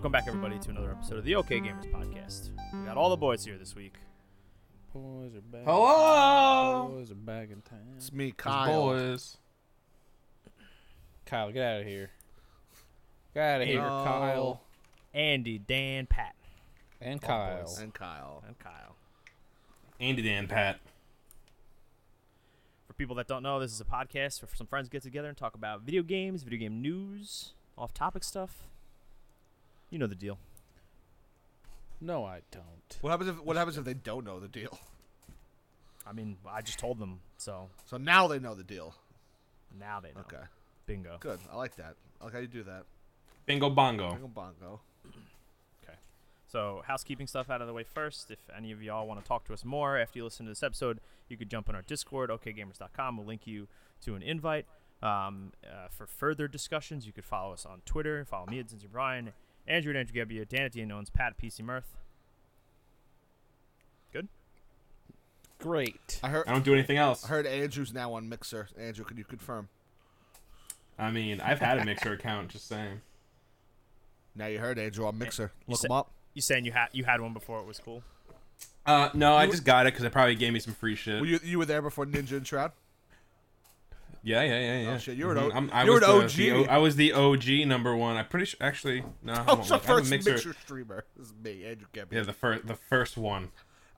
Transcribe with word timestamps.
welcome 0.00 0.12
back, 0.12 0.26
everybody, 0.26 0.58
to 0.58 0.70
another 0.70 0.92
episode 0.92 1.18
of 1.18 1.24
the 1.24 1.34
OK 1.34 1.60
Gamers 1.60 1.84
podcast. 1.92 2.52
We 2.72 2.86
got 2.86 2.96
all 2.96 3.10
the 3.10 3.18
boys 3.18 3.44
here 3.44 3.58
this 3.58 3.76
week. 3.76 3.96
Boys 4.94 5.34
are 5.36 5.42
back. 5.42 5.64
Hello. 5.66 6.88
Boys 6.90 7.10
are 7.10 7.14
back 7.14 7.50
in 7.50 7.60
town. 7.60 7.96
It's 7.98 8.10
me, 8.10 8.28
It's 8.28 8.36
Kyle. 8.38 8.80
Boys. 8.80 9.36
Kyle, 11.26 11.52
get 11.52 11.62
out 11.62 11.80
of 11.82 11.86
here. 11.86 12.12
Get 13.34 13.42
out 13.42 13.60
of 13.60 13.68
here, 13.68 13.82
No. 13.82 13.88
Kyle. 13.88 14.60
Andy, 15.12 15.58
Dan, 15.58 16.06
Pat, 16.06 16.34
And 17.02 17.20
Kyle. 17.20 17.70
And 17.78 17.92
Kyle. 17.92 18.42
and 18.46 18.58
Kyle. 18.58 18.96
Andy 20.00 20.22
Dan 20.22 20.48
Pat. 20.48 20.80
For 22.86 22.94
people 22.94 23.16
that 23.16 23.28
don't 23.28 23.42
know, 23.42 23.60
this 23.60 23.70
is 23.70 23.82
a 23.82 23.84
podcast 23.84 24.40
where 24.40 24.48
some 24.54 24.66
friends 24.66 24.88
get 24.88 25.02
together 25.02 25.28
and 25.28 25.36
talk 25.36 25.54
about 25.54 25.82
video 25.82 26.02
games, 26.02 26.42
video 26.42 26.58
game 26.58 26.80
news, 26.80 27.52
off-topic 27.76 28.24
stuff. 28.24 28.62
You 29.90 29.98
know 29.98 30.06
the 30.06 30.14
deal. 30.14 30.38
No, 32.00 32.24
I 32.24 32.40
don't. 32.50 32.64
What 33.02 33.10
happens 33.10 33.30
if 33.30 33.44
What 33.44 33.56
happens 33.56 33.76
if 33.76 33.84
they 33.84 33.94
don't 33.94 34.24
know 34.24 34.40
the 34.40 34.48
deal? 34.48 34.78
I 36.06 36.12
mean, 36.12 36.38
I 36.48 36.62
just 36.62 36.78
told 36.78 36.98
them, 36.98 37.20
so 37.36 37.68
So 37.84 37.96
now 37.96 38.26
they 38.26 38.38
know 38.38 38.54
the 38.54 38.64
deal. 38.64 38.94
now 39.78 40.00
they 40.00 40.12
know. 40.12 40.20
Okay, 40.20 40.42
Bingo. 40.86 41.18
good. 41.20 41.38
I 41.52 41.56
like 41.56 41.76
that. 41.76 41.96
I 42.20 42.24
like 42.24 42.32
how 42.32 42.38
you 42.40 42.46
do 42.48 42.62
that. 42.64 42.84
Bingo 43.46 43.68
Bongo. 43.70 44.12
Bingo 44.12 44.28
bongo. 44.28 44.80
Okay. 45.84 45.94
So, 46.46 46.82
housekeeping 46.86 47.26
stuff 47.26 47.50
out 47.50 47.60
of 47.60 47.66
the 47.66 47.72
way 47.72 47.84
first. 47.84 48.30
If 48.30 48.38
any 48.56 48.70
of 48.72 48.82
y'all 48.82 49.06
want 49.06 49.20
to 49.20 49.26
talk 49.26 49.44
to 49.46 49.52
us 49.52 49.64
more 49.64 49.98
after 49.98 50.18
you 50.18 50.24
listen 50.24 50.46
to 50.46 50.50
this 50.50 50.62
episode, 50.62 51.00
you 51.28 51.36
could 51.36 51.50
jump 51.50 51.68
on 51.68 51.74
our 51.74 51.82
Discord, 51.82 52.30
okgamers.com. 52.30 53.16
We'll 53.16 53.26
link 53.26 53.46
you 53.46 53.66
to 54.04 54.14
an 54.14 54.22
invite. 54.22 54.66
Um, 55.02 55.52
uh, 55.64 55.88
for 55.90 56.06
further 56.06 56.46
discussions, 56.48 57.06
you 57.06 57.12
could 57.12 57.24
follow 57.24 57.52
us 57.52 57.64
on 57.66 57.80
Twitter. 57.86 58.24
Follow 58.24 58.46
me 58.46 58.58
at 58.60 58.66
Zinzi 58.68 58.86
Brian, 58.90 59.32
Andrew 59.70 59.92
at 59.92 59.96
Andrew 59.96 60.24
Gebbia, 60.24 60.48
Dan 60.48 60.62
at 60.62 60.72
Dan 60.72 60.90
Owens, 60.92 61.10
Pat 61.10 61.28
at 61.32 61.38
PC 61.38 61.60
Mirth. 61.62 61.96
Good. 64.12 64.28
Great. 65.58 66.20
I 66.22 66.28
heard. 66.28 66.46
I 66.48 66.52
don't 66.52 66.64
do 66.64 66.74
anything 66.74 66.96
else. 66.96 67.24
I 67.24 67.28
heard 67.28 67.46
Andrew's 67.46 67.92
now 67.94 68.12
on 68.14 68.28
Mixer. 68.28 68.68
Andrew, 68.78 69.04
can 69.04 69.16
you 69.16 69.24
confirm? 69.24 69.68
I 70.98 71.10
mean, 71.10 71.40
I've 71.40 71.60
had 71.60 71.78
a 71.78 71.84
Mixer 71.84 72.12
account. 72.12 72.48
Just 72.50 72.68
saying. 72.68 73.00
Now 74.34 74.46
you 74.46 74.58
heard 74.58 74.78
Andrew 74.78 75.06
on 75.06 75.16
Mixer. 75.18 75.52
You 75.66 75.72
Look 75.72 75.80
said- 75.80 75.88
him 75.90 75.92
up. 75.96 76.10
You 76.34 76.42
saying 76.42 76.64
you 76.64 76.72
had 76.72 76.88
you 76.92 77.04
had 77.04 77.20
one 77.20 77.32
before 77.34 77.60
it 77.60 77.66
was 77.66 77.78
cool? 77.80 78.02
Uh, 78.86 79.10
no, 79.14 79.34
I 79.34 79.44
You- 79.44 79.50
just 79.50 79.64
got 79.64 79.86
it 79.86 79.92
because 79.92 80.04
it 80.04 80.12
probably 80.12 80.34
gave 80.36 80.52
me 80.52 80.60
some 80.60 80.74
free 80.74 80.94
shit. 80.94 81.20
Were 81.20 81.26
you 81.26 81.40
you 81.42 81.58
were 81.58 81.66
there 81.66 81.82
before 81.82 82.06
Ninja 82.06 82.32
and 82.36 82.46
Shroud? 82.46 82.72
Yeah, 84.22 84.42
yeah, 84.42 84.60
yeah, 84.60 84.80
yeah. 84.82 84.90
Oh, 84.94 84.98
shit, 84.98 85.16
you 85.16 85.26
were 85.26 85.32
an 85.32 85.38
Mhm. 85.38 85.50
O- 85.50 85.54
I'm- 85.54 85.70
I 85.72 85.84
you 85.84 85.90
were 85.90 86.00
was 86.00 86.02
an 86.02 86.18
the- 86.18 86.24
OG. 86.24 86.36
the 86.36 86.50
O- 86.70 86.74
I 86.74 86.78
was 86.78 86.96
the 86.96 87.12
OG 87.12 87.64
number 87.64 87.96
one. 87.96 88.16
I'm 88.16 88.28
pretty 88.28 88.46
sure. 88.46 88.58
Actually, 88.60 89.04
no. 89.22 89.32
I 89.32 89.36
I 89.36 89.42
won't 89.44 89.58
was 89.60 89.68
the. 89.68 89.74
I 89.74 89.78
have 89.78 89.84
a 89.84 89.86
first 89.86 90.10
Mixer. 90.10 90.32
Mixer 90.32 90.52
streamer. 90.54 91.04
This 91.16 91.26
is 91.28 91.34
me, 91.34 91.64
Andrew 91.64 91.86
Gebbia. 91.92 92.12
Yeah, 92.12 92.22
the 92.22 92.32
first, 92.32 92.66
the 92.66 92.74
first 92.74 93.16
one. 93.16 93.50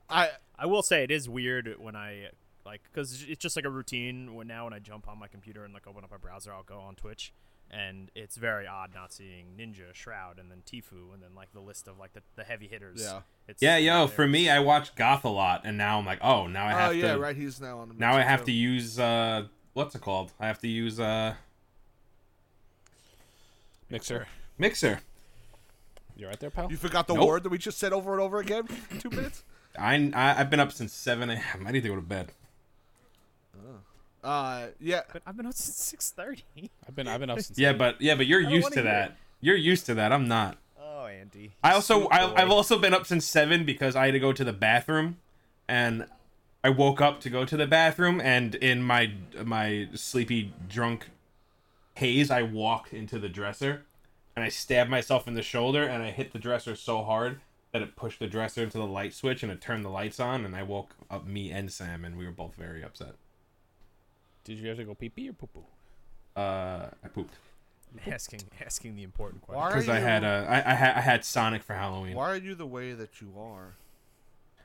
I 0.09 0.31
I 0.59 0.67
will 0.67 0.83
say 0.83 1.03
it 1.03 1.11
is 1.11 1.29
weird 1.29 1.75
when 1.79 1.97
I 1.97 2.29
like 2.65 2.83
because 2.85 3.23
it's 3.25 3.43
just 3.43 3.57
like 3.57 3.65
a 3.65 3.71
routine. 3.71 4.35
When 4.35 4.47
now 4.47 4.65
when 4.65 4.73
I 4.73 4.79
jump 4.79 5.09
on 5.09 5.19
my 5.19 5.27
computer 5.27 5.65
and 5.65 5.75
like 5.75 5.87
open 5.87 6.05
up 6.05 6.11
my 6.11 6.17
browser, 6.19 6.53
I'll 6.53 6.63
go 6.63 6.79
on 6.79 6.95
Twitch, 6.95 7.33
and 7.71 8.11
it's 8.15 8.37
very 8.37 8.67
odd 8.69 8.95
not 8.95 9.13
seeing 9.13 9.57
Ninja, 9.59 9.93
Shroud, 9.93 10.39
and 10.39 10.51
then 10.53 10.63
Tfue, 10.65 11.13
and 11.13 11.21
then 11.23 11.35
like 11.35 11.53
the 11.53 11.61
list 11.61 11.89
of 11.89 11.99
like 11.99 12.13
the, 12.13 12.23
the 12.37 12.45
heavy 12.45 12.69
hitters. 12.69 13.01
yeah. 13.03 13.23
It's 13.49 13.61
Yeah, 13.61 13.77
yo. 13.79 14.07
there. 14.07 14.09
For 14.15 14.29
me, 14.29 14.49
I 14.51 14.61
watch 14.61 14.95
Goth 14.95 15.25
a 15.25 15.29
lot, 15.29 15.63
and 15.65 15.77
now 15.77 15.99
I'm 15.99 16.07
like, 16.07 16.21
oh, 16.23 16.47
now 16.47 16.67
I 16.67 16.71
have 16.73 16.91
Oh 16.91 16.93
yeah, 16.93 17.15
to. 17.15 17.19
right. 17.19 17.35
He's 17.35 17.61
now 17.61 17.79
on. 17.81 17.89
The 17.89 17.95
Now 17.95 18.15
I 18.17 18.21
have 18.23 18.41
too. 18.41 18.47
to 18.47 18.53
use 18.53 19.01
uh, 19.01 19.47
what's 19.75 19.95
it 19.95 20.01
called? 20.01 20.33
I 20.41 20.47
have 20.47 20.59
to 20.61 20.69
use 20.69 20.99
uh, 21.01 21.35
Mixer. 23.91 24.27
Mixer. 24.59 25.01
You're 26.17 26.29
right 26.29 26.41
there, 26.41 26.51
pal? 26.51 26.71
You 26.71 26.77
forgot 26.77 27.07
the 27.07 27.15
Nope. 27.15 27.27
word 27.29 27.43
that 27.43 27.49
we 27.49 27.59
just 27.59 27.79
said 27.79 27.93
over 27.93 28.13
and 28.13 28.21
over 28.21 28.39
again. 28.39 28.67
for 28.67 29.01
Two 29.01 29.11
minutes. 29.11 29.45
I, 29.79 29.95
I 30.15 30.41
I've 30.41 30.51
been 30.51 30.61
up 30.61 30.73
since 30.73 30.93
seven 30.93 31.31
a.m. 31.31 31.67
I 31.67 31.71
need 31.73 31.83
to 31.83 31.89
go 31.89 31.97
to 31.97 32.03
bed. 32.03 32.33
Uh, 34.23 34.67
yeah. 34.79 35.01
But 35.13 35.23
I've 35.27 35.37
been 35.37 35.47
up 35.47 35.55
since 35.55 35.77
six 35.77 36.11
thirty. 36.11 36.45
I've 36.87 36.95
been 36.95 37.09
I've 37.09 37.21
been 37.21 37.31
up 37.31 37.41
since 37.41 37.59
Yeah, 37.59 37.73
but 37.73 38.01
yeah, 38.01 38.15
but 38.15 38.27
you're 38.27 38.41
used 38.41 38.65
wanna 38.65 38.77
to 38.77 38.83
hear 38.83 38.91
that. 38.91 39.17
You're 39.41 39.57
used 39.57 39.87
to 39.87 39.95
that. 39.95 40.13
I'm 40.13 40.29
not. 40.29 40.59
Oh, 40.81 41.07
Andy. 41.07 41.53
I 41.65 41.73
also 41.73 42.09
I, 42.11 42.27
boy. 42.27 42.35
I've 42.37 42.51
also 42.51 42.79
been 42.79 42.95
up 42.95 43.07
since 43.07 43.25
seven 43.25 43.65
because 43.65 43.97
I 43.97 44.07
had 44.07 44.13
to 44.13 44.21
go 44.21 44.33
to 44.33 44.45
the 44.45 44.53
bathroom, 44.53 45.17
and 45.67 46.07
I 46.65 46.71
woke 46.71 47.01
up 47.01 47.21
to 47.21 47.31
go 47.31 47.45
to 47.45 47.57
the 47.57 47.67
bathroom, 47.67 48.21
and 48.21 48.55
in 48.55 48.83
my 48.83 49.13
my 49.45 49.89
sleepy 49.95 50.55
drunk 50.69 51.11
haze, 51.95 52.31
I 52.31 52.43
walked 52.43 52.93
into 52.93 53.19
the 53.19 53.29
dresser, 53.29 53.83
and 54.37 54.45
I 54.45 54.49
stabbed 54.49 54.91
myself 54.91 55.27
in 55.27 55.35
the 55.35 55.43
shoulder, 55.43 55.83
and 55.85 56.03
I 56.03 56.11
hit 56.11 56.33
the 56.33 56.39
dresser 56.39 56.77
so 56.77 57.03
hard 57.03 57.41
that 57.73 57.83
it 57.83 57.97
pushed 57.97 58.19
the 58.19 58.27
dresser 58.27 58.63
into 58.63 58.79
the 58.79 58.87
light 58.87 59.15
switch, 59.15 59.43
and 59.43 59.51
it 59.51 59.61
turned 59.61 59.85
the 59.85 59.91
lights 59.91 60.21
on, 60.21 60.45
and 60.45 60.55
I 60.55 60.63
woke 60.63 60.95
up 61.11 61.27
me 61.27 61.51
and 61.51 61.73
Sam, 61.73 62.05
and 62.05 62.17
we 62.17 62.27
were 62.27 62.33
both 62.33 62.55
very 62.55 62.85
upset. 62.85 63.15
Did 64.45 64.59
you 64.59 64.69
have 64.69 64.79
to 64.79 64.85
go 64.85 64.95
pee 64.95 65.09
pee 65.09 65.29
or 65.29 65.33
poo 65.33 65.49
poo? 65.49 65.65
Uh, 66.37 66.91
I 67.05 67.09
pooped 67.09 67.35
asking 68.07 68.41
asking 68.65 68.97
the 68.97 69.03
important 69.03 69.43
question. 69.43 69.67
Because 69.69 69.89
I 69.89 69.99
had 69.99 70.25
uh, 70.25 70.47
I, 70.49 70.73
I 70.73 70.75
had 70.75 70.97
I 70.97 71.01
had 71.01 71.25
Sonic 71.25 71.63
for 71.63 71.75
Halloween. 71.75 72.15
Why 72.15 72.31
are 72.31 72.37
you 72.37 72.55
the 72.55 72.67
way 72.67 72.93
that 72.93 73.21
you 73.21 73.33
are? 73.39 73.75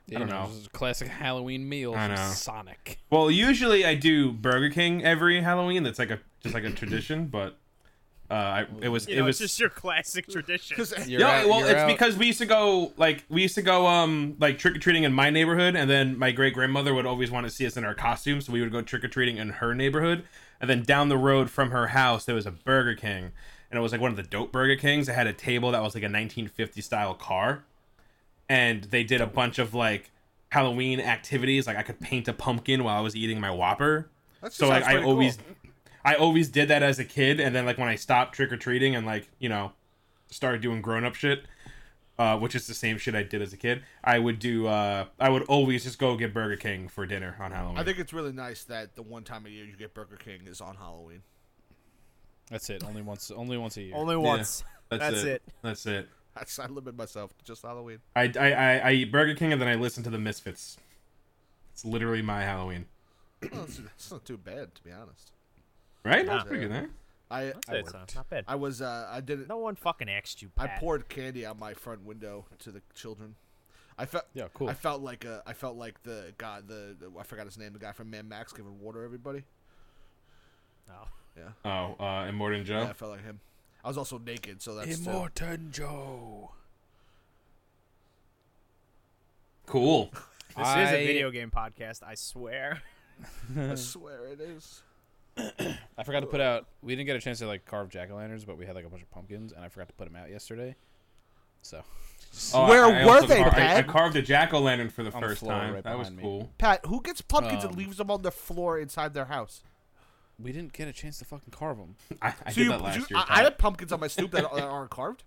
Yeah, 0.08 0.20
don't 0.20 0.28
you 0.30 0.34
know. 0.34 0.48
This 0.48 0.58
is 0.62 0.68
a 0.68 0.70
classic 0.70 1.08
Halloween 1.10 1.68
meal 1.68 1.94
I 1.94 2.08
from 2.08 2.16
know. 2.16 2.32
Sonic. 2.32 3.00
Well, 3.10 3.30
usually 3.30 3.86
I 3.86 3.96
do 3.96 4.32
Burger 4.32 4.70
King 4.70 5.04
every 5.04 5.42
Halloween. 5.42 5.84
That's 5.84 6.00
like 6.00 6.12
a 6.12 6.20
just 6.42 6.54
like 6.56 6.64
a 6.64 6.72
tradition, 6.72 7.28
but 7.28 7.58
uh, 8.30 8.34
I, 8.34 8.66
it 8.82 8.90
was 8.90 9.08
You 9.08 9.16
it 9.16 9.18
know, 9.20 9.26
was 9.26 9.42
it's 9.42 9.52
just 9.52 9.60
your 9.60 9.70
classic 9.70 10.28
tradition. 10.28 10.76
Because 10.78 11.08
You're 11.10 11.22
yeah. 11.22 11.42
out- 11.42 11.48
well, 11.50 11.60
you're 11.62 11.70
it's 11.70 11.80
out. 11.80 11.88
because 11.88 12.18
we 12.18 12.28
used 12.28 12.40
to 12.40 12.46
go 12.46 12.92
like 12.98 13.24
we 13.30 13.42
used 13.42 13.56
to 13.56 13.62
go 13.62 13.88
um 13.88 14.36
like 14.40 14.58
trick 14.60 14.76
or 14.76 14.80
treating 14.80 15.04
in 15.04 15.14
my 15.14 15.30
neighborhood, 15.30 15.76
and 15.76 15.90
then 15.90 16.18
my 16.18 16.32
great 16.32 16.54
grandmother 16.54 16.94
would 16.94 17.06
always 17.06 17.30
want 17.32 17.46
to 17.46 17.50
see 17.50 17.66
us 17.66 17.76
in 17.78 17.84
our 17.86 17.94
costumes, 17.96 18.46
so 18.46 18.54
we 18.54 18.62
would 18.62 18.72
go 18.72 18.82
trick 18.82 19.04
or 19.04 19.08
treating 19.10 19.38
in 19.38 19.50
her 19.50 19.74
neighborhood, 19.76 20.24
and 20.62 20.70
then 20.70 20.84
down 20.84 21.10
the 21.10 21.18
road 21.18 21.50
from 21.50 21.72
her 21.72 21.88
house 21.88 22.24
there 22.26 22.36
was 22.36 22.46
a 22.46 22.52
Burger 22.52 22.96
King, 22.96 23.32
and 23.72 23.78
it 23.78 23.82
was 23.82 23.92
like 23.92 24.02
one 24.02 24.12
of 24.12 24.18
the 24.18 24.24
dope 24.24 24.52
Burger 24.52 24.76
Kings. 24.76 25.08
It 25.10 25.14
had 25.16 25.28
a 25.28 25.34
table 25.34 25.72
that 25.72 25.82
was 25.82 25.96
like 25.96 26.04
a 26.04 26.08
1950 26.12 26.82
style 26.82 27.14
car, 27.14 27.64
and 28.50 28.84
they 28.86 29.04
did 29.04 29.22
a 29.22 29.28
bunch 29.28 29.60
of 29.60 29.74
like 29.74 30.12
Halloween 30.50 31.00
activities. 31.00 31.68
Like 31.68 31.78
I 31.78 31.84
could 31.84 32.00
paint 32.00 32.28
a 32.28 32.34
pumpkin 32.34 32.84
while 32.84 32.98
I 32.98 33.02
was 33.02 33.16
eating 33.16 33.40
my 33.40 33.52
Whopper. 33.52 34.10
That 34.42 34.54
So 34.54 34.68
like 34.68 34.84
I 34.84 35.04
always, 35.04 35.38
cool. 35.38 35.72
I 36.06 36.16
always 36.16 36.50
did 36.50 36.70
that 36.70 36.84
as 36.84 37.00
a 37.00 37.06
kid, 37.06 37.40
and 37.40 37.56
then 37.56 37.66
like 37.66 37.78
when 37.78 37.90
I 37.90 37.96
stopped 37.96 38.36
trick 38.36 38.52
or 38.52 38.58
treating 38.58 38.96
and 38.96 39.06
like 39.06 39.30
you 39.40 39.50
know, 39.50 39.74
started 40.28 40.62
doing 40.62 40.82
grown 40.82 41.04
up 41.04 41.16
shit, 41.16 41.46
uh, 42.18 42.38
which 42.38 42.56
is 42.56 42.68
the 42.68 42.74
same 42.74 42.98
shit 42.98 43.16
I 43.16 43.24
did 43.24 43.42
as 43.42 43.54
a 43.54 43.58
kid. 43.58 43.84
I 44.04 44.20
would 44.20 44.40
do. 44.40 44.68
Uh, 44.68 45.06
I 45.20 45.30
would 45.30 45.44
always 45.44 45.84
just 45.84 46.00
go 46.00 46.16
get 46.16 46.34
Burger 46.34 46.56
King 46.56 46.88
for 46.88 47.06
dinner 47.06 47.36
on 47.40 47.52
Halloween. 47.52 47.78
I 47.78 47.84
think 47.84 48.00
it's 48.00 48.14
really 48.14 48.32
nice 48.32 48.64
that 48.66 48.96
the 48.96 49.02
one 49.02 49.24
time 49.24 49.46
a 49.46 49.50
year 49.50 49.66
you 49.66 49.76
get 49.76 49.94
Burger 49.94 50.18
King 50.18 50.42
is 50.46 50.62
on 50.62 50.76
Halloween. 50.76 51.24
That's 52.50 52.70
it. 52.70 52.84
Only 52.86 53.02
once. 53.02 53.30
Only 53.30 53.58
once 53.58 53.76
a 53.78 53.82
year. 53.82 53.96
Only 53.96 54.16
once. 54.16 54.64
that's, 54.90 55.02
that's 55.02 55.24
it. 55.24 55.28
it. 55.28 55.42
That's 55.62 55.86
it. 55.86 56.08
That's 56.40 56.60
I 56.60 56.68
limit 56.68 56.96
myself 56.96 57.38
to 57.38 57.44
just 57.46 57.62
Halloween. 57.64 58.00
I, 58.16 58.32
I, 58.40 58.52
I, 58.52 58.78
I 58.78 58.92
eat 58.94 59.12
Burger 59.12 59.36
King 59.36 59.54
and 59.54 59.62
then 59.62 59.68
I 59.68 59.76
listen 59.76 60.04
to 60.04 60.10
the 60.10 60.20
Misfits. 60.20 60.78
It's 61.74 61.86
literally 61.86 62.22
my 62.22 62.42
Halloween, 62.42 62.86
well, 63.52 63.64
it's, 63.64 63.80
it's 63.80 64.12
not 64.12 64.26
too 64.26 64.38
bad 64.38 64.74
to 64.76 64.84
be 64.84 64.92
honest. 64.92 65.32
right? 66.04 66.26
Nah. 66.26 66.38
That's 66.38 66.48
pretty 66.48 66.68
good, 66.68 66.76
eh? 66.76 66.86
I 67.30 67.42
I'd 67.68 67.76
it's 67.76 67.94
uh, 67.94 68.06
not 68.16 68.30
bad. 68.30 68.46
I 68.48 68.56
was 68.56 68.82
uh 68.82 69.08
I 69.12 69.20
didn't 69.20 69.50
No 69.50 69.58
one 69.58 69.76
fucking 69.76 70.10
asked 70.10 70.42
you. 70.42 70.50
I 70.58 70.68
poured 70.68 71.10
candy 71.10 71.46
out 71.46 71.60
my 71.60 71.74
front 71.74 72.06
window 72.06 72.46
to 72.60 72.72
the 72.72 72.82
children. 72.96 73.36
I 73.98 74.06
felt 74.06 74.26
Yeah, 74.34 74.48
cool. 74.54 74.70
I 74.70 74.74
felt 74.74 75.02
like 75.02 75.26
uh, 75.26 75.40
I 75.46 75.54
felt 75.54 75.76
like 75.76 76.02
the 76.04 76.34
guy 76.38 76.62
the, 76.66 76.96
the 77.00 77.12
I 77.20 77.24
forgot 77.24 77.46
his 77.46 77.58
name 77.58 77.74
the 77.74 77.80
guy 77.80 77.92
from 77.92 78.10
Mad 78.10 78.28
Max 78.30 78.54
giving 78.54 78.80
water 78.80 79.00
to 79.00 79.06
everybody. 79.06 79.44
Oh. 80.90 81.08
Yeah, 81.38 81.50
Oh, 81.66 81.96
uh, 82.04 82.24
Immortan 82.32 82.64
Joe. 82.64 82.80
yeah, 82.80 82.90
I 82.90 82.94
felt 82.94 83.12
like 83.12 83.24
him. 83.24 83.40
I 83.88 83.90
was 83.90 83.98
also 83.98 84.18
naked, 84.18 84.62
so 84.62 84.76
that's 84.76 85.00
too. 85.00 85.10
Immortan 85.10 85.72
Joe. 85.72 86.52
Cool. 89.66 90.12
This 90.58 90.66
is 90.70 90.74
I- 90.74 90.92
a 90.94 91.06
video 91.08 91.30
game 91.32 91.52
podcast. 91.56 92.02
I 92.04 92.16
swear. 92.16 92.82
I 93.56 93.76
swear 93.76 94.26
it 94.26 94.42
is. 94.42 94.82
I 95.38 96.04
forgot 96.04 96.22
to 96.22 96.26
put 96.26 96.42
out. 96.42 96.66
We 96.82 96.96
didn't 96.96 97.06
get 97.06 97.16
a 97.16 97.20
chance 97.22 97.38
to 97.40 97.48
like 97.48 97.64
carve 97.66 97.90
jack 97.90 98.10
o' 98.12 98.16
lanterns, 98.16 98.44
but 98.44 98.58
we 98.58 98.66
had 98.66 98.76
like 98.76 98.84
a 98.86 98.90
bunch 98.90 99.04
of 99.04 99.12
pumpkins, 99.12 99.54
and 99.54 99.64
I 99.64 99.70
forgot 99.70 99.88
to 99.90 99.94
put 99.94 100.06
them 100.12 100.16
out 100.16 100.30
yesterday. 100.32 100.76
So 101.62 101.82
Oh, 102.56 102.68
Where 102.68 102.86
I- 102.86 103.02
I 103.02 103.06
were 103.06 103.12
also 103.12 103.28
they, 103.28 103.38
car- 103.44 103.54
I, 103.54 103.78
I 103.78 103.82
Pat? 103.82 103.88
carved 103.88 104.16
a 104.18 104.22
jack 104.24 104.52
o' 104.54 104.60
lantern 104.60 104.90
for 104.90 105.04
the 105.04 105.14
On 105.14 105.22
the 105.22 105.28
first 105.28 105.40
floor 105.42 105.52
time. 105.54 105.74
right 105.76 105.84
that 105.84 105.98
was 105.98 106.08
behind 106.10 106.18
me. 106.18 106.24
cool. 106.24 106.50
Pat, 106.58 106.84
who 106.88 107.02
gets 107.04 107.22
pumpkins 107.22 107.64
and 107.64 107.74
Um, 107.74 107.78
leaves 107.80 107.98
them 107.98 108.10
on 108.12 108.22
the 108.24 108.32
floor 108.32 108.80
inside 108.80 109.14
their 109.14 109.26
house? 109.26 109.62
We 110.40 110.52
didn't 110.52 110.74
get 110.74 110.88
a 110.88 110.94
chance 110.94 111.18
to 111.20 111.26
fucking 111.26 111.52
carve 111.52 111.78
them. 111.78 111.96
I, 112.22 112.34
I 112.46 112.52
So 112.52 112.56
did 112.56 112.58
you, 112.58 112.70
that 112.70 112.82
last 112.82 112.96
you- 112.98 113.06
year. 113.10 113.20
I, 113.20 113.22
I 113.22 113.26
Pat. 113.36 113.44
had 113.46 113.58
pumpkins 113.58 113.92
on 113.92 114.00
my 114.00 114.08
stoop 114.08 114.32
that, 114.32 114.44
that 114.54 114.64
aren't 114.64 114.90
carved. 114.92 115.24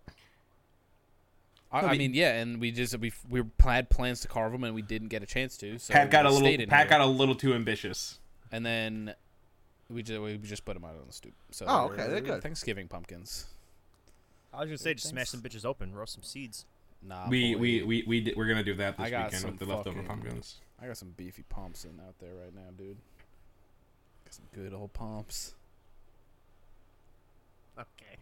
I, 1.73 1.81
I 1.83 1.97
mean, 1.99 2.15
yeah, 2.15 2.35
and 2.35 2.61
we 2.61 2.73
just 2.73 2.99
we 2.99 3.13
we 3.29 3.43
had 3.61 3.89
plans 3.91 4.21
to 4.23 4.29
carve 4.29 4.51
them, 4.51 4.65
and 4.65 4.75
we 4.75 4.83
didn't 4.83 5.09
get 5.09 5.23
a 5.23 5.27
chance 5.27 5.57
to. 5.59 5.79
So 5.79 5.93
Pat 5.95 6.11
got 6.11 6.27
a 6.27 6.31
little. 6.31 6.67
Pat 6.67 6.81
here. 6.81 6.87
got 6.89 7.01
a 7.01 7.07
little 7.07 7.35
too 7.37 7.55
ambitious. 7.55 8.19
and 8.51 8.67
then 8.67 9.15
we 9.89 10.03
just 10.03 10.21
we 10.21 10.37
just 10.39 10.65
put 10.65 10.75
them 10.75 10.85
out 10.85 10.93
on 11.01 11.07
the 11.07 11.13
stoop. 11.13 11.33
So 11.53 11.67
Oh, 11.69 11.85
okay, 11.87 11.97
they're 11.97 12.09
they're 12.09 12.21
good. 12.23 12.43
Thanksgiving 12.43 12.89
pumpkins. 12.89 13.47
I 14.53 14.59
was 14.61 14.67
gonna 14.67 14.79
say 14.79 14.95
just 14.95 15.09
smash 15.09 15.29
some 15.29 15.41
bitches 15.43 15.65
open, 15.65 15.95
roast 15.95 16.15
some 16.15 16.25
seeds. 16.25 16.65
Nah, 17.03 17.29
we, 17.29 17.55
boy. 17.55 17.61
we 17.61 17.83
we 17.85 18.05
we 18.07 18.21
did, 18.21 18.37
we're 18.37 18.49
gonna 18.49 18.65
do 18.65 18.75
that 18.75 18.97
I 18.99 19.05
this 19.05 19.11
got 19.13 19.25
weekend 19.27 19.41
some 19.43 19.51
with 19.53 19.61
the 19.61 19.67
leftover 19.67 20.03
fucking- 20.03 20.09
pumpkins. 20.09 20.57
I 20.83 20.87
got 20.89 20.97
some 20.97 21.15
beefy 21.17 21.45
pumps 21.49 21.85
in 21.85 22.01
out 22.01 22.15
there 22.19 22.35
right 22.35 22.53
now, 22.55 22.71
dude. 22.77 22.97
Got 24.31 24.35
some 24.35 24.45
good 24.55 24.73
old 24.73 24.93
pumps. 24.93 25.55
Okay. 27.77 28.19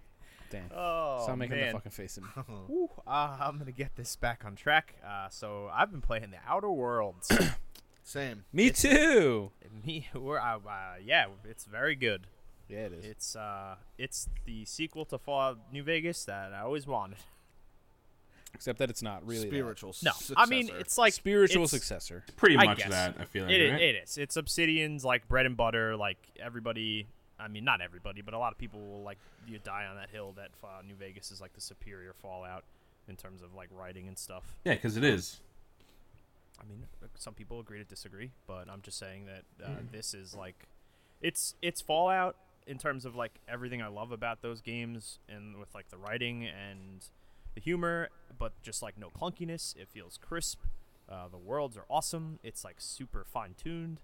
Damn. 0.51 0.71
Oh 0.75 1.21
Stop 1.25 1.37
making 1.37 1.59
man. 1.59 1.67
the 1.67 1.73
fucking 1.73 1.93
face 1.93 2.17
at 2.17 2.25
me. 2.25 2.31
Whew, 2.67 2.89
uh, 3.07 3.37
I'm 3.39 3.59
gonna 3.59 3.73
get 3.73 3.95
this 3.95 4.17
back 4.17 4.43
on 4.47 4.57
track. 4.57 4.95
Uh, 5.07 5.29
so 5.29 5.69
I've 5.71 5.91
been 5.91 6.01
playing 6.01 6.31
the 6.31 6.39
Outer 6.47 6.71
Worlds. 6.71 7.31
Same. 8.05 8.45
Me 8.55 8.71
too. 8.71 9.51
Me, 9.85 10.09
we're, 10.15 10.39
uh, 10.39 10.57
uh, 10.67 10.95
yeah, 11.05 11.27
it's 11.45 11.67
very 11.67 11.95
good. 11.95 12.27
Yeah, 12.71 12.87
it 12.87 12.93
is. 12.95 13.05
It's 13.05 13.37
uh, 13.37 13.75
it's 13.99 14.31
the 14.47 14.65
sequel 14.65 15.05
to 15.07 15.19
Fallout 15.19 15.59
New 15.71 15.83
Vegas 15.83 16.25
that 16.25 16.55
I 16.55 16.61
always 16.61 16.87
wanted. 16.87 17.19
Except 18.55 18.79
that 18.79 18.91
it's 18.91 19.03
not 19.03 19.27
really 19.27 19.43
that. 19.43 19.49
Spiritual. 19.49 19.95
No, 20.03 20.13
successor. 20.13 20.35
I 20.37 20.47
mean 20.47 20.71
it's 20.79 20.97
like 20.99 21.13
spiritual 21.13 21.65
it's- 21.65 21.71
successor. 21.71 22.25
Pretty 22.37 22.57
I 22.57 22.65
much 22.65 22.79
guess. 22.79 22.91
that. 22.91 23.17
I 23.21 23.25
feel 23.25 23.45
like 23.45 23.53
It, 23.53 23.71
right? 23.73 23.81
it 23.81 24.03
is. 24.05 24.19
It's 24.19 24.37
Obsidian's 24.37 25.05
like 25.05 25.29
bread 25.29 25.47
and 25.47 25.57
butter. 25.57 25.97
Like 25.97 26.19
everybody, 26.41 27.07
I 27.39 27.49
mean, 27.49 27.65
not 27.65 27.81
everybody, 27.81 28.21
but 28.23 28.35
a 28.35 28.39
lot 28.39 28.53
of 28.53 28.59
people 28.59 28.81
will 28.81 29.03
like 29.03 29.19
you 29.47 29.59
die 29.63 29.87
on 29.87 29.97
that 29.97 30.11
hill. 30.11 30.33
That 30.37 30.49
uh, 30.65 30.83
New 30.87 30.95
Vegas 30.95 31.31
is 31.31 31.41
like 31.41 31.53
the 31.53 31.61
superior 31.61 32.13
Fallout 32.15 32.65
in 33.09 33.17
terms 33.17 33.43
of 33.43 33.55
like 33.55 33.69
writing 33.73 34.09
and 34.09 34.19
stuff. 34.19 34.45
yeah, 34.65 34.75
because 34.75 34.97
it 34.97 35.05
is. 35.05 35.41
I 36.61 36.65
mean, 36.69 36.85
some 37.17 37.35
people 37.35 37.61
agree 37.61 37.79
to 37.79 37.85
disagree, 37.85 38.33
but 38.47 38.69
I'm 38.69 38.83
just 38.83 38.99
saying 38.99 39.27
that 39.27 39.45
uh, 39.65 39.69
Mm. 39.71 39.93
this 39.93 40.13
is 40.15 40.35
like, 40.35 40.67
it's 41.21 41.55
it's 41.63 41.81
Fallout 41.81 42.37
in 42.67 42.79
terms 42.79 43.05
of 43.05 43.15
like 43.15 43.39
everything 43.49 43.81
I 43.81 43.87
love 43.87 44.11
about 44.11 44.43
those 44.43 44.61
games 44.61 45.19
and 45.29 45.57
with 45.59 45.73
like 45.75 45.89
the 45.91 45.97
writing 45.97 46.45
and 46.47 47.05
the 47.59 47.65
humor, 47.65 48.09
but 48.39 48.53
just 48.63 48.83
like 48.83 48.97
no 48.99 49.09
clunkiness. 49.11 49.77
It 49.77 49.89
feels 49.89 50.19
crisp. 50.19 50.61
Uh, 51.09 51.29
the 51.29 51.39
worlds 51.39 51.77
are 51.77 51.85
awesome. 51.91 52.39
It's 52.43 52.65
like 52.65 52.77
super 52.79 53.25
fine 53.25 53.55
tuned. 53.63 54.01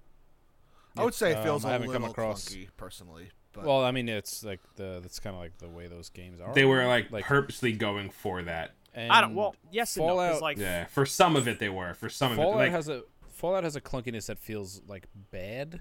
I 0.97 1.05
would 1.05 1.15
say 1.15 1.33
it 1.33 1.39
Um, 1.39 1.45
feels 1.45 1.65
I 1.65 1.71
a 1.71 1.73
haven't 1.73 1.93
come 1.93 2.05
across- 2.05 2.49
clunky, 2.49 2.69
personally. 2.77 3.31
But 3.53 3.65
Well, 3.67 3.85
I 3.85 3.91
mean, 3.93 4.09
it's 4.09 4.43
like 4.43 4.61
the 4.77 4.99
that's 5.03 5.21
kind 5.21 5.35
of 5.37 5.41
like 5.41 5.59
the 5.59 5.69
way 5.69 5.87
those 5.87 6.09
games 6.09 6.41
are. 6.41 6.53
They 6.55 6.65
were 6.65 6.85
like, 6.87 7.11
like 7.13 7.25
purposely 7.25 7.73
going 7.73 8.11
for 8.11 8.43
that. 8.43 8.73
I 8.97 9.21
don't. 9.21 9.31
and 9.31 9.37
Well, 9.37 9.55
yes 9.71 9.97
and 9.97 10.07
no. 10.07 10.15
'cause, 10.15 10.27
Fallout. 10.29 10.43
like 10.43 10.59
Yeah, 10.59 10.87
for 10.87 11.05
some 11.07 11.37
of 11.37 11.47
it 11.49 11.59
they 11.59 11.69
were. 11.69 11.95
For 11.95 12.09
some 12.09 12.33
of 12.33 12.37
Fallout 12.37 12.55
it, 12.55 12.59
like, 12.59 12.71
has 12.73 12.89
a 12.89 13.03
Fallout 13.31 13.65
has 13.65 13.77
a 13.77 13.81
clunkiness 13.81 14.27
that 14.27 14.39
feels 14.39 14.83
like 14.87 15.07
bad. 15.33 15.81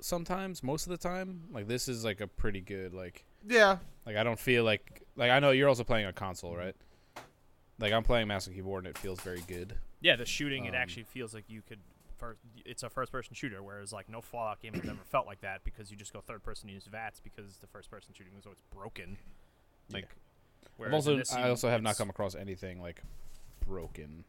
Sometimes, 0.00 0.62
most 0.62 0.86
of 0.86 0.90
the 0.90 0.96
time, 0.96 1.42
like 1.52 1.68
this 1.68 1.88
is 1.88 2.04
like 2.04 2.20
a 2.20 2.26
pretty 2.26 2.60
good 2.60 2.94
like 2.94 3.24
yeah, 3.46 3.78
like 4.06 4.16
I 4.16 4.22
don't 4.22 4.38
feel 4.38 4.64
like 4.64 5.02
like 5.16 5.30
I 5.30 5.38
know 5.38 5.50
you're 5.50 5.68
also 5.68 5.84
playing 5.84 6.06
a 6.06 6.12
console, 6.12 6.56
right? 6.56 6.74
Like 7.78 7.92
I'm 7.92 8.02
playing 8.02 8.28
mouse 8.28 8.46
and 8.46 8.54
keyboard 8.54 8.86
and 8.86 8.94
it 8.94 8.98
feels 8.98 9.20
very 9.20 9.42
good. 9.46 9.74
yeah, 10.00 10.16
the 10.16 10.26
shooting 10.26 10.64
it 10.66 10.70
um, 10.70 10.74
actually 10.76 11.04
feels 11.04 11.34
like 11.34 11.44
you 11.48 11.62
could. 11.62 11.78
First, 12.18 12.38
it's 12.64 12.84
a 12.84 12.88
first-person 12.88 13.34
shooter, 13.34 13.64
whereas 13.64 13.92
like 13.92 14.08
no 14.08 14.20
Fallout 14.20 14.62
game 14.62 14.74
has 14.74 14.88
ever 14.88 15.02
felt 15.04 15.26
like 15.26 15.40
that 15.40 15.64
because 15.64 15.90
you 15.90 15.96
just 15.96 16.12
go 16.12 16.20
third-person 16.20 16.68
and 16.68 16.74
use 16.74 16.86
VATS 16.86 17.18
because 17.18 17.56
the 17.56 17.66
first-person 17.66 18.14
shooting 18.14 18.32
was 18.36 18.46
always 18.46 18.62
broken. 18.72 19.18
Yeah. 19.88 19.96
Like, 19.96 20.16
I've 20.80 20.94
also 20.94 21.20
I 21.34 21.48
also 21.48 21.68
have 21.68 21.82
not 21.82 21.96
come 21.96 22.10
across 22.10 22.36
anything 22.36 22.80
like 22.80 23.02
broken. 23.66 24.24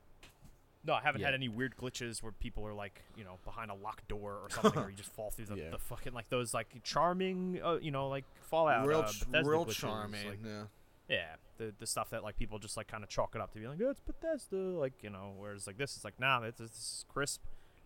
No, 0.85 0.93
I 0.93 1.01
haven't 1.01 1.21
had 1.21 1.33
any 1.33 1.47
weird 1.47 1.77
glitches 1.77 2.21
where 2.21 2.33
people 2.33 2.65
are 2.67 2.73
like, 2.73 3.01
you 3.15 3.23
know, 3.23 3.37
behind 3.45 3.71
a 3.71 3.73
locked 3.73 4.07
door 4.09 4.33
or 4.43 4.49
something, 4.49 4.81
or 4.83 4.89
you 4.89 4.95
just 4.97 5.13
fall 5.15 5.31
through 5.31 5.45
the, 5.45 5.55
Yeah. 5.55 5.69
the 5.69 5.77
fucking 5.77 6.13
like 6.13 6.27
those 6.29 6.53
like 6.53 6.67
charming, 6.83 7.59
uh, 7.63 7.77
you 7.81 7.91
know, 7.91 8.09
like 8.09 8.25
Fallout, 8.49 8.85
real, 8.85 8.99
uh, 8.99 9.43
real 9.43 9.65
glitches, 9.65 9.75
charming. 9.79 10.27
like- 10.27 10.39
yeah. 10.45 10.63
yeah, 11.07 11.35
the 11.57 11.73
the 11.79 11.87
stuff 11.87 12.09
that 12.09 12.21
like 12.23 12.35
people 12.37 12.59
just 12.59 12.75
like 12.75 12.87
kind 12.87 13.01
of 13.03 13.09
chalk 13.09 13.31
it 13.35 13.39
up 13.41 13.53
to 13.53 13.59
be 13.59 13.67
like, 13.67 13.79
oh, 13.81 13.89
it's 13.91 14.01
Bethesda, 14.01 14.55
like 14.57 14.93
you 15.01 15.09
know, 15.09 15.33
whereas 15.37 15.67
like 15.67 15.77
this 15.77 15.95
is 15.95 16.03
like, 16.03 16.19
nah, 16.19 16.41
this, 16.41 16.55
this 16.57 16.69
is 16.71 17.05
crisp, 17.13 17.41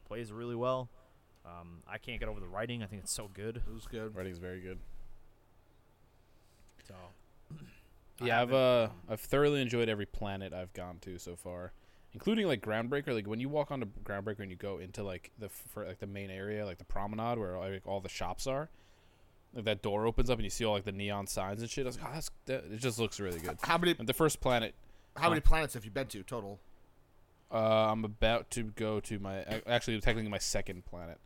plays 0.07 0.31
really 0.31 0.55
well. 0.55 0.89
Um, 1.45 1.83
I 1.87 1.97
can't 1.99 2.19
get 2.19 2.27
over 2.29 2.39
the 2.39 2.47
writing. 2.47 2.81
I 2.83 2.87
think 2.87 3.03
it's 3.03 3.13
so 3.13 3.29
good. 3.33 3.57
It 3.57 3.73
was 3.73 3.85
good. 3.85 4.15
Writing's 4.15 4.39
very 4.39 4.59
good. 4.59 4.79
So 6.87 6.95
Yeah, 8.21 8.41
I've 8.41 8.53
uh 8.53 8.89
I've 9.07 9.19
thoroughly 9.21 9.61
enjoyed 9.61 9.87
every 9.89 10.07
planet 10.07 10.51
I've 10.51 10.73
gone 10.73 10.97
to 11.01 11.17
so 11.19 11.35
far, 11.35 11.71
including 12.17 12.47
like 12.47 12.61
Groundbreaker. 12.61 13.13
Like 13.13 13.27
when 13.27 13.39
you 13.39 13.47
walk 13.47 13.69
onto 13.71 13.85
Groundbreaker 14.03 14.39
and 14.39 14.49
you 14.49 14.57
go 14.57 14.79
into 14.79 15.03
like 15.03 15.29
the 15.37 15.49
for, 15.49 15.85
like 15.85 15.99
the 15.99 16.07
main 16.07 16.31
area, 16.31 16.65
like 16.65 16.79
the 16.79 16.83
promenade 16.83 17.37
where 17.37 17.59
like 17.59 17.85
all 17.85 17.99
the 18.01 18.09
shops 18.09 18.47
are. 18.47 18.69
Like 19.53 19.65
that 19.65 19.83
door 19.83 20.07
opens 20.07 20.31
up 20.31 20.39
and 20.39 20.43
you 20.43 20.49
see 20.49 20.65
all 20.65 20.73
like 20.73 20.83
the 20.83 20.91
neon 20.91 21.27
signs 21.27 21.61
and 21.61 21.69
shit. 21.69 21.85
I 21.85 21.89
was 21.89 21.97
like, 21.99 22.07
oh, 22.09 22.13
that's 22.15 22.31
that, 22.45 22.63
it 22.71 22.77
just 22.79 22.97
looks 22.97 23.19
really 23.19 23.39
good. 23.39 23.59
How 23.61 23.77
many 23.77 23.93
And 23.99 24.09
the 24.09 24.13
first 24.13 24.41
planet, 24.41 24.73
how 25.15 25.29
many 25.29 25.41
planets 25.41 25.75
have 25.75 25.85
you 25.85 25.91
been 25.91 26.07
to 26.07 26.23
total? 26.23 26.59
uh, 27.51 27.91
I'm 27.91 28.03
about 28.03 28.49
to 28.51 28.63
go 28.63 28.99
to 29.01 29.19
my 29.19 29.43
actually 29.67 30.01
technically 30.01 30.31
my 30.31 30.39
second 30.39 30.85
planet. 30.85 31.19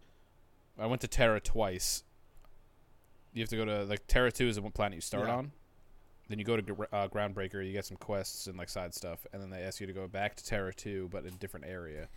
I 0.78 0.88
went 0.88 1.00
to 1.02 1.08
Terra 1.08 1.40
twice. 1.40 2.04
You 3.34 3.42
have 3.44 3.50
to 3.50 3.56
go 3.56 3.64
to 3.64 3.84
like 3.86 4.08
Terra 4.08 4.30
Two 4.32 4.48
is 4.50 4.58
the 4.58 4.62
one 4.62 4.72
planet 4.74 4.96
you 4.98 5.02
start 5.02 5.28
Yeah. 5.28 5.36
on. 5.36 5.52
Then 6.32 6.40
you 6.40 6.46
go 6.46 6.58
to 6.58 6.74
uh, 6.94 7.08
Groundbreaker. 7.10 7.66
You 7.66 7.74
get 7.74 7.86
some 7.86 7.98
quests 7.98 8.48
and 8.48 8.58
like 8.58 8.70
side 8.70 8.94
stuff, 8.96 9.28
and 9.34 9.42
then 9.42 9.50
they 9.50 9.62
ask 9.62 9.80
you 9.80 9.88
to 9.88 9.94
go 9.94 10.08
back 10.08 10.36
to 10.38 10.44
Terra 10.46 10.74
Two, 10.74 11.10
but 11.12 11.24
in 11.26 11.34
a 11.34 11.38
different 11.38 11.66
area, 11.68 12.08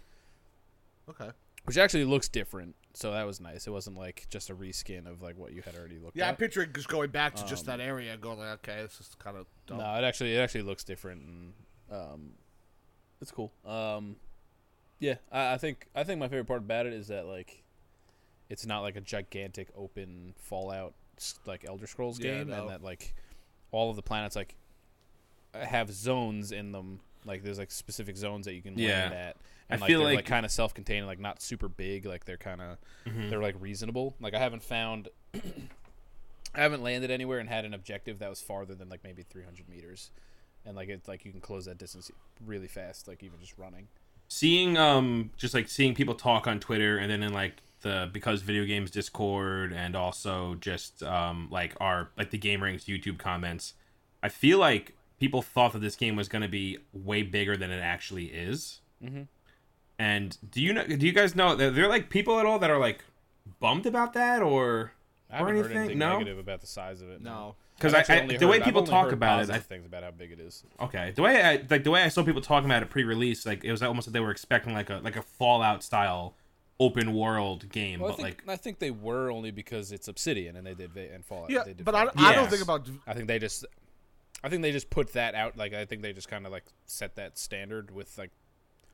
Okay. 1.09 1.31
which 1.65 1.77
actually 1.77 2.05
looks 2.05 2.29
different. 2.29 2.75
So 2.95 3.11
that 3.13 3.27
was 3.27 3.41
nice. 3.41 3.67
It 3.67 3.71
wasn't 3.71 3.99
like 3.99 4.27
just 4.31 4.51
a 4.51 4.55
reskin 4.55 5.07
of 5.07 5.21
like 5.21 5.37
what 5.37 5.53
you 5.53 5.63
had 5.63 5.75
already 5.77 5.99
looked 5.99 6.17
at. 6.17 6.21
Yeah, 6.21 6.29
I'm 6.29 6.35
at. 6.35 6.39
picturing 6.39 6.73
just 6.73 6.89
going 6.89 7.11
back 7.11 7.35
to 7.37 7.45
just 7.47 7.69
Um, 7.69 7.77
that 7.79 7.85
area 7.85 8.13
and 8.13 8.23
going 8.23 8.39
like, 8.39 8.49
okay, 8.69 8.83
this 8.83 9.01
is 9.01 9.15
kind 9.19 9.37
of 9.37 9.47
dumb. 9.67 9.79
No, 9.79 9.95
it 9.97 10.05
actually 10.05 10.35
it 10.35 10.39
actually 10.39 10.63
looks 10.63 10.85
different, 10.85 11.23
and 11.27 11.53
um, 11.91 12.31
it's 13.21 13.31
cool. 13.33 13.53
Um, 13.67 14.17
yeah, 15.01 15.17
I, 15.33 15.55
I 15.55 15.59
think 15.59 15.89
I 15.95 16.05
think 16.05 16.21
my 16.21 16.29
favorite 16.29 16.47
part 16.47 16.61
about 16.63 16.87
it 16.87 16.93
is 16.93 17.09
that 17.09 17.27
like, 17.27 17.65
it's 18.49 18.65
not 18.65 18.81
like 18.81 18.95
a 18.97 19.01
gigantic 19.01 19.69
open 19.77 20.35
Fallout 20.39 20.95
like 21.47 21.65
Elder 21.67 21.87
Scrolls 21.87 22.19
Yeah, 22.21 22.39
game, 22.39 22.49
no. 22.49 22.61
and 22.63 22.71
that 22.71 22.83
like 22.83 23.15
all 23.75 23.91
of 23.91 23.97
the 23.97 24.03
planets 24.03 24.37
like 24.37 24.55
have 25.55 25.91
zones 25.93 26.53
in 26.53 26.73
them. 26.73 27.01
Like 27.25 27.43
there's 27.43 27.59
like 27.59 27.71
specific 27.71 28.17
zones 28.17 28.47
that 28.47 28.55
you 28.55 28.63
can 28.63 28.79
Yeah. 28.79 29.01
land 29.01 29.15
at, 29.15 29.37
I 29.37 29.75
and 29.75 29.81
like 29.81 29.89
feel 29.89 30.01
they're 30.01 30.09
like, 30.09 30.17
like- 30.17 30.27
kind 30.27 30.45
of 30.47 30.53
self-contained, 30.53 31.07
like 31.07 31.19
not 31.19 31.41
super 31.43 31.69
big. 31.69 32.05
Like 32.07 32.25
they're 32.25 32.37
kind 32.37 32.61
of 32.61 32.79
Mhm. 33.07 33.31
they're 33.31 33.41
like 33.43 33.57
reasonable. 33.61 34.15
Like 34.21 34.35
I 34.35 34.39
haven't 34.39 34.63
found. 34.63 35.09
I 36.55 36.61
haven't 36.61 36.83
landed 36.83 37.11
anywhere 37.11 37.41
and 37.41 37.49
had 37.49 37.65
an 37.65 37.75
objective 37.75 38.21
that 38.21 38.31
was 38.31 38.41
farther 38.41 38.75
than 38.75 38.89
like 38.89 39.03
maybe 39.03 39.23
300 39.23 39.69
meters, 39.69 40.11
and 40.65 40.77
like 40.77 40.89
it's 40.89 41.09
like 41.09 41.25
you 41.25 41.33
can 41.33 41.41
close 41.41 41.65
that 41.65 41.79
distance 41.79 42.11
really 42.45 42.69
fast, 42.69 43.09
like 43.09 43.23
even 43.23 43.41
just 43.41 43.59
running. 43.59 43.89
seeing 44.29 44.77
um 44.79 45.31
just 45.37 45.53
like 45.53 45.69
seeing 45.69 45.95
people 45.95 46.15
talk 46.15 46.47
on 46.47 46.59
Twitter 46.61 46.97
and 46.99 47.11
then 47.11 47.23
in 47.23 47.33
like 47.33 47.63
the 47.85 48.11
because 48.13 48.43
video 48.43 48.65
games 48.65 48.91
Discord 48.91 49.73
and 49.73 49.95
also 49.95 50.57
just 50.57 51.03
um 51.05 51.47
like 51.51 51.75
our 51.81 52.11
like 52.19 52.31
the 52.31 52.39
Game 52.39 52.63
Ranks 52.63 52.85
YouTube 52.85 53.19
comments, 53.19 53.75
I 54.23 54.29
feel 54.29 54.59
like 54.59 54.97
people 55.21 55.41
thought 55.41 55.73
that 55.75 55.79
this 55.79 55.95
game 55.95 56.17
was 56.17 56.29
going 56.29 56.43
to 56.43 56.49
be 56.49 56.79
way 56.93 57.23
bigger 57.23 57.57
than 57.57 57.71
it 57.71 57.79
actually 57.81 58.25
is. 58.27 58.81
Mhm. 59.03 59.29
And 59.99 60.37
do 60.51 60.61
you 60.61 60.73
know? 60.73 60.85
Do 60.85 61.07
you 61.07 61.13
guys 61.13 61.37
know 61.37 61.55
that 61.55 61.75
there 61.75 61.85
are 61.85 61.89
like 61.89 62.11
people 62.11 62.41
at 62.41 62.47
all 62.47 62.59
that 62.59 62.71
are 62.71 62.79
like 62.81 63.05
bummed 63.61 63.87
about 63.87 64.13
that 64.15 64.43
or? 64.43 64.93
I 65.31 65.37
Or 65.37 65.39
haven't 65.39 65.55
heard 65.57 65.65
anything? 65.67 65.79
anything 65.79 65.99
No? 65.99 66.13
negative 66.19 66.39
about 66.39 66.61
the 66.61 66.67
size 66.67 67.01
of 67.01 67.09
it. 67.11 67.21
No. 67.23 67.55
Because 67.77 67.93
I've 67.95 68.09
I, 68.11 68.15
actually 68.17 68.37
I 68.37 68.39
the 68.39 68.47
way 68.47 68.53
heard- 68.57 68.63
I've 68.63 68.67
people 68.67 68.81
only 68.83 68.91
talk 68.91 69.05
heard 69.07 69.15
about 69.15 69.43
it, 69.43 69.51
I, 69.51 69.59
things 69.59 69.87
about 69.87 70.03
how 70.05 70.11
big 70.13 70.31
it 70.33 70.39
is. 70.41 70.63
Okay, 70.81 71.13
the 71.15 71.23
way 71.23 71.43
I 71.43 71.65
like 71.71 71.83
the 71.85 71.91
way 71.91 72.03
I 72.03 72.09
saw 72.09 72.23
people 72.23 72.41
talking 72.41 72.67
about 72.71 72.83
it 72.83 72.91
pre-release, 72.91 73.45
like 73.47 73.65
it 73.65 73.71
was 73.71 73.83
almost 73.83 74.07
like 74.09 74.13
they 74.13 74.21
were 74.21 74.31
expecting 74.31 74.75
like 74.75 74.91
a 74.91 74.97
like 75.03 75.17
a 75.17 75.23
Fallout 75.23 75.83
style 75.83 76.35
open 76.81 77.15
world 77.15 77.69
game, 77.71 78.01
Well, 78.01 78.09
I 78.13 78.17
but 78.17 78.23
think 78.23 78.43
like 78.47 78.55
I 78.55 78.57
think 78.57 78.79
they 78.81 78.91
were 78.91 79.31
only 79.31 79.51
because 79.51 79.93
it's 79.93 80.09
Obsidian 80.09 80.57
and 80.57 80.67
they 80.67 80.75
did 80.75 80.97
and 80.97 81.25
Fallout. 81.25 81.51
Yeah, 81.51 81.63
they 81.65 81.75
did 81.75 81.85
but 81.85 81.95
I, 81.95 82.07
Fallout. 82.07 82.19
I 82.19 82.35
don't 82.35 82.43
Yes. 82.45 82.51
think 82.51 82.63
about. 82.63 82.89
I 83.07 83.15
think 83.15 83.29
they 83.29 83.39
just, 83.39 83.65
I 84.43 84.49
think 84.49 84.63
they 84.63 84.73
just 84.73 84.91
put 84.91 85.13
that 85.13 85.35
out. 85.35 85.57
Like 85.57 85.73
I 85.73 85.85
think 85.85 86.03
they 86.03 86.13
just 86.13 86.29
kind 86.29 86.47
of 86.47 86.53
like 86.53 86.65
set 86.87 87.15
that 87.17 87.39
standard 87.39 87.91
with 87.91 88.19
like 88.19 88.31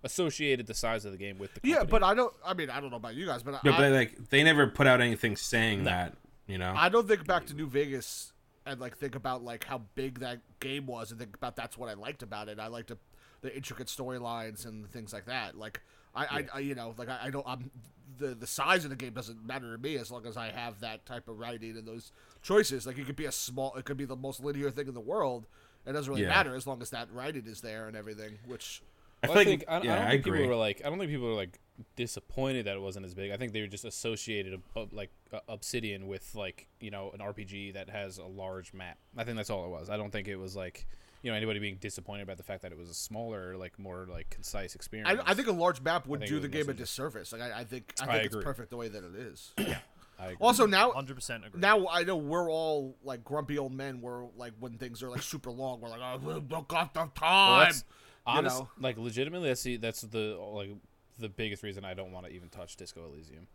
associated 0.03 0.67
the 0.67 0.75
size 0.75 1.05
of 1.05 1.13
the 1.13 1.19
game 1.19 1.39
with 1.39 1.55
the 1.55 1.61
Yeah, 1.65 1.85
but 1.85 2.03
I 2.03 2.15
don't. 2.15 2.33
I 2.45 2.55
mean, 2.55 2.71
I 2.71 2.81
don't 2.81 2.91
know 2.91 2.97
about 2.97 3.15
you 3.15 3.27
guys, 3.27 3.43
but 3.43 3.63
no, 3.65 3.73
I, 3.73 3.77
but 3.79 3.93
like 3.93 4.29
they 4.31 4.43
never 4.43 4.67
put 4.67 4.87
out 4.87 5.01
anything 5.01 5.37
saying 5.37 5.81
No. 5.85 5.91
that, 5.91 6.17
you 6.47 6.59
know. 6.59 6.73
I 6.77 6.89
don't 6.89 7.07
think 7.09 7.27
back 7.27 7.47
to 7.47 7.55
New 7.55 7.67
Vegas 7.67 8.33
and 8.67 8.81
like 8.81 8.97
think 8.97 9.15
about 9.15 9.43
like 9.43 9.65
how 9.65 9.83
big 9.95 10.21
that 10.21 10.41
game 10.61 10.87
was 10.87 11.11
and 11.11 11.21
think 11.21 11.35
about 11.35 11.57
that's 11.57 11.77
what 11.79 11.89
I 11.89 11.95
liked 11.95 12.23
about 12.23 12.49
it. 12.49 12.59
I 12.59 12.67
liked 12.69 12.89
the, 12.89 12.99
the 13.41 13.55
intricate 13.55 13.87
storylines 13.89 14.67
and 14.67 14.89
things 14.91 15.13
like 15.13 15.27
that. 15.27 15.57
Like 15.57 15.81
I, 16.15 16.23
Yeah. 16.23 16.29
I, 16.55 16.57
I 16.57 16.59
you 16.61 16.75
know, 16.75 16.95
like 16.99 17.09
I, 17.09 17.19
I 17.25 17.31
don't, 17.31 17.47
I'm 17.47 17.71
the 18.19 18.35
the 18.35 18.47
size 18.47 18.85
of 18.85 18.91
the 18.91 18.97
game 18.97 19.13
doesn't 19.13 19.45
matter 19.47 19.75
to 19.75 19.81
me 19.83 19.97
as 19.97 20.11
long 20.11 20.27
as 20.27 20.37
I 20.37 20.49
have 20.51 20.81
that 20.81 21.07
type 21.07 21.29
of 21.29 21.39
writing 21.39 21.77
and 21.77 21.87
those 21.87 22.13
choices. 22.43 22.87
Like 22.87 22.99
it 22.99 23.07
could 23.07 23.17
be 23.17 23.27
a 23.27 23.33
small, 23.33 23.75
it 23.77 23.85
could 23.85 23.97
be 23.97 24.05
the 24.05 24.17
most 24.17 24.43
linear 24.45 24.71
thing 24.71 24.89
in 24.89 24.95
the 24.95 25.01
world. 25.01 25.47
It 25.87 25.93
doesn't 25.93 26.11
really 26.11 26.23
Yeah. 26.25 26.29
matter 26.29 26.55
as 26.55 26.67
long 26.67 26.83
as 26.83 26.91
that 26.91 27.09
writing 27.13 27.47
is 27.47 27.61
there 27.63 27.87
and 27.89 27.97
everything. 27.97 28.39
Which 28.47 28.83
I 29.23 29.29
Well, 29.29 29.39
I 29.39 29.45
think 29.45 29.65
I, 29.69 29.81
yeah, 29.83 29.95
I 29.95 29.97
don't 29.97 30.07
I 30.07 30.11
think 30.13 30.27
agree. 30.27 30.39
people 30.41 30.51
were 30.51 30.61
like 30.61 30.83
I 30.85 30.89
don't 30.91 30.99
think 30.99 31.11
people 31.11 31.27
were 31.29 31.35
like 31.35 31.59
disappointed 31.97 32.67
that 32.67 32.77
it 32.77 32.81
wasn't 32.83 33.07
as 33.07 33.15
big. 33.15 33.31
I 33.31 33.37
think 33.37 33.53
they 33.53 33.61
were 33.63 33.67
just 33.67 33.85
associated 33.85 34.61
like 34.93 35.11
uh, 35.33 35.39
Obsidian 35.49 36.07
with 36.07 36.35
like 36.35 36.69
you 36.81 36.91
know 36.91 37.11
an 37.13 37.21
RPG 37.21 37.75
that 37.75 37.89
has 37.91 38.19
a 38.19 38.25
large 38.27 38.73
map. 38.75 38.99
I 39.17 39.25
think 39.25 39.37
that's 39.37 39.51
all 39.51 39.65
it 39.65 39.71
was. 39.71 39.89
I 39.89 39.97
don't 39.97 40.11
think 40.11 40.29
it 40.29 40.37
was 40.37 40.55
like 40.57 40.87
you 41.23 41.31
know 41.31 41.37
anybody 41.37 41.59
being 41.59 41.77
disappointed 41.77 42.23
about 42.23 42.37
the 42.39 42.43
fact 42.43 42.63
that 42.63 42.73
it 42.73 42.79
was 42.79 42.89
a 42.89 42.95
smaller 42.95 43.57
like 43.57 43.79
more 43.79 44.07
like 44.11 44.31
concise 44.31 44.75
experience. 44.75 45.21
I, 45.27 45.31
I 45.31 45.35
think 45.35 45.49
a 45.49 45.53
large 45.53 45.81
map 45.83 46.07
would 46.07 46.25
do 46.25 46.41
the 46.41 46.49
game 46.49 46.69
a 46.69 46.75
disservice. 46.75 47.33
Like 47.33 47.43
I, 47.43 47.61
I 47.61 47.65
think 47.65 47.93
I 48.01 48.05
I 48.05 48.07
think 48.15 48.25
it's 48.27 48.35
agree. 48.35 48.45
perfect 48.45 48.71
the 48.71 48.77
way 48.77 48.89
that 48.89 49.05
it 49.05 49.15
is. 49.15 49.53
Yeah. 49.59 49.79
I 50.19 50.25
agree. 50.33 50.37
also 50.41 50.67
now 50.67 50.91
100% 50.91 51.47
agree. 51.47 51.61
now 51.63 51.87
I 51.89 52.05
know 52.05 52.17
we're 52.17 52.51
all 52.51 52.95
like 53.03 53.25
grumpy 53.25 53.57
old 53.57 53.73
men. 53.73 54.03
We're 54.03 54.25
like 54.37 54.53
when 54.61 54.77
things 54.77 55.03
are 55.03 55.09
like 55.09 55.23
super 55.23 55.51
long, 55.51 55.81
we're 55.81 55.89
like, 55.89 56.01
oh, 56.03 56.19
we 56.19 56.41
don't 56.41 56.69
got 56.69 56.93
the 56.93 57.01
Well, 57.01 57.13
time. 57.15 57.65
that's 57.65 57.85
honest, 58.27 58.59
know? 58.59 58.69
like 58.79 58.99
legitimately, 58.99 59.49
that's 59.49 59.63
the 59.63 59.77
that's 59.79 60.03
the 60.03 60.37
like 60.39 60.71
the 61.19 61.31
biggest 61.31 61.63
reason 61.63 61.87
I 61.87 61.95
don't 61.95 62.13
want 62.13 62.27
to 62.27 62.33
even 62.33 62.51
touch 62.51 62.77
Disco 62.77 63.03
Elysium. 63.07 63.47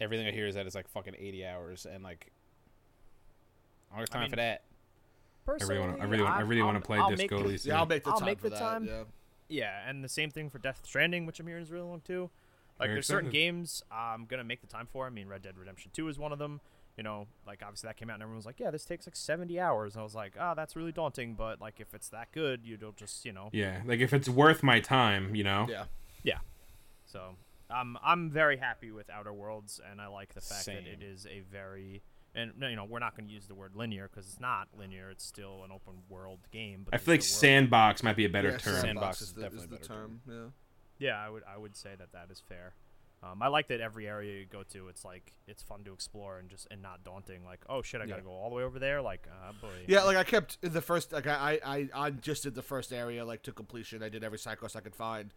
Everything 0.00 0.26
I 0.26 0.32
hear 0.32 0.48
is 0.48 0.56
that 0.56 0.66
it's 0.66 0.74
like 0.74 0.88
fucking 0.88 1.14
eighty 1.16 1.46
hours, 1.46 1.86
and 1.86 2.02
like 2.02 2.32
I 3.92 3.98
don't 3.98 4.00
have 4.00 4.08
I 4.10 4.12
time 4.14 4.20
mean, 4.22 4.30
for 4.30 4.36
that. 4.36 4.62
I 5.48 5.52
really 5.52 5.78
want. 5.78 5.90
I 5.90 5.92
Personally, 5.92 6.10
really 6.10 6.22
want. 6.24 6.36
I 6.36 6.40
really 6.42 6.62
want 6.62 6.76
to 6.76 6.86
play 6.86 6.98
I'll 6.98 7.10
Disco 7.10 7.36
make 7.36 7.44
Elysium. 7.44 7.74
yeah, 7.74 7.80
I'll 7.80 7.86
make 7.86 8.04
the 8.04 8.10
I'll 8.10 8.18
time 8.18 8.26
make 8.26 8.38
for 8.40 8.48
the 8.48 8.56
that. 8.56 8.60
time. 8.60 8.84
Yeah. 8.86 9.02
Yeah, 9.48 9.88
and 9.88 10.02
the 10.02 10.08
same 10.08 10.30
thing 10.30 10.48
for 10.48 10.58
Death 10.58 10.80
Stranding, 10.82 11.26
which 11.26 11.38
I'm 11.38 11.46
hearing 11.46 11.62
is 11.62 11.70
really 11.70 11.86
long 11.86 12.00
too. 12.00 12.30
Like 12.80 12.88
Very 12.88 12.94
there's 12.96 13.06
certain 13.06 13.30
games 13.30 13.82
I'm 13.92 14.24
gonna 14.24 14.44
make 14.44 14.60
the 14.60 14.66
time 14.66 14.88
for. 14.90 15.06
I 15.06 15.10
mean, 15.10 15.28
Red 15.28 15.42
Dead 15.42 15.58
Redemption 15.58 15.90
2 15.92 16.08
is 16.08 16.18
one 16.18 16.32
of 16.32 16.38
them. 16.38 16.60
You 16.96 17.02
know, 17.02 17.26
like 17.46 17.62
obviously 17.62 17.88
that 17.88 17.96
came 17.96 18.10
out 18.10 18.14
and 18.14 18.22
everyone 18.22 18.36
was 18.36 18.46
like, 18.46 18.60
"Yeah, 18.60 18.70
this 18.70 18.84
takes 18.84 19.06
like 19.06 19.16
70 19.16 19.58
hours." 19.60 19.94
And 19.94 20.00
I 20.00 20.04
was 20.04 20.14
like, 20.14 20.34
"Ah, 20.38 20.54
that's 20.54 20.74
really 20.76 20.92
daunting." 20.92 21.34
But 21.34 21.60
like 21.60 21.80
if 21.80 21.92
it's 21.94 22.08
that 22.10 22.32
good, 22.32 22.64
you 22.64 22.76
don't 22.76 22.96
just 22.96 23.24
you 23.24 23.32
know. 23.32 23.50
Yeah, 23.52 23.82
like 23.84 24.00
if 24.00 24.12
it's 24.12 24.28
worth 24.28 24.62
my 24.62 24.80
time, 24.80 25.34
you 25.34 25.44
know. 25.44 25.66
Yeah. 25.68 25.84
Yeah. 26.22 26.38
So 27.06 27.36
um, 27.70 27.98
I'm 28.02 28.30
very 28.30 28.56
happy 28.58 28.90
with 28.90 29.10
Outer 29.10 29.32
Worlds, 29.32 29.80
and 29.90 30.00
I 30.00 30.06
like 30.06 30.34
the 30.34 30.40
fact 30.40 30.66
that 30.66 30.86
it 30.86 31.02
is 31.02 31.26
a 31.26 31.40
very 31.40 32.02
and 32.34 32.52
you 32.60 32.76
know 32.76 32.84
we're 32.84 32.98
not 32.98 33.16
going 33.16 33.28
to 33.28 33.34
use 33.34 33.46
the 33.46 33.54
word 33.54 33.74
linear 33.74 34.08
because 34.08 34.26
it's 34.30 34.40
not 34.40 34.68
linear. 34.76 35.10
It's 35.10 35.24
still 35.24 35.64
an 35.64 35.70
open 35.72 36.02
world 36.08 36.40
game. 36.50 36.82
But 36.84 36.94
I 36.94 36.98
feel 36.98 37.14
like 37.14 37.20
world. 37.20 37.24
sandbox 37.24 38.02
might 38.02 38.16
be 38.16 38.24
a 38.24 38.30
better 38.30 38.50
yeah, 38.50 38.58
term. 38.58 38.80
Sandbox 38.80 39.20
is 39.20 39.28
is 39.28 39.34
the, 39.34 39.42
definitely 39.42 39.64
is 39.64 39.70
the 39.70 39.76
a 39.76 39.78
better 39.78 39.88
term. 39.88 40.20
Yeah. 40.28 41.08
Yeah, 41.08 41.24
I 41.24 41.28
would 41.30 41.42
I 41.52 41.58
would 41.58 41.76
say 41.76 41.90
that 41.98 42.12
that 42.12 42.30
is 42.30 42.40
fair. 42.40 42.74
Um, 43.24 43.40
I 43.40 43.46
like 43.46 43.68
that 43.68 43.80
every 43.80 44.08
area 44.08 44.40
you 44.40 44.46
go 44.46 44.64
to, 44.72 44.88
it's 44.88 45.04
like 45.04 45.32
it's 45.46 45.62
fun 45.62 45.84
to 45.84 45.92
explore 45.92 46.38
and 46.38 46.48
just 46.48 46.66
and 46.72 46.82
not 46.82 47.04
daunting. 47.04 47.44
Like, 47.44 47.60
oh 47.68 47.80
shit, 47.80 48.00
I 48.00 48.06
gotta 48.06 48.20
Yeah. 48.20 48.24
go 48.24 48.30
all 48.32 48.48
the 48.48 48.56
way 48.56 48.64
over 48.64 48.80
there. 48.80 49.00
Like, 49.00 49.28
uh, 49.30 49.52
boy. 49.60 49.84
Yeah, 49.86 50.02
like 50.02 50.16
I 50.16 50.24
kept 50.24 50.58
in 50.60 50.72
the 50.72 50.80
first. 50.80 51.12
Like 51.12 51.28
I, 51.28 51.60
I, 51.64 51.88
I 51.94 52.10
just 52.10 52.42
did 52.42 52.56
the 52.56 52.62
first 52.62 52.92
area 52.92 53.24
like 53.24 53.42
to 53.44 53.52
completion. 53.52 54.02
I 54.02 54.08
did 54.08 54.24
every 54.24 54.38
side 54.38 54.58
quest 54.58 54.74
I 54.74 54.80
could 54.80 54.96
find, 54.96 55.32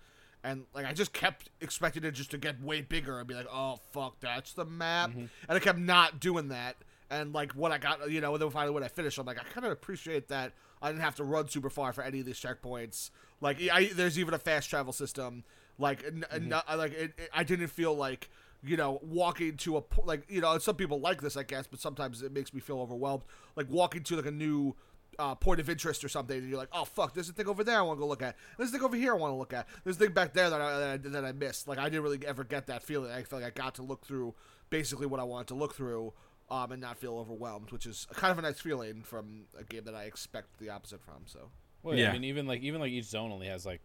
and 0.46 0.66
like 0.74 0.86
I 0.86 0.94
just 0.94 1.12
kept 1.12 1.50
expecting 1.60 2.04
it 2.06 2.12
just 2.12 2.32
to 2.32 2.38
get 2.38 2.62
way 2.62 2.82
bigger 2.82 3.20
and 3.20 3.28
be 3.28 3.34
like, 3.34 3.48
oh 3.52 3.80
fuck, 3.92 4.20
that's 4.22 4.54
the 4.54 4.64
map, 4.66 5.10
Mm-hmm. 5.10 5.20
and 5.20 5.30
I 5.50 5.60
kept 5.60 5.80
not 5.80 6.20
doing 6.22 6.48
that. 6.50 6.78
And 7.10 7.34
like 7.34 7.52
when 7.54 7.72
I 7.72 7.78
got, 7.78 8.10
you 8.10 8.22
know, 8.22 8.34
and 8.34 8.42
then 8.42 8.50
finally 8.50 8.74
when 8.74 8.84
I 8.84 8.88
finished, 8.88 9.18
I'm 9.20 9.26
like, 9.26 9.40
I 9.40 9.44
kind 9.44 9.66
of 9.66 9.72
appreciate 9.72 10.28
that 10.30 10.54
I 10.82 10.90
didn't 10.90 11.02
have 11.04 11.16
to 11.16 11.24
run 11.24 11.48
super 11.50 11.70
far 11.70 11.94
for 11.94 12.04
any 12.04 12.20
of 12.20 12.26
these 12.26 12.40
checkpoints. 12.40 13.10
Like, 13.42 13.58
I, 13.72 13.92
there's 13.94 14.18
even 14.18 14.34
a 14.34 14.40
fast 14.40 14.70
travel 14.70 14.92
system. 14.94 15.44
Like, 15.78 16.04
n- 16.06 16.26
Mm-hmm. 16.34 16.54
n- 16.54 16.78
like 16.80 16.94
it, 16.94 17.14
it- 17.18 17.30
I 17.34 17.44
didn't 17.44 17.68
feel 17.68 17.94
like 17.96 18.30
you 18.64 18.76
know 18.78 19.00
walking 19.04 19.58
to 19.58 19.78
a 19.78 19.84
like 20.06 20.24
you 20.28 20.42
know 20.42 20.58
some 20.58 20.76
people 20.76 21.00
like 21.00 21.22
this 21.22 21.38
I 21.38 21.44
guess, 21.44 21.68
but 21.68 21.80
sometimes 21.80 22.24
it 22.24 22.32
makes 22.32 22.54
me 22.54 22.60
feel 22.60 22.80
overwhelmed. 22.80 23.24
Like 23.56 23.68
walking 23.70 24.02
to 24.04 24.16
like 24.16 24.26
a 24.26 24.32
new 24.32 24.76
uh, 25.20 25.36
point 25.36 25.60
of 25.60 25.70
interest 25.70 26.04
or 26.04 26.10
something, 26.10 26.38
and 26.38 26.50
you're 26.50 26.58
like, 26.58 26.70
oh 26.72 26.86
fuck, 26.86 27.14
there's 27.14 27.30
a 27.30 27.34
thing 27.34 27.48
over 27.48 27.64
there 27.64 27.78
I 27.78 27.82
want 27.82 27.98
to 27.98 28.02
go 28.02 28.08
look 28.08 28.22
at. 28.22 28.36
There's 28.58 28.70
a 28.70 28.72
thing 28.74 28.84
over 28.84 28.96
here 28.96 29.14
I 29.14 29.18
want 29.18 29.32
to 29.32 29.38
look 29.38 29.54
at. 29.54 29.68
There's 29.84 29.96
a 29.98 30.00
thing 30.00 30.12
back 30.12 30.34
there 30.34 30.50
that 30.50 30.62
I, 30.62 30.78
that 30.80 30.90
I 30.90 31.10
that 31.10 31.26
I 31.26 31.32
missed. 31.32 31.68
Like 31.68 31.78
I 31.78 31.86
didn't 31.86 32.04
really 32.04 32.20
ever 32.26 32.44
get 32.44 32.68
that 32.68 32.84
feeling. 32.84 33.12
I 33.12 33.24
feel 33.24 33.40
like 33.40 33.48
I 33.48 33.52
got 33.52 33.76
to 33.76 33.84
look 33.84 34.06
through 34.06 34.34
basically 34.70 35.06
what 35.06 35.20
I 35.20 35.24
wanted 35.24 35.48
to 35.48 35.56
look 35.56 35.76
through. 35.76 36.14
Um, 36.48 36.72
and 36.74 36.80
not 36.80 37.00
feel 37.00 37.18
overwhelmed, 37.18 37.72
which 37.72 37.88
is 37.88 38.06
kind 38.14 38.32
of 38.32 38.38
a 38.38 38.44
nice 38.44 38.60
feeling 38.60 39.02
from 39.02 39.46
a 39.60 39.64
game 39.64 39.86
that 39.86 39.96
I 39.96 40.04
expect 40.04 40.60
the 40.60 40.70
opposite 40.70 41.02
from. 41.02 41.24
So 41.26 41.50
Well, 41.82 41.96
yeah. 41.96 42.04
Yeah. 42.04 42.10
I 42.10 42.14
mean, 42.14 42.24
even 42.26 42.46
like 42.46 42.62
even 42.62 42.80
like 42.80 42.92
each 42.92 43.06
zone 43.06 43.32
only 43.32 43.48
has 43.48 43.66
like 43.66 43.82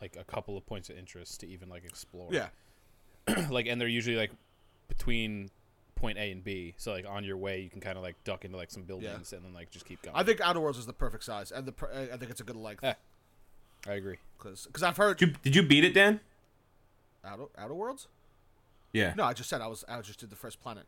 like 0.00 0.16
a 0.18 0.24
couple 0.24 0.56
of 0.56 0.64
points 0.64 0.88
of 0.88 0.96
interest 0.96 1.40
to 1.40 1.46
even 1.48 1.68
like 1.68 1.84
explore. 1.84 2.28
yeah, 2.32 2.48
like, 3.50 3.66
and 3.66 3.78
they're 3.78 3.88
usually 3.88 4.16
like 4.16 4.30
between 4.88 5.50
point 6.00 6.18
A 6.18 6.30
and 6.32 6.42
B. 6.42 6.74
So 6.78 6.92
like 6.92 7.06
on 7.08 7.22
your 7.24 7.36
way, 7.36 7.60
you 7.60 7.70
can 7.70 7.80
kind 7.80 7.96
of 7.96 8.02
like 8.02 8.16
duck 8.24 8.44
into 8.44 8.56
like 8.56 8.70
some 8.70 8.82
buildings 8.82 9.32
and 9.32 9.44
then 9.44 9.52
like 9.54 9.70
just 9.70 9.84
keep 9.86 10.02
going. 10.02 10.16
I 10.16 10.22
think 10.24 10.40
Outer 10.40 10.60
Worlds 10.60 10.78
is 10.78 10.86
the 10.86 10.92
perfect 10.92 11.22
size, 11.24 11.52
and 11.52 11.66
the 11.66 11.72
per- 11.72 11.90
I 12.12 12.16
think 12.16 12.30
it's 12.30 12.40
a 12.40 12.44
good 12.44 12.56
length 12.56 12.80
Yeah. 12.82 12.94
I 13.86 13.92
agree. 13.92 14.16
because 14.38 14.66
because 14.66 14.82
I've 14.82 14.96
heard 14.96 15.18
Did 15.18 15.28
you, 15.30 15.34
did 15.42 15.56
you 15.56 15.62
beat 15.62 15.84
it, 15.84 15.94
Dan? 15.94 16.20
Outer 17.24 17.44
Outer 17.56 17.74
Worlds. 17.74 18.08
Yeah. 18.92 19.14
No, 19.16 19.24
I 19.24 19.32
just 19.34 19.48
said 19.48 19.60
I 19.60 19.66
was 19.68 19.84
I 19.88 20.00
just 20.00 20.18
did 20.20 20.30
the 20.30 20.36
first 20.36 20.60
planet. 20.60 20.84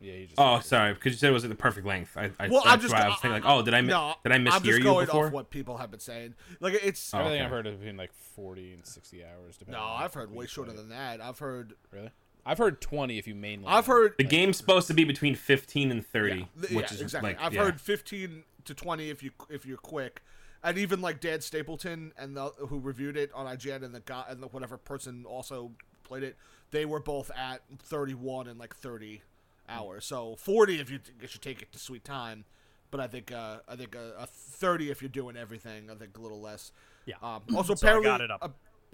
Yeah, 0.00 0.14
you 0.14 0.26
just. 0.26 0.38
Oh, 0.40 0.58
sorry, 0.60 0.92
because 0.92 1.12
you 1.12 1.18
said 1.18 1.30
it 1.30 1.32
was 1.32 1.44
at 1.44 1.50
the 1.50 1.56
perfect 1.56 1.86
length. 1.86 2.16
I, 2.16 2.30
I, 2.38 2.48
Well, 2.48 2.62
I'm 2.66 2.80
just 2.80 2.92
I 2.92 3.06
was 3.08 3.14
thinking 3.20 3.30
like, 3.30 3.44
oh, 3.46 3.62
did 3.62 3.74
I 3.74 3.80
mi- 3.80 3.88
no, 3.88 4.14
did 4.24 4.32
I 4.32 4.34
I'm 4.34 4.44
mishear 4.44 4.76
you 4.78 4.82
going 4.82 5.06
before? 5.06 5.26
off 5.28 5.32
what 5.32 5.50
people 5.50 5.76
have 5.78 5.90
been 5.90 6.00
saying. 6.00 6.34
Like 6.60 6.74
it's 6.82 7.14
Oh, 7.14 7.18
Everything 7.18 7.38
okay. 7.40 7.44
I've 7.44 7.50
heard 7.50 7.66
is 7.66 7.76
between 7.76 7.96
like 7.96 8.12
forty 8.12 8.72
and 8.72 8.84
sixty 8.84 9.24
hours. 9.24 9.56
Depending 9.56 9.80
no, 9.80 9.86
on 9.86 10.02
I've 10.02 10.12
heard 10.14 10.32
way 10.32 10.46
shorter 10.46 10.72
than 10.72 10.88
that. 10.90 11.20
I've 11.20 11.38
heard 11.38 11.74
Really? 11.92 12.10
I've 12.46 12.58
heard 12.58 12.80
twenty 12.80 13.18
if 13.18 13.26
you 13.26 13.34
mainline. 13.34 13.64
I've 13.66 13.86
heard 13.86 14.14
The 14.18 14.24
game's 14.24 14.56
supposed 14.56 14.86
to 14.88 14.94
be 14.94 15.04
between 15.04 15.34
15 15.34 15.90
and 15.90 16.06
30, 16.06 16.36
Yeah, 16.36 16.44
which 16.60 16.70
yeah, 16.72 16.84
is 16.84 17.00
exactly. 17.00 17.30
like 17.32 17.40
I've 17.42 17.54
yeah. 17.54 17.64
heard 17.64 17.80
15 17.80 18.44
to 18.66 18.74
20 18.74 19.10
if 19.10 19.22
you 19.22 19.30
if 19.50 19.64
you're 19.66 19.76
quick, 19.78 20.22
and 20.62 20.76
even 20.78 21.00
like 21.00 21.20
Dan 21.20 21.40
Stapleton 21.40 22.12
and 22.18 22.36
the, 22.36 22.46
who 22.68 22.78
reviewed 22.78 23.16
it 23.16 23.30
on 23.34 23.46
IGN 23.46 23.82
and 23.82 23.94
the 23.94 24.00
guy 24.00 24.24
and 24.28 24.42
the 24.42 24.48
whatever 24.48 24.76
person 24.76 25.24
also 25.26 25.72
played 26.02 26.22
it, 26.22 26.36
they 26.70 26.84
were 26.84 27.00
both 27.00 27.30
at 27.36 27.62
31 27.82 28.48
and 28.48 28.58
like 28.58 28.74
30 28.76 29.22
hours. 29.68 30.04
So 30.04 30.36
40 30.36 30.80
if 30.80 30.90
you 30.90 30.98
t- 30.98 31.12
you 31.20 31.26
should 31.28 31.42
take 31.42 31.62
it 31.62 31.72
to 31.72 31.78
sweet 31.78 32.04
time, 32.04 32.44
but 32.90 33.00
I 33.00 33.06
think 33.06 33.32
uh, 33.32 33.58
I 33.68 33.76
think 33.76 33.94
a, 33.94 34.12
a 34.18 34.26
30 34.26 34.90
if 34.90 35.00
you're 35.02 35.08
doing 35.08 35.36
everything. 35.36 35.90
I 35.90 35.94
think 35.94 36.16
a 36.18 36.20
little 36.20 36.40
less. 36.40 36.72
Yeah. 37.06 37.16
Um, 37.22 37.42
also, 37.56 37.74
So 37.74 37.86
I 37.88 37.98
apparently, 37.98 38.38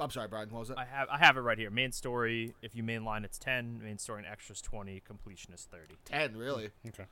got 0.00 0.04
it 0.04 0.04
up. 0.04 0.04
uh, 0.04 0.04
I'm 0.04 0.11
sorry, 0.11 0.28
Brian. 0.28 0.50
What 0.50 0.61
was 0.61 0.71
it? 0.71 0.78
I 0.78 0.85
have 0.85 1.09
I 1.11 1.19
have 1.19 1.37
it 1.37 1.40
right 1.40 1.59
here. 1.59 1.71
Main 1.71 1.92
story, 1.92 2.54
if 2.62 2.75
you 2.75 2.83
mainline, 2.83 3.25
it's 3.25 3.38
10. 3.38 3.80
Main 3.83 3.99
story 3.99 4.19
and 4.23 4.26
extras 4.26 4.61
20. 4.61 5.00
Completion 5.07 5.52
is 5.54 5.66
30. 5.71 5.95
10. 6.04 6.37
Really? 6.37 6.71
Okay. 6.88 7.04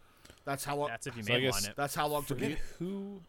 That's 0.44 0.64
how 0.64 0.76
long. 0.76 0.88
That's 0.88 1.06
if 1.06 1.16
you 1.16 1.22
So 1.22 1.32
mainline 1.32 1.68
it. 1.68 1.74
That's 1.76 1.94
how 1.94 2.06
long 2.08 2.22
to 2.24 2.34
Forget 2.34 2.48
beat. 2.50 2.58
who. 2.78 3.20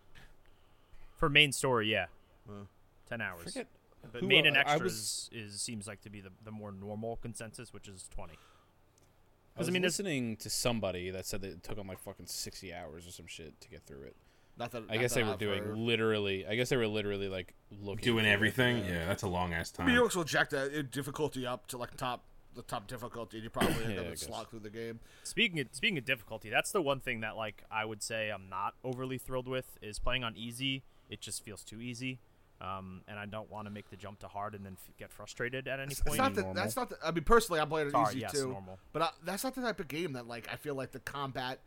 For 1.18 1.30
main 1.30 1.52
story, 1.52 1.92
yeah. 1.92 2.06
Huh. 2.48 2.64
10 3.10 3.22
hours. 3.22 3.44
Forget. 3.44 3.68
but 4.12 4.22
who, 4.22 4.28
main 4.28 4.46
and 4.46 4.56
uh, 4.56 4.64
I 4.66 4.72
extras 4.74 5.30
is 5.34 5.62
seems 5.62 5.88
like 5.88 6.02
to 6.02 6.10
be 6.10 6.22
the, 6.22 6.30
the 6.46 6.52
more 6.52 6.72
normal 6.72 7.18
consensus, 7.18 7.74
which 7.74 7.88
is 7.88 8.08
20. 8.16 8.34
I 8.34 9.60
was 9.60 9.68
I 9.68 9.72
mean, 9.72 9.82
listening 9.82 10.38
to 10.38 10.50
somebody 10.50 11.10
that 11.12 11.26
said 11.26 11.42
that 11.42 11.48
it 11.50 11.64
took 11.64 11.76
them 11.76 11.88
like 11.88 12.00
fucking 12.00 12.28
sixty 12.28 12.74
hours 12.74 13.06
or 13.06 13.12
some 13.12 13.28
shit 13.28 13.60
to 13.60 13.70
get 13.70 13.82
through 13.86 14.04
it. 14.04 14.16
Not 14.60 14.72
that, 14.72 14.84
I 14.90 14.98
guess 14.98 15.14
that 15.14 15.20
they 15.20 15.24
were 15.24 15.32
I've 15.34 15.40
doing 15.40 15.64
heard. 15.64 15.78
literally. 15.78 16.46
I 16.46 16.56
guess 16.56 16.70
they 16.70 16.78
were 16.78 16.88
literally 16.88 17.30
like 17.30 17.54
looking 17.82 18.04
doing 18.04 18.24
through 18.26 18.30
it, 18.32 18.34
everything. 18.34 18.86
Yeah, 18.86 19.06
that's 19.06 19.24
a 19.24 19.28
long 19.28 19.54
ass 19.54 19.72
time. 19.72 19.86
mean, 19.88 19.96
you 19.96 20.02
also 20.04 20.24
jack 20.24 20.50
the 20.50 20.80
uh, 20.80 20.84
difficulty 20.92 21.46
up 21.48 21.66
to 21.68 21.78
like 21.78 21.96
top 21.96 22.26
the 22.56 22.62
top 22.64 22.88
difficulty, 22.88 23.38
and 23.38 23.44
you 23.46 23.50
probably 23.50 23.74
are 23.86 23.90
Yeah, 23.90 23.92
I 23.92 23.96
gonna 23.96 24.10
guess. 24.10 24.22
slog 24.22 24.50
through 24.50 24.60
the 24.60 24.70
game. 24.70 25.00
Speaking 25.24 25.60
of, 25.62 25.68
speaking 25.72 25.98
of 25.98 26.04
difficulty, 26.06 26.50
that's 26.50 26.72
the 26.72 26.82
one 26.82 27.00
thing 27.00 27.22
that 27.22 27.38
like 27.38 27.64
I 27.72 27.86
would 27.86 28.04
say 28.04 28.30
I'm 28.30 28.50
not 28.50 28.74
overly 28.84 29.18
thrilled 29.18 29.48
with 29.48 29.78
is 29.82 29.98
playing 29.98 30.24
on 30.24 30.36
easy. 30.36 30.84
It 31.10 31.22
just 31.22 31.44
feels 31.44 31.64
too 31.64 31.80
easy, 31.82 32.20
um, 32.62 33.02
and 33.08 33.18
I 33.18 33.26
don't 33.26 33.50
want 33.50 33.66
to 33.68 33.72
make 33.72 33.90
the 33.90 33.96
jump 33.96 34.20
to 34.20 34.28
hard 34.28 34.54
and 34.56 34.66
then 34.66 34.74
f- 34.74 34.92
get 35.00 35.12
frustrated 35.12 35.68
at 35.68 35.80
any 35.80 35.92
It's 35.92 36.02
point. 36.02 36.18
not 36.18 36.36
the, 36.36 36.52
that's 36.54 36.76
not. 36.76 36.90
The, 36.90 36.98
I 37.04 37.12
mean, 37.12 37.24
personally, 37.24 37.62
I'm 37.62 37.70
playing 37.70 37.88
it 37.88 37.92
Sorry, 37.92 38.10
easy 38.12 38.20
yes, 38.20 38.34
too, 38.34 38.50
normal. 38.52 38.78
but 38.94 39.02
I, 39.04 39.10
that's 39.24 39.44
not 39.44 39.56
the 39.56 39.62
type 39.62 39.80
of 39.80 39.88
game 39.88 40.14
that 40.14 40.28
like 40.28 40.50
I 40.52 40.56
feel 40.58 40.76
like 40.76 40.92
the 40.92 41.00
combat 41.00 41.62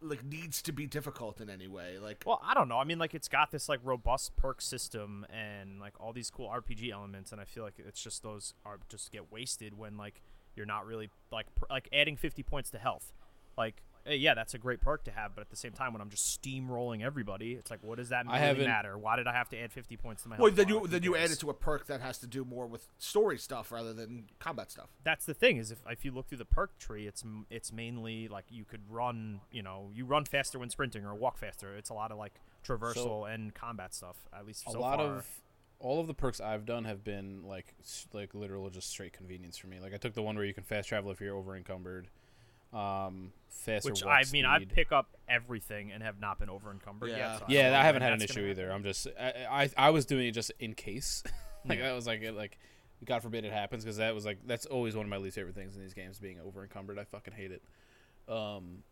like 0.00 0.24
needs 0.24 0.62
to 0.62 0.72
be 0.72 0.86
difficult 0.86 1.40
in 1.40 1.50
any 1.50 1.66
way. 1.66 1.98
Like, 1.98 2.22
Well, 2.26 2.40
I 2.44 2.54
don't 2.54 2.68
know. 2.68 2.78
I 2.78 2.84
mean, 2.84 2.98
like 2.98 3.14
it's 3.14 3.28
got 3.28 3.50
this 3.50 3.68
like 3.68 3.80
robust 3.82 4.36
perk 4.36 4.60
system 4.60 5.26
and 5.32 5.80
like 5.80 5.94
all 6.00 6.12
these 6.12 6.30
cool 6.30 6.48
RPG 6.48 6.90
elements, 6.90 7.32
and 7.32 7.40
I 7.40 7.44
feel 7.44 7.64
like 7.64 7.74
it's 7.78 8.02
just 8.02 8.22
those 8.22 8.54
are 8.64 8.78
just 8.88 9.12
get 9.12 9.30
wasted 9.32 9.76
when 9.76 9.96
like 9.96 10.22
you're 10.54 10.66
not 10.66 10.86
really 10.86 11.10
like 11.32 11.46
like 11.70 11.88
adding 11.92 12.16
50 12.16 12.42
points 12.42 12.70
to 12.70 12.78
health. 12.78 13.12
Like, 13.56 13.82
eh, 14.08 14.14
yeah, 14.14 14.34
that's 14.34 14.54
a 14.54 14.58
great 14.58 14.80
perk 14.80 15.04
to 15.04 15.10
have, 15.10 15.34
but 15.34 15.42
at 15.42 15.50
the 15.50 15.56
same 15.56 15.72
time, 15.72 15.92
when 15.92 16.02
I'm 16.02 16.10
just 16.10 16.42
steamrolling 16.42 17.02
everybody, 17.02 17.52
it's 17.52 17.70
like, 17.70 17.80
what 17.82 17.98
does 17.98 18.08
that 18.08 18.26
I 18.28 18.50
really 18.50 18.66
matter? 18.66 18.96
Why 18.98 19.16
did 19.16 19.26
I 19.26 19.32
have 19.32 19.48
to 19.50 19.58
add 19.58 19.72
50 19.72 19.96
points 19.96 20.22
to 20.22 20.28
my 20.28 20.36
health? 20.36 20.42
well, 20.42 20.52
then 20.52 20.66
bar? 20.66 20.82
you 20.82 20.88
then 20.88 21.02
you 21.02 21.16
add 21.16 21.30
it 21.30 21.38
to 21.40 21.50
a 21.50 21.54
perk 21.54 21.86
that 21.86 22.00
has 22.00 22.18
to 22.18 22.26
do 22.26 22.44
more 22.44 22.66
with 22.66 22.88
story 22.98 23.38
stuff 23.38 23.70
rather 23.70 23.92
than 23.92 24.24
combat 24.38 24.70
stuff. 24.70 24.88
that's 25.04 25.24
the 25.24 25.34
thing 25.34 25.56
is 25.56 25.70
if, 25.70 25.78
if 25.88 26.04
you 26.04 26.10
look 26.10 26.28
through 26.28 26.38
the 26.38 26.44
perk 26.44 26.78
tree 26.78 27.06
it's 27.06 27.24
it's 27.50 27.72
mainly 27.72 28.28
like 28.28 28.44
you 28.48 28.64
could 28.64 28.80
run 28.88 29.40
you 29.50 29.62
know 29.62 29.90
you 29.94 30.04
run 30.04 30.24
faster 30.24 30.58
when 30.58 30.70
sprinting 30.70 31.04
or 31.04 31.14
walk 31.14 31.38
faster 31.38 31.76
it's 31.76 31.90
a 31.90 31.94
lot 31.94 32.10
of 32.10 32.18
like 32.18 32.34
traversal 32.66 33.32
and 33.32 33.54
combat 33.54 33.94
stuff 33.94 34.16
at 34.36 34.46
least 34.46 34.64
a 34.66 34.72
so 34.72 34.80
lot 34.80 34.98
far. 34.98 35.16
of 35.18 35.26
all 35.80 36.00
of 36.00 36.06
the 36.06 36.14
perks 36.14 36.40
I've 36.40 36.66
done 36.66 36.84
have 36.84 37.04
been 37.04 37.42
like 37.44 37.74
like 38.12 38.34
literal 38.34 38.68
just 38.70 38.90
straight 38.90 39.12
convenience 39.12 39.56
for 39.56 39.68
me. 39.68 39.78
Like 39.80 39.94
I 39.94 39.96
took 39.96 40.14
the 40.14 40.22
one 40.22 40.36
where 40.36 40.44
you 40.44 40.54
can 40.54 40.64
fast 40.64 40.88
travel 40.88 41.10
if 41.10 41.20
you're 41.20 41.36
over 41.36 41.56
encumbered. 41.56 42.08
Um, 42.72 43.32
faster 43.48 43.90
Which 43.90 44.04
walk 44.04 44.14
I 44.14 44.30
mean, 44.32 44.44
I 44.44 44.64
pick 44.64 44.92
up 44.92 45.16
everything 45.28 45.90
and 45.90 46.02
have 46.02 46.20
not 46.20 46.38
been 46.38 46.50
over 46.50 46.70
encumbered 46.70 47.10
Yeah. 47.10 47.16
yet. 47.32 47.38
So 47.38 47.44
Yeah, 47.48 47.70
don't 47.70 47.80
I 47.80 47.84
haven't 47.84 48.02
had 48.02 48.12
an 48.12 48.22
issue 48.22 48.40
either. 48.46 48.70
I'm 48.70 48.82
just 48.82 49.06
I, 49.18 49.46
I 49.50 49.86
I 49.86 49.90
was 49.90 50.04
doing 50.06 50.26
it 50.28 50.32
just 50.32 50.52
in 50.58 50.74
case. 50.74 51.22
like 51.66 51.78
Yeah. 51.78 51.86
that 51.88 51.94
was 51.94 52.06
like 52.06 52.22
it- 52.22 52.34
like 52.34 52.58
God 53.04 53.22
forbid 53.22 53.44
it 53.44 53.52
happens 53.52 53.84
because 53.84 53.96
that 53.98 54.14
was 54.14 54.26
like 54.26 54.38
that's 54.46 54.66
always 54.66 54.94
one 54.96 55.06
of 55.06 55.10
my 55.10 55.16
least 55.18 55.36
favorite 55.36 55.54
things 55.54 55.76
in 55.76 55.82
these 55.82 55.94
games 55.94 56.18
being 56.18 56.38
over 56.40 56.62
encumbered. 56.62 56.98
I 56.98 57.04
fucking 57.04 57.32
hate 57.34 57.52
it. 57.52 57.62
Um, 58.32 58.82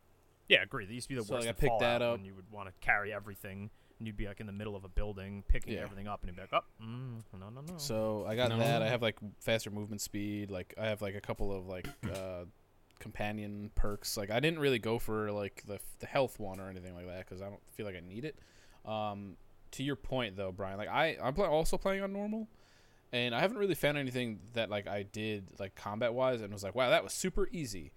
Yeah, 0.49 0.63
agree. 0.63 0.87
That 0.87 0.95
used 0.95 1.09
to 1.09 1.15
be 1.15 1.21
the 1.21 1.25
So, 1.27 1.35
worst. 1.35 1.47
like, 1.47 1.57
I 1.57 1.59
picked 1.61 1.81
that 1.81 2.03
up. 2.03 2.17
when 2.17 2.25
you 2.25 2.35
would 2.35 2.49
want 2.51 2.69
to 2.69 2.75
carry 2.81 3.13
everything, 3.13 3.69
and 3.99 4.07
you'd 4.07 4.17
be 4.17 4.27
like 4.29 4.39
in 4.41 4.47
the 4.47 4.53
middle 4.53 4.77
of 4.77 4.85
a 4.85 4.89
building 4.89 5.43
picking 5.49 5.73
Yeah. 5.75 5.81
everything 5.81 6.07
up, 6.07 6.23
and 6.23 6.29
you'd 6.29 6.37
be 6.37 6.43
like, 6.43 6.53
"Oh, 6.53 6.85
mm, 6.85 7.21
no, 7.39 7.49
no, 7.51 7.61
no." 7.63 7.79
So 7.79 8.25
I 8.29 8.37
got 8.37 8.51
No. 8.51 8.59
that. 8.59 8.81
I 8.81 8.89
have 8.89 9.03
like 9.03 9.17
faster 9.41 9.71
movement 9.73 10.01
speed. 10.01 10.51
Like 10.51 10.73
I 10.79 10.87
have 10.87 11.03
like 11.03 11.17
a 11.17 11.21
couple 11.21 11.53
of 11.53 11.67
like 11.67 11.89
uh, 12.15 12.45
companion 12.99 13.71
perks. 13.75 14.17
Like 14.17 14.31
I 14.31 14.41
didn't 14.41 14.59
really 14.59 14.79
go 14.79 14.99
for 14.99 15.31
like 15.33 15.63
the 15.67 15.79
the 16.01 16.07
health 16.07 16.39
one 16.39 16.61
or 16.61 16.69
anything 16.69 16.95
like 16.95 17.07
that 17.07 17.29
because 17.29 17.43
I 17.43 17.47
don't 17.47 17.61
feel 17.73 17.87
like 17.87 17.97
I 17.97 18.01
need 18.01 18.25
it. 18.25 18.39
Um, 18.85 19.37
to 19.73 19.83
your 19.83 19.97
point 19.97 20.37
though, 20.37 20.53
Brian, 20.53 20.79
like 20.79 20.89
I 20.89 21.17
I'm 21.23 21.39
also 21.39 21.77
playing 21.77 22.03
on 22.03 22.13
normal, 22.13 22.49
and 23.13 23.35
I 23.35 23.41
haven't 23.41 23.59
really 23.59 23.75
found 23.75 23.99
anything 23.99 24.41
that 24.55 24.71
like 24.71 24.87
I 24.87 25.03
did 25.05 25.47
like 25.59 25.75
combat 25.75 26.15
wise 26.15 26.41
and 26.41 26.53
was 26.53 26.63
like 26.63 26.75
wow 26.75 26.91
that 26.91 27.05
was 27.05 27.13
super 27.13 27.49
easy. 27.53 27.93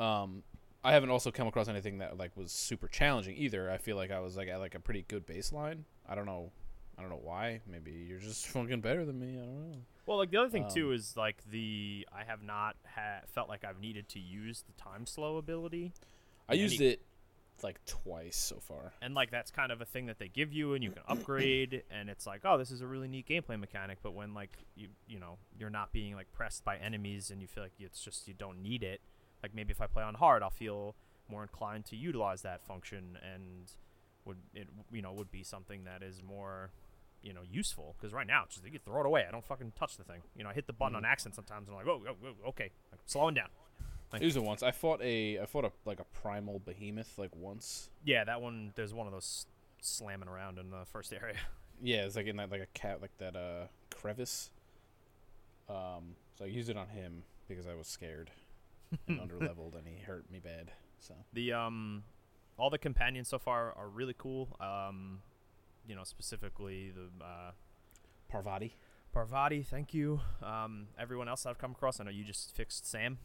Um, 0.00 0.42
I 0.84 0.92
haven't 0.92 1.10
also 1.10 1.30
come 1.30 1.48
across 1.48 1.68
anything 1.68 1.98
that 1.98 2.16
like 2.16 2.36
was 2.36 2.52
super 2.52 2.88
challenging 2.88 3.36
either. 3.36 3.70
I 3.70 3.78
feel 3.78 3.96
like 3.96 4.10
I 4.10 4.20
was 4.20 4.36
like 4.36 4.48
at 4.48 4.60
like 4.60 4.74
a 4.74 4.80
pretty 4.80 5.04
good 5.08 5.26
baseline. 5.26 5.80
I 6.08 6.14
don't 6.14 6.26
know. 6.26 6.52
I 6.98 7.00
don't 7.00 7.10
know 7.10 7.20
why. 7.22 7.60
Maybe 7.66 7.92
you're 7.92 8.18
just 8.18 8.46
fucking 8.48 8.80
better 8.80 9.04
than 9.04 9.20
me. 9.20 9.38
I 9.40 9.44
don't 9.44 9.70
know. 9.70 9.76
Well, 10.06 10.18
like 10.18 10.30
the 10.30 10.38
other 10.38 10.50
thing 10.50 10.64
Um, 10.64 10.70
too 10.70 10.92
is 10.92 11.16
like 11.16 11.36
the 11.50 12.06
I 12.12 12.24
have 12.24 12.42
not 12.42 12.76
ha- 12.94 13.20
felt 13.28 13.48
like 13.48 13.64
I've 13.64 13.78
needed 13.80 14.08
to 14.10 14.18
use 14.18 14.62
the 14.66 14.72
time 14.82 15.06
slow 15.06 15.36
ability, 15.36 15.92
I 16.48 16.54
used 16.54 16.80
any- 16.80 16.92
it 16.92 17.02
like 17.62 17.84
twice 17.86 18.36
so 18.36 18.60
far. 18.60 18.92
and 19.02 19.14
like 19.14 19.30
that's 19.32 19.50
kind 19.50 19.72
of 19.72 19.80
a 19.80 19.84
thing 19.84 20.06
that 20.06 20.18
they 20.18 20.28
give 20.28 20.52
you, 20.52 20.74
and 20.74 20.82
you 20.84 20.90
can 20.92 21.02
upgrade, 21.08 21.82
and 21.90 22.08
it's 22.08 22.26
like, 22.26 22.42
oh, 22.44 22.56
this 22.56 22.70
is 22.70 22.80
a 22.82 22.86
really 22.86 23.08
neat 23.08 23.26
gameplay 23.28 23.58
mechanic. 23.58 23.98
But 24.02 24.14
when 24.14 24.32
like 24.34 24.56
you 24.76 24.88
you 25.06 25.18
know 25.20 25.38
you're 25.58 25.70
not 25.70 25.92
being 25.92 26.14
like 26.14 26.32
pressed 26.32 26.64
by 26.64 26.76
enemies, 26.78 27.30
and 27.30 27.40
you 27.42 27.46
feel 27.48 27.62
like 27.62 27.72
it's 27.78 28.02
just 28.02 28.26
you 28.28 28.34
don't 28.34 28.62
need 28.62 28.82
it. 28.82 29.00
Like 29.42 29.54
maybe 29.54 29.70
if 29.72 29.80
I 29.80 29.86
play 29.88 30.02
on 30.02 30.14
hard, 30.14 30.42
I'll 30.42 30.50
feel 30.50 30.94
more 31.28 31.42
inclined 31.42 31.84
to 31.86 31.96
utilize 31.96 32.42
that 32.42 32.62
function, 32.62 33.18
and 33.22 33.70
would 34.24 34.38
it 34.54 34.68
you 34.92 35.02
know 35.02 35.12
would 35.12 35.30
be 35.30 35.42
something 35.42 35.84
that 35.84 36.02
is 36.02 36.22
more 36.22 36.70
you 37.22 37.32
know 37.32 37.40
useful 37.50 37.94
because 37.98 38.12
right 38.14 38.26
now 38.26 38.44
it's 38.44 38.54
just 38.56 38.66
you 38.72 38.78
throw 38.78 39.00
it 39.00 39.06
away. 39.06 39.24
I 39.28 39.30
don't 39.30 39.44
fucking 39.44 39.72
touch 39.78 39.96
the 39.96 40.04
thing. 40.04 40.22
You 40.36 40.44
know, 40.44 40.50
I 40.50 40.54
hit 40.54 40.66
the 40.66 40.72
button 40.72 40.94
Mhm. 40.94 40.98
on 40.98 41.04
accident 41.04 41.34
sometimes, 41.34 41.68
and 41.68 41.76
I'm 41.76 41.86
like, 41.86 41.94
oh, 41.94 42.02
oh, 42.08 42.26
oh 42.44 42.48
okay, 42.50 42.70
like, 42.92 43.00
slowing 43.06 43.34
down. 43.34 43.48
Like- 44.12 44.22
I 44.22 44.24
used 44.24 44.36
it 44.36 44.42
once. 44.42 44.62
I 44.62 44.70
fought 44.70 45.02
a 45.02 45.40
I 45.40 45.46
fought 45.46 45.64
a 45.64 45.72
like 45.84 46.00
a 46.00 46.04
primal 46.04 46.58
behemoth 46.60 47.18
like 47.18 47.34
once. 47.36 47.90
Yeah, 48.04 48.24
that 48.24 48.40
one. 48.40 48.72
There's 48.74 48.94
one 48.94 49.06
of 49.06 49.12
those 49.12 49.46
slamming 49.80 50.28
around 50.28 50.58
in 50.58 50.70
the 50.70 50.84
first 50.86 51.12
area. 51.12 51.36
Yeah, 51.80 52.06
it's 52.06 52.16
like 52.16 52.26
in 52.26 52.34
that 52.38 52.50
like 52.50 52.60
a 52.60 52.66
cat 52.74 53.00
like 53.00 53.16
that 53.18 53.36
uh 53.36 53.66
crevice. 53.94 54.50
Um, 55.68 56.16
so 56.36 56.44
I 56.44 56.48
used 56.48 56.68
it 56.70 56.76
on 56.76 56.88
him 56.88 57.22
because 57.46 57.66
I 57.68 57.74
was 57.74 57.86
scared 57.86 58.30
and 59.06 59.20
underleveled, 59.30 59.76
and 59.76 59.86
he 59.86 60.02
hurt 60.02 60.28
me 60.30 60.40
bad. 60.40 60.72
So 60.98 61.14
The 61.32 61.52
um, 61.52 62.02
all 62.58 62.70
the 62.70 62.78
companions 62.78 63.28
so 63.28 63.38
far 63.38 63.72
are 63.76 63.88
really 63.88 64.14
cool. 64.18 64.56
Um, 64.60 65.20
you 65.88 65.96
know, 65.96 66.04
specifically 66.04 66.92
the 66.94 67.24
uh, 67.24 67.50
Parvati. 68.28 68.76
Parvati. 69.12 69.62
Thank 69.62 69.94
you. 69.94 70.20
Um, 70.42 70.88
everyone 70.98 71.28
else 71.28 71.46
I've 71.46 71.58
come 71.58 71.72
across. 71.72 71.98
I 71.98 72.04
know 72.04 72.10
you 72.10 72.24
just 72.24 72.54
fixed 72.54 72.86
Sam. 72.88 73.18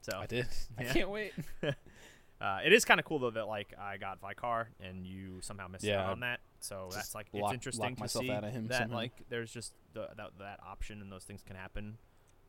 So 0.00 0.18
I 0.18 0.26
did. 0.26 0.46
I 0.78 0.84
can't 0.84 1.10
wait. 1.10 1.32
uh, 1.62 2.58
it 2.64 2.72
is 2.72 2.84
kind 2.84 2.98
of 2.98 3.04
cool 3.06 3.18
though 3.18 3.30
that 3.30 3.46
like 3.46 3.74
I 3.78 3.98
got 3.98 4.18
Vicar 4.20 4.70
and 4.80 5.06
you 5.06 5.40
somehow 5.42 5.68
missed 5.68 5.84
Yeah, 5.84 6.02
out 6.04 6.12
on 6.12 6.20
that. 6.20 6.40
So 6.60 6.88
that's 6.92 7.14
like 7.14 7.26
lock- 7.32 7.44
it's 7.44 7.54
interesting 7.54 7.82
locked 7.84 7.96
to 7.96 8.02
myself 8.02 8.24
see 8.24 8.30
out 8.32 8.44
of 8.44 8.52
him 8.52 8.68
that 8.68 8.78
somehow. 8.78 8.96
like 8.96 9.12
there's 9.28 9.52
just 9.52 9.74
the, 9.92 10.08
that 10.16 10.30
that 10.38 10.60
option 10.66 11.00
and 11.02 11.12
those 11.12 11.24
things 11.24 11.42
can 11.46 11.56
happen. 11.56 11.98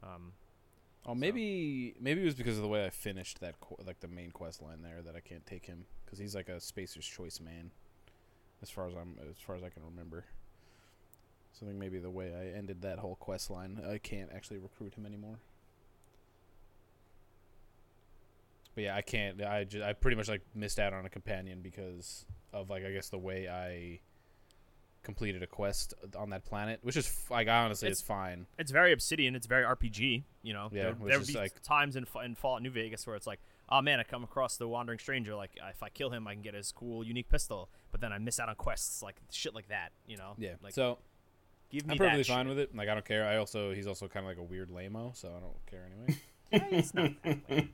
Um, 0.01 0.33
Oh, 1.03 1.15
maybe 1.15 1.95
maybe 1.99 2.21
it 2.21 2.25
was 2.25 2.35
because 2.35 2.57
of 2.57 2.61
the 2.61 2.67
way 2.67 2.85
I 2.85 2.91
finished 2.91 3.39
that 3.39 3.59
qu- 3.59 3.83
like 3.85 4.01
the 4.01 4.07
main 4.07 4.29
quest 4.29 4.61
line 4.61 4.83
there 4.83 5.01
that 5.01 5.15
I 5.15 5.19
can't 5.19 5.43
take 5.47 5.65
him 5.65 5.85
because 6.05 6.19
he's 6.19 6.35
like 6.35 6.47
a 6.47 6.59
spacer's 6.59 7.07
choice 7.07 7.39
man, 7.39 7.71
as 8.61 8.69
far 8.69 8.87
as 8.87 8.93
I'm 8.95 9.15
as 9.29 9.37
far 9.45 9.55
as 9.55 9.63
I 9.63 9.69
can 9.69 9.83
remember. 9.83 10.25
So 11.53 11.65
I 11.65 11.69
think 11.69 11.79
maybe 11.79 11.99
the 11.99 12.09
way 12.09 12.31
I 12.33 12.57
ended 12.57 12.81
that 12.83 12.99
whole 12.99 13.15
quest 13.15 13.49
line, 13.49 13.81
I 13.89 13.97
can't 13.97 14.29
actually 14.33 14.59
recruit 14.59 14.93
him 14.93 15.05
anymore. 15.05 15.39
But 18.75 18.83
yeah, 18.85 18.95
I 18.95 19.01
can't. 19.01 19.41
I 19.43 19.65
just, 19.65 19.83
I 19.83 19.93
pretty 19.93 20.15
much 20.15 20.29
like 20.29 20.41
missed 20.55 20.79
out 20.79 20.93
on 20.93 21.05
a 21.05 21.09
companion 21.09 21.59
because 21.61 22.25
of 22.53 22.69
like 22.69 22.85
I 22.85 22.91
guess 22.91 23.09
the 23.09 23.17
way 23.17 23.49
I 23.49 23.99
completed 25.03 25.41
a 25.43 25.47
quest 25.47 25.93
on 26.17 26.29
that 26.29 26.45
planet, 26.45 26.79
which 26.83 26.95
is 26.95 27.07
f- 27.07 27.31
like 27.31 27.47
honestly 27.47 27.87
It's- 27.87 27.99
it's 27.99 28.07
fine. 28.07 28.45
it's 28.57 28.71
very 28.71 28.93
Obsidian. 28.93 29.35
It's 29.35 29.47
very 29.47 29.63
RPG. 29.65 30.23
You 30.43 30.53
know, 30.53 30.69
Yeah, 30.71 30.83
there, 30.83 30.93
there 31.07 31.17
would 31.19 31.27
be 31.27 31.33
like- 31.33 31.61
times 31.63 31.95
in, 31.95 32.05
in 32.23 32.35
Fallout 32.35 32.61
New 32.61 32.69
Vegas 32.69 33.05
where 33.07 33.15
it's 33.15 33.25
like, 33.27 33.39
oh 33.67 33.81
man, 33.81 33.99
I 33.99 34.03
come 34.03 34.23
across 34.23 34.57
the 34.57 34.67
wandering 34.67 34.99
stranger. 34.99 35.35
Like 35.35 35.57
if 35.69 35.81
I 35.83 35.89
kill 35.89 36.11
him, 36.11 36.27
I 36.27 36.33
can 36.33 36.43
get 36.43 36.53
his 36.53 36.71
cool, 36.71 37.03
unique 37.03 37.29
pistol. 37.29 37.67
But 37.91 38.01
then 38.01 38.13
I 38.13 38.17
miss 38.17 38.39
out 38.39 38.49
on 38.49 38.55
quests, 38.55 39.01
like 39.03 39.15
shit 39.31 39.53
like 39.55 39.67
that. 39.69 39.91
You 40.07 40.17
know, 40.17 40.33
Yeah. 40.37 40.53
Like 40.63 40.73
so 40.73 40.97
give 41.69 41.85
me 41.85 41.93
I'm 41.93 41.97
perfectly 41.97 42.23
fine 42.23 42.45
shit. 42.45 42.55
with 42.55 42.59
it. 42.59 42.75
Like 42.75 42.89
I 42.89 42.93
don't 42.93 43.05
care. 43.05 43.27
I 43.27 43.37
also 43.37 43.73
he's 43.73 43.87
also 43.87 44.07
kind 44.07 44.25
of 44.25 44.29
like 44.29 44.37
a 44.37 44.43
weird 44.43 44.69
lameo, 44.69 45.15
so 45.15 45.29
I 45.29 45.39
don't 45.39 45.65
care 45.69 45.85
anyway. 45.85 46.19
Yeah, 46.53 46.65
it's 46.69 46.93
not 46.93 47.11
that 47.23 47.49
way. 47.49 47.69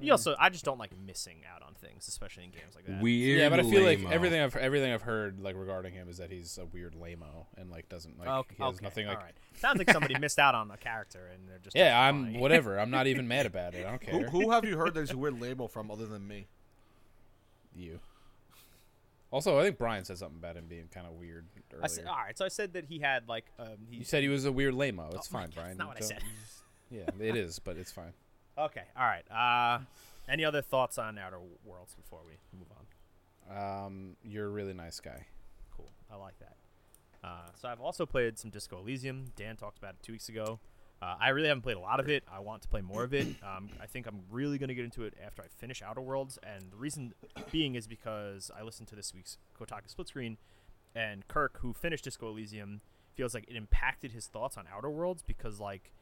You 0.00 0.12
also, 0.12 0.34
I 0.40 0.48
just 0.48 0.64
don't 0.64 0.78
like 0.78 0.92
missing 1.06 1.42
out 1.54 1.62
on 1.62 1.74
things, 1.74 2.08
especially 2.08 2.44
in 2.44 2.50
games 2.52 2.74
like 2.74 2.86
that. 2.86 3.02
Weird. 3.02 3.38
yeah, 3.38 3.50
but 3.50 3.60
I 3.60 3.64
feel 3.64 3.82
like 3.84 3.98
lame-o. 3.98 4.10
everything 4.10 4.40
I've 4.40 4.56
everything 4.56 4.92
I've 4.94 5.02
heard 5.02 5.40
like 5.40 5.56
regarding 5.58 5.92
him 5.92 6.08
is 6.08 6.16
that 6.16 6.30
he's 6.30 6.56
a 6.56 6.64
weird 6.64 6.94
lameo 6.94 7.44
and 7.58 7.70
like 7.70 7.86
doesn't 7.90 8.18
like 8.18 8.26
okay, 8.26 8.54
he 8.56 8.62
has 8.64 8.76
okay, 8.76 8.84
nothing 8.86 9.06
like. 9.08 9.18
all 9.18 9.24
right. 9.24 9.34
Sounds 9.58 9.76
like 9.76 9.90
somebody 9.90 10.18
missed 10.20 10.38
out 10.38 10.54
on 10.54 10.70
a 10.70 10.78
character 10.78 11.28
and 11.34 11.46
they're 11.46 11.58
just 11.58 11.76
Yeah, 11.76 12.00
I'm 12.00 12.20
justifying- 12.20 12.40
whatever. 12.40 12.78
I'm 12.80 12.90
not 12.90 13.08
even 13.08 13.28
mad 13.28 13.44
about 13.44 13.74
it. 13.74 13.84
I 13.84 13.90
don't 13.90 14.00
care. 14.00 14.26
who 14.30 14.52
have 14.52 14.64
you 14.64 14.78
heard 14.78 14.94
there's 14.94 15.10
a 15.10 15.18
weird 15.18 15.38
label 15.38 15.68
from 15.68 15.90
other 15.90 16.06
than 16.06 16.26
me? 16.26 16.46
You. 17.76 18.00
Also, 19.30 19.58
I 19.58 19.62
think 19.64 19.76
Brian 19.78 20.04
said 20.04 20.16
something 20.18 20.38
about 20.38 20.56
him 20.56 20.64
being 20.68 20.88
kind 20.92 21.06
of 21.06 21.12
weird 21.12 21.46
earlier. 21.72 21.84
I 21.84 21.88
said, 21.88 22.06
all 22.06 22.16
right, 22.16 22.36
so 22.36 22.44
I 22.44 22.48
said 22.48 22.72
that 22.72 22.86
he 22.86 22.98
had 22.98 23.28
like 23.28 23.44
um, 23.58 23.76
he 23.90 23.98
you 23.98 24.04
said 24.04 24.22
he 24.22 24.28
was 24.28 24.44
a 24.46 24.52
weird 24.52 24.74
lameo. 24.74 25.14
It's 25.14 25.28
Oh 25.28 25.32
fine, 25.32 25.46
God, 25.48 25.54
Brian. 25.54 25.68
that's 25.70 25.78
not 25.78 25.88
what 25.88 25.96
I 25.98 26.00
said. 26.00 26.22
Yeah, 26.90 27.02
it 27.20 27.36
is, 27.36 27.58
but 27.58 27.76
it's 27.76 27.92
fine. 27.92 28.14
Okay, 28.56 28.84
all 28.96 29.04
right. 29.04 29.30
Uh, 29.30 29.80
any 30.26 30.42
other 30.42 30.62
thoughts 30.62 30.96
on 30.96 31.18
Outer 31.18 31.36
Worlds 31.62 31.94
before 31.94 32.20
we 32.26 32.32
move 32.58 32.68
on? 33.50 33.84
Um, 33.84 34.16
you're 34.24 34.46
a 34.46 34.50
really 34.50 34.72
nice 34.72 34.98
guy. 34.98 35.26
Cool. 35.76 35.90
I 36.10 36.16
like 36.16 36.38
that. 36.38 36.56
Uh, 37.22 37.50
so 37.56 37.68
I've 37.68 37.80
also 37.82 38.06
played 38.06 38.38
some 38.38 38.50
Disco 38.50 38.78
Elysium. 38.78 39.32
Dan 39.36 39.56
talked 39.56 39.76
about 39.76 39.96
it 40.00 40.02
two 40.02 40.12
weeks 40.12 40.30
ago. 40.30 40.60
Uh, 41.00 41.14
I 41.20 41.28
really 41.28 41.48
haven't 41.48 41.62
played 41.62 41.76
a 41.76 41.80
lot 41.80 42.00
of 42.00 42.08
it. 42.08 42.24
I 42.30 42.40
want 42.40 42.62
to 42.62 42.68
play 42.68 42.80
more 42.80 43.04
of 43.04 43.14
it. 43.14 43.26
Um, 43.48 43.70
I 43.80 43.86
think 43.86 44.06
I'm 44.06 44.20
really 44.30 44.58
going 44.58 44.68
to 44.68 44.74
get 44.74 44.84
into 44.84 45.04
it 45.04 45.14
after 45.24 45.42
I 45.42 45.46
finish 45.48 45.80
Outer 45.80 46.00
Worlds, 46.00 46.38
and 46.42 46.70
the 46.70 46.76
reason 46.76 47.14
being 47.50 47.76
is 47.76 47.86
because 47.86 48.50
I 48.56 48.62
listened 48.62 48.88
to 48.88 48.96
this 48.96 49.14
week's 49.14 49.38
Kotaku 49.58 49.88
Split 49.88 50.08
Screen, 50.08 50.36
and 50.94 51.26
Kirk, 51.28 51.58
who 51.60 51.72
finished 51.72 52.04
Disco 52.04 52.28
Elysium, 52.28 52.80
feels 53.14 53.32
like 53.34 53.44
it 53.48 53.56
impacted 53.56 54.12
his 54.12 54.26
thoughts 54.26 54.56
on 54.56 54.64
Outer 54.72 54.90
Worlds 54.90 55.22
because 55.22 55.60
like. 55.60 55.92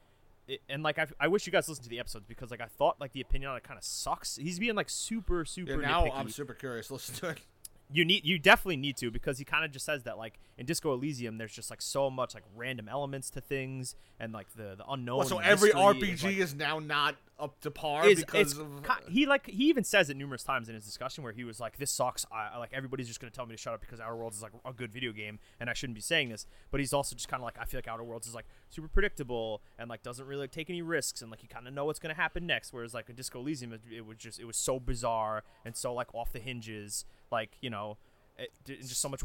It, 0.47 0.61
and 0.69 0.81
like 0.81 0.97
I, 0.97 1.07
I 1.19 1.27
wish 1.27 1.45
you 1.45 1.51
guys 1.51 1.67
listened 1.67 1.83
to 1.83 1.89
the 1.89 1.99
episodes 1.99 2.25
because 2.25 2.51
like 2.51 2.61
I 2.61 2.67
thought 2.67 3.01
like 3.01 3.11
the 3.11 3.19
opinion 3.19 3.51
on 3.51 3.57
it 3.57 3.63
kind 3.63 3.77
of 3.77 3.83
sucks. 3.83 4.37
He's 4.37 4.59
being 4.59 4.75
like 4.75 4.89
super 4.89 5.43
super. 5.43 5.71
Yeah, 5.71 5.87
now 5.87 6.05
nitpicky 6.05 6.15
I'm 6.15 6.29
super 6.29 6.53
curious. 6.53 6.89
Listen 6.89 7.15
to 7.15 7.29
it. 7.31 7.41
You 7.89 8.03
need 8.03 8.25
you 8.25 8.37
definitely 8.37 8.77
need 8.77 8.97
to 8.97 9.09
because 9.09 9.37
he 9.37 9.45
kind 9.45 9.63
of 9.63 9.71
just 9.71 9.85
says 9.85 10.03
that 10.03 10.17
like 10.17 10.39
in 10.57 10.65
Disco 10.65 10.93
Elysium 10.93 11.37
there's 11.37 11.53
just 11.53 11.69
like 11.69 11.81
so 11.81 12.09
much 12.09 12.33
like 12.33 12.43
random 12.55 12.89
elements 12.89 13.29
to 13.31 13.41
things 13.41 13.95
and 14.19 14.33
like 14.33 14.53
the 14.55 14.75
the 14.75 14.83
unknown. 14.89 15.19
Well, 15.19 15.27
so 15.27 15.37
every 15.37 15.71
mystery 15.73 16.09
is, 16.11 16.21
RPG 16.21 16.23
like, 16.23 16.37
is 16.37 16.55
now 16.55 16.79
not 16.79 17.15
up 17.39 17.59
to 17.61 17.69
par 17.69 18.07
is 18.07 18.19
because 18.19 18.57
of 18.57 18.67
he 19.07 19.25
like 19.25 19.47
he 19.47 19.69
even 19.69 19.83
says 19.83 20.09
it 20.09 20.17
numerous 20.17 20.43
times 20.43 20.69
in 20.69 20.75
his 20.75 20.83
discussion 20.85 21.23
where 21.23 21.33
he 21.33 21.43
was 21.43 21.59
like 21.59 21.77
this 21.77 21.91
sucks 21.91 22.25
I, 22.31 22.49
I- 22.55 22.57
like 22.57 22.73
everybody's 22.73 23.07
just 23.07 23.19
gonna 23.19 23.31
tell 23.31 23.45
me 23.45 23.53
to 23.53 23.61
shut 23.61 23.73
up 23.73 23.81
because 23.81 23.99
Outer 23.99 24.15
Worlds 24.15 24.37
is 24.37 24.43
like 24.43 24.53
a 24.65 24.73
good 24.73 24.91
video 24.91 25.11
game 25.11 25.39
and 25.59 25.69
I 25.69 25.73
shouldn't 25.73 25.95
be 25.95 26.01
saying 26.01 26.29
this 26.29 26.47
but 26.71 26.79
he's 26.79 26.93
also 26.93 27.15
just 27.15 27.29
kind 27.29 27.41
of 27.41 27.45
like 27.45 27.57
I 27.59 27.65
feel 27.65 27.77
like 27.77 27.87
Outer 27.87 28.03
Worlds 28.03 28.27
is 28.27 28.33
like 28.33 28.47
super 28.69 28.87
predictable 28.87 29.61
and 29.77 29.89
like 29.89 30.01
doesn't 30.01 30.25
really 30.25 30.41
like, 30.41 30.51
take 30.51 30.69
any 30.69 30.81
risks 30.81 31.21
and 31.21 31.29
like 31.29 31.43
you 31.43 31.49
kind 31.49 31.67
of 31.67 31.73
know 31.73 31.85
what's 31.85 31.99
gonna 31.99 32.15
happen 32.15 32.47
next 32.47 32.73
whereas 32.73 32.93
like 32.93 33.07
in 33.07 33.15
Disco 33.15 33.39
Elysium 33.39 33.71
it, 33.71 33.81
it 33.95 34.05
was 34.05 34.17
just 34.17 34.39
it 34.39 34.45
was 34.45 34.57
so 34.57 34.79
bizarre 34.79 35.43
and 35.63 35.75
so 35.75 35.93
like 35.93 36.13
off 36.15 36.33
the 36.33 36.39
hinges 36.39 37.05
like 37.31 37.51
you 37.61 37.69
know 37.69 37.97
it, 38.37 38.51
d- 38.65 38.77
just 38.77 39.01
so 39.01 39.09
much 39.09 39.21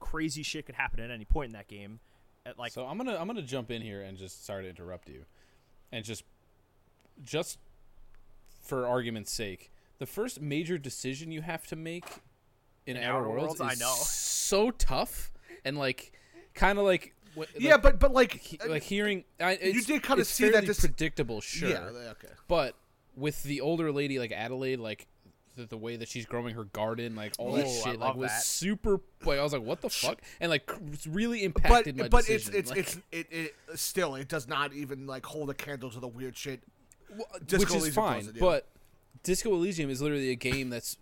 crazy 0.00 0.42
shit 0.42 0.66
could 0.66 0.74
happen 0.74 1.00
at 1.00 1.10
any 1.10 1.24
point 1.24 1.46
in 1.48 1.52
that 1.52 1.68
game 1.68 2.00
at 2.44 2.58
like 2.58 2.72
so 2.72 2.84
I'm 2.86 2.96
gonna 2.98 3.16
I'm 3.16 3.26
gonna 3.26 3.42
jump 3.42 3.70
in 3.70 3.82
here 3.82 4.02
and 4.02 4.16
just 4.18 4.44
sorry 4.44 4.64
to 4.64 4.68
interrupt 4.70 5.08
you, 5.08 5.24
and 5.92 6.04
just 6.04 6.24
just 7.24 7.58
for 8.62 8.86
argument's 8.86 9.32
sake, 9.32 9.70
the 9.98 10.06
first 10.06 10.40
major 10.40 10.78
decision 10.78 11.30
you 11.32 11.42
have 11.42 11.66
to 11.68 11.76
make 11.76 12.04
in, 12.86 12.96
In 12.96 13.02
Outer 13.02 13.18
Outer 13.18 13.28
Worlds, 13.28 13.60
Worlds, 13.60 13.60
I 13.60 13.72
is 13.72 13.80
know. 13.80 13.94
so 13.98 14.70
tough 14.72 15.32
and 15.64 15.78
like 15.78 16.12
kind 16.54 16.78
of 16.78 16.84
like 16.84 17.14
what, 17.34 17.48
yeah, 17.58 17.72
like, 17.74 17.82
but 17.82 17.98
but 18.00 18.12
like 18.12 18.32
he- 18.34 18.58
like 18.68 18.82
hearing, 18.82 19.24
I, 19.40 19.52
it's, 19.52 19.74
you 19.76 19.82
did 19.94 20.02
kinda 20.02 20.24
see 20.24 20.44
that 20.46 20.52
fairly 20.52 20.66
this- 20.66 20.80
predictable, 20.80 21.40
sure. 21.40 21.68
yeah, 21.70 21.78
okay. 22.10 22.28
But 22.48 22.74
with 23.16 23.42
the 23.44 23.60
older 23.60 23.92
lady 23.92 24.18
like 24.18 24.32
Adelaide, 24.32 24.80
like 24.80 25.06
the, 25.56 25.66
the 25.66 25.76
way 25.76 25.96
that 25.96 26.08
she's 26.08 26.26
growing 26.26 26.54
her 26.54 26.64
garden, 26.64 27.14
like 27.14 27.34
all 27.38 27.52
that 27.52 27.66
Oh, 27.66 27.68
I 27.68 27.90
shit, 27.90 28.00
like 28.00 28.16
was 28.16 28.30
that. 28.30 28.42
super. 28.42 29.00
Like 29.24 29.38
I 29.38 29.42
was 29.42 29.52
like, 29.52 29.62
what 29.62 29.80
the 29.80 29.90
fuck, 29.90 30.20
and 30.40 30.50
like 30.50 30.70
it's 30.92 31.06
really 31.06 31.46
But 31.48 31.64
impacted 31.64 31.96
my 31.96 32.08
but 32.08 32.28
it's 32.28 32.46
decision. 32.46 32.54
it's 32.60 32.70
like, 32.70 32.78
it's 32.78 32.98
it, 33.12 33.26
it 33.30 33.54
still 33.78 34.14
it 34.14 34.28
does 34.28 34.48
not 34.48 34.72
even 34.72 35.06
like 35.06 35.26
hold 35.26 35.50
a 35.50 35.54
candle 35.54 35.90
to 35.90 36.00
the 36.00 36.08
weird 36.08 36.36
shit. 36.36 36.60
Well, 37.10 37.26
uh, 37.34 37.38
Disco 37.44 37.58
which 37.58 37.68
is 37.68 37.74
Elysium 37.82 37.94
fine, 37.94 38.18
doesn't, 38.20 38.36
yeah. 38.36 38.40
but 38.40 38.68
Disco 39.22 39.50
Elysium 39.54 39.90
is 39.90 40.00
literally 40.00 40.30
a 40.30 40.34
game 40.36 40.70
that's 40.70 40.96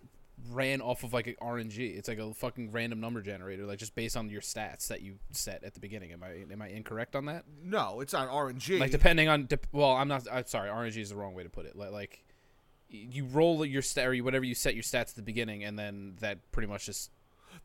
ran 0.49 0.81
off 0.81 1.03
of 1.03 1.13
like 1.13 1.27
an 1.27 1.35
RNG. 1.41 1.97
It's 1.97 2.07
like 2.07 2.17
a 2.19 2.33
fucking 2.33 2.71
random 2.71 2.99
number 2.99 3.21
generator, 3.21 3.65
like 3.65 3.79
just 3.79 3.95
based 3.95 4.17
on 4.17 4.29
your 4.29 4.41
stats 4.41 4.87
that 4.87 5.01
you 5.01 5.19
set 5.31 5.63
at 5.63 5.73
the 5.75 5.79
beginning. 5.79 6.11
Am 6.11 6.23
I 6.23 6.43
am 6.51 6.61
I 6.61 6.67
incorrect 6.67 7.15
on 7.15 7.25
that? 7.25 7.45
No, 7.63 8.01
it's 8.01 8.11
not 8.13 8.27
RNG. 8.29 8.79
Like 8.79 8.91
depending 8.91 9.29
on, 9.29 9.45
dep- 9.45 9.67
well, 9.71 9.91
I'm 9.91 10.07
not. 10.07 10.27
I'm 10.31 10.45
sorry, 10.47 10.69
RNG 10.69 10.97
is 10.97 11.09
the 11.09 11.15
wrong 11.15 11.33
way 11.33 11.43
to 11.43 11.49
put 11.49 11.65
it. 11.65 11.75
Like, 11.75 11.91
like 11.91 12.23
you 12.91 13.25
roll 13.25 13.65
your 13.65 13.81
stat 13.81 14.07
or 14.07 14.15
whatever 14.17 14.45
you 14.45 14.55
set 14.55 14.75
your 14.75 14.83
stats 14.83 15.09
at 15.09 15.15
the 15.15 15.21
beginning, 15.21 15.63
and 15.63 15.77
then 15.77 16.15
that 16.19 16.39
pretty 16.51 16.67
much 16.67 16.85
just 16.85 17.09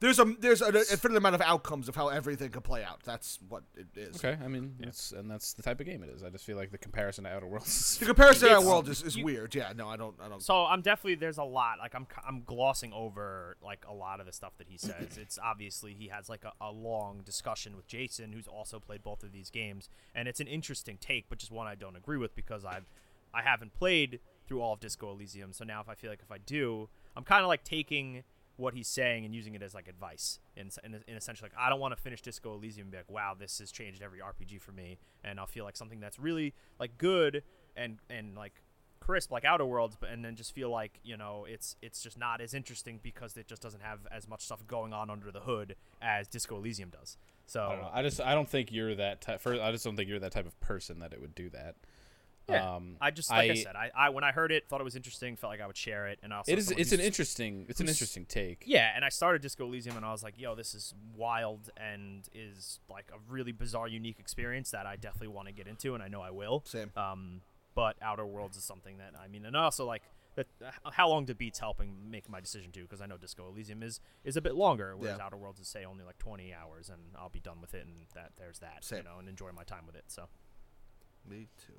there's 0.00 0.18
a 0.18 0.24
there's 0.40 0.60
an 0.62 0.74
infinite 0.76 1.16
amount 1.16 1.34
of 1.34 1.40
outcomes 1.40 1.88
of 1.88 1.94
how 1.96 2.08
everything 2.08 2.50
can 2.50 2.60
play 2.60 2.84
out. 2.84 3.00
That's 3.04 3.38
what 3.48 3.62
it 3.76 3.86
is. 3.96 4.16
okay. 4.16 4.36
I 4.42 4.48
mean, 4.48 4.74
that's 4.78 5.12
and 5.12 5.30
that's 5.30 5.54
the 5.54 5.62
type 5.62 5.80
of 5.80 5.86
game 5.86 6.02
it 6.02 6.10
is. 6.10 6.22
I 6.22 6.28
just 6.28 6.44
feel 6.44 6.56
like 6.56 6.70
the 6.70 6.78
comparison 6.78 7.24
to 7.24 7.30
Outer 7.30 7.46
Worlds. 7.46 7.68
Is 7.68 7.98
The 7.98 8.06
comparison 8.06 8.48
to 8.48 8.56
Outer 8.56 8.66
Worlds 8.66 8.88
is, 8.88 9.02
is 9.02 9.16
you- 9.16 9.24
weird. 9.24 9.54
Yeah, 9.54 9.72
no, 9.74 9.88
I 9.88 9.96
don't. 9.96 10.14
I 10.22 10.28
don't. 10.28 10.42
So 10.42 10.66
I'm 10.66 10.82
definitely 10.82 11.14
there's 11.14 11.38
a 11.38 11.44
lot 11.44 11.78
like 11.78 11.94
I'm 11.94 12.06
I'm 12.26 12.42
glossing 12.42 12.92
over 12.92 13.56
like 13.62 13.84
a 13.88 13.94
lot 13.94 14.20
of 14.20 14.26
the 14.26 14.32
stuff 14.32 14.52
that 14.58 14.68
he 14.68 14.76
says. 14.76 15.16
it's 15.16 15.38
obviously 15.42 15.94
he 15.94 16.08
has 16.08 16.28
like 16.28 16.44
a, 16.44 16.52
a 16.62 16.70
long 16.70 17.22
discussion 17.24 17.74
with 17.76 17.86
Jason, 17.86 18.32
who's 18.32 18.48
also 18.48 18.78
played 18.78 19.02
both 19.02 19.22
of 19.22 19.32
these 19.32 19.50
games, 19.50 19.88
and 20.14 20.28
it's 20.28 20.40
an 20.40 20.46
interesting 20.46 20.98
take, 21.00 21.26
but 21.28 21.38
just 21.38 21.52
one 21.52 21.66
I 21.66 21.74
don't 21.74 21.96
agree 21.96 22.18
with 22.18 22.34
because 22.34 22.64
I've 22.64 22.86
I 23.32 23.42
haven't 23.42 23.74
played 23.74 24.20
through 24.46 24.60
all 24.60 24.72
of 24.72 24.80
Disco 24.80 25.10
Elysium. 25.10 25.52
So 25.52 25.64
now 25.64 25.80
if 25.80 25.88
I 25.88 25.94
feel 25.94 26.10
like 26.10 26.22
if 26.22 26.30
I 26.30 26.38
do, 26.38 26.88
I'm 27.16 27.24
kind 27.24 27.42
of 27.42 27.48
like 27.48 27.64
taking 27.64 28.24
what 28.56 28.74
he's 28.74 28.88
saying 28.88 29.24
and 29.24 29.34
using 29.34 29.54
it 29.54 29.62
as 29.62 29.74
like 29.74 29.86
advice 29.86 30.38
in 30.56 30.70
in, 30.82 30.94
in 31.06 31.16
essentially 31.16 31.50
like 31.50 31.62
I 31.62 31.68
don't 31.68 31.80
want 31.80 31.94
to 31.94 32.00
finish 32.00 32.22
Disco 32.22 32.54
Elysium 32.54 32.86
and 32.86 32.90
be 32.90 32.96
like 32.96 33.10
wow 33.10 33.36
this 33.38 33.58
has 33.58 33.70
changed 33.70 34.02
every 34.02 34.20
RPG 34.20 34.62
for 34.62 34.72
me 34.72 34.98
and 35.22 35.38
I'll 35.38 35.46
feel 35.46 35.64
like 35.64 35.76
something 35.76 36.00
that's 36.00 36.18
really 36.18 36.54
like 36.80 36.96
good 36.96 37.42
and 37.76 37.98
and 38.08 38.34
like 38.34 38.62
crisp 39.06 39.30
like 39.30 39.44
Outer 39.44 39.64
Worlds, 39.64 39.96
but 39.98 40.10
and 40.10 40.24
then 40.24 40.34
just 40.34 40.54
feel 40.54 40.70
like 40.70 40.98
you 41.04 41.16
know 41.16 41.46
it's 41.48 41.76
it's 41.80 42.02
just 42.02 42.18
not 42.18 42.40
as 42.40 42.54
interesting 42.54 42.98
because 43.02 43.36
it 43.36 43.46
just 43.46 43.62
doesn't 43.62 43.82
have 43.82 44.00
as 44.10 44.28
much 44.28 44.42
stuff 44.42 44.66
going 44.66 44.92
on 44.92 45.10
under 45.10 45.30
the 45.30 45.40
hood 45.40 45.76
as 46.02 46.26
Disco 46.28 46.56
Elysium 46.56 46.90
does. 46.90 47.16
So 47.46 47.60
I. 47.60 48.00
I 48.00 48.02
just 48.02 48.20
I 48.20 48.34
don't 48.34 48.48
think 48.48 48.72
you're 48.72 48.94
that 48.96 49.20
type. 49.20 49.46
I 49.46 49.70
just 49.70 49.84
don't 49.84 49.96
think 49.96 50.08
you're 50.08 50.18
that 50.18 50.32
type 50.32 50.46
of 50.46 50.58
person 50.60 50.98
that 50.98 51.12
it 51.12 51.20
would 51.20 51.34
do 51.34 51.48
that. 51.50 51.76
Yeah, 52.48 52.76
Um, 52.76 52.96
I 53.00 53.10
just 53.10 53.30
like 53.30 53.50
I, 53.50 53.54
said, 53.54 53.74
I, 53.76 53.90
I 53.96 54.08
when 54.10 54.24
I 54.24 54.32
heard 54.32 54.52
it, 54.52 54.68
thought 54.68 54.80
it 54.80 54.84
was 54.84 54.96
interesting, 54.96 55.36
felt 55.36 55.52
like 55.52 55.60
I 55.60 55.66
would 55.66 55.76
share 55.76 56.06
it, 56.06 56.18
and 56.22 56.32
also 56.32 56.52
it 56.52 56.58
is. 56.58 56.70
It's 56.70 56.92
an 56.92 57.00
interesting. 57.00 57.66
It's 57.68 57.80
an 57.80 57.88
interesting 57.88 58.24
take. 58.24 58.62
Yeah, 58.66 58.90
and 58.94 59.04
I 59.04 59.08
started 59.08 59.42
Disco 59.42 59.64
Elysium, 59.66 59.96
and 59.96 60.04
I 60.06 60.12
was 60.12 60.22
like, 60.22 60.38
"Yo, 60.38 60.54
this 60.54 60.74
is 60.74 60.94
wild 61.16 61.70
and 61.76 62.28
is 62.32 62.80
like 62.88 63.10
a 63.12 63.18
really 63.28 63.52
bizarre, 63.52 63.88
unique 63.88 64.18
experience 64.20 64.70
that 64.70 64.86
I 64.86 64.96
definitely 64.96 65.28
want 65.28 65.48
to 65.48 65.54
get 65.54 65.66
into, 65.66 65.94
and 65.94 66.02
I 66.02 66.08
know 66.08 66.20
I 66.20 66.30
will." 66.30 66.62
Same. 66.66 66.90
Um, 66.96 67.40
but 67.74 67.96
Outer 68.00 68.24
Worlds 68.26 68.56
is 68.56 68.64
something 68.64 68.98
that 68.98 69.14
I 69.22 69.28
mean, 69.28 69.44
and 69.44 69.56
also 69.56 69.84
like 69.84 70.02
that. 70.36 70.46
How 70.92 71.08
long 71.08 71.24
do 71.24 71.34
beats 71.34 71.58
helping 71.58 72.10
make 72.10 72.28
my 72.28 72.40
decision 72.40 72.70
too? 72.70 72.82
Because 72.82 73.00
I 73.00 73.06
know 73.06 73.16
Disco 73.16 73.48
Elysium 73.48 73.82
is 73.82 74.00
is 74.22 74.36
a 74.36 74.40
bit 74.40 74.54
longer, 74.54 74.96
whereas 74.96 75.16
Yeah. 75.18 75.24
Outer 75.24 75.36
Worlds 75.36 75.58
is 75.60 75.66
say 75.68 75.84
only 75.84 76.04
like 76.04 76.18
20 76.18 76.54
hours, 76.54 76.90
and 76.90 77.00
I'll 77.18 77.28
be 77.28 77.40
done 77.40 77.60
with 77.60 77.74
it, 77.74 77.86
and 77.86 78.06
that 78.14 78.32
there's 78.36 78.58
that, 78.60 78.84
Same. 78.84 78.98
you 78.98 79.04
know, 79.04 79.18
and 79.18 79.28
enjoy 79.28 79.50
my 79.52 79.64
time 79.64 79.84
with 79.86 79.96
it. 79.96 80.04
So. 80.08 80.28
Me 81.28 81.48
too. 81.66 81.72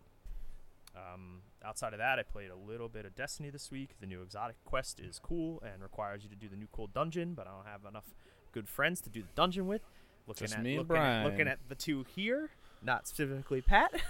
Um, 0.95 1.41
outside 1.63 1.93
of 1.93 2.00
that, 2.00 2.17
I 2.19 2.23
played 2.23 2.50
a 2.50 2.56
little 2.56 2.89
bit 2.89 3.06
of 3.06 3.15
Destiny 3.15 3.50
this 3.50 3.69
week. 3.71 3.91
The 4.00 4.08
new 4.08 4.21
exotic 4.21 4.56
quest 4.65 5.00
is 5.00 5.19
cool 5.19 5.62
and 5.63 5.82
requires 5.84 6.23
you 6.23 6.30
to 6.30 6.36
do 6.36 6.47
the 6.50 6.56
new 6.56 6.67
cool 6.71 6.88
dungeon, 6.88 7.34
but 7.36 7.45
I 7.47 7.52
don't 7.52 7.67
have 7.67 7.86
enough 7.88 8.06
good 8.52 8.67
friends 8.67 9.02
to 9.02 9.10
do 9.10 9.21
the 9.21 9.28
dungeon 9.36 9.67
with. 9.67 9.82
Looking 10.28 10.47
Just 10.47 10.58
at 10.58 10.63
me 10.63 10.78
and 10.78 10.88
looking, 10.89 11.04
at, 11.04 11.23
looking 11.26 11.47
at 11.47 11.60
the 11.69 11.76
two 11.76 12.04
here, 12.15 12.50
not 12.82 13.08
specifically 13.08 13.62
Pat. 13.62 13.91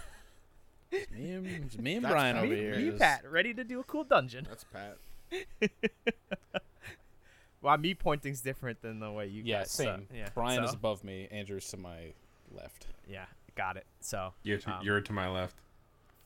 Me 1.11 1.31
and, 1.31 1.45
it's 1.65 1.77
me 1.77 1.95
and 1.97 2.07
Brian 2.07 2.37
fine. 2.37 2.45
over 2.45 2.53
me, 2.53 2.59
here. 2.61 2.75
me 2.77 2.91
Pat, 2.91 3.29
ready 3.29 3.53
to 3.53 3.65
do 3.65 3.81
a 3.81 3.83
cool 3.83 4.05
dungeon. 4.05 4.47
That's 4.49 4.63
Pat. 4.63 4.97
Well, 7.61 7.77
me 7.77 7.95
pointing's 7.95 8.39
different 8.41 8.81
than 8.81 8.99
the 8.99 9.11
way 9.11 9.27
you 9.27 9.41
Yeah, 9.43 9.59
guys. 9.59 9.71
so, 9.71 9.83
same. 9.83 10.07
yeah, 10.13 10.29
Brian 10.33 10.63
is 10.63 10.73
above 10.73 11.03
me. 11.03 11.27
Andrew's 11.31 11.67
to 11.71 11.77
my 11.77 12.13
left. 12.51 12.85
Yeah, 13.09 13.25
got 13.55 13.77
it. 13.77 13.85
So, 13.99 14.33
You're 14.43 14.59
to, 14.59 14.71
Um, 14.71 14.85
you're 14.85 15.01
to 15.01 15.11
my 15.11 15.27
left. 15.27 15.55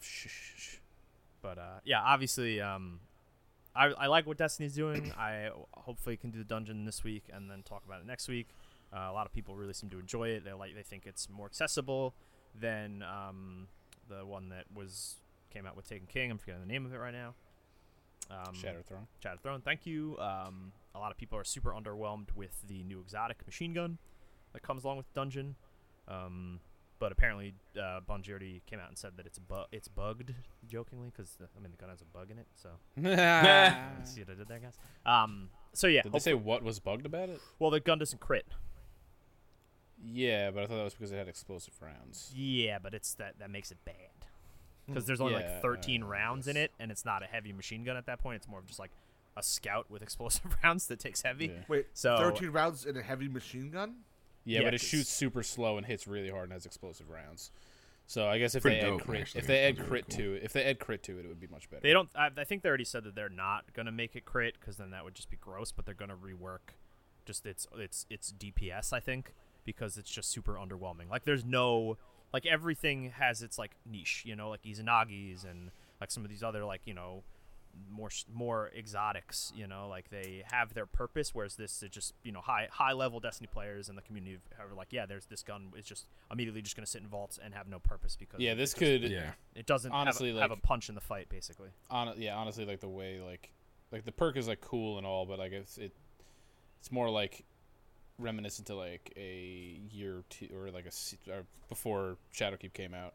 Shh, 0.01 0.27
shh, 0.27 0.53
shh. 0.57 0.75
but 1.41 1.57
uh, 1.57 1.79
yeah, 1.83 2.01
obviously, 2.01 2.59
um, 2.59 2.99
I, 3.75 3.85
I 3.87 4.07
like 4.07 4.27
what 4.27 4.37
Destiny's 4.37 4.75
doing. 4.75 5.13
I 5.17 5.49
hopefully 5.73 6.17
can 6.17 6.31
do 6.31 6.39
the 6.39 6.45
dungeon 6.45 6.85
this 6.85 7.03
week 7.03 7.23
and 7.31 7.49
then 7.49 7.63
talk 7.63 7.83
about 7.85 8.01
it 8.01 8.07
next 8.07 8.27
week. 8.27 8.47
Uh, 8.93 9.07
a 9.09 9.13
lot 9.13 9.25
of 9.25 9.33
people 9.33 9.55
really 9.55 9.73
seem 9.73 9.89
to 9.89 9.99
enjoy 9.99 10.29
it. 10.29 10.43
They 10.43 10.51
like 10.51 10.75
they 10.75 10.83
think 10.83 11.03
it's 11.05 11.29
more 11.29 11.45
accessible 11.45 12.13
than 12.59 13.03
um, 13.03 13.67
the 14.09 14.25
one 14.25 14.49
that 14.49 14.65
was 14.73 15.15
came 15.51 15.65
out 15.65 15.75
with 15.75 15.87
Taken 15.87 16.07
King. 16.07 16.31
I'm 16.31 16.37
forgetting 16.37 16.61
the 16.61 16.67
name 16.67 16.85
of 16.85 16.93
it 16.93 16.97
right 16.97 17.13
now. 17.13 17.35
Um, 18.29 18.53
Shadow 18.53 18.81
Throne. 18.87 19.07
Shattered 19.21 19.41
Throne. 19.41 19.61
Thank 19.61 19.85
you. 19.85 20.17
Um, 20.19 20.71
a 20.95 20.99
lot 20.99 21.11
of 21.11 21.17
people 21.17 21.37
are 21.37 21.43
super 21.43 21.71
underwhelmed 21.71 22.27
with 22.35 22.61
the 22.67 22.83
new 22.83 22.99
exotic 22.99 23.45
machine 23.45 23.73
gun 23.73 23.97
that 24.53 24.61
comes 24.61 24.83
along 24.83 24.97
with 24.97 25.13
Dungeon. 25.13 25.55
Um, 26.07 26.59
but 27.01 27.11
apparently, 27.11 27.55
uh, 27.75 27.99
Bungie 28.07 28.29
already 28.29 28.61
came 28.67 28.79
out 28.79 28.87
and 28.87 28.95
said 28.97 29.13
that 29.17 29.25
it's 29.25 29.39
bu- 29.39 29.65
it's 29.71 29.87
bugged, 29.87 30.35
jokingly, 30.69 31.09
because 31.11 31.35
I 31.41 31.59
mean 31.59 31.71
the 31.71 31.77
gun 31.77 31.89
has 31.89 31.99
a 32.01 32.05
bug 32.05 32.29
in 32.29 32.37
it. 32.37 32.45
So 32.55 32.69
see 34.05 34.21
what 34.21 34.29
I 34.29 34.35
did 34.37 34.47
there, 34.47 34.59
guys. 34.59 34.77
Um, 35.03 35.49
so 35.73 35.87
yeah. 35.87 36.03
Did 36.03 36.11
they 36.13 36.19
say 36.19 36.35
what 36.35 36.61
was 36.61 36.79
bugged 36.79 37.07
about 37.07 37.29
it? 37.29 37.41
well, 37.57 37.71
the 37.71 37.79
gun 37.79 37.97
doesn't 37.97 38.19
crit. 38.19 38.45
Yeah, 40.03 40.51
but 40.51 40.63
I 40.63 40.67
thought 40.67 40.77
that 40.77 40.83
was 40.83 40.93
because 40.93 41.11
it 41.11 41.17
had 41.17 41.27
explosive 41.27 41.73
rounds. 41.81 42.31
Yeah, 42.35 42.77
but 42.79 42.93
it's 42.93 43.15
that 43.15 43.39
that 43.39 43.49
makes 43.49 43.71
it 43.71 43.77
bad. 43.83 43.95
Because 44.85 45.05
there's 45.07 45.21
only 45.21 45.33
Hmm. 45.33 45.39
Yeah, 45.41 45.53
like 45.53 45.61
13 45.61 46.03
uh, 46.03 46.05
rounds 46.05 46.47
in 46.47 46.55
it, 46.57 46.71
and 46.79 46.91
it's 46.91 47.03
not 47.05 47.23
a 47.23 47.25
heavy 47.25 47.51
machine 47.51 47.83
gun 47.83 47.97
at 47.97 48.05
that 48.05 48.19
point. 48.19 48.35
It's 48.37 48.47
more 48.47 48.59
of 48.59 48.67
just 48.67 48.79
like 48.79 48.91
a 49.37 49.41
scout 49.43 49.89
with 49.89 50.01
explosive 50.07 50.55
rounds 50.63 50.85
that 50.87 50.99
takes 50.99 51.23
heavy. 51.23 51.47
Yeah. 51.47 51.63
Wait, 51.67 51.87
So- 51.93 52.17
13 52.17 52.49
rounds 52.49 52.85
in 52.85 52.95
a 52.97 53.01
heavy 53.01 53.27
machine 53.27 53.69
gun? 53.71 53.95
Yeah, 54.45 54.59
Yeah, 54.59 54.65
but 54.67 54.73
it 54.73 54.81
shoots 54.81 55.09
super 55.09 55.43
slow 55.43 55.77
and 55.77 55.85
hits 55.85 56.07
really 56.07 56.29
hard 56.29 56.45
and 56.45 56.53
has 56.53 56.65
explosive 56.65 57.09
rounds. 57.09 57.51
So 58.07 58.27
I 58.27 58.39
guess 58.39 58.55
if 58.55 58.63
Pretty 58.63 58.81
they 58.81 58.91
add 58.91 58.99
crit, 59.01 59.21
actually. 59.21 59.39
if 59.41 59.47
they 59.47 59.59
add 59.59 59.77
Sounds 59.77 59.89
really 59.89 60.01
crit 60.01 60.09
cool. 60.09 60.17
to 60.17 60.33
it, 60.33 60.43
if 60.43 60.53
they 60.53 60.63
add 60.65 60.79
crit 60.79 61.03
to 61.03 61.17
it, 61.19 61.25
it 61.25 61.27
would 61.29 61.39
be 61.39 61.47
much 61.47 61.69
better. 61.69 61.81
They 61.81 61.93
don't. 61.93 62.09
I, 62.15 62.29
I 62.35 62.43
think 62.43 62.61
they 62.61 62.69
already 62.69 62.83
said 62.83 63.03
that 63.05 63.15
they're 63.15 63.29
not 63.29 63.71
gonna 63.73 63.91
make 63.91 64.15
it 64.15 64.25
crit 64.25 64.55
because 64.59 64.77
then 64.77 64.89
that 64.91 65.03
would 65.05 65.13
just 65.15 65.29
be 65.29 65.37
gross. 65.37 65.71
But 65.71 65.85
they're 65.85 65.93
gonna 65.95 66.15
rework 66.17 66.75
just 67.25 67.45
its 67.45 67.67
its 67.77 68.05
its 68.09 68.33
DPS. 68.37 68.91
I 68.91 68.99
think 68.99 69.33
because 69.63 69.97
it's 69.97 70.09
just 70.11 70.29
super 70.29 70.55
underwhelming. 70.55 71.09
Like 71.09 71.23
there's 71.23 71.45
no 71.45 71.97
like 72.33 72.45
everything 72.45 73.11
has 73.11 73.41
its 73.43 73.57
like 73.57 73.71
niche. 73.89 74.23
You 74.25 74.35
know, 74.35 74.49
like 74.49 74.63
Izanagi's 74.63 75.45
and 75.45 75.71
like 76.01 76.11
some 76.11 76.23
of 76.23 76.29
these 76.29 76.43
other 76.43 76.65
like 76.65 76.81
you 76.85 76.93
know 76.95 77.23
more 77.89 78.09
more 78.33 78.71
exotics. 78.77 79.51
You 79.55 79.67
know, 79.67 79.87
like 79.89 80.09
they 80.09 80.43
have 80.51 80.73
their 80.73 80.85
purpose. 80.85 81.33
Whereas 81.33 81.55
this 81.55 81.81
is 81.83 81.89
just 81.89 82.13
you 82.23 82.31
know 82.31 82.41
high 82.41 82.67
high 82.71 82.93
level 82.93 83.19
Destiny 83.19 83.49
players 83.51 83.89
in 83.89 83.95
the 83.95 84.01
community 84.01 84.37
are 84.59 84.73
like 84.75 84.87
yeah, 84.91 85.05
there's 85.05 85.25
this 85.25 85.43
gun. 85.43 85.71
It's 85.75 85.87
just 85.87 86.05
immediately 86.31 86.61
just 86.61 86.75
gonna 86.75 86.85
sit 86.85 87.01
in 87.01 87.07
vaults 87.07 87.39
and 87.43 87.53
have 87.53 87.67
no 87.67 87.79
purpose 87.79 88.15
because 88.19 88.39
yeah, 88.39 88.51
it 88.51 88.55
this 88.55 88.71
just- 88.71 88.77
could 88.79 89.03
Yeah. 89.03 89.31
it 89.55 89.65
doesn't 89.65 89.91
honestly, 89.91 90.29
have, 90.29 90.37
a, 90.37 90.41
have 90.41 90.51
a 90.51 90.57
punch 90.57 90.89
in 90.89 90.95
the 90.95 91.01
fight 91.01 91.29
basically. 91.29 91.69
hon- 91.89 92.15
yeah, 92.17 92.35
honestly, 92.35 92.65
like 92.65 92.79
the 92.79 92.89
way 92.89 93.19
like 93.19 93.51
like 93.91 94.05
the 94.05 94.11
perk 94.11 94.37
is 94.37 94.47
like 94.47 94.61
cool 94.61 94.97
and 94.97 95.05
all, 95.05 95.25
but 95.25 95.37
like 95.39 95.51
it's 95.51 95.77
it 95.77 95.91
it's 96.79 96.91
more 96.91 97.09
like 97.09 97.43
reminiscent 98.17 98.67
to 98.67 98.75
like 98.75 99.11
a 99.17 99.79
year 99.91 100.17
or 100.17 100.23
two 100.29 100.47
or 100.55 100.69
like 100.71 100.85
a 100.85 101.31
or 101.31 101.43
before 101.69 102.17
Shadowkeep 102.33 102.73
came 102.73 102.93
out. 102.93 103.13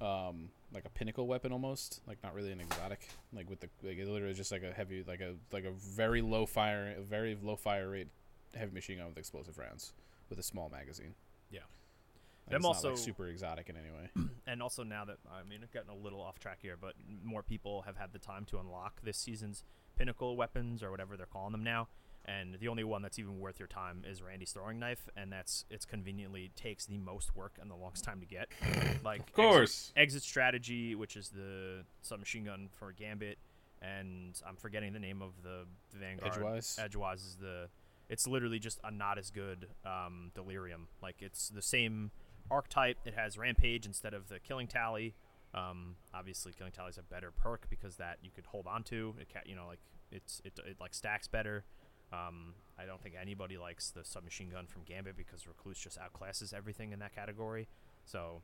Um, 0.00 0.50
like 0.72 0.84
a 0.84 0.90
pinnacle 0.90 1.26
weapon 1.26 1.52
almost, 1.52 2.00
like 2.06 2.18
not 2.22 2.34
really 2.34 2.50
an 2.50 2.60
exotic, 2.60 3.08
like 3.32 3.48
with 3.48 3.60
the 3.60 3.68
like 3.82 3.96
it's 3.96 4.10
literally 4.10 4.34
just 4.34 4.50
like 4.50 4.64
a 4.64 4.72
heavy, 4.72 5.04
like 5.06 5.20
a 5.20 5.34
like 5.52 5.64
a 5.64 5.70
very 5.70 6.20
low 6.20 6.46
fire, 6.46 6.94
a 6.98 7.02
very 7.02 7.38
low 7.40 7.56
fire 7.56 7.88
rate 7.90 8.08
heavy 8.56 8.74
machine 8.74 8.98
gun 8.98 9.08
with 9.08 9.18
explosive 9.18 9.56
rounds 9.58 9.92
with 10.28 10.38
a 10.38 10.42
small 10.42 10.68
magazine. 10.68 11.14
Yeah. 11.50 11.60
Like, 12.50 12.60
not, 12.60 12.68
also- 12.68 12.90
like 12.90 12.98
super 12.98 13.28
exotic 13.28 13.68
in 13.68 13.76
any 13.76 13.90
way. 13.90 14.28
and 14.46 14.62
also 14.62 14.82
now 14.82 15.04
that 15.04 15.18
I 15.32 15.48
mean, 15.48 15.60
getting 15.72 15.90
a 15.90 15.96
little 15.96 16.20
off 16.20 16.38
track 16.38 16.58
here, 16.60 16.76
but 16.80 16.94
more 17.22 17.42
people 17.42 17.82
have 17.82 17.96
had 17.96 18.12
the 18.12 18.18
time 18.18 18.44
to 18.46 18.58
unlock 18.58 19.00
this 19.02 19.16
season's 19.16 19.64
pinnacle 19.96 20.36
weapons 20.36 20.82
or 20.82 20.90
whatever 20.90 21.16
they're 21.16 21.26
calling 21.26 21.52
them 21.52 21.64
now. 21.64 21.88
And 22.26 22.54
the 22.58 22.68
only 22.68 22.84
one 22.84 23.02
that's 23.02 23.18
even 23.18 23.38
worth 23.38 23.58
your 23.58 23.68
time 23.68 24.02
is 24.10 24.22
Randy's 24.22 24.52
throwing 24.52 24.78
knife, 24.78 25.08
and 25.14 25.30
that's 25.30 25.66
it's 25.68 25.84
conveniently 25.84 26.50
takes 26.56 26.86
the 26.86 26.96
most 26.96 27.36
work 27.36 27.58
and 27.60 27.70
the 27.70 27.74
longest 27.74 28.04
time 28.04 28.20
to 28.20 28.26
get. 28.26 28.48
Like 29.04 29.20
Of 29.20 29.32
course. 29.34 29.92
exit, 29.94 30.16
exit 30.16 30.22
strategy, 30.22 30.94
which 30.94 31.14
is 31.16 31.28
the 31.28 31.84
submachine 32.00 32.44
gun 32.44 32.70
for 32.72 32.90
Gambit, 32.92 33.36
and 33.82 34.40
I'm 34.48 34.56
forgetting 34.56 34.94
the 34.94 34.98
name 34.98 35.20
of 35.20 35.32
the, 35.42 35.66
the 35.92 35.98
Vanguard. 35.98 36.32
Edgewise? 36.32 36.78
Edgewise 36.82 37.22
is 37.22 37.36
the. 37.36 37.68
It's 38.08 38.26
literally 38.26 38.58
just 38.58 38.80
a 38.82 38.90
not 38.90 39.18
as 39.18 39.30
good 39.30 39.68
um, 39.84 40.30
delirium. 40.34 40.88
Like 41.02 41.16
it's 41.20 41.48
the 41.50 41.60
same 41.60 42.10
archetype. 42.50 42.96
It 43.04 43.12
has 43.14 43.36
rampage 43.36 43.84
instead 43.84 44.14
of 44.14 44.28
the 44.30 44.38
killing 44.40 44.66
tally. 44.68 45.14
Um, 45.52 45.96
obviously, 46.14 46.52
killing 46.56 46.72
tally 46.72 46.88
is 46.90 46.98
a 46.98 47.02
better 47.02 47.30
perk 47.30 47.66
because 47.68 47.96
that 47.96 48.18
you 48.22 48.30
could 48.34 48.46
hold 48.46 48.66
on 48.66 48.82
to. 48.84 49.14
It 49.20 49.28
ca- 49.32 49.40
you 49.44 49.54
know 49.54 49.66
like 49.66 49.80
it's 50.10 50.40
it, 50.44 50.58
it 50.66 50.76
like 50.80 50.94
stacks 50.94 51.28
better. 51.28 51.64
Um, 52.14 52.54
I 52.78 52.86
don't 52.86 53.00
think 53.02 53.14
anybody 53.20 53.56
likes 53.56 53.90
the 53.90 54.04
submachine 54.04 54.50
gun 54.50 54.66
from 54.66 54.82
Gambit 54.84 55.16
because 55.16 55.46
Recluse 55.46 55.78
just 55.78 55.98
outclasses 55.98 56.52
everything 56.54 56.92
in 56.92 56.98
that 57.00 57.14
category. 57.14 57.68
So 58.04 58.42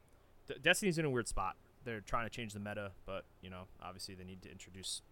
D- 0.49 0.55
Destiny's 0.63 0.99
in 0.99 1.05
a 1.05 1.11
weird 1.11 1.29
spot. 1.29 1.57
They're 1.85 2.01
trying 2.01 2.27
to 2.27 2.31
change 2.31 2.53
the 2.53 2.61
meta, 2.61 2.93
but 3.07 3.25
you 3.43 3.51
know 3.51 3.65
obviously 3.83 4.15
they 4.15 4.25
need 4.25 4.43
to 4.43 4.51
introduce. 4.51 5.03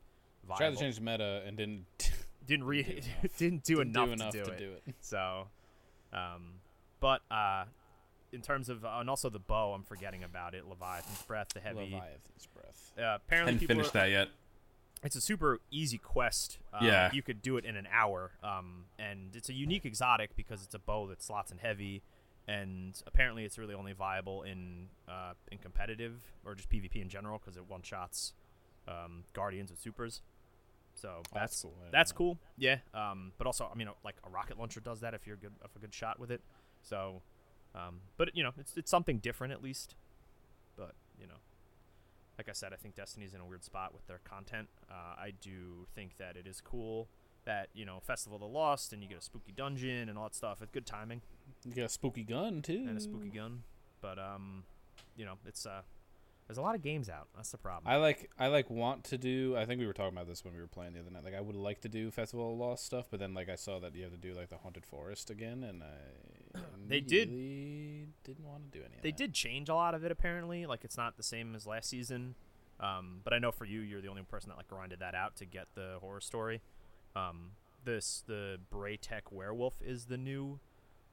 Tried 0.47 0.59
Viable. 0.59 0.77
to 0.77 0.83
change 0.83 0.95
the 0.97 1.03
meta 1.03 1.43
and 1.47 1.57
didn't 1.57 1.85
didn't 2.47 2.65
re- 2.67 2.83
do 3.23 3.29
didn't 3.39 3.65
do 3.65 3.77
didn't 3.77 3.91
enough, 3.97 4.07
do 4.07 4.13
enough 4.13 4.33
to, 4.33 4.39
do, 4.39 4.45
to 4.45 4.53
it. 4.53 4.59
do 4.59 4.73
it. 4.87 4.95
So, 5.01 5.49
um, 6.13 6.61
but 7.01 7.21
uh, 7.31 7.65
in 8.33 8.41
terms 8.43 8.69
of 8.69 8.85
uh, 8.85 8.99
and 9.01 9.11
also 9.11 9.29
the 9.31 9.39
bow, 9.39 9.73
I'm 9.73 9.83
forgetting 9.83 10.23
about 10.25 10.55
it. 10.55 10.67
Leviathan's 10.69 11.23
breath, 11.23 11.49
the 11.55 11.61
heavy. 11.61 11.81
Leviathan's 11.81 12.47
breath. 12.55 12.93
Uh, 12.99 13.17
apparently, 13.17 13.55
Hadn't 13.55 13.61
people 13.61 13.75
finished 13.77 13.95
are- 13.97 13.99
that 14.01 14.11
yet. 14.11 14.29
It's 15.03 15.17
a 15.17 15.21
super 15.21 15.61
easy 15.71 15.99
quest. 15.99 16.59
Uh, 16.73 16.79
Yeah. 16.83 17.11
you 17.13 17.23
could 17.23 17.41
do 17.43 17.57
it 17.57 17.65
in 17.65 17.77
an 17.77 17.87
hour. 17.91 18.33
Um, 18.43 18.87
and 18.99 19.35
it's 19.37 19.49
a 19.49 19.53
unique 19.53 19.85
exotic 19.85 20.35
because 20.37 20.63
it's 20.65 20.75
a 20.75 20.79
bow 20.79 21.07
that 21.09 21.23
slots 21.23 21.51
in 21.53 21.59
heavy, 21.59 22.03
and 22.47 23.01
apparently 23.07 23.45
it's 23.45 23.59
really 23.59 23.75
only 23.75 23.93
viable 23.93 24.43
in 24.43 24.89
uh, 25.07 25.35
in 25.53 25.59
competitive 25.59 26.33
or 26.45 26.55
just 26.55 26.69
PvP 26.69 26.97
in 27.01 27.09
general 27.09 27.39
because 27.39 27.57
it 27.57 27.67
one 27.69 27.83
shots 27.83 28.33
um, 28.89 29.25
guardians 29.35 29.71
with 29.71 29.81
supers. 29.81 30.23
So 30.95 31.23
that's 31.33 31.33
that's 31.33 31.63
cool. 31.63 31.75
Didn't 31.79 31.93
that's 31.93 32.13
cool. 32.13 32.39
Yeah. 32.57 32.79
Um, 32.93 33.33
but 33.39 33.47
also, 33.47 33.71
I 33.73 33.77
mean, 33.77 33.89
like 34.05 34.17
a 34.27 34.31
rocket 34.31 34.59
launcher 34.59 34.81
does 34.81 35.01
that 35.01 35.15
if 35.15 35.27
you're 35.27 35.37
good, 35.37 35.53
if 35.65 35.77
a 35.77 35.79
good 35.79 35.95
shot 35.95 36.19
with 36.19 36.31
it. 36.33 36.41
So, 36.83 37.23
um, 37.75 38.01
but 38.17 38.35
you 38.35 38.43
know, 38.43 38.53
it's 38.59 38.77
it's 38.77 38.91
something 38.91 39.19
different 39.19 39.53
at 39.53 39.63
least. 39.63 39.95
But 40.77 40.95
you 41.21 41.27
know, 41.29 41.35
like 42.39 42.49
I 42.49 42.53
said, 42.53 42.73
I 42.73 42.77
think 42.77 42.95
Destiny's 42.95 43.35
in 43.35 43.41
a 43.41 43.45
weird 43.45 43.65
spot 43.65 43.93
with 43.93 44.07
their 44.07 44.21
content. 44.25 44.69
Uh, 44.91 45.15
I 45.19 45.33
do 45.41 45.87
think 45.95 46.17
that 46.19 46.37
it 46.37 46.47
is 46.47 46.61
cool 46.61 47.09
that 47.45 47.69
you 47.75 47.85
know 47.85 47.99
Festival 48.01 48.37
of 48.37 48.41
the 48.41 48.47
Lost 48.49 48.93
and 48.93 49.03
you 49.03 49.09
get 49.09 49.19
a 49.19 49.23
spooky 49.23 49.53
dungeon 49.53 50.09
and 50.09 50.17
all 50.17 50.25
that 50.25 50.35
stuff. 50.35 50.63
It's 50.63 50.71
good 50.71 50.87
timing 50.87 51.23
You 51.65 51.73
got 51.75 51.85
a 51.87 51.89
spooky 51.89 52.23
gun 52.25 52.63
too. 52.63 52.85
and 52.89 52.97
a 52.97 53.01
spooky 53.01 53.31
gun. 53.31 53.63
But 54.01 54.19
um, 54.19 54.65
you 55.17 55.25
know, 55.25 55.35
it's 55.47 55.67
uh, 55.67 55.83
there's 56.47 56.59
a 56.59 56.63
lot 56.63 56.75
of 56.77 56.83
games 56.83 57.09
out. 57.09 57.29
That's 57.35 57.51
the 57.51 57.59
problem. 57.59 57.93
I 57.93 57.97
like 57.97 58.31
I 58.39 58.47
like 58.47 58.71
want 58.71 59.05
to 59.05 59.19
do. 59.19 59.57
I 59.57 59.65
think 59.67 59.81
we 59.81 59.87
were 59.87 59.93
talking 59.93 60.17
about 60.17 60.29
this 60.29 60.45
when 60.45 60.55
we 60.55 60.61
were 60.61 60.69
playing 60.69 60.93
the 60.93 61.01
other 61.01 61.11
night. 61.11 61.25
Like 61.25 61.35
I 61.35 61.41
would 61.41 61.57
like 61.57 61.81
to 61.81 61.89
do 61.89 62.11
Festival 62.13 62.53
of 62.53 62.59
the 62.59 62.65
Lost 62.65 62.85
stuff, 62.87 63.07
but 63.11 63.19
then 63.19 63.35
like 63.35 63.49
I 63.49 63.57
saw 63.57 63.79
that 63.81 63.95
you 63.95 64.05
have 64.05 64.13
to 64.13 64.19
do 64.19 64.35
like 64.35 64.49
the 64.51 64.59
Haunted 64.59 64.87
Forest 64.87 65.31
again, 65.31 65.65
and 65.65 65.83
I 65.83 65.97
They 66.87 67.01
did- 67.01 67.29
didn't 68.25 68.45
want 68.47 68.73
to 68.73 68.79
do 68.79 68.85
any. 68.85 68.97
They 69.03 69.11
that. 69.11 69.17
did 69.17 69.35
change 69.35 69.69
a 69.69 69.75
lot 69.75 69.95
of 69.95 70.05
it 70.05 70.11
apparently 70.11 70.67
like 70.67 70.85
it's 70.85 70.97
not 70.97 71.17
the 71.17 71.23
same 71.23 71.55
as 71.55 71.67
last 71.67 71.89
season 71.91 72.35
um, 72.81 73.21
but 73.25 73.33
i 73.33 73.39
know 73.39 73.51
for 73.53 73.65
you 73.65 73.81
you're 73.81 74.01
the 74.01 74.09
only 74.09 74.23
person 74.23 74.49
that 74.51 74.57
like 74.57 74.69
grinded 74.69 75.01
that 75.01 75.15
out 75.15 75.37
to 75.37 75.45
get 75.45 75.67
the 75.75 75.97
horror 76.01 76.21
story 76.21 76.61
um, 77.17 77.53
this 77.85 78.23
the 78.27 78.59
Braytech 78.73 79.31
werewolf 79.33 79.75
is 79.83 80.07
the 80.07 80.17
new 80.17 80.61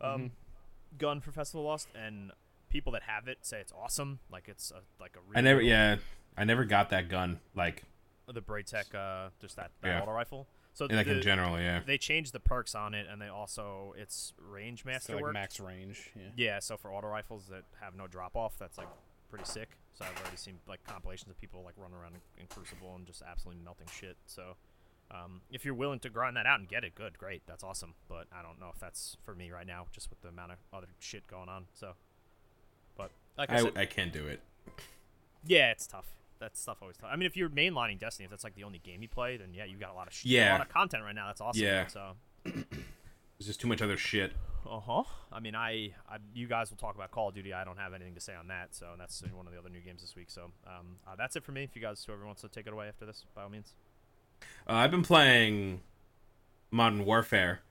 um, 0.02 0.22
Mhm. 0.22 0.32
gun 0.98 1.22
for 1.22 1.32
festival 1.32 1.64
lost 1.66 1.88
and 1.96 2.32
people 2.70 2.92
that 2.94 3.04
have 3.04 3.28
it 3.28 3.40
say 3.46 3.60
it's 3.60 3.72
awesome 3.74 4.20
like 4.32 4.48
it's 4.48 4.72
a, 4.72 4.82
like 5.02 5.16
a 5.16 5.20
really 5.22 5.38
I 5.38 5.42
never, 5.42 5.60
cool- 5.62 5.70
yeah, 5.70 5.96
I 6.38 6.44
never 6.44 6.66
got 6.66 6.90
that 6.90 7.08
gun. 7.10 7.40
Like, 7.56 7.84
the 8.28 8.42
Braytech 8.42 8.94
uh 8.94 9.30
just 9.40 9.56
that, 9.56 9.72
that 9.82 9.88
Yeah. 9.88 10.02
auto 10.02 10.12
rifle 10.12 10.48
so 10.76 10.88
like 10.92 11.08
in 11.08 11.22
general, 11.22 11.58
yeah. 11.58 11.80
they 11.86 11.98
changed 11.98 12.34
the 12.34 12.40
perks 12.40 12.76
on 12.76 12.94
it 12.94 13.08
and 13.10 13.22
they 13.22 13.30
also 13.30 13.96
it's 13.98 14.34
range 14.38 14.84
So, 14.84 14.90
master 14.90 15.22
like 15.22 15.34
max 15.34 15.60
range. 15.60 16.12
Yeah. 16.16 16.22
Yeah, 16.36 16.60
so 16.60 16.76
for 16.76 16.92
auto 16.92 17.08
rifles 17.08 17.46
that 17.50 17.64
have 17.80 17.96
no 17.96 18.08
drop 18.08 18.36
off, 18.36 18.58
that's 18.60 18.78
like 18.78 18.90
pretty 19.30 19.46
sick. 19.46 19.70
So 19.94 20.04
I've 20.04 20.22
already 20.22 20.36
seen 20.36 20.60
like 20.68 20.84
compilations 20.86 21.32
of 21.32 21.40
people 21.40 21.64
like 21.64 21.76
running 21.78 21.96
around 21.96 22.16
in, 22.16 22.42
in 22.42 22.48
Crucible 22.48 22.94
and 22.94 23.06
just 23.06 23.22
absolutely 23.22 23.64
melting 23.64 23.88
shit. 23.90 24.18
So 24.26 24.58
um, 25.12 25.42
if 25.50 25.64
you're 25.64 25.74
willing 25.74 26.00
to 26.00 26.10
grind 26.10 26.36
that 26.36 26.46
out 26.46 26.60
and 26.60 26.68
get 26.68 26.84
it, 26.84 26.94
good, 26.94 27.18
great, 27.18 27.44
that's 27.48 27.64
awesome. 27.64 27.94
But 28.10 28.28
I 28.38 28.42
don't 28.42 28.60
know 28.60 28.70
if 28.74 28.80
that's 28.80 29.16
for 29.24 29.34
me 29.34 29.52
right 29.52 29.66
now, 29.66 29.86
just 29.94 30.10
with 30.10 30.22
the 30.22 30.28
amount 30.28 30.52
of 30.52 30.58
other 30.74 30.88
shit 31.00 31.26
going 31.28 31.48
on. 31.48 31.68
So, 31.74 31.94
but 32.98 33.12
like 33.38 33.50
I, 33.50 33.56
I, 33.56 33.62
said, 33.62 33.78
I 33.78 33.86
can't 33.86 34.12
do 34.12 34.28
it. 34.28 34.42
yeah, 35.46 35.72
it's 35.72 35.88
tough. 35.88 36.08
That 36.46 36.56
stuff 36.56 36.78
always. 36.82 36.96
I 37.04 37.16
mean, 37.16 37.26
if 37.26 37.36
you're 37.36 37.50
mainlining 37.50 38.00
Destiny, 38.00 38.26
if 38.26 38.30
that's 38.30 38.44
like 38.44 38.54
the 38.54 38.64
only 38.66 38.78
game 38.78 39.02
you 39.02 39.08
play, 39.10 39.36
then 39.36 39.52
yeah, 39.52 39.66
you 39.66 39.78
got 39.78 39.90
a 39.90 39.96
lot 39.96 40.06
of 40.06 40.14
sh- 40.14 40.26
Yeah. 40.26 40.52
a 40.52 40.54
lot 40.60 40.62
of 40.62 40.70
content 40.70 41.02
right 41.04 41.16
now. 41.16 41.26
That's 41.26 41.42
awesome. 41.42 41.64
Yeah. 41.64 41.88
So 41.88 42.12
There's 42.44 43.48
just 43.48 43.60
too 43.60 43.68
much 43.68 43.82
other 43.82 43.98
shit. 43.98 44.32
Uh 44.70 44.80
huh. 44.80 45.04
I 45.32 45.40
mean, 45.40 45.56
I, 45.56 45.94
I, 46.08 46.18
you 46.36 46.46
guys 46.48 46.70
will 46.70 46.78
talk 46.78 46.94
about 46.94 47.10
Call 47.10 47.30
of 47.30 47.34
Duty. 47.36 47.52
I 47.52 47.64
don't 47.64 47.78
have 47.78 47.94
anything 47.96 48.14
to 48.14 48.22
say 48.22 48.36
on 48.36 48.48
that, 48.50 48.76
so 48.76 48.90
that's 48.98 49.24
one 49.34 49.48
of 49.48 49.54
the 49.54 49.58
other 49.60 49.70
new 49.70 49.80
games 49.82 50.02
this 50.02 50.16
week. 50.16 50.30
So, 50.30 50.52
um, 50.68 50.98
uh, 51.08 51.16
that's 51.18 51.36
it 51.36 51.44
for 51.44 51.52
me. 51.52 51.64
If 51.64 51.76
you 51.76 51.82
guys, 51.82 52.04
whoever 52.06 52.26
wants 52.28 52.42
to 52.42 52.48
take 52.48 52.68
it 52.68 52.74
away 52.74 52.88
after 52.88 53.06
this, 53.08 53.26
by 53.34 53.42
all 53.42 53.50
means. 53.50 53.74
Uh, 54.68 54.74
I've 54.74 54.92
been 54.92 55.04
playing 55.04 55.82
Modern 56.70 57.06
Warfare 57.06 57.62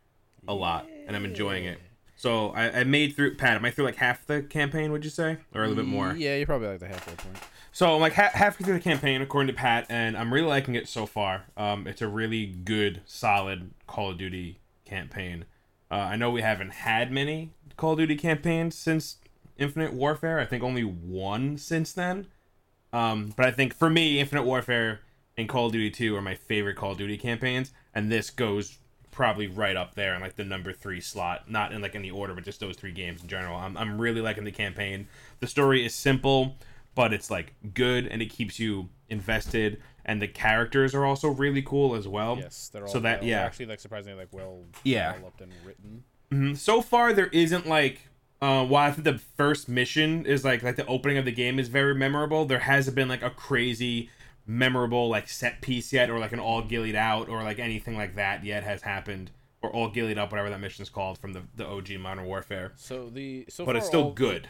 a 0.49 0.55
lot, 0.55 0.89
and 1.07 1.15
I'm 1.15 1.25
enjoying 1.25 1.65
it. 1.65 1.79
So 2.17 2.51
I, 2.51 2.81
I 2.81 2.85
made 2.85 3.17
through 3.17 3.37
Pat. 3.37 3.57
Am 3.57 3.65
I 3.65 3.71
through 3.71 3.87
like 3.87 3.97
half 3.97 4.27
the 4.27 4.43
campaign? 4.43 4.93
Would 4.93 5.05
you 5.05 5.11
say, 5.11 5.39
or 5.55 5.65
a 5.65 5.69
little 5.69 5.83
bit 5.83 5.89
more? 5.89 6.15
Yeah, 6.15 6.37
you're 6.37 6.47
probably 6.47 6.69
like 6.69 6.81
the 6.81 6.89
halfway 6.89 7.15
point. 7.15 7.39
So 7.73 7.95
I'm 7.95 8.01
like 8.01 8.15
ha- 8.15 8.31
halfway 8.33 8.65
through 8.65 8.75
the 8.75 8.81
campaign, 8.81 9.21
according 9.21 9.49
to 9.49 9.61
Pat, 9.61 9.87
and 9.89 10.17
I'm 10.17 10.33
really 10.33 10.47
liking 10.47 10.77
it 10.77 10.89
so 10.89 11.07
far. 11.07 11.47
Um, 11.57 11.87
it's 11.89 12.03
a 12.03 12.09
really 12.09 12.47
good, 12.47 13.03
solid 13.05 13.73
Call 13.89 14.13
of 14.13 14.19
Duty 14.19 14.61
campaign. 14.85 15.45
Uh, 15.91 15.95
I 15.95 16.17
know 16.17 16.31
we 16.31 16.43
haven't 16.43 16.71
had 16.71 17.11
many 17.11 17.51
Call 17.77 17.93
of 17.93 17.99
Duty 17.99 18.17
campaigns 18.17 18.77
since 18.77 19.17
Infinite 19.59 19.93
Warfare. 19.93 20.39
I 20.39 20.45
think 20.45 20.63
only 20.63 20.85
one 20.85 21.59
since 21.59 21.93
then. 21.93 22.29
Um, 22.93 23.35
but 23.37 23.47
I 23.47 23.51
think 23.51 23.75
for 23.75 23.91
me, 23.91 24.21
Infinite 24.21 24.45
Warfare 24.45 25.01
and 25.37 25.49
Call 25.49 25.67
of 25.67 25.73
Duty 25.73 25.91
2 25.91 26.15
are 26.15 26.23
my 26.23 26.37
favorite 26.37 26.77
Call 26.77 26.93
of 26.93 26.99
Duty 26.99 27.19
campaigns, 27.19 27.73
and 27.93 28.11
this 28.11 28.31
goes 28.31 28.79
probably 29.15 29.47
right 29.47 29.77
up 29.77 29.95
there 29.95 30.15
in 30.15 30.21
like 30.21 30.37
the 30.37 30.45
number 30.45 30.73
three 30.73 31.01
slot. 31.01 31.49
Not 31.51 31.73
in 31.73 31.81
like 31.81 31.95
any 31.95 32.11
order, 32.11 32.35
but 32.35 32.45
just 32.45 32.61
those 32.61 32.77
three 32.77 32.93
games 32.93 33.23
in 33.23 33.29
general. 33.29 33.57
I'm 33.57 33.77
I'm 33.77 34.01
really 34.01 34.21
liking 34.21 34.45
the 34.45 34.53
campaign. 34.53 35.07
The 35.41 35.47
story 35.47 35.85
is 35.87 35.95
simple, 35.95 36.57
but 36.95 37.13
it's 37.13 37.31
like 37.31 37.55
good 37.75 38.07
and 38.07 38.21
it 38.21 38.27
keeps 38.31 38.59
you 38.59 38.89
invested. 39.09 39.81
And 40.05 40.21
the 40.21 40.29
characters 40.29 40.95
are 40.95 41.05
also 41.07 41.29
really 41.29 41.63
cool 41.63 41.95
as 41.95 42.07
well. 42.07 42.37
Yes, 42.39 42.69
they're 42.73 42.83
all 42.83 42.89
so 42.93 43.01
that 43.01 43.21
well- 43.21 43.29
yeah. 43.31 43.41
actually 43.43 43.67
like 43.67 43.81
surprisingly 43.81 44.19
like 44.19 44.29
well 44.33 44.65
Yeah. 44.83 45.13
developed 45.13 45.41
and 45.41 45.53
written. 45.65 46.05
Mhm. 46.31 46.57
So 46.57 46.83
far, 46.83 47.13
there 47.13 47.29
isn't 47.29 47.67
like. 47.67 48.09
Uh, 48.43 48.63
while 48.67 48.89
I 48.89 48.93
think 48.93 49.05
the 49.05 49.17
first 49.39 49.69
mission 49.71 50.27
is 50.27 50.45
like 50.45 50.63
like 50.63 50.77
the 50.77 50.85
opening 50.87 51.17
of 51.17 51.25
the 51.25 51.33
game 51.33 51.59
is 51.59 51.69
very 51.69 51.95
memorable, 51.95 52.45
there 52.45 52.59
hasn't 52.59 52.95
been 52.95 53.09
like 53.09 53.23
a 53.23 53.31
crazy 53.31 54.11
memorable 54.47 55.09
like 55.09 55.29
set 55.29 55.61
piece 55.61 55.93
yet, 55.93 56.11
or 56.11 56.19
like 56.19 56.33
an 56.33 56.41
all 56.41 56.63
gillied 56.63 56.95
out, 56.97 57.29
or 57.29 57.43
like 57.43 57.59
anything 57.59 57.97
like 57.97 58.17
that 58.17 58.45
yet 58.45 58.63
has 58.65 58.83
happened, 58.83 59.31
or 59.63 59.71
all 59.71 59.89
gillied 59.89 60.19
up, 60.19 60.31
whatever 60.33 60.51
that 60.51 60.61
mission's 60.61 60.89
called 60.91 61.19
from 61.19 61.33
the 61.33 61.43
the 61.57 61.67
OG 61.67 61.99
Modern 62.01 62.25
Warfare. 62.27 62.73
So 62.77 63.09
the 63.11 63.47
so 63.49 63.65
but 63.65 63.77
it's 63.77 63.87
still 63.87 64.05
all- 64.05 64.13
good. 64.13 64.49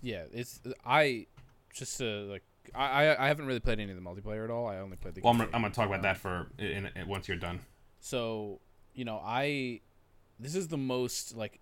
Yeah, 0.00 0.24
it's 0.32 0.60
I 0.86 1.26
just 1.74 1.98
to 1.98 2.04
like 2.30 2.44
I 2.74 3.06
I- 3.06 3.24
I 3.24 3.28
haven't 3.28 3.46
really 3.46 3.58
played 3.60 3.80
any 3.80 3.90
of 3.92 3.96
the 3.96 4.02
multiplayer 4.02 4.44
at 4.44 4.50
all. 4.50 4.68
I 4.68 4.76
only 4.78 4.96
played 4.96 5.14
the. 5.16 5.20
Well, 5.22 5.32
I'm 5.32 5.38
gonna. 5.38 5.50
I'm 5.52 5.62
gonna 5.62 5.74
talk 5.74 5.86
about 5.86 5.96
Um, 5.96 6.02
that 6.02 6.16
for 6.18 6.46
in, 6.58 6.88
in, 6.94 7.08
once 7.08 7.26
you're 7.26 7.36
done. 7.36 7.60
So, 7.98 8.60
you 8.94 9.04
know, 9.04 9.20
I 9.24 9.80
this 10.38 10.54
is 10.54 10.68
the 10.68 10.76
most 10.78 11.36
like 11.36 11.58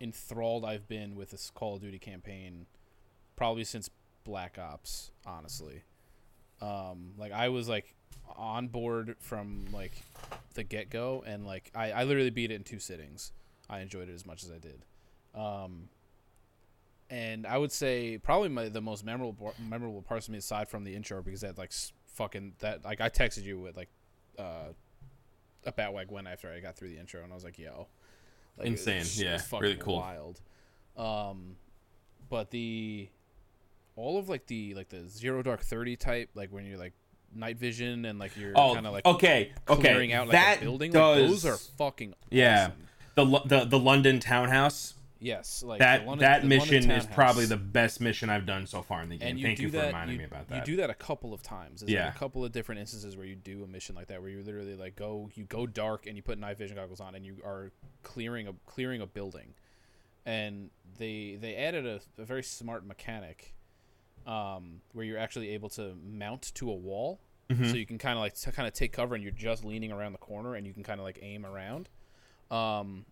enthralled 0.00 0.64
I've 0.64 0.88
been 0.88 1.14
with 1.14 1.30
this 1.30 1.50
Call 1.50 1.76
of 1.76 1.80
Duty 1.80 1.98
campaign 1.98 2.66
probably 3.36 3.64
since 3.64 3.88
Black 4.24 4.58
Ops, 4.58 5.10
honestly. 5.24 5.82
Um 6.60 7.12
like 7.18 7.32
I 7.32 7.48
was 7.48 7.68
like 7.68 7.94
on 8.36 8.68
board 8.68 9.16
from 9.20 9.64
like 9.72 9.92
the 10.54 10.64
get-go 10.64 11.22
and 11.26 11.46
like 11.46 11.70
I 11.74 11.92
I 11.92 12.04
literally 12.04 12.30
beat 12.30 12.50
it 12.50 12.54
in 12.54 12.64
two 12.64 12.78
sittings. 12.78 13.32
I 13.68 13.80
enjoyed 13.80 14.08
it 14.08 14.14
as 14.14 14.24
much 14.26 14.42
as 14.44 14.50
I 14.50 14.58
did. 14.58 14.84
Um 15.34 15.88
and 17.08 17.46
I 17.46 17.56
would 17.58 17.70
say 17.72 18.18
probably 18.18 18.48
my 18.48 18.68
the 18.68 18.80
most 18.80 19.04
memorable 19.04 19.54
memorable 19.68 20.02
parts 20.02 20.26
of 20.28 20.32
me 20.32 20.38
aside 20.38 20.68
from 20.68 20.84
the 20.84 20.94
intro 20.94 21.22
because 21.22 21.42
that 21.42 21.56
like 21.58 21.72
fucking 22.14 22.54
that 22.60 22.84
like 22.84 23.00
I 23.00 23.08
texted 23.10 23.44
you 23.44 23.60
with 23.60 23.76
like 23.76 23.88
uh 24.38 24.72
a 25.64 25.72
Batwag 25.72 26.10
went 26.10 26.28
after 26.28 26.50
I 26.52 26.60
got 26.60 26.76
through 26.76 26.90
the 26.90 26.98
intro, 26.98 27.24
and 27.24 27.32
I 27.32 27.34
was 27.34 27.42
like, 27.42 27.58
"Yo, 27.58 27.88
like, 28.56 28.68
Insane, 28.68 28.96
it's- 28.98 29.18
yeah, 29.18 29.34
it's 29.34 29.50
really 29.52 29.72
fucking 29.74 29.84
cool. 29.84 29.96
wild." 29.96 30.40
Um, 30.96 31.56
but 32.28 32.52
the 32.52 33.08
all 33.96 34.18
of 34.18 34.28
like 34.28 34.46
the 34.46 34.74
like 34.74 34.88
the 34.90 35.08
zero 35.08 35.42
dark 35.42 35.62
thirty 35.62 35.96
type, 35.96 36.30
like 36.34 36.50
when 36.52 36.64
you're 36.64 36.78
like 36.78 36.92
night 37.34 37.58
vision 37.58 38.04
and 38.04 38.18
like 38.18 38.36
you're 38.36 38.52
Oh, 38.54 38.74
kind 38.74 38.86
of 38.86 38.92
like 38.92 39.04
okay, 39.04 39.52
okay. 39.68 39.80
clearing 39.80 40.12
out 40.12 40.28
like 40.28 40.32
that 40.32 40.58
a 40.58 40.64
building, 40.64 40.92
does 40.92 41.18
like 41.20 41.28
those 41.30 41.44
are 41.46 41.56
fucking 41.76 42.14
yeah. 42.30 42.70
awesome. 43.16 43.40
the 43.46 43.58
the 43.58 43.64
the 43.64 43.78
London 43.78 44.20
townhouse. 44.20 44.94
Yes, 45.18 45.62
like 45.62 45.78
that 45.78 46.06
London, 46.06 46.20
that 46.28 46.44
mission 46.44 46.90
is 46.90 47.06
probably 47.06 47.46
the 47.46 47.56
best 47.56 48.02
mission 48.02 48.28
I've 48.28 48.44
done 48.44 48.66
so 48.66 48.82
far 48.82 49.02
in 49.02 49.08
the 49.08 49.16
game. 49.16 49.28
and 49.30 49.38
you 49.40 49.46
Thank 49.46 49.60
you 49.60 49.68
for 49.70 49.76
that, 49.78 49.86
reminding 49.86 50.16
you, 50.16 50.18
me 50.20 50.24
about 50.26 50.48
that. 50.48 50.68
You 50.68 50.74
do 50.74 50.76
that 50.82 50.90
a 50.90 50.94
couple 50.94 51.32
of 51.32 51.42
times. 51.42 51.80
There's 51.80 51.90
Yeah. 51.90 52.04
like 52.06 52.16
a 52.16 52.18
couple 52.18 52.44
of 52.44 52.52
different 52.52 52.82
instances 52.82 53.16
where 53.16 53.24
you 53.24 53.34
do 53.34 53.64
a 53.64 53.66
mission 53.66 53.94
like 53.96 54.08
that, 54.08 54.20
where 54.20 54.30
you 54.30 54.42
literally 54.42 54.76
like 54.76 54.94
go, 54.94 55.30
you 55.34 55.44
go 55.44 55.66
dark 55.66 56.06
and 56.06 56.16
you 56.18 56.22
put 56.22 56.38
night 56.38 56.58
vision 56.58 56.76
goggles 56.76 57.00
on, 57.00 57.14
and 57.14 57.24
you 57.24 57.38
are 57.46 57.72
clearing 58.02 58.46
a 58.46 58.52
clearing 58.66 59.00
a 59.00 59.06
building. 59.06 59.54
and 60.26 60.68
they 60.98 61.38
they 61.40 61.56
added 61.56 61.86
a, 61.86 62.00
a 62.20 62.24
very 62.26 62.42
smart 62.42 62.86
mechanic 62.86 63.54
um, 64.26 64.80
where 64.92 65.04
you're 65.04 65.18
actually 65.18 65.50
able 65.50 65.68
to 65.70 65.94
mount 66.04 66.52
to 66.56 66.70
a 66.70 66.74
wall, 66.74 67.20
Mhm. 67.50 67.70
so 67.70 67.76
you 67.76 67.86
can 67.86 67.96
kind 67.98 68.18
of 68.18 68.20
like 68.20 68.34
t- 68.34 68.50
kind 68.50 68.66
of 68.66 68.74
take 68.74 68.92
cover, 68.92 69.14
and 69.14 69.22
you're 69.22 69.32
just 69.32 69.64
leaning 69.64 69.92
around 69.92 70.12
the 70.12 70.18
corner, 70.18 70.54
and 70.56 70.66
you 70.66 70.72
can 70.72 70.82
kind 70.82 70.98
of 71.00 71.04
like 71.04 71.18
aim 71.22 71.46
around. 71.46 71.88
Um, 72.50 73.06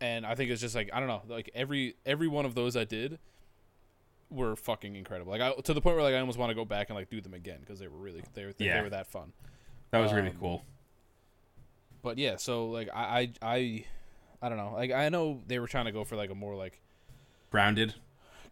and 0.00 0.26
I 0.26 0.34
think 0.34 0.50
it's 0.50 0.60
just 0.60 0.74
like 0.74 0.90
I 0.92 0.98
don't 1.00 1.08
know, 1.08 1.22
like 1.28 1.50
every 1.54 1.94
every 2.04 2.28
one 2.28 2.44
of 2.44 2.54
those 2.54 2.76
I 2.76 2.84
did 2.84 3.18
were 4.30 4.56
fucking 4.56 4.94
incredible. 4.96 5.32
Like 5.32 5.40
I, 5.40 5.52
to 5.52 5.72
the 5.72 5.80
point 5.80 5.96
where 5.96 6.04
like 6.04 6.14
I 6.14 6.18
almost 6.20 6.38
want 6.38 6.50
to 6.50 6.54
go 6.54 6.64
back 6.64 6.88
and 6.90 6.96
like 6.98 7.08
do 7.08 7.20
them 7.20 7.32
again 7.34 7.58
because 7.60 7.78
they 7.78 7.88
were 7.88 7.96
really 7.98 8.22
they 8.34 8.44
were 8.44 8.52
they 8.52 8.66
Yeah. 8.66 8.82
were 8.82 8.90
that 8.90 9.06
fun. 9.06 9.32
That 9.90 10.00
was 10.00 10.12
really 10.12 10.30
Um, 10.30 10.36
cool. 10.38 10.64
But 12.02 12.18
yeah, 12.18 12.36
so 12.36 12.68
like 12.68 12.88
I 12.94 13.30
I 13.42 13.56
I, 13.56 13.84
I 14.42 14.48
don't 14.48 14.58
know. 14.58 14.72
Like 14.74 14.92
I 14.92 15.08
know 15.08 15.42
they 15.46 15.58
were 15.58 15.66
trying 15.68 15.86
to 15.86 15.92
go 15.92 16.04
for 16.04 16.16
like 16.16 16.30
a 16.30 16.34
more 16.34 16.54
like 16.54 16.80
Grounded. 17.50 17.94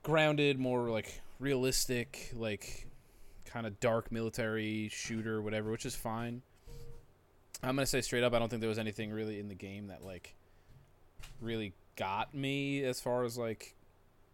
Grounded, 0.05 0.61
more 0.61 0.91
like 0.91 1.21
realistic, 1.41 2.31
like 2.37 2.87
kind 3.45 3.67
of 3.67 3.81
dark 3.81 4.13
military 4.13 4.89
shooter, 4.93 5.43
whatever, 5.43 5.71
which 5.73 5.85
is 5.85 5.97
fine. 5.97 6.43
I'm 7.63 7.75
gonna 7.75 7.87
say 7.87 8.01
straight 8.01 8.23
up, 8.23 8.33
I 8.33 8.39
don't 8.39 8.49
think 8.49 8.61
there 8.61 8.69
was 8.69 8.79
anything 8.79 9.11
really 9.13 9.41
in 9.41 9.49
the 9.49 9.55
game 9.55 9.89
that 9.89 10.05
like 10.05 10.35
really 11.41 11.73
got 11.97 12.35
me 12.35 12.85
as 12.85 13.01
far 13.01 13.25
as 13.25 13.37
like 13.39 13.75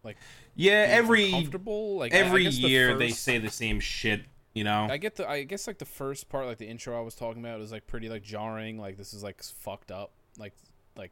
like 0.03 0.17
Yeah, 0.55 0.85
every 0.89 1.31
comfortable. 1.31 1.97
Like 1.97 2.13
I- 2.13 2.17
I 2.17 2.19
every 2.21 2.43
the 2.45 2.51
year 2.51 2.97
they 2.97 3.09
say 3.09 3.37
the 3.39 3.49
same 3.49 3.79
shit. 3.79 4.21
You 4.53 4.65
know. 4.65 4.87
I 4.89 4.97
get 4.97 5.15
the 5.15 5.29
I 5.29 5.43
guess 5.43 5.65
like 5.65 5.77
the 5.77 5.85
first 5.85 6.27
part, 6.27 6.45
like 6.45 6.57
the 6.57 6.67
intro 6.67 6.97
I 6.97 7.01
was 7.01 7.15
talking 7.15 7.41
about, 7.43 7.61
is 7.61 7.71
like 7.71 7.87
pretty 7.87 8.09
like 8.09 8.21
jarring. 8.23 8.77
Like 8.77 8.97
this 8.97 9.13
is 9.13 9.23
like 9.23 9.41
fucked 9.41 9.91
up, 9.91 10.11
like 10.37 10.53
like 10.97 11.11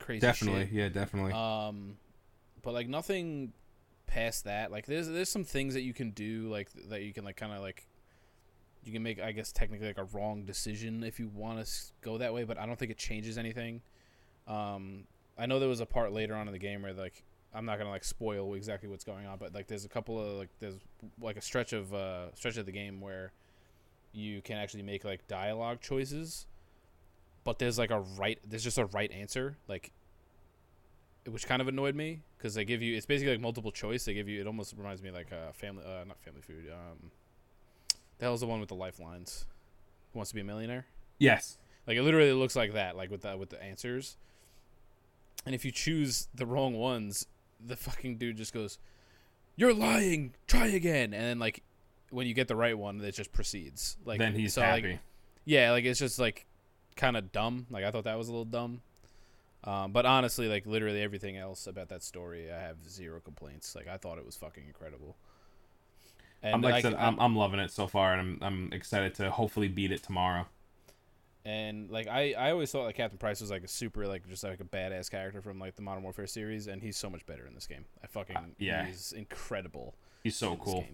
crazy. 0.00 0.20
definitely. 0.20 0.64
shit. 0.64 0.72
Yeah, 0.72 0.88
definitely. 0.88 1.32
Um, 1.32 1.98
but 2.62 2.74
like 2.74 2.88
nothing 2.88 3.52
past 4.08 4.44
that. 4.44 4.72
Like 4.72 4.86
there's 4.86 5.08
there's 5.08 5.28
some 5.28 5.44
things 5.44 5.74
that 5.74 5.82
you 5.82 5.94
can 5.94 6.10
do 6.10 6.48
like 6.48 6.68
that 6.88 7.02
you 7.02 7.12
can 7.12 7.24
like 7.24 7.36
kind 7.36 7.52
of 7.52 7.60
like 7.60 7.86
you 8.84 8.92
can 8.92 9.02
make 9.02 9.20
I 9.20 9.32
guess 9.32 9.52
technically 9.52 9.86
like 9.86 9.98
a 9.98 10.04
wrong 10.04 10.44
decision 10.44 11.04
if 11.04 11.20
you 11.20 11.28
want 11.28 11.64
to 11.64 11.70
go 12.02 12.18
that 12.18 12.34
way. 12.34 12.44
But 12.44 12.58
I 12.58 12.66
don't 12.66 12.78
think 12.78 12.90
it 12.90 12.98
changes 12.98 13.38
anything. 13.38 13.82
Um, 14.48 15.04
I 15.38 15.46
know 15.46 15.60
there 15.60 15.68
was 15.68 15.80
a 15.80 15.86
part 15.86 16.12
later 16.12 16.34
on 16.34 16.48
in 16.48 16.52
the 16.52 16.58
game 16.58 16.82
where 16.82 16.92
like 16.92 17.22
I'm 17.54 17.64
not 17.64 17.78
gonna 17.78 17.90
like 17.90 18.04
spoil 18.04 18.54
exactly 18.54 18.88
what's 18.88 19.04
going 19.04 19.26
on, 19.26 19.38
but 19.38 19.54
like 19.54 19.68
there's 19.68 19.84
a 19.84 19.88
couple 19.88 20.18
of 20.18 20.38
like 20.38 20.48
there's 20.58 20.78
like 21.20 21.36
a 21.36 21.42
stretch 21.42 21.72
of 21.72 21.94
uh 21.94 22.34
stretch 22.34 22.56
of 22.56 22.66
the 22.66 22.72
game 22.72 23.00
where 23.00 23.32
you 24.12 24.42
can 24.42 24.56
actually 24.56 24.82
make 24.82 25.04
like 25.04 25.28
dialogue 25.28 25.80
choices, 25.80 26.46
but 27.44 27.58
there's 27.58 27.78
like 27.78 27.90
a 27.90 28.00
right 28.00 28.38
there's 28.48 28.64
just 28.64 28.78
a 28.78 28.86
right 28.86 29.10
answer 29.12 29.56
like 29.68 29.92
which 31.26 31.46
kind 31.46 31.60
of 31.60 31.68
annoyed 31.68 31.94
me 31.94 32.20
because 32.38 32.54
they 32.54 32.64
give 32.64 32.80
you 32.80 32.96
it's 32.96 33.06
basically 33.06 33.32
like 33.32 33.40
multiple 33.40 33.72
choice. 33.72 34.04
They 34.04 34.14
give 34.14 34.28
you 34.28 34.40
it 34.40 34.46
almost 34.46 34.74
reminds 34.76 35.02
me 35.02 35.10
like 35.10 35.32
uh, 35.32 35.52
family 35.52 35.84
uh, 35.84 36.04
not 36.04 36.20
family 36.20 36.40
food. 36.40 36.70
Um, 36.72 37.10
the 38.18 38.24
hell's 38.24 38.40
the 38.40 38.46
one 38.46 38.60
with 38.60 38.68
the 38.68 38.74
lifelines? 38.74 39.46
Who 40.12 40.18
wants 40.18 40.30
to 40.30 40.34
be 40.34 40.40
a 40.40 40.44
millionaire? 40.44 40.86
yes. 41.18 41.58
Like 41.86 41.96
it 41.96 42.02
literally 42.02 42.34
looks 42.34 42.54
like 42.54 42.74
that, 42.74 42.96
like 42.96 43.10
with 43.10 43.22
the 43.22 43.36
with 43.38 43.48
the 43.48 43.62
answers. 43.62 44.18
And 45.46 45.54
if 45.54 45.64
you 45.64 45.70
choose 45.70 46.28
the 46.34 46.44
wrong 46.44 46.74
ones, 46.74 47.26
the 47.64 47.76
fucking 47.76 48.18
dude 48.18 48.36
just 48.36 48.52
goes, 48.52 48.78
"You're 49.56 49.72
lying. 49.72 50.34
Try 50.46 50.66
again." 50.66 51.14
And 51.14 51.24
then 51.24 51.38
like 51.38 51.62
when 52.10 52.26
you 52.26 52.34
get 52.34 52.46
the 52.46 52.56
right 52.56 52.76
one, 52.76 53.00
it 53.00 53.12
just 53.12 53.32
proceeds. 53.32 53.96
Like 54.04 54.18
then 54.18 54.34
he's 54.34 54.52
so, 54.52 54.60
like, 54.60 54.84
happy. 54.84 55.00
yeah, 55.46 55.70
like 55.70 55.86
it's 55.86 55.98
just 55.98 56.18
like 56.18 56.44
kind 56.94 57.16
of 57.16 57.32
dumb. 57.32 57.66
Like 57.70 57.84
I 57.84 57.90
thought 57.90 58.04
that 58.04 58.18
was 58.18 58.28
a 58.28 58.32
little 58.32 58.44
dumb. 58.44 58.82
Um, 59.64 59.92
but 59.92 60.06
honestly, 60.06 60.48
like 60.48 60.66
literally 60.66 61.02
everything 61.02 61.36
else 61.36 61.66
about 61.66 61.88
that 61.88 62.02
story, 62.02 62.50
I 62.52 62.58
have 62.60 62.88
zero 62.88 63.20
complaints. 63.20 63.74
Like 63.74 63.88
I 63.88 63.96
thought 63.96 64.18
it 64.18 64.24
was 64.26 64.36
fucking 64.36 64.64
incredible. 64.66 65.16
And 66.42 66.54
I'm 66.54 66.62
like 66.62 66.74
I 66.74 66.80
said, 66.82 66.94
I'm, 66.94 67.18
I'm 67.20 67.34
loving 67.36 67.58
it 67.60 67.70
so 67.72 67.86
far, 67.88 68.12
and 68.12 68.20
I'm 68.20 68.38
I'm 68.42 68.72
excited 68.72 69.14
to 69.16 69.30
hopefully 69.30 69.68
beat 69.68 69.90
it 69.92 70.02
tomorrow. 70.02 70.46
and 71.44 71.90
like 71.90 72.06
I, 72.08 72.34
I 72.38 72.50
always 72.50 72.70
thought 72.70 72.84
like 72.84 72.96
Captain 72.96 73.18
Price 73.18 73.40
was 73.40 73.50
like 73.50 73.64
a 73.64 73.68
super 73.68 74.06
like 74.06 74.28
just 74.28 74.44
like 74.44 74.60
a 74.60 74.64
badass 74.64 75.10
character 75.10 75.40
from 75.42 75.58
like 75.58 75.76
the 75.76 75.82
Modern 75.82 76.02
Warfare 76.02 76.26
series, 76.26 76.66
and 76.66 76.82
he's 76.82 76.96
so 76.96 77.10
much 77.10 77.26
better 77.26 77.46
in 77.46 77.54
this 77.54 77.66
game. 77.66 77.84
I 78.02 78.06
fucking 78.06 78.36
Uh, 78.36 78.40
yeah. 78.58 78.86
he's 78.86 79.12
incredible. 79.12 79.94
He's 80.22 80.36
so 80.36 80.52
in 80.52 80.58
cool. 80.58 80.84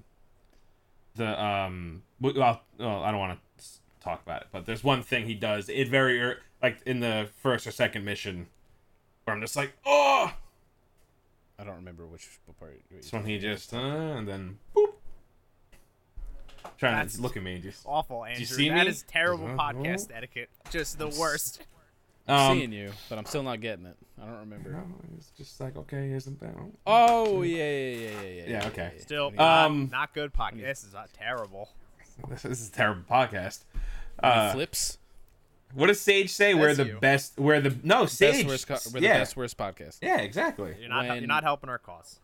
The 1.17 1.43
um, 1.45 2.03
well, 2.21 2.35
well 2.79 3.03
I 3.03 3.11
don't 3.11 3.21
want 3.21 3.39
to 3.59 3.65
talk 4.01 4.23
about 4.23 4.43
it, 4.43 4.49
but 4.53 4.67
there's 4.67 4.83
one 4.85 5.03
thing 5.03 5.27
he 5.27 5.35
does. 5.35 5.69
It 5.69 5.89
very 5.89 6.37
like 6.63 6.79
in 6.87 7.01
the 7.01 7.29
first 7.43 7.67
or 7.67 7.71
second 7.71 8.05
mission, 8.05 8.47
where 9.25 9.35
I'm 9.35 9.41
just 9.43 9.57
like, 9.57 9.73
oh, 9.87 10.33
I 11.59 11.65
don't 11.65 11.77
remember 11.77 12.07
which 12.07 12.29
part. 12.59 12.81
it's 12.91 13.13
when 13.13 13.25
he 13.25 13.39
just 13.39 13.73
uh, 13.73 13.79
and 13.79 14.27
then 14.29 14.59
boop. 14.75 14.93
Trying 16.79 16.95
That's- 16.95 17.17
to 17.17 17.23
look 17.23 17.37
at 17.37 17.43
me, 17.43 17.59
just 17.59 17.83
Awful, 17.87 18.25
Andrew. 18.25 18.41
you 18.41 18.47
see 18.47 18.69
That 18.69 18.85
me? 18.85 18.91
is 18.91 19.03
terrible 19.07 19.47
Uh-huh. 19.47 19.73
podcast 19.73 20.11
etiquette. 20.13 20.51
Just 20.71 20.99
the 20.99 21.09
worst. 21.09 21.63
I'm 22.27 22.53
um, 22.53 22.59
seeing 22.59 22.73
you, 22.73 22.91
but 23.11 23.19
I'm 23.19 23.27
still 23.27 23.43
not 23.43 23.61
getting 23.61 23.85
it. 23.85 23.97
I 24.21 24.25
don't 24.25 24.39
remember. 24.41 24.71
no, 24.71 24.83
it's 25.19 25.29
just 25.37 25.61
like 25.61 25.77
okay, 25.77 26.11
isn't 26.13 26.41
that? 26.41 26.55
Oh 26.87 27.43
yeah, 27.43 27.57
yeah, 27.57 27.97
yeah, 27.97 28.11
yeah, 28.11 28.31
yeah. 28.31 28.45
Yeah, 28.49 28.67
okay. 28.69 28.93
Still, 28.99 29.31
Yeah. 29.35 29.37
not, 29.43 29.67
Um, 29.67 29.89
not 29.93 30.15
good 30.15 30.33
podcast. 30.33 30.63
This 30.63 30.85
is 30.85 30.95
uh, 30.95 31.07
terrible. 31.13 31.69
This 32.29 32.45
is 32.47 32.69
a 32.69 32.73
terrible 32.73 33.03
podcast. 33.11 33.65
Uh, 34.23 34.53
flips. 34.53 34.99
What 35.75 35.89
does 35.89 36.01
Sage 36.01 36.31
say? 36.31 36.55
We're 36.55 36.75
the 36.75 36.87
you. 36.87 36.99
best. 37.01 37.39
We're 37.39 37.61
the 37.61 37.77
no 37.83 38.07
Sage. 38.07 38.47
Best 38.47 38.47
worst 38.47 38.67
co- 38.67 38.91
we're 38.95 39.01
the 39.01 39.07
yeah, 39.07 39.19
best 39.19 39.37
worst 39.37 39.57
podcast. 39.59 39.99
yeah, 40.03 40.21
exactly. 40.21 40.75
You're 40.81 40.89
not. 40.89 41.07
When- 41.09 41.19
You're 41.19 41.27
not 41.27 41.43
helping 41.45 41.69
our 41.71 41.79
cause. 41.79 42.21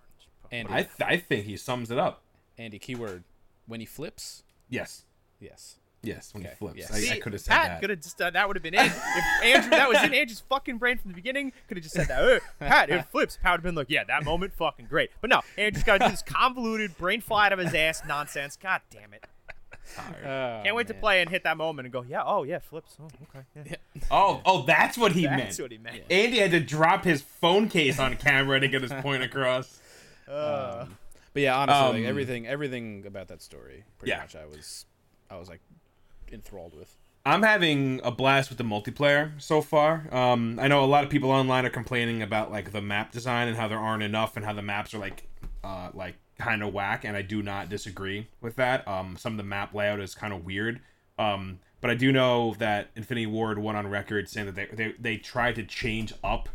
Andy, 0.53 0.73
I 0.73 0.83
th- 0.83 0.93
I 1.01 1.17
think 1.17 1.45
he 1.47 1.57
sums 1.57 1.91
it 1.91 1.99
up. 1.99 2.23
Andy, 2.59 2.79
keyword. 2.79 3.25
When 3.67 3.79
he 3.81 3.87
flips, 3.87 4.43
Yes, 4.69 5.05
yes. 5.39 5.77
yes. 6.03 6.35
When 6.35 6.43
Okay, 6.43 6.51
he 6.51 6.57
flips, 6.57 6.77
yes. 6.79 7.11
I, 7.11 7.15
I 7.15 7.19
could 7.21 7.33
have 7.35 7.41
said 7.43 7.53
Pat 7.53 7.69
that. 7.69 7.81
could 7.81 7.91
have 7.91 8.01
just 8.01 8.21
uh, 8.21 8.31
that 8.31 8.49
would 8.49 8.57
have 8.57 8.63
been 8.65 8.75
it. 8.75 8.81
If 8.87 9.43
Andrew, 9.45 9.71
that 9.71 9.89
was 9.89 10.03
in 10.03 10.13
Andrew's 10.13 10.43
fucking 10.49 10.79
brain 10.79 10.99
from 10.99 11.11
the 11.13 11.15
beginning. 11.15 11.53
Could 11.69 11.77
have 11.77 11.85
just 11.85 11.95
said 11.95 12.09
that. 12.09 12.21
"Uh, 12.21 12.41
Pat, 12.59 12.91
it 12.91 13.05
flips. 13.13 13.39
Pat 13.41 13.53
would 13.53 13.59
have 13.59 13.63
been 13.63 13.75
like, 13.77 13.91
yeah, 13.91 14.03
that 14.05 14.25
moment, 14.25 14.53
fucking 14.55 14.87
great. 14.87 15.11
But 15.21 15.31
no, 15.31 15.41
Andrew's 15.57 15.85
got 15.85 15.99
to 15.99 16.07
do 16.07 16.11
this 16.11 16.23
convoluted, 16.23 16.97
brain 16.99 17.21
fly 17.21 17.47
out 17.47 17.53
of 17.53 17.61
his 17.61 17.75
ass 17.75 18.03
nonsense. 18.09 18.57
God 18.61 18.81
damn 18.91 19.13
it. 19.15 19.25
Oh, 19.99 20.61
Can't 20.65 20.75
wait 20.77 20.87
to 20.89 20.95
play 20.95 21.21
and 21.21 21.29
hit 21.29 21.45
that 21.45 21.57
moment 21.57 21.87
and 21.87 21.93
go, 21.93 22.03
yeah, 22.09 22.23
oh 22.25 22.43
yeah, 22.45 22.59
flips. 22.59 22.97
Oh, 23.01 23.09
okay. 23.35 23.45
Yeah. 23.71 23.77
Oh, 24.11 24.41
oh, 24.45 24.63
that's 24.67 24.97
what 24.97 25.13
he 25.13 25.25
That's 25.27 25.59
meant. 25.59 25.61
what 25.61 25.73
he 25.73 25.79
meant. 25.79 26.03
Andy 26.11 26.39
had 26.39 26.51
to 26.53 26.61
drop 26.61 27.05
his 27.05 27.23
phone 27.23 27.69
case 27.69 27.99
on 27.99 28.17
camera 28.17 28.61
to 28.61 28.69
get 28.69 28.83
his 28.83 28.93
point 28.93 29.23
across. 29.23 29.81
Uh, 30.31 30.83
Um, 30.87 30.97
but 31.33 31.43
yeah, 31.43 31.57
honestly, 31.57 31.81
Um, 31.89 31.95
like 31.97 32.05
everything, 32.05 32.47
everything 32.47 33.05
about 33.05 33.27
that 33.29 33.43
story, 33.43 33.83
pretty 33.99 34.11
Yeah. 34.11 34.19
much, 34.21 34.37
I 34.37 34.47
was, 34.47 34.85
I 35.29 35.37
was 35.39 35.49
like, 35.49 35.61
enthralled 36.31 36.73
with. 36.79 36.97
I'm 37.27 37.43
having 37.43 38.01
a 38.05 38.13
blast 38.13 38.49
with 38.49 38.57
the 38.59 38.63
multiplayer 38.65 39.33
so 39.43 39.61
far. 39.61 40.07
Um, 40.15 40.59
I 40.61 40.69
know 40.69 40.85
a 40.85 40.87
lot 40.87 41.03
of 41.03 41.11
people 41.11 41.33
online 41.33 41.67
are 41.67 41.71
complaining 41.71 42.23
about 42.23 42.53
like 42.53 42.71
the 42.71 42.81
map 42.81 43.11
design 43.11 43.49
and 43.49 43.57
how 43.57 43.67
there 43.67 43.79
aren't 43.81 44.05
enough 44.05 44.37
and 44.37 44.45
how 44.47 44.53
the 44.53 44.63
maps 44.63 44.95
are 44.95 44.99
like, 44.99 45.29
uh, 45.65 45.91
like 45.95 46.15
kind 46.41 46.63
of 46.63 46.73
whack. 46.73 47.05
And 47.05 47.17
I 47.17 47.23
do 47.23 47.43
not 47.43 47.69
disagree 47.69 48.29
with 48.41 48.57
that. 48.57 48.87
Um, 48.89 49.17
some 49.17 49.35
of 49.35 49.37
the 49.37 49.45
map 49.45 49.75
layout 49.75 50.01
is 50.01 50.15
kind 50.15 50.33
of 50.33 50.45
weird. 50.45 50.81
Um, 51.19 51.61
but 51.81 51.91
I 51.91 51.95
do 51.95 52.13
know 52.13 52.55
that 52.59 52.89
Infinity 52.97 53.27
Ward 53.27 53.59
went 53.59 53.77
on 53.77 53.87
record 53.87 54.29
saying 54.29 54.47
that 54.47 54.55
they 54.55 54.67
they 54.73 54.95
they 54.99 55.17
tried 55.17 55.55
to 55.57 55.63
change 55.63 56.13
up 56.25 56.49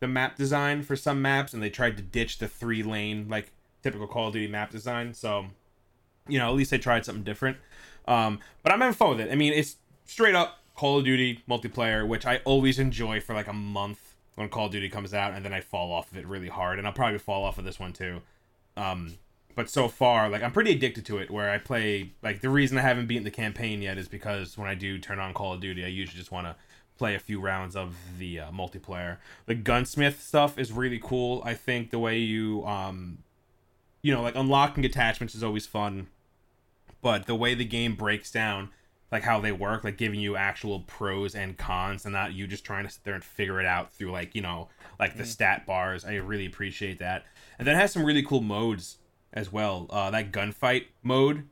the 0.00 0.08
map 0.08 0.36
design 0.36 0.82
for 0.82 0.96
some 0.96 1.20
maps 1.20 1.52
and 1.52 1.62
they 1.62 1.70
tried 1.70 1.96
to 1.96 2.02
ditch 2.02 2.38
the 2.38 2.48
three 2.48 2.82
lane 2.82 3.28
like 3.28 3.52
typical 3.82 4.06
Call 4.06 4.28
of 4.28 4.32
Duty 4.32 4.46
map 4.46 4.70
design. 4.70 5.14
So 5.14 5.46
you 6.28 6.38
know, 6.38 6.48
at 6.48 6.54
least 6.54 6.70
they 6.70 6.78
tried 6.78 7.04
something 7.04 7.24
different. 7.24 7.56
Um, 8.06 8.40
but 8.62 8.72
I'm 8.72 8.80
having 8.80 8.94
fun 8.94 9.10
with 9.10 9.20
it. 9.20 9.32
I 9.32 9.34
mean, 9.34 9.52
it's 9.52 9.76
straight 10.04 10.34
up 10.34 10.58
Call 10.74 10.98
of 10.98 11.04
Duty 11.04 11.42
multiplayer, 11.48 12.06
which 12.06 12.26
I 12.26 12.40
always 12.44 12.78
enjoy 12.78 13.20
for 13.20 13.34
like 13.34 13.48
a 13.48 13.52
month 13.52 14.14
when 14.36 14.48
Call 14.48 14.66
of 14.66 14.72
Duty 14.72 14.88
comes 14.88 15.12
out, 15.12 15.34
and 15.34 15.44
then 15.44 15.52
I 15.52 15.60
fall 15.60 15.92
off 15.92 16.10
of 16.10 16.16
it 16.16 16.26
really 16.26 16.48
hard, 16.48 16.78
and 16.78 16.86
I'll 16.86 16.92
probably 16.92 17.18
fall 17.18 17.44
off 17.44 17.58
of 17.58 17.64
this 17.64 17.78
one 17.78 17.92
too. 17.92 18.22
Um, 18.76 19.18
but 19.60 19.70
so 19.70 19.88
far, 19.88 20.28
like 20.28 20.42
I'm 20.42 20.52
pretty 20.52 20.72
addicted 20.72 21.04
to 21.06 21.18
it. 21.18 21.30
Where 21.30 21.50
I 21.50 21.58
play, 21.58 22.12
like 22.22 22.40
the 22.40 22.48
reason 22.48 22.78
I 22.78 22.82
haven't 22.82 23.06
beaten 23.06 23.24
the 23.24 23.30
campaign 23.30 23.82
yet 23.82 23.98
is 23.98 24.08
because 24.08 24.56
when 24.56 24.68
I 24.68 24.74
do 24.74 24.98
turn 24.98 25.18
on 25.18 25.34
Call 25.34 25.52
of 25.52 25.60
Duty, 25.60 25.84
I 25.84 25.88
usually 25.88 26.18
just 26.18 26.32
want 26.32 26.46
to 26.46 26.56
play 26.96 27.14
a 27.14 27.18
few 27.18 27.40
rounds 27.40 27.76
of 27.76 27.96
the 28.18 28.40
uh, 28.40 28.50
multiplayer. 28.50 29.18
The 29.46 29.54
gunsmith 29.54 30.22
stuff 30.22 30.58
is 30.58 30.72
really 30.72 31.00
cool. 31.02 31.42
I 31.44 31.54
think 31.54 31.90
the 31.90 31.98
way 31.98 32.18
you, 32.18 32.64
um, 32.66 33.18
you 34.02 34.14
know, 34.14 34.22
like 34.22 34.34
unlocking 34.34 34.84
attachments 34.84 35.34
is 35.34 35.42
always 35.42 35.66
fun 35.66 36.08
but 37.02 37.26
the 37.26 37.34
way 37.34 37.54
the 37.54 37.64
game 37.64 37.94
breaks 37.94 38.30
down 38.30 38.70
like 39.12 39.22
how 39.22 39.40
they 39.40 39.52
work 39.52 39.84
like 39.84 39.96
giving 39.96 40.20
you 40.20 40.36
actual 40.36 40.80
pros 40.80 41.34
and 41.34 41.56
cons 41.58 42.04
and 42.04 42.12
not 42.12 42.32
you 42.32 42.46
just 42.46 42.64
trying 42.64 42.84
to 42.84 42.90
sit 42.90 43.02
there 43.04 43.14
and 43.14 43.24
figure 43.24 43.60
it 43.60 43.66
out 43.66 43.92
through 43.92 44.10
like 44.10 44.34
you 44.34 44.42
know 44.42 44.68
like 44.98 45.16
the 45.16 45.24
stat 45.24 45.66
bars 45.66 46.04
i 46.04 46.14
really 46.14 46.46
appreciate 46.46 46.98
that 46.98 47.24
and 47.58 47.66
then 47.66 47.76
it 47.76 47.78
has 47.78 47.92
some 47.92 48.04
really 48.04 48.22
cool 48.22 48.40
modes 48.40 48.98
as 49.32 49.52
well 49.52 49.86
uh 49.90 50.10
that 50.10 50.32
gunfight 50.32 50.86
mode 51.02 51.44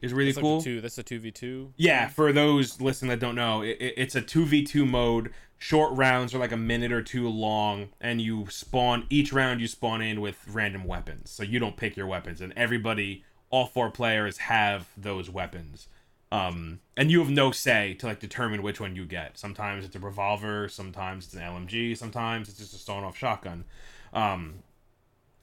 is 0.00 0.12
really 0.14 0.30
That's 0.30 0.40
cool. 0.42 0.56
Like 0.56 0.64
two, 0.64 0.80
that's 0.80 0.94
the 0.94 1.02
two 1.02 1.18
v 1.18 1.30
two. 1.32 1.72
Yeah, 1.76 2.06
for 2.08 2.32
those 2.32 2.80
listening 2.80 3.08
that 3.10 3.18
don't 3.18 3.34
know, 3.34 3.62
it, 3.62 3.76
it- 3.80 3.94
it's 3.96 4.14
a 4.14 4.22
2v2 4.22 4.88
mode. 4.88 5.32
Short 5.60 5.96
rounds 5.96 6.32
are 6.32 6.38
like 6.38 6.52
a 6.52 6.56
minute 6.56 6.92
or 6.92 7.02
two 7.02 7.28
long, 7.28 7.88
and 8.00 8.20
you 8.20 8.46
spawn 8.48 9.06
each 9.10 9.32
round 9.32 9.60
you 9.60 9.66
spawn 9.66 10.00
in 10.00 10.20
with 10.20 10.38
random 10.46 10.84
weapons. 10.84 11.30
So 11.30 11.42
you 11.42 11.58
don't 11.58 11.76
pick 11.76 11.96
your 11.96 12.06
weapons, 12.06 12.40
and 12.40 12.52
everybody, 12.56 13.24
all 13.50 13.66
four 13.66 13.90
players, 13.90 14.38
have 14.38 14.86
those 14.96 15.28
weapons. 15.28 15.88
Um, 16.30 16.78
and 16.96 17.10
you 17.10 17.18
have 17.18 17.30
no 17.30 17.50
say 17.50 17.94
to 17.94 18.06
like 18.06 18.20
determine 18.20 18.62
which 18.62 18.80
one 18.80 18.94
you 18.94 19.04
get. 19.04 19.36
Sometimes 19.36 19.84
it's 19.84 19.96
a 19.96 19.98
revolver, 19.98 20.68
sometimes 20.68 21.24
it's 21.24 21.34
an 21.34 21.40
LMG, 21.40 21.96
sometimes 21.96 22.48
it's 22.48 22.58
just 22.58 22.72
a 22.72 22.76
stone 22.78 23.02
off 23.02 23.16
shotgun. 23.18 23.64
Um, 24.12 24.62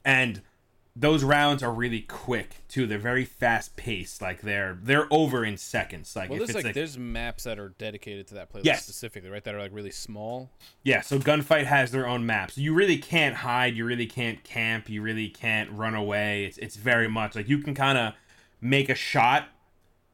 and 0.06 0.42
those 0.98 1.24
rounds 1.26 1.62
are 1.62 1.74
really 1.74 2.02
quick 2.02 2.58
too. 2.70 2.88
They're 2.88 2.98
very 2.98 3.26
fast 3.26 3.76
paced. 3.76 4.22
Like 4.22 4.42
they're 4.42 4.78
they're 4.82 5.08
over 5.12 5.44
in 5.44 5.58
seconds. 5.58 6.16
Like 6.16 6.30
Well, 6.30 6.38
if 6.42 6.48
there's 6.48 6.50
it's 6.52 6.56
like, 6.56 6.66
like 6.66 6.74
there's 6.76 6.98
maps 6.98 7.44
that 7.44 7.60
are 7.60 7.70
dedicated 7.78 8.28
to 8.28 8.36
that 8.36 8.52
playlist 8.52 8.66
Yes. 8.66 8.84
specifically, 8.84 9.30
right? 9.30 9.44
That 9.44 9.56
are 9.56 9.60
like 9.60 9.74
really 9.74 9.92
small. 9.92 10.50
Yeah, 10.84 11.02
so 11.02 11.20
Gunfight 11.20 11.66
has 11.66 11.92
their 11.92 12.08
own 12.08 12.26
maps. 12.26 12.58
You 12.58 12.74
really 12.74 12.98
can't 12.98 13.36
hide, 13.36 13.76
you 13.76 13.84
really 13.84 14.08
can't 14.08 14.42
camp, 14.46 14.90
you 14.90 15.02
really 15.02 15.28
can't 15.28 15.70
run 15.72 15.96
away. 15.96 16.46
It's 16.46 16.58
it's 16.60 16.78
very 16.78 17.10
much 17.10 17.36
like 17.36 17.50
you 17.50 17.60
can 17.60 17.76
kind 17.76 17.98
of 17.98 18.14
make 18.62 18.88
a 18.88 18.96
shot 18.96 19.50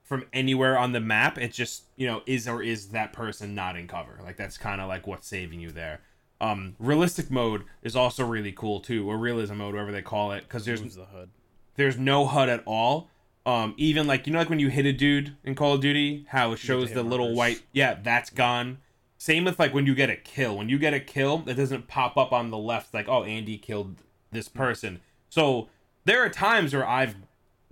from 0.03 0.25
anywhere 0.33 0.77
on 0.77 0.91
the 0.91 0.99
map. 0.99 1.37
It's 1.37 1.55
just, 1.55 1.83
you 1.95 2.07
know, 2.07 2.21
is 2.25 2.47
or 2.47 2.61
is 2.63 2.89
that 2.89 3.13
person 3.13 3.53
not 3.53 3.77
in 3.77 3.87
cover? 3.87 4.19
Like 4.23 4.35
that's 4.35 4.57
kind 4.57 4.81
of 4.81 4.89
like 4.89 5.05
what's 5.05 5.27
saving 5.27 5.59
you 5.59 5.71
there. 5.71 6.01
Um 6.41 6.75
realistic 6.79 7.31
mode 7.31 7.63
is 7.83 7.95
also 7.95 8.25
really 8.25 8.51
cool 8.51 8.81
too, 8.81 9.09
or 9.09 9.17
realism 9.17 9.55
mode, 9.57 9.73
whatever 9.73 9.91
they 9.93 10.01
call 10.01 10.31
it, 10.33 10.49
cuz 10.49 10.65
there's 10.65 10.81
the 10.95 11.05
HUD. 11.05 11.29
there's 11.75 11.97
no 11.97 12.25
HUD 12.25 12.49
at 12.49 12.63
all. 12.65 13.09
Um, 13.45 13.73
even 13.77 14.05
like 14.05 14.27
you 14.27 14.33
know, 14.33 14.39
like 14.39 14.49
when 14.49 14.59
you 14.59 14.67
hit 14.69 14.85
a 14.85 14.93
dude 14.93 15.35
in 15.43 15.55
Call 15.55 15.73
of 15.75 15.81
Duty, 15.81 16.25
how 16.29 16.51
it 16.51 16.59
shows 16.59 16.91
the 16.91 17.01
little 17.03 17.33
white, 17.35 17.63
yeah, 17.71 17.95
that's 18.01 18.29
gone. 18.29 18.79
Same 19.17 19.45
with 19.45 19.57
like 19.59 19.73
when 19.73 19.85
you 19.85 19.95
get 19.95 20.09
a 20.09 20.15
kill. 20.15 20.57
When 20.57 20.67
you 20.69 20.77
get 20.77 20.93
a 20.93 20.99
kill, 20.99 21.43
it 21.47 21.53
doesn't 21.55 21.87
pop 21.87 22.17
up 22.17 22.31
on 22.33 22.49
the 22.51 22.57
left 22.57 22.93
like, 22.93 23.07
oh, 23.07 23.23
Andy 23.23 23.57
killed 23.57 23.95
this 24.31 24.47
person. 24.47 24.99
So 25.29 25.69
there 26.05 26.23
are 26.23 26.29
times 26.29 26.73
where 26.73 26.87
I've 26.87 27.15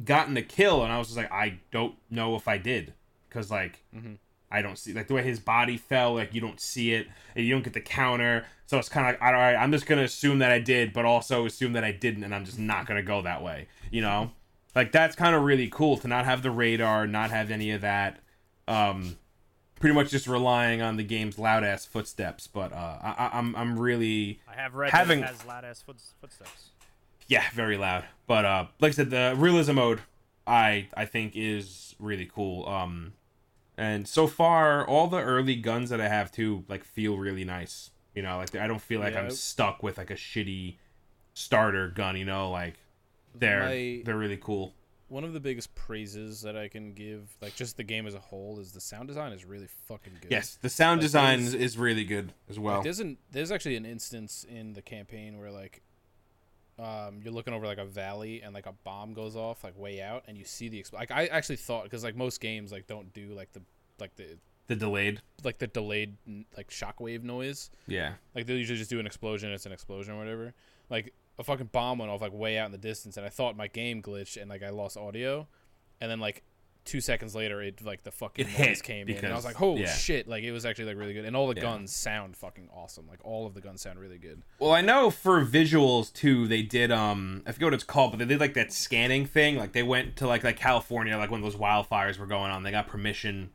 gotten 0.03 0.38
a 0.38 0.41
kill 0.41 0.84
and 0.84 0.91
I 0.93 0.97
was 0.97 1.07
just 1.07 1.17
like, 1.17 1.32
I 1.32 1.59
don't 1.72 1.95
know 2.09 2.36
if 2.36 2.47
I 2.47 2.57
did, 2.57 2.93
because 3.28 3.51
like 3.51 3.84
I 4.52 4.62
don't 4.62 4.78
see 4.78 4.93
like 4.93 5.08
the 5.08 5.14
way 5.14 5.24
his 5.24 5.39
body 5.39 5.78
fell, 5.78 6.16
like 6.16 6.34
you 6.34 6.41
don't 6.41 6.60
see 6.60 6.93
it, 6.93 7.08
and 7.36 7.45
you 7.45 7.54
don't 7.54 7.64
get 7.64 7.74
the 7.74 7.82
counter. 7.82 8.45
So 8.66 8.78
it's 8.78 8.89
kind 8.89 9.08
of 9.08 9.14
like, 9.14 9.22
all 9.22 9.34
right, 9.34 9.56
I'm 9.56 9.72
just 9.72 9.86
gonna 9.86 10.04
assume 10.04 10.39
that 10.39 10.52
I 10.52 10.60
did, 10.60 10.93
but 10.93 11.06
also 11.06 11.45
assume 11.45 11.74
that 11.74 11.84
I 11.84 11.91
didn't, 11.91 12.24
and 12.24 12.34
I'm 12.34 12.45
just 12.45 12.60
not 12.60 12.86
gonna 12.86 13.04
go 13.04 13.22
that 13.22 13.43
way. 13.43 13.68
You 13.91 14.02
know, 14.02 14.32
like 14.76 14.91
that's 14.91 15.16
kind 15.16 15.36
of 15.36 15.43
really 15.43 15.68
cool 15.70 15.97
to 15.97 16.08
not 16.08 16.26
have 16.26 16.41
the 16.43 16.52
radar, 16.52 17.06
not 17.08 17.30
have 17.32 17.52
any 17.52 17.72
of 17.72 17.82
that. 17.82 18.20
Um, 18.68 19.18
pretty 19.80 19.95
much 19.95 20.10
just 20.12 20.28
relying 20.28 20.82
on 20.82 20.97
the 20.97 21.04
game's 21.04 21.39
loud 21.39 21.64
ass 21.64 21.86
footsteps. 21.86 22.47
But 22.47 22.74
uh, 22.74 22.97
I, 23.02 23.30
I'm 23.34 23.56
I'm 23.56 23.80
really 23.80 24.39
I 24.47 24.56
have 24.60 24.76
read 24.76 24.91
Having- 24.91 25.22
that 25.22 25.30
has 25.30 25.45
loud 25.45 25.66
ass 25.66 25.82
foot, 25.82 25.97
footsteps. 26.22 26.70
yeah, 27.28 27.43
very 27.54 27.78
loud. 27.78 28.06
But 28.28 28.45
uh, 28.45 28.66
like 28.80 28.89
I 28.89 28.93
said, 28.93 29.10
the 29.10 29.34
realism 29.38 29.76
mode 29.76 30.02
I 30.45 30.88
I 30.95 31.06
think 31.06 31.34
is 31.36 31.95
really 32.00 32.30
cool. 32.32 32.68
Um, 32.68 33.14
and 33.80 34.07
so 34.07 34.27
far, 34.27 34.86
all 34.86 35.07
the 35.07 35.21
early 35.21 35.55
guns 35.55 35.89
that 35.89 36.01
I 36.01 36.07
have 36.07 36.32
too 36.32 36.65
like 36.67 36.84
feel 36.84 37.17
really 37.17 37.45
nice. 37.45 37.91
You 38.13 38.21
know, 38.23 38.38
like 38.38 38.55
I 38.55 38.67
don't 38.67 38.82
feel 38.82 38.99
like 38.99 39.13
Yeah, 39.13 39.21
I'm 39.21 39.32
stuck 39.32 39.82
with 39.82 39.97
like 39.97 40.11
a 40.11 40.15
shitty 40.15 40.75
starter 41.34 41.88
gun. 41.89 42.17
You 42.17 42.25
know, 42.25 42.49
like 42.51 42.75
they're 43.36 43.61
My- 43.65 44.01
they're 44.03 44.17
really 44.17 44.38
cool. 44.38 44.73
One 45.07 45.23
of 45.23 45.34
the 45.34 45.39
biggest 45.39 45.73
praises 45.73 46.43
that 46.43 46.55
I 46.55 46.67
can 46.67 46.93
give, 46.93 47.36
like 47.41 47.55
just 47.55 47.77
the 47.77 47.84
game 47.84 48.05
as 48.05 48.13
a 48.13 48.19
whole, 48.19 48.59
is 48.59 48.73
the 48.73 48.82
sound 48.82 49.07
design 49.07 49.32
is 49.34 49.43
really 49.43 49.67
fucking 49.88 50.13
good. 50.21 50.30
Yes, 50.30 50.59
the 50.61 50.69
sound 50.69 50.99
Like, 50.99 51.05
design 51.05 51.39
is 51.39 51.77
really 51.80 52.03
good 52.03 52.34
as 52.47 52.59
well. 52.59 52.75
Like, 52.75 52.84
there's 52.84 52.99
an 52.99 53.17
there's 53.32 53.51
actually 53.51 53.75
an 53.75 53.86
instance 53.88 54.45
in 54.47 54.73
the 54.73 54.84
campaign 54.84 55.39
where 55.39 55.49
like 55.49 55.82
um, 56.80 57.19
you're 57.23 57.34
looking 57.34 57.53
over 57.53 57.65
like 57.65 57.77
a 57.77 57.86
valley 57.86 58.41
and 58.41 58.53
like 58.53 58.65
a 58.65 58.73
bomb 58.84 59.13
goes 59.13 59.36
off 59.36 59.63
like 59.63 59.77
way 59.77 60.01
out 60.01 60.23
and 60.27 60.38
you 60.38 60.45
see 60.45 60.69
the 60.69 60.82
expl- 60.82 60.93
like 60.93 61.11
I 61.11 61.27
actually 61.27 61.57
thought 61.57 61.84
because 61.84 62.03
like 62.03 62.15
most 62.15 62.39
games 62.39 62.71
like 62.71 62.88
don't 62.88 63.13
do 63.13 63.30
like 63.34 63.51
the 63.51 63.61
like 63.99 64.15
the 64.15 64.38
the 64.67 64.75
delayed, 64.75 65.21
like 65.43 65.57
the 65.57 65.67
delayed 65.67 66.15
like 66.55 66.69
shockwave 66.69 67.23
noise. 67.23 67.71
Yeah, 67.88 68.13
like 68.36 68.45
they 68.45 68.53
usually 68.53 68.77
just 68.77 68.89
do 68.89 68.99
an 68.99 69.07
explosion 69.07 69.51
it's 69.51 69.65
an 69.65 69.71
explosion 69.71 70.13
or 70.13 70.17
whatever. 70.17 70.53
Like 70.89 71.13
a 71.38 71.43
fucking 71.43 71.69
bomb 71.71 71.97
went 71.97 72.11
off 72.11 72.21
like 72.21 72.34
way 72.34 72.57
out 72.57 72.67
in 72.67 72.71
the 72.71 72.77
distance 72.77 73.17
and 73.17 73.25
I 73.25 73.30
thought 73.30 73.57
my 73.57 73.67
game 73.67 74.01
glitched 74.01 74.39
and 74.39 74.49
like 74.49 74.63
I 74.63 74.69
lost 74.69 74.95
audio. 74.95 75.47
And 76.01 76.09
then 76.09 76.19
like 76.19 76.43
two 76.86 77.01
seconds 77.01 77.36
later 77.36 77.61
it 77.61 77.84
like 77.86 78.01
the 78.03 78.11
fucking 78.11 78.47
It 78.47 78.59
noise 78.59 78.82
came 78.82 79.07
in 79.07 79.17
and 79.17 79.27
I 79.27 79.36
was 79.36 79.45
like 79.45 79.55
holy 79.55 79.82
yeah. 79.82 79.93
shit 79.93 80.27
like 80.27 80.43
it 80.43 80.51
was 80.51 80.65
actually 80.65 80.86
like 80.86 80.97
really 80.97 81.13
good 81.13 81.25
and 81.25 81.36
all 81.36 81.47
the 81.47 81.55
Yeah. 81.55 81.61
guns 81.61 81.95
sound 81.95 82.36
fucking 82.36 82.67
awesome 82.73 83.05
like 83.07 83.19
all 83.23 83.45
of 83.45 83.53
the 83.53 83.61
guns 83.61 83.82
sound 83.82 83.99
really 83.99 84.17
good 84.17 84.41
Well, 84.57 84.71
I 84.71 84.82
know 84.82 85.11
for 85.11 85.45
visuals 85.45 86.11
too, 86.11 86.47
they 86.47 86.63
did 86.63 86.91
um 86.91 87.43
I 87.45 87.51
forget 87.51 87.67
what 87.67 87.73
it's 87.75 87.84
called, 87.84 88.11
but 88.11 88.19
they 88.19 88.25
did 88.25 88.39
like 88.39 88.55
that 88.55 88.73
scanning 88.73 89.25
thing. 89.25 89.55
Like 89.57 89.73
they 89.73 89.84
went 89.84 90.15
to 90.17 90.27
like 90.27 90.43
like 90.43 90.57
California, 90.57 91.15
like 91.17 91.30
when 91.30 91.41
those 91.41 91.55
wildfires 91.55 92.17
were 92.17 92.25
going 92.25 92.49
on, 92.51 92.63
they 92.63 92.71
got 92.71 92.88
permission 92.88 93.51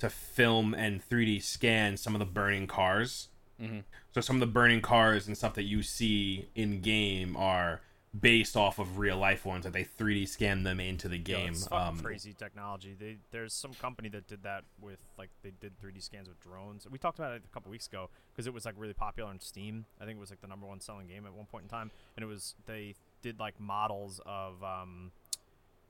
to 0.00 0.10
film 0.10 0.74
and 0.74 1.00
3D 1.08 1.42
scan 1.42 1.96
some 1.96 2.14
of 2.14 2.18
the 2.18 2.26
burning 2.26 2.66
cars. 2.66 3.28
Mm-hmm. 3.62 3.78
So 4.12 4.20
some 4.20 4.36
of 4.36 4.40
the 4.40 4.46
burning 4.46 4.80
cars 4.82 5.26
and 5.26 5.36
stuff 5.36 5.54
that 5.54 5.62
you 5.62 5.82
see 5.82 6.48
in 6.54 6.80
game 6.80 7.36
are 7.36 7.80
based 8.18 8.56
off 8.56 8.78
of 8.78 8.98
real 8.98 9.16
life 9.16 9.44
ones 9.44 9.64
that 9.64 9.72
they 9.72 9.84
3D 9.84 10.28
scan 10.28 10.62
them 10.62 10.78
into 10.78 11.08
the 11.08 11.18
game. 11.18 11.48
it's 11.48 11.70
um, 11.72 11.98
crazy 11.98 12.32
technology. 12.32 12.94
They, 12.98 13.16
there's 13.32 13.52
some 13.52 13.74
company 13.74 14.08
that 14.10 14.28
did 14.28 14.44
that 14.44 14.64
with 14.80 15.00
like 15.18 15.30
they 15.42 15.52
did 15.60 15.72
3D 15.80 16.02
scans 16.02 16.28
with 16.28 16.40
drones. 16.40 16.86
We 16.90 16.98
talked 16.98 17.18
about 17.18 17.32
it 17.32 17.42
a 17.44 17.52
couple 17.52 17.70
weeks 17.70 17.86
ago 17.86 18.10
because 18.32 18.46
it 18.46 18.54
was 18.54 18.64
like 18.64 18.74
really 18.78 18.94
popular 18.94 19.30
on 19.30 19.40
Steam. 19.40 19.86
I 20.00 20.04
think 20.04 20.16
it 20.16 20.20
was 20.20 20.30
like 20.30 20.40
the 20.40 20.46
number 20.46 20.66
one 20.66 20.80
selling 20.80 21.08
game 21.08 21.26
at 21.26 21.34
one 21.34 21.46
point 21.46 21.64
in 21.64 21.68
time, 21.68 21.90
and 22.16 22.22
it 22.22 22.26
was 22.26 22.54
they 22.66 22.94
did 23.22 23.40
like 23.40 23.58
models 23.58 24.20
of 24.24 24.62
um, 24.62 25.10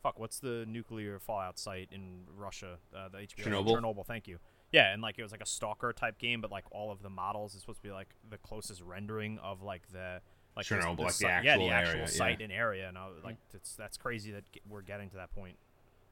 fuck, 0.03 0.19
what's 0.19 0.39
the 0.39 0.65
nuclear 0.69 1.19
fallout 1.19 1.59
site 1.59 1.89
in 1.91 2.25
Russia? 2.37 2.79
Uh, 2.95 3.09
the 3.09 3.19
HBO 3.19 3.45
Chernobyl? 3.45 3.81
Chernobyl. 3.81 4.07
Thank 4.07 4.29
you. 4.29 4.39
Yeah, 4.71 4.93
and 4.93 5.03
like 5.03 5.19
it 5.19 5.23
was 5.23 5.33
like 5.33 5.43
a 5.43 5.47
stalker 5.47 5.93
type 5.93 6.19
game, 6.19 6.41
but 6.41 6.51
like 6.51 6.65
all 6.71 6.91
of 6.91 7.03
the 7.03 7.11
models 7.11 7.55
is 7.55 7.61
supposed 7.61 7.79
to 7.79 7.89
be 7.89 7.93
like 7.93 8.09
the 8.29 8.39
closest 8.39 8.83
rendering 8.83 9.39
of 9.39 9.63
like 9.63 9.83
the 9.93 10.21
like 10.57 10.67
the- 10.69 10.75
Chernobyl, 10.77 10.97
the, 10.97 11.03
like 11.03 11.09
the 11.13 11.15
si- 11.15 11.25
yeah, 11.27 11.31
actual 11.53 11.67
the 11.69 11.73
actual 11.75 11.91
area, 11.93 12.01
yeah. 12.03 12.07
site 12.07 12.41
and 12.43 12.53
area, 12.53 12.89
and 12.89 12.97
I 12.99 13.07
was 13.07 13.25
like, 13.25 13.37
it's 13.53 13.75
that's 13.75 13.97
crazy 13.97 14.31
that 14.33 14.45
we're 14.69 14.83
getting 14.83 15.11
to 15.11 15.17
that 15.17 15.35
point. 15.35 15.57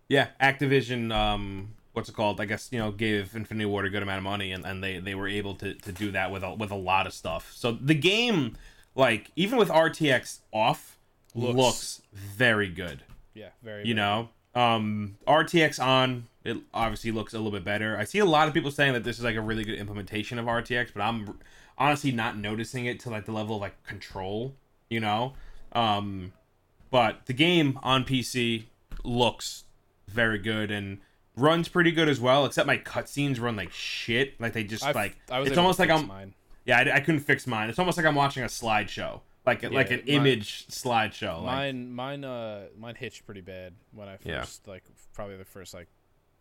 Yeah, 0.08 0.28
Activision, 0.40 1.14
um, 1.14 1.74
what's 1.92 2.08
it 2.08 2.14
called? 2.14 2.40
I 2.40 2.44
guess 2.44 2.68
you 2.72 2.78
know 2.78 2.90
gave 2.90 3.34
Infinity 3.34 3.66
Ward 3.66 3.86
a 3.86 3.90
good 3.90 4.02
amount 4.02 4.18
of 4.18 4.24
money, 4.24 4.52
and, 4.52 4.64
and 4.66 4.82
they, 4.82 4.98
they 4.98 5.14
were 5.14 5.28
able 5.28 5.54
to, 5.56 5.74
to 5.74 5.92
do 5.92 6.10
that 6.12 6.30
with 6.30 6.42
a, 6.42 6.54
with 6.54 6.70
a 6.70 6.76
lot 6.76 7.06
of 7.06 7.12
stuff. 7.14 7.52
So 7.54 7.72
the 7.72 7.94
game, 7.94 8.56
like 8.94 9.30
even 9.36 9.58
with 9.58 9.68
RTX 9.68 10.40
off, 10.52 10.98
looks, 11.34 11.56
Looks- 11.56 12.02
very 12.14 12.68
good. 12.68 13.02
yeah 13.34 13.50
very 13.62 13.86
You 13.86 13.94
very 13.94 13.96
know, 13.96 14.28
um, 14.54 15.16
RTX 15.26 15.82
on 15.82 16.26
it 16.44 16.56
obviously 16.74 17.12
looks 17.12 17.32
a 17.32 17.36
little 17.38 17.52
bit 17.52 17.64
better. 17.64 17.96
I 17.96 18.02
see 18.04 18.18
a 18.18 18.24
lot 18.26 18.48
of 18.48 18.54
people 18.54 18.72
saying 18.72 18.94
that 18.94 19.04
this 19.04 19.16
is 19.18 19.24
like 19.24 19.36
a 19.36 19.40
really 19.40 19.62
good 19.64 19.78
implementation 19.78 20.38
of 20.40 20.46
RTX, 20.46 20.88
but 20.92 21.00
I'm 21.00 21.38
honestly 21.78 22.12
not 22.12 22.36
noticing 22.36 22.86
it 22.86 23.00
to 23.00 23.10
like 23.10 23.24
the 23.26 23.32
level 23.32 23.56
of 23.56 23.62
like 23.62 23.82
control. 23.84 24.54
You 24.88 25.00
know, 25.00 25.32
um, 25.72 26.32
but 26.90 27.24
the 27.26 27.32
game 27.32 27.78
on 27.82 28.04
PC 28.04 28.64
looks 29.04 29.64
very 30.08 30.38
good 30.38 30.70
and 30.70 30.98
runs 31.36 31.68
pretty 31.68 31.90
good 31.92 32.08
as 32.08 32.20
well. 32.20 32.44
Except 32.44 32.66
my 32.66 32.76
cutscenes 32.78 33.40
run 33.40 33.56
like 33.56 33.72
shit. 33.72 34.38
Like 34.40 34.52
they 34.52 34.64
just 34.64 34.84
I've- 34.84 34.94
like 34.98 35.16
I 35.30 35.38
was 35.40 35.48
it's 35.48 35.58
almost 35.58 35.78
like 35.78 35.88
I'm 35.90 36.06
mine. 36.06 36.34
yeah 36.66 36.78
I, 36.78 36.96
I 36.96 37.00
couldn't 37.00 37.20
fix 37.20 37.46
mine. 37.46 37.70
It's 37.70 37.78
almost 37.78 37.96
like 37.96 38.04
I'm 38.06 38.14
watching 38.14 38.42
a 38.42 38.46
slideshow, 38.46 39.20
like 39.46 39.62
like 39.70 39.90
an 39.90 40.00
mine- 40.00 40.08
image 40.08 40.66
slideshow. 40.68 41.36
Like, 41.42 41.46
Mine, 41.56 41.92
mine, 41.92 42.24
uh, 42.24 42.66
mine 42.78 42.94
hitched 42.96 43.24
pretty 43.24 43.40
bad 43.40 43.72
when 43.92 44.08
I 44.08 44.18
Yeah. 44.24 44.40
first, 44.40 44.68
like, 44.68 44.84
probably 45.14 45.36
the 45.38 45.44
first 45.46 45.72
like 45.72 45.88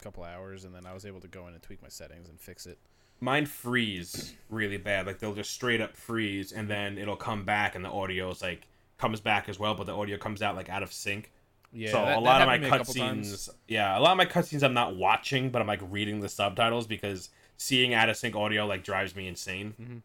couple 0.02 0.24
hours, 0.26 0.66
and 0.66 0.76
then 0.76 0.86
I 0.86 0.94
was 0.94 1.06
able 1.06 1.22
to 1.22 1.28
go 1.30 1.48
in 1.48 1.54
and 1.54 1.62
tweak 1.64 1.82
my 1.82 1.88
settings 1.88 2.28
and 2.28 2.38
fix 2.40 2.66
it. 2.66 2.80
Mine 3.22 3.46
freeze 3.46 4.34
really 4.50 4.78
bad. 4.78 5.06
Like 5.06 5.20
they'll 5.20 5.34
just 5.36 5.52
straight 5.52 5.80
up 5.80 5.96
freeze, 5.96 6.52
and 6.52 6.68
then 6.70 6.98
it'll 6.98 7.16
come 7.16 7.46
back, 7.46 7.76
and 7.76 7.86
the 7.86 7.90
audio 7.90 8.30
is 8.32 8.42
like 8.42 8.68
comes 8.98 9.20
back 9.22 9.48
as 9.48 9.58
well, 9.58 9.74
but 9.76 9.86
the 9.86 9.96
audio 9.96 10.18
comes 10.18 10.42
out 10.42 10.56
like 10.56 10.68
out 10.70 10.84
of 10.84 10.92
sync. 10.92 11.32
Yeah, 11.74 11.92
so 11.92 11.98
that- 12.04 12.18
a 12.18 12.20
lot 12.20 12.42
of 12.42 12.48
my 12.48 12.58
happened 12.58 12.64
to 12.64 12.70
me 12.70 12.76
a 12.76 12.78
couple 12.80 12.94
times. 12.94 13.48
cutscenes, 13.48 13.50
yeah, 13.70 13.98
a 13.98 14.02
lot 14.02 14.12
of 14.12 14.18
my 14.18 14.26
cutscenes 14.26 14.62
I'm 14.64 14.74
not 14.74 14.96
watching, 14.98 15.50
but 15.52 15.62
I'm 15.62 15.68
like 15.68 15.80
reading 15.90 16.20
the 16.20 16.28
subtitles 16.28 16.86
because 16.86 17.30
seeing 17.56 17.94
out 17.94 18.10
of 18.10 18.18
sync 18.18 18.36
audio 18.36 18.66
like 18.66 18.84
drives 18.84 19.16
me 19.16 19.28
insane. 19.28 19.76
Mm-hmm. 19.80 19.98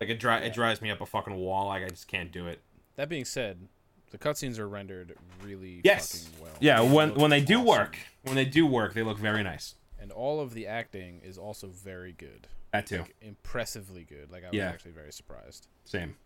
Like 0.00 0.10
it 0.10 0.20
dri- 0.20 0.46
it 0.46 0.52
drives 0.54 0.80
me 0.82 0.90
up 0.90 1.00
a 1.00 1.06
fucking 1.06 1.34
wall. 1.34 1.66
Like 1.68 1.84
I 1.84 1.88
just 1.88 2.08
can't 2.08 2.30
do 2.30 2.46
it. 2.46 2.60
That 2.96 3.08
being 3.08 3.24
said, 3.24 3.68
the 4.10 4.18
cutscenes 4.18 4.58
are 4.58 4.68
rendered 4.68 5.16
really 5.42 5.80
Yes. 5.84 6.24
fucking 6.26 6.44
well. 6.44 6.52
Yeah, 6.60 6.80
when 6.80 7.14
when 7.14 7.30
they 7.30 7.40
do 7.40 7.56
awesome. 7.56 7.66
work, 7.66 7.98
when 8.22 8.34
they 8.36 8.44
do 8.44 8.66
work, 8.66 8.94
they 8.94 9.02
look 9.02 9.18
very 9.18 9.42
nice. 9.42 9.74
And 10.02 10.10
all 10.12 10.40
of 10.40 10.52
the 10.52 10.66
acting 10.66 11.20
is 11.22 11.38
also 11.38 11.68
very 11.68 12.12
good, 12.12 12.48
That 12.72 12.86
too. 12.86 12.98
like, 12.98 13.14
impressively 13.22 14.02
good. 14.04 14.30
Like 14.32 14.42
I 14.44 14.48
was 14.48 14.56
Yeah. 14.56 14.68
actually 14.68 14.90
very 14.90 15.12
surprised. 15.12 15.68
Same. 15.84 16.16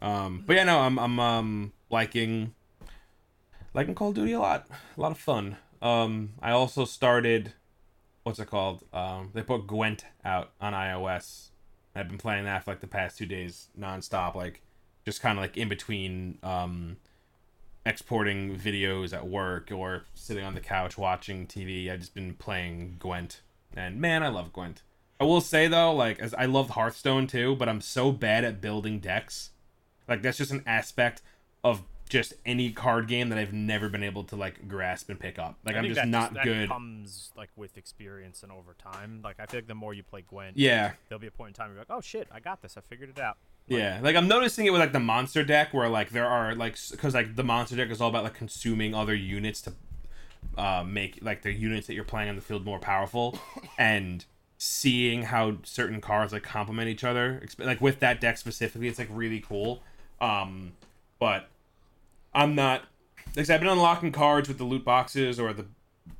Um, 0.00 0.44
but 0.46 0.56
yeah, 0.56 0.64
no, 0.64 0.78
I'm 0.80 0.98
I'm 0.98 1.18
um 1.20 1.72
liking 1.90 2.54
liking 3.74 3.94
Call 3.94 4.08
of 4.10 4.14
Duty 4.14 4.32
a 4.32 4.40
lot. 4.40 4.66
A 4.96 5.00
lot 5.00 5.12
of 5.12 5.18
fun. 5.18 5.56
Um, 5.82 6.30
I 6.42 6.50
also 6.52 6.84
started, 6.84 7.52
what's 8.24 8.38
it 8.38 8.46
called? 8.46 8.82
Um, 8.92 9.30
they 9.34 9.42
put 9.42 9.66
Gwent 9.66 10.04
out 10.24 10.50
on 10.60 10.72
iOS. 10.72 11.50
I've 11.94 12.08
been 12.08 12.18
playing 12.18 12.44
that 12.44 12.64
for 12.64 12.70
like 12.72 12.80
the 12.80 12.86
past 12.88 13.18
two 13.18 13.26
days 13.26 13.68
nonstop, 13.78 14.34
like 14.34 14.62
just 15.04 15.20
kind 15.20 15.38
of 15.38 15.42
like 15.42 15.56
in 15.56 15.68
between 15.68 16.38
um, 16.42 16.96
exporting 17.88 18.56
videos 18.56 19.12
at 19.12 19.26
work 19.26 19.72
or 19.72 20.04
sitting 20.14 20.44
on 20.44 20.54
the 20.54 20.60
couch 20.60 20.98
watching 20.98 21.46
TV. 21.46 21.90
I've 21.90 22.00
just 22.00 22.14
been 22.14 22.34
playing 22.34 22.96
Gwent, 22.98 23.40
and 23.74 24.00
man, 24.00 24.22
I 24.22 24.28
love 24.28 24.52
Gwent. 24.52 24.82
I 25.18 25.24
will 25.24 25.40
say 25.40 25.66
though, 25.66 25.92
like 25.92 26.20
as 26.20 26.34
I 26.34 26.44
love 26.44 26.70
Hearthstone 26.70 27.26
too, 27.26 27.56
but 27.56 27.68
I'm 27.68 27.80
so 27.80 28.12
bad 28.12 28.44
at 28.44 28.60
building 28.60 29.00
decks. 29.00 29.50
Like 30.06 30.22
that's 30.22 30.38
just 30.38 30.52
an 30.52 30.62
aspect 30.66 31.22
of 31.64 31.82
just 32.08 32.34
any 32.46 32.70
card 32.70 33.06
game 33.08 33.28
that 33.28 33.38
I've 33.38 33.52
never 33.52 33.88
been 33.88 34.02
able 34.02 34.24
to 34.24 34.36
like 34.36 34.68
grasp 34.68 35.10
and 35.10 35.18
pick 35.18 35.38
up. 35.38 35.56
Like 35.64 35.74
I 35.74 35.78
I'm 35.78 35.84
just 35.86 35.96
that 35.96 36.08
not 36.08 36.34
that 36.34 36.44
good. 36.44 36.68
Comes 36.68 37.32
like 37.36 37.50
with 37.56 37.76
experience 37.76 38.42
and 38.42 38.52
over 38.52 38.74
time. 38.74 39.20
Like 39.24 39.36
I 39.40 39.46
feel 39.46 39.58
like 39.58 39.66
the 39.66 39.74
more 39.74 39.92
you 39.94 40.02
play 40.02 40.22
Gwent, 40.22 40.56
Yeah, 40.56 40.92
there'll 41.08 41.20
be 41.20 41.26
a 41.26 41.30
point 41.32 41.48
in 41.50 41.54
time 41.54 41.68
where 41.68 41.76
you're 41.76 41.84
like, 41.88 41.96
oh 41.96 42.00
shit, 42.00 42.28
I 42.30 42.40
got 42.40 42.62
this, 42.62 42.76
I 42.76 42.80
figured 42.80 43.10
it 43.10 43.20
out. 43.20 43.38
Yeah. 43.68 44.00
Like 44.02 44.16
I'm 44.16 44.28
noticing 44.28 44.66
it 44.66 44.70
with 44.70 44.80
like 44.80 44.92
the 44.92 45.00
monster 45.00 45.44
deck, 45.44 45.72
where 45.72 45.88
like 45.88 46.10
there 46.10 46.26
are 46.26 46.54
like 46.54 46.76
because 46.90 47.14
like 47.14 47.36
the 47.36 47.44
monster 47.44 47.76
deck 47.76 47.90
is 47.90 48.00
all 48.00 48.08
about 48.08 48.24
like 48.24 48.34
consuming 48.34 48.94
other 48.94 49.14
units 49.14 49.62
to 49.62 49.72
uh, 50.56 50.84
make 50.86 51.18
like 51.22 51.42
the 51.42 51.52
units 51.52 51.86
that 51.86 51.94
you're 51.94 52.04
playing 52.04 52.28
on 52.28 52.36
the 52.36 52.42
field 52.42 52.64
more 52.64 52.78
powerful, 52.78 53.38
and 53.78 54.24
seeing 54.58 55.22
how 55.22 55.56
certain 55.62 56.00
cards 56.00 56.32
like 56.32 56.42
complement 56.42 56.88
each 56.88 57.04
other. 57.04 57.42
Like 57.58 57.80
with 57.80 58.00
that 58.00 58.20
deck 58.20 58.38
specifically, 58.38 58.88
it's 58.88 58.98
like 58.98 59.08
really 59.10 59.40
cool. 59.40 59.82
Um, 60.20 60.72
but 61.18 61.48
I'm 62.34 62.54
not. 62.54 62.84
Like 63.36 63.50
I've 63.50 63.60
been 63.60 63.68
unlocking 63.68 64.12
cards 64.12 64.48
with 64.48 64.58
the 64.58 64.64
loot 64.64 64.84
boxes 64.84 65.38
or 65.38 65.52
the 65.52 65.66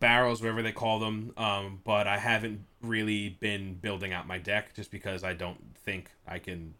barrels, 0.01 0.41
whatever 0.41 0.63
they 0.63 0.73
call 0.73 0.99
them. 0.99 1.33
Um, 1.37 1.81
but 1.85 2.07
I 2.07 2.19
haven't 2.19 2.65
really 2.83 3.31
been 3.41 3.75
building 3.75 4.13
out 4.13 4.27
my 4.27 4.39
deck 4.39 4.75
just 4.75 4.91
because 4.91 5.25
I 5.25 5.33
don't 5.33 5.77
think 5.85 6.11
I 6.27 6.39
can. 6.39 6.75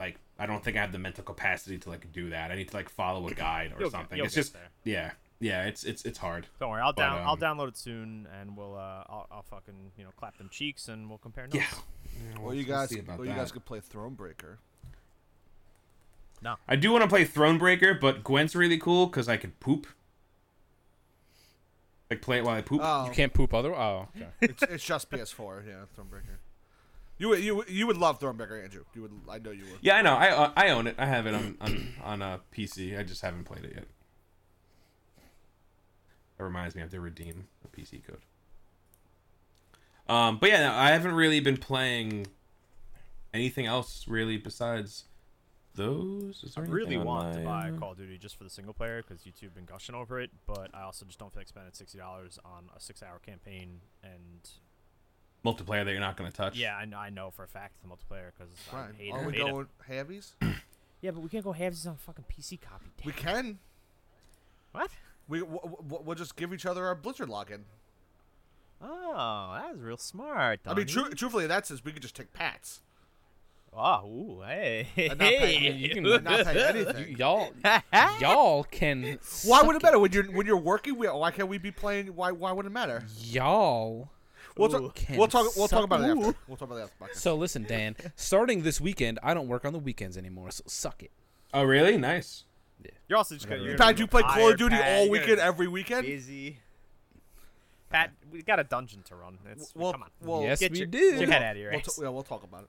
Like 0.00 0.16
I 0.38 0.46
don't 0.46 0.64
think 0.64 0.76
I 0.76 0.80
have 0.80 0.92
the 0.92 0.98
mental 0.98 1.22
capacity 1.22 1.78
to 1.78 1.88
like 1.90 2.10
do 2.12 2.30
that. 2.30 2.50
I 2.50 2.54
need 2.56 2.68
to 2.68 2.76
like 2.76 2.88
follow 2.88 3.28
a 3.28 3.34
guide 3.34 3.72
or 3.76 3.80
You'll 3.80 3.90
something. 3.90 4.16
you'll 4.16 4.26
it's 4.26 4.34
just 4.34 4.54
there. 4.54 4.70
yeah, 4.84 5.10
yeah. 5.40 5.64
It's 5.66 5.84
it's 5.84 6.04
it's 6.06 6.18
hard. 6.18 6.46
Don't 6.58 6.70
worry, 6.70 6.80
I'll 6.80 6.94
But, 6.94 7.02
down 7.02 7.18
I'll 7.18 7.32
um, 7.32 7.38
download 7.38 7.68
it 7.68 7.76
soon, 7.76 8.26
and 8.40 8.56
we'll 8.56 8.74
uh 8.74 9.04
I'll, 9.08 9.26
I'll 9.30 9.42
fucking 9.42 9.92
you 9.98 10.04
know 10.04 10.10
clap 10.16 10.38
them 10.38 10.48
cheeks, 10.50 10.88
and 10.88 11.08
we'll 11.08 11.18
compare 11.18 11.44
notes. 11.44 11.56
Yeah. 11.56 12.38
Well, 12.40 12.54
you 12.54 12.64
guys, 12.64 12.92
well, 13.06 13.24
you 13.26 13.32
guys 13.32 13.52
could 13.52 13.64
play 13.64 13.80
Thronebreaker. 13.80 14.56
No, 16.42 16.56
I 16.66 16.76
do 16.76 16.90
want 16.90 17.02
to 17.02 17.08
play 17.08 17.24
Thronebreaker, 17.26 18.00
but 18.00 18.24
Gwent's 18.24 18.54
really 18.54 18.78
cool 18.78 19.06
because 19.06 19.28
I 19.28 19.36
can 19.36 19.52
poop. 19.60 19.86
Like 22.10 22.22
play 22.22 22.38
it 22.38 22.44
while 22.44 22.56
I 22.56 22.62
poop. 22.62 22.80
Oh, 22.82 23.06
You 23.06 23.12
can't 23.12 23.32
poop 23.32 23.54
other. 23.54 23.74
Oh, 23.74 24.08
okay. 24.16 24.26
it's, 24.40 24.62
it's 24.64 24.84
just 24.84 25.10
PS4. 25.10 25.66
Yeah, 25.66 25.72
Thronebreaker. 25.96 26.38
You 27.20 27.28
would 27.28 27.40
you 27.44 27.54
would- 27.56 27.68
you 27.68 27.86
would 27.86 27.98
love 27.98 28.18
Thronebreaker, 28.18 28.64
Andrew. 28.64 28.84
You 28.94 29.02
would. 29.02 29.12
I 29.28 29.38
know 29.38 29.50
you 29.50 29.64
would. 29.64 29.78
Yeah, 29.82 29.96
I 29.96 30.02
know. 30.02 30.14
I 30.14 30.30
uh, 30.30 30.52
I 30.56 30.70
own 30.70 30.86
it. 30.86 30.94
I 30.98 31.04
have 31.06 31.26
it 31.26 31.34
on 31.34 31.56
on 31.60 31.88
on 32.02 32.22
a 32.22 32.40
PC. 32.56 32.98
I 32.98 33.02
just 33.02 33.20
haven't 33.20 33.44
played 33.44 33.64
it 33.64 33.72
yet. 33.74 33.84
That 36.38 36.44
reminds 36.44 36.74
me, 36.74 36.80
I 36.80 36.84
have 36.84 36.90
to 36.92 37.00
redeem 37.00 37.46
a 37.62 37.68
PC 37.68 38.02
code. 38.06 38.22
Um, 40.08 40.38
but 40.38 40.48
yeah, 40.48 40.62
no, 40.66 40.72
I 40.72 40.90
haven't 40.90 41.12
really 41.12 41.40
been 41.40 41.58
playing 41.58 42.26
anything 43.34 43.66
else 43.66 44.06
really 44.08 44.38
besides 44.38 45.04
those. 45.74 46.42
Is 46.42 46.56
I 46.56 46.62
there 46.62 46.70
really 46.70 46.94
anything 46.94 47.00
on 47.00 47.06
want 47.06 47.34
to 47.34 47.40
buy 47.42 47.70
uh, 47.70 47.78
Call 47.78 47.92
of 47.92 47.98
Duty 47.98 48.16
just 48.16 48.36
for 48.36 48.44
the 48.44 48.50
single 48.50 48.72
player 48.72 49.02
because 49.06 49.22
YouTube 49.24 49.54
been 49.54 49.66
gushing 49.66 49.94
over 49.94 50.18
it, 50.18 50.30
but 50.46 50.70
I 50.72 50.82
also 50.82 51.04
just 51.04 51.18
don't 51.18 51.30
feel 51.32 51.40
like 51.42 51.48
spending 51.48 51.74
sixty 51.74 51.98
dollars 51.98 52.38
on 52.46 52.70
a 52.74 52.80
six-hour 52.80 53.18
campaign. 53.18 53.82
And 54.02 54.48
multiplayer 55.44 55.84
that 55.84 55.90
you're 55.90 56.00
not 56.00 56.16
going 56.16 56.30
to 56.30 56.36
touch. 56.36 56.56
yeah, 56.56 56.76
I, 56.76 56.80
kn- 56.84 56.94
I 56.94 57.10
know 57.10 57.30
for 57.30 57.44
a 57.44 57.48
fact 57.48 57.74
the 57.82 57.88
multiplayer 57.88 58.30
because 58.36 58.52
Right. 58.72 58.88
I 58.92 59.02
hate 59.02 59.12
Are 59.12 59.22
it. 59.22 59.26
we 59.26 59.32
hate 59.32 59.40
it. 59.42 59.50
going 59.50 59.66
heavies? 59.86 60.34
Yeah, 61.02 61.12
but 61.12 61.20
we 61.22 61.30
can't 61.30 61.42
go 61.42 61.54
halvesies 61.54 61.86
on 61.86 61.96
fucking 61.96 62.26
PC 62.28 62.60
copy. 62.60 62.84
Damn. 62.98 63.06
We 63.06 63.12
can. 63.12 63.58
What? 64.72 64.90
We 65.28 65.38
w- 65.40 65.58
w- 65.62 66.02
we'll 66.04 66.14
just 66.14 66.36
give 66.36 66.52
each 66.52 66.66
other 66.66 66.84
our 66.84 66.94
Blizzard 66.94 67.30
login. 67.30 67.60
Oh, 68.82 69.58
that 69.62 69.72
was 69.72 69.80
real 69.80 69.96
smart. 69.96 70.60
I 70.66 70.74
mean, 70.74 70.86
Donnie. 70.86 70.92
tru- 71.08 71.14
truthfully, 71.14 71.46
that 71.46 71.70
is 71.70 71.82
we 71.82 71.92
could 71.92 72.02
just 72.02 72.14
take 72.14 72.34
Pats. 72.34 72.80
Oh, 73.74 74.06
ooh, 74.06 74.42
hey. 74.44 74.88
And 74.96 75.18
not 75.18 75.28
pay- 75.28 75.54
hey. 75.54 75.72
you 75.76 75.88
can- 75.88 76.04
and 76.06 76.24
not 76.24 76.44
pay 76.44 76.64
anything. 76.66 77.16
Y'all, 77.18 77.52
y'all 78.20 78.64
can. 78.64 79.02
Why 79.02 79.16
suck 79.22 79.66
would 79.68 79.76
it 79.76 79.82
matter 79.82 79.98
when 79.98 80.12
you're 80.12 80.24
when 80.24 80.44
you're 80.44 80.56
working? 80.58 80.98
We, 80.98 81.06
why 81.06 81.30
can't 81.30 81.48
we 81.48 81.56
be 81.56 81.70
playing? 81.70 82.08
Why 82.08 82.30
why 82.32 82.52
would 82.52 82.66
it 82.66 82.72
matter? 82.72 83.04
Y'all. 83.22 84.10
We'll, 84.56 84.74
Ooh. 84.74 84.88
talk. 84.88 84.98
We'll 85.10 85.28
talk. 85.28 85.56
We'll 85.56 85.68
talk 85.68 85.84
about 85.84 86.00
it 86.00 86.10
after. 86.10 86.26
Ooh. 86.30 86.34
We'll 86.48 86.56
talk 86.56 86.70
about 86.70 86.78
it 86.78 86.90
after. 87.00 87.14
So 87.18 87.34
listen, 87.36 87.64
Dan. 87.64 87.96
Starting 88.16 88.62
this 88.62 88.80
weekend, 88.80 89.18
I 89.22 89.34
don't 89.34 89.48
work 89.48 89.64
on 89.64 89.72
the 89.72 89.78
weekends 89.78 90.16
anymore. 90.16 90.50
So 90.50 90.64
suck 90.66 91.02
it. 91.02 91.10
Oh, 91.52 91.64
really? 91.64 91.96
Nice. 91.96 92.44
You're 93.08 93.18
also 93.18 93.34
just 93.34 93.48
gonna. 93.48 93.62
You're 93.62 93.76
Pat, 93.76 93.98
you 93.98 94.06
play 94.06 94.22
Call 94.22 94.50
of 94.50 94.58
Duty 94.58 94.76
Pat. 94.76 95.00
all 95.00 95.10
weekend, 95.10 95.38
every 95.40 95.68
weekend. 95.68 96.06
Busy. 96.06 96.58
Pat, 97.90 98.12
we 98.30 98.42
got 98.42 98.60
a 98.60 98.64
dungeon 98.64 99.02
to 99.02 99.16
run. 99.16 99.36
It's, 99.50 99.72
Well, 99.74 99.92
come 99.92 100.04
on. 100.04 100.10
well, 100.22 100.42
yes, 100.42 100.60
get 100.60 100.70
we 100.70 100.78
your, 100.78 100.86
do. 100.86 101.10
Get 101.10 101.20
your 101.20 101.30
head 101.30 101.42
out 101.42 101.56
of 101.56 101.60
your 101.60 101.72
We'll 101.72 101.80
t- 101.80 101.90
yeah, 102.00 102.08
we'll 102.08 102.22
talk 102.22 102.44
about 102.44 102.62
it. 102.62 102.68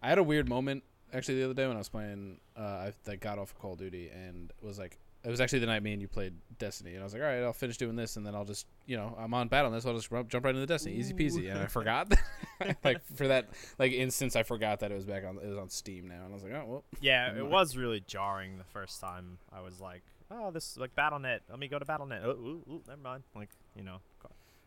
I 0.00 0.08
had 0.08 0.18
a 0.18 0.22
weird 0.22 0.48
moment 0.48 0.84
actually 1.12 1.38
the 1.38 1.44
other 1.44 1.54
day 1.54 1.66
when 1.66 1.76
I 1.76 1.80
was 1.80 1.88
playing. 1.88 2.38
Uh, 2.56 2.60
I 2.60 2.92
like, 3.06 3.20
got 3.20 3.38
off 3.38 3.50
of 3.50 3.58
Call 3.58 3.72
of 3.72 3.78
Duty 3.78 4.10
and 4.10 4.52
was 4.62 4.78
like, 4.78 4.98
it 5.24 5.30
was 5.30 5.40
actually 5.40 5.60
the 5.60 5.66
night 5.66 5.82
me 5.82 5.92
and 5.92 6.02
you 6.02 6.08
played 6.08 6.34
Destiny, 6.58 6.92
and 6.92 7.00
I 7.00 7.04
was 7.04 7.14
like, 7.14 7.22
all 7.22 7.28
right, 7.28 7.42
I'll 7.42 7.52
finish 7.52 7.78
doing 7.78 7.96
this, 7.96 8.16
and 8.16 8.26
then 8.26 8.34
I'll 8.34 8.44
just, 8.44 8.66
you 8.86 8.96
know, 8.96 9.16
I'm 9.18 9.32
on 9.32 9.48
battle, 9.48 9.78
so 9.80 9.90
I'll 9.90 9.96
just 9.96 10.10
jump 10.28 10.44
right 10.44 10.54
into 10.54 10.66
Destiny, 10.66 10.96
easy 10.96 11.14
peasy. 11.14 11.50
And 11.50 11.58
I 11.58 11.66
forgot, 11.66 12.10
that, 12.10 12.76
like 12.84 13.04
for 13.16 13.28
that 13.28 13.48
like 13.78 13.92
instance, 13.92 14.36
I 14.36 14.42
forgot 14.42 14.80
that 14.80 14.92
it 14.92 14.94
was 14.94 15.06
back 15.06 15.24
on, 15.24 15.38
it 15.38 15.48
was 15.48 15.58
on 15.58 15.70
Steam 15.70 16.08
now, 16.08 16.24
and 16.24 16.30
I 16.30 16.34
was 16.34 16.42
like, 16.42 16.52
oh 16.52 16.64
well. 16.66 16.84
Yeah, 17.00 17.34
it 17.36 17.46
was 17.46 17.76
really 17.76 18.02
jarring 18.06 18.58
the 18.58 18.64
first 18.64 19.00
time. 19.00 19.38
I 19.52 19.60
was 19.60 19.80
like, 19.80 20.02
"Oh, 20.30 20.50
this 20.50 20.72
is 20.72 20.76
like 20.76 20.94
Battle.net. 20.94 21.42
Let 21.48 21.58
me 21.58 21.68
go 21.68 21.78
to 21.78 21.84
Battle.net." 21.84 22.22
Oh, 22.24 22.30
ooh, 22.30 22.62
ooh, 22.70 22.82
never 22.86 23.00
mind. 23.00 23.22
Like, 23.34 23.48
you 23.74 23.82
know, 23.82 23.98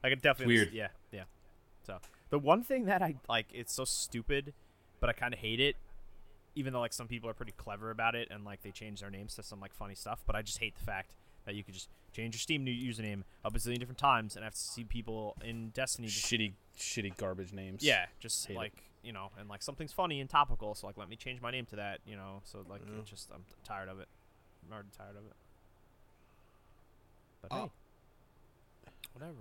I 0.04 0.10
could 0.10 0.22
definitely. 0.22 0.56
Weird. 0.56 0.74
Yeah, 0.74 0.88
yeah. 1.12 1.24
So 1.86 2.00
the 2.30 2.40
one 2.40 2.64
thing 2.64 2.86
that 2.86 3.02
I 3.02 3.16
like, 3.30 3.48
it's 3.54 3.74
so 3.74 3.86
stupid, 3.86 4.54
but 5.00 5.10
I 5.10 5.14
kind 5.14 5.34
of 5.34 5.40
hate 5.40 5.60
it. 5.60 5.76
Even 6.58 6.74
though 6.74 6.80
like 6.80 6.94
some 6.94 7.08
people 7.08 7.30
are 7.30 7.34
pretty 7.34 7.54
clever 7.56 7.92
about 7.92 8.16
it 8.16 8.28
and 8.32 8.44
like 8.44 8.62
they 8.64 8.72
change 8.72 9.02
their 9.02 9.10
names 9.12 9.36
to 9.36 9.44
some 9.44 9.60
like 9.60 9.74
funny 9.74 9.96
stuff, 9.96 10.24
but 10.26 10.36
I 10.36 10.42
just 10.42 10.58
hate 10.58 10.76
the 10.76 10.84
fact 10.84 11.12
that 11.46 11.54
you 11.56 11.64
could 11.64 11.74
just 11.76 11.88
change 12.14 12.34
your 12.36 12.40
Steam 12.40 12.64
new 12.64 12.72
username 12.74 13.22
a 13.46 13.52
bazillion 13.52 13.80
different 13.80 14.00
times 14.00 14.36
and 14.36 14.44
have 14.44 14.54
to 14.56 14.60
see 14.60 14.84
people 14.84 15.36
in 15.46 15.70
Destiny 15.70 16.08
just 16.08 16.26
Shitty, 16.26 16.54
shitty 16.78 17.16
garbage 17.18 17.54
names. 17.54 17.84
yeah, 17.84 18.08
just 18.20 18.48
Hate 18.48 18.54
it. 18.56 18.58
like 18.58 18.74
you 19.04 19.14
know, 19.14 19.30
and 19.40 19.48
like 19.48 19.62
something's 19.62 19.94
funny 19.94 20.20
and 20.20 20.30
topical, 20.30 20.74
so 20.76 20.88
like 20.88 20.98
let 20.98 21.08
me 21.08 21.16
change 21.16 21.40
my 21.42 21.52
name 21.52 21.66
to 21.68 21.76
that, 21.78 22.00
you 22.06 22.16
know. 22.16 22.42
So 22.44 22.66
like, 22.68 22.82
Yeah. 22.86 23.00
it 23.00 23.06
just 23.06 23.30
I'm 23.34 23.44
tired 23.64 23.88
of 23.88 24.00
it. 24.00 24.08
I'm 24.66 24.74
already 24.74 24.90
tired 24.98 25.12
of 25.16 25.24
it. 25.26 25.34
But 27.42 27.52
Uh, 27.52 27.62
hey, 27.66 28.92
whatever. 29.14 29.38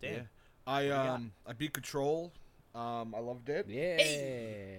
Damn. 0.00 0.12
Yeah. 0.14 0.20
I 0.66 0.82
you 0.86 0.92
um 0.94 1.32
I 1.46 1.52
beat 1.52 1.72
Control. 1.74 2.32
Um, 2.74 3.14
I 3.14 3.20
loved 3.20 3.48
it. 3.48 3.66
Yeah. 3.68 3.96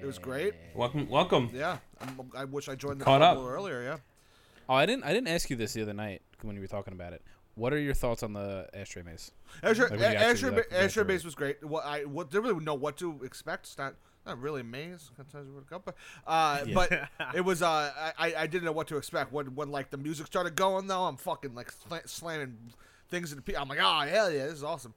It 0.01 0.05
was 0.05 0.19
great. 0.19 0.53
Welcome, 0.75 1.07
welcome. 1.09 1.49
Yeah, 1.53 1.77
I'm, 2.01 2.29
I 2.35 2.43
wish 2.43 2.67
I 2.67 2.75
joined 2.75 2.99
the 2.99 3.05
Caught 3.05 3.21
up. 3.21 3.37
a 3.37 3.41
earlier. 3.41 3.81
Yeah. 3.83 3.97
Oh, 4.67 4.73
I 4.75 4.85
didn't. 4.85 5.05
I 5.05 5.13
didn't 5.13 5.29
ask 5.29 5.49
you 5.49 5.55
this 5.55 5.73
the 5.73 5.81
other 5.81 5.93
night 5.93 6.21
when 6.41 6.55
you 6.55 6.61
were 6.61 6.67
talking 6.67 6.93
about 6.93 7.13
it. 7.13 7.21
What 7.55 7.71
are 7.71 7.79
your 7.79 7.93
thoughts 7.93 8.21
on 8.21 8.33
the 8.33 8.67
ashtray 8.73 9.03
maze? 9.03 9.31
Azure, 9.63 9.83
Like, 9.83 9.91
when 9.91 9.99
you 9.99 10.17
like, 10.19 10.41
Ba- 10.41 10.65
go 10.69 10.77
Ashtray 10.77 11.03
Maze 11.05 11.23
was 11.23 11.35
great. 11.35 11.63
What 11.63 11.85
I 11.85 12.03
what 12.03 12.29
didn't 12.29 12.43
really 12.43 12.65
know 12.65 12.73
what 12.73 12.97
to 12.97 13.21
expect. 13.23 13.67
It's 13.67 13.77
not 13.77 13.95
not 14.25 14.41
really 14.41 14.59
a 14.59 14.65
maze. 14.65 15.09
Can't 15.15 15.31
tell 15.31 15.41
you 15.45 15.53
where 15.53 15.61
to 15.61 15.69
go, 15.69 15.79
but 15.85 15.95
uh, 16.27 16.65
but 16.73 16.91
it 17.33 17.41
was 17.45 17.61
uh 17.61 18.11
I 18.19 18.33
I 18.39 18.47
didn't 18.47 18.65
know 18.65 18.73
what 18.73 18.87
to 18.89 18.97
expect 18.97 19.31
when 19.31 19.55
when 19.55 19.69
like 19.71 19.89
the 19.89 19.97
music 19.97 20.27
started 20.27 20.55
going 20.55 20.87
though. 20.87 21.05
I'm 21.05 21.15
fucking 21.15 21.55
like 21.55 21.71
sla- 21.73 22.09
slamming 22.09 22.57
things 23.09 23.31
in 23.31 23.37
the. 23.37 23.41
pe- 23.41 23.55
I'm 23.55 23.69
like, 23.69 23.79
oh 23.81 23.99
hell 24.01 24.29
yeah, 24.29 24.45
this 24.47 24.55
is 24.55 24.63
awesome. 24.63 24.93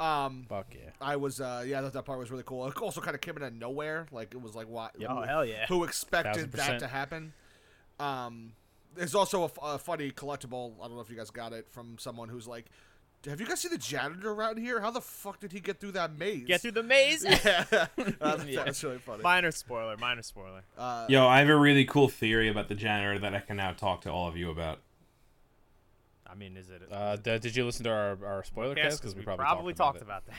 Um, 0.00 0.46
Fuck 0.48 0.68
yeah. 0.72 0.90
I 1.00 1.16
was 1.16 1.40
uh 1.40 1.62
yeah 1.66 1.82
that, 1.82 1.92
that 1.92 2.04
part 2.04 2.18
was 2.18 2.30
really 2.30 2.42
cool. 2.46 2.66
It 2.68 2.76
also 2.78 3.00
kind 3.02 3.14
of 3.14 3.20
came 3.20 3.36
out 3.36 3.42
of 3.42 3.52
nowhere. 3.54 4.06
Like 4.10 4.32
it 4.32 4.40
was 4.40 4.54
like 4.54 4.68
what 4.68 4.92
Yeah, 4.98 5.08
oh 5.10 5.16
who, 5.16 5.22
hell 5.22 5.44
yeah. 5.44 5.66
who 5.66 5.84
expected 5.84 6.50
Thousand 6.52 6.72
that 6.72 6.78
to 6.80 6.86
happen. 6.86 7.32
Um, 7.98 8.52
there's 8.94 9.14
also 9.14 9.50
a 9.62 9.78
funny 9.78 10.10
collectible. 10.10 10.72
I 10.82 10.86
don't 10.86 10.94
know 10.96 11.02
if 11.02 11.10
you 11.10 11.16
guys 11.16 11.30
got 11.30 11.52
it 11.52 11.68
from 11.70 11.96
someone 11.98 12.28
who's 12.28 12.48
like, 12.48 12.64
"Have 13.26 13.40
you 13.40 13.46
guys 13.46 13.60
seen 13.60 13.70
the 13.70 13.78
janitor 13.78 14.30
around 14.32 14.56
here? 14.58 14.80
How 14.80 14.90
the 14.90 15.00
fuck 15.02 15.38
did 15.38 15.52
he 15.52 15.60
get 15.60 15.78
through 15.80 15.92
that 15.92 16.16
maze?" 16.16 16.46
Get 16.46 16.62
through 16.62 16.72
the 16.72 16.82
maze. 16.82 17.22
Yeah, 17.44 17.64
uh, 17.72 17.86
that- 18.36 18.48
Yeah. 18.48 18.64
that's 18.64 18.82
really 18.82 18.98
funny. 18.98 19.22
minor 19.22 19.50
spoiler. 19.52 19.96
Minor 19.98 20.22
spoiler. 20.22 20.62
Uh, 20.78 21.06
Yo, 21.08 21.26
I 21.26 21.38
have 21.40 21.48
a 21.50 21.56
really 21.56 21.84
cool 21.84 22.08
theory 22.08 22.48
about 22.48 22.68
the 22.68 22.74
janitor 22.74 23.18
that 23.18 23.34
I 23.34 23.40
can 23.40 23.58
now 23.58 23.72
talk 23.74 24.00
to 24.02 24.10
all 24.10 24.26
of 24.28 24.36
you 24.36 24.50
about. 24.50 24.80
I 26.30 26.34
mean, 26.34 26.56
is 26.56 26.70
it? 26.70 26.82
Uh, 26.90 27.16
d- 27.16 27.38
did 27.38 27.56
you 27.56 27.64
listen 27.64 27.84
to 27.84 27.90
our, 27.90 28.18
our 28.24 28.44
spoiler 28.44 28.74
cast? 28.74 29.00
Because 29.00 29.14
we, 29.14 29.20
we 29.20 29.24
probably, 29.24 29.44
probably 29.44 29.74
talked 29.74 29.96
talked 29.98 30.02
about, 30.02 30.22
about 30.22 30.26
that. 30.26 30.36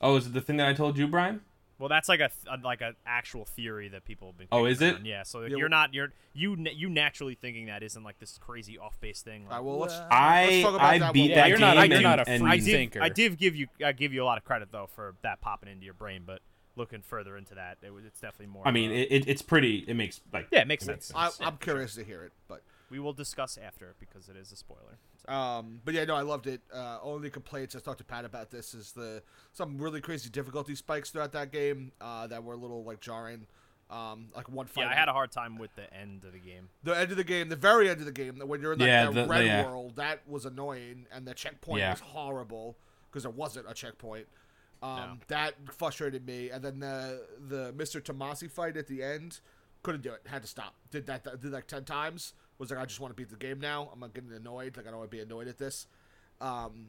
Oh, 0.00 0.16
is 0.16 0.26
it 0.26 0.32
the 0.34 0.40
thing 0.40 0.58
that 0.58 0.68
I 0.68 0.72
told 0.74 0.96
you, 0.98 1.08
Brian? 1.08 1.40
Well, 1.78 1.88
that's 1.88 2.08
like 2.08 2.18
a, 2.20 2.28
th- 2.28 2.60
a 2.60 2.64
like 2.64 2.80
an 2.80 2.96
actual 3.06 3.44
theory 3.44 3.88
that 3.90 4.04
people 4.04 4.28
have 4.28 4.36
been. 4.38 4.48
Oh, 4.50 4.58
kicking 4.64 4.72
is 4.72 4.82
it? 4.82 4.94
around. 4.94 5.06
Yeah. 5.06 5.22
So 5.22 5.42
Yeah, 5.42 5.48
you're 5.50 5.58
well- 5.60 5.68
not 5.70 5.94
you're 5.94 6.12
you 6.34 6.56
na- 6.56 6.70
you 6.74 6.88
naturally 6.90 7.34
thinking 7.36 7.66
that 7.66 7.82
isn't 7.84 8.02
like 8.02 8.18
this 8.18 8.36
crazy 8.38 8.76
off 8.78 8.98
base 9.00 9.22
thing. 9.22 9.44
Like, 9.44 9.52
All 9.52 9.58
right, 9.58 9.64
well, 9.64 9.78
let's- 9.78 9.94
"Well, 9.94 10.08
I 10.10 10.44
Let's 10.46 10.62
talk 10.64 10.74
about 10.74 10.84
I 10.94 10.98
that 10.98 11.12
beat 11.12 11.20
one. 11.20 11.30
Yeah, 11.30 11.34
that 11.36 11.48
you're 11.48 11.58
game 11.58 11.60
not- 11.74 11.76
and, 11.78 11.92
you're 11.92 12.02
not 12.02 12.20
a 12.20 12.24
free 12.24 12.50
I 12.50 12.56
did 12.56 12.64
thinker. 12.64 13.02
I 13.02 13.08
did 13.08 13.38
give 13.38 13.54
you 13.54 13.68
I 13.84 13.92
give 13.92 14.12
you 14.12 14.22
a 14.22 14.26
lot 14.26 14.38
of 14.38 14.44
credit 14.44 14.70
though 14.72 14.88
for 14.94 15.14
that 15.22 15.40
popping 15.40 15.70
into 15.70 15.84
your 15.84 15.94
brain, 15.94 16.22
but 16.26 16.40
looking 16.74 17.00
further 17.02 17.36
into 17.36 17.54
that, 17.54 17.78
it 17.82 17.90
was 17.92 18.04
it's 18.04 18.20
definitely 18.20 18.52
more. 18.52 18.66
I 18.66 18.72
mean, 18.72 18.90
uh, 18.90 18.94
it, 18.94 19.08
it, 19.10 19.28
it's 19.28 19.42
pretty. 19.42 19.84
It 19.86 19.94
makes 19.94 20.20
like 20.32 20.48
yeah, 20.50 20.60
it 20.62 20.66
makes 20.68 20.82
it 20.84 20.86
sense. 21.04 21.12
I, 21.14 21.26
Yeah, 21.26 21.30
I'm 21.46 21.56
for 21.58 21.64
sure. 21.64 21.74
curious 21.74 21.94
to 21.94 22.04
hear 22.04 22.24
it, 22.24 22.32
but 22.48 22.62
We 22.90 22.98
will 22.98 23.12
discuss 23.12 23.58
after 23.58 23.94
because 24.00 24.28
it 24.28 24.36
is 24.36 24.50
a 24.52 24.56
spoiler. 24.56 24.98
So. 25.26 25.32
um, 25.32 25.80
but 25.84 25.92
yeah, 25.94 26.04
no, 26.04 26.14
I 26.14 26.22
loved 26.22 26.46
it. 26.46 26.62
Uh, 26.72 26.98
only 27.02 27.28
complaints 27.30 27.76
I 27.76 27.80
talked 27.80 27.98
to 27.98 28.04
Pat 28.04 28.24
about 28.24 28.50
this 28.50 28.72
is 28.74 28.92
the 28.92 29.22
some 29.52 29.78
really 29.78 30.00
crazy 30.00 30.30
difficulty 30.30 30.74
spikes 30.74 31.10
throughout 31.10 31.32
that 31.32 31.52
game 31.52 31.92
uh, 32.00 32.26
that 32.28 32.42
were 32.44 32.54
a 32.54 32.56
little 32.56 32.84
like 32.84 33.00
jarring. 33.00 33.46
Um, 33.90 34.28
like 34.36 34.50
one 34.50 34.66
fight. 34.66 34.82
yeah, 34.82 34.90
I 34.90 34.94
had 34.94 35.08
a 35.08 35.12
hard 35.14 35.32
time 35.32 35.56
with 35.56 35.74
the 35.74 35.92
end 35.94 36.22
of 36.24 36.32
the 36.32 36.38
game. 36.38 36.68
the 36.84 36.94
end 36.94 37.10
of 37.10 37.16
the 37.16 37.24
game, 37.24 37.48
the 37.48 37.56
very 37.56 37.88
end 37.88 38.00
of 38.00 38.06
the 38.06 38.12
game, 38.12 38.38
when 38.38 38.60
you're 38.60 38.74
in 38.74 38.78
like, 38.80 38.86
Yeah, 38.86 39.06
that 39.06 39.14
the- 39.14 39.22
the- 39.22 39.28
red 39.28 39.46
yeah. 39.46 39.64
world, 39.64 39.96
that 39.96 40.28
was 40.28 40.44
annoying, 40.44 41.06
and 41.10 41.26
the 41.26 41.32
checkpoint 41.32 41.80
Yeah. 41.80 41.92
was 41.92 42.00
horrible 42.00 42.76
because 43.10 43.22
there 43.22 43.32
wasn't 43.32 43.64
a 43.66 43.72
checkpoint. 43.72 44.26
Um, 44.82 44.96
No. 44.96 45.16
That 45.28 45.54
frustrated 45.72 46.26
me, 46.26 46.50
and 46.50 46.62
then 46.62 46.80
the 46.80 47.26
the 47.48 47.72
Mr. 47.72 48.00
Tomasi 48.02 48.50
fight 48.50 48.76
at 48.76 48.88
the 48.88 49.02
end, 49.02 49.40
couldn't 49.82 50.02
do 50.02 50.12
it. 50.12 50.20
Had 50.26 50.42
to 50.42 50.48
stop. 50.48 50.74
Did 50.90 51.06
that 51.06 51.24
did 51.24 51.50
like 51.50 51.66
ten 51.66 51.84
times. 51.84 52.34
Was 52.58 52.70
like 52.70 52.80
I 52.80 52.86
just 52.86 53.00
want 53.00 53.12
to 53.12 53.16
beat 53.16 53.30
the 53.30 53.36
game 53.36 53.60
now. 53.60 53.88
I'm 53.92 54.00
not 54.00 54.14
getting 54.14 54.32
annoyed. 54.32 54.76
Like 54.76 54.86
I 54.86 54.90
don't 54.90 54.98
want 54.98 55.10
to 55.10 55.16
be 55.16 55.22
annoyed 55.22 55.48
at 55.48 55.58
this. 55.58 55.86
Um, 56.40 56.88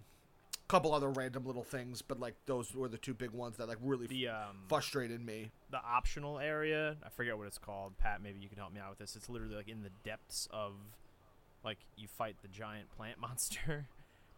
couple 0.68 0.94
other 0.94 1.10
random 1.10 1.46
little 1.48 1.64
things, 1.64 2.02
but 2.04 2.20
like 2.20 2.36
those 2.46 2.76
were 2.76 2.88
the 2.88 2.98
two 2.98 3.14
big 3.16 3.32
ones 3.32 3.58
that 3.58 3.68
like 3.68 3.78
really 3.82 4.06
The 4.08 4.28
um 4.30 4.58
frustrated 4.68 5.24
me. 5.26 5.50
the 5.72 5.80
optional 5.84 6.38
area, 6.40 6.96
I 7.04 7.10
forget 7.10 7.38
what 7.38 7.48
it's 7.48 7.58
called. 7.58 7.98
Pat, 7.98 8.22
maybe 8.22 8.40
you 8.40 8.48
can 8.50 8.58
help 8.60 8.72
me 8.74 8.80
out 8.80 8.90
with 8.92 9.00
this. 9.00 9.16
It's 9.16 9.30
literally 9.30 9.56
like 9.56 9.68
in 9.68 9.82
the 9.82 9.90
depths 10.04 10.48
of 10.52 10.74
like 11.64 11.78
you 11.98 12.08
fight 12.08 12.36
the 12.44 12.48
giant 12.50 12.90
plant 12.96 13.20
monster. 13.22 13.88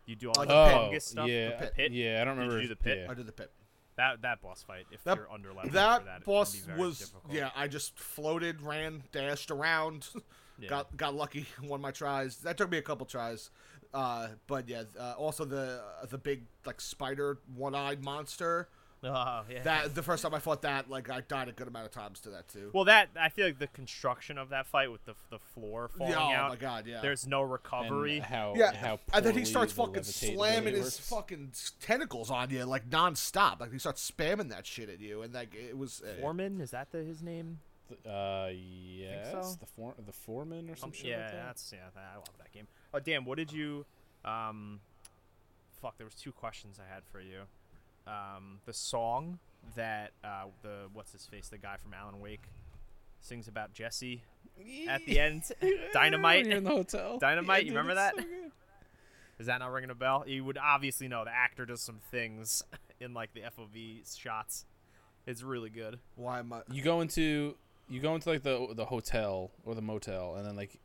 You 0.06 0.16
do 0.16 0.30
all 0.30 0.34
Like 0.38 0.48
the 0.50 0.64
the 0.66 0.72
fungus 0.72 1.06
stuff. 1.06 1.28
yeah, 1.30 1.60
The 1.60 1.68
pit? 1.68 1.92
yeah. 1.92 2.22
I 2.22 2.26
don't 2.26 2.36
Did 2.38 2.44
you 2.44 2.50
remember. 2.50 2.62
do 2.62 2.68
the 2.70 2.76
pit? 2.78 2.98
yeah. 3.06 3.12
I 3.12 3.14
did 3.14 3.26
the 3.28 3.32
pit. 3.34 3.52
That 3.98 4.22
that 4.22 4.42
boss 4.42 4.64
fight, 4.64 4.86
if 4.92 5.04
That- 5.04 5.18
you're 5.18 5.32
under 5.32 5.54
leveled 5.54 5.74
That, 5.74 6.06
that, 6.06 6.24
boss 6.24 6.60
was 6.78 7.00
difficult. 7.00 7.34
yeah. 7.34 7.52
I 7.56 7.68
just 7.68 7.98
floated, 8.00 8.62
ran, 8.62 9.04
dashed 9.12 9.52
around, 9.52 10.08
Yeah. 10.62 10.70
got 10.70 10.96
got 10.98 11.16
lucky, 11.16 11.46
won 11.64 11.82
my 11.82 11.92
tries. 11.92 12.38
That 12.38 12.58
took 12.58 12.70
me 12.72 12.78
a 12.78 12.82
couple 12.82 13.06
tries, 13.06 13.50
uh, 13.94 14.30
but 14.48 14.68
yeah. 14.70 14.84
Uh, 15.00 15.14
also 15.18 15.46
the 15.46 15.82
the 16.10 16.18
big 16.18 16.44
like 16.66 16.80
spider 16.82 17.40
one 17.56 17.76
eyed 17.76 18.04
monster. 18.04 18.70
Oh, 19.04 19.42
yeah. 19.50 19.64
That 19.64 19.96
the 19.96 20.04
first 20.04 20.22
time 20.22 20.36
I 20.36 20.38
fought 20.40 20.62
that, 20.62 20.88
like 20.88 21.10
I 21.10 21.22
died 21.22 21.48
a 21.50 21.52
good 21.52 21.68
amount 21.68 21.88
of 21.88 21.92
times 21.92 22.20
to 22.20 22.30
that 22.30 22.48
too. 22.48 22.70
well, 22.72 22.84
that 22.86 23.10
I 23.20 23.30
feel 23.30 23.48
like 23.48 23.58
the 23.58 23.66
construction 23.66 24.38
of 24.38 24.50
that 24.50 24.68
fight 24.68 24.92
with 24.92 25.04
the 25.06 25.16
the 25.32 25.40
floor 25.40 25.88
falling 25.88 26.14
yeah, 26.14 26.20
oh 26.20 26.32
out. 26.44 26.50
my 26.50 26.56
god, 26.56 26.86
yeah. 26.86 27.00
There's 27.02 27.26
no 27.26 27.42
And 27.42 27.52
recovery. 27.52 28.20
how 28.20 28.54
yeah, 28.56 28.76
how 28.76 29.00
and 29.12 29.26
then 29.26 29.36
he 29.36 29.44
starts 29.44 29.74
the 29.74 29.82
fucking 29.82 30.04
slamming 30.04 30.76
his 30.76 31.00
fucking 31.00 31.54
tentacles 31.80 32.30
on 32.30 32.52
you 32.52 32.64
like 32.66 32.92
nonstop. 32.92 33.60
Like 33.60 33.72
he 33.72 33.80
starts 33.80 34.10
spamming 34.10 34.50
that 34.50 34.68
shit 34.68 34.88
at 34.88 35.00
you, 35.00 35.24
and 35.24 35.34
like 35.34 35.56
it 35.56 35.76
was. 35.76 36.04
Uh, 36.06 36.22
Foreman 36.22 36.62
is 36.62 36.70
that 36.70 36.92
the, 36.92 37.00
his 37.00 37.24
name? 37.24 37.58
Uh, 38.08 38.50
yes, 38.54 39.32
so? 39.32 39.56
the 39.60 39.66
for, 39.66 39.94
the 40.06 40.12
foreman 40.12 40.70
or 40.70 40.76
some 40.76 40.88
Um, 40.90 40.94
shit 40.94 41.08
yeah, 41.08 41.18
like 41.18 41.32
that. 41.32 41.46
that's 41.48 41.72
yeah. 41.74 41.80
That, 41.96 42.10
I 42.14 42.16
love 42.18 42.26
that 42.40 42.52
game. 42.52 42.68
Oh 42.94 43.00
damn, 43.00 43.26
what 43.26 43.38
did 43.38 43.52
you? 43.52 43.86
Um, 44.26 44.80
fuck, 45.82 45.98
there 45.98 46.06
was 46.06 46.16
two 46.16 46.32
questions 46.32 46.80
I 46.80 46.94
had 46.94 47.04
for 47.12 47.20
you. 47.22 47.42
Um, 48.08 48.60
the 48.66 48.74
song 48.74 49.40
that 49.76 50.12
uh, 50.24 50.46
the 50.64 50.88
what's 50.94 51.12
his 51.12 51.26
face, 51.26 51.50
the 51.50 51.58
guy 51.58 51.78
from 51.78 51.94
Alan 51.94 52.20
Wake, 52.20 52.44
sings 53.20 53.48
about 53.48 53.74
Jesse 53.74 54.24
at 54.90 55.06
the 55.06 55.20
end. 55.20 55.44
Dynamite. 55.94 56.48
In 56.48 56.64
the 56.64 56.70
hotel. 56.70 57.18
Dynamite, 57.20 57.66
Yeah, 57.66 57.72
you 57.72 57.72
dude, 57.72 57.78
remember 57.78 57.92
it's 57.92 58.16
that? 58.18 58.24
so. 58.24 58.52
Is 59.40 59.48
that 59.48 59.58
not 59.60 59.72
ringing 59.72 59.90
a 59.90 59.96
bell? 59.96 60.24
You 60.28 60.44
would 60.46 60.58
obviously 60.60 61.08
know 61.08 61.24
the 61.26 61.34
actor 61.34 61.66
does 61.66 61.82
some 61.82 62.00
things 62.12 62.62
in 63.00 63.14
like 63.16 63.34
the 63.34 63.42
FOV 63.42 64.18
shots. 64.20 64.66
It's 65.26 65.42
really 65.44 65.70
good. 65.70 66.00
Why 66.16 66.40
am 66.40 66.52
I? 66.54 66.62
You 66.72 66.82
go 66.84 67.02
into 67.02 67.56
you 67.90 68.00
go 68.00 68.16
into 68.16 68.30
like 68.30 68.44
the 68.44 68.68
the 68.76 68.86
hotel 68.86 69.52
or 69.66 69.76
the 69.76 69.82
motel, 69.82 70.36
and 70.36 70.46
then 70.46 70.56
like 70.56 70.80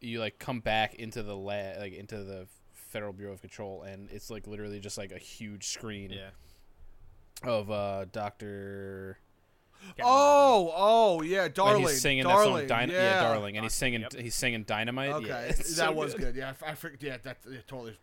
you 0.00 0.20
like 0.20 0.38
come 0.38 0.60
back 0.60 0.94
into 0.96 1.22
the 1.22 1.36
la- 1.36 1.78
like 1.78 1.92
into 1.94 2.22
the 2.24 2.46
Federal 2.72 3.12
Bureau 3.12 3.32
of 3.32 3.40
Control, 3.40 3.82
and 3.82 4.08
it's 4.10 4.30
like 4.30 4.46
literally 4.46 4.80
just 4.80 4.98
like 4.98 5.12
a 5.12 5.18
huge 5.18 5.66
screen 5.68 6.10
Yeah. 6.10 6.30
of 7.42 7.70
uh 7.70 8.06
Doctor. 8.12 9.18
Oh, 10.02 10.72
oh 10.74 11.22
yeah, 11.22 11.42
When 11.42 11.52
darling, 11.52 11.82
he's 11.82 12.00
singing 12.00 12.24
darling, 12.24 12.54
that 12.54 12.58
song, 12.60 12.68
Dyna- 12.68 12.92
yeah. 12.92 12.98
yeah. 13.22 13.22
darling, 13.22 13.56
and 13.56 13.64
he's 13.64 13.74
singing 13.74 14.00
Yep. 14.02 14.14
he's 14.14 14.34
singing 14.34 14.64
Dynamite. 14.64 15.10
Okay, 15.12 15.26
yeah, 15.28 15.46
that 15.52 15.66
so 15.66 15.92
was 15.92 16.14
good. 16.14 16.34
Yeah, 16.34 16.54
I, 16.62 16.70
I 16.70 16.74
forget. 16.74 17.02
Yeah, 17.02 17.16
that 17.22 17.38
yeah, 17.50 17.58
totally. 17.66 17.96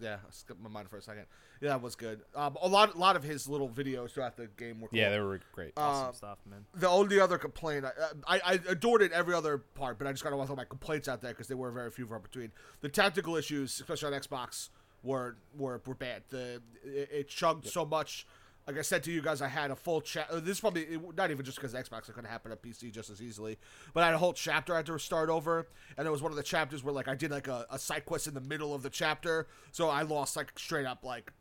Yeah, 0.00 0.16
I 0.16 0.30
skipped 0.30 0.60
my 0.60 0.68
mind 0.68 0.90
for 0.90 0.98
a 0.98 1.02
second. 1.02 1.24
Yeah, 1.62 1.70
that 1.70 1.82
was 1.82 1.96
good. 1.96 2.20
Um, 2.34 2.56
a 2.60 2.68
lot, 2.68 2.94
a 2.94 2.98
lot 2.98 3.16
of 3.16 3.22
his 3.22 3.48
little 3.48 3.68
videos 3.68 4.10
throughout 4.10 4.36
the 4.36 4.46
game 4.46 4.80
were. 4.80 4.88
Cool. 4.88 4.98
Yeah, 4.98 5.08
they 5.08 5.18
were 5.20 5.40
great. 5.52 5.72
Awesome 5.76 6.08
Um, 6.08 6.14
stuff, 6.14 6.38
man. 6.48 6.66
the 6.74 6.88
only 6.88 7.18
other 7.18 7.38
complaint, 7.38 7.86
I, 7.86 7.90
I, 8.36 8.40
I 8.44 8.52
adored 8.68 9.00
it 9.02 9.12
every 9.12 9.34
other 9.34 9.56
part, 9.58 9.98
but 9.98 10.06
I 10.06 10.12
just 10.12 10.22
got 10.22 10.30
to 10.30 10.36
want 10.36 10.48
to 10.48 10.54
throw 10.54 10.56
my 10.56 10.64
complaints 10.66 11.08
out 11.08 11.22
there 11.22 11.32
because 11.32 11.48
there 11.48 11.56
were 11.56 11.70
very 11.70 11.90
few 11.90 12.06
far 12.06 12.18
between. 12.18 12.52
The 12.82 12.90
tactical 12.90 13.36
issues, 13.36 13.80
especially 13.80 14.14
on 14.14 14.20
Xbox, 14.20 14.68
were 15.02 15.36
were, 15.56 15.80
were 15.86 15.94
bad. 15.94 16.24
The 16.28 16.60
it, 16.84 17.08
it 17.12 17.28
chugged 17.28 17.66
so 17.66 17.86
much. 17.86 18.26
Like 18.66 18.78
I 18.78 18.82
said 18.82 19.04
to 19.04 19.12
you 19.12 19.22
guys, 19.22 19.40
I 19.42 19.48
had 19.48 19.70
a 19.70 19.76
full 19.76 20.00
chat. 20.00 20.28
This 20.44 20.56
is 20.56 20.60
probably 20.60 20.98
not 21.16 21.30
even 21.30 21.44
just 21.44 21.56
because 21.56 21.72
Xbox. 21.72 22.08
It 22.08 22.14
could 22.14 22.26
happen 22.26 22.50
on 22.50 22.58
PC 22.58 22.90
just 22.90 23.10
as 23.10 23.22
easily. 23.22 23.58
But 23.94 24.02
I 24.02 24.06
had 24.06 24.14
a 24.16 24.18
whole 24.18 24.32
chapter 24.32 24.74
I 24.74 24.78
had 24.78 24.86
to 24.86 24.98
start 24.98 25.28
over, 25.30 25.68
and 25.96 26.06
it 26.06 26.10
was 26.10 26.20
one 26.20 26.32
of 26.32 26.36
the 26.36 26.42
chapters 26.42 26.82
where 26.82 26.92
like 26.92 27.06
I 27.06 27.14
did 27.14 27.30
like 27.30 27.46
a, 27.46 27.64
a 27.70 27.78
side 27.78 28.04
quest 28.06 28.26
in 28.26 28.34
the 28.34 28.40
middle 28.40 28.74
of 28.74 28.82
the 28.82 28.90
chapter, 28.90 29.46
so 29.70 29.88
I 29.88 30.02
lost 30.02 30.36
like 30.36 30.52
straight 30.58 30.84
up 30.86 31.04
like 31.04 31.32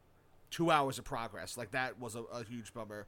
two 0.51 0.69
hours 0.69 0.99
of 0.99 1.05
progress. 1.05 1.57
Like 1.57 1.71
that 1.71 1.99
was 1.99 2.15
a, 2.15 2.21
a 2.23 2.43
huge 2.43 2.73
bummer. 2.73 3.07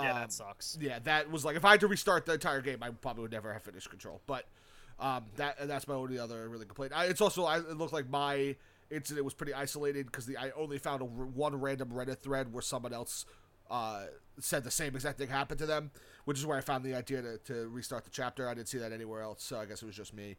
Yeah, 0.00 0.14
Um, 0.14 0.20
that 0.20 0.32
sucks. 0.32 0.78
yeah, 0.80 0.98
that 1.00 1.30
was 1.30 1.44
like 1.44 1.56
if 1.56 1.64
I 1.64 1.72
had 1.72 1.80
to 1.80 1.86
restart 1.88 2.24
the 2.24 2.32
entire 2.34 2.62
game, 2.62 2.78
I 2.82 2.88
probably 2.90 3.22
would 3.22 3.32
never 3.32 3.52
have 3.52 3.62
finished 3.62 3.90
Control. 3.90 4.22
But 4.26 4.46
um, 4.98 5.24
that 5.36 5.68
that's 5.68 5.86
my 5.86 5.94
only 5.94 6.18
other 6.18 6.48
really 6.48 6.64
complaint. 6.64 6.92
I, 6.94 7.06
it's 7.06 7.20
also 7.20 7.44
I, 7.44 7.58
it 7.58 7.76
looked 7.76 7.92
like 7.92 8.08
my 8.08 8.56
incident 8.90 9.24
was 9.24 9.34
pretty 9.34 9.54
isolated 9.54 10.06
because 10.06 10.26
the 10.26 10.36
I 10.36 10.50
only 10.56 10.78
found 10.78 11.02
a, 11.02 11.04
one 11.04 11.60
random 11.60 11.90
Reddit 11.90 12.20
thread 12.20 12.52
where 12.52 12.62
someone 12.62 12.92
else 12.92 13.24
uh, 13.70 14.04
said 14.38 14.64
the 14.64 14.70
same 14.70 14.94
exact 14.94 15.18
thing 15.18 15.28
happened 15.28 15.58
to 15.60 15.66
them, 15.66 15.90
which 16.24 16.38
is 16.38 16.46
where 16.46 16.58
I 16.58 16.60
found 16.60 16.84
the 16.84 16.94
idea 16.94 17.22
to, 17.22 17.38
to 17.38 17.68
restart 17.68 18.04
the 18.04 18.10
chapter. 18.10 18.48
I 18.48 18.54
didn't 18.54 18.68
see 18.68 18.78
that 18.78 18.92
anywhere 18.92 19.22
else, 19.22 19.42
so 19.42 19.58
I 19.58 19.66
guess 19.66 19.82
it 19.82 19.86
was 19.86 19.96
just 19.96 20.14
me. 20.14 20.36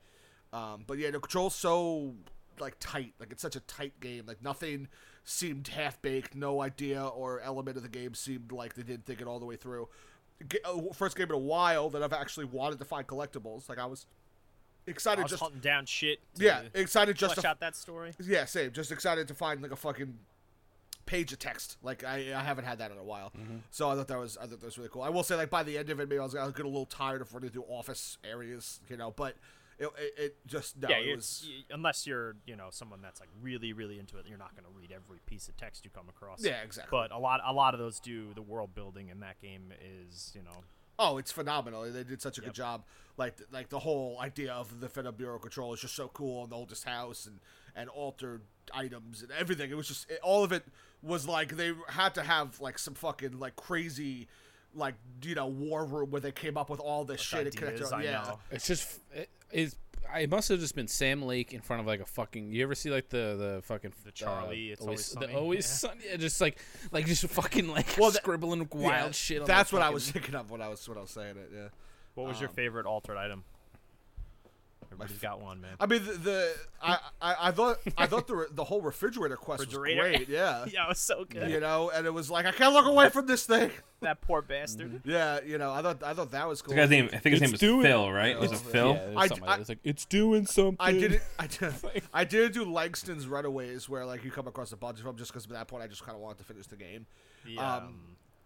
Um, 0.54 0.84
but 0.86 0.98
yeah, 0.98 1.12
the 1.12 1.20
control's 1.20 1.56
so 1.56 2.14
like 2.60 2.76
tight, 2.80 3.14
like 3.20 3.32
it's 3.32 3.42
such 3.42 3.56
a 3.56 3.62
tight 3.62 4.00
game. 4.00 4.26
Like 4.28 4.44
nothing 4.44 4.88
seemed 5.24 5.70
half 5.70 6.02
baked. 6.02 6.36
No 6.36 6.62
idea 6.62 7.04
or 7.06 7.40
element 7.42 7.78
of 7.78 7.84
the 7.84 7.90
game 7.90 8.14
seemed 8.14 8.52
like 8.52 8.76
they 8.76 8.84
didn't 8.84 9.06
think 9.06 9.22
it 9.22 9.28
all 9.28 9.40
the 9.40 9.46
way 9.46 9.56
through. 9.56 9.88
Uh, 10.66 10.94
First 10.94 11.16
game 11.16 11.28
in 11.28 11.36
a 11.36 11.38
while 11.38 11.90
that 11.92 12.04
I've 12.04 12.14
actually 12.14 12.46
wanted 12.46 12.80
to 12.80 12.86
find 12.86 13.08
collectibles. 13.08 13.70
Like 13.70 13.80
I 13.80 13.86
was 13.86 14.06
I 14.88 14.92
excited 14.92 15.22
was 15.22 15.32
just 15.32 15.44
hunting 15.44 15.62
down 15.62 15.86
shit. 15.86 16.20
To 16.36 16.44
yeah, 16.44 16.62
excited 16.74 17.16
just 17.16 17.40
to 17.40 17.48
out 17.48 17.60
that 17.60 17.76
story. 17.76 18.14
yeah, 18.20 18.46
same. 18.46 18.72
Just 18.72 18.92
excited 18.92 19.28
to 19.28 19.34
find 19.34 19.62
like 19.62 19.72
a 19.72 19.76
fucking 19.76 20.18
page 21.12 21.34
of 21.34 21.40
text. 21.40 21.78
Like 21.84 22.04
I, 22.04 22.16
I 22.36 22.42
haven't 22.42 22.66
had 22.66 22.78
that 22.80 22.92
in 22.92 22.98
a 22.98 23.04
while. 23.04 23.32
So 23.70 23.90
I 23.90 23.96
thought 23.96 24.08
that 24.08 24.20
was 24.20 24.38
I 24.38 24.42
thought 24.48 24.60
that 24.62 24.66
was 24.66 24.78
really 24.78 24.90
cool. 24.94 25.02
I 25.02 25.10
will 25.10 25.24
say 25.24 25.36
like 25.36 25.50
by 25.50 25.64
the 25.64 25.78
end 25.78 25.90
of 25.90 26.00
it, 26.00 26.08
maybe 26.10 26.20
I 26.20 26.24
was, 26.24 26.36
I 26.36 26.44
was 26.46 26.54
getting 26.54 26.66
a 26.72 26.76
little 26.78 26.86
tired 26.86 27.22
of 27.22 27.34
running 27.34 27.50
through 27.50 27.66
office 27.70 28.18
areas, 28.24 28.80
you 28.90 28.98
know. 28.98 29.12
But 29.12 29.36
it, 29.78 29.90
it, 29.98 30.14
it 30.26 30.36
just 30.48 30.80
no, 30.82 30.90
yeah, 30.90 30.98
it 30.98 31.16
was 31.16 31.46
y- 31.48 31.64
unless 31.76 32.06
you're 32.08 32.36
you 32.46 32.56
know 32.56 32.68
someone 32.72 33.02
that's 33.02 33.20
like 33.20 33.30
really 33.42 33.74
really 33.74 34.00
into 34.00 34.18
it, 34.20 34.26
you're 34.30 34.38
not 34.38 34.52
going 34.56 34.66
to 34.72 34.80
read 34.80 34.92
every 34.92 35.20
piece 35.26 35.48
of 35.50 35.58
text 35.58 35.84
you 35.86 35.92
come 35.92 36.08
across. 36.10 36.44
yeah 36.44 36.62
exactly. 36.64 36.90
But 36.98 37.12
a 37.12 37.18
lot 37.20 37.42
a 37.46 37.54
lot 37.54 37.74
of 37.74 37.80
those 37.80 38.00
do. 38.00 38.34
The 38.36 38.42
world 38.42 38.74
building 38.76 39.10
in 39.10 39.20
that 39.22 39.40
game 39.40 39.74
is 40.08 40.32
you 40.36 40.44
know 40.44 40.64
Oh, 41.00 41.18
it's 41.18 41.32
phenomenal. 41.32 41.82
They 41.92 42.04
did 42.04 42.22
such 42.22 42.38
a 42.38 42.42
Yep. 42.42 42.50
good 42.50 42.56
job. 42.56 42.84
Like 43.18 43.36
like 43.52 43.70
the 43.70 43.80
whole 43.80 44.20
idea 44.22 44.54
of 44.54 44.82
the 44.82 44.88
Federal 44.90 45.14
Bureau 45.14 45.36
of 45.38 45.42
Control 45.42 45.74
is 45.74 45.82
just 45.82 45.96
so 45.96 46.10
cool 46.10 46.44
and 46.44 46.52
the 46.52 46.56
oldest 46.56 46.84
house 46.86 47.26
and 47.26 47.40
and 47.76 47.90
altered 47.90 48.42
items 48.74 49.22
and 49.22 49.32
everything. 49.32 49.72
It 49.72 49.76
was 49.78 49.88
just 49.88 50.10
it, 50.10 50.20
all 50.24 50.44
of 50.44 50.52
it 50.52 50.64
was 51.02 51.28
like 51.28 51.56
they 51.58 51.74
had 51.90 52.14
to 52.16 52.24
have 52.24 52.60
like 52.60 52.78
some 52.78 52.94
fucking 52.94 53.40
like 53.40 53.56
crazy 53.56 54.28
like 54.74 54.96
you 55.24 55.36
know 55.36 55.48
war 55.48 55.84
room 55.86 56.12
where 56.12 56.22
they 56.22 56.32
came 56.32 56.56
up 56.58 56.70
with 56.70 56.80
all 56.80 57.04
this 57.04 57.20
shit 57.22 57.48
and 57.48 57.56
connected. 57.56 57.82
ideas, 57.86 57.92
I 57.92 58.04
yeah. 58.04 58.12
know. 58.24 58.40
It's 58.52 58.68
just 58.68 59.00
it 59.14 59.30
is. 59.52 59.76
It 60.18 60.30
must 60.30 60.50
have 60.50 60.60
just 60.60 60.76
been 60.76 60.88
Sam 60.88 61.22
Lake 61.22 61.54
in 61.54 61.62
front 61.62 61.80
of 61.80 61.86
like 61.88 62.02
a 62.02 62.06
fucking. 62.06 62.52
You 62.52 62.64
ever 62.64 62.76
see 62.76 62.90
like 62.90 63.08
the 63.10 63.36
the 63.58 63.62
fucking 63.64 63.94
The 64.04 64.12
Charlie, 64.12 64.72
Uh, 64.72 64.74
It's 64.74 64.82
Always 64.82 65.10
the 65.10 65.22
Sunny, 65.22 65.34
always 65.36 65.66
yeah. 65.66 65.90
sunny. 65.90 66.02
Yeah, 66.10 66.18
just 66.18 66.42
like 66.42 66.60
like 66.92 67.06
just 67.06 67.26
fucking 67.28 67.68
like 67.70 67.96
Well, 67.98 68.12
that- 68.12 68.18
scribbling 68.22 68.68
wild 68.74 68.84
Yeah, 69.08 69.12
shit. 69.12 69.42
On 69.42 69.48
That's 69.48 69.70
the 69.70 69.76
what 69.78 69.82
I 69.84 69.86
fucking- 69.86 69.94
was 69.94 70.12
thinking 70.12 70.36
of 70.36 70.52
when 70.52 70.62
I 70.62 70.68
was 70.68 70.88
when 70.90 70.98
I 70.98 71.02
was 71.02 71.12
saying 71.12 71.38
it. 71.38 71.50
Yeah. 71.54 71.68
what 72.16 72.28
was 72.28 72.40
your 72.42 72.50
Um, 72.50 72.56
favorite 72.56 72.86
altered 72.86 73.16
item? 73.18 73.44
Everybody's 74.86 75.20
got 75.20 75.42
one, 75.42 75.62
man. 75.62 75.72
I 75.80 75.86
mean, 75.86 76.04
the, 76.06 76.14
the 76.14 76.54
I, 76.82 76.98
I 77.22 77.36
I 77.48 77.52
thought 77.52 77.78
I 77.98 78.08
thought 78.08 78.28
the 78.28 78.36
re- 78.36 78.46
the 78.52 78.64
whole 78.66 78.82
refrigerator 78.82 79.38
quest 79.38 79.62
Refrigerator? 79.62 80.02
was 80.02 80.12
great. 80.18 80.30
Yeah. 80.30 80.66
yeah, 80.72 80.86
it 80.86 80.90
was 80.90 81.00
so 81.00 81.24
good. 81.24 81.50
You 81.50 81.60
know, 81.62 81.90
and 81.94 82.06
it 82.06 82.14
was 82.14 82.30
like 82.30 82.46
I 82.46 82.52
can't 82.52 82.74
look 82.74 82.86
away 82.86 83.10
from 83.10 83.26
this 83.28 83.46
thing. 83.46 83.72
That 84.02 84.20
poor 84.20 84.42
bastard. 84.42 85.02
Yeah, 85.06 85.42
you 85.46 85.60
know, 85.60 85.72
I 85.72 85.84
thought 85.84 86.02
I 86.02 86.16
thought 86.16 86.32
that 86.32 86.48
was 86.48 86.64
cool. 86.64 86.74
The 86.74 86.82
guy's 86.82 86.90
name, 86.90 87.10
I 87.14 87.18
think 87.20 87.34
his 87.34 87.34
It's 87.34 87.42
name 87.42 87.52
was 87.52 87.60
doing- 87.60 87.84
Phil, 87.84 88.12
right? 88.12 88.40
Was 88.40 88.50
Oh, 88.52 88.56
it. 88.56 88.60
Phil? 88.62 88.88
Yeah, 88.94 89.06
there's 89.06 89.16
I- 89.18 89.28
something 89.28 89.44
I- 89.44 89.48
like 89.48 89.56
that. 89.58 89.60
It's 89.62 89.70
like 89.70 89.80
it's 89.84 90.06
doing 90.06 90.46
something. 90.48 90.78
I 90.80 90.92
didn't. 90.94 91.22
I 91.38 91.46
did. 91.60 91.74
I 92.12 92.24
didn't 92.24 92.54
do 92.54 92.66
Langston's 92.66 93.28
Runaways, 93.28 93.88
where 93.88 94.04
like 94.08 94.24
you 94.26 94.32
come 94.32 94.48
across 94.48 94.72
a 94.72 94.76
bunch 94.76 94.98
of 94.98 95.06
them, 95.06 95.18
just 95.18 95.32
because 95.32 95.46
at 95.46 95.52
that 95.52 95.68
point 95.68 95.84
I 95.84 95.88
just 95.88 96.04
kind 96.04 96.16
of 96.16 96.22
wanted 96.24 96.40
to 96.40 96.46
finish 96.46 96.66
the 96.66 96.78
game. 96.78 97.06
The 97.46 97.60
Um, 97.60 97.66
um, 97.84 98.00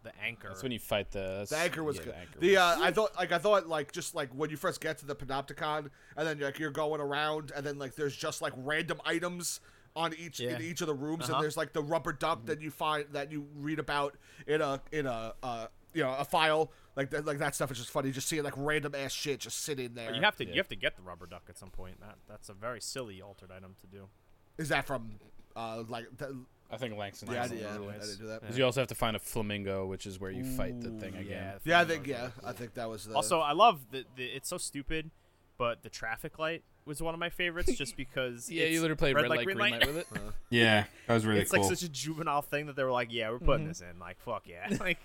the 0.06 0.18
anchor. 0.24 0.48
That's 0.48 0.64
when 0.64 0.72
you 0.72 0.80
fight 0.80 1.12
the. 1.12 1.46
The 1.50 1.58
anchor 1.58 1.84
was 1.84 1.98
yeah, 1.98 2.04
good. 2.04 2.14
The, 2.14 2.18
anchor 2.20 2.40
The 2.40 2.48
was- 2.52 2.58
uh, 2.58 2.80
I 2.84 2.92
thought 2.92 3.16
like 3.18 3.32
I 3.34 3.38
thought 3.38 3.68
like 3.68 3.92
just 3.92 4.16
like 4.16 4.30
when 4.34 4.50
you 4.50 4.58
first 4.58 4.80
get 4.80 4.98
to 5.00 5.06
the 5.06 5.16
Panopticon, 5.16 5.90
and 6.16 6.28
then 6.28 6.40
like 6.40 6.58
you're 6.60 6.72
going 6.72 7.02
around, 7.02 7.52
and 7.56 7.66
then 7.66 7.78
like 7.78 7.96
there's 7.96 8.16
just 8.16 8.42
like 8.42 8.54
random 8.56 9.02
items 9.06 9.60
on 9.98 10.14
each 10.18 10.40
Yeah. 10.40 10.56
in 10.56 10.62
each 10.62 10.80
of 10.82 10.88
the 10.88 10.94
rooms, 10.94 11.26
Uh-huh. 11.26 11.36
and 11.36 11.44
there's 11.44 11.58
like 11.58 11.74
the 11.74 11.84
rubber 11.84 12.14
duck 12.14 12.46
that 12.46 12.62
you 12.62 12.72
find 12.72 13.06
that 13.12 13.32
you 13.32 13.48
read 13.56 13.80
about 13.80 14.16
in 14.48 14.62
a 14.62 14.82
in 14.92 15.06
a 15.06 15.34
uh, 15.44 15.68
you 15.94 16.04
know 16.04 16.14
a 16.16 16.26
file 16.26 16.72
like 16.98 17.10
that 17.12 17.26
like 17.26 17.40
that 17.40 17.56
stuff 17.56 17.72
is 17.72 17.78
just 17.78 17.90
funny. 17.92 18.12
Just 18.12 18.28
seeing 18.28 18.44
like 18.44 18.54
random 18.58 18.94
ass 18.96 19.12
shit 19.14 19.40
just 19.40 19.62
sitting 19.62 19.94
there. 19.94 20.08
But 20.10 20.16
you 20.18 20.22
have 20.24 20.36
to 20.38 20.46
Yeah. 20.46 20.52
you 20.52 20.58
have 20.58 20.68
to 20.70 20.76
get 20.76 20.96
the 20.98 21.02
rubber 21.02 21.26
duck 21.26 21.44
at 21.50 21.58
some 21.58 21.70
point. 21.70 22.00
That 22.02 22.16
that's 22.28 22.50
a 22.50 22.54
very 22.54 22.82
silly 22.82 23.22
altered 23.22 23.52
item 23.52 23.76
to 23.82 23.88
do. 23.88 24.10
Is 24.58 24.70
that 24.70 24.86
from 24.86 25.20
uh 25.56 25.84
like 25.88 26.06
th- 26.18 26.32
I 26.72 26.78
think 26.78 26.98
Langston. 26.98 27.30
yeah, 27.32 27.36
I, 27.38 27.42
has 27.44 27.52
did, 27.52 27.60
yeah, 27.62 27.70
I 27.70 27.78
didn't 28.00 28.18
do 28.20 28.28
that. 28.28 28.42
'Cause 28.42 28.58
you 28.58 28.66
also 28.66 28.82
have 28.82 28.88
to 28.88 28.96
find 28.96 29.16
a 29.16 29.20
flamingo, 29.20 29.86
which 29.86 30.06
is 30.06 30.20
where 30.20 30.32
you 30.32 30.44
fight 30.44 30.82
the 30.82 30.90
thing 30.90 31.16
again. 31.16 31.60
Yeah, 31.64 31.80
I 31.80 31.86
think 31.86 32.08
yeah. 32.08 32.32
I 32.44 32.52
think 32.54 32.74
that 32.74 32.90
was 32.90 33.06
the 33.06 33.14
Also, 33.16 33.40
I 33.40 33.52
love 33.54 33.92
the, 33.92 34.06
the 34.16 34.26
it's 34.26 34.50
so 34.50 34.58
stupid, 34.58 35.12
but 35.58 35.84
the 35.84 35.90
traffic 35.90 36.40
light 36.40 36.64
was 36.86 37.02
one 37.02 37.14
of 37.14 37.20
my 37.20 37.30
favorites 37.30 37.74
just 37.74 37.96
because 37.98 38.50
Yeah, 38.50 38.66
you 38.66 38.82
literally 38.82 38.98
played 38.98 39.16
red, 39.16 39.30
light, 39.30 39.46
green 39.46 39.58
green 39.58 39.72
light, 39.72 39.88
with 39.88 39.98
it. 39.98 40.08
Yeah, 40.50 40.86
that 41.08 41.14
was 41.14 41.26
really 41.26 41.42
it's 41.42 41.52
cool. 41.52 41.62
like 41.62 41.70
such 41.70 41.84
a 41.84 41.90
juvenile 41.90 42.42
thing 42.42 42.66
that 42.68 42.76
they 42.76 42.84
were 42.84 42.92
like, 42.92 43.12
yeah, 43.12 43.30
we're 43.30 43.40
putting 43.40 43.68
this 43.68 43.82
in. 43.82 44.00
Like, 44.00 44.20
fuck 44.20 44.48
yeah, 44.48 44.76
like 44.80 44.98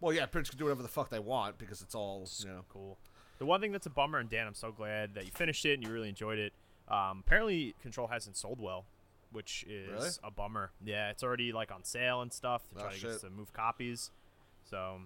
well, 0.00 0.12
yeah, 0.12 0.26
Prince 0.26 0.50
can 0.50 0.58
do 0.58 0.64
whatever 0.66 0.82
the 0.82 0.88
fuck 0.88 1.10
they 1.10 1.18
want 1.18 1.58
because 1.58 1.82
it's 1.82 1.94
all 1.94 2.28
you 2.38 2.46
know. 2.46 2.64
cool. 2.68 2.96
The 3.38 3.46
one 3.46 3.60
thing 3.60 3.72
that's 3.72 3.86
a 3.86 3.90
bummer, 3.90 4.18
and 4.18 4.28
Dan, 4.30 4.46
I'm 4.46 4.54
so 4.54 4.70
glad 4.72 5.14
that 5.14 5.24
you 5.24 5.30
finished 5.32 5.64
it 5.64 5.74
and 5.74 5.82
you 5.82 5.92
really 5.92 6.08
enjoyed 6.08 6.38
it. 6.38 6.52
Um, 6.88 7.22
apparently, 7.26 7.74
Control 7.82 8.06
hasn't 8.08 8.36
sold 8.36 8.60
well, 8.60 8.84
which 9.32 9.64
is 9.68 9.90
Really? 9.90 10.10
a 10.24 10.30
bummer. 10.30 10.72
Yeah, 10.84 11.10
it's 11.10 11.22
already 11.22 11.52
like 11.52 11.70
on 11.70 11.84
sale 11.84 12.22
and 12.22 12.32
stuff 12.32 12.68
to 12.70 12.76
Oh, 12.76 12.80
try 12.80 12.88
to 12.88 12.94
get 12.94 13.00
shit. 13.00 13.10
us 13.10 13.20
to 13.22 13.30
move 13.30 13.52
copies. 13.52 14.10
So 14.64 15.00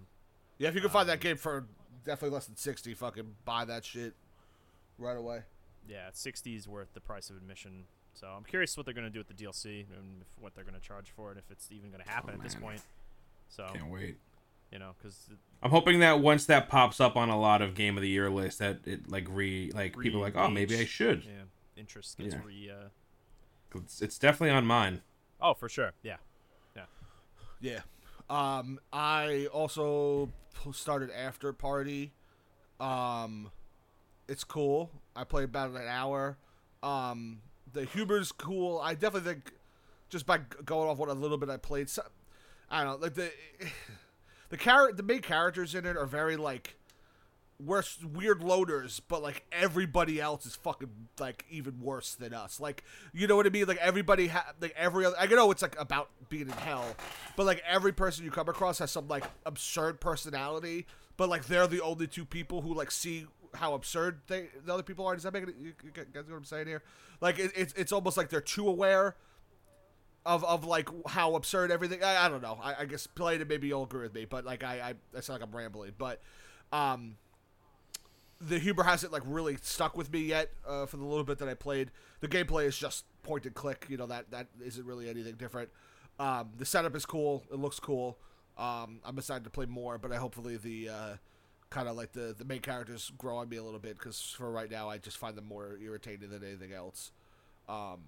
Yeah, 0.59 0.69
if 0.69 0.75
you 0.75 0.81
can 0.81 0.91
find 0.91 1.09
that 1.09 1.15
Um, 1.15 1.21
game 1.21 1.37
for 1.37 1.67
definitely 2.05 2.35
less 2.35 2.47
than 2.47 2.57
sixty, 2.57 2.95
fucking 2.95 3.37
buy 3.45 3.65
that 3.65 3.85
shit 3.85 4.15
right 4.99 5.17
away. 5.17 5.43
yeah, 5.89 6.11
60 6.13 6.55
is 6.55 6.69
worth 6.69 6.95
the 6.95 7.01
price 7.01 7.29
of 7.31 7.37
admission. 7.37 7.87
So 8.15 8.29
I'm 8.29 8.45
curious 8.45 8.77
what 8.77 8.85
they're 8.87 8.95
gonna 8.95 9.11
do 9.11 9.19
with 9.19 9.29
the 9.29 9.35
DLC 9.35 9.87
and 9.97 10.23
if, 10.23 10.29
what 10.41 10.55
they're 10.55 10.65
gonna 10.65 10.79
charge 10.81 11.11
for 11.11 11.33
it, 11.33 11.39
if 11.39 11.51
it's 11.51 11.73
even 11.73 11.91
gonna 11.91 12.09
happen 12.09 12.35
at 12.35 12.43
this 12.43 12.55
point. 12.55 12.83
So 13.49 13.69
Can't 13.73 13.89
wait. 13.91 14.19
you 14.71 14.79
know, 14.79 14.95
because 14.99 15.29
I'm 15.63 15.71
hoping 15.71 15.99
that 16.01 16.21
once 16.21 16.47
that 16.47 16.69
pops 16.69 17.01
up 17.01 17.17
on 17.17 17.29
a 17.31 17.39
lot 17.41 17.63
of 17.63 17.75
game 17.75 17.97
of 17.97 18.03
the 18.03 18.09
year 18.09 18.31
lists, 18.31 18.59
that 18.61 18.87
it 18.87 19.09
like 19.11 19.27
re 19.29 19.71
like 19.75 19.99
people 19.99 20.21
are 20.21 20.25
like, 20.25 20.37
oh, 20.37 20.49
maybe 20.49 20.77
I 20.79 20.85
should. 20.85 21.25
yeah, 21.25 21.43
interest 21.77 22.19
gets 22.19 22.35
Yeah. 22.35 22.43
re. 22.45 22.71
Uh, 22.71 22.89
It's, 23.81 24.03
it's 24.03 24.19
definitely 24.19 24.55
on 24.55 24.67
mine. 24.67 25.03
oh, 25.41 25.55
for 25.55 25.69
sure. 25.69 25.93
Yeah. 26.03 26.17
Yeah. 26.77 26.85
Yeah. 27.61 27.81
Um, 28.31 28.79
I 28.93 29.47
also 29.53 30.31
started 30.73 31.11
Afterparty. 31.11 32.11
Um, 32.81 33.51
it's 34.29 34.45
cool. 34.45 34.91
I 35.15 35.25
played 35.25 35.45
about 35.45 35.71
an 35.71 35.87
hour. 35.89 36.39
Um, 36.83 37.41
the 37.73 37.85
humor's 37.85 38.33
cool. 38.33 38.79
I 38.79 38.95
definitely 38.95 39.33
think, 39.35 39.53
just 40.09 40.27
by 40.27 40.39
going 40.65 40.89
off 40.89 40.99
what 40.99 41.09
a 41.09 41.15
little 41.15 41.39
bit 41.39 41.49
I 41.49 41.57
played, 41.57 41.89
so, 41.91 42.03
I 42.71 42.85
don't 42.85 43.01
know, 43.01 43.05
like 43.05 43.15
the 43.15 43.31
the 44.49 44.57
char- 44.57 44.93
the 44.93 45.03
main 45.03 45.21
characters 45.21 45.75
in 45.75 45.87
it 45.87 45.97
are 45.97 46.07
very 46.07 46.37
like 46.37 46.77
we're 47.65 47.83
weird 48.13 48.43
loaders, 48.43 49.01
but 49.01 49.23
like 49.23 49.45
everybody 49.53 50.21
else 50.21 50.47
is 50.47 50.57
fucking 50.57 50.91
like 51.19 51.45
even 51.51 51.81
worse 51.81 52.15
than 52.15 52.35
us. 52.35 52.61
Like 52.61 52.85
you 53.13 53.27
know 53.27 53.37
what 53.37 53.47
I 53.47 53.51
mean? 53.51 53.67
Like 53.67 53.79
everybody 53.79 54.29
ha- 54.29 54.53
like 54.61 54.75
every 54.77 55.05
other. 55.05 55.17
I 55.19 55.27
know 55.27 55.51
it's 55.51 55.63
like 55.63 55.79
about 55.79 56.11
being 56.29 56.43
in 56.43 56.49
hell, 56.51 56.97
but 57.37 57.47
like 57.47 57.63
every 57.69 57.93
person 57.93 58.25
you 58.25 58.31
come 58.31 58.49
across 58.49 58.79
has 58.79 58.91
some 58.91 59.09
like 59.09 59.25
absurd 59.47 60.01
personality. 60.01 60.87
But 61.17 61.29
like 61.29 61.47
they're 61.47 61.67
the 61.67 61.83
only 61.83 62.07
two 62.07 62.25
people 62.25 62.63
who 62.63 62.75
like 62.75 62.91
see 62.91 63.27
how 63.55 63.75
absurd 63.75 64.21
they 64.29 64.49
the 64.65 64.73
other 64.73 64.83
people 64.83 65.07
are. 65.07 65.15
Does 65.15 65.25
that 65.25 65.33
make 65.33 65.45
it? 65.45 65.55
You, 65.61 65.73
you 65.85 65.91
guys 65.93 66.07
know 66.15 66.23
what 66.33 66.39
I'm 66.39 66.45
saying 66.45 66.67
here? 66.67 66.83
Like 67.21 67.39
it, 67.39 67.53
it's 67.55 67.73
it's 67.75 67.93
almost 67.93 68.17
like 68.17 68.29
they're 68.29 68.41
too 68.41 68.69
aware 68.69 69.17
of 70.25 70.45
of 70.45 70.65
like 70.65 70.89
how 71.09 71.35
absurd 71.35 71.71
everything. 71.71 72.03
I, 72.03 72.27
I 72.27 72.29
don't 72.29 72.43
know. 72.43 72.59
I, 72.63 72.81
I 72.81 72.85
guess 72.87 73.07
playing 73.07 73.41
it 73.41 73.49
maybe 73.49 73.69
you'll 73.69 73.85
agree 73.85 74.03
with 74.03 74.15
me, 74.15 74.25
but 74.25 74.45
like 74.45 74.65
I 74.65 74.81
I, 74.81 74.95
I 75.17 75.21
sound 75.21 75.41
like 75.41 75.49
I'm 75.49 75.55
rambling, 75.55 75.93
but 75.99 76.21
um 76.73 77.17
the 78.47 78.59
humor 78.59 78.83
hasn't 78.83 79.13
like 79.13 79.23
really 79.25 79.57
stuck 79.63 79.97
with 79.97 80.13
me 80.13 80.21
yet 80.21 80.51
uh, 80.67 80.87
for 80.87 80.97
the 80.97 81.05
little 81.05 81.25
bit 81.25 81.39
that 81.39 81.49
I 81.49 81.55
played. 81.55 81.91
The 82.21 82.29
gameplay 82.29 82.67
is 82.67 82.77
just 82.77 83.05
point 83.23 83.47
and 83.47 83.55
click. 83.55 83.87
You 83.89 83.97
know 83.97 84.07
that 84.07 84.31
that 84.31 84.49
isn't 84.65 84.85
really 84.85 85.09
anything 85.09 85.35
different. 85.35 85.71
Um, 86.19 86.51
the 86.59 86.65
setup 86.65 86.95
is 86.97 87.07
cool. 87.07 87.45
It 87.51 87.57
looks 87.57 87.81
cool. 87.81 88.19
Um, 88.59 89.01
I'm 89.05 89.17
excited 89.19 89.45
to 89.45 89.51
play 89.51 89.67
more, 89.67 89.99
but 89.99 90.13
I 90.13 90.17
hopefully 90.17 90.57
the 90.57 90.89
uh, 90.89 91.15
kind 91.71 91.89
of 91.89 91.97
like 91.97 92.13
the 92.13 92.35
the 92.37 92.45
main 92.45 92.61
characters 92.61 93.13
grow 93.17 93.39
on 93.39 93.49
me 93.49 93.57
a 93.57 93.63
little 93.63 93.81
bit 93.81 93.99
because 93.99 94.21
for 94.21 94.51
right 94.51 94.71
now 94.71 94.89
I 94.89 94.99
just 94.99 95.19
find 95.19 95.37
them 95.37 95.47
more 95.47 95.79
irritating 95.83 96.31
than 96.31 96.45
anything 96.45 96.73
else. 96.73 97.13
Um, 97.69 98.01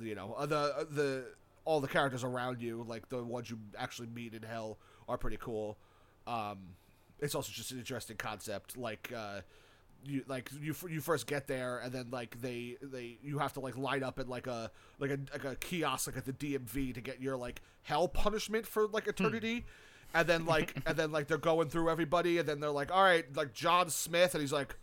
you 0.00 0.14
know 0.14 0.34
uh, 0.36 0.46
the 0.46 0.86
the 0.90 1.24
all 1.64 1.80
the 1.80 1.88
characters 1.88 2.24
around 2.24 2.60
you, 2.60 2.84
like 2.88 3.08
the 3.08 3.22
ones 3.22 3.48
you 3.48 3.58
actually 3.78 4.08
meet 4.08 4.34
in 4.34 4.42
hell, 4.42 4.78
are 5.08 5.16
pretty 5.16 5.38
cool. 5.40 5.78
Um, 6.26 6.58
it's 7.22 7.34
also 7.34 7.50
just 7.52 7.70
an 7.70 7.78
interesting 7.78 8.16
concept 8.16 8.76
like 8.76 9.10
uh 9.16 9.40
you 10.04 10.24
like 10.26 10.50
you 10.60 10.74
you 10.88 11.00
first 11.00 11.26
get 11.26 11.46
there 11.46 11.78
and 11.78 11.92
then 11.92 12.08
like 12.10 12.40
they 12.40 12.76
they 12.82 13.18
you 13.22 13.38
have 13.38 13.52
to 13.52 13.60
like 13.60 13.76
line 13.76 14.02
up 14.02 14.18
at 14.18 14.28
like 14.28 14.46
a 14.46 14.70
like 14.98 15.10
a 15.10 15.18
like 15.32 15.44
a 15.44 15.56
kiosk 15.56 16.08
like 16.08 16.16
at 16.16 16.24
the 16.24 16.32
DMV 16.32 16.94
to 16.94 17.00
get 17.00 17.20
your 17.20 17.36
like 17.36 17.62
hell 17.82 18.08
punishment 18.08 18.66
for 18.66 18.88
like 18.88 19.06
eternity. 19.06 19.64
And 20.14 20.28
then 20.28 20.44
like 20.44 20.74
and 20.86 20.96
then 20.96 21.12
like 21.12 21.28
they're 21.28 21.38
going 21.38 21.68
through 21.68 21.88
everybody 21.88 22.38
and 22.38 22.48
then 22.48 22.60
they're 22.60 22.70
like 22.70 22.92
all 22.92 23.02
right 23.02 23.24
like 23.36 23.54
John 23.54 23.88
Smith 23.90 24.34
and 24.34 24.40
he's 24.40 24.52
like 24.52 24.74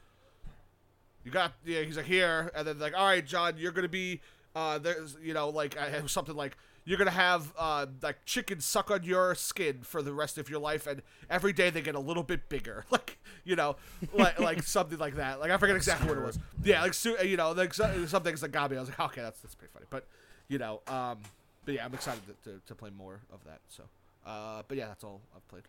you 1.24 1.32
got 1.32 1.54
yeah 1.66 1.82
he's 1.82 1.98
like 1.98 2.06
here 2.06 2.52
and 2.56 2.66
then 2.66 2.80
like 2.80 2.98
all 2.98 3.06
right 3.06 3.26
John 3.26 3.56
you're 3.58 3.74
going 3.74 3.84
to 3.84 3.90
be 3.90 4.22
uh 4.56 4.80
there's 4.80 5.18
you 5.22 5.34
know 5.34 5.50
like 5.50 5.78
I 5.78 5.90
have 5.90 6.10
something 6.10 6.36
like 6.36 6.58
you're 6.86 6.98
gonna 6.98 7.12
have 7.12 7.54
uh, 7.58 7.86
like 8.02 8.26
chickens 8.26 8.66
suck 8.66 8.90
on 8.92 9.04
your 9.04 9.36
skin 9.36 9.80
for 9.82 10.02
the 10.02 10.14
rest 10.14 10.38
of 10.38 10.50
your 10.50 10.60
life, 10.60 10.88
and 10.88 11.02
every 11.30 11.54
day 11.54 11.70
they 11.70 11.82
get 11.82 11.96
a 11.96 12.00
little 12.00 12.24
bit 12.24 12.50
bigger, 12.50 12.86
like 12.92 13.18
you 13.44 13.56
know, 13.56 13.76
like 14.14 14.40
like 14.40 14.64
something 14.78 14.98
like 15.00 15.16
that. 15.16 15.40
Like 15.40 15.52
I 15.52 15.58
forget 15.58 15.76
exactly 15.76 16.08
what 16.10 16.18
it 16.18 16.24
was. 16.26 16.40
Yeah, 16.64 16.82
like 16.82 16.94
su- 16.94 17.18
you 17.24 17.38
know, 17.38 17.52
like 17.52 17.74
so- 17.74 18.06
some 18.08 18.24
things 18.24 18.42
that 18.42 18.50
got 18.52 18.72
me. 18.72 18.78
I 18.78 18.80
was 18.82 18.90
like, 18.90 19.00
okay, 19.00 19.22
that's 19.22 19.40
that's 19.42 19.56
pretty 19.56 19.72
funny. 19.74 19.86
But 19.90 20.06
you 20.48 20.58
know, 20.58 20.82
um, 20.88 21.20
but 21.66 21.76
yeah, 21.76 21.86
I'm 21.86 21.94
excited 21.94 22.22
to, 22.44 22.52
to, 22.52 22.62
to 22.66 22.76
play 22.76 22.90
more 22.90 23.20
of 23.32 23.44
that. 23.46 23.60
So, 23.70 23.84
uh, 24.26 24.64
but 24.68 24.78
yeah, 24.78 24.88
that's 24.88 25.04
all 25.04 25.22
I've 25.36 25.48
played. 25.48 25.64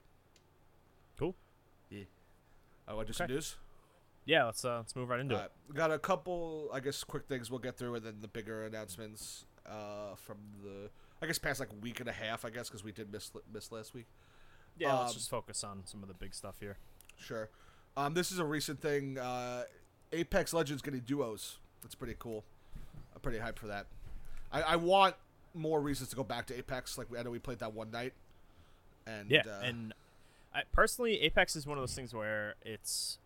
Cool. 1.19 1.35
Yeah. 1.91 2.05
I 2.89 2.95
want 2.95 3.07
to 3.07 3.13
do 3.13 3.17
some 3.17 3.27
news. 3.29 3.57
Yeah. 4.25 4.45
Let's 4.47 4.65
uh, 4.65 4.79
let's 4.79 4.97
move 4.97 5.09
right 5.09 5.21
into 5.21 5.37
Uh, 5.37 5.45
it. 5.45 5.75
got 5.75 5.91
a 5.91 5.99
couple, 5.99 6.71
I 6.73 6.81
guess, 6.81 7.05
quick 7.05 7.27
things 7.27 7.51
we'll 7.51 7.59
get 7.61 7.77
through, 7.77 7.97
and 7.97 8.05
then 8.05 8.17
the 8.21 8.29
bigger 8.29 8.65
announcements 8.65 9.45
uh, 9.71 10.17
from 10.17 10.37
the, 10.63 10.91
I 11.23 11.27
guess, 11.27 11.39
past 11.39 11.61
like 11.61 11.69
week 11.81 12.01
and 12.01 12.09
a 12.09 12.13
half, 12.13 12.45
I 12.45 12.51
guess, 12.51 12.69
because 12.69 12.85
we 12.85 12.93
did 12.93 13.13
miss 13.13 13.31
miss 13.53 13.71
last 13.71 13.95
week. 13.95 14.07
Yeah. 14.79 14.99
let's 14.99 15.13
um, 15.13 15.17
just 15.17 15.31
focus 15.31 15.63
on 15.63 15.83
some 15.85 16.03
of 16.03 16.09
the 16.09 16.15
big 16.15 16.35
stuff 16.35 16.57
here. 16.61 16.77
Sure. 17.17 17.49
Um, 17.97 18.15
this 18.15 18.33
is 18.33 18.39
a 18.39 18.45
recent 18.45 18.81
thing. 18.81 19.19
Uh, 19.19 19.65
Apex 20.13 20.53
Legends 20.53 20.83
getting 20.83 21.01
duos. 21.01 21.59
That's 21.83 21.95
pretty 21.95 22.17
cool. 22.19 22.45
I'm 23.15 23.21
pretty 23.21 23.39
hyped 23.39 23.59
for 23.59 23.67
that. 23.67 23.87
I, 24.53 24.63
I 24.63 24.77
want 24.77 25.17
more 25.55 25.81
reasons 25.81 26.11
to 26.11 26.17
go 26.17 26.25
back 26.25 26.47
to 26.47 26.57
Apex. 26.57 26.99
Like 26.99 27.09
I 27.17 27.23
know 27.23 27.31
we 27.31 27.39
played 27.39 27.59
that 27.61 27.75
one 27.75 27.91
night, 27.91 28.13
and 29.07 29.31
Yeah, 29.31 29.43
uh, 29.47 29.63
and 29.65 29.95
I, 30.55 30.63
personally, 30.73 31.21
Apex 31.23 31.57
is 31.57 31.67
one 31.67 31.79
of 31.79 31.83
those 31.83 31.95
things 31.95 32.15
where 32.15 32.55
it's 32.65 33.19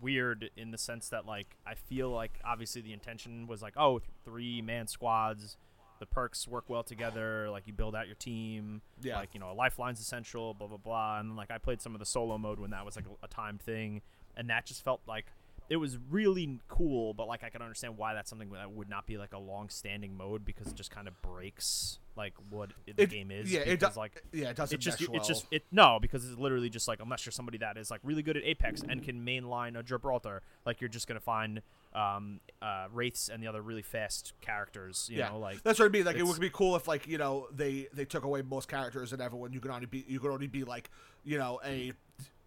weird 0.00 0.50
in 0.56 0.70
the 0.70 0.78
sense 0.78 1.08
that 1.08 1.24
like 1.24 1.56
I 1.66 1.74
feel 1.74 2.10
like 2.10 2.40
obviously 2.44 2.82
the 2.82 2.92
intention 2.92 3.46
was 3.46 3.62
like 3.62 3.74
oh 3.76 4.00
three 4.24 4.60
man 4.60 4.86
squads, 4.86 5.56
the 6.00 6.06
perks 6.06 6.46
work 6.48 6.64
well 6.68 6.82
together, 6.82 7.48
like 7.50 7.66
you 7.66 7.72
build 7.72 7.94
out 7.94 8.06
your 8.06 8.16
team, 8.16 8.82
Yeah. 9.02 9.16
like 9.18 9.30
you 9.34 9.40
know 9.40 9.50
a 9.50 9.54
lifeline's 9.54 10.00
essential, 10.00 10.54
blah 10.54 10.66
blah 10.66 10.76
blah, 10.76 11.20
and 11.20 11.36
like 11.36 11.50
I 11.50 11.58
played 11.58 11.80
some 11.80 11.94
of 11.94 11.98
the 11.98 12.06
solo 12.06 12.36
mode 12.38 12.58
when 12.58 12.70
that 12.70 12.84
was 12.84 12.96
like 12.96 13.06
a, 13.06 13.24
a 13.24 13.28
timed 13.28 13.60
thing, 13.62 14.02
and 14.36 14.50
that 14.50 14.66
just 14.66 14.82
felt 14.84 15.00
like 15.06 15.26
it 15.70 15.76
was 15.76 15.96
really 16.10 16.60
cool, 16.68 17.14
but 17.14 17.26
like 17.26 17.42
I 17.42 17.48
can 17.48 17.62
understand 17.62 17.96
why 17.96 18.12
that's 18.12 18.28
something 18.28 18.50
that 18.50 18.70
would 18.72 18.90
not 18.90 19.06
be 19.06 19.16
like 19.16 19.32
a 19.32 19.38
long-standing 19.38 20.14
mode 20.14 20.44
because 20.44 20.66
it 20.66 20.74
just 20.74 20.90
kind 20.90 21.08
of 21.08 21.14
breaks 21.22 21.98
like 22.16 22.34
what 22.50 22.70
the 22.86 23.02
It- 23.04 23.08
game 23.08 23.30
is. 23.30 23.50
yeah, 23.50 23.60
it 23.60 23.80
because, 23.80 23.94
do- 23.94 24.00
like 24.00 24.22
yeah, 24.30 24.50
it 24.50 24.56
doesn't 24.56 24.74
it 24.74 24.80
just 24.80 25.00
mesh 25.00 25.16
it's 25.16 25.26
just 25.28 25.46
it 25.50 25.62
no 25.72 25.98
because 26.02 26.28
it's 26.28 26.38
literally 26.38 26.68
just 26.68 26.86
like 26.86 27.00
unless 27.00 27.24
you're 27.24 27.32
somebody 27.32 27.56
that 27.58 27.78
is 27.78 27.90
like 27.90 28.00
really 28.02 28.22
good 28.22 28.36
at 28.36 28.44
Apex 28.44 28.82
and 28.86 29.02
can 29.02 29.24
mainline 29.24 29.78
a 29.78 29.82
Gibraltar, 29.82 30.42
like 30.66 30.82
you're 30.82 30.90
just 30.90 31.06
gonna 31.08 31.18
find 31.18 31.62
um 31.94 32.40
uh 32.60 32.86
wraiths 32.92 33.28
and 33.28 33.42
the 33.42 33.46
other 33.46 33.62
really 33.62 33.82
fast 33.82 34.32
characters. 34.40 35.08
You 35.10 35.18
yeah, 35.18 35.28
know, 35.28 35.38
like 35.38 35.62
that's 35.62 35.78
what 35.78 35.86
I 35.86 35.88
mean. 35.88 36.04
Like 36.04 36.16
it 36.16 36.26
would 36.26 36.40
be 36.40 36.50
cool 36.50 36.74
if 36.76 36.88
like 36.88 37.06
you 37.06 37.18
know 37.18 37.46
they 37.54 37.88
they 37.92 38.04
took 38.04 38.24
away 38.24 38.42
most 38.42 38.68
characters 38.68 39.12
and 39.12 39.22
everyone 39.22 39.52
you 39.52 39.60
could 39.60 39.70
only 39.70 39.86
be 39.86 40.04
you 40.08 40.18
could 40.20 40.30
only 40.32 40.46
be 40.48 40.64
like 40.64 40.90
you 41.24 41.38
know 41.38 41.60
a 41.64 41.92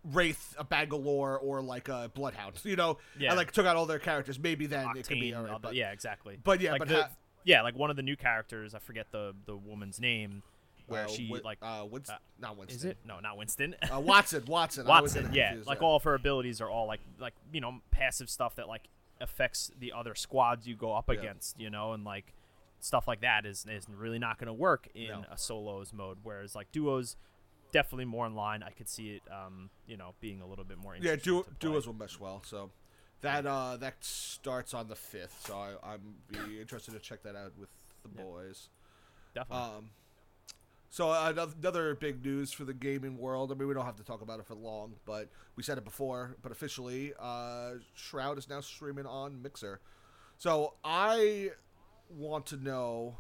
wraith, 0.04 0.56
a 0.58 0.64
Bangalore, 0.64 1.38
or 1.40 1.62
like 1.62 1.90
a 1.90 2.10
bloodhound. 2.14 2.60
You 2.64 2.76
know, 2.76 2.98
Yeah. 3.20 3.30
and 3.30 3.38
like 3.38 3.52
took 3.52 3.66
out 3.66 3.76
all 3.76 3.86
their 3.86 4.00
characters. 4.00 4.40
Maybe 4.40 4.66
then 4.68 4.88
it 4.96 5.08
could 5.08 5.20
be 5.20 5.32
Octane, 5.32 5.38
alright. 5.38 5.62
But 5.62 5.76
yeah, 5.76 5.92
exactly. 5.92 6.38
but 6.44 6.62
yeah, 6.62 6.72
like 6.74 6.80
but 6.80 6.88
the, 6.88 7.02
ha- 7.04 7.10
yeah, 7.44 7.62
like 7.62 7.76
one 7.76 7.90
of 7.90 7.96
the 7.96 8.04
new 8.04 8.16
characters, 8.16 8.74
I 8.76 8.80
forget 8.80 9.08
the 9.12 9.34
the 9.46 9.56
woman's 9.56 10.00
name, 10.00 10.44
where 10.88 11.06
uh, 11.06 11.08
she 11.08 11.30
Win- 11.30 11.42
like 11.44 11.58
uh, 11.62 11.86
Winston, 11.90 12.16
uh, 12.16 12.20
not 12.40 12.58
Winston. 12.58 12.78
is 12.78 12.86
it? 12.86 12.98
No, 13.06 13.20
not 13.20 13.38
Winston. 13.38 13.76
Uh, 13.84 14.00
Wattson, 14.00 14.42
Wattson, 14.46 14.86
Wattson, 14.86 15.34
yeah. 15.34 15.48
confused, 15.50 15.68
Like 15.68 15.82
all 15.82 15.96
of 15.98 16.04
her 16.04 16.14
abilities 16.16 16.62
are 16.62 16.70
all 16.70 16.88
like 16.88 17.02
like 17.20 17.34
you 17.52 17.60
know 17.62 17.80
passive 17.92 18.30
stuff 18.30 18.56
that 18.56 18.68
like 18.68 18.84
affects 19.22 19.72
the 19.80 19.92
other 19.94 20.16
squads 20.16 20.68
you 20.68 20.76
go 20.76 20.94
up 20.94 21.10
Yeah. 21.10 21.16
against, 21.20 21.60
you 21.60 21.70
know, 21.70 21.94
and 21.94 22.04
like 22.04 22.34
stuff 22.80 23.08
like 23.08 23.22
that 23.22 23.46
is 23.46 23.66
is 23.70 23.88
really 23.90 24.20
not 24.20 24.38
going 24.38 24.48
to 24.48 24.54
work 24.54 24.88
in 24.94 25.08
No. 25.10 25.26
a 25.32 25.38
solos 25.38 25.92
mode. 25.94 26.20
Whereas 26.24 26.56
like 26.56 26.72
duos, 26.72 27.16
definitely 27.72 28.06
more 28.06 28.26
in 28.28 28.36
line. 28.36 28.64
I 28.64 28.70
could 28.72 28.88
see 28.88 29.16
it, 29.16 29.24
um, 29.32 29.70
you 29.88 29.98
know, 29.98 30.14
being 30.20 30.42
a 30.42 30.46
little 30.48 30.66
bit 30.66 30.78
more. 30.78 30.96
Yeah, 30.96 31.16
to 31.16 31.46
duos 31.60 31.88
will 31.88 31.94
mesh 31.96 32.20
well. 32.20 32.42
So 32.46 32.72
that 33.22 33.46
uh 33.48 33.78
that 33.78 34.04
starts 34.04 34.74
on 34.74 34.88
the 34.88 34.96
fifth. 34.96 35.46
So 35.48 35.58
I, 35.58 35.94
I'm 35.94 36.16
be 36.30 36.62
interested 36.62 36.92
to 36.94 37.00
check 37.00 37.24
that 37.24 37.36
out 37.36 37.54
with 37.58 37.70
the 38.04 38.10
Yeah. 38.16 38.24
boys. 38.24 38.70
definitely. 39.34 39.78
Um, 39.78 39.90
so 40.90 41.12
another, 41.12 41.54
another 41.60 41.96
big 41.96 42.24
news 42.24 42.52
for 42.54 42.64
the 42.64 42.74
gaming 42.74 43.18
world. 43.18 43.52
I 43.52 43.56
mean, 43.56 43.68
we 43.68 43.74
don't 43.74 43.86
have 43.86 43.98
to 43.98 44.04
talk 44.04 44.22
about 44.22 44.40
it 44.40 44.46
for 44.46 44.56
long, 44.56 44.94
but 45.06 45.30
we 45.56 45.64
said 45.64 45.78
it 45.78 45.84
before. 45.86 46.36
But 46.42 46.52
officially, 46.52 47.14
uh, 47.20 47.74
Shroud 47.94 48.38
is 48.38 48.50
now 48.50 48.62
streaming 48.62 49.06
on 49.06 49.42
Mixer. 49.42 49.80
So 50.38 50.74
I 50.84 51.52
want 52.10 52.46
to 52.48 52.58
know 52.58 53.16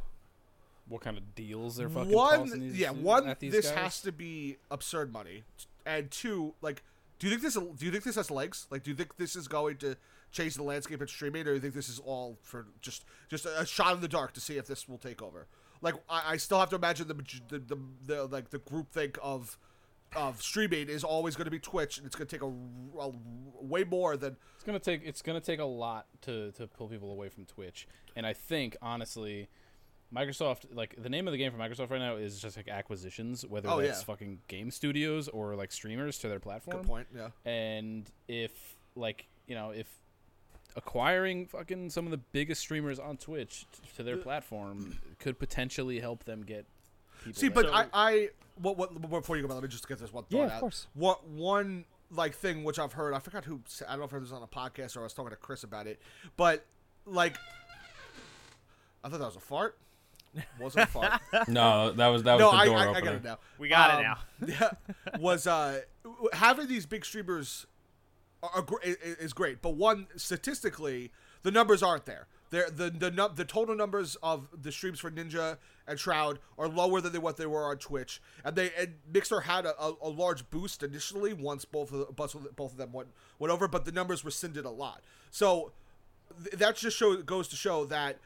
What 0.87 1.01
kind 1.01 1.17
of 1.17 1.35
deals 1.35 1.75
they're 1.75 1.89
fucking 1.89 2.13
one. 2.13 2.59
these, 2.59 2.77
yeah, 2.79 2.91
one. 2.91 3.35
This 3.39 3.69
guys? 3.69 3.77
has 3.77 4.01
to 4.01 4.11
be 4.11 4.57
absurd 4.71 5.11
money, 5.11 5.43
and 5.85 6.09
two, 6.09 6.53
like, 6.61 6.83
do 7.19 7.27
you 7.27 7.31
think 7.31 7.41
this? 7.41 7.55
Do 7.55 7.85
you 7.85 7.91
think 7.91 8.03
this 8.03 8.15
has 8.15 8.31
legs? 8.31 8.67
Like, 8.69 8.83
do 8.83 8.91
you 8.91 8.95
think 8.95 9.17
this 9.17 9.35
is 9.35 9.47
going 9.47 9.77
to 9.77 9.97
change 10.31 10.55
the 10.55 10.63
landscape 10.63 11.01
of 11.01 11.09
streaming, 11.09 11.41
or 11.41 11.45
do 11.45 11.53
you 11.55 11.59
think 11.59 11.73
this 11.73 11.89
is 11.89 11.99
all 11.99 12.37
for 12.43 12.67
just 12.81 13.03
just 13.27 13.45
a 13.45 13.65
shot 13.65 13.95
in 13.95 14.01
the 14.01 14.07
dark 14.07 14.33
to 14.33 14.39
see 14.39 14.57
if 14.57 14.67
this 14.67 14.87
will 14.87 14.97
take 14.99 15.21
over? 15.21 15.47
Like, 15.81 15.95
I, 16.09 16.33
I 16.33 16.37
still 16.37 16.59
have 16.59 16.69
to 16.71 16.75
imagine 16.75 17.07
the, 17.07 17.13
the 17.49 17.59
the 17.59 17.77
the 18.05 18.25
like 18.25 18.49
the 18.49 18.59
group 18.59 18.91
think 18.91 19.17
of 19.21 19.57
of 20.15 20.41
streaming 20.41 20.87
is 20.87 21.03
always 21.03 21.35
going 21.35 21.45
to 21.45 21.51
be 21.51 21.59
Twitch, 21.59 21.97
and 21.97 22.07
it's 22.07 22.15
going 22.15 22.27
to 22.27 22.35
take 22.35 22.41
a, 22.41 22.47
a 22.99 23.11
way 23.61 23.83
more 23.83 24.15
than 24.15 24.37
It's 24.55 24.63
gonna 24.63 24.79
take 24.79 25.01
it's 25.03 25.21
gonna 25.21 25.41
take 25.41 25.59
a 25.59 25.65
lot 25.65 26.07
to 26.21 26.51
to 26.53 26.65
pull 26.67 26.87
people 26.87 27.11
away 27.11 27.27
from 27.29 27.45
Twitch, 27.45 27.87
and 28.15 28.25
I 28.25 28.31
think 28.33 28.77
honestly, 28.81 29.49
Microsoft 30.15 30.65
like 30.73 30.95
the 30.97 31.09
name 31.09 31.27
of 31.27 31.33
the 31.33 31.37
game 31.37 31.51
for 31.51 31.57
Microsoft 31.57 31.89
right 31.89 31.99
now 31.99 32.15
is 32.15 32.39
just 32.39 32.55
like 32.55 32.69
acquisitions, 32.69 33.45
whether 33.45 33.69
Oh, 33.69 33.81
that's 33.81 33.99
yeah. 33.99 34.05
fucking 34.05 34.39
game 34.47 34.71
studios 34.71 35.27
or 35.27 35.55
like 35.55 35.71
streamers 35.73 36.17
to 36.19 36.29
their 36.29 36.39
platform. 36.39 36.77
good 36.77 36.87
point. 36.87 37.07
Yeah. 37.13 37.29
And 37.45 38.09
if 38.29 38.51
like 38.95 39.27
you 39.45 39.55
know 39.55 39.71
if 39.71 39.87
acquiring 40.77 41.45
fucking 41.47 41.89
some 41.89 42.05
of 42.05 42.11
the 42.11 42.17
biggest 42.17 42.61
streamers 42.61 42.99
on 42.99 43.17
Twitch 43.17 43.65
t- 43.73 43.81
to 43.97 44.03
their 44.03 44.15
platform 44.15 44.97
could 45.19 45.37
potentially 45.39 45.99
help 45.99 46.23
them 46.23 46.43
get 46.43 46.65
people. 47.25 47.39
See, 47.41 47.49
but 47.49 47.65
So- 47.65 47.73
I, 47.73 47.85
I 47.93 48.29
what, 48.55 48.77
what 48.77 49.09
before 49.09 49.35
you 49.37 49.45
go, 49.45 49.53
let 49.53 49.61
me 49.61 49.67
just 49.69 49.87
get 49.87 49.99
this 49.99 50.13
one 50.13 50.23
thought 50.23 50.37
Yeah, 50.37 50.45
of 50.45 50.51
out. 50.51 50.59
course. 50.61 50.87
What 50.93 51.27
one 51.27 51.85
like 52.11 52.33
thing 52.35 52.63
which 52.63 52.79
I've 52.79 52.93
heard, 52.93 53.13
I 53.13 53.19
forgot 53.19 53.43
who. 53.45 53.59
I 53.87 53.91
don't 53.91 53.99
know 53.99 54.05
if 54.05 54.13
it 54.13 54.19
was 54.19 54.31
on 54.31 54.41
a 54.41 54.47
podcast 54.47 54.95
or 54.95 55.01
I 55.01 55.03
was 55.03 55.13
talking 55.13 55.31
to 55.31 55.35
Chris 55.35 55.63
about 55.63 55.87
it, 55.87 55.99
but 56.37 56.65
like, 57.05 57.35
I 59.03 59.09
thought 59.09 59.19
that 59.19 59.25
was 59.25 59.35
a 59.35 59.39
fart. 59.41 59.77
Wasn't 60.59 60.83
a 60.83 60.87
fart. 60.87 61.19
No, 61.47 61.91
that 61.91 62.07
was 62.07 62.23
that 62.23 62.33
was 62.35 62.41
no, 62.41 62.51
the 62.51 62.57
I, 62.57 62.65
door 62.65 62.77
I, 62.77 62.83
I 62.83 62.87
opener. 62.89 63.01
get 63.01 63.13
it 63.15 63.23
now. 63.23 63.39
We 63.57 63.67
got 63.69 63.99
it 63.99 64.05
Um, 64.05 64.15
now. 64.41 64.47
yeah, 65.11 65.19
was 65.19 65.47
uh 65.47 65.81
having 66.33 66.67
these 66.67 66.85
big 66.85 67.03
streamers 67.05 67.65
are, 68.53 68.65
is 68.83 69.33
great, 69.33 69.61
but 69.61 69.75
one 69.75 70.07
statistically 70.15 71.11
the 71.43 71.51
numbers 71.51 71.83
aren't 71.83 72.05
there. 72.05 72.27
They're, 72.49 72.69
the 72.69 72.89
the 72.89 73.31
the 73.35 73.45
total 73.45 73.75
numbers 73.75 74.15
of 74.23 74.47
the 74.61 74.71
streams 74.71 74.99
for 74.99 75.11
Ninja 75.11 75.57
and 75.85 75.99
Shroud 75.99 76.39
are 76.57 76.67
lower 76.67 77.01
than 77.01 77.11
they, 77.11 77.19
what 77.19 77.37
they 77.37 77.45
were 77.45 77.65
on 77.65 77.77
Twitch, 77.77 78.21
and 78.45 78.55
they 78.55 78.71
and 78.77 78.95
Mixer 79.11 79.41
had 79.41 79.65
a, 79.65 79.79
a, 79.81 79.93
a 80.01 80.09
large 80.09 80.49
boost 80.49 80.81
initially 80.81 81.33
once 81.33 81.65
both 81.65 81.91
of 81.91 81.99
the, 81.99 82.51
both 82.55 82.71
of 82.71 82.77
them 82.77 82.93
went 82.93 83.09
went 83.37 83.51
over, 83.51 83.67
but 83.67 83.83
the 83.83 83.91
numbers 83.91 84.23
rescinded 84.23 84.63
a 84.63 84.69
lot. 84.69 85.01
So 85.29 85.73
th- 86.41 86.55
that 86.55 86.77
just 86.77 86.95
show 86.95 87.17
goes 87.17 87.49
to 87.49 87.57
show 87.57 87.83
that 87.85 88.17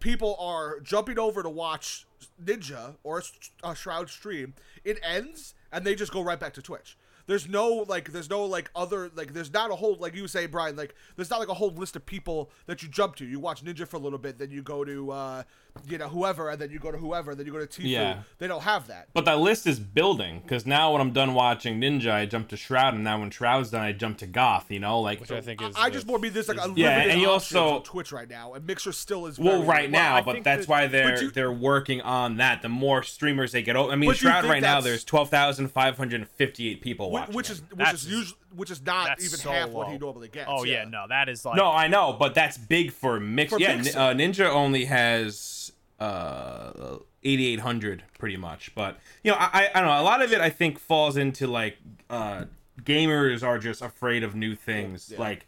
people 0.00 0.36
are 0.40 0.80
jumping 0.80 1.18
over 1.18 1.42
to 1.42 1.50
watch 1.50 2.06
Ninja 2.42 2.96
or 3.04 3.18
a, 3.18 3.22
a 3.62 3.68
uh, 3.68 3.74
Shroud 3.74 4.10
stream. 4.10 4.54
It 4.84 4.98
ends 5.04 5.54
and 5.72 5.84
they 5.84 5.94
just 5.94 6.12
go 6.12 6.22
right 6.22 6.38
back 6.38 6.54
to 6.54 6.62
Twitch. 6.62 6.96
There's 7.30 7.48
no 7.48 7.84
like, 7.86 8.10
there's 8.10 8.28
no 8.28 8.44
like 8.44 8.72
other 8.74 9.08
like, 9.14 9.32
there's 9.32 9.52
not 9.52 9.70
a 9.70 9.76
whole 9.76 9.94
like 10.00 10.16
you 10.16 10.26
say, 10.26 10.46
Brian. 10.46 10.74
Like, 10.74 10.96
there's 11.14 11.30
not 11.30 11.38
like 11.38 11.48
a 11.48 11.54
whole 11.54 11.70
list 11.70 11.94
of 11.94 12.04
people 12.04 12.50
that 12.66 12.82
you 12.82 12.88
jump 12.88 13.14
to. 13.16 13.24
You 13.24 13.38
watch 13.38 13.64
Ninja 13.64 13.86
for 13.86 13.98
a 13.98 14.00
little 14.00 14.18
bit, 14.18 14.36
then 14.36 14.50
you 14.50 14.62
go 14.62 14.84
to 14.84 15.12
uh, 15.12 15.42
you 15.86 15.96
know 15.96 16.08
whoever, 16.08 16.50
and 16.50 16.60
then 16.60 16.72
you 16.72 16.80
go 16.80 16.90
to 16.90 16.98
whoever, 16.98 17.36
then 17.36 17.46
you 17.46 17.52
go 17.52 17.64
to 17.64 17.66
Tfue. 17.68 17.88
Yeah. 17.88 18.22
They 18.38 18.48
don't 18.48 18.62
have 18.62 18.88
that. 18.88 19.10
But 19.12 19.26
that 19.26 19.38
list 19.38 19.68
is 19.68 19.78
building 19.78 20.40
because 20.42 20.66
now 20.66 20.90
when 20.92 21.00
I'm 21.00 21.12
done 21.12 21.32
watching 21.34 21.80
Ninja, 21.80 22.10
I 22.10 22.26
jump 22.26 22.48
to 22.48 22.56
Shroud, 22.56 22.94
and 22.94 23.04
now 23.04 23.20
when 23.20 23.30
Shroud's 23.30 23.70
done, 23.70 23.82
I 23.82 23.92
jump 23.92 24.18
to 24.18 24.26
Goth. 24.26 24.68
You 24.68 24.80
know, 24.80 24.98
like 24.98 25.20
which 25.20 25.30
I 25.30 25.40
think 25.40 25.62
is 25.62 25.76
I 25.76 25.88
the- 25.88 25.94
just 25.94 26.08
more 26.08 26.18
be 26.18 26.30
there's 26.30 26.48
like 26.48 26.56
a 26.58 26.62
is- 26.62 26.66
limited 26.66 26.82
Yeah, 26.82 27.12
and 27.12 27.20
you 27.20 27.30
also- 27.30 27.76
on 27.76 27.82
Twitch 27.84 28.10
right 28.10 28.28
now, 28.28 28.54
and 28.54 28.66
Mixer 28.66 28.90
still 28.90 29.26
is 29.26 29.38
well, 29.38 29.58
very 29.58 29.68
right 29.68 29.90
now, 29.90 30.16
I 30.16 30.22
but 30.22 30.42
that's 30.42 30.66
that- 30.66 30.68
why 30.68 30.88
they're 30.88 31.22
you- 31.22 31.30
they're 31.30 31.52
working 31.52 32.00
on 32.00 32.38
that. 32.38 32.62
The 32.62 32.68
more 32.68 33.04
streamers 33.04 33.52
they 33.52 33.62
get, 33.62 33.76
I 33.76 33.94
mean, 33.94 34.12
Shroud 34.14 34.46
right 34.46 34.60
now 34.60 34.80
there's 34.80 35.04
twelve 35.04 35.30
thousand 35.30 35.68
five 35.68 35.96
hundred 35.96 36.26
fifty-eight 36.28 36.80
people 36.80 37.10
Wh- 37.10 37.19
watching. 37.20 37.34
which 37.36 37.50
is 37.50 37.60
which 37.60 37.78
That's- 37.78 38.02
is 38.02 38.10
usually 38.10 38.38
which 38.54 38.70
is 38.70 38.82
not 38.84 39.20
even 39.20 39.38
so 39.38 39.50
half 39.50 39.70
what 39.70 39.88
he 39.88 39.98
normally 39.98 40.28
gets. 40.28 40.46
Oh 40.48 40.64
yeah. 40.64 40.84
no, 40.84 41.06
that 41.08 41.28
is 41.28 41.44
like 41.44 41.56
no, 41.56 41.70
I 41.70 41.86
know, 41.88 42.12
but 42.12 42.34
that's 42.34 42.58
big 42.58 42.92
for 42.92 43.18
mix. 43.20 43.52
For 43.52 43.58
yeah, 43.60 43.76
Mixer. 43.76 43.98
Uh, 43.98 44.12
Ninja 44.14 44.48
only 44.50 44.84
has 44.86 45.72
uh 45.98 46.96
8800 47.22 48.02
pretty 48.18 48.38
much 48.38 48.74
but 48.74 48.98
you 49.22 49.30
know 49.30 49.36
I, 49.38 49.50
I 49.52 49.68
I 49.74 49.80
don't 49.80 49.88
know 49.90 50.00
a 50.00 50.02
lot 50.02 50.22
of 50.22 50.32
it 50.32 50.40
i 50.40 50.48
think 50.48 50.78
falls 50.78 51.18
into 51.18 51.46
like 51.46 51.76
uh 52.08 52.46
gamers 52.82 53.42
are 53.42 53.58
just 53.58 53.82
afraid 53.82 54.22
of 54.22 54.34
new 54.34 54.54
things 54.54 55.10
Yeah. 55.12 55.18
like 55.20 55.46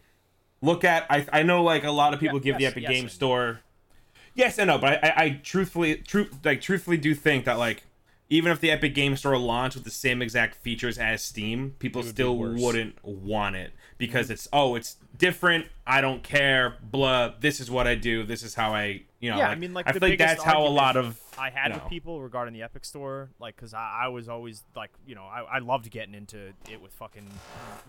look 0.61 0.85
at 0.85 1.07
i 1.09 1.25
i 1.33 1.43
know 1.43 1.63
like 1.63 1.85
a 1.85 1.91
lot 1.91 2.13
of 2.13 2.21
people 2.21 2.39
Yeah, 2.39 2.43
give 2.53 2.59
the 2.59 2.67
epic 2.67 2.83
yes, 2.83 2.93
game 2.93 3.09
store 3.09 3.61
yes 4.35 4.59
i 4.59 4.65
know 4.65 4.77
but 4.77 5.03
i 5.03 5.09
i, 5.09 5.23
I 5.25 5.41
truthfully 5.43 5.95
true 5.97 6.29
like 6.45 6.61
truthfully 6.61 6.99
do 6.99 7.15
think 7.15 7.47
that 7.47 7.57
like 7.59 7.85
even 8.33 8.51
if 8.51 8.61
the 8.61 8.71
epic 8.71 8.95
game 8.95 9.15
store 9.15 9.37
launched 9.37 9.77
with 9.77 9.85
the 9.85 9.91
same 9.91 10.23
exact 10.23 10.57
features 10.57 10.97
as 10.97 11.23
steam 11.23 11.75
people 11.79 12.01
would 12.01 12.11
still 12.11 12.37
wouldn't 12.37 12.97
want 13.05 13.55
it 13.55 13.73
because 13.99 14.27
mm-hmm. 14.27 14.33
it's 14.33 14.49
oh 14.53 14.75
it's 14.75 14.97
different 15.19 15.67
i 15.87 16.01
don't 16.01 16.23
care 16.23 16.77
blah 16.83 17.31
this 17.41 17.61
is 17.61 17.71
what 17.71 17.87
i 17.87 17.95
do 17.95 18.25
this 18.25 18.43
is 18.43 18.55
how 18.55 18.73
i 18.73 19.03
you 19.21 19.31
know 19.31 19.37
yeah, 19.37 19.49
I 19.49 19.55
mean, 19.55 19.73
like 19.73 19.87
I 19.87 19.93
feel 19.93 20.09
like 20.09 20.19
that's 20.19 20.43
how 20.43 20.67
a 20.67 20.69
lot 20.69 20.97
of 20.97 21.17
I 21.39 21.51
had 21.51 21.69
you 21.69 21.75
with 21.81 21.89
people 21.89 22.21
regarding 22.21 22.53
the 22.55 22.63
Epic 22.63 22.85
Store, 22.85 23.31
like, 23.39 23.57
because 23.57 23.73
I, 23.75 24.03
I 24.05 24.09
was 24.09 24.29
always 24.29 24.63
like, 24.77 24.91
you 25.07 25.15
know, 25.15 25.23
I, 25.25 25.41
I 25.43 25.59
loved 25.61 25.91
getting 25.91 26.15
into 26.15 26.53
it 26.71 26.81
with 26.83 26.93
fucking 26.93 27.27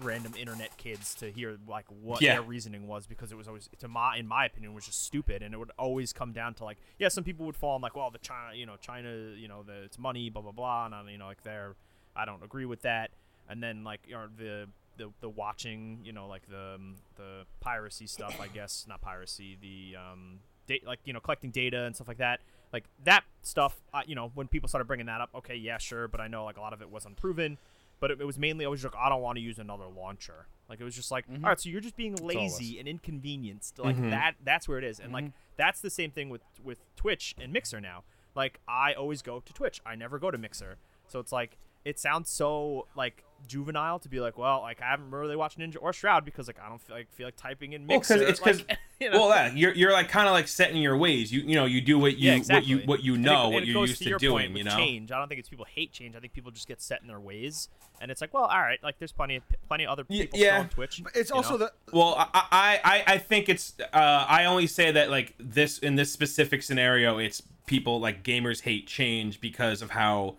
random 0.01 0.33
internet 0.37 0.75
kids 0.77 1.13
to 1.15 1.31
hear 1.31 1.57
like 1.67 1.85
what 2.01 2.21
Yeah. 2.21 2.33
their 2.33 2.41
reasoning 2.41 2.87
was 2.87 3.05
because 3.05 3.31
it 3.31 3.37
was 3.37 3.47
always, 3.47 3.69
to 3.79 3.87
my, 3.87 4.17
in 4.17 4.27
my 4.27 4.45
opinion, 4.45 4.73
was 4.73 4.85
just 4.85 5.03
stupid, 5.03 5.41
and 5.43 5.53
it 5.53 5.57
would 5.57 5.71
always 5.77 6.13
come 6.13 6.31
down 6.31 6.53
to 6.55 6.63
like, 6.63 6.77
yeah, 6.99 7.09
some 7.09 7.23
people 7.23 7.45
would 7.45 7.55
fall 7.57 7.75
in 7.75 7.81
like, 7.81 7.95
well, 7.95 8.09
the 8.11 8.17
China, 8.19 8.55
you 8.55 8.65
know, 8.65 8.75
China, 8.79 9.09
you 9.35 9.47
know, 9.47 9.63
the 9.63 9.83
it's 9.83 9.99
money, 9.99 10.29
blah 10.29 10.41
blah 10.41 10.51
blah, 10.51 10.85
and 10.85 10.95
I, 10.95 11.11
you 11.11 11.17
know, 11.17 11.25
like 11.27 11.43
they're, 11.43 11.75
I 12.15 12.25
don't 12.25 12.43
agree 12.43 12.65
with 12.65 12.83
that, 12.83 13.11
and 13.49 13.61
then 13.61 13.83
like, 13.83 14.01
you 14.07 14.13
know, 14.13 14.27
the 14.37 14.67
the, 14.95 15.09
the 15.21 15.29
watching, 15.29 15.99
you 16.03 16.13
know, 16.13 16.27
like 16.27 16.47
the 16.47 16.75
um, 16.75 16.95
the 17.15 17.45
piracy 17.59 18.05
stuff, 18.07 18.39
I 18.39 18.47
guess, 18.47 18.85
not 18.87 19.01
piracy, 19.01 19.57
the 19.59 19.97
um, 19.97 20.39
da- 20.67 20.83
like 20.85 20.99
you 21.03 21.13
know, 21.13 21.19
collecting 21.19 21.49
data 21.49 21.83
and 21.83 21.95
stuff 21.95 22.07
like 22.07 22.19
that. 22.19 22.39
Like 22.74 22.86
that 23.03 23.24
stuff, 23.43 23.82
uh, 23.93 24.01
you 24.05 24.15
know, 24.15 24.32
when 24.34 24.47
people 24.47 24.67
started 24.67 24.86
bringing 24.86 25.05
that 25.05 25.21
up, 25.21 25.30
okay, 25.36 25.55
yeah, 25.55 25.78
sure, 25.78 26.07
but 26.07 26.19
I 26.19 26.28
know 26.28 26.43
like 26.43 26.57
a 26.57 26.61
lot 26.61 26.74
of 26.74 26.82
it 26.82 26.89
was 26.91 27.05
unproven. 27.05 27.57
But 27.99 28.11
it, 28.11 28.19
it 28.19 28.26
was 28.26 28.38
mainly 28.38 28.65
always 28.65 28.84
like, 28.84 28.95
I 28.99 29.07
don't 29.07 29.21
want 29.21 29.38
to 29.38 29.41
use 29.41 29.59
another 29.59 29.86
launcher. 29.86 30.47
Like 30.67 30.82
it 30.82 30.84
was 30.84 30.95
just 30.95 31.11
like, 31.11 31.24
all 31.30 31.38
right, 31.49 31.59
so 31.59 31.69
you're 31.69 31.80
just 31.82 31.95
being 31.95 32.15
all 32.19 32.30
it 32.30 32.36
was. 32.36 32.59
lazy 32.59 32.80
and 32.80 32.88
inconvenienced. 32.88 33.80
Like 33.80 33.95
Mhm. 33.95 34.09
that. 34.09 34.34
That's 34.43 34.67
where 34.67 34.78
it 34.78 34.84
is, 34.84 34.99
and 34.99 35.13
like 35.13 35.26
that's 35.55 35.80
the 35.82 35.89
same 35.89 36.11
thing 36.11 36.30
with 36.30 36.41
with 36.63 36.80
Twitch 36.97 37.36
and 37.39 37.53
Mixer 37.53 37.80
now. 37.80 38.03
Like 38.36 38.59
I 38.67 38.93
always 38.93 39.21
go 39.21 39.39
to 39.39 39.53
Twitch. 39.53 39.80
I 39.86 39.95
never 39.95 40.17
go 40.19 40.32
to 40.32 40.38
Mixer. 40.38 40.78
So 41.07 41.19
it's 41.19 41.32
like 41.32 41.57
it 41.86 41.99
sounds 41.99 42.30
so 42.30 42.88
like 42.95 43.24
juvenile 43.47 43.99
to 43.99 44.09
be 44.09 44.19
like, 44.19 44.37
well, 44.37 44.61
like 44.61 44.81
I 44.81 44.85
haven't 44.89 45.11
really 45.11 45.35
watched 45.35 45.59
Ninja 45.59 45.77
or 45.81 45.93
Shroud 45.93 46.25
because 46.25 46.47
like 46.47 46.57
I 46.63 46.69
don't 46.69 46.81
feel 46.81 46.95
like 46.95 47.11
feel 47.13 47.27
like 47.27 47.35
typing 47.35 47.73
in 47.73 47.87
Well, 47.87 47.97
Mixer. 47.99 48.15
because 48.15 48.29
it's 48.29 48.39
because 48.39 48.59
like, 48.67 48.77
you 48.99 49.09
know? 49.11 49.19
well, 49.19 49.29
yeah, 49.29 49.51
you're 49.53 49.73
you're 49.73 49.91
like 49.91 50.09
kind 50.09 50.27
of 50.27 50.33
like 50.33 50.47
set 50.47 50.71
in 50.71 50.77
your 50.77 50.97
ways. 50.97 51.31
You 51.31 51.41
you 51.41 51.55
know 51.55 51.65
you 51.65 51.81
do 51.81 51.99
what 51.99 52.17
you 52.17 52.29
yeah, 52.31 52.35
exactly. 52.37 52.73
what 52.75 52.81
you 52.81 52.87
what 52.87 53.03
you 53.03 53.13
And 53.15 53.25
it- 53.25 53.29
know 53.29 53.43
and 53.45 53.53
what 53.53 53.65
you're 53.65 53.85
used 53.85 54.01
to, 54.03 54.09
to 54.11 54.17
doing. 54.17 54.55
You 54.55 54.63
know. 54.63 54.75
change. 54.75 55.11
I 55.11 55.19
don't 55.19 55.27
think 55.27 55.39
it's 55.39 55.49
people 55.49 55.65
hate 55.65 55.91
change. 55.91 56.15
I 56.15 56.19
think 56.19 56.33
people 56.33 56.51
just 56.51 56.67
get 56.67 56.81
set 56.81 57.01
in 57.01 57.07
their 57.07 57.19
ways, 57.19 57.69
and 58.01 58.11
it's 58.11 58.21
like, 58.21 58.33
well, 58.33 58.43
all 58.45 58.59
right, 58.61 58.79
like 58.83 58.99
there's 58.99 59.11
plenty 59.11 59.35
of 59.37 59.43
plenty 59.67 59.83
of 59.85 59.89
other 59.91 60.05
Y- 60.09 60.19
people 60.21 60.39
yeah. 60.39 60.51
still 60.51 60.61
on 60.61 60.69
Twitch. 60.69 61.01
But 61.03 61.15
It's 61.15 61.31
also 61.31 61.51
know? 61.51 61.57
the 61.57 61.71
Well, 61.91 62.15
I, 62.17 62.27
I 62.33 62.79
I 62.83 63.03
I 63.13 63.17
think 63.17 63.49
it's 63.49 63.73
uh, 63.93 64.25
I 64.27 64.45
only 64.45 64.67
say 64.67 64.91
that 64.91 65.09
like 65.09 65.33
this 65.39 65.77
in 65.79 65.95
this 65.95 66.11
specific 66.11 66.63
scenario, 66.63 67.17
it's 67.17 67.41
people 67.65 67.99
like 67.99 68.23
gamers 68.23 68.61
hate 68.61 68.87
change 68.87 69.39
because 69.39 69.81
of 69.81 69.91
how 69.91 70.35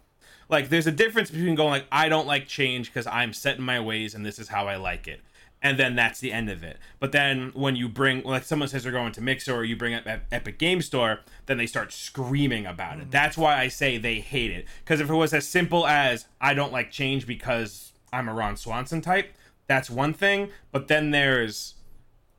like 0.49 0.68
there's 0.68 0.86
a 0.86 0.92
difference 0.92 1.30
between 1.30 1.55
going 1.55 1.70
like 1.70 1.86
I 1.90 2.09
don't 2.09 2.26
like 2.26 2.47
change 2.47 2.88
because 2.92 3.07
I'm 3.07 3.32
set 3.32 3.59
in 3.59 3.64
my 3.64 3.80
ways 3.80 4.14
and 4.14 4.24
this 4.24 4.38
is 4.38 4.49
how 4.49 4.68
I 4.68 4.76
like 4.76 5.09
it. 5.09 5.20
And 5.62 5.78
then 5.78 5.97
that's 5.97 6.20
the 6.20 6.30
end 6.30 6.51
of 6.51 6.62
it. 6.62 6.78
But 7.01 7.12
then 7.12 7.51
when 7.55 7.74
you 7.74 7.88
bring, 7.88 8.22
like 8.22 8.42
someone 8.42 8.68
says 8.68 8.82
they're 8.82 8.92
going 8.92 9.12
to 9.12 9.22
Mixer 9.22 9.55
or 9.55 9.64
you 9.64 9.76
bring 9.76 9.95
up 9.95 10.07
Epic 10.30 10.59
Game 10.59 10.82
Store, 10.82 11.20
then 11.47 11.57
they 11.57 11.66
start 11.66 11.90
screaming 11.90 12.66
about 12.66 12.99
it. 12.99 13.09
Mm. 13.09 13.11
That's 13.11 13.38
why 13.38 13.59
I 13.59 13.68
say 13.68 13.97
they 13.97 14.20
hate 14.20 14.51
it. 14.51 14.66
Because 14.84 15.01
if 15.01 15.09
it 15.09 15.14
was 15.14 15.32
as 15.32 15.49
simple 15.49 15.86
as 15.86 16.26
I 16.38 16.53
don't 16.53 16.70
like 16.70 16.90
change 16.90 17.26
because 17.26 17.92
I'm 18.12 18.28
a 18.28 18.34
Ron 18.34 18.59
Swanson 18.59 19.01
type, 19.01 19.32
that's 19.66 19.88
one 19.88 20.12
thing. 20.12 20.51
But 20.70 20.88
then 20.88 21.12
there's 21.12 21.76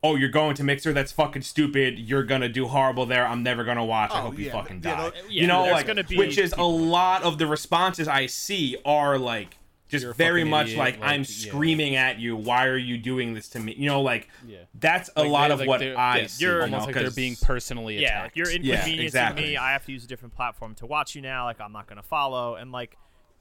oh, 0.05 0.15
you're 0.15 0.29
going 0.29 0.55
to 0.55 0.63
Mixer, 0.63 0.93
that's 0.93 1.11
fucking 1.11 1.41
stupid. 1.41 1.97
You're 1.99 2.23
gonna 2.23 2.49
do 2.49 2.67
horrible 2.67 3.05
there. 3.05 3.25
I'm 3.27 3.43
never 3.43 3.63
gonna 3.63 3.85
watch. 3.85 4.11
I 4.11 4.19
Oh, 4.19 4.23
hope 4.23 4.39
you 4.39 4.49
fucking 4.51 4.81
die. 4.81 5.11
yeah, 5.15 5.21
you 5.29 5.47
know, 5.47 5.63
like 5.63 5.87
gonna 5.87 6.03
be 6.03 6.17
which 6.17 6.37
is 6.37 6.53
a 6.57 6.63
lot 6.63 7.23
of 7.23 7.37
the 7.37 7.47
responses 7.47 8.07
I 8.07 8.27
see 8.27 8.77
are 8.85 9.17
like 9.17 9.57
just 9.87 10.05
very 10.17 10.43
much 10.43 10.67
idiot, 10.69 10.79
like, 10.79 10.99
like, 10.99 11.09
I'm 11.09 11.19
yeah. 11.21 11.25
screaming 11.27 11.95
at 11.95 12.19
you. 12.19 12.35
Why 12.35 12.65
are 12.65 12.77
you 12.77 12.97
doing 12.97 13.33
this 13.35 13.47
to 13.49 13.59
me? 13.59 13.75
You 13.77 13.87
know, 13.87 14.01
like 14.01 14.29
Yeah. 14.47 14.57
that's 14.73 15.09
a 15.15 15.21
Like, 15.21 15.31
lot 15.31 15.51
of 15.51 15.59
like, 15.59 15.67
what 15.69 15.79
they're- 15.79 15.95
I 15.97 16.17
yeah, 16.21 16.27
see. 16.27 16.43
you're 16.43 16.63
almost 16.63 16.81
know, 16.81 16.85
like 16.87 16.95
they're 16.95 17.11
being 17.11 17.35
personally 17.41 17.99
yeah, 17.99 18.19
attacked. 18.21 18.35
you're 18.37 18.49
Yeah, 18.49 18.55
inconveniencing 18.55 18.99
exactly. 19.05 19.43
me. 19.43 19.57
I 19.57 19.71
have 19.73 19.85
to 19.85 19.91
use 19.91 20.03
a 20.03 20.07
different 20.07 20.35
platform 20.35 20.73
to 20.75 20.85
watch 20.87 21.13
you 21.15 21.21
now. 21.21 21.45
Like 21.45 21.61
I'm 21.61 21.71
not 21.71 21.85
gonna 21.87 22.01
follow. 22.03 22.55
And 22.55 22.71
like 22.71 22.97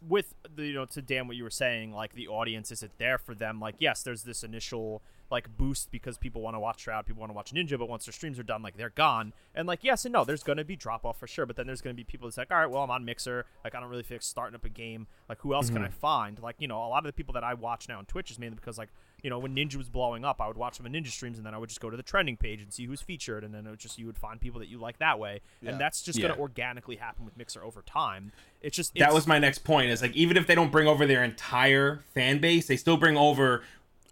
with 0.06 0.34
the 0.54 0.66
you 0.66 0.74
know 0.74 0.84
to 0.84 1.00
Dan 1.00 1.26
what 1.28 1.36
you 1.36 1.44
were 1.44 1.50
saying, 1.50 1.92
like 1.94 2.12
the 2.12 2.28
audience 2.28 2.70
isn't 2.72 2.92
there 2.98 3.16
for 3.16 3.34
them. 3.34 3.58
Like 3.58 3.76
yes, 3.78 4.02
there's 4.02 4.22
this 4.24 4.44
initial 4.44 5.00
like 5.30 5.56
boost 5.56 5.90
because 5.90 6.18
people 6.18 6.42
want 6.42 6.54
to 6.54 6.60
watch 6.60 6.80
Shroud, 6.80 7.06
people 7.06 7.20
want 7.20 7.30
to 7.30 7.34
watch 7.34 7.52
Ninja, 7.52 7.78
but 7.78 7.88
once 7.88 8.06
their 8.06 8.12
streams 8.12 8.38
are 8.38 8.44
done, 8.44 8.62
like 8.62 8.76
they're 8.76 8.90
gone. 8.90 9.32
And 9.54 9.66
like 9.66 9.80
yes 9.82 10.04
and 10.04 10.12
no, 10.12 10.24
there's 10.24 10.42
gonna 10.42 10.64
be 10.64 10.76
drop 10.76 11.04
off 11.04 11.18
for 11.18 11.26
sure. 11.26 11.46
But 11.46 11.56
then 11.56 11.66
there's 11.66 11.80
gonna 11.80 11.94
be 11.94 12.04
people 12.04 12.28
that's 12.28 12.38
like, 12.38 12.50
all 12.50 12.58
right, 12.58 12.70
well 12.70 12.82
I'm 12.82 12.90
on 12.90 13.04
Mixer. 13.04 13.46
Like 13.62 13.74
I 13.74 13.80
don't 13.80 13.90
really 13.90 14.02
feel 14.02 14.16
like 14.16 14.22
starting 14.22 14.54
up 14.54 14.64
a 14.64 14.68
game. 14.68 15.06
Like 15.28 15.40
who 15.40 15.54
else 15.54 15.68
can 15.68 15.76
mm-hmm. 15.76 15.86
I 15.86 15.88
find? 15.88 16.40
Like 16.40 16.56
you 16.58 16.68
know 16.68 16.78
a 16.78 16.88
lot 16.88 16.98
of 16.98 17.04
the 17.04 17.12
people 17.12 17.34
that 17.34 17.44
I 17.44 17.54
watch 17.54 17.88
now 17.88 17.98
on 17.98 18.06
Twitch 18.06 18.30
is 18.30 18.38
mainly 18.38 18.56
because 18.56 18.78
like 18.78 18.90
you 19.24 19.30
know, 19.30 19.38
when 19.38 19.56
Ninja 19.56 19.76
was 19.76 19.88
blowing 19.88 20.22
up, 20.22 20.38
I 20.42 20.46
would 20.46 20.58
watch 20.58 20.76
some 20.76 20.84
Ninja 20.84 21.08
streams, 21.08 21.38
and 21.38 21.46
then 21.46 21.54
I 21.54 21.58
would 21.58 21.70
just 21.70 21.80
go 21.80 21.88
to 21.88 21.96
the 21.96 22.02
trending 22.02 22.36
page 22.36 22.60
and 22.60 22.70
see 22.70 22.84
who's 22.84 23.00
featured, 23.00 23.42
and 23.42 23.54
then 23.54 23.66
it 23.66 23.70
would 23.70 23.78
just 23.78 23.98
you 23.98 24.04
would 24.04 24.18
find 24.18 24.38
people 24.38 24.60
that 24.60 24.68
you 24.68 24.78
like 24.78 24.98
that 24.98 25.18
way, 25.18 25.40
Yeah. 25.62 25.70
and 25.70 25.80
that's 25.80 26.02
just 26.02 26.18
Yeah. 26.18 26.28
gonna 26.28 26.40
organically 26.40 26.96
happen 26.96 27.24
with 27.24 27.34
Mixer 27.34 27.64
over 27.64 27.80
time. 27.80 28.32
It's 28.60 28.76
just 28.76 28.94
that 28.96 29.14
was 29.14 29.26
my 29.26 29.38
next 29.38 29.64
point. 29.64 29.90
Is 29.90 30.02
like 30.02 30.14
even 30.14 30.36
if 30.36 30.46
they 30.46 30.54
don't 30.54 30.70
bring 30.70 30.86
over 30.86 31.06
their 31.06 31.24
entire 31.24 32.04
fan 32.12 32.38
base, 32.38 32.66
they 32.66 32.76
still 32.76 32.98
bring 32.98 33.16
over 33.16 33.64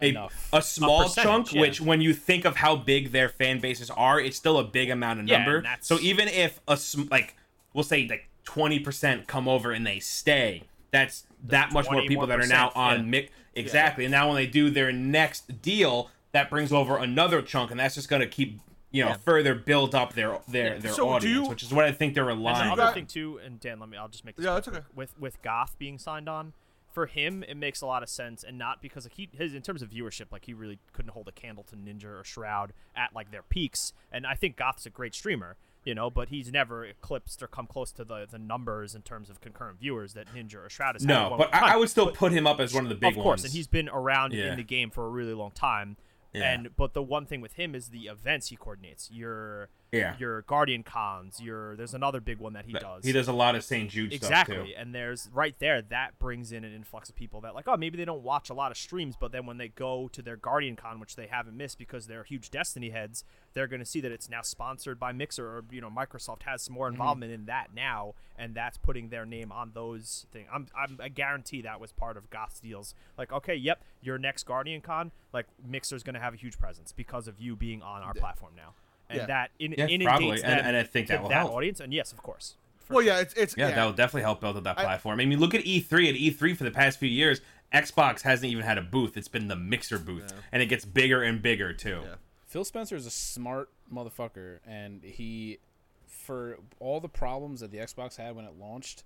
a, 0.03 0.07
Enough. 0.09 0.49
a 0.53 0.61
small 0.63 1.05
percentage, 1.05 1.25
chunk. 1.25 1.53
yeah. 1.55 1.61
Which, 1.61 1.81
when 1.81 2.01
you 2.01 2.13
think 2.13 2.45
of 2.45 2.57
how 2.57 2.77
big 2.77 3.13
their 3.13 3.29
fan 3.29 3.61
bases 3.61 3.89
are, 3.91 4.21
it's 4.21 4.37
still 4.37 4.59
a 4.59 4.65
big 4.65 4.91
amount 4.91 5.21
of 5.21 5.29
Yeah, 5.29 5.39
number. 5.39 5.57
and 5.59 5.65
that's- 5.67 5.87
so 5.87 5.99
even 6.01 6.29
if 6.29 6.61
a 6.69 6.77
sm- 6.77 7.09
like 7.11 7.37
we'll 7.73 7.85
say 7.85 8.07
like 8.09 8.29
twenty 8.45 8.79
percent 8.81 9.27
come 9.27 9.47
over 9.49 9.71
and 9.73 9.87
they 9.87 9.99
stay, 10.01 10.65
that's 10.91 11.25
that 11.45 11.73
much 11.73 11.91
more 11.91 12.03
people 12.03 12.27
that 12.27 12.41
are 12.41 12.47
now 12.47 12.73
on 12.75 13.13
yeah. 13.13 13.21
Mick. 13.21 13.29
Exactly. 13.55 14.05
And 14.05 14.13
now 14.13 14.27
when 14.29 14.37
they 14.37 14.47
do 14.47 14.71
their 14.71 14.91
next 14.93 15.61
deal, 15.63 16.11
that 16.33 16.49
brings 16.51 16.73
over 16.73 16.97
another 16.97 17.43
chunk, 17.43 17.71
and 17.71 17.79
that's 17.81 17.95
just 17.95 18.09
gonna 18.09 18.27
keep. 18.27 18.59
You 18.95 19.05
know, 19.05 19.11
Yeah. 19.13 19.17
further 19.25 19.55
build 19.55 19.95
up 19.95 20.13
their 20.13 20.39
their 20.49 20.79
their 20.79 20.93
So 20.93 21.09
audience, 21.09 21.35
you- 21.45 21.49
which 21.49 21.63
is 21.63 21.73
what 21.73 21.87
I 21.87 21.93
think 21.93 22.13
they're 22.15 22.29
And 22.29 22.39
relying. 22.41 22.59
the 22.59 22.65
on. 22.65 22.71
other 22.73 22.83
Got- 22.83 22.95
thing 22.95 23.07
too, 23.07 23.41
and 23.43 23.59
Dan, 23.59 23.81
let 23.81 23.89
me. 23.89 23.97
I'll 23.97 24.09
just 24.09 24.23
make 24.23 24.37
this 24.37 24.45
Yeah, 24.45 24.53
quick. 24.53 24.65
that's 24.67 24.77
okay. 24.77 24.87
With 24.95 25.19
with 25.19 25.41
Goth 25.41 25.79
being 25.79 25.99
signed 25.99 26.29
on, 26.29 26.53
for 26.93 27.07
him 27.07 27.43
it 27.49 27.57
makes 27.57 27.81
a 27.81 27.87
lot 27.87 28.03
of 28.03 28.09
sense, 28.09 28.45
and 28.45 28.59
not 28.59 28.81
because 28.83 29.05
like 29.05 29.15
he 29.15 29.29
his 29.37 29.55
in 29.55 29.63
terms 29.63 29.83
of 29.83 29.91
viewership, 29.91 30.27
like 30.31 30.45
he 30.45 30.55
really 30.55 30.79
couldn't 30.93 31.11
hold 31.13 31.29
a 31.29 31.33
candle 31.33 31.65
to 31.65 31.77
Ninja 31.77 32.21
or 32.21 32.25
Shroud 32.25 32.73
at 32.95 33.15
like 33.15 33.31
their 33.31 33.43
peaks. 33.43 33.93
And 34.11 34.27
I 34.27 34.35
think 34.35 34.57
Goth's 34.57 34.87
a 34.87 34.91
great 34.91 35.15
streamer, 35.15 35.57
you 35.85 35.95
know, 35.95 36.11
but 36.11 36.29
he's 36.29 36.53
never 36.53 36.85
eclipsed 36.85 37.43
or 37.43 37.47
come 37.49 37.67
close 37.67 37.93
to 37.93 38.05
the 38.05 38.27
the 38.31 38.39
numbers 38.39 38.95
in 38.95 39.03
terms 39.03 39.31
of 39.31 39.41
concurrent 39.41 39.81
viewers 39.81 40.15
that 40.15 40.27
Ninja 40.35 40.65
or 40.67 40.69
Shroud 40.69 40.95
has. 40.95 41.05
No, 41.05 41.35
but. 41.39 41.55
I, 41.55 41.75
I 41.75 41.77
would 41.77 41.89
still 41.91 42.11
put 42.13 42.33
him 42.33 42.47
up 42.47 42.61
as 42.61 42.73
one 42.75 42.85
of 42.85 42.89
the 42.91 42.95
big 42.95 43.05
ones. 43.05 43.17
of 43.17 43.23
course, 43.23 43.39
ones. 43.41 43.45
and 43.47 43.53
he's 43.55 43.67
been 43.67 43.89
around 43.89 44.33
Yeah. 44.33 44.51
in 44.53 44.57
the 44.57 44.63
game 44.65 44.91
for 44.91 45.07
a 45.07 45.11
really 45.11 45.35
long 45.35 45.51
time. 45.53 45.97
Yeah. 46.33 46.51
And 46.53 46.71
but 46.77 46.95
the 46.95 47.03
one 47.03 47.27
thing 47.27 47.41
with 47.41 47.55
him 47.55 47.75
is 47.75 47.89
the 47.89 48.07
events 48.07 48.49
he 48.49 48.57
coordinates. 48.57 49.11
Your 49.11 49.69
Yeah. 49.93 50.17
your 50.19 50.43
GuardianCons. 50.45 51.43
Your 51.43 51.77
there's 51.77 51.93
another 51.93 52.21
big 52.21 52.39
one 52.39 52.55
that 52.55 52.65
he 52.65 52.73
But 52.73 52.81
does. 52.83 53.05
He 53.05 53.13
does 53.13 53.29
a 53.29 53.33
lot 53.33 53.55
of 53.55 53.63
St. 53.63 53.91
Jude 53.91 54.13
exactly, 54.13 54.55
stuff 54.57 54.67
too. 54.69 54.73
and 54.79 54.95
there's 54.95 55.29
right 55.35 55.55
there 55.59 55.83
that 55.83 56.19
brings 56.19 56.51
in 56.51 56.65
an 56.65 56.75
influx 56.75 57.11
of 57.11 57.15
people 57.15 57.43
that 57.43 57.55
like 57.55 57.69
oh 57.69 57.77
maybe 57.77 57.99
they 57.99 58.05
don't 58.07 58.23
watch 58.23 58.49
a 58.49 58.55
lot 58.55 58.71
of 58.71 58.79
streams, 58.79 59.17
but 59.21 59.33
then 59.33 59.45
when 59.45 59.59
they 59.59 59.69
go 59.69 60.09
to 60.13 60.23
their 60.23 60.37
GuardianCon, 60.39 60.99
which 60.99 61.17
they 61.17 61.27
haven't 61.27 61.57
missed 61.57 61.79
because 61.79 62.07
they're 62.07 62.25
huge 62.25 62.51
Destiny 62.51 62.89
heads, 62.91 63.25
they're 63.53 63.67
going 63.67 63.81
to 63.81 63.87
see 63.87 64.01
that 64.01 64.11
it's 64.13 64.31
now 64.31 64.41
sponsored 64.41 64.99
by 64.99 65.13
Mixer 65.13 65.47
or 65.47 65.65
you 65.71 65.81
know 65.83 65.91
Microsoft 65.91 66.45
has 66.45 66.63
some 66.63 66.75
more 66.75 66.87
Mm-hmm. 66.87 66.95
involvement 66.95 67.33
in 67.33 67.45
that 67.47 67.69
now, 67.75 68.15
and 68.37 68.55
that's 68.55 68.79
putting 68.79 69.11
their 69.11 69.25
name 69.27 69.53
on 69.53 69.73
those 69.75 70.27
things. 70.33 70.49
I'm, 70.53 70.67
I'm 70.77 70.99
I 71.03 71.09
guarantee 71.09 71.63
that 71.63 71.81
was 71.81 71.93
part 71.93 72.17
of 72.17 72.31
Goth's 72.31 72.61
deals. 72.61 72.95
Like 73.19 73.31
okay, 73.33 73.55
yep, 73.55 73.83
your 74.01 74.17
next 74.19 74.47
GuardianCon, 74.47 75.11
like 75.35 75.47
Mixer's 75.67 76.03
going 76.03 76.15
to 76.15 76.21
have 76.21 76.33
a 76.33 76.39
huge 76.39 76.59
presence 76.59 76.93
because 76.93 77.29
of 77.29 77.39
you 77.41 77.57
being 77.57 77.83
on 77.83 78.03
our 78.03 78.15
platform 78.15 78.53
now. 78.57 78.73
And 79.13 79.21
Yeah. 79.21 79.27
that 79.27 79.51
in, 79.59 79.73
Yeah, 79.73 79.87
inundates 79.87 80.05
probably, 80.09 80.31
and- 80.43 80.59
them 80.59 80.67
and 80.67 80.77
I 80.77 80.83
think 80.83 81.07
to 81.09 81.13
that 81.15 81.23
will 81.23 81.29
that 81.29 81.39
help. 81.39 81.53
audience, 81.53 81.81
and 81.81 81.93
yes, 81.93 82.13
of 82.13 82.23
course. 82.23 82.57
Well, 82.89 83.01
sure. 83.01 83.13
yeah, 83.15 83.21
it's 83.21 83.35
it's 83.35 83.57
Yeah, 83.57 83.69
yeah. 83.69 83.75
that 83.77 83.85
will 83.85 83.93
definitely 83.93 84.23
help 84.23 84.41
build 84.41 84.57
up 84.57 84.65
that 84.65 84.77
platform. 84.77 85.21
I 85.21 85.25
mean, 85.25 85.39
look 85.39 85.55
at 85.55 85.65
E3. 85.65 86.09
At 86.09 86.15
E3 86.17 86.55
for 86.55 86.65
the 86.65 86.71
past 86.71 86.99
few 86.99 87.09
years, 87.09 87.41
Xbox 87.73 88.23
hasn't 88.23 88.51
even 88.53 88.65
had 88.65 88.77
a 88.79 88.83
booth. 88.83 89.17
It's 89.17 89.29
been 89.29 89.49
the 89.49 89.57
Mixer 89.57 89.99
booth, 89.99 90.33
and 90.51 90.63
it 90.63 90.67
gets 90.67 90.85
bigger 90.85 91.23
and 91.23 91.41
bigger 91.41 91.73
too. 91.73 92.03
Yeah. 92.05 92.15
Phil 92.47 92.65
Spencer 92.65 92.97
is 92.97 93.07
a 93.07 93.11
smart 93.11 93.71
motherfucker, 93.93 94.59
and 94.67 95.03
he, 95.03 95.59
for 96.07 96.59
all 96.81 97.01
the 97.01 97.09
problems 97.09 97.61
that 97.61 97.71
the 97.71 97.79
Xbox 97.79 98.17
had 98.17 98.37
when 98.37 98.45
it 98.45 98.59
launched, 98.59 99.05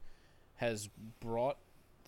has 0.56 0.88
brought 1.20 1.58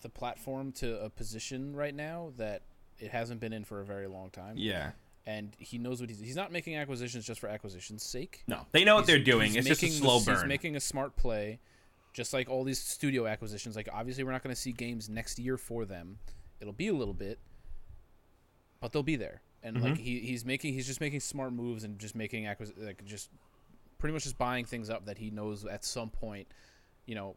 the 0.01 0.09
platform 0.09 0.71
to 0.73 0.99
a 1.01 1.09
position 1.09 1.75
right 1.75 1.95
now 1.95 2.33
that 2.37 2.61
it 2.99 3.11
hasn't 3.11 3.39
been 3.39 3.53
in 3.53 3.63
for 3.63 3.79
a 3.79 3.85
very 3.85 4.07
long 4.07 4.29
time. 4.29 4.55
Yeah. 4.57 4.91
And 5.25 5.55
he 5.59 5.77
knows 5.77 5.99
what 6.01 6.09
he's. 6.09 6.19
He's 6.19 6.35
not 6.35 6.51
making 6.51 6.75
acquisitions 6.75 7.25
just 7.25 7.39
for 7.39 7.47
acquisition's 7.49 8.01
sake. 8.03 8.43
No, 8.47 8.65
they 8.71 8.83
know 8.83 8.95
what 8.95 9.01
He's- 9.01 9.07
they're 9.17 9.23
doing. 9.23 9.53
It's 9.55 9.67
just 9.67 9.83
a 9.83 9.89
slow 9.89 10.17
this- 10.17 10.25
burn. 10.25 10.35
He's 10.37 10.45
making 10.45 10.75
a 10.75 10.79
smart 10.79 11.15
play, 11.15 11.59
just 12.13 12.33
like 12.33 12.49
all 12.49 12.63
these 12.63 12.79
studio 12.81 13.27
acquisitions. 13.27 13.75
Like 13.75 13.89
obviously, 13.93 14.23
we're 14.23 14.31
not 14.31 14.41
going 14.43 14.55
to 14.55 14.59
see 14.59 14.71
games 14.71 15.07
next 15.09 15.37
year 15.37 15.57
for 15.57 15.85
them. 15.85 16.17
It'll 16.59 16.73
be 16.73 16.87
a 16.87 16.93
little 16.93 17.13
bit, 17.13 17.37
but 18.79 18.91
they'll 18.91 19.03
be 19.03 19.15
there. 19.15 19.41
And 19.61 19.75
Mm-hmm. 19.75 19.85
like 19.85 19.97
he, 19.97 20.19
he's 20.21 20.45
making, 20.45 20.73
he's 20.73 20.87
just 20.87 21.01
making 21.01 21.19
smart 21.19 21.51
moves 21.53 21.83
and 21.83 21.99
just 21.99 22.15
making 22.15 22.45
acquis- 22.45 22.73
like 22.77 23.03
just 23.05 23.29
pretty 23.97 24.13
much 24.13 24.23
just 24.23 24.37
buying 24.37 24.65
things 24.65 24.89
up 24.89 25.05
that 25.05 25.17
he 25.17 25.29
knows 25.29 25.65
at 25.65 25.83
some 25.83 26.09
point, 26.09 26.47
you 27.05 27.13
know, 27.15 27.35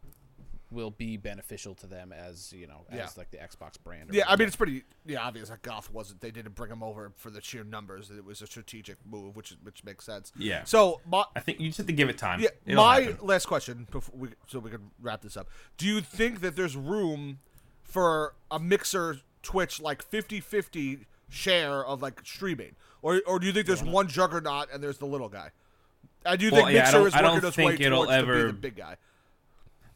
will 0.72 0.90
be 0.90 1.16
beneficial 1.16 1.74
to 1.76 1.86
them 1.86 2.12
as 2.12 2.52
you 2.52 2.66
know 2.66 2.84
as 2.90 2.96
Yeah. 2.98 3.08
like 3.16 3.30
the 3.30 3.36
Xbox 3.38 3.74
brand. 3.82 4.10
or 4.10 4.14
Yeah, 4.14 4.24
I 4.28 4.36
mean 4.36 4.46
it's 4.48 4.56
pretty 4.56 4.84
yeah 5.06 5.22
obvious 5.22 5.48
that 5.50 5.62
Goth 5.62 5.90
wasn't. 5.92 6.20
They 6.20 6.30
didn't 6.30 6.54
bring 6.54 6.70
him 6.70 6.82
over 6.82 7.12
for 7.16 7.30
the 7.30 7.40
sheer 7.40 7.64
numbers. 7.64 8.10
It 8.10 8.24
was 8.24 8.42
a 8.42 8.46
strategic 8.46 8.96
move, 9.04 9.36
which 9.36 9.54
which 9.62 9.84
makes 9.84 10.04
sense. 10.04 10.32
Yeah. 10.36 10.64
So 10.64 11.00
my 11.06 11.24
I 11.36 11.40
think 11.40 11.60
you 11.60 11.68
just 11.68 11.78
have 11.78 11.86
to 11.86 11.92
give 11.92 12.08
it 12.08 12.18
time. 12.18 12.40
yeah 12.40 12.48
It'll 12.66 12.84
my 12.84 13.00
happen. 13.02 13.26
last 13.26 13.46
question 13.46 13.86
before 13.90 14.14
we 14.18 14.28
so 14.46 14.58
we 14.58 14.70
can 14.70 14.90
wrap 15.00 15.22
this 15.22 15.36
up. 15.36 15.48
Do 15.76 15.86
you 15.86 16.00
think 16.00 16.40
that 16.40 16.56
there's 16.56 16.76
room 16.76 17.38
for 17.82 18.34
a 18.50 18.58
mixer 18.58 19.18
Twitch 19.42 19.80
like 19.80 20.08
50-50 20.08 21.04
share 21.28 21.84
of 21.84 22.00
like 22.02 22.20
streaming, 22.24 22.76
or 23.02 23.20
or 23.26 23.38
do 23.38 23.46
you 23.46 23.52
think 23.52 23.66
there's 23.66 23.82
one 23.82 24.06
juggernaut 24.08 24.68
and 24.72 24.82
there's 24.82 24.98
the 24.98 25.06
little 25.06 25.28
guy? 25.28 25.50
I 26.24 26.36
do 26.36 26.50
Well, 26.52 26.62
think 26.66 26.74
yeah, 26.76 26.82
Mixer 26.82 26.98
don't- 26.98 27.06
is 27.08 27.14
working 27.14 27.48
its 27.48 27.56
way 27.56 27.66
think 27.66 27.80
it'll 27.80 28.04
towards 28.04 28.16
to 28.26 28.26
be 28.36 28.42
the 28.46 28.52
big 28.52 28.76
guy. 28.76 28.96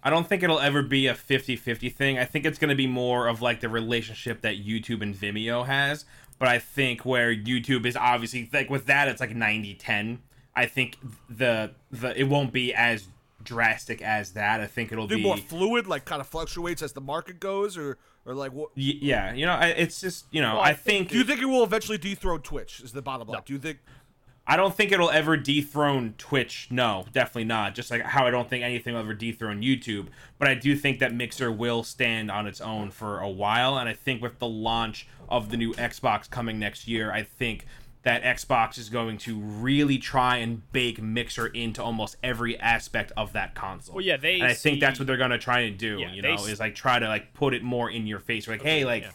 I 0.02 0.10
don't 0.10 0.28
think 0.28 0.42
it'll 0.42 0.60
ever 0.60 0.82
be 0.82 1.06
a 1.08 1.14
50-50 1.14 1.92
thing. 1.92 2.18
I 2.18 2.24
think 2.24 2.44
it's 2.44 2.58
going 2.58 2.68
to 2.68 2.76
be 2.76 2.86
more 2.86 3.26
of 3.26 3.42
like 3.42 3.60
the 3.60 3.68
relationship 3.68 4.42
that 4.42 4.64
YouTube 4.64 5.02
and 5.02 5.14
Vimeo 5.14 5.66
has. 5.66 6.04
But 6.38 6.48
I 6.48 6.58
think 6.58 7.04
where 7.04 7.34
YouTube 7.34 7.86
is 7.86 7.96
obviously 7.96 8.48
like 8.52 8.70
with 8.70 8.86
that 8.86 9.08
it's 9.08 9.20
like 9.20 9.30
90-10. 9.30 10.18
I 10.54 10.66
think 10.66 10.98
the 11.28 11.72
the 11.90 12.18
it 12.18 12.24
won't 12.24 12.52
be 12.52 12.72
as 12.74 13.08
drastic 13.42 14.02
as 14.02 14.32
that. 14.32 14.60
I 14.60 14.66
think 14.66 14.92
it'll 14.92 15.06
Do 15.06 15.16
be 15.16 15.22
more 15.22 15.36
fluid, 15.36 15.86
like 15.86 16.04
kind 16.04 16.20
of 16.20 16.26
fluctuates 16.26 16.82
as 16.82 16.92
the 16.92 17.00
market 17.00 17.40
goes, 17.40 17.76
or 17.76 17.98
or 18.24 18.34
like 18.34 18.52
what? 18.52 18.70
Y- 18.76 18.98
yeah, 19.00 19.32
you 19.32 19.46
know, 19.46 19.52
I, 19.52 19.68
it's 19.68 20.00
just 20.00 20.26
you 20.30 20.40
know, 20.42 20.54
Well, 20.54 20.62
I 20.62 20.70
I 20.70 20.74
think 20.74 20.98
think 20.98 21.10
Do 21.10 21.18
you 21.18 21.24
think 21.24 21.40
it 21.40 21.46
will 21.46 21.62
eventually 21.62 21.98
dethrone 21.98 22.42
Twitch? 22.42 22.80
Is 22.80 22.92
the 22.92 23.02
bottom 23.02 23.28
line? 23.28 23.42
Do 23.46 23.52
you 23.52 23.58
think? 23.58 23.78
I 24.48 24.56
don't 24.56 24.74
think 24.74 24.92
it'll 24.92 25.10
ever 25.10 25.36
dethrone 25.36 26.14
Twitch. 26.18 26.68
No, 26.70 27.04
definitely 27.12 27.44
not. 27.44 27.74
Just 27.74 27.90
like 27.90 28.02
how 28.02 28.26
I 28.26 28.30
don't 28.30 28.48
think 28.48 28.62
anything 28.62 28.94
will 28.94 29.00
ever 29.00 29.14
dethrone 29.14 29.60
YouTube. 29.60 30.06
But 30.38 30.48
I 30.48 30.54
do 30.54 30.76
think 30.76 31.00
that 31.00 31.12
Mixer 31.12 31.50
will 31.50 31.82
stand 31.82 32.30
on 32.30 32.46
its 32.46 32.60
own 32.60 32.90
for 32.90 33.20
a 33.20 33.28
while. 33.28 33.76
And 33.76 33.88
I 33.88 33.94
think 33.94 34.22
with 34.22 34.38
the 34.38 34.46
launch 34.46 35.08
of 35.28 35.50
the 35.50 35.56
new 35.56 35.72
Xbox 35.74 36.30
coming 36.30 36.58
next 36.60 36.86
year, 36.86 37.10
I 37.10 37.22
think 37.22 37.66
that 38.06 38.22
Xbox 38.22 38.78
is 38.78 38.88
going 38.88 39.18
to 39.18 39.36
really 39.36 39.98
try 39.98 40.36
and 40.36 40.70
bake 40.70 41.02
Mixer 41.02 41.48
into 41.48 41.82
almost 41.82 42.16
every 42.22 42.56
aspect 42.60 43.10
of 43.16 43.32
that 43.32 43.56
console. 43.56 43.96
Well, 43.96 44.04
yeah, 44.04 44.16
they 44.16 44.34
And 44.34 44.44
I 44.44 44.54
think 44.54 44.78
that's 44.78 45.00
what 45.00 45.08
they're 45.08 45.16
gonna 45.16 45.38
try 45.38 45.62
and 45.62 45.76
do. 45.76 45.98
Yeah, 45.98 46.12
you 46.12 46.22
know, 46.22 46.34
is 46.34 46.60
like 46.60 46.76
try 46.76 47.00
to 47.00 47.08
like 47.08 47.34
put 47.34 47.52
it 47.52 47.64
more 47.64 47.90
in 47.90 48.06
your 48.06 48.20
face. 48.20 48.46
Like, 48.46 48.62
hey, 48.62 48.84
like 48.84 49.02
yeah. 49.02 49.10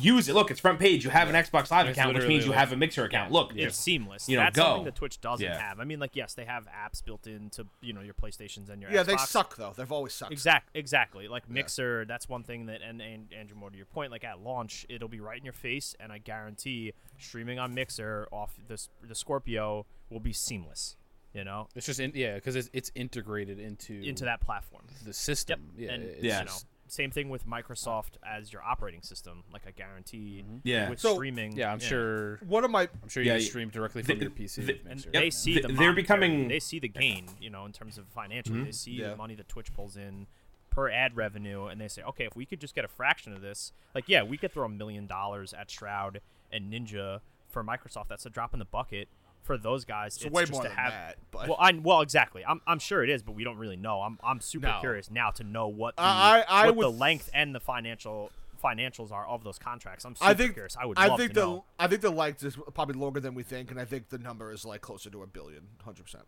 Use 0.00 0.28
it. 0.28 0.34
Look, 0.34 0.50
it's 0.50 0.60
front 0.60 0.78
page. 0.78 1.04
You 1.04 1.10
have 1.10 1.28
an 1.28 1.34
Xbox 1.34 1.70
Live 1.70 1.86
It's 1.88 1.96
account, 1.98 2.08
which 2.10 2.14
literally 2.16 2.28
means 2.34 2.44
you 2.44 2.50
like- 2.50 2.58
have 2.60 2.72
a 2.72 2.76
Mixer 2.76 3.04
account. 3.04 3.32
Look, 3.32 3.52
it's 3.54 3.64
it's 3.64 3.76
seamless. 3.78 4.28
you 4.28 4.36
know, 4.36 4.44
That's 4.44 4.56
go. 4.56 4.62
something 4.62 4.84
that 4.84 4.94
Twitch 4.94 5.20
doesn't 5.20 5.44
Yeah. 5.44 5.58
have. 5.60 5.80
I 5.80 5.84
mean, 5.84 5.98
like, 6.00 6.14
yes, 6.14 6.34
they 6.34 6.44
have 6.44 6.66
apps 6.66 7.04
built 7.04 7.26
into 7.26 7.66
you 7.80 7.92
know 7.92 8.00
your 8.00 8.14
PlayStations 8.14 8.68
and 8.70 8.80
your 8.82 8.90
Xbox. 8.90 8.94
Yeah, 8.94 9.02
they 9.02 9.16
suck 9.16 9.56
though. 9.56 9.72
They've 9.76 9.90
always 9.90 10.12
sucked. 10.14 10.32
Exact, 10.32 10.70
exactly. 10.74 11.28
Like 11.28 11.48
Mixer, 11.48 12.04
that's 12.04 12.28
one 12.28 12.42
thing 12.42 12.66
that, 12.66 12.82
and, 12.82 13.00
and 13.00 13.32
Andrew, 13.32 13.56
more 13.56 13.70
to 13.70 13.76
your 13.76 13.86
point, 13.86 14.10
like 14.10 14.24
at 14.24 14.40
launch, 14.40 14.86
it'll 14.88 15.08
be 15.08 15.20
right 15.20 15.38
in 15.38 15.44
your 15.44 15.52
face, 15.52 15.94
and 16.00 16.12
I 16.12 16.18
guarantee 16.18 16.92
streaming 17.18 17.58
on 17.58 17.74
Mixer 17.74 18.28
off 18.32 18.54
this 18.68 18.88
the 19.02 19.14
Scorpio 19.14 19.86
will 20.10 20.20
be 20.20 20.32
seamless. 20.32 20.96
You 21.32 21.42
know, 21.42 21.66
It's 21.74 21.86
just 21.86 21.98
in, 21.98 22.12
yeah, 22.14 22.36
because 22.36 22.54
it's, 22.54 22.70
it's 22.72 22.92
integrated 22.94 23.58
into 23.58 23.94
into 24.02 24.24
that 24.26 24.40
platform. 24.40 24.84
the 25.04 25.12
system. 25.12 25.72
Yeah, 25.76 25.90
and 25.90 26.04
it's, 26.04 26.22
you 26.22 26.28
know, 26.30 26.44
same 26.86 27.10
thing 27.10 27.28
with 27.30 27.46
Microsoft 27.46 28.12
as 28.24 28.52
your 28.52 28.62
operating 28.62 29.02
system. 29.02 29.42
Like 29.52 29.66
I 29.66 29.70
guarantee, 29.70 30.44
Yeah. 30.64 30.90
with 30.90 31.00
So- 31.00 31.14
streaming. 31.14 31.56
yeah. 31.56 31.72
I'm 31.72 31.80
sure. 31.80 32.36
One 32.46 32.64
of 32.64 32.70
my 32.70 32.88
I'm 33.02 33.08
sure 33.08 33.22
you 33.22 33.32
Yeah, 33.32 33.38
stream 33.38 33.70
directly 33.70 34.02
the- 34.02 34.12
from 34.14 34.20
your 34.22 34.30
PC. 34.30 34.62
the- 34.66 34.74
and 34.80 34.84
Mixer. 34.84 35.10
they 35.10 35.24
Yep. 35.24 35.32
see 35.32 35.52
Th- 35.54 35.66
the 35.66 35.72
they're 35.72 35.92
becoming- 35.94 36.48
they 36.48 36.60
see 36.60 36.78
the 36.78 36.88
gain 36.88 37.26
you 37.40 37.50
know 37.50 37.64
in 37.66 37.72
terms 37.72 37.98
of 37.98 38.06
financially 38.08 38.60
Mhm. 38.60 38.64
they 38.66 38.72
see 38.72 38.92
Yeah. 38.92 39.10
the 39.10 39.16
money 39.16 39.34
that 39.34 39.48
twitch 39.48 39.72
pulls 39.72 39.96
in 39.96 40.26
per 40.70 40.90
ad 40.90 41.16
revenue 41.16 41.66
and 41.66 41.80
they 41.80 41.88
say 41.88 42.02
okay 42.02 42.24
if 42.24 42.34
we 42.34 42.44
could 42.44 42.60
just 42.60 42.74
get 42.74 42.84
a 42.84 42.88
fraction 42.88 43.32
of 43.32 43.40
this 43.40 43.72
like 43.94 44.08
yeah 44.08 44.22
we 44.22 44.36
could 44.36 44.52
throw 44.52 44.64
a 44.64 44.68
million 44.68 45.06
dollars 45.06 45.54
at 45.54 45.70
shroud 45.70 46.20
and 46.52 46.72
ninja 46.72 47.20
for 47.48 47.62
microsoft 47.62 48.08
that's 48.08 48.26
a 48.26 48.30
drop 48.30 48.52
in 48.52 48.58
the 48.58 48.64
bucket 48.64 49.08
for 49.44 49.56
those 49.56 49.84
guys 49.84 50.16
It's 50.16 50.24
it's, 50.24 50.34
way 50.34 50.42
just 50.42 50.52
more 50.52 50.62
to 50.62 50.68
than 50.68 50.76
have 50.76 50.92
that, 50.92 51.16
but- 51.30 51.48
well 51.48 51.56
I 51.60 51.72
well 51.72 52.00
exactly 52.00 52.44
I'm, 52.44 52.60
I'm 52.66 52.78
sure 52.80 53.04
it 53.04 53.10
is 53.10 53.22
but 53.22 53.32
we 53.36 53.44
don't 53.44 53.58
really 53.58 53.76
know 53.76 54.00
I'm, 54.00 54.18
I'm 54.24 54.40
super 54.40 54.66
No. 54.66 54.80
curious 54.80 55.10
now 55.10 55.30
to 55.32 55.44
know 55.44 55.68
what 55.68 55.94
the, 55.96 56.02
I- 56.02 56.44
I 56.48 56.66
what 56.66 56.76
would 56.76 56.84
the 56.86 56.90
length 56.90 57.30
and 57.32 57.54
the 57.54 57.60
financial 57.60 58.30
financials 58.62 59.12
are 59.12 59.26
of 59.26 59.44
those 59.44 59.58
contracts 59.58 60.04
i'm 60.06 60.16
super 60.16 60.30
I 60.30 60.34
think 60.34 60.54
curious 60.54 60.76
i 60.80 60.86
would 60.86 60.98
I 60.98 61.08
love 61.08 61.18
think 61.18 61.34
to 61.34 61.40
the 61.40 61.46
know 61.46 61.64
I 61.78 61.86
think 61.86 62.00
the 62.00 62.10
length 62.10 62.42
is 62.42 62.56
probably 62.72 62.94
longer 62.94 63.20
than 63.20 63.34
we 63.34 63.42
think, 63.42 63.70
and 63.70 63.78
I 63.78 63.84
think 63.84 64.08
the 64.08 64.18
number 64.18 64.50
is 64.52 64.64
like 64.64 64.80
closer 64.80 65.10
to 65.10 65.22
a 65.22 65.26
billion, 65.26 65.62
hundred 65.84 66.04
percent. 66.04 66.24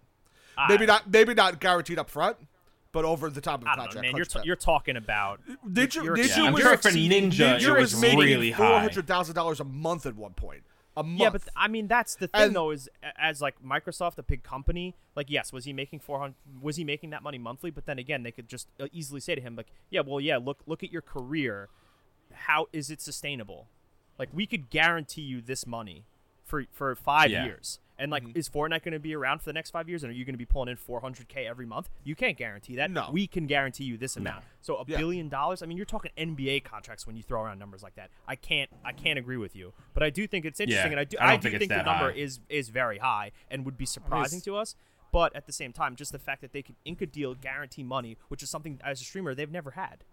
I- 0.59 0.69
Maybe 0.69 0.85
not 0.87 1.11
maybe 1.11 1.33
not 1.35 1.61
guaranteed 1.61 1.99
up 1.99 2.11
front, 2.11 2.37
but 2.93 3.05
over 3.07 3.31
the 3.31 3.41
top 3.41 3.61
of 3.61 3.65
the 3.65 3.71
I 3.71 3.77
don't 3.77 3.79
know, 3.79 3.85
contract. 3.93 4.07
man. 4.13 4.17
You're, 4.17 4.27
100%. 4.27 4.43
t- 4.43 4.47
you're 4.47 4.57
talking 4.57 4.97
about 4.97 5.41
Ninja, 5.67 5.95
you're- 6.05 6.23
Ninja 6.23 6.37
Yeah, 6.37 6.43
I'm 6.45 6.53
was 6.53 6.63
sure 6.63 6.77
for 6.77 6.89
Ninja, 6.91 7.31
Ninja 7.31 7.61
it 7.63 7.71
was 7.73 7.93
was 7.95 8.01
making 8.03 8.19
really 8.19 8.53
four 8.53 8.67
high. 8.67 8.81
hundred 8.81 9.07
thousand 9.07 9.35
dollars 9.35 9.61
a 9.61 9.65
month 9.65 10.05
at 10.05 10.15
one 10.17 10.35
point. 10.35 10.63
A 10.99 11.03
month. 11.03 11.21
Yeah, 11.21 11.31
but 11.31 11.43
th- 11.43 11.53
I 11.57 11.69
mean 11.69 11.89
that's 11.89 12.15
the 12.15 12.27
thing 12.29 12.41
And- 12.43 12.57
though 12.57 12.71
is 12.71 12.89
as 13.19 13.41
like 13.43 13.63
Microsoft, 13.63 14.17
a 14.19 14.23
big 14.23 14.43
company, 14.43 14.95
like 15.15 15.31
yes, 15.31 15.53
was 15.53 15.65
he 15.67 15.73
making 15.73 16.01
400 16.01 16.35
was 16.63 16.77
he 16.77 16.85
making 16.85 17.11
that 17.11 17.23
money 17.23 17.39
monthly, 17.39 17.71
but 17.71 17.85
then 17.87 17.99
again, 17.99 18.23
they 18.23 18.31
could 18.33 18.49
just 18.49 18.69
uh, 18.81 18.87
easily 18.93 19.21
say 19.21 19.35
to 19.35 19.41
him 19.41 19.57
like, 19.57 19.67
yeah, 19.91 20.01
well, 20.01 20.21
yeah, 20.21 20.39
look 20.39 20.61
look 20.67 20.83
at 20.83 20.91
your 20.91 21.03
career. 21.03 21.69
How 22.33 22.67
is 22.73 22.91
it 22.91 23.01
sustainable? 23.01 23.69
Like 24.19 24.31
we 24.33 24.47
could 24.47 24.71
guarantee 24.71 25.23
you 25.23 25.41
this 25.43 25.67
money 25.67 26.05
for 26.45 26.65
for 26.73 26.95
5 26.95 27.31
Yeah. 27.31 27.45
years. 27.45 27.79
And 27.99 28.11
like 28.11 28.25
Mm-hmm. 28.25 28.39
is 28.39 28.49
Fortnite 28.49 28.83
going 28.83 28.93
to 28.93 28.99
be 28.99 29.15
around 29.15 29.39
for 29.39 29.47
the 29.47 29.53
next 29.53 29.71
5 29.71 29.89
years 29.89 30.03
and 30.03 30.11
are 30.11 30.15
you 30.15 30.25
going 30.25 30.35
to 30.35 30.39
be 30.39 30.45
pulling 30.45 30.69
in 30.69 30.77
400k 30.77 31.47
every 31.49 31.65
month? 31.67 31.89
You 32.05 32.15
can't 32.15 32.37
guarantee 32.37 32.77
that. 32.77 32.91
No. 32.91 33.09
We 33.13 33.27
can 33.27 33.47
guarantee 33.47 33.85
you 33.85 33.97
this 33.97 34.17
amount. 34.17 34.45
So 34.61 34.77
a 34.77 34.85
Yeah. 34.87 34.99
billion 34.99 35.29
dollars, 35.29 35.63
I 35.63 35.67
mean 35.67 35.77
you're 35.77 35.87
talking 35.87 36.11
NBA 36.19 36.65
contracts 36.65 37.07
when 37.07 37.17
you 37.17 37.23
throw 37.23 37.43
around 37.43 37.59
numbers 37.59 37.83
like 37.83 37.95
that. 37.97 38.11
I 38.29 38.37
can't 38.37 38.69
I 38.85 38.93
can't 38.93 39.19
agree 39.19 39.37
with 39.39 39.57
you. 39.57 39.73
But 39.95 40.03
I 40.03 40.11
do 40.11 40.27
think 40.27 40.45
it's 40.45 40.61
interesting 40.61 40.93
and 40.93 41.01
I 41.01 41.05
do 41.05 41.17
I 41.19 41.33
I, 41.33 41.37
do 41.37 41.49
think 41.49 41.59
think, 41.61 41.71
the 41.71 41.77
number 41.79 42.11
high. 42.13 42.19
is 42.19 42.41
is 42.49 42.69
very 42.69 42.99
high 42.99 43.33
and 43.51 43.65
would 43.65 43.79
be 43.79 43.87
surprising 43.87 44.41
to 44.43 44.57
us. 44.57 44.75
But 45.13 45.35
at 45.35 45.47
the 45.47 45.53
same 45.53 45.73
time, 45.73 45.97
just 45.97 46.13
the 46.13 46.19
fact 46.19 46.43
that 46.43 46.53
they 46.53 46.63
could 46.63 46.75
ink 46.85 47.01
a 47.01 47.07
deal, 47.07 47.35
guarantee 47.35 47.83
money, 47.85 48.19
which 48.29 48.43
is 48.43 48.51
something 48.51 48.79
as 48.85 49.01
a 49.01 49.05
streamer 49.05 49.35
they've 49.35 49.51
never 49.51 49.71
had. 49.71 50.05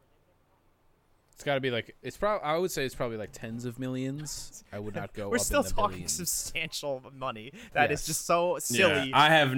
It's 1.36 1.44
got 1.44 1.56
to 1.56 1.60
be 1.62 1.72
like 1.72 1.96
it's 2.02 2.16
probably. 2.16 2.46
I 2.46 2.58
would 2.58 2.72
say 2.72 2.86
it's 2.86 2.96
probably 2.96 3.18
like 3.18 3.32
tens 3.34 3.66
of 3.66 3.80
millions. 3.80 4.64
I 4.72 4.80
would 4.80 4.96
not 4.96 5.14
go. 5.14 5.30
We're 5.30 5.38
up 5.38 5.42
still 5.42 5.62
in 5.62 5.66
the 5.66 5.72
talking 5.72 5.90
billions. 5.94 6.12
substantial 6.14 7.04
money. 7.16 7.52
That 7.74 7.92
is 7.92 8.02
Yes. 8.02 8.06
just 8.08 8.26
so 8.26 8.58
silly. 8.60 9.10
Yeah, 9.10 9.18
I 9.18 9.30
have, 9.30 9.52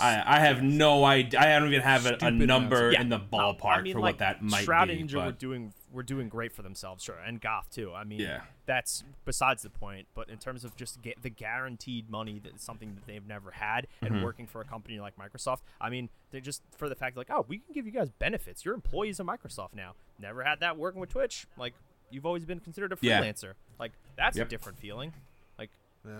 I, 0.00 0.22
I 0.26 0.40
have 0.40 0.62
no 0.62 1.04
idea. 1.04 1.38
I 1.40 1.58
don't 1.58 1.68
even 1.68 1.82
have 1.82 2.06
a, 2.06 2.16
a 2.22 2.30
number. 2.30 2.92
Yeah, 2.92 3.02
in 3.02 3.10
the 3.10 3.20
ballpark 3.20 3.64
I 3.64 3.82
mean, 3.82 3.92
for 3.92 4.00
like, 4.00 4.14
what 4.14 4.18
that 4.20 4.42
might 4.42 4.64
Shroud 4.64 4.88
be. 4.88 4.98
and 5.00 5.08
Ninja 5.10 5.14
but- 5.14 5.26
were 5.26 5.32
doing 5.32 5.72
were 5.92 6.02
doing 6.04 6.28
great 6.28 6.52
for 6.52 6.62
themselves, 6.62 7.02
sure, 7.02 7.18
and 7.26 7.40
Goth 7.40 7.68
too. 7.70 7.92
I 7.92 8.04
mean, 8.04 8.20
Yeah. 8.20 8.42
that's 8.66 9.02
besides 9.24 9.62
the 9.62 9.70
point. 9.70 10.06
But 10.14 10.28
in 10.28 10.38
terms 10.38 10.64
of 10.64 10.76
just 10.76 11.02
get 11.02 11.22
the 11.22 11.30
guaranteed 11.30 12.08
money, 12.08 12.40
that's 12.42 12.62
something 12.64 12.94
that 12.94 13.06
they've 13.06 13.26
never 13.26 13.50
had, 13.50 13.86
and 14.00 14.10
Mm-hmm. 14.12 14.24
working 14.24 14.46
for 14.46 14.60
a 14.60 14.64
company 14.64 15.00
like 15.00 15.14
Microsoft. 15.16 15.60
I 15.80 15.90
mean, 15.90 16.08
they're 16.30 16.40
just 16.40 16.62
for 16.76 16.88
the 16.88 16.94
fact 16.94 17.16
like, 17.16 17.30
oh, 17.30 17.44
we 17.48 17.58
can 17.58 17.72
give 17.74 17.86
you 17.86 17.92
guys 17.92 18.10
benefits. 18.10 18.64
You're 18.64 18.74
employees 18.74 19.18
of 19.20 19.26
Microsoft 19.26 19.74
now. 19.74 19.94
Never 20.20 20.44
had 20.44 20.60
that 20.60 20.76
working 20.76 21.00
with 21.00 21.10
Twitch. 21.10 21.46
Like 21.56 21.74
you've 22.10 22.26
always 22.26 22.44
been 22.44 22.60
considered 22.60 22.92
a 22.92 22.98
Yeah. 23.00 23.20
freelancer. 23.22 23.54
Like 23.78 23.92
that's 24.16 24.36
Yep. 24.36 24.46
a 24.46 24.50
different 24.50 24.78
feeling. 24.78 25.12
Like 25.58 25.70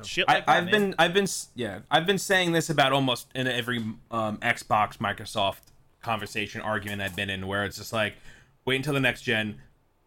shit. 0.03 0.27
Like 0.29 0.39
I, 0.39 0.41
that, 0.41 0.49
I've 0.49 0.65
man. 0.65 0.73
been, 0.73 0.95
I've 0.99 1.15
been, 1.15 1.27
yeah, 1.55 1.81
I've 1.91 2.07
been 2.07 2.19
saying 2.19 2.53
this 2.53 2.69
about 2.71 2.93
almost 2.93 3.29
in 3.35 3.47
every 3.47 3.79
um, 4.11 4.39
Xbox 4.39 4.99
Microsoft 4.99 5.61
conversation 6.03 6.61
argument 6.61 7.03
I've 7.03 7.15
been 7.17 7.31
in, 7.31 7.47
where 7.47 7.65
it's 7.65 7.77
just 7.77 7.93
like, 7.93 8.15
wait 8.65 8.77
until 8.77 8.95
the 8.95 9.01
next 9.01 9.23
gen, 9.23 9.61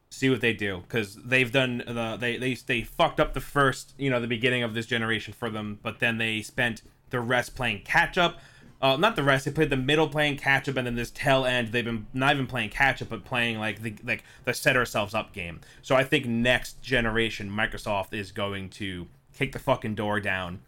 see 0.09 0.29
what 0.29 0.41
they 0.41 0.53
do, 0.53 0.83
because 0.87 1.15
they've 1.23 1.51
done 1.51 1.83
the 1.87 2.17
they 2.19 2.37
they 2.37 2.53
they 2.53 2.81
fucked 2.81 3.19
up 3.19 3.33
the 3.33 3.41
first, 3.41 3.93
you 3.97 4.09
know, 4.09 4.19
the 4.19 4.27
beginning 4.27 4.63
of 4.63 4.73
this 4.73 4.85
generation 4.85 5.33
for 5.33 5.49
them, 5.49 5.79
but 5.81 5.99
then 5.99 6.17
they 6.17 6.41
spent 6.41 6.81
the 7.09 7.19
rest 7.19 7.55
playing 7.55 7.81
catch 7.83 8.17
up. 8.17 8.39
Uh, 8.81 8.97
not 8.97 9.15
the 9.15 9.23
rest. 9.23 9.45
They 9.45 9.51
played 9.51 9.69
the 9.69 9.77
middle 9.77 10.09
playing 10.09 10.35
catch 10.37 10.67
up, 10.67 10.75
and 10.75 10.85
then 10.85 10.95
this 10.95 11.09
tail 11.11 11.45
end 11.45 11.69
they've 11.69 11.85
been 11.85 12.05
not 12.13 12.33
even 12.33 12.47
playing 12.47 12.69
catch 12.69 13.01
up, 13.01 13.09
but 13.09 13.23
playing 13.23 13.57
like 13.57 13.81
the 13.81 13.95
like 14.03 14.23
the 14.43 14.53
set 14.53 14.75
ourselves 14.75 15.13
up 15.13 15.31
game. 15.31 15.61
So 15.81 15.95
I 15.95 16.03
think 16.03 16.25
next 16.25 16.81
generation 16.81 17.49
Microsoft 17.49 18.13
is 18.13 18.31
going 18.33 18.69
to 18.71 19.07
kick 19.33 19.53
the 19.53 19.59
fucking 19.59 19.95
door 19.95 20.19
down. 20.19 20.59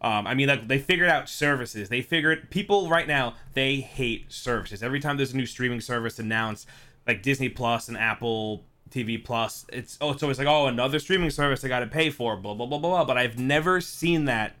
Um, 0.00 0.26
I 0.26 0.34
mean, 0.34 0.48
like 0.48 0.66
they 0.66 0.78
figured 0.78 1.08
out 1.08 1.28
services. 1.28 1.88
They 1.88 2.02
figured 2.02 2.50
people 2.50 2.88
right 2.88 3.06
now 3.06 3.34
they 3.54 3.76
hate 3.76 4.32
services. 4.32 4.82
Every 4.82 4.98
time 4.98 5.16
there's 5.16 5.32
a 5.32 5.36
new 5.36 5.46
streaming 5.46 5.80
service 5.80 6.18
announced, 6.18 6.66
like 7.06 7.22
Disney 7.22 7.48
Plus 7.48 7.88
and 7.88 7.96
Apple 7.96 8.64
TV 8.90 9.22
Plus, 9.22 9.66
it's 9.72 9.98
oh, 10.00 10.10
it's 10.10 10.22
always 10.22 10.38
like 10.38 10.48
oh 10.48 10.66
another 10.66 10.98
streaming 10.98 11.30
service 11.30 11.64
I 11.64 11.68
got 11.68 11.80
to 11.80 11.86
pay 11.86 12.10
for, 12.10 12.36
blah 12.36 12.54
blah 12.54 12.66
blah 12.66 12.78
blah 12.78 12.90
blah. 12.90 13.04
But 13.04 13.18
I've 13.18 13.38
never 13.38 13.80
seen 13.80 14.26
that 14.26 14.54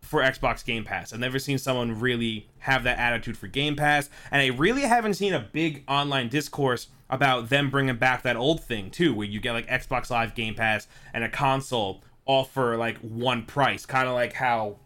for 0.00 0.22
Xbox 0.22 0.64
Game 0.64 0.84
Pass. 0.84 1.12
I've 1.12 1.18
never 1.18 1.38
seen 1.38 1.58
someone 1.58 1.98
really 1.98 2.48
have 2.58 2.84
that 2.84 2.98
attitude 2.98 3.36
for 3.36 3.48
Game 3.48 3.76
Pass, 3.76 4.08
and 4.30 4.40
I 4.40 4.46
really 4.46 4.82
haven't 4.82 5.14
seen 5.14 5.34
a 5.34 5.40
big 5.40 5.84
online 5.88 6.28
discourse 6.28 6.88
about 7.10 7.48
them 7.48 7.70
bringing 7.70 7.96
back 7.96 8.22
that 8.22 8.36
old 8.36 8.62
thing 8.62 8.90
too, 8.90 9.14
where 9.14 9.26
you 9.26 9.40
get 9.40 9.52
like 9.52 9.66
Xbox 9.68 10.10
Live 10.10 10.34
Game 10.34 10.54
Pass 10.54 10.86
and 11.12 11.24
a 11.24 11.28
console 11.28 12.02
all 12.24 12.44
for 12.44 12.76
like 12.76 12.98
one 12.98 13.44
price, 13.44 13.86
kind 13.86 14.08
of 14.08 14.14
like 14.14 14.32
how 14.32 14.76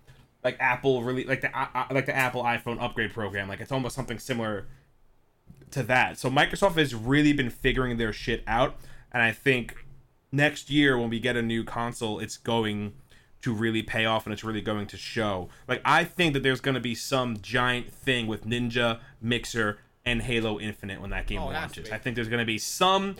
like 0.44 0.56
Apple 0.61 1.02
really 1.02 1.24
like 1.24 1.40
the 1.40 1.58
uh, 1.58 1.66
uh, 1.74 1.84
like 1.90 2.06
the 2.06 2.16
Apple 2.16 2.42
iPhone 2.42 2.80
upgrade 2.80 3.12
program. 3.12 3.48
Like 3.48 3.61
it's 3.61 3.72
almost 3.72 3.94
something 3.94 4.18
similar 4.18 4.66
to 5.73 5.83
that. 5.85 6.18
So 6.18 6.31
Microsoft 6.31 6.77
has 6.77 6.95
really 6.95 7.33
been 7.33 7.51
figuring 7.51 7.97
their 7.97 8.12
shit 8.12 8.43
out, 8.47 8.77
and 9.12 9.23
I 9.23 9.33
think 9.33 9.77
next 10.33 10.71
year 10.71 10.97
when 10.99 11.11
we 11.11 11.18
get 11.21 11.37
a 11.37 11.43
new 11.43 11.64
console, 11.64 12.18
it's 12.21 12.37
going 12.37 12.93
to 13.43 13.55
really 13.55 13.83
pay 13.83 14.05
off 14.05 14.27
and 14.27 14.33
it's 14.33 14.45
really 14.45 14.61
going 14.61 14.87
to 14.87 14.97
show. 14.97 15.49
Like 15.67 15.80
I 15.84 16.05
think 16.05 16.34
that 16.34 16.42
there's 16.42 16.61
going 16.61 16.75
to 16.75 16.80
be 16.80 16.95
some 16.95 17.38
giant 17.41 17.92
thing 17.92 18.26
with 18.26 18.45
Ninja, 18.47 19.01
Mixer, 19.22 19.79
and 20.05 20.22
Halo 20.22 20.59
Infinite 20.61 21.01
when 21.01 21.11
that 21.11 21.26
game 21.26 21.41
Oh, 21.41 21.51
it 21.51 21.55
has 21.55 21.72
to 21.72 21.80
launches. 21.80 21.92
I 21.92 21.99
think 21.99 22.17
there's 22.17 22.29
going 22.29 22.41
to 22.41 22.45
be 22.47 22.59
some 22.59 23.17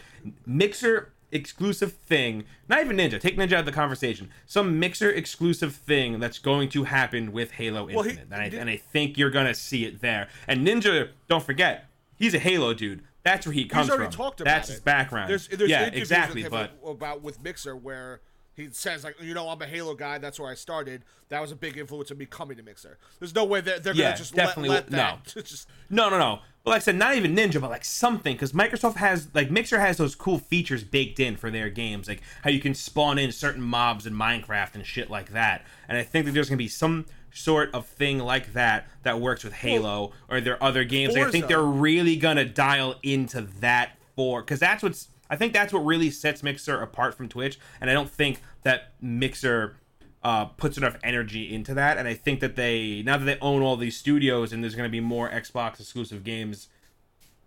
Mixer 0.47 1.13
exclusive 1.33 1.93
thing. 1.93 2.45
Not 2.69 2.81
even 2.81 2.97
Ninja. 2.97 3.21
Take 3.21 3.37
Ninja 3.37 3.53
out 3.55 3.61
of 3.61 3.67
the 3.67 3.73
conversation. 3.73 4.31
Some 4.47 4.79
Mixer 4.79 5.11
exclusive 5.11 5.75
thing 5.75 6.19
that's 6.21 6.39
going 6.39 6.69
to 6.71 6.85
happen 6.85 7.33
with 7.33 7.53
Halo 7.53 7.85
Well, 7.87 8.03
he- 8.03 8.11
Infinite, 8.11 8.29
and, 8.33 8.43
I, 8.43 8.61
and 8.61 8.71
I 8.71 8.77
think 8.77 9.17
you're 9.17 9.31
going 9.31 9.47
to 9.47 9.55
see 9.55 9.85
it 9.85 10.01
there. 10.01 10.29
And 10.49 10.67
Ninja, 10.67 11.11
don't 11.29 11.43
forget, 11.45 11.89
he's 12.21 12.35
a 12.35 12.39
Halo 12.39 12.73
dude. 12.75 13.03
That's 13.25 13.45
where 13.47 13.53
he 13.53 13.65
comes 13.65 13.87
He's 13.89 13.91
already 13.97 14.07
from. 14.13 14.17
talked 14.25 14.41
about 14.41 14.51
That's 14.51 14.69
it. 14.71 14.75
his 14.75 14.81
background. 14.81 15.29
There's, 15.31 15.49
there's 15.49 15.69
yeah, 15.69 15.87
exactly. 15.87 16.43
with 16.45 16.53
But 16.53 16.71
about 16.87 17.23
with 17.23 17.43
Mixer 17.43 17.75
where 17.77 18.21
he 18.55 18.69
says 18.73 19.05
like, 19.05 19.21
you 19.21 19.35
know, 19.35 19.49
I'm 19.49 19.61
a 19.61 19.67
Halo 19.67 19.95
guy. 19.95 20.19
That's 20.19 20.39
where 20.41 20.51
I 20.51 20.55
started. 20.55 21.05
That 21.29 21.41
was 21.41 21.53
a 21.53 21.57
big 21.57 21.77
influence 21.77 22.11
of 22.11 22.19
me 22.19 22.27
coming 22.27 22.57
to 22.57 22.63
Mixer. 22.63 22.99
There's 23.19 23.35
no 23.35 23.45
way 23.45 23.61
that 23.63 23.83
they're 23.83 23.95
Yeah, 23.95 24.05
gonna 24.07 24.17
just 24.17 24.35
definitely 24.35 24.71
let, 24.71 24.91
let 24.91 24.93
no. 24.93 25.19
that 25.35 25.45
just 25.47 25.69
No, 25.91 26.09
no, 26.09 26.19
no. 26.19 26.39
But 26.65 26.71
like 26.73 26.77
I 26.83 26.85
said, 26.85 26.97
not 26.97 27.15
even 27.15 27.35
Ninja, 27.35 27.59
but 27.61 27.71
like 27.71 27.85
something, 27.87 28.35
because 28.35 28.53
Microsoft 28.53 28.97
has 28.97 29.29
like 29.35 29.51
Mixer 29.51 29.81
has 29.81 29.97
those 29.99 30.15
cool 30.15 30.39
features 30.39 30.83
baked 30.85 31.19
in 31.21 31.37
for 31.37 31.51
their 31.51 31.69
games, 31.71 32.07
like 32.09 32.21
how 32.43 32.51
you 32.51 32.61
can 32.61 32.75
spawn 32.75 33.19
in 33.19 33.33
certain 33.33 33.63
mobs 33.63 34.07
in 34.07 34.15
Minecraft 34.15 34.75
and 34.75 34.85
shit 34.87 35.11
like 35.11 35.33
that. 35.33 35.65
And 35.89 35.97
I 35.97 36.03
think 36.03 36.27
that 36.27 36.33
there's 36.33 36.49
gonna 36.49 36.57
be 36.59 36.69
some 36.69 37.07
sort 37.33 37.73
of 37.75 37.87
thing 37.87 38.19
like 38.19 38.53
that 38.53 38.89
that 39.03 39.21
works 39.21 39.45
with 39.45 39.53
Halo 39.53 40.13
or 40.29 40.41
their 40.41 40.63
other 40.63 40.85
games. 40.85 41.17
I 41.17 41.31
think 41.31 41.47
they're 41.47 41.63
really 41.63 42.17
gonna 42.17 42.45
dial 42.45 42.97
into 43.03 43.43
that 43.61 43.99
for 44.17 44.43
because 44.43 44.61
that's 44.61 44.83
what's 44.83 45.09
I 45.31 45.37
think 45.37 45.53
that's 45.53 45.73
what 45.73 45.85
really 45.85 46.11
sets 46.11 46.43
Mixer 46.43 46.81
apart 46.81 47.15
from 47.15 47.29
Twitch. 47.29 47.59
And 47.81 47.89
I 47.89 47.93
don't 47.93 48.11
think 48.11 48.43
that 48.65 48.93
Mixer 49.01 49.77
uh, 50.23 50.47
puts 50.47 50.77
enough 50.77 50.97
energy 51.03 51.55
into 51.55 51.73
that. 51.75 51.97
And 51.97 52.07
I 52.07 52.15
think 52.15 52.41
that 52.41 52.57
they 52.57 53.03
now 53.03 53.17
that 53.17 53.25
they 53.25 53.39
own 53.41 53.63
all 53.63 53.77
these 53.77 53.97
studios 53.97 54.53
and 54.53 54.63
there's 54.63 54.75
going 54.75 54.89
to 54.89 54.93
be 54.93 55.01
more 55.01 55.31
Xbox 55.31 55.81
exclusive 55.81 56.25
games 56.25 56.69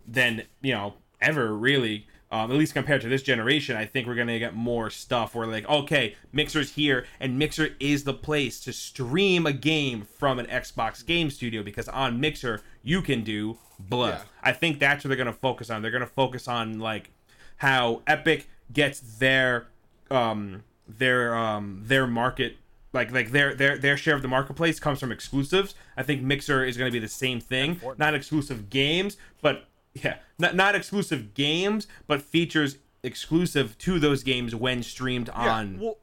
than 0.06 0.44
you 0.62 0.72
know 0.72 0.94
ever 1.20 1.54
really. 1.54 2.06
Um, 2.30 2.50
at 2.50 2.56
least 2.56 2.74
compared 2.74 3.00
to 3.02 3.08
this 3.08 3.22
generation, 3.22 3.76
I 3.76 3.84
think 3.86 4.06
we're 4.06 4.16
gonna 4.16 4.38
get 4.38 4.54
more 4.54 4.90
stuff 4.90 5.34
where 5.34 5.46
like, 5.46 5.68
okay, 5.68 6.16
Mixer's 6.32 6.72
here, 6.72 7.06
and 7.20 7.38
Mixer 7.38 7.70
is 7.78 8.04
the 8.04 8.14
place 8.14 8.58
to 8.60 8.72
stream 8.72 9.46
a 9.46 9.52
game 9.52 10.02
from 10.02 10.38
an 10.38 10.46
Xbox 10.46 11.04
game 11.04 11.30
studio 11.30 11.62
because 11.62 11.88
on 11.88 12.20
Mixer 12.20 12.62
you 12.82 13.02
can 13.02 13.22
do 13.22 13.58
blah. 13.78 14.08
Yeah. 14.08 14.22
I 14.42 14.52
think 14.52 14.78
that's 14.78 15.04
what 15.04 15.08
they're 15.08 15.16
gonna 15.16 15.32
focus 15.32 15.70
on. 15.70 15.82
They're 15.82 15.90
gonna 15.90 16.06
focus 16.06 16.48
on 16.48 16.80
like 16.80 17.10
how 17.58 18.02
Epic 18.06 18.48
gets 18.72 19.00
their 19.00 19.68
um 20.10 20.64
their 20.88 21.34
um 21.36 21.82
their 21.84 22.06
market 22.06 22.56
like 22.94 23.10
like 23.10 23.32
their 23.32 23.54
their 23.54 23.76
their 23.76 23.96
share 23.96 24.14
of 24.14 24.22
the 24.22 24.28
marketplace 24.28 24.78
comes 24.78 25.00
from 25.00 25.12
exclusives. 25.12 25.74
I 25.96 26.02
think 26.02 26.22
Mixer 26.22 26.64
is 26.64 26.76
going 26.76 26.90
to 26.90 26.92
be 26.92 27.00
the 27.00 27.08
same 27.08 27.40
thing, 27.40 27.80
not 27.98 28.14
exclusive 28.14 28.70
games, 28.70 29.16
but 29.42 29.66
yeah, 29.94 30.16
not 30.38 30.54
not 30.54 30.74
exclusive 30.74 31.34
games, 31.34 31.86
but 32.06 32.22
features 32.22 32.78
exclusive 33.02 33.76
to 33.78 33.98
those 33.98 34.22
games 34.22 34.54
when 34.54 34.82
streamed 34.82 35.28
yeah. 35.28 35.52
on 35.52 35.78
well, 35.78 35.98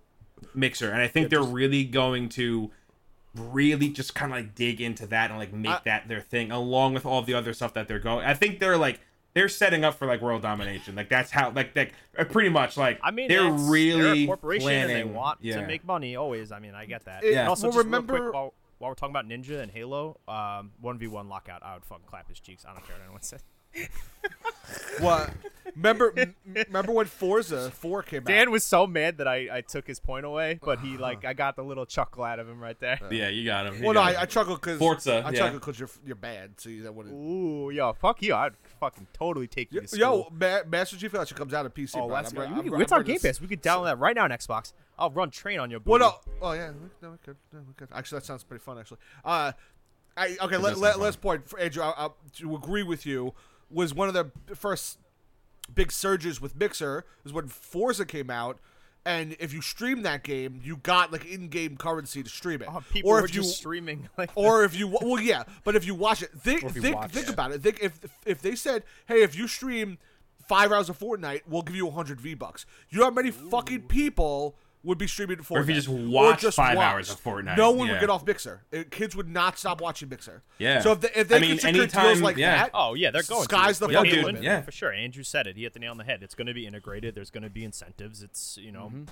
Mixer. 0.53 0.91
And 0.91 1.01
I 1.01 1.07
think 1.07 1.29
they're 1.29 1.41
really 1.43 1.83
going 1.83 2.29
to 2.29 2.71
really 3.35 3.89
just 3.89 4.13
kind 4.13 4.31
of 4.31 4.37
like 4.37 4.55
dig 4.55 4.81
into 4.81 5.07
that 5.07 5.29
and 5.29 5.39
like 5.39 5.53
make 5.53 5.71
I- 5.71 5.81
that 5.85 6.07
their 6.07 6.21
thing 6.21 6.51
along 6.51 6.93
with 6.93 7.05
all 7.05 7.21
the 7.21 7.33
other 7.33 7.53
stuff 7.53 7.73
that 7.73 7.87
they're 7.87 7.99
going. 7.99 8.25
I 8.25 8.33
think 8.33 8.59
they're 8.59 8.77
like 8.77 8.99
they're 9.33 9.49
setting 9.49 9.83
up 9.85 9.95
for 9.95 10.07
like 10.07 10.21
world 10.21 10.41
domination. 10.41 10.95
Like 10.95 11.09
that's 11.09 11.31
how 11.31 11.51
like 11.51 11.75
like 11.75 11.93
uh, 12.17 12.25
pretty 12.25 12.49
much 12.49 12.77
like 12.77 12.99
I 13.03 13.11
mean, 13.11 13.27
they're 13.29 13.51
really 13.51 14.01
they're 14.01 14.13
a 14.13 14.25
corporation 14.27 14.63
planning. 14.65 14.97
and 14.97 15.09
they 15.09 15.13
want 15.13 15.39
yeah. 15.41 15.61
to 15.61 15.67
make 15.67 15.85
money 15.85 16.15
always. 16.15 16.51
I 16.51 16.59
mean, 16.59 16.75
I 16.75 16.85
get 16.85 17.05
that. 17.05 17.23
It- 17.23 17.35
And 17.35 17.47
also, 17.47 17.67
well, 17.67 17.73
just 17.77 17.85
remember- 17.85 18.13
real 18.13 18.23
quick, 18.23 18.33
while, 18.33 18.53
while 18.77 18.91
we're 18.91 18.95
talking 18.95 19.13
about 19.13 19.27
Ninja 19.27 19.61
and 19.61 19.71
Halo, 19.71 20.19
um, 20.27 20.71
one 20.81 20.97
v 20.97 21.07
one 21.07 21.29
lockout, 21.29 21.63
I 21.63 21.75
would 21.75 21.85
fucking 21.85 22.05
clap 22.07 22.27
his 22.27 22.39
cheeks. 22.39 22.65
I 22.65 22.73
don't 22.73 22.85
care 22.85 22.95
what 22.95 23.03
anyone 23.03 23.21
says. 23.21 23.43
What? 24.99 25.31
Remember, 25.75 26.13
m- 26.17 26.35
remember 26.45 26.91
when 26.91 27.05
Forza 27.05 27.71
Four 27.71 28.03
came 28.03 28.19
out? 28.19 28.25
Dan 28.25 28.51
was 28.51 28.65
so 28.65 28.85
mad 28.85 29.19
that 29.19 29.27
I, 29.27 29.47
I 29.57 29.61
took 29.61 29.87
his 29.87 30.01
point 30.01 30.25
away, 30.25 30.59
but 30.61 30.79
he 30.81 30.97
like 30.97 31.23
I 31.23 31.31
got 31.31 31.55
the 31.55 31.63
little 31.63 31.85
chuckle 31.85 32.25
out 32.25 32.39
of 32.39 32.49
him 32.49 32.59
right 32.59 32.77
there. 32.81 32.99
Yeah, 33.09 33.29
you 33.29 33.45
got 33.45 33.67
him. 33.67 33.75
You 33.77 33.85
Well, 33.85 33.93
no, 33.93 34.01
got 34.01 34.07
I, 34.09 34.11
him. 34.11 34.17
I 34.19 34.25
chuckle 34.25 34.55
because 34.55 34.79
Forza, 34.79 35.23
I 35.25 35.29
yeah. 35.31 35.39
chuckle 35.39 35.59
because 35.59 35.79
you're 35.79 35.89
you're 36.05 36.15
bad, 36.17 36.59
so 36.59 36.69
you 36.69 36.83
that 36.83 36.93
wouldn't. 36.93 37.15
Ooh, 37.15 37.69
yo, 37.71 37.93
fuck 37.93 38.21
you! 38.21 38.35
I'd 38.35 38.51
fucking 38.81 39.07
totally 39.13 39.47
take 39.47 39.71
you 39.71 39.79
to 39.79 39.97
Yo, 39.97 40.23
school. 40.23 40.33
Ma- 40.37 40.59
Master 40.67 40.97
Chief 40.97 41.09
Collection 41.11 41.37
comes 41.37 41.53
out 41.53 41.63
on 41.65 41.71
PC. 41.71 41.91
oh, 41.95 42.07
bro. 42.07 42.15
that's 42.17 42.33
I'm 42.33 42.65
We 42.65 42.75
I'm 42.75 42.81
It's 42.81 42.91
I'm 42.91 42.99
on 42.99 43.05
Game 43.05 43.19
Pass. 43.19 43.39
We 43.39 43.47
could 43.47 43.63
download 43.63 43.85
that 43.85 43.97
right 43.99 44.15
now 44.15 44.25
on 44.25 44.31
Xbox. 44.31 44.73
I'll 44.99 45.09
run 45.09 45.29
train 45.31 45.59
on 45.59 45.71
your. 45.71 45.79
Well, 45.85 45.99
booty. 45.99 46.11
no. 46.41 46.47
Oh 46.49 46.51
yeah, 46.51 46.71
we- 46.71 46.89
no, 47.01 47.11
we 47.11 47.17
could. 47.23 47.37
No, 47.53 47.59
we 47.65 47.73
could. 47.75 47.87
Actually, 47.93 48.19
that 48.19 48.25
sounds 48.25 48.43
pretty 48.43 48.61
fun. 48.61 48.77
Actually, 48.77 48.99
uh, 49.23 49.53
I 50.17 50.35
okay. 50.41 50.55
does 50.55 50.61
Let, 50.61 50.61
sound 50.73 50.81
let, 50.81 50.93
fun. 50.95 51.01
last 51.01 51.21
point, 51.21 51.47
for 51.47 51.57
Andrew. 51.59 51.81
I, 51.81 51.93
I, 52.07 52.09
to 52.39 52.55
agree 52.55 52.83
with 52.83 53.05
you, 53.05 53.33
was 53.73 53.93
one 53.93 54.07
of 54.07 54.13
the 54.13 54.31
first 54.55 54.99
big 55.73 55.91
surges 55.91 56.41
with 56.41 56.55
Mixer 56.55 57.05
is 57.25 57.31
when 57.33 57.47
Forza 57.47 58.05
came 58.05 58.29
out, 58.29 58.59
and 59.05 59.35
if 59.39 59.53
you 59.53 59.61
stream 59.61 60.03
that 60.03 60.23
game, 60.23 60.59
you 60.63 60.77
got 60.77 61.11
like 61.11 61.25
in-game 61.25 61.77
currency 61.77 62.21
to 62.21 62.29
stream 62.29 62.61
it. 62.61 62.67
Oh, 62.69 62.83
people 62.91 63.09
or 63.11 63.15
were 63.21 63.25
if 63.25 63.33
you 63.33 63.41
just 63.41 63.57
streaming 63.57 64.09
like. 64.17 64.31
or 64.35 64.63
if 64.63 64.75
you 64.77 64.87
well 64.87 65.19
yeah 65.19 65.43
but 65.63 65.75
if 65.75 65.85
you 65.85 65.95
watch 65.95 66.21
it 66.21 66.31
think 66.37 66.63
Or 66.63 66.67
if 66.67 66.75
you 66.75 66.81
think, 66.81 66.95
watch 66.95 67.11
think 67.11 67.27
it. 67.27 67.33
about 67.33 67.51
it 67.51 67.61
think 67.63 67.79
if 67.81 67.99
if 68.25 68.41
they 68.41 68.53
said 68.55 68.83
hey 69.07 69.23
if 69.23 69.35
you 69.35 69.47
stream 69.47 69.97
five 70.47 70.71
hours 70.71 70.87
of 70.89 70.99
fortnite 70.99 71.41
we'll 71.47 71.61
give 71.63 71.75
you 71.75 71.85
100 71.87 72.19
v 72.21 72.33
bucks 72.35 72.65
you 72.89 72.99
know 72.99 73.05
how 73.05 73.11
many 73.11 73.31
fucking 73.31 73.81
people 73.83 74.55
would 74.83 74.97
be 74.97 75.07
streaming 75.07 75.37
Fortnite. 75.37 75.51
Or 75.57 75.59
if 75.61 75.67
you 75.69 75.75
just 75.75 75.89
watch 75.89 76.41
five 76.55 76.77
watch. 76.77 76.85
hours 76.85 77.11
of 77.11 77.23
Fortnite, 77.23 77.57
no 77.57 77.71
one 77.71 77.87
would 77.89 77.99
get 77.99 78.09
off 78.09 78.25
Mixer. 78.25 78.61
Uh, 78.73 78.83
Kids 78.89 79.15
would 79.15 79.29
not 79.29 79.57
stop 79.59 79.79
watching 79.81 80.09
Mixer. 80.09 80.41
Yeah. 80.57 80.81
So 80.81 80.93
if 80.93 81.01
they, 81.01 81.09
if 81.15 81.27
they 81.27 81.37
I 81.37 81.39
mean, 81.39 81.57
can 81.57 81.59
secure 81.59 81.87
deals 81.87 82.21
like 82.21 82.37
yeah. 82.37 82.63
that, 82.63 82.71
Oh 82.73 82.93
yeah, 82.95 83.11
they're 83.11 83.23
going. 83.23 83.43
Sky's 83.43 83.79
to. 83.79 83.87
the 83.87 83.93
fucking 83.93 84.11
dude, 84.11 84.25
limit. 84.25 84.43
Yeah. 84.43 84.61
for 84.61 84.71
sure. 84.71 84.91
Andrew 84.91 85.23
said 85.23 85.47
it. 85.47 85.55
He 85.55 85.63
hit 85.63 85.73
the 85.73 85.79
nail 85.79 85.91
on 85.91 85.97
the 85.97 86.03
head. 86.03 86.23
It's 86.23 86.35
going 86.35 86.47
to 86.47 86.53
be 86.53 86.65
integrated. 86.65 87.13
There's 87.15 87.29
going 87.31 87.43
to 87.43 87.49
be 87.49 87.63
incentives. 87.63 88.23
It's 88.23 88.57
you 88.61 88.71
know. 88.71 88.87
Mm-hmm. 88.87 89.03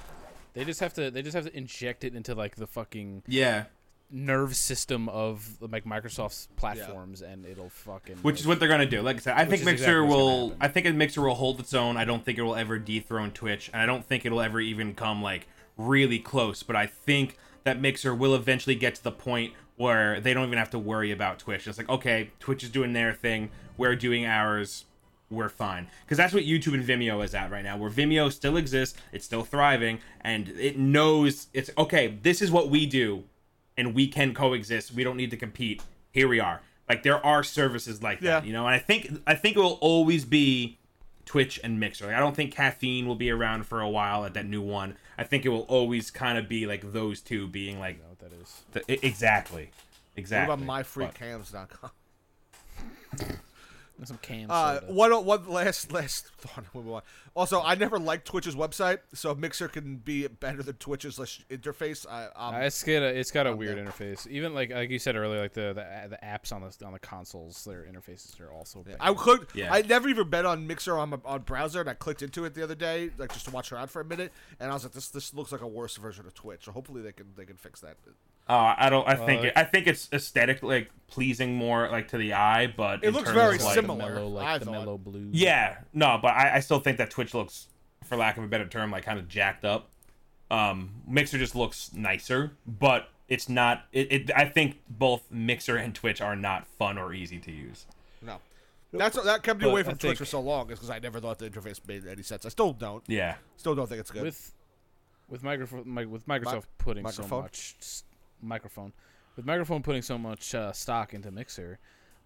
They 0.55 0.65
just 0.65 0.79
have 0.79 0.93
to. 0.95 1.11
They 1.11 1.21
just 1.21 1.35
have 1.35 1.45
to 1.45 1.55
inject 1.55 2.03
it 2.03 2.15
into 2.15 2.33
like 2.33 2.55
the 2.55 2.65
fucking 2.67 3.23
Yeah. 3.27 3.65
nerve 4.09 4.55
system 4.55 5.07
of 5.09 5.57
like 5.61 5.85
Microsoft's 5.85 6.47
platforms, 6.55 7.21
and 7.21 7.45
it'll 7.45 7.69
fucking. 7.69 8.17
Which 8.17 8.39
is 8.39 8.47
what 8.47 8.59
they're 8.59 8.67
gonna 8.67 8.87
do. 8.87 9.01
Like 9.03 9.17
I 9.17 9.19
said, 9.19 9.33
I 9.37 9.45
think 9.45 9.63
Mixer 9.63 10.01
exactly 10.01 10.07
will. 10.07 10.55
I 10.59 10.67
think 10.67 10.87
Mixer 10.95 11.21
will 11.21 11.35
hold 11.35 11.59
its 11.59 11.75
own. 11.75 11.97
I 11.97 12.05
don't 12.05 12.25
think 12.25 12.39
it 12.39 12.41
will 12.41 12.55
ever 12.55 12.79
dethrone 12.79 13.29
Twitch, 13.31 13.69
and 13.71 13.79
I 13.81 13.85
don't 13.85 14.03
think 14.03 14.25
it'll 14.25 14.41
ever 14.41 14.59
even 14.59 14.95
come 14.95 15.21
like 15.21 15.47
really 15.79 16.19
close. 16.19 16.61
But 16.61 16.75
I 16.75 16.85
think 16.85 17.37
that 17.63 17.81
Mixer 17.81 18.13
will 18.13 18.35
eventually 18.35 18.75
get 18.75 18.95
to 18.95 19.03
the 19.03 19.11
point 19.11 19.53
where 19.77 20.19
they 20.19 20.33
don't 20.33 20.45
even 20.45 20.59
have 20.59 20.69
to 20.71 20.79
worry 20.79 21.11
about 21.11 21.39
Twitch. 21.39 21.67
It's 21.67 21.77
like 21.77 21.89
okay, 21.89 22.31
Twitch 22.39 22.63
is 22.63 22.69
doing 22.69 22.93
their 22.93 23.13
thing. 23.13 23.49
We're 23.77 23.95
doing 23.95 24.25
ours. 24.25 24.85
We're 25.31 25.49
fine 25.49 25.87
because 26.03 26.17
that's 26.17 26.33
what 26.33 26.43
YouTube 26.43 26.73
and 26.73 26.83
Vimeo 26.83 27.23
is 27.23 27.35
at 27.35 27.51
right 27.51 27.63
now. 27.63 27.77
Where 27.77 27.91
Vimeo 27.91 28.31
still 28.31 28.57
exists, 28.57 28.99
it's 29.11 29.25
still 29.25 29.43
thriving, 29.43 29.99
and 30.21 30.49
it 30.49 30.77
knows 30.77 31.47
it's 31.53 31.69
okay. 31.77 32.17
This 32.21 32.41
is 32.41 32.49
what 32.49 32.69
we 32.69 32.87
do 32.87 33.25
and 33.79 33.95
we 33.95 34.07
can 34.07 34.33
coexist. 34.33 34.93
We 34.93 35.05
don't 35.05 35.15
need 35.15 35.31
to 35.31 35.37
compete. 35.37 35.81
Here 36.11 36.27
we 36.27 36.39
are. 36.39 36.61
Like 36.89 37.03
there 37.03 37.23
are 37.25 37.43
services 37.43 38.03
like 38.03 38.19
that, 38.21 38.45
you 38.45 38.51
know. 38.51 38.65
And 38.65 38.75
I 38.75 38.79
think 38.79 39.09
I 39.25 39.35
think 39.35 39.55
it 39.55 39.59
will 39.59 39.77
always 39.79 40.25
be 40.25 40.78
Twitch 41.29 41.59
and 41.63 41.79
Mixer. 41.79 42.07
Like, 42.07 42.15
I 42.15 42.19
don't 42.19 42.35
think 42.35 42.51
Caffeine 42.55 43.05
will 43.07 43.13
be 43.15 43.29
around 43.29 43.67
for 43.67 43.81
a 43.81 43.87
while 43.89 44.25
at 44.25 44.33
that 44.33 44.47
new 44.47 44.63
one. 44.63 44.97
I 45.15 45.23
think 45.23 45.45
it 45.45 45.49
will 45.49 45.67
always 45.67 46.09
kind 46.09 46.39
of 46.39 46.49
be 46.49 46.65
like 46.65 46.91
those 46.91 47.21
two 47.21 47.47
being 47.47 47.79
like 47.79 47.97
I 47.97 47.99
know 47.99 48.09
what 48.09 48.19
that 48.31 48.33
is. 48.41 48.61
the, 48.71 48.79
i- 48.91 49.05
exactly, 49.05 49.69
what 50.15 50.31
about 50.31 50.59
But- 50.59 50.67
myfreecams.com? 50.85 51.91
And 53.99 54.07
some 54.07 54.17
cam 54.23 54.47
Uh, 54.49 54.79
what 54.87 55.11
one 55.11 55.25
one 55.25 55.47
last 55.49 55.91
last 55.91 56.27
thought. 56.37 56.63
We'll 57.35 57.41
move 57.43 57.53
on. 57.53 57.59
Also, 57.59 57.61
I 57.67 57.75
never 57.75 57.99
liked 57.99 58.25
Twitch's 58.27 58.55
website, 58.55 58.99
so 59.13 59.33
Mixer 59.35 59.67
can 59.67 59.97
be 59.97 60.27
better 60.27 60.61
than 60.63 60.75
Twitch's 60.75 61.17
interface. 61.49 62.05
I, 62.09 62.27
um, 62.35 62.55
it's 62.61 62.83
got 62.83 62.91
a 63.03 63.05
it's 63.07 63.31
got 63.31 63.47
a 63.47 63.51
I'm 63.51 63.57
weird 63.57 63.77
there. 63.77 63.85
interface. 63.85 64.27
Even 64.27 64.53
like 64.53 64.71
like 64.71 64.89
you 64.89 64.99
said 64.99 65.15
earlier, 65.15 65.39
like 65.41 65.53
the 65.53 65.73
the, 65.73 66.09
the 66.09 66.19
apps 66.23 66.51
on 66.53 66.61
the 66.61 66.85
on 66.85 66.93
the 66.93 66.99
consoles, 66.99 67.63
their 67.65 67.83
interfaces 67.83 68.39
are 68.41 68.51
also. 68.51 68.83
bad. 68.83 68.97
I 68.99 69.13
could. 69.13 69.47
Yeah. 69.53 69.73
I 69.73 69.81
never 69.81 70.09
even 70.09 70.29
bet 70.29 70.45
on 70.45 70.67
Mixer 70.67 70.97
on 70.97 71.09
my 71.09 71.17
on 71.25 71.41
browser, 71.41 71.79
and 71.81 71.89
I 71.89 71.93
clicked 71.93 72.21
into 72.21 72.45
it 72.45 72.53
the 72.53 72.63
other 72.63 72.75
day, 72.75 73.09
like 73.17 73.33
just 73.33 73.45
to 73.45 73.51
watch 73.51 73.71
around 73.71 73.89
for 73.89 74.01
a 74.01 74.05
minute, 74.05 74.31
and 74.59 74.69
I 74.69 74.73
was 74.73 74.83
like, 74.83 74.93
this 74.93 75.09
this 75.09 75.33
looks 75.33 75.51
like 75.51 75.61
a 75.61 75.67
worse 75.67 75.97
version 75.97 76.25
of 76.25 76.33
Twitch. 76.33 76.65
So 76.65 76.71
hopefully 76.71 77.01
they 77.01 77.11
can 77.11 77.27
they 77.35 77.45
can 77.45 77.57
fix 77.57 77.81
that. 77.81 77.97
Uh, 78.47 78.73
I 78.77 78.89
don't. 78.89 79.07
I 79.07 79.13
think. 79.13 79.43
Uh, 79.43 79.47
it, 79.47 79.53
I 79.55 79.63
think 79.63 79.85
it's 79.85 80.09
aesthetic, 80.11 80.63
like 80.63 80.89
pleasing 81.05 81.53
more, 81.53 81.87
like 81.91 82.07
to 82.07 82.17
the 82.17 82.33
eye. 82.33 82.65
But 82.75 83.03
It 83.03 83.09
in 83.09 83.13
looks 83.13 83.25
terms 83.25 83.35
very 83.37 83.55
of, 83.57 83.61
like, 83.61 83.75
the 83.75 83.81
similar, 83.81 84.15
mellow, 84.15 84.27
like 84.27 84.47
I 84.47 84.57
the 84.57 84.65
thought. 84.65 84.71
mellow 84.71 84.97
blue. 84.97 85.29
Yeah, 85.31 85.77
no, 85.93 86.17
but 86.19 86.29
I, 86.29 86.55
I 86.55 86.59
still 86.61 86.79
think 86.79 86.97
that 86.97 87.11
Twitch 87.11 87.18
looks, 87.33 87.67
for 88.03 88.15
lack 88.17 88.37
of 88.37 88.43
a 88.43 88.47
better 88.47 88.67
term, 88.67 88.91
like 88.91 89.03
kind 89.03 89.19
of 89.19 89.27
jacked 89.27 89.65
up. 89.65 89.89
Um, 90.51 90.91
Mixer 91.07 91.37
just 91.37 91.55
looks 91.55 91.91
nicer, 91.93 92.53
but 92.65 93.09
it's 93.27 93.47
not. 93.49 93.85
It, 93.91 94.11
it 94.11 94.31
I 94.35 94.45
think 94.45 94.79
both 94.89 95.29
Mixer 95.31 95.75
and 95.77 95.93
Twitch 95.93 96.21
are 96.21 96.35
not 96.35 96.65
fun 96.67 96.97
or 96.97 97.13
easy 97.13 97.37
to 97.39 97.51
use. 97.51 97.85
No, 98.21 98.37
that's 98.91 99.21
that 99.23 99.43
kept 99.43 99.59
me 99.59 99.65
But 99.65 99.71
away 99.71 99.81
I 99.81 99.83
from 99.83 99.93
Twitch 99.93 100.01
think- 100.01 100.17
for 100.17 100.25
so 100.25 100.39
long, 100.39 100.71
is 100.71 100.79
because 100.79 100.89
I 100.89 100.97
never 100.97 101.19
thought 101.19 101.37
the 101.37 101.47
interface 101.49 101.79
made 101.87 102.07
any 102.07 102.23
sense. 102.23 102.45
I 102.45 102.49
still 102.49 102.73
don't. 102.73 103.03
Yeah, 103.07 103.35
Still 103.57 103.75
don't 103.75 103.87
think 103.87 103.99
it's 104.01 104.09
good. 104.09 104.23
with 104.23 104.53
with 105.27 105.43
microphone 105.43 105.93
with 106.09 106.25
Microsoft 106.27 106.63
putting 106.79 107.07
so 107.11 107.21
much 107.27 107.75
s- 107.79 108.03
microphone 108.41 108.93
with 109.35 109.45
microphone 109.45 109.83
putting 109.83 110.01
so 110.01 110.17
much 110.17 110.55
uh, 110.55 110.71
stock 110.71 111.13
into 111.13 111.29
Mixer, 111.29 111.77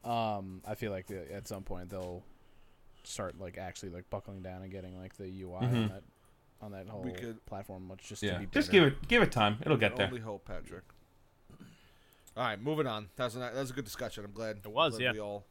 um, 0.06 0.62
I 0.66 0.76
feel 0.76 0.92
like 0.92 1.08
the, 1.08 1.30
at 1.34 1.46
some 1.50 1.64
point 1.64 1.90
they'll 1.90 2.24
start 3.04 3.40
like 3.40 3.58
actually 3.58 3.90
like 3.90 4.10
buckling 4.10 4.42
down 4.42 4.62
and 4.62 4.72
getting 4.72 4.98
like 5.00 5.16
the 5.18 5.28
UI 5.42 5.56
on 5.58 5.72
Mhm. 5.74 5.90
that 5.90 6.04
on 6.62 6.72
that 6.72 6.88
whole 6.88 7.04
could- 7.12 7.46
platform 7.46 7.88
much 7.88 8.08
just 8.08 8.24
yeah. 8.24 8.34
to 8.34 8.40
be 8.40 8.46
Just 8.48 8.72
give 8.72 8.84
it 8.84 9.08
give 9.08 9.22
it 9.22 9.32
time. 9.32 9.58
It'll 9.62 9.78
get 9.78 9.96
there. 9.96 10.08
Only 10.08 10.22
hope, 10.22 10.46
Patrick. 10.46 10.84
All 12.36 12.44
right, 12.44 12.60
moving 12.60 12.88
on. 12.88 13.10
That 13.16 13.26
was 13.26 13.36
a, 13.36 13.40
that 13.40 13.54
was 13.56 13.70
a 13.72 13.74
good 13.74 13.86
discussion. 13.86 14.26
I'm 14.26 14.32
glad. 14.32 14.58
It 14.64 14.68
was, 14.68 14.94
I'm 14.94 15.00
glad 15.00 15.06
yeah. 15.06 15.12
We 15.14 15.20
all, 15.20 15.46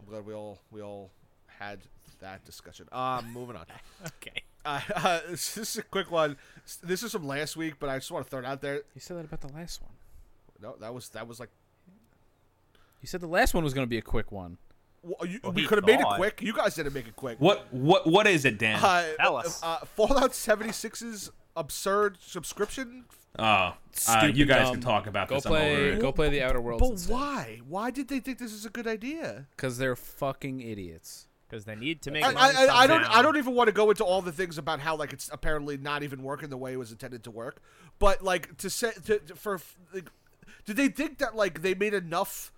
I'm 0.00 0.06
glad 0.06 0.26
we 0.26 0.34
all 0.34 0.58
we 0.70 0.82
all 0.82 1.10
had 1.46 1.80
that 2.20 2.44
discussion. 2.44 2.88
Um, 2.92 3.32
moving 3.32 3.56
on. 3.56 3.66
Okay. 4.06 4.42
Uh, 4.64 4.80
uh, 4.96 5.20
this 5.30 5.56
is 5.56 5.78
a 5.78 5.82
quick 5.82 6.10
one. 6.10 6.36
This 6.82 7.02
is 7.04 7.12
from 7.12 7.26
last 7.26 7.56
week, 7.56 7.74
but 7.78 7.88
I 7.88 7.98
just 7.98 8.10
want 8.10 8.26
to 8.26 8.30
throw 8.30 8.40
it 8.40 8.44
out 8.44 8.60
there. 8.60 8.82
You 8.94 9.00
said 9.00 9.16
that 9.16 9.24
about 9.24 9.40
the 9.40 9.52
last 9.52 9.80
one. 9.80 9.92
No, 10.60 10.74
that 10.80 10.92
was 10.92 11.08
that 11.10 11.26
was 11.28 11.38
like 11.38 11.50
You 13.00 13.06
said 13.06 13.20
the 13.20 13.28
last 13.28 13.54
one 13.54 13.62
was 13.62 13.72
going 13.74 13.86
to 13.86 13.90
be 13.90 13.98
a 13.98 14.02
quick 14.02 14.32
one. 14.32 14.58
Well, 15.06 15.28
you, 15.28 15.40
Well, 15.42 15.52
we 15.52 15.66
could 15.66 15.78
have 15.78 15.86
made 15.86 16.00
it 16.00 16.06
quick. 16.16 16.42
You 16.42 16.52
guys 16.52 16.74
didn't 16.74 16.92
make 16.94 17.06
it 17.06 17.16
quick. 17.16 17.40
What 17.40 17.72
what 17.72 18.06
what 18.06 18.26
is 18.26 18.44
it, 18.44 18.58
Dan? 18.58 18.78
Uh, 18.82 19.06
Tell 19.20 19.36
us. 19.36 19.62
Uh, 19.62 19.78
Fallout 19.94 20.32
76's 20.32 21.30
absurd 21.54 22.18
subscription. 22.20 23.04
oh, 23.38 23.74
uh, 24.08 24.30
you 24.34 24.44
guys 24.46 24.64
dumb. 24.66 24.74
can 24.74 24.80
talk 24.80 25.06
about 25.06 25.28
Go 25.28 25.36
this. 25.36 25.46
I'm 25.46 25.52
play. 25.52 25.74
it. 25.90 26.00
Go 26.00 26.12
play 26.12 26.28
the 26.28 26.42
Outer 26.42 26.60
Worlds. 26.60 26.80
But 26.82 26.90
instead. 26.92 27.12
why? 27.12 27.60
Why 27.68 27.90
did 27.90 28.08
they 28.08 28.20
think 28.20 28.38
this 28.38 28.52
is 28.52 28.64
a 28.66 28.70
good 28.70 28.86
idea? 28.86 29.46
Because 29.56 29.78
they're 29.78 29.96
fucking 29.96 30.60
idiots. 30.60 31.28
because 31.48 31.64
they 31.64 31.76
need 31.76 32.02
to 32.02 32.10
make 32.10 32.24
I, 32.24 32.32
money 32.32 32.54
I, 32.58 32.66
I, 32.66 32.76
I 32.82 32.86
don't. 32.86 33.04
I 33.04 33.22
don't 33.22 33.36
even 33.36 33.54
want 33.54 33.68
to 33.68 33.72
go 33.72 33.90
into 33.90 34.04
all 34.04 34.20
the 34.22 34.32
things 34.32 34.58
about 34.58 34.80
how 34.80 34.96
like 34.96 35.12
it's 35.12 35.30
apparently 35.32 35.76
not 35.76 36.02
even 36.02 36.22
working 36.22 36.48
the 36.50 36.56
way 36.58 36.72
it 36.72 36.78
was 36.78 36.90
intended 36.92 37.22
to 37.24 37.30
work. 37.30 37.60
But 37.98 38.22
like 38.22 38.56
to 38.58 38.68
say 38.68 38.92
to, 39.06 39.18
to- 39.20 39.34
for 39.36 39.60
like, 39.94 40.10
did 40.64 40.76
they 40.76 40.88
think 40.88 41.18
that 41.18 41.36
like 41.36 41.62
they 41.62 41.74
made 41.74 41.94
enough 41.94 42.52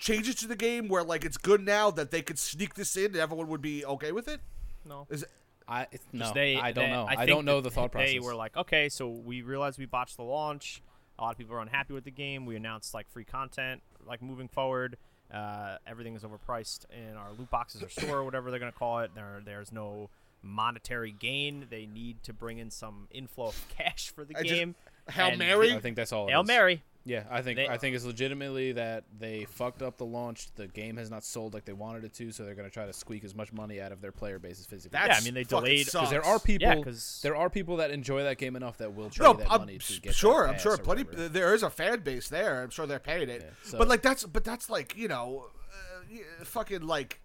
changes 0.00 0.34
to 0.36 0.48
the 0.48 0.56
game 0.56 0.88
where 0.88 1.04
like 1.04 1.24
it's 1.24 1.36
good 1.36 1.64
now 1.64 1.90
that 1.92 2.10
they 2.10 2.22
could 2.22 2.38
sneak 2.38 2.74
this 2.74 2.96
in 2.96 3.04
and 3.06 3.16
everyone 3.16 3.46
would 3.48 3.62
be 3.62 3.84
okay 3.84 4.10
with 4.10 4.26
it? 4.26 4.40
No. 4.84 5.06
Is 5.10 5.22
it, 5.22 5.30
I 5.68 5.82
it's- 5.82 6.00
no. 6.12 6.32
They, 6.34 6.56
I 6.56 6.72
don't 6.72 6.86
they- 6.86 6.90
know. 6.90 7.06
I, 7.08 7.14
think 7.16 7.28
don't 7.28 7.44
know 7.44 7.60
the 7.60 7.70
thought 7.70 7.92
process. 7.92 8.10
They 8.10 8.18
were 8.18 8.34
like, 8.34 8.56
okay, 8.56 8.88
so 8.88 9.08
we 9.08 9.42
realized 9.42 9.78
we 9.78 9.86
botched 9.86 10.16
the 10.16 10.24
launch. 10.24 10.82
A 11.18 11.22
lot 11.22 11.32
of 11.32 11.38
people 11.38 11.54
are 11.54 11.60
unhappy 11.60 11.92
with 11.92 12.04
the 12.04 12.10
game. 12.10 12.46
We 12.46 12.56
announced 12.56 12.94
like 12.94 13.08
free 13.10 13.24
content, 13.24 13.82
like 14.06 14.20
moving 14.22 14.48
forward. 14.48 14.96
Uh, 15.32 15.76
everything 15.86 16.16
is 16.16 16.22
overpriced 16.24 16.86
in 16.90 17.14
our 17.16 17.28
loot 17.38 17.50
boxes 17.50 17.82
or 17.84 17.88
store, 17.88 18.16
or 18.18 18.24
whatever 18.24 18.50
they're 18.50 18.58
gonna 18.58 18.72
call 18.72 19.00
it. 19.00 19.10
There, 19.14 19.40
there's 19.44 19.70
no 19.70 20.10
monetary 20.42 21.12
gain. 21.12 21.66
They 21.70 21.86
need 21.86 22.22
to 22.24 22.32
bring 22.32 22.58
in 22.58 22.70
some 22.70 23.06
inflow 23.10 23.48
of 23.48 23.66
cash 23.76 24.10
for 24.14 24.24
the 24.24 24.34
I 24.36 24.42
just- 24.42 24.54
game. 24.54 24.74
Hail 25.08 25.28
And 25.28 25.38
Mary? 25.38 25.74
I 25.74 25.80
think 25.80 25.96
that's 25.96 26.12
all. 26.12 26.28
it 26.28 26.30
Hail 26.30 26.42
is. 26.42 26.46
Mary. 26.48 26.82
Yeah, 27.06 27.24
I 27.30 27.40
think 27.40 27.56
They- 27.56 27.66
I 27.68 27.78
think 27.78 27.96
it's 27.96 28.04
legitimately 28.04 28.72
that 28.72 29.04
they 29.18 29.46
fucked 29.46 29.80
up 29.80 29.96
the 29.96 30.04
launch. 30.04 30.52
The 30.54 30.68
game 30.68 30.98
has 30.98 31.10
not 31.10 31.24
sold 31.24 31.54
like 31.54 31.64
they 31.64 31.72
wanted 31.72 32.04
it 32.04 32.12
to, 32.14 32.30
so 32.30 32.44
they're 32.44 32.54
gonna 32.54 32.68
try 32.68 32.84
to 32.84 32.92
squeak 32.92 33.24
as 33.24 33.34
much 33.34 33.52
money 33.54 33.80
out 33.80 33.90
of 33.90 34.02
their 34.02 34.12
player 34.12 34.38
base 34.38 34.60
as 34.60 34.66
physically. 34.66 34.98
That's 35.02 35.20
I 35.20 35.24
mean, 35.24 35.32
they 35.32 35.44
delayed- 35.44 35.86
'cause 35.86 35.92
because 35.92 36.10
there 36.10 36.24
are 36.24 36.38
people. 36.38 36.68
Yeah, 36.68 36.82
'cause- 36.82 37.20
there 37.22 37.34
are 37.34 37.48
people 37.48 37.78
that 37.78 37.90
enjoy 37.90 38.22
that 38.24 38.36
game 38.36 38.54
enough 38.54 38.76
that 38.78 38.94
will 38.94 39.08
trade 39.08 39.24
No, 39.24 39.32
that 39.32 39.50
I'm 39.50 39.60
money 39.60 39.78
to 39.78 40.00
get. 40.00 40.14
sure. 40.14 40.46
that 40.46 40.56
I'm 40.56 40.60
sure 40.60 40.76
plenty. 40.76 41.04
whatever. 41.04 41.28
There 41.30 41.54
is 41.54 41.62
a 41.62 41.70
fan 41.70 42.00
base 42.00 42.28
there. 42.28 42.62
I'm 42.62 42.70
sure 42.70 42.86
they're 42.86 42.98
paying 42.98 43.30
it. 43.30 43.42
Yeah, 43.42 43.50
so- 43.62 43.78
but 43.78 43.88
like 43.88 44.02
that's 44.02 44.24
but 44.24 44.44
that's 44.44 44.68
like 44.68 44.94
you 44.94 45.08
know, 45.08 45.46
uh, 45.72 46.44
fucking 46.44 46.82
like 46.82 47.20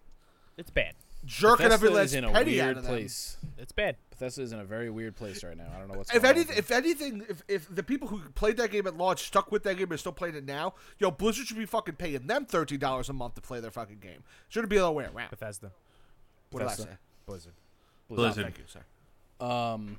It's 0.56 0.70
bad. 0.70 0.94
Jerking 1.26 1.66
Bethesda 1.68 1.74
every 1.74 1.88
is 1.90 1.94
last 1.94 2.14
in 2.14 2.24
a 2.24 2.30
penny 2.32 2.60
out 2.60 2.64
weird 2.66 2.76
of 2.78 2.82
them. 2.84 2.92
place. 2.92 3.36
It's 3.58 3.72
bad. 3.72 3.96
Bethesda 4.10 4.42
is 4.42 4.52
in 4.52 4.60
a 4.60 4.64
very 4.64 4.88
weird 4.90 5.14
place 5.16 5.44
right 5.44 5.56
now. 5.56 5.66
I 5.74 5.78
don't 5.78 5.88
know 5.88 5.98
what's 5.98 6.14
If 6.14 6.22
going 6.22 6.36
anything, 6.36 6.52
on. 6.54 6.58
if 6.58 6.70
anything, 6.70 7.26
if, 7.28 7.42
if 7.48 7.74
the 7.74 7.82
people 7.82 8.08
who 8.08 8.20
played 8.30 8.56
that 8.58 8.70
game 8.70 8.86
at 8.86 8.96
launch 8.96 9.24
stuck 9.26 9.52
with 9.52 9.62
that 9.64 9.74
game 9.74 9.84
and 9.84 9.92
are 9.92 9.96
still 9.98 10.12
playing 10.12 10.36
it 10.36 10.44
now, 10.46 10.74
yo, 10.98 11.10
Blizzard 11.10 11.46
should 11.46 11.58
be 11.58 11.66
fucking 11.66 11.96
paying 11.96 12.26
them 12.26 12.46
thirteen 12.46 12.78
dollars 12.78 13.08
a 13.08 13.12
month 13.12 13.34
to 13.34 13.40
play 13.42 13.60
their 13.60 13.70
fucking 13.70 13.98
game. 13.98 14.22
Shouldn't 14.48 14.70
be 14.70 14.76
the 14.76 14.84
other 14.84 14.92
way 14.94 15.04
around. 15.04 15.30
Bethesda, 15.30 15.70
What 16.50 16.60
did 16.60 16.66
I 16.68 16.70
Bethesda. 16.70 16.92
say? 16.92 16.98
Blizzard. 17.26 17.52
Oh, 18.10 18.14
Blizzard. 18.14 18.44
thank 18.44 18.58
you, 18.58 18.64
sir. 18.68 19.44
Um, 19.46 19.98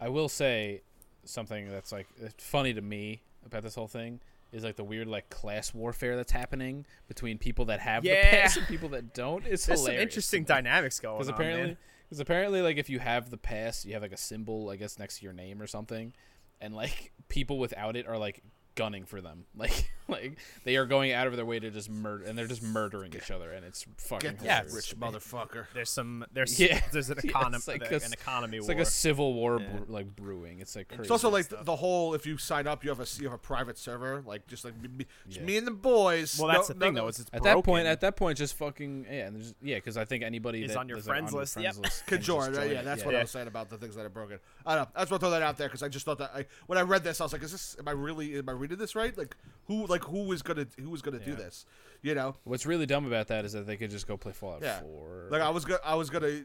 I 0.00 0.08
will 0.08 0.28
say 0.28 0.82
something 1.24 1.70
that's 1.70 1.92
like 1.92 2.06
funny 2.38 2.72
to 2.74 2.80
me 2.80 3.20
about 3.44 3.62
this 3.62 3.74
whole 3.74 3.88
thing 3.88 4.20
is 4.52 4.64
like 4.64 4.76
the 4.76 4.84
weird 4.84 5.06
like 5.06 5.30
class 5.30 5.72
warfare 5.74 6.16
that's 6.16 6.32
happening 6.32 6.84
between 7.08 7.38
people 7.38 7.66
that 7.66 7.80
have 7.80 8.04
Yeah. 8.04 8.20
the 8.30 8.36
pass 8.36 8.56
and 8.56 8.66
people 8.66 8.88
that 8.90 9.14
don't. 9.14 9.46
It's 9.46 9.66
There's 9.66 9.84
some 9.84 9.94
interesting 9.94 10.44
dynamics 10.44 10.98
going 11.00 11.14
on. 11.14 11.18
because 11.20 11.28
apparently, 11.28 11.76
because 12.08 12.20
apparently, 12.20 12.60
like 12.62 12.76
if 12.76 12.90
you 12.90 12.98
have 12.98 13.30
the 13.30 13.36
pass, 13.38 13.84
you 13.84 13.92
have 13.94 14.02
like 14.02 14.12
a 14.12 14.16
symbol, 14.16 14.68
I 14.70 14.76
guess, 14.76 14.98
next 14.98 15.18
to 15.18 15.24
your 15.24 15.32
name 15.32 15.62
or 15.62 15.66
something, 15.66 16.12
and 16.60 16.74
like 16.74 17.12
people 17.28 17.58
without 17.58 17.96
it 17.96 18.06
are 18.08 18.18
like 18.18 18.42
gunning 18.74 19.04
for 19.04 19.20
them, 19.20 19.44
like 19.54 19.90
like 20.12 20.38
they 20.64 20.76
are 20.76 20.86
going 20.86 21.12
out 21.12 21.26
of 21.26 21.36
their 21.36 21.44
way 21.46 21.58
to 21.60 21.70
just 21.70 21.88
murder, 21.90 22.24
and 22.24 22.36
they're 22.38 22.46
just 22.46 22.62
murdering 22.62 23.14
each 23.14 23.30
other, 23.30 23.50
and 23.52 23.64
it's 23.64 23.86
fucking 23.96 24.30
Get 24.30 24.38
this 24.38 24.46
Yeah, 24.46 24.62
rich 24.74 24.98
motherfucker. 24.98 25.66
there's 25.74 25.90
some 25.90 26.24
there's 26.32 26.58
Yeah. 26.58 26.80
there's 26.92 27.10
an 27.10 27.18
Yeah, 27.24 27.30
economy 27.30 27.56
it's 27.56 27.68
like 27.68 27.90
an 27.90 28.12
economy 28.12 28.56
It's 28.58 28.66
war. 28.68 28.76
like 28.76 28.82
a 28.86 28.90
civil 28.90 29.34
war 29.34 29.58
Yeah. 29.60 29.66
bre- 29.68 29.92
like 29.92 30.16
brewing. 30.16 30.60
It's 30.60 30.76
like 30.76 30.88
crazy. 30.88 31.02
It's 31.02 31.10
also 31.10 31.30
like 31.30 31.44
stuff. 31.46 31.64
the 31.64 31.76
whole 31.76 32.14
if 32.14 32.26
you 32.26 32.36
sign 32.38 32.66
up, 32.66 32.84
you 32.84 32.90
have 32.90 33.00
a 33.00 33.06
you 33.18 33.24
have 33.24 33.34
a 33.34 33.38
private 33.38 33.78
server, 33.78 34.22
like 34.26 34.46
just 34.46 34.64
like 34.64 34.80
me, 34.80 34.88
me, 34.88 35.06
just 35.28 35.40
Yeah. 35.40 35.46
me 35.46 35.56
and 35.56 35.66
the 35.66 35.70
boys. 35.72 36.38
well, 36.38 36.48
that's 36.48 36.68
No- 36.68 36.74
the 36.74 36.80
thing 36.80 36.94
no- 36.94 37.02
though. 37.02 37.08
Is 37.08 37.20
it's 37.20 37.30
At 37.32 37.42
that 37.44 37.62
point, 37.64 37.86
at 37.86 38.00
that 38.00 38.16
point, 38.16 38.38
just 38.38 38.56
fucking 38.56 39.06
yeah, 39.10 39.26
and 39.26 39.36
there's, 39.36 39.54
yeah, 39.62 39.76
because 39.76 39.96
I 39.96 40.04
think 40.04 40.22
anybody 40.24 40.62
Is 40.64 40.72
that 40.72 40.78
on 40.78 40.88
your 40.88 40.98
is, 40.98 41.06
like, 41.06 41.18
friends 41.18 41.32
list, 41.32 41.56
yep. 41.56 41.74
can 41.74 41.82
just 41.84 42.06
Could 42.06 42.22
join, 42.22 42.52
join 42.52 42.62
right? 42.62 42.70
Yeah, 42.72 42.82
that's 42.82 43.00
yeah. 43.00 43.06
what 43.06 43.14
I 43.14 43.20
was 43.22 43.30
saying 43.30 43.46
about 43.48 43.70
the 43.70 43.76
things 43.78 43.94
that 43.96 44.04
are 44.04 44.10
broken. 44.10 44.38
I 44.66 44.74
don't 44.74 44.84
know. 44.84 44.90
I 44.96 45.00
just 45.02 45.10
want 45.10 45.20
to 45.20 45.24
throw 45.26 45.30
that 45.30 45.42
out 45.42 45.56
there 45.56 45.68
because 45.68 45.82
I 45.82 45.88
just 45.88 46.04
thought 46.04 46.18
that 46.18 46.30
I, 46.34 46.46
when 46.66 46.78
I 46.78 46.82
read 46.82 47.04
this, 47.04 47.20
I 47.20 47.24
was 47.24 47.32
like, 47.32 47.42
"Is 47.42 47.52
this? 47.52 47.76
Am 47.78 47.88
I 47.88 47.92
really? 47.92 48.36
Am 48.38 48.48
I 48.48 48.52
reading 48.52 48.78
this 48.78 48.94
right? 48.94 49.16
Like, 49.16 49.36
who? 49.66 49.86
Like, 49.86 49.99
who 50.04 50.30
is 50.32 50.42
gonna? 50.42 50.66
Who 50.80 50.94
is 50.94 51.02
gonna 51.02 51.18
do 51.18 51.34
this? 51.34 51.66
You 52.02 52.14
know? 52.14 52.36
What's 52.44 52.64
really 52.66 52.86
dumb 52.86 53.06
about 53.06 53.28
that 53.28 53.44
is 53.44 53.52
that 53.52 53.66
they 53.66 53.76
could 53.76 53.90
just 53.90 54.06
go 54.08 54.16
play 54.16 54.32
Fallout 54.32 54.62
Yeah. 54.62 54.80
4 54.80 55.28
Like, 55.30 55.42
I 55.42 55.50
was 55.50 55.64
gonna, 55.66 55.80
I 55.84 55.94
was 55.96 56.08
gonna, 56.08 56.44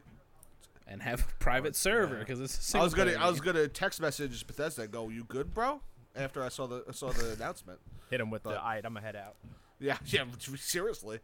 and 0.86 1.02
have 1.02 1.20
a 1.20 1.42
private 1.42 1.74
server 1.74 2.18
because 2.18 2.40
it's. 2.40 2.74
a 2.74 2.78
I 2.78 2.82
was 2.82 2.92
gonna, 2.94 3.10
single-player 3.12 3.26
I 3.26 3.30
was 3.30 3.40
gonna 3.40 3.68
text 3.68 4.00
message 4.00 4.46
Bethesda 4.46 4.82
and 4.82 4.90
go, 4.90 5.08
"You 5.08 5.24
good, 5.24 5.52
bro?" 5.54 5.80
After 6.14 6.42
I 6.42 6.48
saw 6.48 6.66
the, 6.66 6.84
I 6.88 6.92
saw 6.92 7.10
the 7.10 7.32
announcement. 7.36 7.78
hit 8.10 8.20
him 8.20 8.30
with 8.30 8.42
but- 8.42 8.50
the 8.50 8.60
all 8.60 8.66
right, 8.68 8.84
I'm 8.84 8.92
gonna 8.94 9.04
head 9.06 9.16
out. 9.16 9.36
Yeah, 9.78 9.96
yeah, 10.06 10.24
seriously. 10.56 11.20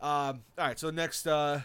Um, 0.00 0.42
all 0.58 0.66
right, 0.66 0.78
so 0.78 0.90
next, 0.90 1.26
uh, 1.26 1.60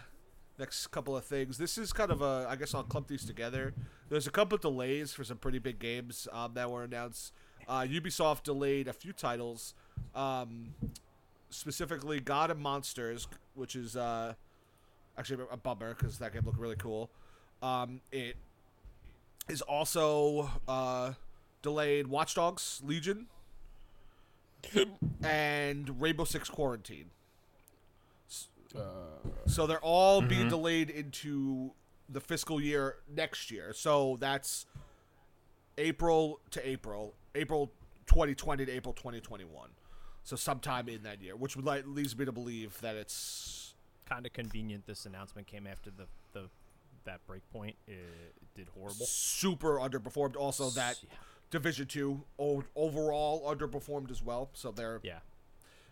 next 0.58 0.86
couple 0.88 1.16
of 1.16 1.24
things. 1.24 1.58
This 1.58 1.78
is 1.78 1.92
kind 1.92 2.10
of 2.10 2.20
a, 2.22 2.46
I 2.48 2.56
guess 2.56 2.74
I'll 2.74 2.82
clump 2.82 3.08
these 3.08 3.24
together. 3.24 3.74
There's 4.08 4.26
a 4.26 4.30
couple 4.30 4.56
of 4.56 4.60
delays 4.62 5.12
for 5.12 5.22
some 5.24 5.36
pretty 5.38 5.58
big 5.58 5.78
games 5.78 6.26
um, 6.32 6.54
that 6.54 6.70
were 6.70 6.82
announced. 6.84 7.32
Uh, 7.68 7.80
Ubisoft 7.82 8.42
delayed 8.42 8.88
a 8.88 8.92
few 8.92 9.12
titles, 9.12 9.74
um, 10.14 10.74
specifically 11.50 12.20
God 12.20 12.50
of 12.50 12.58
Monsters, 12.58 13.26
which 13.54 13.76
is 13.76 13.96
uh, 13.96 14.34
actually 15.18 15.44
a 15.50 15.56
bummer 15.56 15.94
because 15.94 16.18
that 16.18 16.32
game 16.32 16.42
looked 16.44 16.58
really 16.58 16.76
cool. 16.76 17.10
Um, 17.62 18.00
it 18.12 18.36
is 19.48 19.60
also 19.62 20.50
uh, 20.68 21.12
delayed 21.62 22.06
Watch 22.08 22.34
Dogs 22.34 22.80
Legion 22.84 23.26
and 25.22 26.00
Rainbow 26.00 26.24
Six 26.24 26.48
Quarantine. 26.48 27.10
S- 28.28 28.48
So 29.46 29.66
they're 29.66 29.78
all 29.80 30.20
being 30.20 30.48
delayed 30.48 30.90
into 30.90 31.72
the 32.08 32.20
fiscal 32.20 32.60
year 32.60 32.96
next 33.14 33.50
year. 33.50 33.72
So 33.74 34.16
that's 34.20 34.66
April 35.78 36.40
to 36.50 36.66
April, 36.68 37.14
April 37.34 37.70
2020 38.06 38.66
to 38.66 38.72
April 38.72 38.92
2021. 38.94 39.68
So 40.24 40.36
sometime 40.36 40.88
in 40.88 41.02
that 41.04 41.20
year, 41.22 41.36
which 41.36 41.54
would 41.54 41.64
like, 41.66 41.84
leads 41.86 42.16
me 42.16 42.24
to 42.24 42.32
believe 42.32 42.80
that 42.80 42.96
it's 42.96 43.74
Kind 44.06 44.26
of 44.26 44.34
convenient. 44.34 44.86
This 44.86 45.06
announcement 45.06 45.46
came 45.46 45.66
after 45.66 45.90
the 45.90 46.06
the 46.32 46.50
that 47.04 47.20
breakpoint 47.26 47.74
it 47.86 48.34
did 48.54 48.68
horrible. 48.74 49.06
super 49.06 49.78
underperformed. 49.78 50.36
Also, 50.36 50.68
that 50.70 50.98
Yeah. 51.02 51.08
Division 51.50 51.86
Two 51.86 52.22
overall 52.38 53.42
underperformed 53.54 54.10
as 54.10 54.22
well. 54.22 54.50
So 54.52 54.72
they're 54.72 55.00
Yeah. 55.02 55.20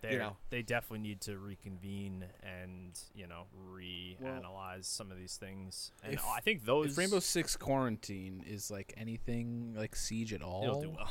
They 0.02 0.16
know. 0.18 0.36
they 0.50 0.62
definitely 0.62 0.98
need 0.98 1.20
to 1.22 1.38
reconvene 1.38 2.26
and 2.42 2.98
you 3.14 3.26
know 3.26 3.46
reanalyze 3.70 4.84
some 4.84 5.10
of 5.10 5.16
these 5.16 5.36
things. 5.36 5.90
And 6.02 6.14
If- 6.14 6.24
I 6.26 6.40
think 6.40 6.64
those 6.64 6.92
If 6.92 6.98
Rainbow 6.98 7.20
Six 7.20 7.56
Quarantine 7.56 8.42
is 8.46 8.70
like 8.70 8.92
anything 8.96 9.74
like 9.74 9.96
Siege 9.96 10.32
at 10.34 10.42
all, 10.42 10.64
it'll 10.64 10.82
do 10.82 10.90
well. 10.90 11.10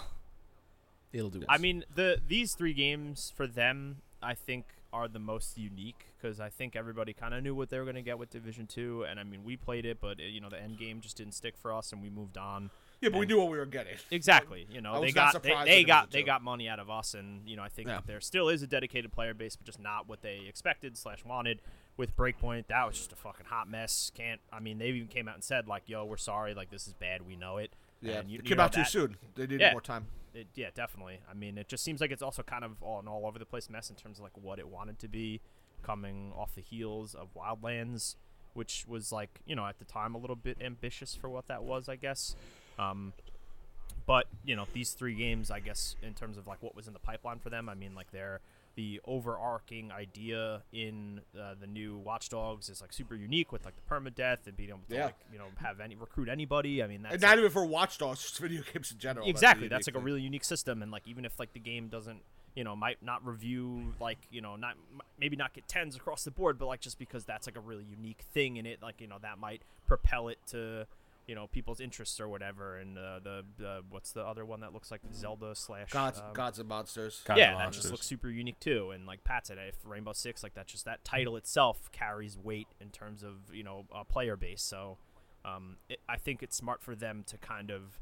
It'll 1.13 1.29
do. 1.29 1.43
I 1.49 1.57
mean, 1.57 1.83
the 1.93 2.19
these 2.27 2.53
three 2.53 2.73
games 2.73 3.31
for 3.35 3.47
them, 3.47 3.97
I 4.21 4.33
think, 4.33 4.65
are 4.93 5.07
the 5.07 5.19
most 5.19 5.57
unique 5.57 6.07
because 6.21 6.39
I 6.39 6.49
think 6.49 6.75
everybody 6.75 7.13
kind 7.13 7.33
of 7.33 7.43
knew 7.43 7.55
what 7.55 7.69
they 7.69 7.77
were 7.79 7.85
going 7.85 7.95
to 7.95 8.01
get 8.01 8.17
with 8.19 8.29
Division 8.29 8.67
Two, 8.67 9.03
and 9.09 9.19
I 9.19 9.23
mean, 9.23 9.43
we 9.43 9.57
played 9.57 9.85
it, 9.85 9.97
but 9.99 10.19
you 10.19 10.39
know, 10.41 10.49
the 10.49 10.61
end 10.61 10.77
game 10.77 11.01
just 11.01 11.17
didn't 11.17 11.33
stick 11.33 11.55
for 11.57 11.73
us, 11.73 11.91
and 11.91 12.01
we 12.01 12.09
moved 12.09 12.37
on. 12.37 12.69
yeah, 13.01 13.09
but 13.09 13.17
we 13.19 13.25
knew 13.25 13.39
what 13.39 13.49
we 13.49 13.57
were 13.57 13.65
getting. 13.65 13.95
Exactly. 14.11 14.67
You 14.71 14.81
know, 14.81 15.01
they 15.01 15.11
got 15.11 15.41
they, 15.43 15.55
they 15.65 15.83
got 15.83 16.11
they 16.11 16.23
got 16.23 16.41
money 16.43 16.69
out 16.69 16.79
of 16.79 16.89
us, 16.89 17.13
and 17.13 17.41
you 17.47 17.55
know, 17.57 17.63
I 17.63 17.69
think 17.69 17.87
Yeah. 17.87 17.95
that 17.95 18.07
there 18.07 18.21
still 18.21 18.47
is 18.49 18.61
a 18.61 18.67
dedicated 18.67 19.11
player 19.11 19.33
base, 19.33 19.55
but 19.55 19.65
just 19.65 19.79
not 19.79 20.07
what 20.07 20.21
they 20.21 20.41
expected 20.47 20.97
slash 20.97 21.25
wanted. 21.25 21.61
With 21.97 22.15
Breakpoint, 22.15 22.67
that 22.67 22.87
was 22.87 22.97
just 22.97 23.11
a 23.11 23.15
fucking 23.17 23.47
hot 23.47 23.69
mess. 23.69 24.11
Can't. 24.15 24.39
I 24.51 24.59
mean, 24.61 24.77
they 24.79 24.87
even 24.87 25.07
came 25.07 25.27
out 25.27 25.35
and 25.35 25.43
said 25.43 25.67
like, 25.67 25.83
"Yo, 25.87 26.05
we're 26.05 26.15
sorry. 26.17 26.53
Like, 26.53 26.69
this 26.71 26.87
is 26.87 26.93
bad. 26.93 27.27
We 27.27 27.35
know 27.35 27.57
it." 27.57 27.73
Yeah, 28.01 28.19
And 28.19 28.29
you, 28.29 28.39
it 28.39 28.43
you 28.45 28.49
came 28.49 28.57
know 28.57 28.63
out 28.63 28.73
too 28.73 28.85
soon. 28.85 29.17
They 29.35 29.43
needed 29.43 29.59
Yeah. 29.61 29.71
more 29.73 29.81
time. 29.81 30.05
It, 30.33 30.47
yeah, 30.55 30.69
definitely. 30.73 31.19
I 31.29 31.33
mean, 31.33 31.57
it 31.57 31.67
just 31.67 31.83
seems 31.83 32.01
like 32.01 32.11
it's 32.11 32.21
also 32.21 32.43
kind 32.43 32.63
of 32.63 32.71
an 32.81 33.07
all 33.07 33.23
over 33.25 33.39
the 33.39 33.45
place 33.45 33.69
mess 33.69 33.89
in 33.89 33.95
terms 33.95 34.17
of 34.17 34.23
like 34.23 34.37
what 34.41 34.59
it 34.59 34.67
wanted 34.67 34.99
to 34.99 35.07
be, 35.07 35.41
coming 35.83 36.31
off 36.35 36.55
the 36.55 36.61
heels 36.61 37.15
of 37.15 37.29
Wildlands, 37.35 38.15
which 38.53 38.85
was 38.87 39.11
like 39.11 39.41
you 39.45 39.55
know 39.55 39.65
at 39.65 39.79
the 39.79 39.85
time 39.85 40.15
a 40.15 40.17
little 40.17 40.35
bit 40.35 40.57
ambitious 40.61 41.15
for 41.15 41.29
what 41.29 41.47
that 41.47 41.63
was, 41.63 41.89
I 41.89 41.95
guess. 41.95 42.35
Um, 42.79 43.13
but 44.05 44.27
you 44.45 44.55
know 44.55 44.65
these 44.73 44.91
three 44.91 45.15
games, 45.15 45.51
I 45.51 45.59
guess 45.59 45.95
in 46.01 46.13
terms 46.13 46.37
of 46.37 46.47
like 46.47 46.61
what 46.61 46.75
was 46.75 46.87
in 46.87 46.93
the 46.93 46.99
pipeline 46.99 47.39
for 47.39 47.49
them, 47.49 47.69
I 47.69 47.75
mean 47.75 47.95
like 47.95 48.11
they're 48.11 48.41
the 48.75 49.01
overarching 49.05 49.91
idea 49.91 50.61
in 50.71 51.21
uh, 51.39 51.55
the 51.59 51.67
new 51.67 51.97
Watch 51.97 52.29
Dogs 52.29 52.69
is 52.69 52.81
like 52.81 52.93
super 52.93 53.15
unique 53.15 53.51
with 53.51 53.65
like 53.65 53.75
the 53.75 53.81
permadeath 53.93 54.47
and 54.47 54.55
being 54.55 54.69
able 54.69 54.79
to 54.89 54.95
Yeah. 54.95 55.05
like 55.05 55.15
you 55.31 55.37
know 55.39 55.45
have 55.57 55.79
any 55.79 55.95
recruit 55.95 56.29
anybody. 56.29 56.81
I 56.83 56.87
mean 56.87 57.01
that's 57.01 57.13
and 57.15 57.21
like- 57.23 57.31
not 57.31 57.39
even 57.39 57.51
for 57.51 57.65
Watch 57.65 57.97
Dogs, 57.97 58.21
just 58.23 58.39
video 58.39 58.61
games 58.73 58.91
in 58.91 58.97
general. 58.97 59.27
exactly 59.27 59.67
That's, 59.67 59.85
that's 59.85 59.95
like 59.95 60.01
a 60.01 60.05
really 60.05 60.21
unique 60.21 60.43
system 60.43 60.81
and 60.81 60.91
like 60.91 61.07
even 61.07 61.25
if 61.25 61.39
like 61.39 61.53
the 61.53 61.59
game 61.59 61.87
doesn't 61.89 62.21
you 62.55 62.63
know 62.65 62.75
might 62.75 63.01
not 63.01 63.25
review 63.25 63.93
like 64.01 64.17
you 64.29 64.41
know 64.41 64.55
not 64.57 64.75
maybe 65.19 65.35
not 65.37 65.53
get 65.53 65.65
10s 65.69 65.95
across 65.95 66.23
the 66.25 66.31
board 66.31 66.57
but 66.57 66.65
like 66.65 66.81
just 66.81 66.99
because 66.99 67.23
that's 67.23 67.47
like 67.47 67.55
a 67.55 67.61
really 67.61 67.85
unique 67.85 68.23
thing 68.33 68.57
in 68.57 68.65
it 68.65 68.81
like 68.81 68.99
you 68.99 69.07
know 69.07 69.17
that 69.21 69.37
might 69.39 69.61
propel 69.87 70.27
it 70.27 70.37
to 70.47 70.85
you 71.27 71.35
know 71.35 71.47
people's 71.47 71.79
interests 71.79 72.19
or 72.19 72.27
whatever 72.27 72.77
and 72.77 72.97
uh, 72.97 73.19
the 73.23 73.43
the 73.57 73.81
what's 73.89 74.11
the 74.11 74.21
other 74.25 74.43
one 74.45 74.59
that 74.61 74.73
looks 74.73 74.91
like 74.91 75.01
zelda 75.13 75.53
slash 75.55 75.89
gods, 75.91 76.19
um, 76.19 76.33
gods 76.33 76.59
and 76.59 76.67
monsters. 76.67 77.21
God 77.25 77.37
yeah 77.37 77.51
of 77.51 77.57
that 77.59 77.63
Monsters. 77.65 77.83
just 77.83 77.91
looks 77.93 78.05
super 78.07 78.29
unique 78.29 78.59
too 78.59 78.91
and 78.91 79.05
like 79.05 79.23
pat 79.23 79.47
said 79.47 79.57
if 79.59 79.75
rainbow 79.85 80.13
six 80.13 80.43
like 80.43 80.55
that 80.55 80.67
just 80.67 80.83
that 80.85 81.03
title 81.05 81.37
itself 81.37 81.91
carries 81.91 82.37
weight 82.37 82.67
in 82.81 82.89
terms 82.89 83.23
of 83.23 83.53
you 83.53 83.63
know 83.63 83.85
a 83.93 84.03
player 84.03 84.35
base 84.35 84.61
so 84.61 84.97
um, 85.45 85.77
it, 85.89 85.99
i 86.09 86.17
think 86.17 86.41
it's 86.43 86.55
smart 86.55 86.81
for 86.81 86.95
them 86.95 87.23
to 87.27 87.37
kind 87.37 87.69
of 87.69 87.99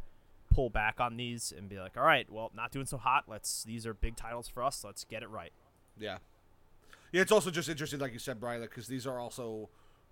pull 0.52 0.70
back 0.70 1.00
on 1.00 1.16
these 1.18 1.54
and 1.56 1.70
be 1.70 1.78
like 1.80 1.96
all 1.98 2.04
right 2.04 2.32
well 2.32 2.52
not 2.56 2.72
doing 2.72 2.86
so 2.86 2.98
hot 2.98 3.26
let's 3.28 3.64
these 3.64 3.86
are 3.86 3.94
big 3.94 4.16
titles 4.16 4.48
for 4.48 4.64
us 4.64 4.84
let's 4.84 5.04
get 5.04 5.22
it 5.24 5.30
right 5.30 5.52
Yeah. 5.98 6.18
Yeah, 7.12 7.22
it's 7.22 7.32
also 7.32 7.50
just 7.50 7.68
interesting, 7.70 8.00
like 8.00 8.14
you 8.14 8.20
said, 8.20 8.40
Brian, 8.40 8.62
because 8.62 8.86
these 8.88 9.08
are 9.08 9.20
also 9.20 9.70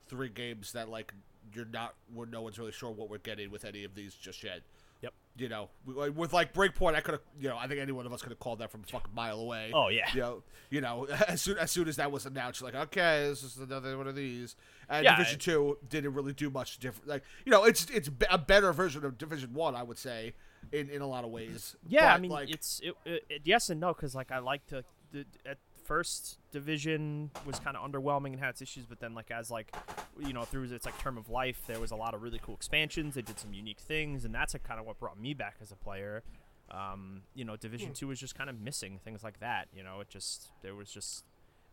three 0.08 0.30
games 0.30 0.72
that 0.72 0.90
like 0.90 1.14
you're 1.54 1.66
not, 1.66 1.96
where 2.14 2.28
no 2.28 2.42
one's 2.42 2.58
really 2.60 2.72
sure 2.72 2.92
what 2.92 3.10
we're 3.10 3.18
getting 3.18 3.50
with 3.52 3.66
any 3.66 3.84
of 3.84 3.96
these 3.96 4.14
just 4.16 4.44
yet. 4.44 4.62
Yep. 5.02 5.14
You 5.38 5.48
know, 5.50 5.70
with 5.86 6.34
like 6.34 6.54
Breakpoint, 6.54 6.96
I 6.96 7.02
could 7.02 7.12
have, 7.14 7.22
you 7.40 7.50
know, 7.50 7.58
I 7.58 7.68
think 7.68 7.80
any 7.80 7.92
one 7.92 8.08
of 8.08 8.14
us 8.14 8.22
could 8.24 8.32
have 8.32 8.40
called 8.40 8.58
that 8.60 8.72
from 8.72 8.82
a 8.82 8.88
fucking 8.88 9.14
mile 9.14 9.40
away. 9.40 9.72
oh 9.74 9.90
yeah 9.90 10.10
You 10.14 10.22
know, 10.22 10.44
you 10.72 10.82
know, 10.82 11.06
as 11.28 11.42
soon 11.42 11.58
as 11.60 11.70
soon 11.70 11.88
as 11.88 11.98
that 11.98 12.12
was 12.12 12.26
announced, 12.26 12.62
you're 12.62 12.72
like, 12.72 12.82
okay, 12.88 13.28
this 13.30 13.44
is 13.44 13.58
another 13.58 13.96
one 13.98 14.08
of 14.08 14.16
these. 14.16 14.56
And 14.90 15.04
Yeah, 15.04 15.16
Division 15.18 15.36
it- 15.36 15.42
Two 15.42 15.78
didn't 15.88 16.14
really 16.16 16.34
do 16.34 16.50
much 16.50 16.80
different. 16.80 17.08
Like, 17.08 17.24
you 17.46 17.52
know, 17.52 17.64
it's 17.66 17.86
it's 17.92 18.10
a 18.32 18.38
better 18.40 18.74
version 18.74 19.06
of 19.06 19.18
Division 19.20 19.54
One, 19.54 19.76
I 19.76 19.84
would 19.84 20.00
say, 20.00 20.34
in 20.72 20.90
in 20.90 21.02
a 21.02 21.08
lot 21.08 21.24
of 21.24 21.30
ways. 21.30 21.76
yeah 21.88 22.14
i 22.14 22.18
mean 22.18 22.32
like, 22.32 22.50
it's 22.50 22.82
it, 22.84 22.96
it, 23.06 23.42
yes 23.46 23.70
and 23.70 23.80
no 23.80 23.94
because 23.94 24.16
like 24.16 24.32
i 24.32 24.40
like 24.40 24.66
to 24.66 24.84
the, 25.12 25.24
at 25.46 25.60
first 25.88 26.38
division 26.52 27.32
was 27.46 27.60
kind 27.60 27.78
of 27.78 27.90
underwhelming 27.90 28.28
and 28.34 28.40
had 28.40 28.50
its 28.50 28.62
issues 28.62 28.86
but 28.86 29.00
then 29.00 29.14
like 29.16 29.32
as 29.32 29.50
like 29.50 29.74
you 30.20 30.34
know 30.34 30.44
through 30.44 30.64
its 30.66 30.86
like 30.86 30.98
term 31.00 31.18
of 31.18 31.30
life 31.30 31.62
there 31.68 31.80
was 31.80 31.92
a 31.92 31.96
lot 31.96 32.14
of 32.14 32.22
really 32.22 32.40
cool 32.44 32.56
expansions 32.56 33.16
they 33.16 33.22
did 33.22 33.40
some 33.40 33.54
unique 33.54 33.80
things 33.80 34.26
and 34.26 34.36
that's 34.36 34.54
like, 34.54 34.64
kind 34.64 34.80
of 34.80 34.86
what 34.86 35.00
brought 35.00 35.20
me 35.20 35.34
back 35.34 35.56
as 35.62 35.72
a 35.72 35.76
player 35.76 36.24
um, 36.70 37.22
you 37.34 37.46
know 37.46 37.56
division 37.56 37.94
2 37.94 38.08
was 38.08 38.20
just 38.20 38.36
kind 38.38 38.50
of 38.50 38.60
missing 38.60 39.00
things 39.04 39.24
like 39.24 39.40
that 39.40 39.68
you 39.74 39.82
know 39.82 40.02
it 40.02 40.10
just 40.10 40.50
there 40.62 40.76
was 40.76 40.92
just 40.92 41.24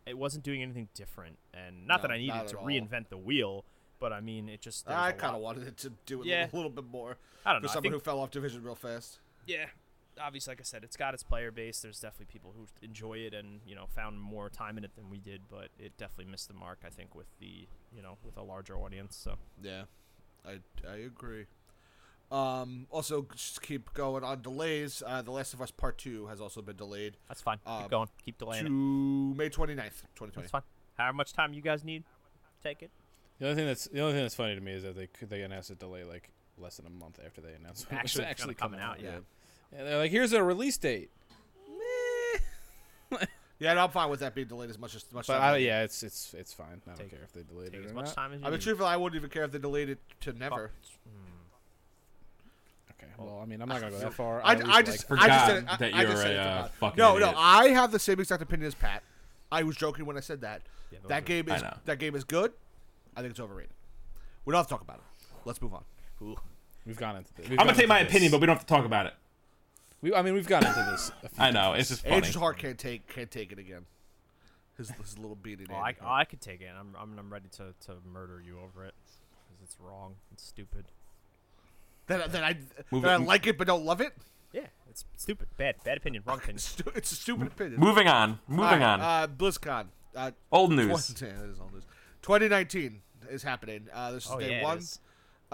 it 0.06 0.16
wasn't 0.16 0.44
doing 0.44 0.62
anything 0.62 0.88
different 0.94 1.36
and 1.52 1.86
not 1.86 1.98
No, 2.00 2.08
that 2.08 2.14
i 2.14 2.18
needed 2.18 2.46
to 2.48 2.58
all. 2.58 2.64
reinvent 2.66 3.08
the 3.08 3.18
wheel 3.18 3.64
but 3.98 4.12
i 4.12 4.20
mean 4.20 4.48
it 4.48 4.60
just 4.60 4.88
I 4.88 5.10
kind 5.12 5.34
of 5.34 5.42
wanted 5.42 5.66
it 5.66 5.76
to 5.78 5.92
do 6.06 6.20
it 6.22 6.26
Yeah. 6.28 6.46
a 6.52 6.54
little 6.54 6.70
bit 6.70 6.84
more. 6.84 7.16
i 7.44 7.52
don't 7.52 7.62
know 7.62 7.68
for 7.68 7.74
someone 7.74 7.92
who 7.92 7.98
fell 8.00 8.20
off 8.20 8.30
Division 8.30 8.62
real 8.62 8.76
fast. 8.76 9.18
yeah 9.46 9.66
obviously 10.20 10.52
like 10.52 10.60
i 10.60 10.64
said 10.64 10.84
it's 10.84 10.96
got 10.96 11.14
its 11.14 11.22
player 11.22 11.50
base. 11.50 11.80
There's 11.80 12.00
definitely 12.00 12.32
people 12.32 12.54
who 12.56 12.66
enjoy 12.82 13.18
it 13.18 13.34
and 13.34 13.60
you 13.66 13.74
know 13.74 13.86
found 13.94 14.20
more 14.20 14.48
time 14.48 14.78
in 14.78 14.84
it 14.84 14.94
than 14.96 15.10
we 15.10 15.18
did 15.18 15.42
but 15.50 15.68
it 15.78 15.96
definitely 15.96 16.30
missed 16.30 16.48
the 16.48 16.54
mark 16.54 16.80
i 16.86 16.88
think 16.88 17.14
with 17.14 17.26
the 17.40 17.66
you 17.94 18.02
know 18.02 18.16
with 18.24 18.36
a 18.36 18.42
larger 18.42 18.76
audience 18.76 19.16
so. 19.16 19.36
Yeah, 19.62 19.84
I 20.46 20.58
I 20.88 20.96
agree. 20.96 21.46
Um, 22.30 22.86
also, 22.90 23.26
just 23.34 23.62
keep 23.62 23.92
going 23.94 24.24
on 24.24 24.42
delays. 24.42 25.02
Uh, 25.06 25.22
the 25.22 25.30
Last 25.30 25.54
of 25.54 25.62
Us 25.62 25.70
Part 25.70 25.98
Two 25.98 26.26
has 26.26 26.40
also 26.40 26.62
been 26.62 26.76
delayed. 26.76 27.16
That's 27.28 27.40
fine. 27.40 27.58
Um, 27.66 27.82
keep 27.82 27.90
going. 27.90 28.08
Keep 28.24 28.38
delaying 28.38 28.64
to 28.64 28.70
it 28.70 29.38
May 29.38 29.50
29th, 29.50 30.02
2020. 30.16 30.30
that's 30.36 30.50
fine. 30.50 30.62
How 30.98 31.12
much 31.12 31.32
time 31.32 31.52
you 31.54 31.62
guys 31.62 31.84
need? 31.84 32.04
Take 32.62 32.82
it. 32.82 32.90
The 33.38 33.46
only 33.46 33.56
thing 33.56 33.66
that's 33.66 33.84
the 33.88 34.00
only 34.00 34.14
thing 34.14 34.22
that's 34.22 34.34
funny 34.34 34.54
to 34.54 34.60
me 34.60 34.72
is 34.72 34.82
that 34.82 34.96
they 34.96 35.08
they 35.26 35.42
announced 35.42 35.70
a 35.70 35.74
delay 35.74 36.04
like 36.04 36.30
less 36.56 36.76
than 36.76 36.86
a 36.86 36.90
month 36.90 37.20
after 37.24 37.40
they 37.40 37.52
announced 37.52 37.90
when 37.90 37.98
it 37.98 38.02
Actually, 38.02 38.24
it's 38.24 38.30
actually 38.30 38.54
gonna 38.54 38.70
come 38.70 38.70
coming 38.72 38.80
out, 38.80 39.00
yeah. 39.00 39.10
Yeah, 39.10 39.18
they're 39.74 39.98
like, 39.98 40.10
here's 40.10 40.32
a 40.32 40.42
release 40.42 40.76
date. 40.78 41.10
Yeah, 43.60 43.74
no, 43.74 43.84
I'm 43.84 43.90
fine 43.90 44.10
with 44.10 44.18
that 44.20 44.34
being 44.34 44.48
delayed 44.48 44.68
as 44.68 44.78
much 44.80 44.96
as 44.96 45.04
much. 45.12 45.28
But 45.28 45.38
time 45.38 45.54
I, 45.54 45.56
yeah, 45.58 45.84
it's 45.84 46.02
it's 46.02 46.34
it's 46.34 46.52
fine. 46.52 46.82
I 46.86 46.90
don't 46.90 46.98
Take- 46.98 47.10
care 47.10 47.20
if 47.22 47.32
they 47.32 47.42
delayed 47.44 47.70
take 47.72 47.82
it 47.82 47.84
as 47.86 47.92
or 47.92 47.94
much 47.94 48.06
not. 48.06 48.14
time 48.14 48.32
as 48.32 48.40
you 48.40 48.46
I 48.46 48.50
mean, 48.50 48.58
need. 48.58 48.62
truthfully, 48.64 48.88
I 48.88 48.96
wouldn't 48.96 49.16
even 49.18 49.30
care 49.30 49.44
if 49.44 49.52
they 49.52 49.58
delayed 49.60 49.88
it 49.90 49.98
to 50.22 50.32
never. 50.32 50.72
Okay, 52.90 53.06
well, 53.16 53.38
I 53.40 53.46
mean, 53.46 53.62
I'm 53.62 53.68
not 53.68 53.80
gonna 53.80 53.92
go 53.92 53.98
that 54.00 54.12
far. 54.22 54.42
I, 54.44 54.52
at 54.52 54.58
least 54.58 54.70
I 54.70 54.82
just, 54.82 54.98
like- 54.98 55.06
forgot 55.08 55.22
I 55.24 55.28
just 55.28 55.46
said 55.46 55.56
it, 55.58 55.64
I, 55.68 55.76
that 55.76 55.94
I 55.94 56.00
you're 56.02 56.10
just 56.10 56.22
said 56.22 56.30
a, 56.32 56.34
it 56.34 56.36
to 56.36 56.42
uh, 56.50 56.62
Pat. 56.62 56.74
fucking 56.74 56.96
No, 56.98 57.16
idiot. 57.16 57.32
no, 57.32 57.38
I 57.38 57.68
have 57.68 57.92
the 57.92 57.98
same 58.00 58.18
exact 58.20 58.42
opinion 58.42 58.66
as 58.66 58.74
Pat. 58.74 59.02
I 59.52 59.62
was 59.62 59.76
joking 59.76 60.04
when 60.04 60.16
I 60.16 60.20
said 60.20 60.40
that. 60.40 60.62
Yeah, 60.90 60.98
those 61.02 61.08
that 61.10 61.18
are- 61.22 61.24
game 61.24 61.46
I 61.48 61.56
is 61.56 61.62
know. 61.62 61.74
that 61.84 61.98
game 62.00 62.16
is 62.16 62.24
good. 62.24 62.52
I 63.16 63.20
think 63.20 63.30
it's 63.30 63.40
overrated. 63.40 63.70
We 64.44 64.50
don't 64.52 64.58
have 64.58 64.66
to 64.66 64.70
talk 64.74 64.82
about 64.82 64.96
it. 64.96 65.02
Let's 65.44 65.62
move 65.62 65.74
on. 65.74 65.84
Ooh. 66.22 66.36
we've 66.84 66.96
gone 66.96 67.16
into. 67.16 67.32
This. 67.34 67.46
I'm 67.50 67.56
gonna 67.58 67.74
take 67.74 67.88
my 67.88 68.00
opinion, 68.00 68.32
but 68.32 68.40
we 68.40 68.46
don't 68.46 68.56
have 68.56 68.66
to 68.66 68.74
talk 68.74 68.84
about 68.84 69.06
it. 69.06 69.14
We, 70.04 70.14
I 70.14 70.20
mean, 70.22 70.34
we've 70.34 70.46
gone 70.46 70.64
into 70.66 70.86
this. 70.90 71.10
A 71.22 71.28
few 71.30 71.42
I 71.44 71.50
know 71.50 71.60
times. 71.72 71.80
it's 71.80 71.88
just 71.88 72.02
funny. 72.02 72.16
Andrew's 72.16 72.34
heart 72.34 72.58
can't 72.58 72.78
take 72.78 73.06
can't 73.08 73.30
take 73.30 73.50
it 73.52 73.58
again. 73.58 73.86
His, 74.76 74.90
his 74.90 75.18
little 75.18 75.36
beating. 75.36 75.68
Oh, 75.70 75.74
I, 75.76 75.94
I 76.04 76.24
could 76.24 76.40
take 76.40 76.60
it. 76.60 76.68
I'm, 76.78 76.94
I'm, 77.00 77.16
I'm 77.18 77.32
ready 77.32 77.48
to, 77.52 77.72
to 77.86 77.92
murder 78.12 78.42
you 78.44 78.58
over 78.58 78.84
it 78.84 78.92
because 79.48 79.62
it's 79.62 79.76
wrong. 79.80 80.16
It's 80.32 80.44
stupid. 80.44 80.84
that, 82.08 82.32
that 82.32 82.42
I 82.44 82.56
Move 82.90 83.02
that 83.02 83.10
I 83.12 83.16
like 83.16 83.46
it 83.46 83.56
but 83.56 83.66
don't 83.66 83.84
love 83.84 84.00
it. 84.00 84.12
Yeah, 84.52 84.66
it's 84.90 85.04
stupid. 85.16 85.48
Bad, 85.56 85.76
bad 85.84 85.96
opinion. 85.96 86.22
Wrong 86.26 86.38
opinion. 86.38 86.56
It's 86.96 87.12
a 87.12 87.14
stupid 87.16 87.46
opinion. 87.48 87.80
Moving 87.80 88.08
on. 88.08 88.40
Moving 88.48 88.64
All 88.82 88.90
on. 88.90 89.00
right, 89.00 89.22
Uh, 89.22 89.26
BlizzCon. 89.28 89.86
Uh, 90.14 90.30
Old 90.52 90.70
tw- 90.70 90.74
news. 90.76 91.14
yeah, 91.22 91.28
it 91.28 91.50
is 91.50 91.60
old 91.60 91.72
news. 91.72 91.84
2019 92.22 93.00
is 93.30 93.42
happening. 93.42 93.86
Uh, 93.92 94.12
this 94.12 94.26
is 94.26 94.30
Oh 94.32 94.38
day 94.38 94.58
yeah, 94.58 94.62
one. 94.64 94.78
is. 94.78 95.00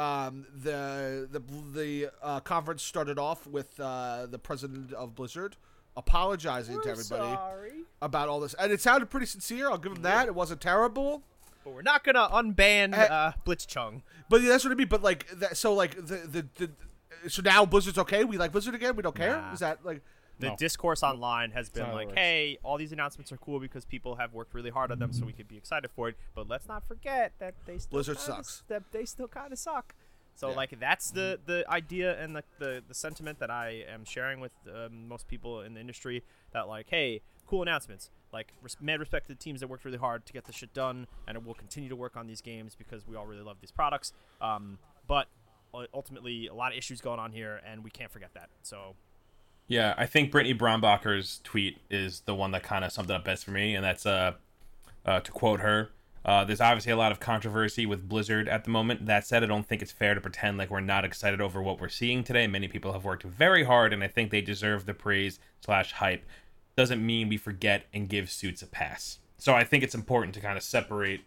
Um, 0.00 0.46
the 0.54 1.28
the 1.30 1.40
the 1.78 2.10
uh, 2.22 2.40
conference 2.40 2.82
started 2.82 3.18
off 3.18 3.46
with 3.46 3.78
uh, 3.78 4.26
the 4.30 4.38
president 4.38 4.92
of 4.94 5.14
Blizzard 5.14 5.56
apologizing 5.96 6.80
to 6.82 6.88
everybody 6.88 7.34
sorry, 7.34 7.72
about 8.00 8.28
all 8.28 8.40
this, 8.40 8.54
and 8.54 8.72
it 8.72 8.80
sounded 8.80 9.10
pretty 9.10 9.26
sincere. 9.26 9.68
I'll 9.68 9.76
give 9.78 9.92
him 9.92 10.02
that. 10.02 10.26
It 10.26 10.34
wasn't 10.34 10.60
terrible, 10.60 11.22
but 11.64 11.74
we're 11.74 11.82
not 11.82 12.04
gonna 12.04 12.28
unban 12.32 12.94
Eh. 12.96 13.04
uh, 13.04 13.32
Blitzchung. 13.44 14.02
but 14.30 14.40
yeah, 14.40 14.48
that's 14.50 14.64
what 14.64 14.72
I 14.72 14.76
mean. 14.76 14.88
But 14.88 15.02
like, 15.02 15.28
that, 15.40 15.56
so 15.56 15.74
like 15.74 15.94
the, 15.96 16.16
the 16.16 16.46
the 16.56 16.70
so 17.28 17.42
now 17.42 17.66
Blizzard's 17.66 17.98
okay. 17.98 18.24
We 18.24 18.38
like 18.38 18.52
Blizzard 18.52 18.74
again. 18.74 18.96
We 18.96 19.02
don't 19.02 19.14
care. 19.16 19.36
Nah. 19.36 19.52
Is 19.52 19.60
that 19.60 19.84
like? 19.84 20.00
The 20.40 20.48
No. 20.48 20.56
discourse 20.56 21.02
online 21.02 21.50
has 21.52 21.68
been 21.68 21.82
not 21.82 21.90
how 21.90 21.98
it 21.98 22.06
like, 22.08 22.16
"Hey, 22.16 22.58
all 22.62 22.78
these 22.78 22.92
announcements 22.92 23.30
are 23.30 23.36
cool 23.36 23.60
because 23.60 23.84
people 23.84 24.16
have 24.16 24.32
worked 24.32 24.54
really 24.54 24.70
hard 24.70 24.90
on 24.90 24.98
them, 24.98 25.12
so 25.12 25.26
we 25.26 25.32
could 25.32 25.48
be 25.48 25.56
excited 25.56 25.90
for 25.90 26.08
it." 26.08 26.16
But 26.34 26.48
let's 26.48 26.66
not 26.66 26.86
forget 26.86 27.32
that 27.38 27.54
they 27.66 27.78
still 27.78 27.90
Blizzard 27.96 28.16
kinda, 28.16 28.36
sucks. 28.44 28.64
That 28.68 28.90
they 28.90 29.04
still 29.04 29.28
kind 29.28 29.52
of 29.52 29.58
suck. 29.58 29.94
So 30.34 30.50
Yeah. 30.50 30.56
like 30.56 30.80
that's 30.80 31.10
the 31.10 31.38
the 31.44 31.64
idea 31.68 32.18
and 32.18 32.34
the, 32.34 32.44
the 32.58 32.82
the 32.86 32.94
sentiment 32.94 33.38
that 33.40 33.50
I 33.50 33.84
am 33.86 34.04
sharing 34.04 34.40
with 34.40 34.54
um, 34.74 35.06
most 35.06 35.28
people 35.28 35.60
in 35.60 35.74
the 35.74 35.80
industry 35.80 36.24
that 36.52 36.66
like, 36.66 36.88
hey, 36.88 37.20
cool 37.46 37.62
announcements. 37.62 38.10
Like 38.32 38.54
res- 38.62 38.76
mad 38.80 39.00
respect 39.00 39.26
to 39.26 39.34
the 39.34 39.38
teams 39.38 39.60
that 39.60 39.66
worked 39.68 39.84
really 39.84 39.98
hard 39.98 40.24
to 40.24 40.32
get 40.32 40.44
this 40.46 40.56
shit 40.56 40.72
done, 40.72 41.06
and 41.28 41.44
we'll 41.44 41.54
continue 41.54 41.88
to 41.90 41.96
work 41.96 42.16
on 42.16 42.26
these 42.26 42.40
games 42.40 42.74
because 42.74 43.06
we 43.06 43.16
all 43.16 43.26
really 43.26 43.42
love 43.42 43.60
these 43.60 43.72
products. 43.72 44.12
Um, 44.40 44.78
but 45.06 45.28
uh, 45.74 45.86
ultimately, 45.92 46.46
a 46.46 46.54
lot 46.54 46.72
of 46.72 46.78
issues 46.78 47.00
going 47.00 47.18
on 47.20 47.32
here, 47.32 47.60
and 47.66 47.84
we 47.84 47.90
can't 47.90 48.10
forget 48.10 48.32
that. 48.34 48.48
So 48.62 48.94
Yeah, 49.70 49.94
I 49.96 50.06
think 50.06 50.32
Brittany 50.32 50.52
Brombacher's 50.52 51.40
tweet 51.44 51.78
is 51.88 52.22
the 52.22 52.34
one 52.34 52.50
that 52.50 52.64
kind 52.64 52.84
of 52.84 52.90
summed 52.90 53.08
it 53.08 53.14
up 53.14 53.24
best 53.24 53.44
for 53.44 53.52
me, 53.52 53.76
and 53.76 53.84
that's 53.84 54.04
uh, 54.04 54.32
uh 55.06 55.20
to 55.20 55.30
quote 55.30 55.60
her. 55.60 55.90
Uh, 56.24 56.44
there's 56.44 56.60
obviously 56.60 56.90
a 56.90 56.96
lot 56.96 57.12
of 57.12 57.20
controversy 57.20 57.86
with 57.86 58.08
Blizzard 58.08 58.48
at 58.48 58.64
the 58.64 58.70
moment. 58.70 59.06
That 59.06 59.24
said, 59.24 59.44
I 59.44 59.46
don't 59.46 59.64
think 59.64 59.80
it's 59.80 59.92
fair 59.92 60.14
to 60.16 60.20
pretend 60.20 60.58
like 60.58 60.70
we're 60.70 60.80
not 60.80 61.04
excited 61.04 61.40
over 61.40 61.62
what 61.62 61.80
we're 61.80 61.88
seeing 61.88 62.24
today. 62.24 62.48
Many 62.48 62.66
people 62.66 62.92
have 62.92 63.04
worked 63.04 63.22
very 63.22 63.62
hard, 63.62 63.92
and 63.92 64.02
I 64.02 64.08
think 64.08 64.32
they 64.32 64.40
deserve 64.40 64.86
the 64.86 64.92
praise 64.92 65.38
slash 65.64 65.92
hype. 65.92 66.24
Doesn't 66.74 67.04
mean 67.06 67.28
we 67.28 67.36
forget 67.36 67.84
and 67.94 68.08
give 68.08 68.28
suits 68.28 68.62
a 68.62 68.66
pass. 68.66 69.18
So 69.38 69.54
I 69.54 69.62
think 69.62 69.84
it's 69.84 69.94
important 69.94 70.34
to 70.34 70.40
kind 70.40 70.58
of 70.58 70.64
separate 70.64 71.20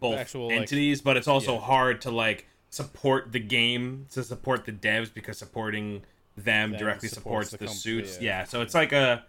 both 0.00 0.16
actual, 0.16 0.48
like- 0.48 0.56
entities, 0.56 1.02
but 1.02 1.18
it's 1.18 1.28
also 1.28 1.56
yeah. 1.56 1.60
hard 1.60 2.00
to 2.00 2.10
like 2.10 2.46
support 2.70 3.32
the 3.32 3.38
game 3.38 4.06
to 4.12 4.24
support 4.24 4.64
the 4.64 4.72
devs 4.72 5.12
because 5.12 5.36
supporting 5.36 6.02
them 6.36 6.70
Them 6.72 6.78
directly 6.80 7.08
supports 7.08 7.48
supports, 7.48 7.50
the 7.52 7.56
the, 7.58 7.66
comp- 7.66 7.78
suits. 7.78 8.20
yeah. 8.20 8.40
Yeah. 8.40 8.44
so 8.44 8.60
it's 8.62 8.74
like 8.74 8.92
a, 8.92 9.24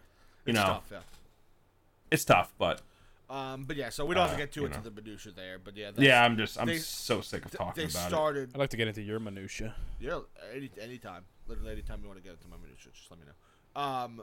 you 0.45 0.51
it's 0.51 0.55
know, 0.59 0.65
tough, 0.65 0.83
yeah. 0.91 0.99
it's 2.11 2.25
tough, 2.25 2.53
but 2.57 2.81
Um, 3.29 3.63
but 3.63 3.75
yeah, 3.75 3.89
so 3.89 4.05
we 4.05 4.13
don't 4.15 4.23
have 4.23 4.31
Uh, 4.31 4.37
to 4.37 4.43
get 4.43 4.51
too 4.51 4.65
into 4.65 4.77
know. 4.77 4.83
the 4.83 4.91
minutia 5.01 5.31
there. 5.31 5.57
But 5.59 5.75
yeah, 5.75 5.91
that's, 5.91 5.99
yeah, 6.01 6.23
I'm 6.23 6.37
just 6.37 6.59
I'm 6.59 6.67
they- 6.67 6.77
so 6.77 7.21
sick 7.21 7.45
of 7.45 7.51
th- 7.51 7.57
talking 7.57 7.83
they 7.87 7.89
about 7.91 8.07
started. 8.07 8.51
I'd 8.53 8.59
like 8.59 8.69
to 8.71 8.77
get 8.77 8.87
into 8.87 9.01
your 9.01 9.19
minutia. 9.19 9.73
Yeah, 9.99 10.19
any 10.53 10.69
anytime, 10.81 11.23
literally 11.47 11.71
anytime 11.71 11.99
you 12.01 12.07
want 12.07 12.19
to 12.19 12.23
get 12.23 12.33
into 12.33 12.47
my 12.47 12.57
minutia, 12.57 12.91
just 12.93 13.09
let 13.11 13.19
me 13.19 13.25
know. 13.25 13.81
Um, 13.81 14.21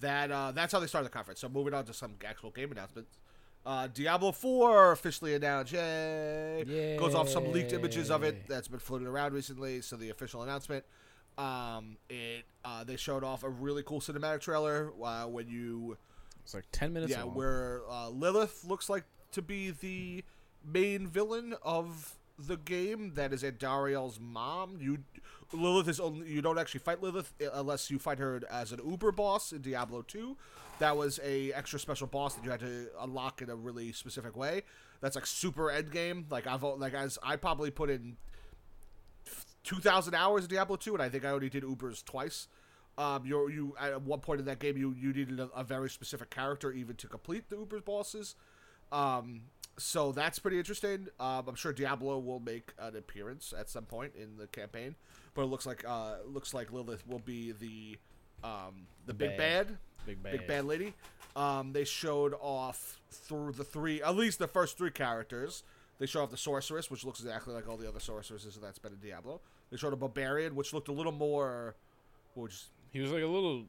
that 0.00 0.30
uh, 0.30 0.52
that's 0.52 0.72
how 0.72 0.78
they 0.80 0.86
started 0.86 1.06
the 1.06 1.12
conference. 1.12 1.40
So 1.40 1.48
moving 1.48 1.72
on 1.74 1.84
to 1.86 1.94
some 1.94 2.14
actual 2.26 2.50
game 2.50 2.70
announcements. 2.70 3.18
Uh, 3.66 3.88
Diablo 3.88 4.30
4 4.30 4.92
officially 4.92 5.34
announced. 5.34 5.72
Yay! 5.72 6.96
Goes 6.98 7.16
off 7.16 7.28
some 7.28 7.50
leaked 7.52 7.72
images 7.72 8.12
of 8.12 8.22
it 8.22 8.46
that's 8.46 8.68
been 8.68 8.78
floating 8.78 9.08
around 9.08 9.34
recently. 9.34 9.80
So 9.80 9.96
the 9.96 10.10
official 10.10 10.42
announcement. 10.44 10.84
Um, 11.36 11.96
it 12.08 12.44
uh, 12.64 12.84
they 12.84 12.96
showed 12.96 13.24
off 13.24 13.42
a 13.42 13.48
really 13.50 13.82
cool 13.82 14.00
cinematic 14.00 14.40
trailer 14.40 14.92
uh, 15.04 15.24
when 15.26 15.48
you 15.48 15.98
It's 16.44 16.54
like 16.54 16.64
ten 16.72 16.92
minutes. 16.92 17.10
yeah, 17.12 17.24
long. 17.24 17.34
where 17.34 17.82
uh, 17.90 18.08
Lilith 18.08 18.64
looks 18.64 18.88
like 18.88 19.04
to 19.32 19.42
be 19.42 19.70
the 19.72 20.24
main 20.64 21.06
villain 21.08 21.54
of 21.62 22.14
the 22.38 22.56
game. 22.56 23.14
That 23.14 23.32
is 23.32 23.42
Andariel's 23.42 24.18
mom. 24.20 24.78
You 24.80 24.98
Lilith 25.52 25.88
is 25.88 26.00
only 26.00 26.30
you 26.30 26.40
don't 26.40 26.58
actually 26.58 26.80
fight 26.80 27.02
Lilith 27.02 27.34
uh, 27.44 27.48
unless 27.52 27.90
you 27.90 27.98
fight 27.98 28.18
her 28.18 28.40
as 28.50 28.72
an 28.72 28.80
Uber 28.88 29.12
boss 29.12 29.52
in 29.52 29.60
Diablo 29.60 30.02
2. 30.02 30.36
That 30.78 30.96
was 30.96 31.18
a 31.24 31.52
extra 31.52 31.78
special 31.78 32.06
boss 32.06 32.34
that 32.34 32.44
you 32.44 32.50
had 32.50 32.60
to 32.60 32.88
unlock 33.00 33.40
in 33.40 33.48
a 33.50 33.56
really 33.56 33.92
specific 33.92 34.36
way. 34.36 34.62
That's 35.00 35.14
like 35.16 35.26
super 35.26 35.70
end 35.70 35.90
game. 35.90 36.26
Like 36.30 36.46
I've 36.46 36.62
like 36.62 36.94
as 36.94 37.18
I 37.22 37.36
probably 37.36 37.70
put 37.70 37.88
in 37.90 38.16
two 39.64 39.76
thousand 39.76 40.14
hours 40.14 40.44
in 40.44 40.50
Diablo 40.50 40.76
2, 40.76 40.94
and 40.94 41.02
I 41.02 41.08
think 41.08 41.24
I 41.24 41.30
only 41.30 41.48
did 41.48 41.62
Ubers 41.64 42.04
twice. 42.04 42.48
Um, 42.98 43.24
you 43.26 43.48
you 43.48 43.74
at 43.80 44.00
one 44.02 44.20
point 44.20 44.40
in 44.40 44.46
that 44.46 44.58
game 44.58 44.76
you 44.76 44.94
you 44.98 45.12
needed 45.12 45.38
a, 45.40 45.48
a 45.54 45.64
very 45.64 45.90
specific 45.90 46.30
character 46.30 46.72
even 46.72 46.96
to 46.96 47.08
complete 47.08 47.48
the 47.50 47.56
Ubers 47.56 47.84
bosses. 47.84 48.34
Um, 48.92 49.42
so 49.78 50.12
that's 50.12 50.38
pretty 50.38 50.58
interesting. 50.58 51.08
Um, 51.20 51.44
I'm 51.48 51.54
sure 51.54 51.72
Diablo 51.72 52.18
will 52.18 52.40
make 52.40 52.72
an 52.78 52.96
appearance 52.96 53.52
at 53.58 53.68
some 53.68 53.84
point 53.84 54.12
in 54.14 54.38
the 54.38 54.46
campaign, 54.46 54.94
but 55.34 55.42
it 55.42 55.46
looks 55.46 55.66
like 55.66 55.84
uh 55.86 56.16
looks 56.26 56.54
like 56.54 56.72
Lilith 56.72 57.06
will 57.06 57.18
be 57.18 57.52
the 57.52 57.98
um 58.46 58.86
the, 59.04 59.12
The 59.12 59.14
big 59.14 59.36
bad. 59.36 59.66
bad 59.68 59.78
big 60.06 60.22
bad. 60.22 60.32
big 60.32 60.46
bad 60.46 60.64
lady. 60.64 60.94
Um, 61.34 61.72
they 61.72 61.84
showed 61.84 62.34
off 62.40 63.00
through 63.10 63.52
the 63.52 63.64
three, 63.64 64.02
at 64.02 64.16
least 64.16 64.38
the 64.38 64.48
first 64.48 64.78
three 64.78 64.90
characters. 64.90 65.62
They 65.98 66.06
showed 66.06 66.22
off 66.24 66.30
the 66.30 66.36
sorceress, 66.36 66.90
which 66.90 67.04
looks 67.04 67.20
exactly 67.20 67.52
like 67.54 67.68
all 67.68 67.76
the 67.76 67.88
other 67.88 68.00
sorceresses 68.00 68.58
that's 68.60 68.78
been 68.78 68.92
in 68.92 68.98
Diablo. 69.00 69.40
They 69.70 69.76
showed 69.76 69.92
a 69.92 69.96
barbarian, 69.96 70.54
which 70.54 70.72
looked 70.72 70.88
a 70.88 70.92
little 70.92 71.12
more, 71.12 71.74
which 72.34 72.64
He 72.92 73.00
was 73.00 73.10
like 73.10 73.22
a 73.22 73.26
little 73.26 73.64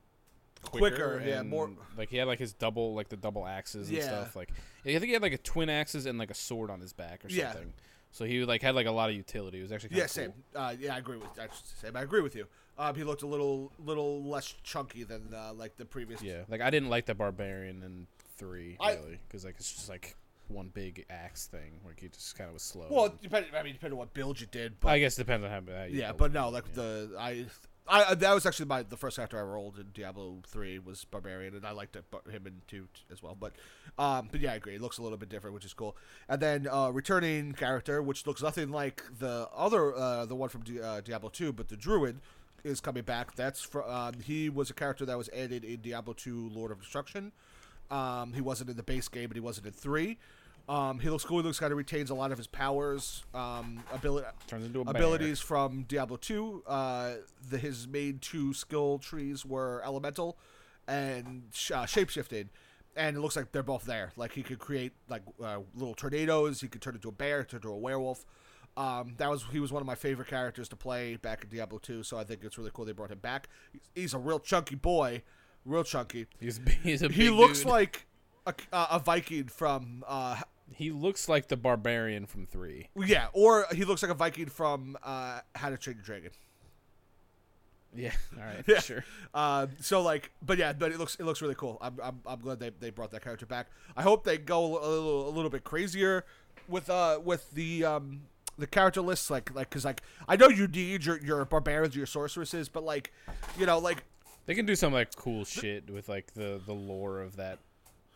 Quicker, 0.63 1.21
yeah, 1.25 1.41
and, 1.41 1.49
more- 1.49 1.69
like 1.97 2.09
he 2.09 2.17
had 2.17 2.27
like 2.27 2.39
his 2.39 2.51
double 2.51 2.95
like 2.95 3.09
the 3.09 3.15
double 3.15 3.45
axes 3.45 3.89
and 3.89 3.97
Yeah. 3.97 4.03
stuff. 4.05 4.35
Like 4.35 4.49
I 4.85 4.89
think 4.89 5.05
he 5.05 5.13
had 5.13 5.21
like 5.21 5.33
a 5.33 5.37
twin 5.37 5.69
axes 5.69 6.05
and 6.07 6.17
like 6.17 6.31
a 6.31 6.35
sword 6.35 6.71
on 6.71 6.79
his 6.81 6.93
back 6.93 7.23
or 7.23 7.29
Yeah. 7.29 7.51
something. 7.53 7.73
So 8.11 8.25
he 8.25 8.43
like 8.43 8.61
had 8.63 8.73
like 8.73 8.87
a 8.87 8.91
lot 8.91 9.09
of 9.09 9.15
utility. 9.15 9.59
It 9.59 9.63
was 9.63 9.71
actually 9.71 9.91
yeah, 9.95 10.01
cool. 10.03 10.07
same. 10.07 10.33
Uh, 10.55 10.73
yeah, 10.79 10.95
I 10.95 10.97
agree 10.97 11.17
with. 11.17 11.27
I 11.39 11.47
say, 11.51 11.89
I 11.93 12.01
agree 12.01 12.21
with 12.21 12.35
you. 12.35 12.47
Um, 12.79 12.95
he 12.95 13.03
looked 13.03 13.23
a 13.23 13.27
little, 13.27 13.71
little 13.83 14.23
less 14.23 14.53
chunky 14.63 15.03
than 15.03 15.33
uh, 15.33 15.53
like 15.53 15.77
the 15.77 15.85
previous. 15.85 16.21
Yeah, 16.21 16.41
like 16.47 16.61
I 16.61 16.69
didn't 16.69 16.89
like 16.89 17.05
the 17.07 17.15
barbarian 17.15 17.81
in 17.83 18.07
three 18.37 18.77
really 18.79 19.19
because 19.27 19.43
like 19.45 19.55
it's 19.57 19.71
just 19.73 19.89
like 19.89 20.15
one 20.47 20.69
big 20.73 21.05
axe 21.09 21.47
thing. 21.47 21.79
Like 21.85 21.99
he 21.99 22.07
just 22.09 22.37
kind 22.37 22.47
of 22.49 22.53
was 22.53 22.63
slow. 22.63 22.85
Well, 22.89 23.13
depending. 23.21 23.51
I 23.55 23.63
mean, 23.63 23.73
depending 23.73 23.93
on 23.95 23.99
what 23.99 24.13
build 24.13 24.39
you 24.39 24.47
did, 24.47 24.79
but 24.79 24.89
I 24.89 24.99
guess 24.99 25.17
it 25.17 25.21
depends 25.23 25.43
on 25.45 25.49
how. 25.51 25.61
how 25.75 25.83
you 25.85 25.99
yeah, 25.99 26.11
but 26.11 26.31
no, 26.31 26.49
like 26.49 26.65
Yeah. 26.69 26.83
the 26.83 27.15
I, 27.19 27.45
I 27.89 28.15
that 28.15 28.33
was 28.33 28.45
actually 28.45 28.65
my 28.67 28.83
the 28.83 28.97
first 28.97 29.15
character 29.15 29.39
I 29.39 29.41
rolled 29.41 29.79
in 29.79 29.87
Diablo 29.93 30.37
three 30.45 30.77
was 30.77 31.03
barbarian, 31.05 31.55
and 31.55 31.65
I 31.65 31.71
liked 31.71 31.95
it, 31.95 32.05
but 32.11 32.27
him 32.29 32.45
in 32.45 32.61
two 32.67 32.87
as 33.11 33.23
well. 33.23 33.33
But, 33.39 33.53
um, 33.97 34.27
but 34.31 34.39
yeah, 34.41 34.51
I 34.51 34.55
agree. 34.55 34.75
It 34.75 34.81
looks 34.81 34.97
a 34.97 35.01
little 35.01 35.17
bit 35.17 35.29
different, 35.29 35.53
which 35.53 35.65
is 35.65 35.73
cool. 35.73 35.95
And 36.29 36.41
then 36.41 36.67
uh, 36.69 36.89
returning 36.91 37.53
character, 37.53 38.01
which 38.03 38.27
looks 38.27 38.41
nothing 38.43 38.69
like 38.69 39.01
the 39.17 39.47
other 39.55 39.95
uh, 39.95 40.25
the 40.25 40.35
one 40.35 40.49
from 40.49 40.63
Di- 40.63 40.81
uh, 40.81 41.01
Diablo 41.01 41.29
two, 41.29 41.51
but 41.53 41.69
the 41.69 41.77
druid 41.77 42.19
is 42.63 42.81
coming 42.81 43.03
back. 43.03 43.35
That's 43.35 43.61
for 43.61 43.87
um, 43.89 44.15
he 44.23 44.49
was 44.49 44.69
a 44.69 44.73
character 44.73 45.05
that 45.05 45.17
was 45.17 45.29
added 45.29 45.63
in 45.63 45.81
Diablo 45.81 46.13
two 46.13 46.49
Lord 46.53 46.71
of 46.71 46.79
Destruction. 46.79 47.31
Um, 47.89 48.33
he 48.33 48.41
wasn't 48.41 48.69
in 48.69 48.77
the 48.77 48.83
base 48.83 49.07
game, 49.07 49.27
but 49.27 49.35
he 49.35 49.41
wasn't 49.41 49.67
in 49.67 49.73
three. 49.73 50.17
Um, 50.69 50.99
he 50.99 51.09
looks 51.09 51.23
cool. 51.23 51.37
He 51.37 51.43
looks 51.43 51.59
kind 51.59 51.71
of 51.71 51.77
retains 51.77 52.09
a 52.09 52.13
lot 52.13 52.33
of 52.33 52.37
his 52.37 52.47
powers, 52.47 53.23
um, 53.33 53.81
turns 54.47 54.65
into 54.65 54.81
a 54.81 54.83
bear. 54.83 54.95
abilities 54.95 55.39
from 55.39 55.83
Diablo 55.83 56.17
2. 56.17 56.63
Uh, 56.67 57.11
the, 57.49 57.57
his 57.57 57.87
main 57.87 58.19
two 58.19 58.53
skill 58.53 58.99
trees 58.99 59.45
were 59.45 59.81
elemental 59.85 60.37
and 60.85 61.43
sh- 61.53 61.71
uh, 61.71 61.83
shapeshifting, 61.85 62.49
and 62.97 63.15
it 63.15 63.21
looks 63.21 63.37
like 63.37 63.53
they're 63.53 63.63
both 63.63 63.85
there. 63.85 64.11
Like 64.17 64.33
he 64.33 64.43
could 64.43 64.59
create 64.59 64.91
like 65.07 65.21
uh, 65.41 65.59
little 65.73 65.95
tornadoes. 65.95 66.59
He 66.59 66.67
could 66.67 66.81
turn 66.81 66.95
into 66.95 67.07
a 67.07 67.13
bear, 67.13 67.45
turn 67.45 67.59
into 67.59 67.69
a 67.69 67.77
werewolf. 67.77 68.25
Um, 68.77 69.15
that 69.17 69.29
was 69.29 69.43
he 69.51 69.59
was 69.59 69.71
one 69.73 69.81
of 69.81 69.87
my 69.87 69.95
favorite 69.95 70.27
characters 70.29 70.69
to 70.69 70.75
play 70.75 71.15
back 71.17 71.43
in 71.43 71.49
Diablo 71.49 71.79
2. 71.79 72.03
So 72.03 72.17
I 72.17 72.23
think 72.23 72.43
it's 72.43 72.57
really 72.57 72.69
cool 72.73 72.85
they 72.85 72.91
brought 72.93 73.11
him 73.11 73.17
back. 73.19 73.49
He's, 73.73 73.81
he's 73.95 74.13
a 74.13 74.19
real 74.19 74.39
chunky 74.39 74.75
boy, 74.75 75.23
real 75.65 75.83
chunky. 75.83 76.27
He's 76.39 76.59
he's 76.83 77.01
a 77.01 77.09
He 77.09 77.29
looks 77.31 77.59
dude. 77.59 77.67
like 77.71 78.05
a, 78.45 78.53
a 78.71 78.99
Viking 78.99 79.47
from 79.47 80.03
uh, 80.07 80.39
he 80.71 80.91
looks 80.91 81.27
like 81.27 81.47
the 81.47 81.57
barbarian 81.57 82.25
from 82.27 82.45
three. 82.45 82.87
yeah, 82.95 83.27
or 83.33 83.65
he 83.73 83.83
looks 83.83 84.03
like 84.03 84.11
a 84.11 84.15
Viking 84.15 84.45
from 84.47 84.95
uh, 85.03 85.39
How 85.55 85.69
to 85.69 85.77
Train 85.77 85.95
Your 85.97 86.03
Dragon. 86.05 86.31
Yeah. 87.95 88.11
All 88.37 88.43
right. 88.45 88.63
Yeah. 88.67 88.79
Sure. 88.79 89.03
Uh, 89.33 89.67
so 89.79 90.01
like, 90.01 90.29
but 90.45 90.57
yeah, 90.57 90.73
but 90.73 90.91
it 90.91 90.99
looks 90.99 91.15
it 91.15 91.23
looks 91.23 91.41
really 91.41 91.55
cool. 91.55 91.77
I'm 91.81 91.97
I'm, 92.03 92.19
I'm 92.27 92.39
glad 92.41 92.59
they, 92.59 92.69
they 92.79 92.89
brought 92.91 93.11
that 93.11 93.23
character 93.23 93.45
back. 93.45 93.67
I 93.95 94.03
hope 94.03 94.23
they 94.23 94.37
go 94.37 94.77
a 94.77 94.87
little 94.87 95.29
a 95.29 95.31
little 95.31 95.49
bit 95.49 95.63
crazier 95.63 96.25
with 96.67 96.89
uh 96.89 97.19
with 97.23 97.49
the 97.51 97.85
um 97.85 98.21
the 98.57 98.67
character 98.67 99.01
lists 99.01 99.29
like 99.29 99.53
like 99.53 99.69
because 99.69 99.85
like 99.85 100.01
I 100.27 100.35
know 100.35 100.47
you 100.49 100.67
need 100.67 101.05
your 101.05 101.19
your 101.19 101.45
barbarians 101.45 101.95
your 101.95 102.05
sorceresses, 102.05 102.69
but 102.69 102.83
like 102.83 103.13
you 103.57 103.65
know 103.65 103.79
like 103.79 104.03
They 104.45 104.55
can 104.55 104.65
do 104.65 104.75
some 104.75 104.93
like 104.93 105.15
cool 105.15 105.45
shit 105.45 105.89
with 105.89 106.09
like 106.09 106.33
the 106.33 106.59
the 106.65 106.73
lore 106.73 107.21
of 107.21 107.35
that 107.37 107.59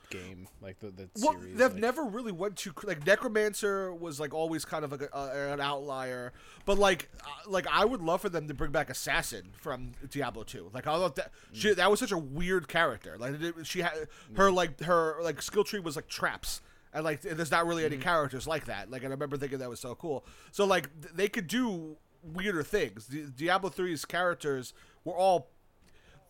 game, 0.10 0.46
like 0.62 0.78
the 0.80 0.88
the 0.90 1.10
well 1.22 1.40
series. 1.40 1.58
they've 1.58 1.72
like- 1.72 1.80
never 1.82 2.04
really 2.04 2.34
went 2.34 2.58
to 2.58 2.74
like 2.84 3.06
necromancer 3.06 3.94
was 3.94 4.20
like 4.20 4.34
always 4.34 4.66
kind 4.66 4.84
of 4.84 4.92
like 4.92 5.04
a, 5.04 5.16
uh, 5.18 5.54
an 5.54 5.62
outlier, 5.62 6.34
but 6.66 6.78
like 6.78 7.08
uh, 7.24 7.50
like 7.50 7.66
I 7.72 7.86
would 7.86 8.02
love 8.02 8.20
for 8.22 8.28
them 8.30 8.48
to 8.50 8.54
bring 8.54 8.72
back 8.72 8.90
assassin 8.90 9.52
from 9.58 9.92
Diablo 10.10 10.44
2. 10.44 10.72
Like 10.74 10.86
I 10.86 10.98
thought 10.98 11.16
that 11.16 11.32
she, 11.54 11.74
that 11.74 11.90
was 11.90 12.02
such 12.02 12.12
a 12.12 12.18
weird 12.18 12.68
character. 12.68 13.18
Like 13.18 13.40
it, 13.42 13.56
she 13.66 13.80
had 13.82 13.94
her 14.36 14.52
like 14.52 14.82
her 14.82 15.16
like 15.22 15.42
skill 15.42 15.64
tree 15.64 15.80
was 15.80 15.96
like 15.96 16.08
traps. 16.10 16.62
And 16.94 17.04
like, 17.04 17.22
there's 17.22 17.52
not 17.52 17.66
really 17.66 17.86
any 17.86 17.96
mm-hmm. 17.96 18.04
characters 18.04 18.48
like 18.48 18.66
that. 18.66 18.92
Like, 18.92 19.04
and 19.04 19.12
I 19.12 19.16
remember 19.16 19.38
thinking 19.38 19.60
that 19.60 19.70
was 19.70 19.80
so 19.80 19.96
cool. 19.96 20.26
So 20.52 20.66
like, 20.66 20.90
th- 21.02 21.14
they 21.14 21.30
could 21.30 21.48
do 21.48 21.98
weirder 22.24 22.64
things. 22.64 23.06
Di- 23.08 23.26
Diablo 23.36 23.70
3's 23.70 24.06
characters 24.06 24.74
were 25.06 25.16
all, 25.16 25.50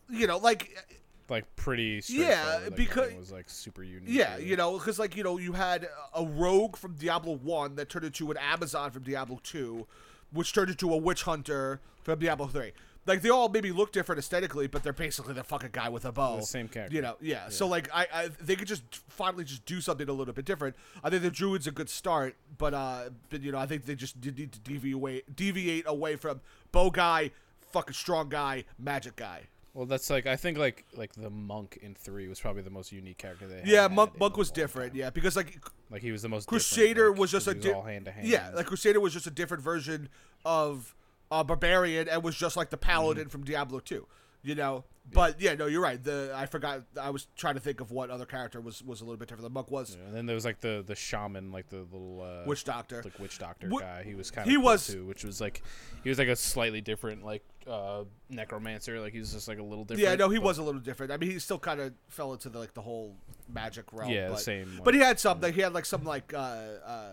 you 0.09 0.27
know, 0.27 0.37
like 0.37 0.75
uh, 0.77 0.81
like 1.29 1.55
pretty 1.55 2.01
Yeah, 2.09 2.59
like, 2.63 2.75
because- 2.75 3.03
nothing 3.03 3.17
was 3.17 3.31
like 3.31 3.49
super 3.49 3.83
unique. 3.83 4.09
Yeah, 4.09 4.37
you 4.37 4.55
know, 4.55 4.77
because 4.77 4.99
like 4.99 5.15
you 5.15 5.23
know, 5.23 5.37
you 5.37 5.53
had 5.53 5.87
a 6.13 6.25
rogue 6.25 6.75
from 6.75 6.95
Diablo 6.95 7.37
One 7.37 7.75
that 7.75 7.89
turned 7.89 8.05
into 8.05 8.29
an 8.31 8.37
Amazon 8.37 8.91
from 8.91 9.03
Diablo 9.03 9.39
Two, 9.41 9.87
which 10.31 10.53
turned 10.53 10.69
into 10.69 10.93
a 10.93 10.97
witch 10.97 11.23
hunter 11.23 11.79
from 12.03 12.19
Diablo 12.19 12.47
Three. 12.47 12.73
Like 13.05 13.21
they 13.21 13.29
all 13.29 13.49
maybe 13.49 13.71
look 13.71 13.91
different 13.91 14.19
aesthetically, 14.19 14.67
but 14.67 14.83
they're 14.83 14.93
basically 14.93 15.33
the 15.33 15.43
fucking 15.43 15.69
guy 15.71 15.89
with 15.89 16.05
a 16.05 16.11
bow. 16.11 16.37
The 16.37 16.43
same 16.43 16.67
character. 16.67 16.95
You 16.95 17.01
know, 17.01 17.15
yeah. 17.19 17.49
So 17.49 17.67
like, 17.67 17.89
I, 17.93 18.07
I 18.13 18.29
they 18.39 18.55
could 18.55 18.67
just 18.67 18.83
finally 19.09 19.43
just 19.43 19.65
do 19.65 19.81
something 19.81 20.07
a 20.07 20.13
little 20.13 20.33
bit 20.33 20.45
different. 20.45 20.75
I 21.03 21.09
think 21.09 21.23
the 21.23 21.31
druid's 21.31 21.65
a 21.65 21.71
good 21.71 21.89
start, 21.89 22.35
but 22.57 22.73
uh, 22.73 23.09
but 23.29 23.41
you 23.41 23.51
know, 23.51 23.57
I 23.57 23.65
think 23.65 23.85
they 23.85 23.95
just 23.95 24.23
need 24.23 24.51
to 24.51 24.59
deviate 24.59 24.95
away, 24.95 25.23
deviate 25.33 25.85
away 25.87 26.15
from 26.15 26.41
bow 26.71 26.91
guy, 26.91 27.31
fucking 27.71 27.93
strong 27.93 28.29
guy, 28.29 28.65
magic 28.77 29.15
guy. 29.15 29.47
Well, 29.73 29.85
that's 29.85 30.09
like 30.09 30.27
I 30.27 30.35
think 30.35 30.57
like 30.57 30.85
like 30.95 31.13
the 31.13 31.29
monk 31.29 31.79
in 31.81 31.95
three 31.95 32.27
was 32.27 32.39
probably 32.39 32.61
the 32.61 32.69
most 32.69 32.91
unique 32.91 33.17
character 33.17 33.47
they. 33.47 33.61
Yeah, 33.65 33.87
monk 33.87 34.19
monk 34.19 34.37
was 34.37 34.51
different. 34.51 34.91
time. 34.91 34.99
Yeah, 34.99 35.09
because 35.09 35.35
like 35.35 35.59
Like 35.89 36.01
he 36.01 36.11
was 36.11 36.21
the 36.21 36.29
most. 36.29 36.47
Crusader 36.47 37.09
like, 37.09 37.19
was 37.19 37.31
just 37.31 37.47
a 37.47 37.53
di- 37.53 37.71
all 37.71 37.83
hand 37.83 38.05
to 38.05 38.11
hand. 38.11 38.27
Yeah, 38.27 38.51
like 38.53 38.65
Crusader 38.65 38.99
was 38.99 39.13
just 39.13 39.27
a 39.27 39.31
different 39.31 39.63
version 39.63 40.09
of 40.43 40.93
uh, 41.31 41.43
Barbarian 41.43 42.07
and 42.09 42.21
was 42.23 42.35
just 42.35 42.55
like 42.57 42.69
the 42.69 42.77
Paladin 42.77 43.23
Mm-hmm. 43.23 43.29
from 43.29 43.43
Diablo 43.45 43.79
2. 43.79 44.05
You 44.43 44.55
know, 44.55 44.85
but 45.13 45.39
yeah, 45.39 45.53
no, 45.53 45.67
you're 45.67 45.83
right. 45.83 46.03
The 46.03 46.31
I 46.35 46.47
forgot. 46.47 46.81
I 46.99 47.11
was 47.11 47.27
trying 47.35 47.53
to 47.53 47.59
think 47.59 47.79
of 47.79 47.91
what 47.91 48.09
other 48.09 48.25
character 48.25 48.59
was 48.59 48.81
was 48.83 49.01
a 49.01 49.03
little 49.03 49.17
bit 49.17 49.27
different. 49.29 49.43
The 49.43 49.53
monk 49.53 49.69
was 49.69 49.95
Yeah, 49.95 50.07
and 50.07 50.15
then 50.15 50.25
there 50.25 50.33
was 50.33 50.45
like 50.45 50.59
the 50.61 50.83
the 50.83 50.95
shaman, 50.95 51.51
like 51.51 51.69
the 51.69 51.85
little 51.91 52.23
uh, 52.23 52.47
witch 52.47 52.63
doctor. 52.63 53.03
like 53.03 53.19
witch 53.19 53.37
doctor 53.37 53.67
Wh- 53.69 53.81
guy. 53.81 54.01
He 54.03 54.15
was 54.15 54.31
kind 54.31 54.47
of 54.47 54.49
he 54.49 54.55
cool 54.55 54.65
was- 54.65 54.87
too, 54.87 55.05
which 55.05 55.23
was 55.23 55.39
like 55.41 55.61
he 56.03 56.09
was 56.09 56.17
like 56.17 56.27
a 56.27 56.35
slightly 56.35 56.81
different 56.81 57.23
like 57.23 57.43
uh 57.67 58.03
necromancer. 58.31 58.99
Like 58.99 59.13
he 59.13 59.19
was 59.19 59.31
just 59.31 59.47
like 59.47 59.59
a 59.59 59.63
little 59.63 59.85
different. 59.85 60.09
Yeah, 60.09 60.15
no, 60.15 60.29
he 60.29 60.37
but- 60.39 60.45
was 60.45 60.57
a 60.57 60.63
little 60.63 60.81
different. 60.81 61.11
I 61.11 61.17
mean, 61.17 61.29
he 61.29 61.37
still 61.37 61.59
kind 61.59 61.79
of 61.79 61.93
fell 62.09 62.33
into 62.33 62.49
the, 62.49 62.57
like 62.57 62.73
the 62.73 62.81
whole 62.81 63.15
magic 63.47 63.93
realm. 63.93 64.09
Yeah, 64.09 64.29
but, 64.29 64.39
same, 64.39 64.81
But 64.83 64.95
he 64.95 65.01
had 65.01 65.19
something. 65.19 65.49
Like, 65.49 65.53
he 65.53 65.61
had 65.61 65.73
like 65.73 65.85
some 65.85 66.03
like 66.03 66.33
uh, 66.33 66.37
uh, 66.83 67.09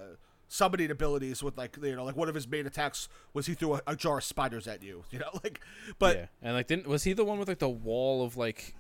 summoning 0.49 0.91
abilities 0.91 1.43
with 1.43 1.57
like 1.59 1.77
you 1.83 1.95
know 1.95 2.05
like 2.05 2.17
one 2.17 2.29
of 2.29 2.35
his 2.35 2.49
main 2.49 2.67
attacks 2.67 3.09
was 3.35 3.47
he 3.47 3.55
threw 3.55 3.75
a, 3.75 3.83
a 3.87 3.95
jar 3.97 4.19
of 4.19 4.25
spiders 4.25 4.67
at 4.67 4.83
you. 4.83 5.05
You 5.11 5.19
know, 5.21 5.31
like 5.45 5.61
but 5.99 6.17
yeah, 6.17 6.27
and 6.43 6.55
like 6.55 6.67
didn't 6.67 6.87
was 6.87 7.05
he 7.05 7.13
the 7.13 7.25
one 7.25 7.39
with 7.39 7.49
like 7.49 7.59
the 7.59 7.69
wall 7.69 8.25
of 8.25 8.37
like 8.37 8.75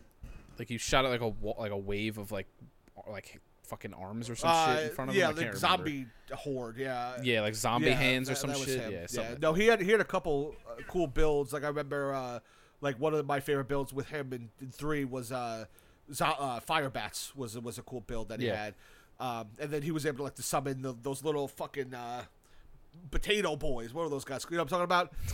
like 0.59 0.71
you 0.71 0.79
shot 0.79 1.05
at 1.05 1.11
like 1.11 1.21
a 1.21 1.29
wall, 1.29 1.57
like 1.59 1.73
a 1.73 1.77
wave 1.77 2.19
of 2.19 2.33
like 2.33 2.47
like 3.11 3.41
fucking 3.65 3.93
arms 3.93 4.31
or 4.31 4.35
some 4.35 4.51
uh, 4.51 4.77
shit 4.77 4.87
in 4.87 4.91
front 4.95 5.11
of 5.11 5.17
yeah, 5.17 5.25
him? 5.25 5.27
I 5.27 5.29
like 5.29 5.37
can't 5.53 5.63
remember. 5.63 5.77
zombie 5.85 6.07
horde. 6.33 6.77
Yeah, 6.79 7.17
Yeah, 7.23 7.43
like 7.43 7.55
zombie 7.55 7.89
Yeah, 7.89 7.95
hands 7.95 8.29
or 8.31 8.33
that- 8.33 8.39
some 8.39 8.55
shit. 8.55 9.09
Yeah, 9.13 9.21
like 9.23 9.41
no, 9.43 9.53
he 9.53 9.67
had 9.67 9.81
he 9.83 9.91
had 9.91 10.01
a 10.01 10.05
couple 10.05 10.55
uh, 10.69 10.81
cool 10.89 11.07
builds. 11.07 11.53
Like 11.53 11.65
I 11.65 11.69
remember, 11.69 12.15
uh, 12.15 12.39
like 12.81 12.99
one 12.99 13.13
of 13.15 13.25
my 13.27 13.41
favorite 13.41 13.69
builds 13.69 13.93
with 13.93 14.09
him 14.09 14.33
in, 14.33 14.49
in 14.61 14.71
three 14.71 15.05
was 15.05 15.31
uh, 15.33 15.67
zo- 16.13 16.25
uh, 16.25 16.61
fire 16.61 16.89
bats 16.91 17.37
was 17.37 17.59
was 17.59 17.77
a 17.79 17.83
cool 17.83 18.01
build 18.01 18.31
that 18.31 18.41
he 18.41 18.47
Yeah. 18.47 18.57
had. 18.65 18.75
Um, 19.21 19.49
and 19.59 19.71
then 19.71 19.83
he 19.83 19.91
was 19.91 20.07
able 20.07 20.19
to 20.19 20.23
like 20.25 20.35
to 20.37 20.43
summon 20.43 20.83
the, 20.83 20.95
those 21.03 21.25
little 21.25 21.49
fucking 21.49 21.93
uh, 21.93 22.23
potato 23.11 23.57
boys. 23.57 23.93
What 23.93 24.05
are 24.05 24.11
those 24.11 24.25
guys? 24.25 24.47
You 24.49 24.57
know 24.57 24.63
what 24.63 24.73
I'm 24.73 24.79
talking 24.79 24.85
about? 24.85 25.13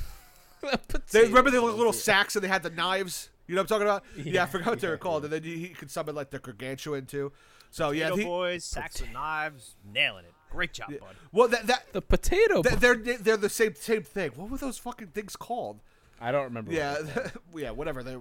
They 1.11 1.25
remember 1.25 1.51
the 1.51 1.61
little 1.61 1.93
sacks 1.93 2.37
and 2.37 2.43
they 2.43 2.49
had 2.49 2.63
the 2.63 2.71
knives. 2.71 3.29
You 3.47 3.55
know 3.55 3.61
what 3.61 3.71
I'm 3.71 3.81
talking 3.81 3.87
about? 3.87 4.05
Yeah, 4.33 4.45
I 4.45 4.47
forgot 4.47 4.69
what 4.69 4.81
they 4.81 4.89
were 4.89 4.97
called. 4.97 5.25
And 5.25 5.33
then 5.33 5.43
he, 5.43 5.59
he 5.59 5.69
could 5.69 5.91
summon 5.91 6.15
like 6.15 6.31
the 6.31 6.39
gargantuan 6.39 7.05
too. 7.05 7.33
So 7.71 7.91
yeah, 7.91 8.09
Potato 8.09 8.17
he, 8.17 8.25
boys, 8.25 8.65
sacks 8.65 9.01
and 9.03 9.13
knives, 9.13 9.75
nailing 9.93 10.25
it. 10.25 10.33
Great 10.51 10.73
job, 10.73 10.89
bud. 10.89 11.17
well 11.33 11.49
that 11.49 11.67
that 11.67 11.93
the 11.93 12.01
potato. 12.01 12.63
Th- 12.63 12.77
they're 12.77 12.95
they're 12.95 13.37
the 13.37 13.49
same 13.49 13.75
same 13.75 14.03
thing. 14.03 14.31
What 14.37 14.49
were 14.49 14.57
those 14.57 14.79
fucking 14.79 15.09
things 15.09 15.35
called? 15.37 15.81
I 16.21 16.31
don't 16.31 16.45
remember. 16.45 16.73
Yeah, 16.73 16.95
it 16.95 17.05
was. 17.05 17.31
yeah, 17.63 17.71
whatever. 17.73 18.03
They 18.03 18.17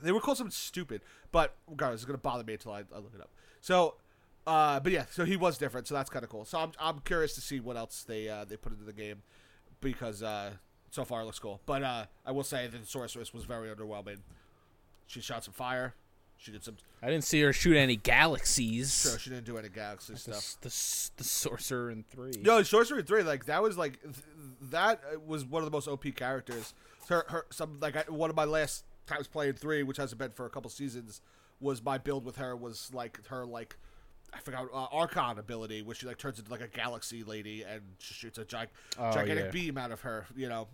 they 0.00 0.12
were 0.12 0.20
called 0.20 0.38
something 0.38 0.50
stupid, 0.50 1.02
but 1.30 1.54
regardless, 1.68 2.00
it's 2.00 2.06
gonna 2.06 2.18
bother 2.18 2.42
me 2.42 2.54
until 2.54 2.72
I, 2.72 2.80
I 2.92 2.96
look 2.96 3.12
it 3.14 3.20
up. 3.20 3.30
So, 3.60 3.94
uh, 4.46 4.80
but 4.80 4.92
yeah, 4.92 5.04
so 5.10 5.24
he 5.24 5.36
was 5.36 5.58
different, 5.58 5.86
so 5.88 5.94
that's 5.94 6.10
kind 6.10 6.22
of 6.24 6.30
cool. 6.30 6.44
So 6.44 6.58
I'm 6.58 6.72
I'm 6.80 7.00
curious 7.00 7.34
to 7.34 7.40
see 7.40 7.60
what 7.60 7.76
else 7.76 8.04
they 8.06 8.28
uh, 8.28 8.44
they 8.44 8.56
put 8.56 8.72
into 8.72 8.84
the 8.84 8.92
game 8.92 9.22
because 9.80 10.22
uh, 10.22 10.50
so 10.90 11.04
far 11.04 11.22
it 11.22 11.24
looks 11.24 11.38
cool. 11.38 11.60
But 11.66 11.82
uh, 11.82 12.04
I 12.24 12.32
will 12.32 12.44
say 12.44 12.66
that 12.66 12.78
the 12.80 12.86
sorceress 12.86 13.32
was 13.34 13.44
very 13.44 13.68
underwhelming. 13.74 14.18
She 15.06 15.20
shot 15.20 15.44
some 15.44 15.54
fire. 15.54 15.94
She 16.38 16.52
did 16.52 16.62
some. 16.64 16.76
I 17.02 17.06
didn't 17.10 17.24
see 17.24 17.40
her 17.40 17.52
shoot 17.52 17.76
any 17.76 17.96
galaxies. 17.96 19.02
Sure, 19.02 19.18
she 19.18 19.30
didn't 19.30 19.46
do 19.46 19.56
any 19.56 19.68
galaxy 19.70 20.12
The, 20.12 20.18
stuff. 20.18 20.36
s- 20.36 21.10
the, 21.16 21.22
the 21.22 21.24
sorcerer 21.28 21.90
in 21.90 22.04
three. 22.10 22.32
No, 22.42 22.62
sorcerer 22.62 22.98
in 22.98 23.06
Three, 23.06 23.22
like 23.22 23.46
that 23.46 23.62
was 23.62 23.78
like 23.78 24.00
th- 24.02 24.14
that 24.70 25.00
was 25.26 25.44
one 25.44 25.62
of 25.62 25.64
the 25.64 25.74
most 25.74 25.88
OP 25.88 26.04
characters. 26.14 26.74
Her, 27.08 27.24
her, 27.28 27.46
some 27.50 27.78
like 27.80 27.96
I, 27.96 28.02
one 28.10 28.28
of 28.30 28.36
my 28.36 28.44
last 28.44 28.84
times 29.06 29.28
playing 29.28 29.54
three, 29.54 29.82
which 29.82 29.96
hasn't 29.96 30.18
been 30.18 30.32
for 30.32 30.44
a 30.44 30.50
couple 30.50 30.68
seasons, 30.70 31.20
was 31.60 31.82
my 31.82 31.96
build 31.98 32.24
with 32.24 32.36
her 32.36 32.54
was 32.54 32.90
like 32.92 33.18
her 33.28 33.46
like 33.46 33.76
I 34.36 34.40
forgot 34.40 34.66
uh, 34.72 34.86
Archon 34.92 35.38
ability, 35.38 35.82
which 35.82 35.98
she 35.98 36.06
like 36.06 36.18
turns 36.18 36.38
into 36.38 36.50
like 36.50 36.60
a 36.60 36.68
galaxy 36.68 37.22
lady 37.24 37.62
and 37.64 37.80
shoots 37.98 38.38
a 38.38 38.44
gi- 38.44 38.56
Oh, 38.98 39.12
gigantic 39.12 39.46
yeah. 39.46 39.50
beam 39.50 39.78
out 39.78 39.90
of 39.92 40.02
her. 40.02 40.26
You 40.36 40.48
know, 40.48 40.68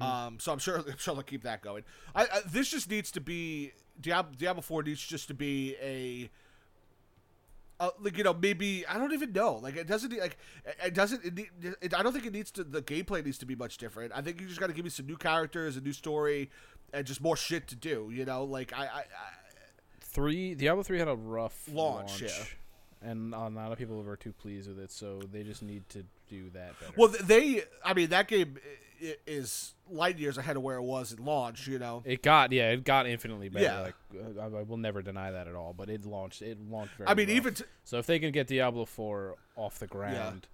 um, 0.00 0.38
so 0.38 0.52
I'm 0.52 0.58
sure 0.58 0.76
I'm 0.88 0.96
sure 0.98 1.14
they'll 1.14 1.22
keep 1.22 1.42
that 1.42 1.62
going. 1.62 1.82
I, 2.14 2.22
I 2.24 2.40
this 2.46 2.68
just 2.70 2.88
needs 2.90 3.10
to 3.12 3.20
be 3.20 3.72
Diablo, 4.00 4.32
Diablo 4.38 4.62
Four 4.62 4.82
needs 4.82 5.00
just 5.04 5.28
to 5.28 5.34
be 5.34 5.76
a 5.82 6.30
uh, 7.78 7.90
like 8.00 8.16
you 8.18 8.24
know 8.24 8.34
maybe 8.34 8.86
I 8.86 8.98
don't 8.98 9.12
even 9.12 9.32
know 9.32 9.54
like 9.54 9.76
it 9.76 9.86
doesn't 9.86 10.12
need- 10.12 10.20
like 10.20 10.36
it- 10.84 10.94
doesn't 10.94 11.24
it, 11.24 11.34
need- 11.34 11.50
it, 11.80 11.94
I 11.94 12.02
don't 12.02 12.12
think 12.12 12.26
it 12.26 12.32
needs 12.32 12.50
to 12.52 12.64
the 12.64 12.82
gameplay 12.82 13.24
needs 13.24 13.38
to 13.38 13.46
be 13.46 13.54
much 13.56 13.78
different 13.78 14.12
I 14.14 14.20
think 14.20 14.40
you 14.40 14.46
just 14.46 14.60
got 14.60 14.66
to 14.66 14.74
give 14.74 14.84
me 14.84 14.90
some 14.90 15.06
new 15.06 15.16
characters 15.16 15.76
a 15.78 15.80
new 15.80 15.92
story 15.94 16.50
and 16.92 17.06
just 17.06 17.22
more 17.22 17.36
shit 17.36 17.66
to 17.68 17.76
do 17.76 18.10
you 18.12 18.24
know 18.26 18.44
like 18.44 18.72
I, 18.74 18.82
I, 18.84 18.98
I 18.98 19.04
Three. 20.02 20.54
Diablo 20.56 20.82
three 20.82 20.98
had 20.98 21.06
a 21.08 21.14
rough 21.14 21.68
Launch, 21.72 22.20
launch, 22.20 22.22
yeah. 22.22 22.44
And 23.02 23.34
a 23.34 23.48
lot 23.48 23.72
of 23.72 23.78
people 23.78 24.02
were 24.02 24.16
too 24.16 24.32
pleased 24.32 24.68
with 24.68 24.78
it. 24.78 24.90
So 24.90 25.20
they 25.32 25.42
just 25.42 25.62
need 25.62 25.88
to 25.90 26.04
do 26.28 26.50
that 26.50 26.78
better. 26.78 26.92
well 26.96 27.08
they 27.08 27.62
I 27.84 27.94
mean 27.94 28.10
that 28.10 28.28
game 28.28 28.58
is 29.26 29.74
light 29.90 30.18
years 30.18 30.36
ahead 30.36 30.56
of 30.56 30.62
where 30.62 30.76
it 30.76 30.82
was 30.82 31.10
at 31.12 31.18
launch 31.18 31.66
you 31.66 31.78
know 31.78 32.02
It 32.04 32.22
got 32.22 32.52
yeah, 32.52 32.70
it 32.70 32.84
got 32.84 33.06
infinitely 33.06 33.48
better. 33.48 33.64
Yeah. 33.64 33.80
Like 33.80 34.38
I, 34.38 34.58
I 34.58 34.62
will 34.62 34.76
never 34.76 35.00
deny 35.02 35.30
that 35.30 35.48
at 35.48 35.54
all. 35.54 35.72
But 35.72 35.88
it 35.90 36.04
launched 36.04 36.42
it 36.42 36.58
launched 36.70 36.94
very. 36.96 37.08
I 37.08 37.14
mean 37.14 37.28
rough. 37.28 37.36
even 37.36 37.54
t- 37.54 37.64
so 37.84 37.98
if 37.98 38.06
they 38.06 38.18
can 38.18 38.30
get 38.32 38.46
Diablo 38.46 38.84
four 38.84 39.36
off 39.56 39.78
the 39.78 39.86
ground. 39.86 40.46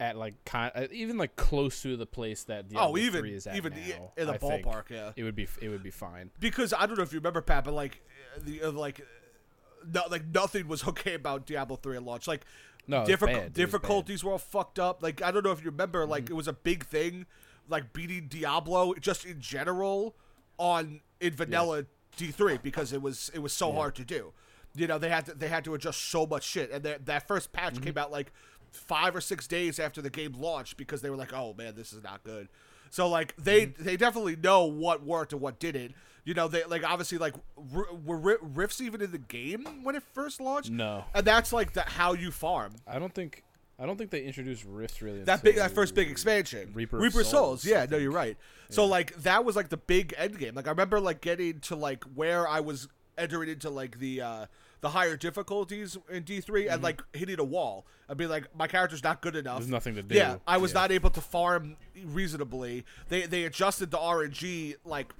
At 0.00 0.16
like 0.16 0.44
kind, 0.44 0.72
uh, 0.74 0.88
even 0.90 1.18
like 1.18 1.36
close 1.36 1.80
to 1.82 1.96
the 1.96 2.04
place 2.04 2.42
that 2.44 2.68
Diablo 2.68 2.94
oh 2.94 2.98
even 2.98 3.20
3 3.20 3.32
is 3.32 3.46
at 3.46 3.54
even 3.54 3.72
now, 3.74 4.10
in 4.16 4.26
the 4.26 4.34
I 4.34 4.38
ballpark 4.38 4.90
yeah 4.90 5.12
it 5.14 5.22
would 5.22 5.36
be 5.36 5.46
it 5.62 5.68
would 5.68 5.84
be 5.84 5.92
fine. 5.92 6.30
because 6.40 6.74
I 6.76 6.86
don't 6.86 6.96
know 6.96 7.04
if 7.04 7.12
you 7.12 7.20
remember 7.20 7.40
Pat, 7.40 7.64
but 7.64 7.74
like 7.74 8.02
uh, 8.36 8.40
the 8.44 8.62
uh, 8.64 8.72
like 8.72 9.06
no, 9.92 10.02
like 10.10 10.26
nothing 10.26 10.68
was 10.68 10.86
okay 10.88 11.14
about 11.14 11.46
Diablo 11.46 11.76
three 11.76 11.96
at 11.96 12.02
launch. 12.02 12.26
Like 12.26 12.44
No, 12.86 13.02
it 13.02 13.06
difficult 13.06 13.36
bad. 13.36 13.42
It 13.44 13.48
was 13.50 13.52
difficulties 13.56 14.24
were 14.24 14.32
all 14.32 14.38
fucked 14.38 14.78
up. 14.78 15.02
Like 15.02 15.22
I 15.22 15.30
don't 15.30 15.44
know 15.44 15.52
if 15.52 15.64
you 15.64 15.70
remember, 15.70 16.06
like 16.06 16.24
Mm-hmm. 16.24 16.32
it 16.32 16.36
was 16.36 16.48
a 16.48 16.52
big 16.52 16.84
thing, 16.86 17.26
like 17.68 17.92
beating 17.92 18.26
Diablo 18.28 18.94
just 18.94 19.24
in 19.24 19.40
general 19.40 20.14
on 20.58 21.00
in 21.20 21.32
vanilla 21.32 21.86
D 22.16 22.30
three 22.30 22.58
because 22.58 22.92
it 22.92 23.02
was 23.02 23.30
it 23.34 23.40
was 23.40 23.52
so 23.52 23.72
hard 23.72 23.94
to 23.96 24.04
do. 24.04 24.32
You 24.76 24.86
know 24.86 24.98
they 24.98 25.08
had 25.08 25.26
to 25.26 25.34
they 25.34 25.48
had 25.48 25.64
to 25.64 25.74
adjust 25.74 26.02
so 26.10 26.26
much 26.26 26.44
shit, 26.44 26.70
and 26.70 26.82
that 26.84 27.06
that 27.06 27.26
first 27.28 27.52
patch 27.52 27.74
Mm-hmm. 27.74 27.84
came 27.84 27.98
out 27.98 28.10
like 28.12 28.32
five 28.72 29.14
or 29.14 29.20
six 29.20 29.46
days 29.46 29.78
after 29.78 30.02
the 30.02 30.10
game 30.10 30.32
launched 30.32 30.76
because 30.76 31.00
they 31.00 31.08
were 31.10 31.16
like, 31.16 31.32
oh 31.32 31.54
man, 31.56 31.74
this 31.76 31.92
is 31.92 32.02
not 32.02 32.24
good. 32.24 32.48
So 32.90 33.08
like 33.08 33.34
they 33.36 33.66
Mm-hmm. 33.66 33.84
they 33.84 33.96
definitely 33.96 34.36
know 34.36 34.64
what 34.64 35.04
worked 35.04 35.32
and 35.32 35.40
what 35.40 35.58
didn't. 35.58 35.94
You 36.24 36.34
know 36.34 36.48
they 36.48 36.64
like 36.64 36.84
obviously 36.84 37.18
like 37.18 37.34
r- 37.74 37.86
were 38.04 38.16
ri- 38.18 38.36
rifts 38.40 38.80
even 38.80 39.02
in 39.02 39.10
the 39.12 39.18
game 39.18 39.66
when 39.82 39.94
it 39.94 40.02
first 40.14 40.40
launched. 40.40 40.70
No. 40.70 41.04
and 41.14 41.24
that's 41.26 41.52
like 41.52 41.72
the 41.74 41.82
how 41.82 42.14
you 42.14 42.30
farm. 42.30 42.72
I 42.86 42.98
don't 42.98 43.14
think 43.14 43.42
I 43.78 43.86
don't 43.86 43.96
think 43.98 44.10
they 44.10 44.22
introduced 44.22 44.64
rifts 44.66 45.02
really. 45.02 45.22
That 45.24 45.42
big, 45.42 45.56
that 45.56 45.72
first 45.72 45.94
big 45.94 46.10
expansion, 46.10 46.70
Reaper 46.74 46.96
Reaper, 46.96 47.24
Souls. 47.24 47.62
Souls, 47.62 47.64
Yeah, 47.66 47.86
no, 47.90 47.96
you're 47.98 48.10
right. 48.12 48.36
So 48.70 48.86
like 48.86 49.14
that 49.16 49.44
was 49.44 49.54
like 49.56 49.68
the 49.68 49.76
big 49.76 50.14
end 50.16 50.38
game. 50.38 50.54
Like 50.54 50.66
I 50.66 50.70
remember 50.70 50.98
like 51.00 51.20
getting 51.20 51.60
to 51.60 51.76
like 51.76 52.04
where 52.14 52.48
I 52.48 52.60
was 52.60 52.88
entering 53.18 53.48
into 53.50 53.68
like 53.70 53.98
the 53.98 54.20
uh 54.22 54.46
the 54.80 54.90
higher 54.90 55.16
difficulties 55.16 55.96
in 56.10 56.22
D 56.24 56.40
3 56.40 56.68
and 56.68 56.82
like 56.82 57.02
hitting 57.12 57.38
a 57.40 57.44
wall. 57.44 57.86
I'd 58.08 58.16
be 58.18 58.26
like, 58.26 58.54
my 58.54 58.66
character's 58.66 59.02
not 59.02 59.20
good 59.22 59.34
enough. 59.34 59.54
Mm-hmm. 59.54 59.60
There's 59.62 59.70
nothing 59.70 59.94
to 59.96 60.02
do. 60.02 60.14
Yeah, 60.14 60.36
I 60.46 60.56
was 60.58 60.72
Yeah. 60.72 60.80
not 60.80 60.92
able 60.92 61.10
to 61.10 61.20
farm 61.22 61.76
reasonably. 62.04 62.84
They 63.08 63.22
they 63.26 63.44
adjusted 63.44 63.90
the 63.90 63.98
RNG 63.98 64.76
like 64.84 65.12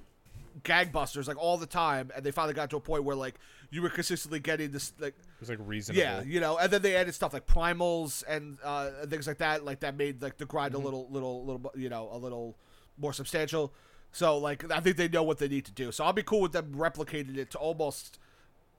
gangbusters 0.64 1.28
like 1.28 1.36
all 1.36 1.56
the 1.58 1.66
time, 1.66 2.10
and 2.16 2.24
they 2.24 2.30
finally 2.30 2.54
got 2.54 2.70
to 2.70 2.76
a 2.76 2.80
point 2.80 3.04
where 3.04 3.14
like 3.16 3.34
you 3.70 3.82
were 3.82 3.90
consistently 3.90 4.40
getting 4.40 4.70
this 4.70 4.92
like 4.98 5.14
It 5.16 5.40
was 5.40 5.48
like 5.50 5.58
reasonable. 5.62 6.00
yeah, 6.02 6.22
you 6.22 6.40
know, 6.40 6.56
and 6.58 6.70
then 6.72 6.82
they 6.82 6.96
added 6.96 7.14
stuff 7.14 7.32
like 7.32 7.46
primals 7.46 8.24
and 8.28 8.58
uh, 8.64 8.90
and 9.02 9.10
things 9.10 9.26
like 9.26 9.38
that, 9.38 9.64
like 9.64 9.80
that 9.80 9.96
made 9.96 10.22
like 10.22 10.38
the 10.38 10.46
grind 10.46 10.74
a 10.74 10.78
little, 10.78 11.06
little, 11.10 11.44
little, 11.44 11.72
you 11.76 11.88
know, 11.88 12.08
a 12.12 12.16
little 12.18 12.56
more 12.98 13.12
substantial. 13.12 13.72
So 14.12 14.38
like, 14.38 14.70
I 14.70 14.80
think 14.80 14.96
they 14.96 15.08
know 15.08 15.22
what 15.24 15.38
they 15.38 15.48
need 15.48 15.64
to 15.66 15.72
do. 15.72 15.90
So 15.92 16.04
I'll 16.04 16.12
be 16.12 16.22
cool 16.22 16.40
with 16.40 16.52
them 16.52 16.72
replicating 16.76 17.36
it 17.36 17.50
to 17.50 17.58
almost 17.58 18.18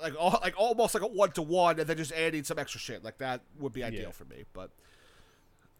like 0.02 0.14
all, 0.18 0.40
like 0.42 0.54
almost 0.58 0.94
like 0.94 1.04
a 1.04 1.08
one 1.08 1.32
to 1.34 1.42
one, 1.42 1.80
and 1.80 1.88
then 1.88 1.98
just 1.98 2.14
adding 2.14 2.44
some 2.46 2.58
extra 2.58 2.80
shit. 2.80 3.04
Like 3.04 3.18
that 3.20 3.42
would 3.60 3.74
be 3.74 3.84
ideal 3.84 4.02
Yeah. 4.04 4.12
for 4.12 4.26
me. 4.26 4.44
But 4.54 4.72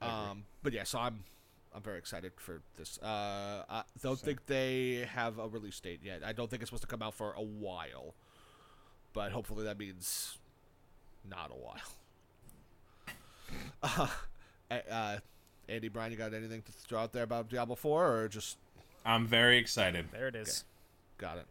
um, 0.02 0.44
but 0.62 0.74
yeah, 0.74 0.84
so 0.84 1.00
I'm 1.00 1.24
I'm 1.76 1.82
very 1.82 1.98
excited 1.98 2.32
for 2.38 2.62
this. 2.78 2.98
Uh, 3.00 3.64
I 3.70 3.84
don't 4.02 4.18
think 4.18 4.46
they 4.46 5.08
have 5.14 5.40
a 5.40 5.48
release 5.48 5.80
date 5.82 6.00
yet. 6.04 6.22
I 6.26 6.32
don't 6.32 6.50
think 6.50 6.62
it's 6.62 6.70
supposed 6.70 6.84
to 6.84 6.88
come 6.88 7.02
out 7.02 7.14
for 7.14 7.34
a 7.34 7.42
while, 7.44 8.16
but 9.12 9.34
hopefully 9.34 9.66
that 9.66 9.78
means 9.78 10.38
not 11.30 11.52
a 11.52 11.56
while. 11.56 11.76
Uh, 14.72 14.80
uh, 14.90 15.18
Andy 15.70 15.90
Bryan, 15.90 16.12
you 16.12 16.18
got 16.18 16.34
anything 16.34 16.64
to 16.64 16.72
throw 16.72 17.00
out 17.00 17.14
there 17.14 17.22
about 17.22 17.50
Diablo 17.50 17.76
Four, 17.76 18.18
or 18.18 18.28
just 18.28 18.58
I'm 19.06 19.28
very 19.28 19.60
excited. 19.60 20.08
There 20.12 20.28
it 20.28 20.36
is. 20.36 20.64
got 21.20 21.38
it? 21.38 21.46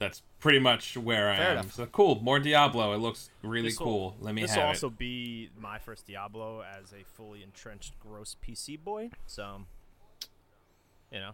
That's 0.00 0.22
pretty 0.40 0.58
much 0.58 0.96
where 0.96 1.30
I 1.30 1.36
Fair 1.36 1.46
am. 1.46 1.52
enough. 1.58 1.72
So 1.74 1.86
cool, 1.86 2.20
more 2.20 2.38
Diablo. 2.40 2.92
It 2.94 2.98
looks 2.98 3.30
really 3.42 3.68
This'll- 3.68 3.84
cool. 3.84 4.16
Let 4.20 4.34
me 4.34 4.42
This 4.42 4.50
have 4.50 4.58
will 4.58 4.64
it. 4.64 4.68
also 4.68 4.90
be 4.90 5.50
my 5.58 5.78
first 5.78 6.06
Diablo 6.06 6.62
as 6.62 6.92
a 6.92 7.04
fully 7.04 7.42
entrenched 7.42 7.98
gross 8.00 8.36
PC 8.44 8.76
boy. 8.82 9.10
So, 9.26 9.64
you 11.12 11.20
know, 11.20 11.30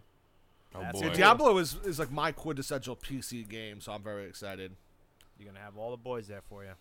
oh 0.75 0.91
boy. 0.91 0.99
Yeah, 1.07 1.13
Diablo 1.13 1.57
is 1.57 1.75
is 1.83 1.99
like 1.99 2.11
my 2.11 2.31
quintessential 2.31 2.95
PC 2.95 3.47
game, 3.47 3.81
so 3.81 3.91
I'm 3.93 4.03
very 4.03 4.25
excited. 4.27 4.75
you're 5.39 5.51
gonna 5.51 5.63
have 5.63 5.75
all 5.75 5.89
the 5.89 5.97
boys 5.97 6.27
there 6.27 6.41
for 6.47 6.63
you. 6.63 6.73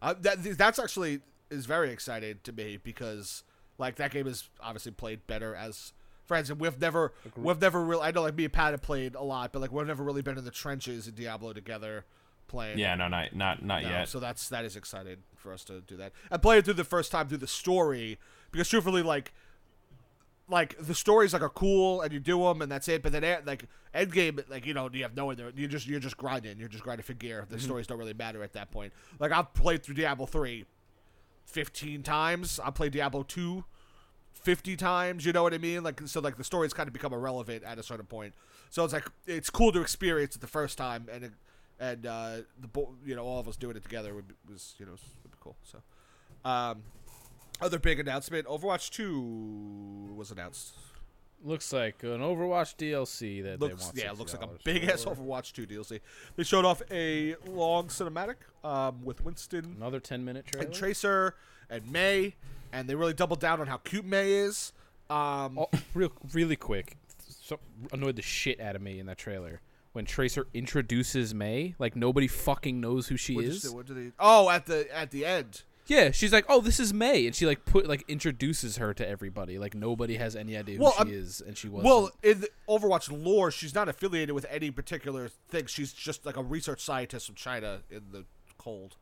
Uh, 0.00 0.14
that 0.20 0.42
that's 0.56 0.78
actually 0.78 1.20
is 1.50 1.66
very 1.66 1.90
exciting 1.90 2.38
to 2.44 2.52
me 2.52 2.76
because 2.76 3.42
like 3.78 3.96
that 3.96 4.12
game 4.12 4.26
is 4.28 4.48
obviously 4.60 4.92
played 4.92 5.26
better 5.26 5.54
as 5.56 5.92
friends, 6.26 6.50
and 6.50 6.60
we've 6.60 6.78
never 6.80 7.12
we've 7.36 7.60
never 7.60 7.82
really. 7.82 8.02
I 8.02 8.10
know 8.10 8.22
like 8.22 8.34
me 8.36 8.44
and 8.44 8.52
Pat 8.52 8.72
have 8.72 8.82
played 8.82 9.14
a 9.14 9.22
lot, 9.22 9.52
but 9.52 9.60
like 9.60 9.72
we've 9.72 9.86
never 9.86 10.04
really 10.04 10.22
been 10.22 10.38
in 10.38 10.44
the 10.44 10.50
trenches 10.50 11.08
in 11.08 11.14
Diablo 11.14 11.52
together 11.52 12.04
playing. 12.48 12.78
Yeah, 12.78 12.94
no, 12.94 13.08
not 13.08 13.34
not 13.34 13.64
not 13.64 13.82
No, 13.82 13.88
yet. 13.88 14.08
So 14.08 14.20
that's 14.20 14.48
that 14.48 14.64
is 14.64 14.76
excited 14.76 15.20
for 15.34 15.52
us 15.52 15.64
to 15.64 15.80
do 15.80 15.96
that 15.96 16.12
and 16.30 16.42
play 16.42 16.58
it 16.58 16.64
through 16.64 16.74
the 16.74 16.84
first 16.84 17.12
time 17.12 17.28
through 17.28 17.38
the 17.38 17.46
story 17.46 18.18
because 18.50 18.68
truthfully, 18.68 19.02
like, 19.02 19.32
like 20.48 20.76
the 20.78 20.94
stories 20.94 21.32
like 21.32 21.42
are 21.42 21.48
cool 21.48 22.00
and 22.00 22.12
you 22.12 22.20
do 22.20 22.40
them 22.42 22.62
and 22.62 22.70
that's 22.70 22.88
it. 22.88 23.02
But 23.02 23.12
then 23.12 23.24
eh, 23.24 23.38
like 23.44 23.64
end 23.94 24.12
game, 24.12 24.40
like 24.48 24.66
you 24.66 24.74
know, 24.74 24.88
you 24.92 25.02
have 25.02 25.16
no 25.16 25.30
other. 25.30 25.52
You 25.54 25.68
just 25.68 25.86
you're 25.86 26.00
just 26.00 26.16
grinding. 26.16 26.58
You're 26.58 26.68
just 26.68 26.84
grinding 26.84 27.04
for 27.04 27.14
gear. 27.14 27.42
Mm-hmm. 27.42 27.54
The 27.54 27.60
stories 27.60 27.86
don't 27.86 27.98
really 27.98 28.14
matter 28.14 28.42
at 28.42 28.52
that 28.54 28.70
point. 28.70 28.92
Like 29.18 29.32
I've 29.32 29.52
played 29.54 29.82
through 29.82 29.94
Diablo 29.94 30.26
three 30.26 30.66
15 31.46 32.02
times. 32.02 32.60
I 32.62 32.70
played 32.70 32.92
Diablo 32.92 33.22
2 33.22 33.64
50 34.42 34.76
times, 34.76 35.24
you 35.24 35.32
know 35.32 35.42
what 35.42 35.54
I 35.54 35.58
mean? 35.58 35.82
Like 35.82 36.00
so 36.06 36.20
like 36.20 36.36
the 36.36 36.44
stories 36.44 36.72
kind 36.72 36.86
of 36.86 36.92
become 36.92 37.12
irrelevant 37.12 37.64
at 37.64 37.78
a 37.78 37.82
certain 37.82 38.06
point. 38.06 38.34
So 38.70 38.84
it's 38.84 38.92
like 38.92 39.08
it's 39.26 39.50
cool 39.50 39.72
to 39.72 39.80
experience 39.80 40.36
it 40.36 40.40
the 40.40 40.46
first 40.46 40.78
time 40.78 41.08
and 41.12 41.32
and 41.78 42.06
uh 42.06 42.36
the 42.60 42.86
you 43.04 43.14
know 43.14 43.24
all 43.24 43.38
of 43.38 43.48
us 43.48 43.56
doing 43.56 43.76
it 43.76 43.82
together 43.82 44.14
would 44.14 44.28
be, 44.28 44.34
was 44.50 44.74
you 44.78 44.86
know 44.86 44.92
would 44.92 45.32
be 45.32 45.38
cool. 45.40 45.56
So 45.64 45.78
um 46.44 46.82
other 47.60 47.78
big 47.78 47.98
announcement, 47.98 48.46
Overwatch 48.46 48.90
2 48.90 50.14
was 50.14 50.30
announced. 50.30 50.74
Looks 51.46 51.72
like 51.72 52.02
an 52.02 52.20
Overwatch 52.20 52.76
DLC 52.76 53.42
that 53.44 53.60
they 53.60 53.66
Looks 53.68 53.84
want. 53.84 53.96
yeah, 53.96 54.10
it 54.10 54.18
looks 54.18 54.34
like 54.34 54.42
a 54.42 54.48
$60 54.48 54.64
big 54.64 54.84
ass. 54.84 55.04
Overwatch 55.04 55.52
2 55.52 55.66
DLC. 55.66 56.00
They 56.34 56.42
showed 56.42 56.64
off 56.64 56.82
a 56.90 57.36
long 57.46 57.86
cinematic 57.88 58.34
um 58.64 59.04
with 59.04 59.24
Winston 59.24 59.74
Another 59.76 60.00
ten 60.00 60.24
minute 60.24 60.46
trailer. 60.46 60.66
and 60.66 60.74
Tracer 60.74 61.36
and 61.70 61.90
Mei, 61.90 62.34
and 62.72 62.88
they 62.88 62.94
really 62.96 63.14
doubled 63.14 63.38
down 63.40 63.60
on 63.60 63.66
how 63.68 63.76
cute 63.78 64.04
Mei 64.04 64.32
is. 64.32 64.72
Um, 65.08 65.56
Oh, 65.58 65.68
real, 65.94 66.10
really 66.32 66.56
quick. 66.56 66.96
so 67.28 67.60
annoyed 67.92 68.16
the 68.16 68.22
shit 68.22 68.60
out 68.60 68.74
of 68.74 68.82
me 68.82 68.98
in 68.98 69.06
that 69.06 69.18
trailer 69.18 69.60
when 69.92 70.04
Tracer 70.04 70.46
introduces 70.52 71.32
Mei. 71.32 71.74
Like 71.78 71.94
nobody 71.94 72.26
fucking 72.26 72.80
knows 72.80 73.06
who 73.06 73.16
she 73.16 73.34
is. 73.38 73.62
did 73.62 73.68
you- 73.70 73.76
what 73.76 73.86
did 73.86 73.96
he- 73.98 74.12
Oh, 74.18 74.50
at 74.50 74.66
the 74.66 74.92
at 74.96 75.12
the 75.12 75.24
end. 75.24 75.62
Yeah, 75.86 76.10
she's 76.10 76.32
like, 76.32 76.44
"Oh, 76.48 76.60
this 76.60 76.80
is 76.80 76.92
Mei," 76.92 77.26
and 77.26 77.34
she 77.34 77.46
like 77.46 77.64
put 77.64 77.86
like 77.86 78.04
introduces 78.08 78.76
her 78.78 78.92
to 78.94 79.08
everybody. 79.08 79.58
Like 79.58 79.74
nobody 79.74 80.16
has 80.16 80.34
any 80.34 80.56
idea 80.56 80.76
who 80.78 80.82
Well, 80.84 80.92
she 80.92 80.98
I'm- 80.98 81.08
is, 81.12 81.40
and 81.40 81.56
she 81.56 81.68
was. 81.68 81.84
Well, 81.84 82.10
in 82.22 82.44
Overwatch 82.68 83.08
lore, 83.12 83.50
she's 83.52 83.74
not 83.74 83.88
affiliated 83.88 84.34
with 84.34 84.46
any 84.50 84.70
particular 84.70 85.28
thing. 85.48 85.66
She's 85.66 85.92
just 85.92 86.26
like 86.26 86.36
a 86.36 86.42
research 86.42 86.80
scientist 86.82 87.26
from 87.26 87.36
China 87.36 87.80
in 87.90 88.02
the 88.10 88.24
cold. 88.58 88.96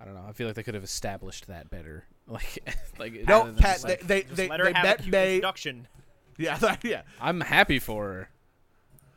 I 0.00 0.04
don't 0.04 0.14
know. 0.14 0.24
I 0.26 0.32
feel 0.32 0.46
like 0.46 0.56
they 0.56 0.62
could 0.62 0.74
have 0.74 0.82
established 0.84 1.46
that 1.48 1.70
better. 1.70 2.04
Like, 2.28 2.76
like 2.98 3.12
No, 3.26 3.38
rather 3.40 3.52
than 3.52 3.62
Pat, 3.62 3.82
like- 3.84 4.00
they 4.00 4.06
they 4.06 4.22
Just 4.22 4.36
they, 4.36 4.48
let 4.48 4.60
her 4.60 4.66
they 4.66 4.72
have 4.74 4.84
met 4.84 4.98
cute 5.00 5.12
Mei. 5.12 5.34
introduction. 5.34 5.88
Yeah, 6.38 6.56
that- 6.58 6.82
yeah. 6.84 7.02
I'm 7.20 7.40
happy 7.42 7.78
for 7.78 8.04
her, 8.04 8.30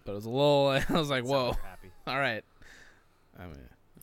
but 0.03 0.11
it 0.11 0.15
was 0.15 0.26
a 0.26 0.30
little. 0.30 0.68
I 0.68 0.84
was 0.99 1.10
like, 1.10 1.23
"Whoa, 1.23 1.53
happy. 1.64 1.91
all 2.06 2.18
right." 2.19 2.43
I 3.39 3.45
mean, 3.45 3.57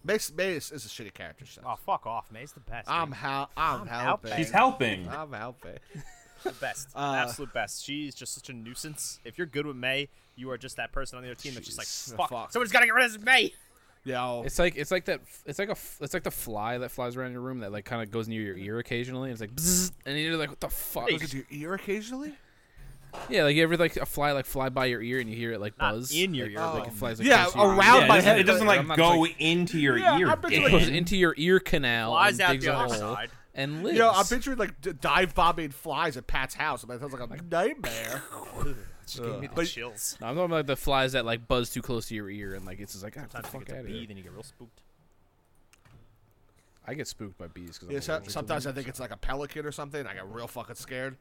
Mei, 0.05 0.19
Mei 0.37 0.57
is, 0.57 0.73
is 0.73 0.85
a 0.85 0.89
shitty 0.89 1.15
character. 1.15 1.47
So. 1.47 1.63
Oh 1.65 1.77
fuck 1.87 2.07
off, 2.07 2.31
Mei's 2.33 2.53
the 2.53 2.61
best. 2.61 2.89
I'm 2.89 3.09
dude. 3.09 3.17
how 3.17 3.49
I'm, 3.57 3.83
I'm 3.83 3.87
helping. 3.87 4.01
helping. 4.31 4.33
He's 4.35 4.51
helping. 4.51 5.09
I'm 5.09 5.33
helping. 5.33 5.79
the 6.43 6.53
best, 6.53 6.89
Uh, 6.95 7.15
absolute 7.19 7.53
best. 7.53 7.85
She's 7.85 8.15
just 8.15 8.35
such 8.35 8.49
a 8.49 8.53
nuisance. 8.53 9.21
If 9.25 9.39
you're 9.39 9.47
good 9.47 9.67
with 9.67 9.77
Mei, 9.77 10.09
you 10.37 10.51
are 10.51 10.59
just 10.59 10.77
that 10.77 10.91
person 10.93 11.17
on 11.19 11.23
the 11.23 11.31
other 11.31 11.35
team 11.41 11.55
that's 11.55 11.67
just 11.67 11.79
like, 11.79 11.87
fuck, 12.19 12.31
Fuck. 12.31 12.53
someone's 12.53 12.73
gotta 12.73 12.87
get 12.87 12.95
rid 12.95 13.05
of 13.15 13.23
Mei. 13.23 13.53
Yeah. 14.05 14.43
it's 14.45 14.59
like 14.59 14.75
it's 14.77 14.91
like 14.91 15.05
that. 15.05 15.21
It's 15.47 15.61
like 15.61 15.69
a. 15.69 15.73
f- 15.73 15.99
It's 16.01 16.13
like 16.13 16.25
the 16.25 16.31
fly 16.33 16.79
that 16.79 16.91
flies 16.91 17.17
around 17.17 17.31
your 17.33 17.41
room 17.41 17.61
that 17.61 17.71
like 17.71 17.85
kind 17.85 18.03
of 18.03 18.11
goes 18.11 18.27
near 18.27 18.43
your 18.43 18.57
ear 18.57 18.79
occasionally. 18.81 19.31
And 19.31 19.33
it's 19.33 19.41
like, 19.41 19.55
bzzz, 19.55 19.93
and 20.05 20.19
you're 20.19 20.37
like, 20.37 20.49
"What 20.51 20.59
the 20.59 20.69
fuck?" 20.71 21.09
goes 21.09 21.23
into 21.23 21.37
your 21.37 21.47
ear 21.53 21.75
occasionally. 21.75 22.35
Yeah, 23.29 23.45
like 23.45 23.57
you 23.57 23.63
ever 23.63 23.77
like 23.77 23.97
a 23.97 24.07
fly 24.07 24.33
like 24.33 24.47
fly 24.47 24.69
by 24.71 24.87
your 24.87 25.03
ear 25.03 25.21
and 25.21 25.29
you 25.29 25.37
hear 25.37 25.53
it 25.53 25.61
like 25.61 25.79
Not 25.79 25.93
buzz 25.95 26.13
in 26.15 26.33
your 26.35 26.47
Like, 26.47 26.55
ear, 26.55 26.61
like 26.81 26.87
it 26.89 26.93
flies 26.95 27.19
like, 27.19 27.29
Yeah, 27.29 27.43
close 27.45 27.53
to 27.53 27.59
your 27.59 27.67
ear. 27.73 27.79
around 27.79 28.01
yeah, 28.03 28.07
my 28.07 28.15
it 28.15 28.19
doesn't, 28.19 28.25
head, 28.25 28.41
it 28.41 28.43
doesn't 28.45 28.67
like 28.67 28.87
not 28.87 28.97
go 28.97 29.19
like- 29.21 29.37
into 29.39 29.79
your 29.79 29.99
Yeah, 29.99 30.19
ear. 30.19 30.29
I'm 30.31 30.39
It 30.53 30.71
goes 30.71 30.89
into 30.89 31.17
your 31.17 31.35
ear 31.37 31.61
canal 31.61 32.13
Flies 32.13 32.33
and 32.35 32.41
out 32.43 32.53
digs 32.53 32.65
the 32.65 32.71
a 32.73 32.75
other 32.75 32.95
hole 33.05 33.15
side. 33.17 33.31
and 33.55 33.83
lives. 33.85 33.95
You 33.95 33.99
know, 34.03 34.11
I'm 34.11 34.25
picturing 34.25 34.57
like 34.59 34.81
d- 34.81 34.93
dive 34.99 35.35
bombing 35.35 35.71
flies 35.71 36.17
at 36.17 36.27
Pat's 36.27 36.55
house. 36.55 36.85
I 36.85 36.87
that 36.89 37.01
sounds 37.01 37.13
like 37.13 37.31
a 37.31 37.43
nightmare. 37.51 38.23
Just 39.07 39.23
give 39.23 39.41
me 39.41 39.47
the 39.49 39.53
But- 39.55 39.67
chills. 39.67 40.17
No, 40.21 40.29
I'm 40.29 40.35
talking 40.37 40.51
about 40.53 40.67
the 40.67 40.77
flies 40.77 41.13
that 41.13 41.27
like 41.27 41.47
buzz 41.47 41.69
too 41.71 41.83
close 41.83 42.07
to 42.09 42.15
your 42.15 42.31
ear 42.31 42.55
and 42.55 42.65
like 42.65 42.81
it's 42.81 42.93
just 42.93 43.05
like, 43.05 43.15
ah, 43.19 43.23
get 43.23 43.31
the 43.31 43.37
Sometimes 43.43 43.53
you 43.55 43.59
fuck 43.61 43.67
get 43.69 43.77
out 43.77 43.83
to 43.83 43.89
bee, 43.89 43.99
here. 43.99 44.07
then 44.07 44.17
you 44.17 44.23
get 44.23 44.33
real 44.33 44.43
spooked. 44.43 44.81
I 46.87 46.95
get 46.95 47.07
spooked 47.07 47.39
by 47.39 47.47
bees 47.49 47.79
because 47.79 47.93
Yeah, 47.93 48.01
so, 48.01 48.23
sometimes 48.29 48.67
I 48.67 48.73
think 48.73 48.89
it's 48.89 48.99
like 49.01 49.13
a 49.13 49.17
pelican 49.17 49.65
or 49.67 49.73
something. 49.73 50.05
I 50.07 50.15
get 50.15 50.27
real 50.29 50.49
fucking 50.49 50.75
scared. 50.77 51.17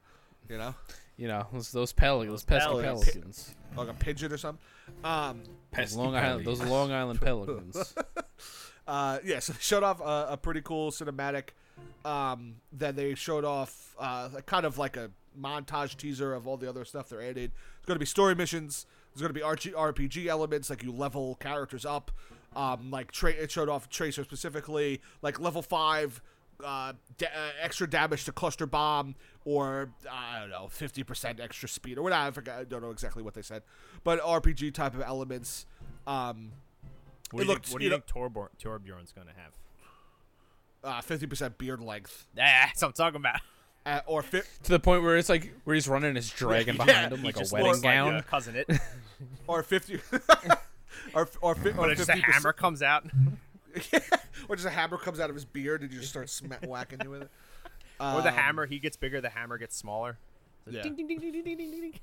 You 0.49 0.57
know, 0.57 0.75
you 1.17 1.27
know 1.27 1.47
those 1.53 1.71
those 1.71 1.93
pelicans, 1.93 2.31
those 2.31 2.43
pesky 2.43 2.69
pelicans. 2.69 3.05
pelicans, 3.11 3.55
like 3.77 3.87
a 3.89 3.93
pigeon 3.93 4.31
or 4.33 4.37
something. 4.37 4.63
Um, 5.03 5.39
those 5.43 5.49
Pesky 5.71 5.97
Long 5.97 6.15
Island, 6.15 6.45
those 6.45 6.61
Long 6.61 6.91
Island 6.91 7.21
pelicans. 7.21 7.95
uh, 8.87 9.19
yeah, 9.23 9.39
so 9.39 9.53
they 9.53 9.59
showed 9.61 9.83
off 9.83 10.01
a, 10.01 10.33
a 10.33 10.37
pretty 10.37 10.61
cool 10.61 10.91
cinematic. 10.91 11.49
Um, 12.03 12.55
then 12.71 12.95
they 12.95 13.15
showed 13.15 13.45
off 13.45 13.95
uh, 13.99 14.29
a 14.37 14.41
kind 14.41 14.65
of 14.65 14.77
like 14.77 14.97
a 14.97 15.11
montage 15.39 15.95
teaser 15.97 16.33
of 16.33 16.47
all 16.47 16.57
the 16.57 16.67
other 16.67 16.83
stuff 16.83 17.09
they're 17.09 17.21
adding. 17.21 17.45
It's 17.77 17.85
going 17.85 17.95
to 17.95 17.99
be 17.99 18.05
story 18.05 18.35
missions. 18.35 18.85
There's 19.13 19.21
going 19.21 19.33
to 19.33 19.39
be 19.39 19.45
RG, 19.45 19.73
RPG 19.73 20.27
elements, 20.27 20.69
like 20.69 20.83
you 20.83 20.91
level 20.91 21.35
characters 21.35 21.85
up. 21.85 22.11
Um, 22.55 22.91
like 22.91 23.11
tra- 23.11 23.31
it 23.31 23.49
showed 23.51 23.69
off 23.69 23.89
Tracer 23.89 24.23
specifically, 24.23 25.01
like 25.21 25.39
level 25.39 25.61
five, 25.61 26.21
uh, 26.63 26.93
da- 27.17 27.27
uh, 27.27 27.51
extra 27.61 27.89
damage 27.89 28.25
to 28.25 28.31
cluster 28.33 28.65
bomb, 28.65 29.15
or 29.45 29.89
I 30.11 30.39
don't 30.39 30.49
know, 30.49 30.67
fifty 30.69 31.03
percent 31.03 31.39
extra 31.39 31.67
speed, 31.69 31.97
or 31.97 32.03
whatever. 32.03 32.27
I 32.27 32.31
forgot. 32.31 32.59
I 32.59 32.63
don't 32.63 32.81
know 32.81 32.91
exactly 32.91 33.23
what 33.23 33.33
they 33.33 33.41
said, 33.41 33.63
but 34.03 34.19
RPG 34.21 34.73
type 34.73 34.93
of 34.93 35.01
elements. 35.01 35.65
Um, 36.07 36.51
What 37.31 37.39
do 37.41 37.45
you 37.45 37.49
looked- 37.51 37.65
think, 37.67 37.73
what 37.73 37.79
do 37.79 37.85
you 37.85 37.91
you 37.91 37.97
think 37.97 38.05
Torbjorn, 38.07 38.49
Torbjorn's 38.61 39.11
gonna 39.13 39.31
have? 39.35 39.53
uh, 40.83 41.01
fifty 41.01 41.27
percent 41.27 41.57
beard 41.57 41.79
length, 41.81 42.27
Ah, 42.33 42.65
That's 42.67 42.81
what 42.81 42.87
I'm 42.89 42.93
talking 42.93 43.19
about. 43.19 43.39
uh, 43.85 44.01
or 44.07 44.21
fi- 44.23 44.41
to 44.63 44.69
the 44.71 44.79
point 44.79 45.03
where 45.03 45.15
it's 45.17 45.29
like 45.29 45.53
where 45.63 45.73
he's 45.75 45.87
running 45.87 46.15
his 46.15 46.29
dragon 46.29 46.75
Yeah, 46.79 46.85
behind 46.85 47.13
him 47.13 47.23
like 47.23 47.35
a 47.37 47.45
wedding 47.51 47.67
looks 47.67 47.83
like 47.83 47.93
gown. 47.95 48.21
Cousin 48.23 48.55
Itt, 48.57 48.79
or 49.47 49.63
fifty, 49.63 49.99
or 51.13 51.29
or, 51.41 51.55
fi- 51.55 51.69
or 51.71 51.87
but 51.87 51.97
just 51.97 52.09
a 52.09 52.13
hammer 52.15 52.53
comes 52.53 52.81
out. 52.83 53.05
or 54.49 54.55
just 54.55 54.67
a 54.67 54.71
hammer 54.71 54.97
comes 54.97 55.19
out 55.19 55.29
of 55.29 55.35
his 55.35 55.45
beard 55.45 55.81
and 55.81 55.91
you 55.93 55.99
just 55.99 56.11
start 56.11 56.29
sma- 56.29 56.57
whacking 56.65 56.99
you 57.03 57.09
with 57.09 57.21
it. 57.23 57.31
Or 58.01 58.21
the 58.21 58.29
Um, 58.29 58.33
hammer, 58.35 58.65
he 58.65 58.79
gets 58.79 58.97
bigger, 58.97 59.21
the 59.21 59.29
hammer 59.29 59.57
gets 59.57 59.75
smaller. 59.77 60.17
So 60.65 60.71
Yeah. 60.71 60.83
ding, 60.83 60.95
ding, 60.95 61.07
ding. 61.07 61.99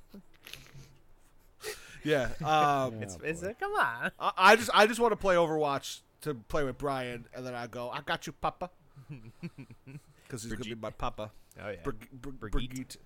Yeah, 2.04 2.30
um, 2.44 3.02
It's, 3.02 3.18
it's 3.22 3.42
a, 3.42 3.54
come 3.54 3.72
on. 3.72 4.12
I, 4.20 4.32
I 4.36 4.56
just 4.56 4.70
I 4.72 4.86
just 4.86 5.00
want 5.00 5.12
to 5.12 5.16
play 5.16 5.34
Overwatch 5.34 6.00
to 6.22 6.34
play 6.34 6.64
with 6.64 6.78
Brian, 6.78 7.26
and 7.34 7.44
then 7.44 7.54
I 7.54 7.66
go, 7.66 7.90
I 7.90 8.00
got 8.02 8.26
you, 8.26 8.32
Papa, 8.32 8.70
because 10.26 10.42
he's 10.44 10.52
gonna 10.52 10.64
be 10.64 10.74
my 10.76 10.90
Papa. 10.90 11.30
Oh 11.60 11.68
yeah. 11.70 11.76
Brig- 11.82 12.08
Brig- 12.12 12.38
Brigitte. 12.40 12.52
Brigitte. 12.70 12.96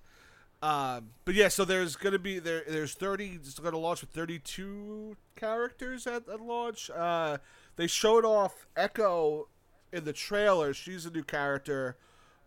Um, 0.61 1.09
but 1.25 1.33
yeah, 1.33 1.49
so 1.49 1.65
there's 1.65 1.95
gonna 1.95 2.19
be 2.19 2.39
there. 2.39 2.63
There's 2.67 2.93
30. 2.93 3.39
It's 3.43 3.59
gonna 3.59 3.77
launch 3.77 4.01
with 4.01 4.11
32 4.11 5.17
characters 5.35 6.07
at, 6.07 6.29
at 6.29 6.39
launch. 6.39 6.89
Uh, 6.89 7.39
they 7.75 7.87
showed 7.87 8.23
off 8.25 8.67
Echo 8.77 9.47
in 9.91 10.05
the 10.05 10.13
trailer. 10.13 10.73
She's 10.73 11.05
a 11.05 11.09
new 11.11 11.23
character. 11.23 11.97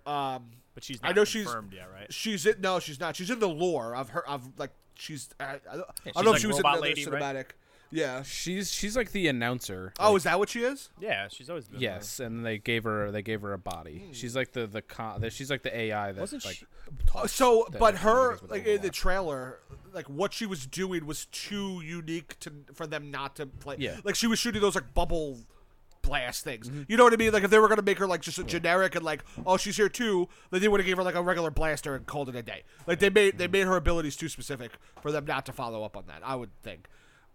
Um, 0.06 0.50
But 0.74 0.84
she's 0.84 0.98
I 1.02 1.08
not 1.08 1.16
know 1.16 1.24
she's- 1.24 1.44
confirmed 1.46 1.72
yet, 1.72 1.88
right? 1.92 2.12
she's 2.12 2.46
in. 2.46 2.60
No, 2.60 2.78
she's 2.80 3.00
not. 3.00 3.16
She's 3.16 3.30
in 3.30 3.38
the 3.40 3.48
lore. 3.48 3.94
I've 3.96 4.10
heard. 4.10 4.24
I've 4.28 4.42
like. 4.58 4.70
She's. 4.94 5.28
I, 5.38 5.44
I, 5.44 5.48
I 5.72 5.76
don't 5.76 5.86
she's 6.04 6.14
know 6.14 6.20
like 6.22 6.34
if 6.36 6.40
she 6.40 6.46
was 6.46 6.56
in 6.56 6.60
Robot 6.60 6.72
another 6.74 6.86
Lady, 6.88 7.04
right? 7.06 7.22
cinematic. 7.22 7.44
Yeah. 7.92 8.22
She's 8.24 8.72
she's 8.72 8.96
like 8.96 9.12
the 9.12 9.28
announcer. 9.28 9.92
Oh, 10.00 10.08
like, 10.10 10.16
is 10.18 10.22
that 10.24 10.38
what 10.40 10.48
she 10.48 10.64
is? 10.64 10.88
Yeah, 10.98 11.28
she's 11.28 11.48
always 11.48 11.68
been. 11.68 11.80
yes, 11.80 12.18
and 12.18 12.44
they 12.44 12.58
gave 12.58 12.82
her 12.84 13.10
they 13.12 13.22
gave 13.22 13.42
her 13.42 13.52
a 13.52 13.58
body. 13.58 14.08
She's 14.12 14.34
like 14.34 14.52
the 14.52 14.66
the 14.66 14.82
con, 14.82 15.20
the, 15.20 15.30
she's 15.30 15.50
like 15.50 15.62
the 15.62 15.74
AI 15.76 16.10
that 16.12 16.20
Wasn't 16.20 16.44
like 16.44 16.56
she- 16.56 16.66
So, 17.28 17.66
that, 17.70 17.78
but 17.78 17.98
her 17.98 18.38
like 18.48 18.66
in 18.66 18.82
the 18.82 18.90
trailer, 18.90 19.60
like 19.92 20.08
what 20.10 20.32
she 20.34 20.46
was 20.46 20.66
doing 20.66 21.06
was 21.06 21.26
too 21.26 21.80
unique 21.80 22.38
to 22.40 22.52
for 22.74 22.86
them 22.88 23.10
not 23.12 23.36
to 23.36 23.46
play. 23.46 23.76
Yeah. 23.78 23.98
Like 24.02 24.16
she 24.16 24.26
was 24.26 24.38
shooting 24.40 24.60
those 24.60 24.74
like 24.74 24.92
bubble 24.92 25.38
blast 26.06 26.44
things. 26.44 26.68
Mm-hmm. 26.68 26.82
You 26.88 26.96
know 26.96 27.04
what 27.04 27.12
I 27.12 27.16
mean? 27.16 27.32
Like 27.32 27.44
if 27.44 27.50
they 27.50 27.58
were 27.58 27.68
gonna 27.68 27.82
make 27.82 27.98
her 27.98 28.06
like 28.06 28.22
just 28.22 28.38
a 28.38 28.44
generic 28.44 28.94
and 28.94 29.04
like 29.04 29.24
oh 29.46 29.56
she's 29.56 29.76
here 29.76 29.88
too, 29.88 30.28
then 30.50 30.60
they 30.60 30.68
would 30.68 30.80
have 30.80 30.86
gave 30.86 30.96
her 30.96 31.02
like 31.02 31.14
a 31.14 31.22
regular 31.22 31.50
blaster 31.50 31.94
and 31.94 32.06
called 32.06 32.28
it 32.28 32.36
a 32.36 32.42
day. 32.42 32.62
Like 32.86 32.98
they 33.00 33.10
made 33.10 33.38
they 33.38 33.48
made 33.48 33.66
her 33.66 33.76
abilities 33.76 34.16
too 34.16 34.28
specific 34.28 34.72
for 35.00 35.10
them 35.12 35.24
not 35.26 35.44
to 35.46 35.52
follow 35.52 35.82
up 35.84 35.96
on 35.96 36.04
that. 36.06 36.20
I 36.24 36.36
would 36.36 36.50
think. 36.62 36.88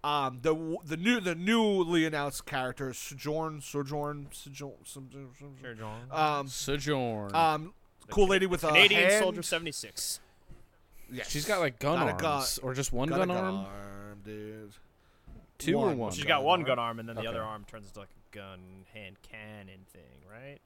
Um, 0.04 0.40
the 0.42 0.78
the 0.84 0.98
new 0.98 1.20
the 1.20 1.36
newly 1.36 2.06
announced 2.06 2.48
character 2.48 2.92
Sojourn 2.92 3.62
Sojourn 3.62 4.30
Sojourn, 4.32 4.74
Sojourn, 4.84 5.90
um 6.12 6.48
Sojourn. 6.48 7.36
um 7.36 7.74
cool 8.10 8.28
lady 8.28 8.48
with 8.48 8.64
a 8.64 8.68
Canadian 8.70 9.10
hand. 9.10 9.24
Soldier 9.24 9.44
76. 9.44 10.20
Yes. 11.12 11.30
she's 11.30 11.46
got 11.46 11.60
like 11.60 11.78
gun 11.78 12.00
Got 12.00 12.22
a 12.22 12.26
arms 12.28 12.58
gun- 12.60 12.68
or 12.70 12.74
just 12.74 12.92
one 12.94 13.10
Got 13.10 13.22
a 13.22 13.26
gun, 13.28 13.32
arm, 13.32 14.22
dude. 14.26 14.72
two 15.58 15.78
One. 15.78 15.92
or 15.94 15.96
one. 15.96 16.12
She's 16.14 16.24
gun 16.24 16.40
got 16.40 16.44
one 16.46 16.60
arm? 16.62 16.68
gun 16.68 16.80
arm, 16.80 17.00
and 17.00 17.08
then 17.10 17.16
the 17.18 17.28
other 17.28 17.44
arm 17.44 17.66
turns 17.70 17.88
into 17.88 18.00
like 18.00 18.10
a 18.10 18.21
gun 18.32 18.86
hand 18.94 19.18
cannon 19.22 19.86
thing, 19.92 20.22
right? 20.30 20.60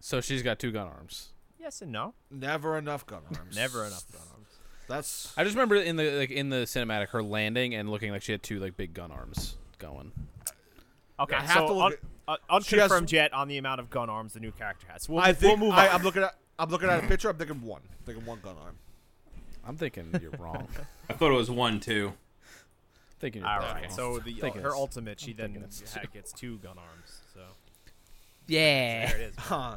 So 0.00 0.20
she's 0.20 0.42
got 0.42 0.58
two 0.58 0.70
gun 0.72 0.86
arms. 0.86 1.30
Yes 1.58 1.82
and 1.82 1.92
no. 1.92 2.14
Never 2.30 2.76
enough 2.78 3.06
gun 3.06 3.22
arms. 3.36 3.54
Never 3.56 3.84
enough 3.84 4.10
gun 4.12 4.22
arms. 4.32 4.46
That's 4.88 5.32
I 5.36 5.44
just 5.44 5.54
remember 5.54 5.76
in 5.76 5.96
the 5.96 6.10
like 6.18 6.30
in 6.30 6.48
the 6.50 6.58
cinematic 6.64 7.08
her 7.10 7.22
landing 7.22 7.74
and 7.74 7.88
looking 7.90 8.10
like 8.10 8.22
she 8.22 8.32
had 8.32 8.42
two 8.42 8.58
like 8.58 8.76
big 8.76 8.92
gun 8.94 9.10
arms 9.12 9.56
going. 9.78 10.12
Okay, 11.18 11.36
I 11.36 11.40
have 11.42 11.52
so 11.52 11.66
to 11.68 11.72
look 11.74 11.84
un- 11.84 11.92
at- 11.92 12.38
uh, 12.48 12.60
She 12.60 12.76
has- 12.76 12.84
unconfirmed 12.84 13.12
yet 13.12 13.32
on 13.32 13.48
the 13.48 13.58
amount 13.58 13.80
of 13.80 13.90
gun 13.90 14.08
arms 14.10 14.32
the 14.32 14.40
new 14.40 14.52
character 14.52 14.86
has. 14.90 15.08
We'll, 15.08 15.20
I 15.20 15.32
think 15.32 15.60
we'll 15.60 15.68
move 15.68 15.78
I, 15.78 15.88
I'm 15.88 16.02
looking 16.02 16.22
at 16.22 16.34
I'm 16.58 16.70
looking 16.70 16.88
at 16.88 17.04
a 17.04 17.06
picture. 17.06 17.28
I'm 17.30 17.36
thinking 17.36 17.62
one. 17.62 17.82
I'm 17.90 18.04
thinking 18.04 18.24
one 18.26 18.40
gun 18.42 18.56
arm. 18.62 18.76
I'm 19.66 19.76
thinking 19.76 20.18
you're 20.20 20.32
wrong. 20.38 20.66
I 21.10 21.12
thought 21.12 21.30
it 21.30 21.36
was 21.36 21.50
one 21.50 21.78
too. 21.80 22.14
Thinking 23.20 23.42
you're 23.42 23.50
All 23.50 23.60
both 23.60 23.72
right, 23.72 23.82
wrong. 23.84 23.92
so 23.92 24.18
the 24.18 24.32
uh, 24.38 24.40
Thinking 24.40 24.62
her 24.62 24.74
ultimate, 24.74 25.20
she 25.20 25.30
I'm 25.32 25.36
then 25.36 25.46
thinking 25.52 25.62
it's 25.64 25.94
ha- 25.94 26.00
two. 26.00 26.08
gets 26.12 26.32
two 26.32 26.58
gun 26.58 26.76
arms. 26.78 27.20
So 27.34 27.40
yeah. 28.46 29.06
there 29.10 29.20
it 29.20 29.22
is. 29.30 29.36
Huh. 29.36 29.76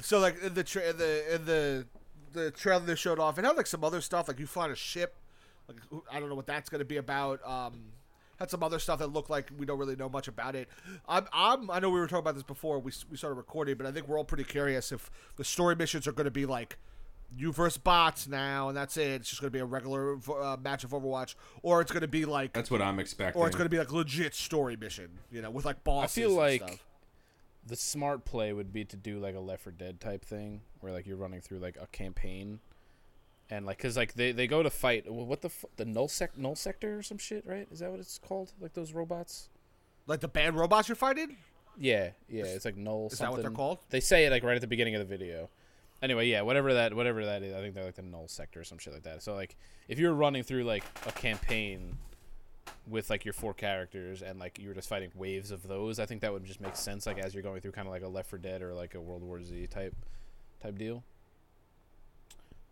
So 0.00 0.18
like 0.20 0.42
in 0.42 0.54
the 0.54 0.64
tra- 0.64 0.92
the 0.92 1.34
in 1.34 1.44
the 1.44 1.86
the 2.32 2.50
trailer 2.50 2.84
they 2.84 2.94
showed 2.94 3.18
off, 3.18 3.38
it 3.38 3.44
had 3.44 3.56
like 3.56 3.66
some 3.66 3.84
other 3.84 4.00
stuff. 4.00 4.28
Like 4.28 4.38
you 4.38 4.46
find 4.46 4.72
a 4.72 4.76
ship. 4.76 5.14
Like 5.68 5.76
I 6.10 6.18
don't 6.18 6.28
know 6.28 6.34
what 6.34 6.46
that's 6.46 6.70
going 6.70 6.78
to 6.80 6.84
be 6.84 6.96
about. 6.96 7.40
Um, 7.46 7.92
had 8.38 8.50
some 8.50 8.62
other 8.62 8.78
stuff 8.78 8.98
that 9.00 9.08
looked 9.08 9.30
like 9.30 9.50
we 9.56 9.66
don't 9.66 9.78
really 9.78 9.94
know 9.96 10.08
much 10.08 10.26
about 10.26 10.56
it. 10.56 10.68
I'm, 11.06 11.26
I'm 11.32 11.70
I 11.70 11.78
know 11.78 11.90
we 11.90 12.00
were 12.00 12.06
talking 12.06 12.20
about 12.20 12.34
this 12.34 12.42
before 12.42 12.78
we 12.78 12.90
we 13.10 13.16
started 13.16 13.34
recording, 13.36 13.76
but 13.76 13.86
I 13.86 13.92
think 13.92 14.08
we're 14.08 14.18
all 14.18 14.24
pretty 14.24 14.44
curious 14.44 14.90
if 14.92 15.10
the 15.36 15.44
story 15.44 15.76
missions 15.76 16.08
are 16.08 16.12
going 16.12 16.24
to 16.24 16.30
be 16.30 16.46
like 16.46 16.78
you 17.36 17.52
versus 17.52 17.78
bots 17.78 18.26
now, 18.28 18.68
and 18.68 18.76
that's 18.76 18.96
it. 18.96 19.08
It's 19.20 19.28
just 19.30 19.40
going 19.40 19.48
to 19.50 19.52
be 19.56 19.60
a 19.60 19.64
regular 19.64 20.16
uh, 20.40 20.56
match 20.62 20.84
of 20.84 20.90
Overwatch, 20.90 21.34
or 21.62 21.80
it's 21.80 21.90
going 21.92 22.02
to 22.02 22.08
be 22.08 22.24
like, 22.24 22.52
That's 22.52 22.70
what 22.70 22.82
I'm 22.82 22.98
expecting. 22.98 23.40
or 23.40 23.46
it's 23.46 23.56
going 23.56 23.66
to 23.66 23.70
be 23.70 23.78
like 23.78 23.92
legit 23.92 24.34
story 24.34 24.76
mission, 24.76 25.08
you 25.30 25.40
know, 25.42 25.50
with 25.50 25.64
like 25.64 25.82
bosses. 25.84 26.16
I 26.18 26.20
feel 26.20 26.30
and 26.30 26.38
like- 26.38 26.62
stuff. 26.62 26.84
The 27.64 27.76
smart 27.76 28.24
play 28.24 28.52
would 28.52 28.72
be 28.72 28.84
to 28.86 28.96
do 28.96 29.20
like 29.20 29.36
a 29.36 29.40
Left 29.40 29.62
4 29.62 29.72
Dead 29.72 30.00
type 30.00 30.24
thing, 30.24 30.62
where 30.80 30.92
like 30.92 31.06
you're 31.06 31.16
running 31.16 31.40
through 31.40 31.60
like 31.60 31.78
a 31.80 31.86
campaign, 31.86 32.58
and 33.48 33.64
like 33.64 33.76
because 33.76 33.96
like 33.96 34.14
they, 34.14 34.32
they 34.32 34.48
go 34.48 34.64
to 34.64 34.70
fight 34.70 35.08
what 35.08 35.42
the 35.42 35.46
f- 35.48 35.64
the 35.76 35.84
null 35.84 36.08
sec 36.08 36.36
null 36.36 36.56
sector 36.56 36.98
or 36.98 37.02
some 37.04 37.18
shit 37.18 37.46
right 37.46 37.68
is 37.70 37.78
that 37.78 37.90
what 37.92 38.00
it's 38.00 38.18
called 38.18 38.52
like 38.60 38.72
those 38.74 38.92
robots 38.92 39.48
Like 40.08 40.18
the 40.20 40.26
bad 40.28 40.56
robots 40.56 40.88
you're 40.88 40.96
fighting? 40.96 41.36
yeah 41.78 42.10
yeah 42.28 42.44
it's 42.46 42.64
like 42.64 42.76
null 42.76 43.08
Is 43.12 43.18
that 43.20 43.30
what 43.30 43.42
they're 43.42 43.50
called? 43.52 43.78
they 43.90 44.00
say 44.00 44.26
it 44.26 44.30
like 44.30 44.42
right 44.42 44.56
at 44.56 44.60
the 44.60 44.66
beginning 44.66 44.94
of 44.96 44.98
the 44.98 45.04
video 45.16 45.48
anyway 46.02 46.26
yeah 46.26 46.42
whatever 46.42 46.74
that 46.74 46.92
whatever 46.94 47.24
that 47.24 47.42
is 47.42 47.54
i 47.54 47.60
think 47.60 47.74
they're 47.74 47.84
like 47.84 47.94
the 47.94 48.02
null 48.02 48.26
sector 48.28 48.60
or 48.60 48.64
some 48.64 48.78
shit 48.78 48.92
like 48.92 49.04
that 49.04 49.22
so 49.22 49.34
like 49.34 49.56
if 49.88 49.98
you're 49.98 50.12
running 50.14 50.42
through 50.42 50.64
like 50.64 50.84
a 51.06 51.12
campaign 51.12 51.96
with 52.88 53.08
like 53.10 53.24
your 53.24 53.32
four 53.34 53.54
characters 53.54 54.22
and 54.22 54.38
like 54.38 54.58
you 54.58 54.68
were 54.68 54.74
just 54.74 54.88
fighting 54.88 55.10
waves 55.14 55.50
of 55.50 55.66
those 55.68 55.98
i 55.98 56.06
think 56.06 56.20
that 56.20 56.32
would 56.32 56.44
just 56.44 56.60
make 56.60 56.74
sense 56.76 57.06
like 57.06 57.18
as 57.18 57.32
you're 57.34 57.42
going 57.42 57.60
through 57.60 57.72
kind 57.72 57.86
of 57.86 57.92
like 57.92 58.02
a 58.02 58.08
Left 58.08 58.28
4 58.28 58.38
Dead 58.40 58.62
or 58.62 58.74
like 58.74 58.94
a 58.94 59.00
world 59.00 59.22
war 59.22 59.42
z 59.42 59.66
type 59.68 59.94
type 60.60 60.76
deal 60.76 61.02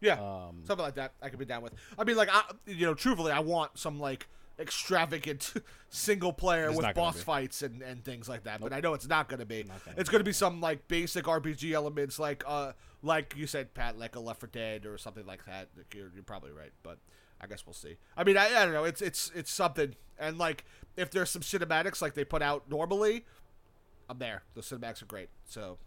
Yeah. 0.00 0.14
um 0.14 0.62
Something 0.64 0.84
like 0.84 0.94
that, 0.94 1.12
I 1.22 1.28
could 1.28 1.38
be 1.38 1.44
down 1.44 1.62
with. 1.62 1.74
I 1.98 2.04
mean, 2.04 2.16
like, 2.16 2.30
I, 2.32 2.42
you 2.66 2.86
know, 2.86 2.94
truthfully, 2.94 3.32
I 3.32 3.40
want 3.40 3.78
some 3.78 4.00
like 4.00 4.26
extravagant 4.60 5.54
single 5.88 6.32
player 6.32 6.68
It's 6.68 6.76
with 6.76 6.94
boss 6.94 7.22
fights 7.22 7.62
and, 7.62 7.82
and 7.82 8.04
things 8.04 8.28
like 8.28 8.44
that. 8.44 8.60
But 8.60 8.72
I 8.72 8.80
know 8.80 8.94
it's 8.94 9.08
not 9.08 9.28
going 9.28 9.40
to 9.40 9.46
be. 9.46 9.62
Gonna 9.62 9.78
It's 9.96 10.10
going 10.10 10.20
to 10.20 10.24
be 10.24 10.32
some 10.32 10.60
like 10.60 10.86
basic 10.88 11.24
RPG 11.24 11.72
elements, 11.72 12.18
like 12.18 12.44
uh, 12.46 12.72
like 13.02 13.34
you 13.36 13.46
said, 13.46 13.74
Pat, 13.74 13.98
like 13.98 14.16
a 14.16 14.20
Left 14.20 14.40
4 14.40 14.48
Dead 14.52 14.86
or 14.86 14.98
something 14.98 15.26
like 15.26 15.44
that. 15.46 15.68
Like, 15.76 15.94
You're, 15.94 16.10
you're 16.14 16.22
probably 16.22 16.52
right, 16.52 16.72
but 16.82 16.98
I 17.40 17.46
guess 17.46 17.66
we'll 17.66 17.74
see. 17.74 17.96
I 18.16 18.24
mean, 18.24 18.36
I, 18.36 18.46
I 18.46 18.64
don't 18.64 18.74
know. 18.74 18.84
It's 18.84 19.00
it's 19.00 19.32
it's 19.34 19.50
something, 19.50 19.94
and 20.18 20.38
like 20.38 20.64
if 20.96 21.10
there's 21.10 21.30
some 21.30 21.42
cinematics 21.42 22.02
like 22.02 22.14
they 22.14 22.24
put 22.24 22.42
out 22.42 22.68
normally, 22.68 23.24
I'm 24.08 24.18
there. 24.18 24.42
The 24.54 24.60
cinematics 24.60 25.02
are 25.02 25.06
great. 25.06 25.30
So 25.46 25.78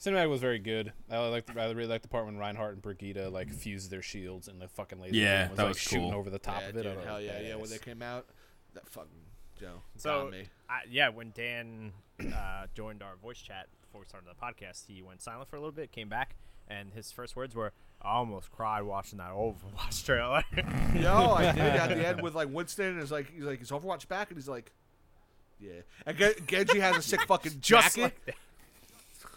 Cinematic 0.00 0.30
was 0.30 0.40
very 0.40 0.58
good. 0.58 0.92
I 1.10 1.18
like 1.28 1.44
I 1.56 1.64
really 1.70 1.86
like 1.86 2.02
the 2.02 2.08
part 2.08 2.24
when 2.24 2.38
Reinhardt 2.38 2.72
and 2.74 2.82
Brigitte 2.82 3.30
like 3.30 3.52
fused 3.52 3.90
their 3.90 4.00
shields 4.02 4.48
and 4.48 4.60
the 4.60 4.66
fucking 4.68 4.98
laser 4.98 5.14
Yeah, 5.16 5.48
was 5.48 5.56
that 5.58 5.62
like 5.64 5.68
was 5.74 5.78
shooting 5.78 6.10
cool. 6.10 6.18
over 6.18 6.30
the 6.30 6.38
top 6.38 6.62
yeah, 6.62 6.68
of 6.68 6.76
it. 6.76 6.80
I 6.80 6.82
dude, 6.82 6.92
thought 6.94 7.02
it 7.02 7.06
hell 7.06 7.16
was 7.16 7.24
yeah, 7.26 7.40
yeah. 7.40 7.54
When 7.56 7.68
they 7.70 7.78
came 7.78 8.00
out, 8.02 8.26
that 8.74 8.88
fucking 8.88 9.10
Joe 9.60 9.82
So 9.96 10.30
me. 10.32 10.44
I, 10.70 10.80
yeah, 10.90 11.10
when 11.10 11.32
Dan 11.34 11.92
uh, 12.34 12.66
joined 12.74 13.02
our 13.02 13.16
voice 13.16 13.38
chat 13.42 13.66
before 13.82 14.00
we 14.00 14.06
started 14.06 14.26
the 14.30 14.34
podcast, 14.42 14.86
he 14.86 15.02
went 15.02 15.20
silent 15.20 15.50
for 15.50 15.56
a 15.56 15.58
little 15.58 15.72
bit, 15.72 15.92
came 15.92 16.08
back, 16.08 16.36
and 16.68 16.92
his 16.94 17.12
first 17.12 17.36
words 17.36 17.54
were, 17.54 17.72
"I 18.00 18.12
almost 18.12 18.50
cried 18.52 18.82
watching 18.82 19.18
that 19.18 19.32
Overwatch 19.32 20.02
trailer." 20.06 20.44
Yo, 20.98 21.32
I 21.34 21.52
did 21.52 21.60
at 21.60 21.88
the 21.88 22.08
end 22.08 22.22
with 22.22 22.34
like 22.34 22.48
Winston. 22.50 22.86
And 22.94 23.02
it's 23.02 23.10
like 23.10 23.30
he's 23.34 23.44
like, 23.44 23.60
"Is 23.60 23.70
Overwatch 23.70 24.08
back?" 24.08 24.30
And 24.30 24.38
he's 24.38 24.48
like, 24.48 24.72
"Yeah." 25.60 25.80
And 26.06 26.16
Gen- 26.16 26.32
Genji 26.46 26.80
has 26.80 26.96
a 26.96 27.02
sick 27.02 27.20
fucking 27.26 27.52
Just 27.60 27.96
jacket. 27.96 28.02
like 28.02 28.24
that. 28.24 28.34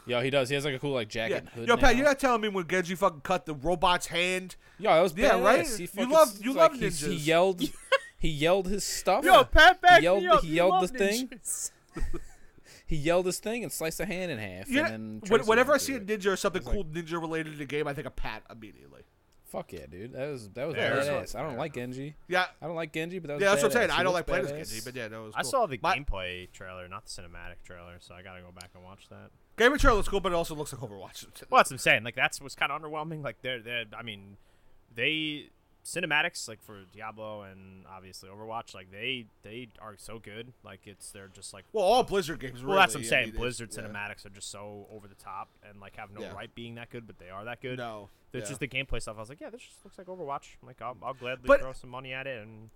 Yo, 0.06 0.22
he 0.22 0.30
does. 0.30 0.50
He 0.50 0.56
has 0.56 0.66
like 0.66 0.74
a 0.76 0.80
cool 0.80 0.94
like 0.94 1.14
yeah. 1.16 1.30
jacket. 1.30 1.50
Hood 1.54 1.68
Yo, 1.68 1.76
Pat, 1.78 1.84
now. 1.94 1.98
you're 1.98 2.06
not 2.06 2.20
telling 2.20 2.42
me 2.42 2.50
when 2.50 2.68
Genji 2.68 2.96
fucking 2.96 3.22
cut 3.22 3.46
the 3.46 3.54
robot's 3.56 4.08
hand? 4.08 4.56
Yo, 4.78 4.90
that 4.94 5.02
was 5.02 5.14
Yeah, 5.16 5.40
right? 5.42 5.66
He 5.68 5.88
You 5.98 6.10
love- 6.12 6.38
you 6.42 6.54
like, 6.54 6.72
love 6.72 6.80
he's- 6.80 7.00
He 7.00 7.14
yelled. 7.16 7.62
he 8.20 8.28
yelled 8.30 8.68
his 8.68 8.84
stuff. 8.84 9.24
Yo, 9.24 9.44
Pat, 9.46 9.82
back 9.82 10.00
He 10.00 10.04
yelled- 10.04 10.24
me 10.24 10.28
up. 10.30 10.42
he 10.44 10.48
yelled 10.56 10.72
love 10.72 10.92
the 10.92 10.98
thing. 10.98 11.30
He 12.86 12.98
yelled 12.98 13.26
his 13.26 13.40
thing 13.40 13.64
and 13.64 13.72
sliced 13.72 14.00
a 14.02 14.06
hand 14.06 14.30
in 14.32 14.38
half. 14.38 14.70
Yeah. 14.70 14.88
and 14.88 15.22
then 15.24 15.30
When, 15.32 15.42
whenever 15.48 15.72
I 15.72 15.76
went 15.76 15.82
see 15.82 15.96
a 15.96 16.00
ninja 16.00 16.28
or 16.28 16.36
something 16.36 16.60
It's 16.60 16.68
like- 16.68 16.76
cool 16.76 16.84
ninja 16.86 17.20
related 17.20 17.54
to 17.54 17.58
the 17.58 17.66
game, 17.66 17.88
I 17.88 17.94
think 17.94 18.06
of 18.06 18.16
Pat 18.16 18.44
immediately. 18.52 19.02
Fuck 19.46 19.72
yeah, 19.74 19.86
dude. 19.90 20.14
That 20.14 20.30
was 20.30 20.50
that 20.50 20.66
was 20.68 20.76
Fair. 20.76 20.96
badass. 20.98 21.36
I 21.36 21.44
don't 21.44 21.58
like 21.58 21.74
Genji. 21.76 22.16
Yeah. 22.28 22.46
I 22.62 22.66
don't 22.68 22.76
like 22.76 22.92
Genji, 22.92 23.20
but 23.20 23.28
that 23.28 23.34
was 23.36 23.42
Yeah, 23.44 23.50
that's 23.52 23.62
what 23.64 23.72
I'm 23.72 23.78
saying. 23.78 23.92
I 23.92 24.04
don't 24.04 24.14
looked 24.14 24.28
like 24.30 24.42
playing 24.44 24.60
as. 24.60 24.70
Genji, 24.70 24.82
but 24.84 24.96
yeah, 24.96 25.08
no, 25.08 25.24
it 25.24 25.26
was 25.28 25.34
I 25.38 25.44
saw 25.44 25.66
the 25.68 25.80
My- 25.82 25.98
gameplay 25.98 26.52
trailer, 26.52 26.88
not 26.88 27.06
the 27.06 27.10
cinematic 27.12 27.64
trailer, 27.64 27.98
so 28.00 28.16
I 28.16 28.22
gotta 28.24 28.42
go 28.42 28.52
back 28.52 28.72
and 28.76 28.84
watch 28.84 29.08
that. 29.10 29.30
Game 29.58 29.72
of 29.74 29.80
trailer 29.80 29.98
looks 29.98 30.08
cool, 30.10 30.20
but 30.20 30.32
it 30.32 30.36
also 30.36 30.56
looks 30.56 30.74
like 30.74 30.82
Overwatch. 30.82 31.26
Well, 31.50 31.60
that's 31.60 31.70
what 31.70 31.72
I'm 31.72 31.78
saying. 31.78 32.04
Like 32.04 32.16
that's 32.16 32.42
what's 32.42 32.56
kind 32.56 32.72
of 32.72 32.82
underwhelming. 32.82 33.24
Like 33.24 33.42
they're, 33.42 33.60
they're 33.62 33.86
I 33.98 34.02
mean, 34.02 34.38
they 34.94 35.50
cinematics 35.86 36.48
like 36.48 36.62
for 36.64 36.84
Diablo 36.94 37.42
and 37.44 37.86
obviously 37.94 38.30
Overwatch. 38.30 38.74
Like 38.74 38.92
they 38.92 39.26
they 39.44 39.68
are 39.80 39.94
so 39.98 40.18
good. 40.18 40.54
Like 40.64 40.82
it's 40.86 41.12
they're 41.12 41.28
just 41.28 41.54
like. 41.54 41.66
Well, 41.72 41.84
all 41.84 42.04
Blizzard 42.04 42.40
games. 42.40 42.64
Well, 42.64 42.78
that's 42.78 42.96
what 42.96 43.02
I'm 43.02 43.06
I 43.06 43.10
saying. 43.10 43.26
mean, 43.30 43.36
Blizzard 43.36 43.70
yeah. 43.76 43.84
cinematics 43.84 44.26
are 44.26 44.30
just 44.30 44.50
so 44.50 44.88
over 44.92 45.08
the 45.08 45.16
top 45.16 45.50
and 45.70 45.80
like 45.80 45.98
have 45.98 46.10
no 46.12 46.22
Yeah. 46.22 46.34
right 46.34 46.54
being 46.56 46.76
that 46.76 46.90
good, 46.90 47.06
but 47.06 47.20
they 47.20 47.30
are 47.30 47.46
that 47.46 47.62
good. 47.62 47.78
No. 47.78 48.10
It's 48.34 48.46
yeah. 48.46 48.50
just 48.50 48.60
the 48.62 48.68
gameplay 48.68 49.00
stuff. 49.00 49.18
I 49.18 49.20
was 49.20 49.30
like, 49.30 49.40
yeah, 49.42 49.52
this 49.52 49.62
just 49.62 49.78
looks 49.86 49.98
like 50.00 50.08
Overwatch. 50.08 50.56
I'm 50.62 50.68
like, 50.68 50.82
I'll, 50.82 50.98
I'll 51.04 51.14
gladly 51.14 51.46
But- 51.46 51.60
throw 51.62 51.74
some 51.74 51.92
money 51.92 52.12
at 52.14 52.26
it, 52.26 52.42
and 52.42 52.72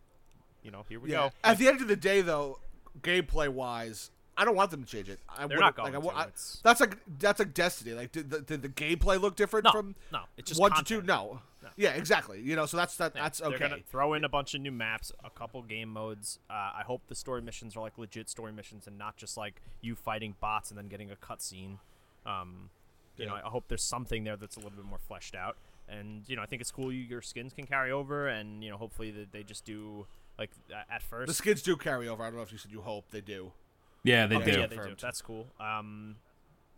you 0.62 0.70
know, 0.70 0.86
here 0.88 1.00
we 1.00 1.10
Yeah. 1.12 1.30
go. 1.30 1.32
At 1.44 1.58
the 1.58 1.68
end 1.68 1.82
of 1.82 1.88
the 1.88 1.96
day, 1.96 2.22
though, 2.22 2.60
gameplay 3.02 3.48
wise, 3.50 4.12
I 4.38 4.46
don't 4.46 4.56
want 4.56 4.72
them 4.72 4.84
to 4.84 4.90
change 4.90 5.10
it. 5.10 5.20
I 5.28 5.48
They're 5.48 5.58
wouldn't- 5.58 5.76
going 5.76 5.94
like, 5.94 6.04
I, 6.04 6.08
to. 6.10 6.16
I- 6.16 6.22
It's- 6.24 6.60
that's 6.64 6.80
like 6.80 6.98
that's 7.20 7.40
like 7.40 7.54
Destiny. 7.54 7.94
Like, 7.94 8.12
did 8.12 8.30
the, 8.30 8.42
did 8.42 8.62
the 8.62 8.70
gameplay 8.70 9.20
look 9.20 9.36
different 9.36 9.66
No, 9.66 9.72
from 9.72 9.96
no, 10.12 10.22
it's 10.38 10.50
just 10.50 10.62
one 10.62 10.72
to 10.76 10.84
two? 10.84 11.02
No. 11.02 11.42
No. 11.64 11.70
Yeah, 11.76 11.90
exactly. 11.92 12.40
You 12.40 12.56
know, 12.56 12.66
so 12.68 12.78
that's 12.78 12.96
that. 12.98 13.14
That's 13.14 13.40
They're 13.40 13.58
gonna 13.58 13.76
okay. 13.76 13.84
throw 13.90 14.14
in 14.14 14.24
a 14.24 14.30
bunch 14.30 14.54
of 14.54 14.62
new 14.62 14.72
maps, 14.72 15.12
a 15.24 15.30
couple 15.32 15.62
game 15.64 15.90
modes. 15.90 16.40
Uh, 16.50 16.54
I 16.54 16.84
hope 16.86 17.02
the 17.08 17.16
story 17.16 17.42
missions 17.42 17.76
are 17.76 17.82
like 17.82 17.98
legit 17.98 18.30
story 18.30 18.52
missions 18.54 18.86
and 18.88 18.98
not 18.98 19.18
just 19.18 19.36
like 19.38 19.62
you 19.82 19.96
fighting 19.96 20.36
bots 20.40 20.70
and 20.70 20.78
then 20.78 20.88
getting 20.88 21.10
a 21.12 21.16
cutscene. 21.16 21.80
Um, 22.26 22.70
you 23.18 23.26
know, 23.26 23.36
Yeah. 23.36 23.42
I 23.46 23.50
hope 23.50 23.66
there's 23.68 23.82
something 23.84 24.24
there 24.24 24.38
that's 24.38 24.56
a 24.56 24.60
little 24.60 24.78
bit 24.78 24.86
more 24.86 25.00
fleshed 25.00 25.34
out. 25.36 25.58
And 25.90 26.24
you 26.28 26.36
know, 26.36 26.42
I 26.42 26.46
think 26.46 26.62
it's 26.62 26.72
cool 26.72 26.92
you, 26.92 27.00
your 27.02 27.22
skins 27.22 27.54
can 27.54 27.66
carry 27.66 27.92
over, 27.92 28.28
and 28.28 28.64
you 28.64 28.70
know, 28.70 28.78
hopefully 28.78 29.10
that 29.12 29.32
they 29.32 29.42
just 29.44 29.66
do 29.66 30.06
like 30.38 30.52
a- 30.72 30.94
at 30.94 31.02
first. 31.02 31.28
The 31.28 31.34
skins 31.34 31.62
do 31.64 31.76
carry 31.76 32.08
over. 32.08 32.22
I 32.24 32.28
don't 32.28 32.36
know 32.36 32.44
if 32.44 32.52
you 32.52 32.58
said 32.60 32.72
you 32.72 32.82
hope 32.82 33.06
they 33.10 33.22
do. 33.22 33.52
Yeah, 34.04 34.28
they 34.28 34.36
Okay, 34.38 34.52
do. 34.52 34.60
Yeah, 34.60 34.68
they 34.68 34.78
do. 34.78 34.96
That's 35.02 35.22
cool. 35.22 35.48
Um, 35.60 36.18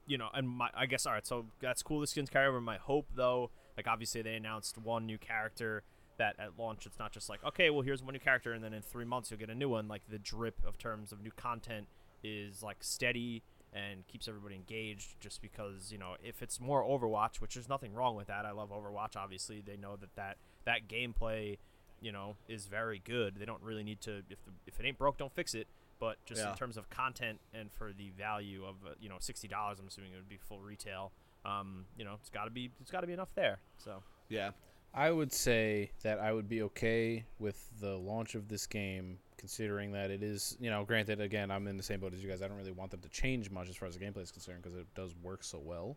you 0.07 0.17
know, 0.17 0.29
and 0.33 0.49
my 0.49 0.69
I 0.75 0.87
guess 0.87 1.05
all 1.05 1.13
right. 1.13 1.25
So 1.25 1.45
that's 1.61 1.83
cool. 1.83 2.01
The 2.01 2.07
skins 2.07 2.29
carry 2.29 2.47
over. 2.47 2.59
My 2.59 2.77
hope 2.77 3.07
though, 3.15 3.51
like 3.77 3.87
obviously 3.87 4.21
they 4.21 4.35
announced 4.35 4.77
one 4.77 5.05
new 5.05 5.17
character 5.17 5.83
that 6.17 6.35
at 6.37 6.57
launch 6.57 6.85
it's 6.85 6.99
not 6.99 7.11
just 7.13 7.29
like 7.29 7.43
okay, 7.45 7.69
well 7.69 7.81
here's 7.81 8.01
one 8.03 8.13
new 8.13 8.19
character, 8.19 8.51
and 8.51 8.63
then 8.63 8.73
in 8.73 8.81
three 8.81 9.05
months 9.05 9.29
you'll 9.29 9.39
get 9.39 9.49
a 9.49 9.55
new 9.55 9.69
one. 9.69 9.87
Like 9.87 10.01
the 10.09 10.17
drip 10.17 10.55
of 10.67 10.77
terms 10.77 11.11
of 11.11 11.21
new 11.21 11.31
content 11.31 11.87
is 12.23 12.63
like 12.63 12.77
steady 12.81 13.43
and 13.71 14.05
keeps 14.07 14.27
everybody 14.27 14.55
engaged. 14.55 15.19
Just 15.19 15.41
because 15.41 15.91
you 15.91 15.99
know 15.99 16.15
if 16.23 16.41
it's 16.41 16.59
more 16.59 16.83
Overwatch, 16.83 17.39
which 17.39 17.53
there's 17.53 17.69
nothing 17.69 17.93
wrong 17.93 18.15
with 18.15 18.27
that. 18.27 18.45
I 18.45 18.51
love 18.51 18.71
Overwatch. 18.71 19.15
Obviously 19.15 19.61
they 19.61 19.77
know 19.77 19.95
that 19.95 20.15
that 20.15 20.37
that 20.65 20.87
gameplay. 20.87 21.57
You 22.01 22.13
know, 22.13 22.37
is 22.47 22.67
very 22.67 23.01
good. 23.03 23.35
They 23.37 23.43
don't 23.43 23.61
really 23.61 23.83
need 23.83 23.99
to. 24.03 24.19
If 24.29 24.41
the, 24.45 24.51
if 24.65 24.79
it 24.79 24.85
ain't 24.85 24.97
broke, 24.97 25.17
don't 25.17 25.35
fix 25.35 25.53
it 25.53 25.67
but 25.99 26.17
just 26.25 26.41
Yeah. 26.41 26.51
in 26.51 26.57
terms 26.57 26.77
of 26.77 26.89
content 26.89 27.39
and 27.53 27.71
for 27.71 27.91
the 27.93 28.09
value 28.11 28.65
of 28.65 28.75
uh, 28.85 28.91
you 28.99 29.09
know 29.09 29.17
sixty 29.19 29.47
dollars, 29.47 29.79
I'm 29.79 29.87
assuming 29.87 30.13
it 30.13 30.15
would 30.15 30.29
be 30.29 30.37
full 30.37 30.59
retail. 30.61 31.11
Um, 31.45 31.85
you 31.97 32.03
know, 32.05 32.15
it's 32.19 32.29
got 32.29 32.45
to 32.45 32.51
be 32.51 32.71
it's 32.81 32.91
got 32.91 33.01
to 33.01 33.07
be 33.07 33.13
enough 33.13 33.33
there. 33.35 33.59
So 33.77 34.01
Yeah. 34.29 34.51
I 34.91 35.11
would 35.11 35.31
say 35.31 35.91
that 36.01 36.19
I 36.19 36.33
would 36.33 36.49
be 36.49 36.63
okay 36.63 37.23
with 37.37 37.69
the 37.79 37.95
launch 37.95 38.33
of 38.33 38.47
this 38.47 38.65
game, 38.65 39.19
considering 39.37 39.91
that 39.91 40.09
it 40.09 40.23
is, 40.23 40.57
you 40.59 40.71
know, 40.71 40.83
granted, 40.83 41.21
again, 41.21 41.51
I'm 41.51 41.67
in 41.67 41.77
the 41.77 41.83
same 41.83 41.99
boat 41.99 42.11
as 42.15 42.23
you 42.23 42.29
guys. 42.29 42.41
I 42.41 42.47
don't 42.47 42.57
really 42.57 42.71
want 42.71 42.89
them 42.89 43.01
to 43.01 43.09
change 43.09 43.51
much 43.51 43.69
as 43.69 43.75
far 43.75 43.87
as 43.87 43.95
the 43.95 44.03
gameplay 44.03 44.23
is 44.23 44.31
concerned 44.31 44.63
because 44.63 44.75
it 44.75 44.87
does 44.95 45.13
work 45.21 45.43
so 45.43 45.59
well. 45.59 45.95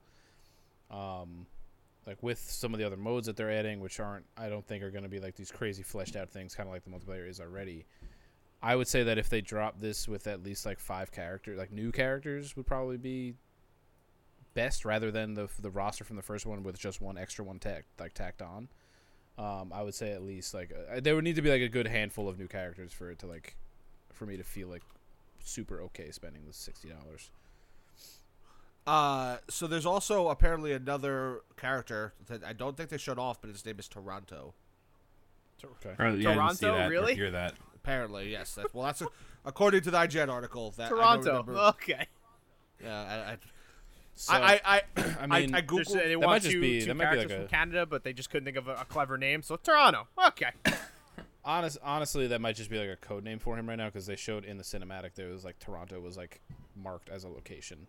Um, 0.90 1.46
like 2.06 2.22
with 2.22 2.38
some 2.38 2.74
of 2.74 2.80
the 2.80 2.86
other 2.86 2.98
modes 2.98 3.26
that 3.26 3.36
they're 3.36 3.50
adding, 3.50 3.80
which 3.80 3.98
aren't, 3.98 4.26
I 4.36 4.48
don't 4.50 4.66
think 4.66 4.82
are 4.82 4.90
going 4.90 5.04
to 5.04 5.08
be 5.08 5.20
like 5.20 5.36
these 5.36 5.50
crazy 5.50 5.82
fleshed 5.82 6.14
out 6.16 6.28
things, 6.28 6.54
kind 6.54 6.68
of 6.68 6.72
like 6.74 6.84
the 6.84 6.90
multiplayer 6.90 7.26
is 7.28 7.40
already. 7.40 7.86
I 8.62 8.76
would 8.76 8.86
say 8.86 9.02
that 9.02 9.18
if 9.18 9.28
they 9.28 9.40
drop 9.40 9.80
this 9.80 10.06
with 10.06 10.26
at 10.26 10.42
least 10.42 10.64
like 10.64 10.78
five 10.78 11.10
characters, 11.10 11.58
like 11.58 11.72
new 11.72 11.90
characters, 11.90 12.56
would 12.56 12.66
probably 12.66 12.96
be 12.96 13.34
best 14.54 14.84
rather 14.84 15.10
than 15.10 15.34
the 15.34 15.48
the 15.60 15.70
roster 15.70 16.04
from 16.04 16.16
the 16.16 16.22
first 16.22 16.46
one 16.46 16.62
with 16.62 16.78
just 16.78 17.00
one 17.00 17.18
extra 17.18 17.44
one 17.44 17.58
tacked 17.58 17.98
like 17.98 18.14
tacked 18.14 18.42
on. 18.42 18.68
Um, 19.38 19.72
I 19.74 19.82
would 19.82 19.94
say 19.94 20.12
at 20.12 20.22
least 20.22 20.54
like 20.54 20.72
uh, 20.72 21.00
there 21.00 21.14
would 21.14 21.24
need 21.24 21.36
to 21.36 21.42
be 21.42 21.50
like 21.50 21.62
a 21.62 21.68
good 21.68 21.86
handful 21.86 22.28
of 22.28 22.38
new 22.38 22.46
characters 22.46 22.92
for 22.92 23.10
it 23.10 23.18
to 23.20 23.26
like 23.26 23.56
for 24.12 24.26
me 24.26 24.36
to 24.36 24.44
feel 24.44 24.68
like 24.68 24.82
super 25.42 25.80
okay 25.80 26.10
spending 26.10 26.42
the 26.46 26.52
sixty 26.52 26.88
dollars. 26.88 27.30
Uh, 28.86 29.38
so 29.48 29.66
there's 29.66 29.86
also 29.86 30.28
apparently 30.28 30.72
another 30.72 31.40
character 31.56 32.12
that 32.26 32.44
I 32.44 32.52
don't 32.52 32.76
think 32.76 32.90
they 32.90 32.98
showed 32.98 33.18
off, 33.18 33.40
but 33.40 33.50
his 33.50 33.64
name 33.64 33.78
is 33.78 33.88
Toronto. 33.88 34.54
Okay. 35.64 35.94
Or, 35.98 36.10
yeah, 36.10 36.30
I 36.30 36.34
didn't 36.34 36.56
see 36.56 36.66
Toronto, 36.66 36.82
that 36.82 36.90
really? 36.90 37.14
hear 37.14 37.30
that. 37.30 37.54
Apparently, 37.82 38.30
yes. 38.30 38.54
That's, 38.54 38.72
well, 38.72 38.84
that's 38.86 39.02
a, 39.02 39.06
according 39.44 39.80
to 39.82 39.90
the 39.90 39.98
IGN 39.98 40.28
article. 40.28 40.70
That 40.76 40.92
I 40.92 41.16
don't 41.16 41.24
Toronto, 41.24 41.58
okay. 41.70 42.06
Yeah, 42.82 43.36
So, 44.14 44.32
I, 44.34 44.38
I, 44.38 44.60
I, 44.64 44.82
I, 44.96 45.00
I 45.00 45.16
I, 45.20 45.40
mean, 45.40 45.54
I, 45.54 45.60
Just, 45.60 45.90
googled. 45.90 45.94
they 46.04 46.16
might 46.16 46.26
want 46.26 46.42
just 46.42 46.52
two, 46.52 46.60
be- 46.60 46.80
two 46.80 46.86
that 46.86 46.94
might 46.94 47.04
be 47.04 47.16
characters 47.16 47.30
like 47.30 47.40
from 47.40 47.48
Canada, 47.48 47.86
but 47.86 48.04
they 48.04 48.12
just 48.12 48.30
couldn't 48.30 48.44
think 48.44 48.56
of 48.56 48.68
a, 48.68 48.74
a 48.74 48.84
clever 48.84 49.18
name. 49.18 49.42
So 49.42 49.56
Toronto, 49.56 50.06
okay. 50.28 50.50
honest, 51.44 51.78
honestly, 51.82 52.26
that 52.28 52.40
might 52.40 52.54
just 52.56 52.70
be 52.70 52.78
like 52.78 52.88
a 52.88 52.96
code 52.96 53.24
name 53.24 53.38
for 53.38 53.56
him 53.56 53.68
right 53.68 53.76
now 53.78 53.86
because 53.86 54.06
they 54.06 54.16
showed 54.16 54.44
in 54.44 54.58
the 54.58 54.64
cinematic 54.64 55.14
there 55.14 55.28
was 55.28 55.44
like 55.44 55.58
Toronto 55.58 56.00
was 56.00 56.16
like 56.16 56.40
marked 56.76 57.08
as 57.08 57.24
a 57.24 57.28
location 57.28 57.86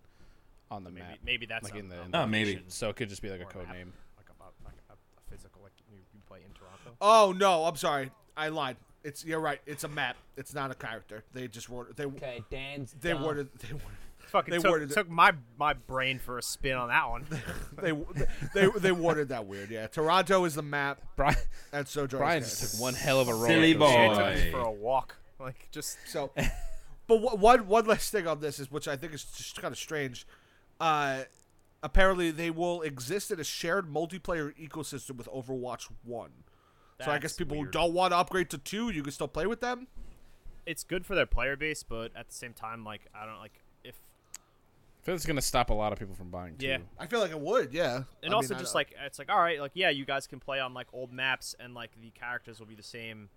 on 0.71 0.83
the 0.83 0.89
maybe 0.89 1.05
map. 1.07 1.17
maybe 1.25 1.45
that's 1.45 1.63
Like 1.65 1.75
a, 1.75 1.79
in 1.79 1.89
the- 1.89 2.01
in 2.01 2.11
the- 2.11 2.21
Oh, 2.21 2.25
maybe. 2.27 2.63
So 2.67 2.89
it 2.89 2.95
could 2.95 3.09
just 3.09 3.21
be 3.21 3.29
like 3.29 3.41
a 3.41 3.45
code 3.45 3.67
map, 3.67 3.75
name. 3.75 3.93
like 4.17 4.27
a, 4.29 4.65
like 4.65 4.73
a, 4.89 4.93
a 4.93 5.35
physical, 5.35 5.61
like 5.63 5.73
you, 5.91 5.97
you 6.13 6.21
play 6.27 6.39
in 6.45 6.51
Toronto. 6.53 6.97
oh 7.01 7.33
no, 7.37 7.65
I'm 7.65 7.75
sorry. 7.75 8.11
I 8.35 8.47
lied. 8.49 8.77
It's 9.03 9.25
you're 9.25 9.39
right. 9.39 9.59
It's 9.65 9.83
a 9.83 9.87
map. 9.87 10.15
It's 10.37 10.53
not 10.53 10.71
a 10.71 10.75
character. 10.75 11.23
They 11.33 11.47
just 11.47 11.69
wrote. 11.69 11.95
They 11.95 12.05
Okay, 12.05 12.43
Dan's 12.49 12.95
they 12.99 13.11
dumb. 13.11 13.23
worded. 13.23 13.49
They 13.59 13.73
worded. 13.73 13.87
Fucking 14.27 14.51
They 14.53 14.57
took, 14.59 14.71
worded 14.71 14.91
took 14.91 15.09
my 15.09 15.33
my 15.59 15.73
brain 15.73 16.17
for 16.17 16.37
a 16.37 16.41
spin 16.41 16.75
on 16.77 16.87
that 16.87 17.09
one. 17.09 17.25
they 17.81 17.91
they 17.91 18.25
they 18.53 18.79
they 18.79 18.91
worded 18.91 19.29
that 19.29 19.45
weird. 19.45 19.69
Yeah, 19.69 19.87
Toronto 19.87 20.45
is 20.45 20.55
the 20.55 20.61
map, 20.61 21.01
Brian, 21.17 21.35
and 21.73 21.87
so 21.87 22.07
Brian 22.07 22.41
just 22.41 22.71
took 22.73 22.81
one 22.81 22.93
hell 22.93 23.19
of 23.19 23.27
a 23.27 23.33
roll. 23.33 23.45
Silly 23.47 23.73
boy. 23.73 24.09
Took 24.09 24.17
us 24.19 24.43
for 24.49 24.59
a 24.61 24.71
walk. 24.71 25.17
Like 25.39 25.67
just 25.71 25.97
So, 26.07 26.31
but 27.05 27.37
one 27.37 27.67
one 27.67 27.85
last 27.85 28.11
thing 28.11 28.25
on 28.25 28.39
this 28.39 28.59
is 28.59 28.71
which 28.71 28.87
I 28.87 28.95
think 28.95 29.13
is 29.13 29.25
just 29.25 29.61
kind 29.61 29.71
of 29.73 29.77
strange. 29.77 30.25
Uh, 30.79 31.23
apparently, 31.83 32.31
they 32.31 32.49
will 32.49 32.81
exist 32.81 33.29
in 33.29 33.39
a 33.39 33.43
shared 33.43 33.87
multiplayer 33.91 34.53
ecosystem 34.57 35.17
with 35.17 35.27
Overwatch 35.27 35.89
One. 36.03 36.31
So 37.05 37.11
I 37.11 37.19
guess 37.19 37.33
people 37.33 37.57
weird. 37.57 37.67
who 37.67 37.71
don't 37.71 37.93
want 37.93 38.11
to 38.11 38.17
upgrade 38.17 38.49
to 38.51 38.57
two, 38.57 38.89
you 38.89 39.03
can 39.03 39.11
still 39.11 39.27
play 39.27 39.45
with 39.45 39.61
them. 39.61 39.87
it's 40.65 40.83
good 40.83 41.05
for 41.05 41.15
their 41.15 41.25
player 41.25 41.55
base, 41.55 41.83
but 41.83 42.11
at 42.15 42.27
the 42.29 42.33
same 42.33 42.53
time, 42.53 42.83
like 42.83 43.01
I 43.13 43.25
don't 43.25 43.39
like 43.39 43.59
if 43.83 43.95
I 45.01 45.05
feel 45.05 45.15
it's 45.15 45.25
gonna 45.25 45.41
stop 45.41 45.69
a 45.69 45.73
lot 45.73 45.91
of 45.91 45.99
people 45.99 46.15
from 46.15 46.29
buying. 46.29 46.55
Too. 46.57 46.67
Yeah. 46.67 46.77
I 46.97 47.07
feel 47.07 47.19
like 47.19 47.31
it 47.31 47.39
would. 47.39 47.73
Yeah, 47.73 48.03
and 48.23 48.33
I 48.33 48.35
also 48.35 48.53
mean, 48.53 48.59
just 48.59 48.73
like 48.75 48.93
it's 49.05 49.19
like 49.19 49.29
all 49.29 49.39
right, 49.39 49.59
like 49.59 49.71
yeah, 49.73 49.89
you 49.89 50.05
guys 50.05 50.27
can 50.27 50.39
play 50.39 50.59
on 50.59 50.73
like 50.73 50.87
old 50.93 51.11
maps 51.11 51.55
and 51.59 51.73
like 51.73 51.91
the 52.01 52.11
characters 52.11 52.59
will 52.59 52.67
be 52.67 52.75
the 52.75 52.83
same. 52.83 53.29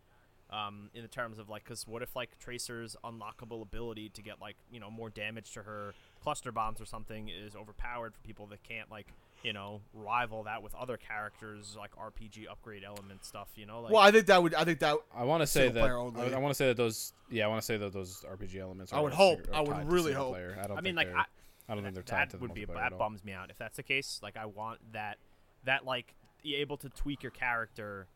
Um, 0.49 0.91
in 0.95 1.03
the 1.03 1.09
terms 1.09 1.41
of 1.41 1.49
like, 1.49 1.65
because 1.65 1.89
what 1.89 2.03
if 2.03 2.15
like 2.15 2.39
Tracer's 2.39 2.95
unlockable 3.05 3.63
ability 3.63 4.11
to 4.11 4.23
get 4.23 4.41
like 4.41 4.55
you 4.71 4.79
know 4.79 4.93
more 4.93 5.11
damage 5.11 5.51
to 5.55 5.65
her 5.65 5.93
cluster 6.23 6.53
bombs 6.53 6.81
or 6.81 6.85
something 6.85 7.29
is 7.29 7.57
overpowered 7.57 8.15
for 8.15 8.21
people 8.21 8.47
that 8.47 8.63
can't 8.63 8.89
like 8.89 9.09
you 9.47 9.53
know 9.53 9.81
rival 9.95 10.43
that 10.43 10.61
with 10.61 10.75
other 10.75 10.97
characters 10.97 11.77
like 11.79 11.93
RPG 11.95 12.51
upgrade 12.51 12.83
element 12.83 13.25
stuff. 13.25 13.47
You 13.55 13.65
know, 13.65 13.81
like 13.81 13.93
well, 13.93 14.03
I 14.03 14.11
think 14.11 14.27
that 14.27 14.43
would. 14.43 14.55
I 14.55 14.65
think 14.65 14.81
that 14.81 14.97
I 15.15 15.23
want 15.23 15.41
to 15.41 15.47
say 15.47 15.69
that. 15.69 15.81
player 15.81 15.97
only. 15.97 16.35
I, 16.35 16.39
want 16.39 16.51
to 16.51 16.57
say 16.57 16.67
that 16.67 16.77
those. 16.77 17.13
Yeah, 17.31 17.45
I 17.45 17.49
want 17.49 17.63
to 17.63 17.65
say 17.65 17.77
that 17.77 17.93
those 17.93 18.25
RPG 18.29 18.57
elements. 18.57 18.93
Are 18.93 18.99
I 18.99 19.03
would 19.03 19.13
hope. 19.13 19.47
are 19.53 19.55
I 19.55 19.61
would 19.61 19.93
really 19.93 20.13
hope. 20.13 20.33
player. 20.33 20.59
I 20.61 20.67
don't. 20.67 20.73
I 20.73 20.81
mean, 20.81 20.97
think 20.97 20.97
like 20.97 21.07
they're- 21.07 21.17
I, 21.17 21.25
I 21.69 21.75
don't 21.75 21.85
think 21.85 21.95
they're 21.95 22.03
tied 22.03 22.23
that 22.23 22.31
to 22.31 22.37
the 22.39 22.43
would 22.43 22.55
be 22.55 22.65
a, 22.65 22.67
that 22.67 22.99
bums 22.99 23.25
me 23.25 23.33
out 23.33 23.51
if 23.51 23.57
that's 23.57 23.77
the 23.77 23.85
case. 23.85 24.19
Like 24.21 24.37
I 24.37 24.47
want 24.47 24.81
that 24.93 25.19
that 25.65 25.85
like 25.85 26.17
be 26.43 26.57
able 26.57 26.77
to 26.79 26.89
tweak 26.89 27.23
your 27.23 27.33
character. 27.33 28.09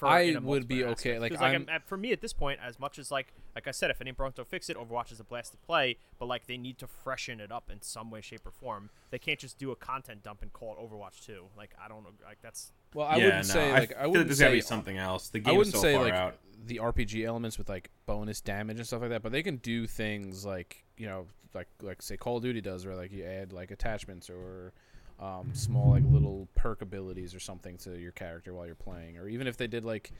For, 0.00 0.08
I 0.08 0.20
in 0.22 0.36
a 0.36 0.40
would 0.40 0.66
be 0.66 0.82
okay, 0.82 0.90
aspect. 1.16 1.20
like, 1.20 1.32
'Cause, 1.32 1.40
like 1.40 1.52
I'm- 1.52 1.66
I'm- 1.68 1.82
for 1.86 1.96
me 1.96 2.10
at 2.12 2.20
this 2.20 2.32
point, 2.32 2.58
as 2.62 2.78
much 2.80 2.98
as 2.98 3.10
like 3.10 3.32
like 3.54 3.68
I 3.68 3.70
said, 3.70 3.90
if 3.90 4.00
any 4.00 4.10
Bronx 4.12 4.36
don't 4.36 4.48
fix 4.48 4.68
it, 4.70 4.76
Overwatch 4.76 5.12
is 5.12 5.20
a 5.20 5.24
blast 5.24 5.52
to 5.52 5.58
play. 5.58 5.98
But 6.18 6.26
like 6.26 6.46
they 6.46 6.56
need 6.56 6.78
to 6.78 6.86
freshen 6.86 7.38
it 7.40 7.52
up 7.52 7.70
in 7.70 7.82
some 7.82 8.10
way, 8.10 8.20
shape, 8.20 8.46
or 8.46 8.50
form. 8.50 8.90
They 9.10 9.18
can't 9.18 9.38
just 9.38 9.58
do 9.58 9.70
a 9.70 9.76
content 9.76 10.22
dump 10.22 10.40
and 10.42 10.52
call 10.52 10.72
it 10.72 10.78
Overwatch 10.80 11.24
2. 11.26 11.48
Like 11.56 11.74
I 11.82 11.86
don't 11.88 12.02
know, 12.02 12.10
like 12.24 12.40
that's 12.42 12.72
Well, 12.94 13.06
I 13.06 13.16
yeah, 13.16 13.24
wouldn't 13.26 13.48
no, 13.48 13.52
say 13.54 13.70
I 13.70 13.78
like 13.78 13.92
I 13.92 14.00
feel 14.02 14.10
wouldn't 14.10 14.28
there's 14.28 14.38
say 14.38 14.44
gotta 14.44 14.54
be 14.56 14.60
something 14.62 14.96
else. 14.96 15.28
The 15.28 15.42
I 15.44 15.52
wouldn't 15.52 15.74
so 15.76 15.82
say 15.82 15.94
far 15.94 16.04
like 16.04 16.14
out. 16.14 16.38
the 16.66 16.78
RPG 16.78 17.24
elements 17.24 17.58
with 17.58 17.68
like 17.68 17.90
bonus 18.06 18.40
damage 18.40 18.78
and 18.78 18.86
stuff 18.86 19.02
like 19.02 19.10
that, 19.10 19.22
but 19.22 19.32
they 19.32 19.42
can 19.42 19.56
do 19.58 19.86
things 19.86 20.44
like 20.46 20.82
you 20.96 21.06
know, 21.06 21.26
like 21.54 21.68
like 21.82 22.00
say 22.00 22.16
Call 22.16 22.38
of 22.38 22.42
Duty 22.42 22.60
does, 22.62 22.86
where 22.86 22.96
like 22.96 23.12
you 23.12 23.24
add 23.24 23.52
like 23.52 23.70
attachments 23.70 24.30
or 24.30 24.72
um, 25.20 25.50
small 25.52 25.90
like 25.90 26.04
little 26.10 26.48
perk 26.54 26.82
abilities 26.82 27.34
or 27.34 27.40
something 27.40 27.76
to 27.78 27.98
your 27.98 28.12
character 28.12 28.54
while 28.54 28.66
you're 28.66 28.74
playing, 28.74 29.18
or 29.18 29.28
even 29.28 29.46
if 29.46 29.56
they 29.56 29.66
did 29.66 29.84
like 29.84 30.10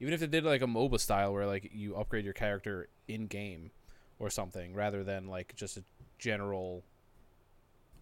even 0.00 0.12
if 0.14 0.20
they 0.20 0.26
did 0.26 0.44
like 0.44 0.62
a 0.62 0.66
MOBA 0.66 0.98
style 0.98 1.32
where 1.32 1.46
like 1.46 1.70
you 1.72 1.94
upgrade 1.94 2.24
your 2.24 2.34
character 2.34 2.88
in 3.06 3.26
game 3.26 3.70
or 4.18 4.30
something 4.30 4.74
rather 4.74 5.04
than 5.04 5.28
like 5.28 5.54
just 5.54 5.76
a 5.76 5.84
general 6.18 6.82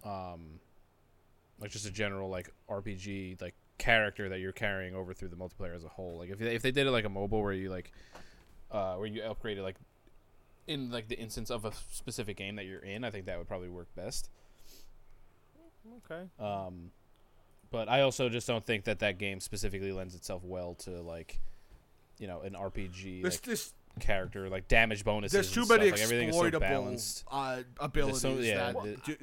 um 0.05 0.61
like 1.61 1.71
just 1.71 1.87
a 1.87 1.91
general 1.91 2.29
like 2.31 2.51
RPG 2.71 3.41
like 3.41 3.55
character 3.79 4.29
that 4.29 4.41
you're 4.41 4.53
carrying 4.53 4.95
over 4.95 5.13
through 5.13 5.29
the 5.29 5.37
multiplayer 5.37 5.75
as 5.75 5.85
a 5.85 5.89
whole. 5.89 6.19
Like 6.19 6.31
if 6.31 6.39
they, 6.39 6.55
if 6.55 6.63
they 6.63 6.71
did 6.71 6.87
it 6.87 6.91
like 6.91 7.05
a 7.05 7.09
MOBA 7.09 7.43
where 7.43 7.53
you 7.53 7.69
like 7.69 7.93
uh 8.71 8.95
where 8.95 9.07
you 9.07 9.23
upgraded 9.23 9.63
like 9.63 9.77
in 10.67 10.91
like 10.91 11.09
the 11.09 11.19
instance 11.19 11.51
of 11.51 11.65
a 11.65 11.73
specific 11.91 12.37
game 12.37 12.57
that 12.57 12.67
you're 12.67 12.81
in, 12.81 13.05
I 13.05 13.11
think 13.11 13.27
that 13.27 13.39
would 13.39 13.49
probably 13.49 13.69
work 13.69 13.89
best. 13.97 14.31
Okay. 16.11 16.23
Um 16.39 16.91
but 17.71 17.89
I 17.89 18.01
also 18.01 18.29
just 18.31 18.47
don't 18.47 18.65
think 18.65 18.85
that 18.85 19.01
that 19.01 19.19
game 19.19 19.41
specifically 19.41 19.93
lends 19.93 20.15
itself 20.15 20.43
well 20.45 20.75
to 20.77 20.91
like 21.03 21.41
you 22.19 22.27
know 22.27 22.41
an 22.41 22.55
RPG 22.55 23.23
this 23.23 23.35
like, 23.37 23.43
this 23.43 23.75
character 24.01 24.49
like 24.49 24.69
damage 24.69 25.05
bonuses. 25.05 25.33
there's 25.33 25.53
too 25.53 25.65
stuff. 25.65 25.79
many 25.79 25.91
Like, 25.91 26.01
everything 26.01 26.29
is 26.31 26.37
so 26.37 26.51
balanced. 26.61 27.25
uh, 27.31 27.63
abilities 27.81 28.47
yeah, 28.47 28.73
that 28.73 28.83
the- 28.83 28.97
do- 29.05 29.17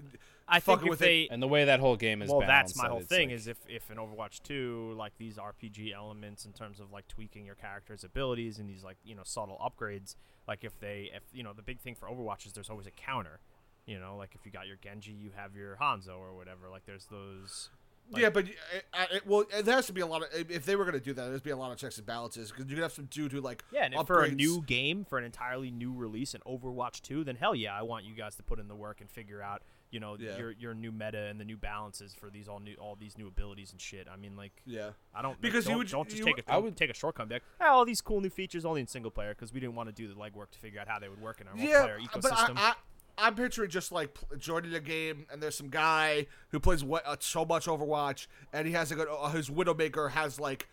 I 0.48 0.60
think 0.60 0.84
if 0.84 0.90
with 0.90 1.00
they 1.00 1.22
it- 1.22 1.32
And 1.32 1.42
the 1.42 1.48
way 1.48 1.66
that 1.66 1.80
whole 1.80 1.96
game 1.96 2.22
is 2.22 2.30
well, 2.30 2.42
balanced, 2.42 2.76
that's 2.76 2.84
my 2.84 2.90
whole 2.90 3.00
it's, 3.00 3.08
thing. 3.08 3.30
like- 3.30 3.36
is 3.36 3.48
if 3.48 3.58
if 3.68 3.90
in 3.90 3.98
Overwatch 3.98 4.44
2, 4.44 4.94
like 4.96 5.18
these 5.18 5.38
RPG 5.38 5.92
elements 5.92 6.46
in 6.46 6.54
terms 6.54 6.80
of 6.80 6.92
like 6.92 7.08
tweaking 7.08 7.46
your 7.48 7.56
character's 7.56 8.04
abilities 8.04 8.60
and 8.60 8.70
these 8.70 8.84
like 8.84 8.98
you 9.04 9.16
know 9.16 9.24
subtle 9.26 9.58
upgrades, 9.60 10.16
like 10.48 10.64
if 10.64 10.80
they 10.80 11.10
if 11.16 11.24
you 11.34 11.42
know 11.42 11.54
the 11.54 11.64
big 11.64 11.80
thing 11.80 11.96
for 11.96 12.08
Overwatch 12.08 12.46
is 12.46 12.54
there's 12.54 12.70
always 12.70 12.86
a 12.86 12.92
counter. 12.92 13.40
You 13.86 14.00
know, 14.00 14.16
like 14.18 14.34
if 14.36 14.46
you 14.46 14.52
got 14.52 14.68
your 14.68 14.78
Genji, 14.78 15.12
you 15.12 15.30
have 15.36 15.56
your 15.56 15.76
Hanzo 15.80 16.18
or 16.18 16.34
whatever. 16.36 16.70
Like 16.72 16.86
there's 16.86 17.06
those. 17.06 17.70
Like- 18.12 18.22
yeah, 18.22 18.30
but 18.30 18.46
uh, 18.46 19.00
uh, 19.02 19.06
it, 19.16 19.26
well, 19.28 19.46
there 19.64 19.76
has 19.76 19.88
to 19.88 19.94
be 19.94 20.02
a 20.02 20.06
lot 20.06 20.22
of. 20.22 20.28
If 20.52 20.66
they 20.66 20.76
were 20.76 20.84
going 20.86 20.94
to 20.94 21.00
do 21.04 21.14
that, 21.14 21.26
there's 21.30 21.42
be 21.42 21.50
a 21.50 21.58
lot 21.58 21.72
of 21.72 21.78
checks 21.80 21.98
and 21.98 22.06
balances 22.06 22.52
because 22.52 22.66
you 22.70 22.76
could 22.76 22.84
have 22.84 22.92
some 22.94 23.06
dude 23.06 23.32
who 23.32 23.42
like 23.42 23.64
Yeah, 23.72 23.86
and 23.86 23.96
if 23.96 24.06
for 24.06 24.24
a 24.24 24.30
new 24.32 24.62
game, 24.62 25.06
for 25.06 25.18
an 25.18 25.24
entirely 25.24 25.72
new 25.72 25.92
release 25.94 26.36
in 26.36 26.42
Overwatch 26.42 27.02
2, 27.02 27.24
then 27.24 27.36
hell 27.36 27.56
yeah, 27.56 27.78
I 27.78 27.82
want 27.82 28.06
you 28.06 28.14
guys 28.14 28.36
to 28.36 28.44
put 28.44 28.60
in 28.60 28.68
the 28.68 28.76
work 28.76 29.02
and 29.02 29.10
figure 29.10 29.42
out, 29.42 29.64
you 29.90 30.00
know, 30.00 30.18
Yeah. 30.20 30.38
your 30.38 30.52
your 30.52 30.74
new 30.76 30.92
meta 30.92 31.18
and 31.26 31.40
the 31.40 31.46
new 31.46 31.58
balances 31.58 32.14
for 32.14 32.30
these 32.30 32.48
all 32.48 32.60
new 32.60 32.76
all 32.76 32.96
these 32.96 33.18
new 33.18 33.28
abilities 33.28 33.72
and 33.72 33.82
shit. 33.82 34.08
I 34.12 34.18
mean, 34.18 34.36
like 34.36 34.52
Yeah, 34.68 34.92
I 35.16 35.24
don't 35.24 35.42
Because 35.42 35.66
don't, 35.66 35.72
you 35.72 35.78
would- 35.80 35.88
don't 35.88 36.08
just 36.08 36.20
you 36.20 36.26
take 36.26 36.36
would- 36.36 36.46
a 36.48 36.52
I 36.54 36.58
would- 36.58 36.78
take 36.78 36.92
a 36.92 36.94
shortcut 36.96 37.24
and 37.24 37.30
be 37.30 37.36
like, 37.36 37.44
oh, 37.62 37.66
all 37.74 37.86
these 37.86 38.02
cool 38.02 38.22
new 38.22 38.30
features 38.30 38.66
only 38.66 38.82
in 38.82 38.88
single 38.88 39.10
player 39.12 39.30
because 39.34 39.52
we 39.52 39.60
didn't 39.60 39.74
want 39.76 39.90
to 39.90 39.94
do 39.94 40.08
the 40.08 40.14
legwork 40.14 40.52
to 40.52 40.60
figure 40.60 40.80
out 40.80 40.88
how 40.88 41.00
they 41.00 41.10
would 41.10 41.22
work 41.22 41.42
in 41.42 41.48
our 41.48 41.58
yeah, 41.58 41.88
multiplayer 41.88 42.08
but 42.14 42.22
ecosystem. 42.22 42.54
I, 42.58 42.74
I'm 43.18 43.36
picturing 43.36 43.70
just 43.70 43.92
like 43.92 44.18
joining 44.38 44.74
a 44.74 44.80
game 44.80 45.26
and 45.32 45.42
there's 45.42 45.56
some 45.56 45.70
guy 45.70 46.28
who 46.50 46.60
plays 46.60 46.84
wa- 46.84 47.02
uh, 47.06 47.16
so 47.20 47.46
much 47.46 47.66
Overwatch 47.66 48.28
and 48.52 48.68
he 48.68 48.74
has 48.74 48.92
like 48.92 49.08
a, 49.08 49.12
uh, 49.12 49.30
his 49.30 49.50
Widowmaker 49.50 50.12
has 50.12 50.40
like 50.40 50.68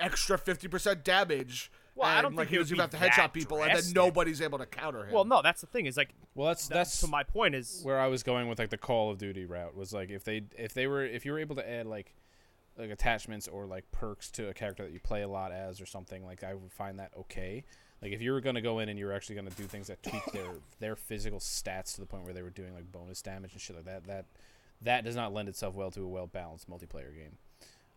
extra 0.00 0.38
fifty 0.38 0.68
percent 0.68 1.04
damage. 1.04 1.70
Well, 1.94 2.08
I 2.08 2.22
don't 2.22 2.34
like 2.34 2.48
think 2.48 2.62
it 2.62 2.66
he 2.66 2.72
would 2.74 2.80
have 2.80 2.90
be 2.90 2.98
to 2.98 3.04
headshot 3.04 3.16
that 3.16 3.32
people 3.34 3.62
and 3.62 3.76
then 3.76 3.84
nobody's 3.94 4.40
able 4.40 4.58
to 4.58 4.66
counter 4.66 5.04
him. 5.04 5.12
well, 5.12 5.26
no, 5.26 5.42
that's 5.42 5.60
the 5.60 5.66
thing 5.66 5.84
is 5.86 5.96
like 5.96 6.14
well, 6.34 6.48
that's 6.48 6.68
that, 6.68 6.74
that's 6.74 7.00
to 7.00 7.06
my 7.06 7.22
point 7.22 7.54
is 7.54 7.80
where 7.82 8.00
I 8.00 8.06
was 8.06 8.22
going 8.22 8.48
with 8.48 8.58
like 8.58 8.70
the 8.70 8.78
Call 8.78 9.10
of 9.10 9.18
Duty 9.18 9.44
route 9.44 9.76
was 9.76 9.92
like 9.92 10.10
if 10.10 10.24
they 10.24 10.42
if 10.56 10.72
they 10.72 10.86
were 10.86 11.04
if 11.04 11.26
you 11.26 11.32
were 11.32 11.38
able 11.38 11.56
to 11.56 11.70
add 11.70 11.86
like 11.86 12.14
like 12.78 12.90
attachments 12.90 13.48
or 13.48 13.66
like 13.66 13.84
perks 13.92 14.30
to 14.30 14.48
a 14.48 14.54
character 14.54 14.84
that 14.84 14.92
you 14.92 15.00
play 15.00 15.20
a 15.20 15.28
lot 15.28 15.52
as 15.52 15.80
or 15.80 15.86
something 15.86 16.24
like 16.24 16.42
I 16.42 16.54
would 16.54 16.72
find 16.72 16.98
that 16.98 17.10
okay. 17.18 17.64
Like 18.02 18.12
if 18.12 18.20
you 18.20 18.32
were 18.32 18.40
gonna 18.40 18.60
go 18.60 18.80
in 18.80 18.88
and 18.88 18.98
you 18.98 19.06
were 19.06 19.12
actually 19.12 19.36
gonna 19.36 19.50
do 19.50 19.64
things 19.64 19.86
that 19.86 20.02
tweak 20.02 20.24
their 20.32 20.50
their 20.80 20.96
physical 20.96 21.38
stats 21.38 21.94
to 21.94 22.00
the 22.00 22.06
point 22.06 22.24
where 22.24 22.34
they 22.34 22.42
were 22.42 22.50
doing 22.50 22.74
like 22.74 22.90
bonus 22.90 23.22
damage 23.22 23.52
and 23.52 23.60
shit 23.60 23.76
like 23.76 23.84
that, 23.84 24.06
that 24.06 24.26
that 24.82 25.04
does 25.04 25.14
not 25.14 25.32
lend 25.32 25.48
itself 25.48 25.74
well 25.74 25.90
to 25.92 26.02
a 26.02 26.08
well 26.08 26.26
balanced 26.26 26.68
multiplayer 26.68 27.14
game. 27.14 27.38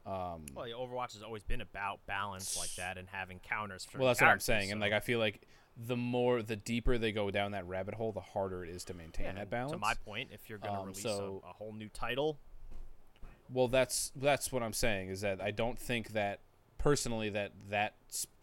Um, 0.06 0.45
well, 0.53 0.68
yeah, 0.68 0.76
Overwatch 0.76 1.14
has 1.14 1.23
always 1.23 1.41
been 1.41 1.61
about 1.61 1.99
balance 2.06 2.56
like 2.60 2.76
that 2.76 2.99
and 2.99 3.07
having 3.11 3.40
counters 3.40 3.84
for 3.86 3.98
well, 3.98 4.10
that's 4.10 4.22
what 4.22 4.30
I'm 4.30 4.40
saying, 4.40 4.72
and 4.72 4.80
like 4.80 4.94
I 4.94 4.99
feel 4.99 5.18
like 5.18 5.41
the 5.76 5.98
more 5.98 6.41
the 6.41 6.56
deeper 6.56 6.98
they 6.98 7.11
go 7.11 7.32
down 7.32 7.52
that 7.52 7.68
rabbit 7.68 7.95
hole, 7.95 8.11
the 8.11 8.22
harder 8.22 8.64
it 8.64 8.69
is 8.69 8.84
to 8.86 8.94
maintain 8.94 9.26
yeah, 9.26 9.34
that 9.34 9.49
balance. 9.49 9.72
To 9.72 9.77
my 9.77 9.94
point, 9.94 10.30
if 10.32 10.48
you're 10.49 10.60
going 10.60 10.73
to 10.73 10.80
Um, 10.80 10.88
release 10.88 11.03
so- 11.03 11.41
a, 11.44 11.49
a 11.49 11.53
whole 11.53 11.73
new 11.73 11.90
title, 11.90 12.40
Well, 13.49 13.68
that's 13.68 14.11
that's 14.15 14.52
what 14.52 14.64
I'm 14.64 14.73
saying 14.73 15.10
is 15.10 15.22
that 15.22 15.41
I 15.41 15.52
don't 15.52 15.77
think 15.77 16.10
that 16.10 16.40
personally 16.86 17.32
that 17.32 17.52
that 17.72 17.95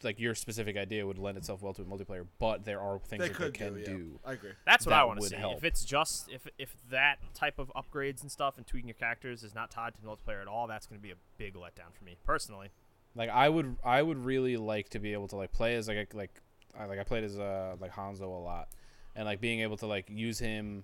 like 0.02 0.19
your 0.19 0.35
specific 0.35 0.77
idea 0.77 1.06
would 1.06 1.16
lend 1.16 1.39
itself 1.39 1.62
well 1.62 1.73
to 1.73 1.82
a 1.82 1.85
multiplayer, 1.85 2.27
but 2.40 2.64
there 2.64 2.81
are 2.81 2.98
things 2.98 3.23
they 3.23 3.28
that 3.28 3.36
could 3.36 3.55
they 3.55 3.59
can 3.59 3.74
do, 3.74 3.85
do. 3.85 4.20
yeah. 4.24 4.31
I 4.31 4.32
agree. 4.32 4.51
That's 4.66 4.85
what 4.85 4.90
that 4.90 5.01
I 5.01 5.05
want 5.05 5.20
to 5.20 5.23
would 5.23 5.31
see. 5.31 5.36
help. 5.36 5.59
If 5.59 5.64
it's 5.64 5.85
just 5.85 6.28
if 6.28 6.48
if 6.59 6.74
that 6.90 7.19
type 7.35 7.60
of 7.60 7.70
upgrades 7.77 8.20
and 8.20 8.32
stuff 8.32 8.59
and 8.59 8.66
tweaking 8.66 8.89
your 8.89 8.97
characters 8.97 9.44
is 9.44 9.55
not 9.55 9.70
tied 9.70 9.94
to 9.94 10.01
multiplayer 10.01 10.43
at 10.43 10.48
all, 10.48 10.66
that's 10.66 10.86
going 10.86 10.98
to 10.98 11.02
be 11.02 11.12
a 11.12 11.16
big 11.39 11.55
letdown 11.55 11.94
for 11.97 12.02
me 12.05 12.16
personally. 12.24 12.70
Like 13.14 13.31
I 13.31 13.48
would 13.48 13.77
I 13.85 14.02
would 14.02 14.19
really 14.24 14.56
like 14.56 14.89
to 14.89 14.98
be 14.98 15.12
able 15.12 15.28
to 15.28 15.36
like 15.36 15.52
play 15.52 15.77
as 15.77 15.86
like 15.86 15.98
a, 16.12 16.16
like 16.16 16.43
I 16.77 16.86
like 16.86 16.98
I 16.98 17.05
played 17.05 17.23
as 17.23 17.39
uh 17.39 17.77
like 17.78 17.93
Hanzo 17.93 18.23
a 18.23 18.24
lot, 18.24 18.70
and 19.14 19.24
like 19.24 19.40
being 19.40 19.60
able 19.60 19.77
to 19.77 19.86
like 19.86 20.06
use 20.10 20.40
him, 20.40 20.82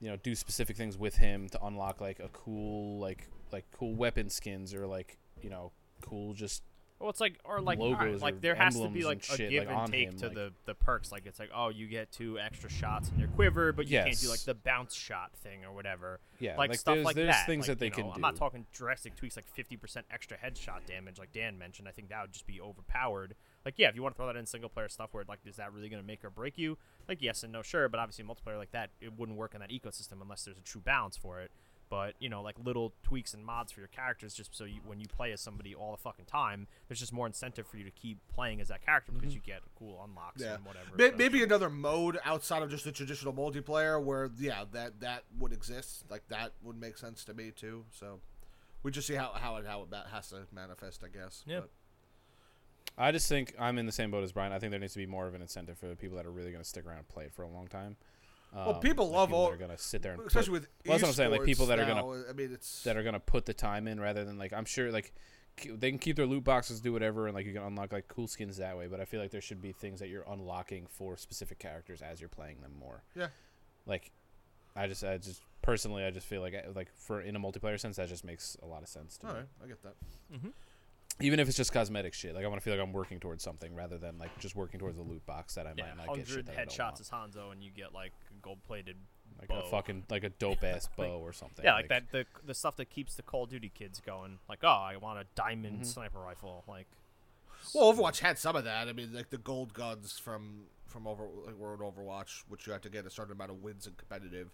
you 0.00 0.08
know, 0.08 0.16
do 0.16 0.34
specific 0.34 0.78
things 0.78 0.96
with 0.96 1.16
him 1.16 1.50
to 1.50 1.62
unlock 1.66 2.00
like 2.00 2.18
a 2.20 2.28
cool 2.28 2.98
like 2.98 3.28
like 3.52 3.66
cool 3.72 3.94
weapon 3.94 4.30
skins 4.30 4.72
or 4.72 4.86
like 4.86 5.18
you 5.42 5.50
know 5.50 5.70
cool 6.00 6.32
just 6.32 6.62
Well, 7.04 7.10
it's 7.10 7.20
like 7.20 7.38
or 7.44 7.60
like 7.60 7.78
all 7.80 7.92
right, 7.92 8.06
Logos 8.06 8.22
like 8.22 8.40
there 8.40 8.54
has 8.54 8.80
to 8.80 8.88
be 8.88 9.04
like 9.04 9.18
a 9.18 9.36
shit, 9.36 9.50
give 9.50 9.66
like, 9.66 9.76
and 9.76 9.92
take 9.92 10.08
him, 10.08 10.16
to 10.20 10.26
like- 10.28 10.34
the 10.34 10.52
the 10.64 10.74
perks. 10.74 11.12
Like 11.12 11.26
it's 11.26 11.38
like 11.38 11.50
oh, 11.54 11.68
you 11.68 11.86
get 11.86 12.10
two 12.10 12.38
extra 12.38 12.70
shots 12.70 13.10
in 13.10 13.18
your 13.18 13.28
quiver, 13.28 13.74
but 13.74 13.88
you 13.88 13.98
can't 13.98 14.18
do 14.18 14.30
like 14.30 14.40
the 14.40 14.54
bounce 14.54 14.94
shot 14.94 15.32
thing 15.42 15.66
or 15.66 15.74
whatever. 15.74 16.18
yeah 16.38 16.56
like, 16.56 16.70
like, 16.70 16.78
stuff 16.78 16.94
there's, 16.94 17.04
like 17.04 17.14
there's 17.14 17.28
that. 17.28 17.44
things 17.44 17.66
that 17.66 17.78
they 17.78 17.90
know, 17.90 17.96
can 17.96 18.06
I'm 18.06 18.14
do. 18.14 18.20
not 18.22 18.36
talking 18.36 18.64
drastic 18.72 19.16
tweaks 19.16 19.36
like 19.36 19.44
50% 19.54 20.04
extra 20.10 20.38
headshot 20.38 20.86
damage, 20.86 21.18
like 21.18 21.30
Dan 21.30 21.58
mentioned. 21.58 21.88
I 21.88 21.90
think 21.90 22.08
that 22.08 22.22
would 22.22 22.32
just 22.32 22.46
be 22.46 22.58
overpowered. 22.58 23.34
Like, 23.66 23.74
yeah, 23.76 23.90
if 23.90 23.96
you 23.96 24.02
want 24.02 24.14
to 24.14 24.16
throw 24.16 24.26
that 24.26 24.36
in 24.36 24.46
single 24.46 24.70
player 24.70 24.88
stuff, 24.88 25.10
where 25.12 25.24
like, 25.28 25.40
is 25.44 25.56
that 25.56 25.74
really 25.74 25.90
going 25.90 26.02
to 26.02 26.06
make 26.06 26.24
or 26.24 26.30
break 26.30 26.56
you? 26.56 26.78
Like, 27.06 27.20
yes 27.20 27.42
and 27.42 27.52
no, 27.52 27.60
sure, 27.60 27.86
but 27.90 28.00
obviously 28.00 28.24
multiplayer 28.24 28.56
like 28.56 28.72
that, 28.72 28.88
it 29.02 29.12
wouldn't 29.18 29.36
work 29.36 29.54
in 29.54 29.60
that 29.60 29.70
ecosystem 29.70 30.22
unless 30.22 30.46
there's 30.46 30.56
a 30.56 30.62
true 30.62 30.80
balance 30.80 31.18
for 31.18 31.42
it. 31.42 31.50
But 31.94 32.16
you 32.18 32.28
know, 32.28 32.42
like 32.42 32.56
little 32.64 32.92
tweaks 33.04 33.34
and 33.34 33.46
mods 33.46 33.70
for 33.70 33.78
your 33.78 33.86
characters, 33.86 34.34
just 34.34 34.52
so 34.52 34.64
you, 34.64 34.80
when 34.84 34.98
you 34.98 35.06
play 35.06 35.30
as 35.30 35.40
somebody 35.40 35.76
all 35.76 35.92
the 35.92 35.96
fucking 35.96 36.24
time, 36.24 36.66
there's 36.88 36.98
just 36.98 37.12
more 37.12 37.24
incentive 37.24 37.68
for 37.68 37.76
you 37.76 37.84
to 37.84 37.90
keep 37.92 38.18
playing 38.34 38.60
as 38.60 38.66
that 38.66 38.84
character 38.84 39.12
because 39.12 39.28
mm-hmm. 39.28 39.36
you 39.36 39.52
get 39.54 39.60
cool 39.78 40.04
unlocks 40.04 40.42
Yeah. 40.42 40.56
and 40.56 40.64
whatever. 40.64 40.88
May- 40.98 41.10
so- 41.10 41.16
Maybe 41.16 41.44
another 41.44 41.70
mode 41.70 42.18
outside 42.24 42.64
of 42.64 42.70
just 42.70 42.82
the 42.82 42.90
traditional 42.90 43.32
multiplayer 43.32 44.02
where 44.02 44.28
yeah 44.40 44.64
that 44.72 44.98
that 45.02 45.22
would 45.38 45.52
exist 45.52 46.02
like 46.10 46.26
that 46.30 46.50
would 46.64 46.80
make 46.80 46.98
sense 46.98 47.22
to 47.26 47.34
me 47.34 47.52
too. 47.54 47.84
So 47.92 48.18
we 48.82 48.90
just 48.90 49.06
see 49.06 49.14
how 49.14 49.30
how 49.32 49.54
it 49.58 49.64
how 49.64 49.82
it 49.82 49.96
has 50.10 50.30
to 50.30 50.48
manifest, 50.52 51.04
I 51.04 51.16
guess. 51.16 51.44
Yeah. 51.46 51.60
But- 51.60 51.70
I 52.98 53.12
just 53.12 53.28
think 53.28 53.54
I'm 53.56 53.78
in 53.78 53.86
the 53.86 53.92
same 53.92 54.10
boat 54.10 54.24
as 54.24 54.32
Brian. 54.32 54.52
I 54.52 54.58
think 54.58 54.72
there 54.72 54.80
needs 54.80 54.94
to 54.94 54.98
be 54.98 55.06
more 55.06 55.28
of 55.28 55.34
an 55.34 55.42
incentive 55.42 55.78
for 55.78 55.86
the 55.86 55.94
people 55.94 56.16
that 56.16 56.26
are 56.26 56.32
really 56.32 56.50
going 56.50 56.62
to 56.62 56.68
stick 56.68 56.86
around 56.86 56.98
and 56.98 57.08
play 57.08 57.26
it 57.26 57.32
for 57.32 57.42
a 57.42 57.48
long 57.48 57.68
time. 57.68 57.96
Well, 58.54 58.74
Um, 58.76 58.80
people 58.80 59.06
like 59.08 59.14
love 59.16 59.28
people 59.30 59.40
all- 59.40 59.48
that 59.48 59.54
are 59.54 59.58
going 59.58 59.70
to 59.70 59.78
sit 59.78 60.02
there 60.02 60.12
and 60.12 60.20
put- 60.20 60.28
especially 60.28 60.52
with 60.52 60.68
Well, 60.86 60.92
that's 60.98 61.02
what 61.02 61.08
I'm 61.08 61.14
saying, 61.14 61.30
like, 61.32 61.44
people 61.44 61.66
esports 61.66 61.68
that 61.68 61.78
are 61.80 61.86
gonna- 61.86 62.30
I 62.30 62.32
mean, 62.34 62.52
it's 62.52 62.82
that 62.84 62.96
are 62.96 63.02
going 63.02 63.14
to 63.14 63.20
put 63.20 63.46
the 63.46 63.54
time 63.54 63.88
in 63.88 63.98
rather 64.00 64.24
than 64.24 64.38
like 64.38 64.52
I'm 64.52 64.64
sure 64.64 64.92
like 64.92 65.12
they 65.64 65.90
can 65.90 65.98
keep 65.98 66.16
their 66.16 66.26
loot 66.26 66.44
boxes, 66.44 66.80
do 66.80 66.92
whatever, 66.92 67.26
and 67.26 67.34
like 67.34 67.46
you 67.46 67.52
can 67.52 67.62
unlock 67.62 67.92
like 67.92 68.06
cool 68.08 68.26
skins 68.28 68.56
that 68.58 68.76
way. 68.76 68.86
But 68.86 69.00
I 69.00 69.04
feel 69.06 69.20
like 69.20 69.30
there 69.32 69.40
should 69.40 69.60
be 69.60 69.72
things 69.72 69.98
that 70.00 70.08
you're 70.08 70.24
unlocking 70.28 70.86
for 70.86 71.16
specific 71.16 71.58
characters 71.58 72.00
as 72.02 72.20
you're 72.20 72.28
playing 72.28 72.60
them 72.60 72.74
more. 72.78 73.02
Yeah. 73.16 73.28
Like, 73.86 74.10
I 74.76 74.86
just, 74.88 75.02
I 75.04 75.18
just 75.18 75.42
personally, 75.62 76.04
I 76.04 76.10
just 76.10 76.26
feel 76.26 76.40
like, 76.40 76.54
I- 76.54 76.68
like 76.74 76.92
for 76.94 77.20
in 77.20 77.36
a 77.36 77.40
multiplayer 77.40 77.78
sense, 77.78 77.96
that 77.96 78.08
just 78.08 78.24
makes 78.24 78.56
a 78.62 78.66
lot 78.66 78.82
of 78.82 78.88
sense 78.88 79.16
to 79.18 79.26
all 79.28 79.32
me. 79.34 79.38
right. 79.40 79.48
I 79.62 79.66
get 79.66 79.82
that. 79.82 79.94
Even 81.20 81.38
if 81.38 81.46
it's 81.46 81.56
just 81.56 81.72
cosmetic 81.72 82.12
shit, 82.12 82.34
like 82.34 82.44
I 82.44 82.48
want 82.48 82.60
to 82.60 82.64
feel 82.64 82.74
like 82.76 82.82
I'm 82.84 82.92
working 82.92 83.20
towards 83.20 83.44
something 83.44 83.72
rather 83.72 83.98
than 83.98 84.18
like 84.18 84.36
just 84.40 84.56
working 84.56 84.80
towards 84.80 84.98
a 84.98 85.02
loot 85.02 85.24
box 85.26 85.54
that 85.54 85.64
I 85.64 85.72
yeah, 85.76 85.94
might 85.94 86.06
not 86.08 86.16
get 86.16 86.26
shit 86.26 86.34
hundred 86.34 86.46
that 86.46 86.52
I 86.58 86.64
don't 86.64 86.68
headshots 86.74 87.00
as 87.00 87.08
Hanzo, 87.08 87.52
and 87.52 87.62
you 87.62 87.70
get 87.70 87.94
like 87.94 88.12
gold 88.44 88.58
plated. 88.66 88.96
like 89.40 89.48
bow. 89.48 89.60
a 89.60 89.70
fucking 89.70 90.04
like 90.10 90.22
a 90.24 90.28
dope 90.38 90.62
ass 90.62 90.88
bow 90.96 91.18
or 91.20 91.32
something. 91.32 91.64
Yeah, 91.64 91.74
like, 91.74 91.88
that 91.88 92.10
the 92.12 92.26
the 92.44 92.54
stuff 92.54 92.76
that 92.76 92.90
keeps 92.90 93.14
the 93.16 93.22
Call 93.22 93.44
of 93.44 93.50
Duty 93.50 93.70
kids 93.74 94.00
going. 94.04 94.38
Like, 94.48 94.60
oh, 94.62 94.68
I 94.68 94.96
want 94.96 95.18
a 95.18 95.24
diamond 95.34 95.80
Mhm. 95.82 95.86
sniper 95.86 96.18
rifle. 96.20 96.62
Like, 96.68 96.86
Well, 97.74 97.92
Overwatch 97.92 98.20
had 98.20 98.38
some 98.38 98.54
of 98.56 98.64
that. 98.64 98.88
I 98.88 98.92
mean, 98.92 99.12
like 99.12 99.30
the 99.30 99.38
gold 99.38 99.72
guns 99.74 100.18
from 100.18 100.66
from 100.86 101.06
over 101.08 101.24
like, 101.46 101.56
World 101.56 101.80
Overwatch, 101.80 102.44
which 102.48 102.66
you 102.66 102.72
had 102.72 102.82
to 102.82 102.88
get 102.90 103.04
a 103.06 103.10
certain 103.10 103.32
amount 103.32 103.50
of 103.50 103.62
wins 103.62 103.86
in 103.86 103.94
competitive. 103.94 104.50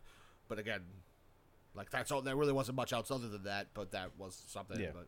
But 0.48 0.58
again, 0.58 0.82
like 1.74 1.90
that's 1.90 2.10
all. 2.10 2.22
There 2.22 2.36
really 2.36 2.52
wasn't 2.52 2.76
much 2.76 2.92
else 2.92 3.10
other 3.10 3.28
than 3.28 3.42
that. 3.44 3.68
But 3.74 3.90
that 3.92 4.10
was 4.18 4.42
something. 4.46 4.80
Yeah. 4.80 4.90
But 4.94 5.06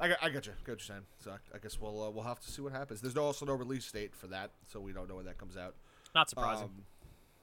I, 0.00 0.08
get- 0.08 0.18
I 0.22 0.28
get 0.28 0.46
you. 0.46 0.52
Get 0.64 0.72
what 0.74 0.78
you're 0.88 0.96
saying. 0.96 1.06
So 1.18 1.32
I, 1.32 1.56
I 1.56 1.58
guess 1.58 1.80
we'll 1.80 2.02
uh, 2.02 2.10
we'll 2.10 2.24
have 2.24 2.38
to 2.40 2.50
see 2.50 2.62
what 2.62 2.72
happens. 2.72 3.00
There's 3.00 3.16
no, 3.16 3.24
also 3.24 3.44
no 3.44 3.54
release 3.54 3.90
date 3.90 4.14
for 4.14 4.28
that, 4.28 4.52
so 4.68 4.78
we 4.78 4.92
don't 4.92 5.08
know 5.08 5.16
when 5.16 5.24
that 5.24 5.38
comes 5.38 5.56
out. 5.56 5.74
not 6.14 6.28
surprising. 6.30 6.64
Um, 6.66 6.84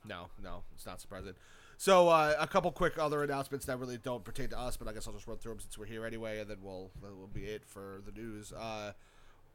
no, 0.08 0.28
no, 0.42 0.64
it's 0.74 0.86
not 0.86 1.02
surprising. 1.02 1.34
So 1.78 2.08
uh, 2.08 2.36
a 2.40 2.48
couple 2.48 2.72
quick 2.72 2.98
other 2.98 3.24
announcements 3.24 3.66
that 3.66 3.80
really 3.80 3.98
don't 3.98 4.24
pertain 4.24 4.50
to 4.50 4.60
us, 4.60 4.78
but 4.78 4.88
I 4.88 4.94
guess 4.94 5.08
I'll 5.08 5.14
just 5.14 5.28
run 5.28 5.38
through 5.38 5.54
them 5.54 5.60
since 5.60 5.78
we're 5.78 5.86
here 5.86 6.06
anyway, 6.06 6.40
and 6.40 6.50
then 6.50 6.58
we'll 6.62 6.92
that 7.02 7.16
will 7.16 7.28
be 7.28 7.46
it 7.46 7.66
for 7.66 8.02
the 8.06 8.12
news. 8.14 8.54
Uh, 8.54 8.94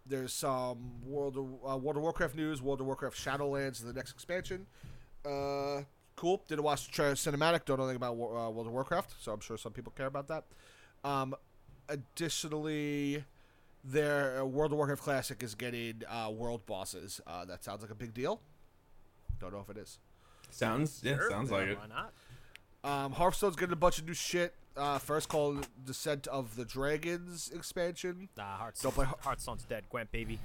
there's 0.07 0.33
some 0.33 1.03
World 1.05 1.37
of, 1.37 1.45
uh, 1.45 1.77
World 1.77 1.97
of 1.97 2.03
Warcraft 2.03 2.35
news. 2.35 2.61
World 2.61 2.81
of 2.81 2.87
Warcraft 2.87 3.17
Shadowlands 3.17 3.73
is 3.73 3.85
the 3.85 3.93
next 3.93 4.13
expansion. 4.13 4.67
Uh, 5.25 5.83
cool. 6.17 6.43
Didn't 6.49 6.65
watch 6.65 6.91
the 6.91 7.03
cinematic. 7.03 7.65
Don't 7.65 7.79
know 7.79 7.85
anything 7.85 7.97
about 7.97 8.13
uh, 8.13 8.51
World 8.51 8.67
of 8.67 8.73
Warcraft, 8.73 9.15
so 9.21 9.33
I'm 9.33 9.41
sure 9.41 9.57
some 9.57 9.73
people 9.73 9.93
care 9.97 10.07
about 10.07 10.29
that. 10.29 10.45
Um, 11.05 11.35
additionally, 11.89 13.25
their 13.83 14.43
uh, 14.43 14.45
World 14.45 14.73
of 14.73 14.79
Warcraft 14.79 15.03
Classic 15.03 15.43
is 15.43 15.55
getting 15.55 16.03
world 16.31 16.67
bosses. 16.67 17.21
That 17.27 17.65
sounds 17.65 17.81
like 17.81 17.91
a 17.91 17.95
big 17.95 18.13
deal. 18.13 18.41
Don't 19.39 19.55
know 19.55 19.61
if 19.61 19.75
it 19.75 19.81
is. 19.81 19.99
Sounds 20.51 21.01
yeah, 21.05 21.17
Sure, 21.17 21.31
sounds 21.31 21.51
yeah, 21.51 21.57
like 21.57 21.69
it. 21.69 21.79
Why 21.79 21.87
not? 21.87 22.13
Um, 23.05 23.13
Hearthstone's 23.13 23.57
getting 23.57 23.73
a 23.73 23.77
bunch 23.77 23.99
of 23.99 24.07
new 24.07 24.15
shit. 24.15 24.55
Uh, 24.77 24.99
first 24.99 25.29
called 25.29 25.67
Descent 25.85 26.27
of 26.29 26.57
the 26.57 26.65
Dragons 26.65 27.51
expansion. 27.55 28.29
Nah, 28.37 28.57
Hearthstone, 28.57 28.89
Don't 28.91 28.95
play 28.95 29.07
Heart- 29.07 29.21
Hearthstone's 29.23 29.65
dead. 29.65 29.85
Gwent, 29.91 30.11
baby. 30.13 30.39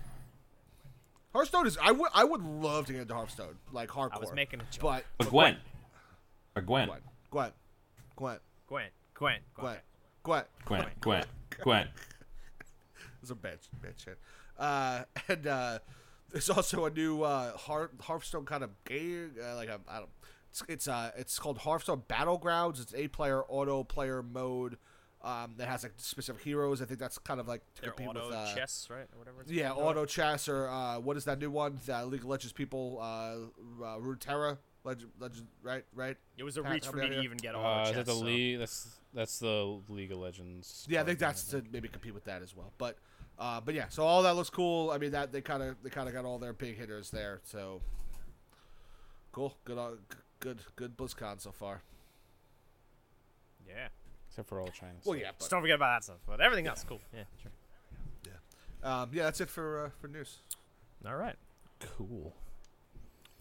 Hearthstone 1.34 1.68
is 1.68 1.77
I 1.82 1.91
would 1.91 2.10
I 2.14 2.23
would 2.23 2.41
love 2.41 2.86
to 2.88 2.94
get 2.94 3.02
into 3.03 3.14
Hearthstone 3.14 3.56
like 3.73 3.90
hardcore. 3.90 4.15
I 4.15 4.19
was 4.19 4.34
making 4.34 4.61
a 4.61 4.64
joke. 4.72 4.82
but 4.82 5.03
But 5.18 5.30
Gwen, 5.30 5.57
or 6.56 6.61
Gwen, 6.61 6.88
Gwen, 7.30 7.52
Gwen, 8.15 8.40
Gwen, 8.68 8.90
Gwent, 9.18 9.41
Gwent, 9.57 9.82
Gwen, 10.23 10.45
Gwen. 10.45 10.45
Gwen, 10.65 10.86
Gwen, 11.02 11.23
Gwen. 11.61 11.88
It's 13.22 13.32
a 13.32 13.36
bad, 13.36 13.60
bad 13.82 13.94
shit. 13.98 14.18
Uh, 14.57 15.03
and 15.27 15.48
uh, 15.48 15.80
there's 16.32 16.50
also 16.50 16.86
a 16.86 16.90
new 16.90 17.24
uh, 17.24 17.56
Hearth, 17.58 17.92
Hearthstone 18.02 18.46
kind 18.46 18.64
of 18.64 18.72
game. 18.86 19.32
Uh, 19.42 19.56
like 19.56 19.70
a, 19.70 19.80
I 19.88 20.00
don't. 20.00 20.10
It's 20.50 20.64
it's 20.70 20.88
uh 20.88 21.12
it's 21.18 21.38
called 21.38 21.58
Hearthstone 21.60 22.04
Battlegrounds. 22.08 22.82
It's 22.82 22.94
a 22.94 23.08
player 23.10 23.44
auto 23.44 23.84
player 23.84 24.24
mode. 24.24 24.78
Um, 25.22 25.56
that 25.58 25.68
has 25.68 25.82
like 25.82 25.94
specific 25.98 26.44
heroes. 26.44 26.84
I 26.84 26.86
think 26.86 27.00
that's 27.00 27.18
kind 27.18 27.40
of 27.40 27.48
like 27.48 27.62
to 27.78 27.82
Their 27.82 27.92
compete 27.92 28.10
auto 28.10 28.28
with 28.28 28.36
uh, 28.36 28.54
chess, 28.54 28.88
right, 28.92 29.08
or 29.12 29.18
whatever. 29.18 29.38
Yeah, 29.48 29.70
called. 29.70 29.84
auto 29.98 30.06
chess 30.06 30.48
or 30.48 30.70
uh, 30.70 31.00
what 31.00 31.18
is 31.18 31.26
that 31.26 31.40
new 31.40 31.50
one? 31.50 31.80
The 31.88 32.06
League 32.06 32.22
of 32.22 32.28
Legends 32.28 32.54
people, 32.54 33.00
uh, 33.02 33.04
uh, 33.84 33.98
Runeterra, 33.98 34.60
Legend, 34.84 35.10
Legend, 35.20 35.48
right, 35.64 35.84
right. 35.96 36.16
It 36.38 36.44
was 36.44 36.58
a 36.58 36.62
Pat, 36.62 36.74
reach 36.74 36.86
for 36.86 36.98
me 36.98 37.10
me 37.10 37.16
to 37.16 37.22
even 37.24 37.38
get 37.38 37.56
auto 37.56 37.66
Uh, 37.68 37.82
is 37.82 37.88
chess. 37.90 37.96
that 37.98 38.06
the 38.06 38.12
so- 38.14 38.20
league? 38.24 38.60
That's 38.60 39.00
that's 39.16 39.40
the 39.40 39.82
League 39.90 40.12
of 40.12 40.20
Legends. 40.20 40.86
Yeah, 40.88 41.02
I 41.02 41.06
think 41.06 41.18
that's 41.18 41.44
to 41.46 41.64
maybe 41.72 41.88
compete 41.88 42.14
with 42.14 42.26
that 42.26 42.44
as 42.44 42.56
well. 42.56 42.72
But, 42.78 42.98
uh, 43.38 43.62
but 43.62 43.74
yeah, 43.74 43.88
so 43.90 44.03
all 44.03 44.24
that 44.24 44.36
looks 44.36 44.49
cool. 44.49 44.91
I 44.91 44.98
mean, 44.98 45.12
that 45.12 45.32
they 45.32 45.41
kind 45.41 45.62
of 45.62 45.76
they 45.84 45.90
kind 45.90 46.07
of 46.07 46.14
got 46.14 46.26
all 46.26 46.40
their 46.40 46.53
big 46.53 46.78
hitters 46.78 47.10
there. 47.10 47.41
So 47.44 47.82
cool, 49.32 49.56
good, 49.66 49.78
uh, 49.78 49.91
good, 50.40 50.60
good 50.76 50.98
BlizzCon 50.98 51.41
so 51.41 51.52
far. 51.52 51.82
Yeah. 53.68 53.88
except 54.30 54.48
for 54.48 54.60
all 54.60 54.68
China. 54.68 54.94
Well, 55.03 55.16
stuff. 55.16 55.22
yeah, 55.22 55.32
Just 55.38 55.40
but, 55.40 55.49
don't 55.49 55.62
forget 55.62 55.76
about 55.76 55.98
that 55.98 56.03
stuff. 56.03 56.18
But 56.28 56.40
everything 56.40 56.68
else, 56.68 56.80
is 56.80 56.86
cool. 56.86 57.02
Yeah, 57.14 57.24
sure. 57.41 57.52
um, 58.90 59.10
yeah, 59.12 59.24
that's 59.24 59.41
it 59.41 59.49
for 59.49 59.86
uh, 59.86 59.90
for 59.99 60.07
news. 60.07 60.38
All 61.06 61.16
right. 61.16 61.36
cool. 61.80 62.34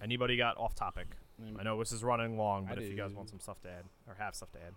Anybody 0.03 0.37
got 0.37 0.59
off 0.59 0.75
topic? 0.75 1.07
Mm, 1.43 1.59
I 1.59 1.63
know 1.63 1.79
this 1.79 1.93
is 1.93 2.05
running 2.05 2.37
long, 2.37 2.67
I 2.67 2.75
but 2.75 2.83
if 2.83 2.91
you 2.91 2.97
guys 2.97 3.13
want 3.13 3.29
some 3.31 3.41
stuff 3.41 3.61
to 3.63 3.69
add 3.69 3.85
or 4.07 4.17
have 4.19 4.35
stuff 4.35 4.53
to 4.53 4.59
add, 4.59 4.75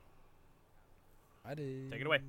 I 1.45 1.53
did. 1.53 1.91
take 1.91 2.01
it 2.01 2.07
away. 2.07 2.19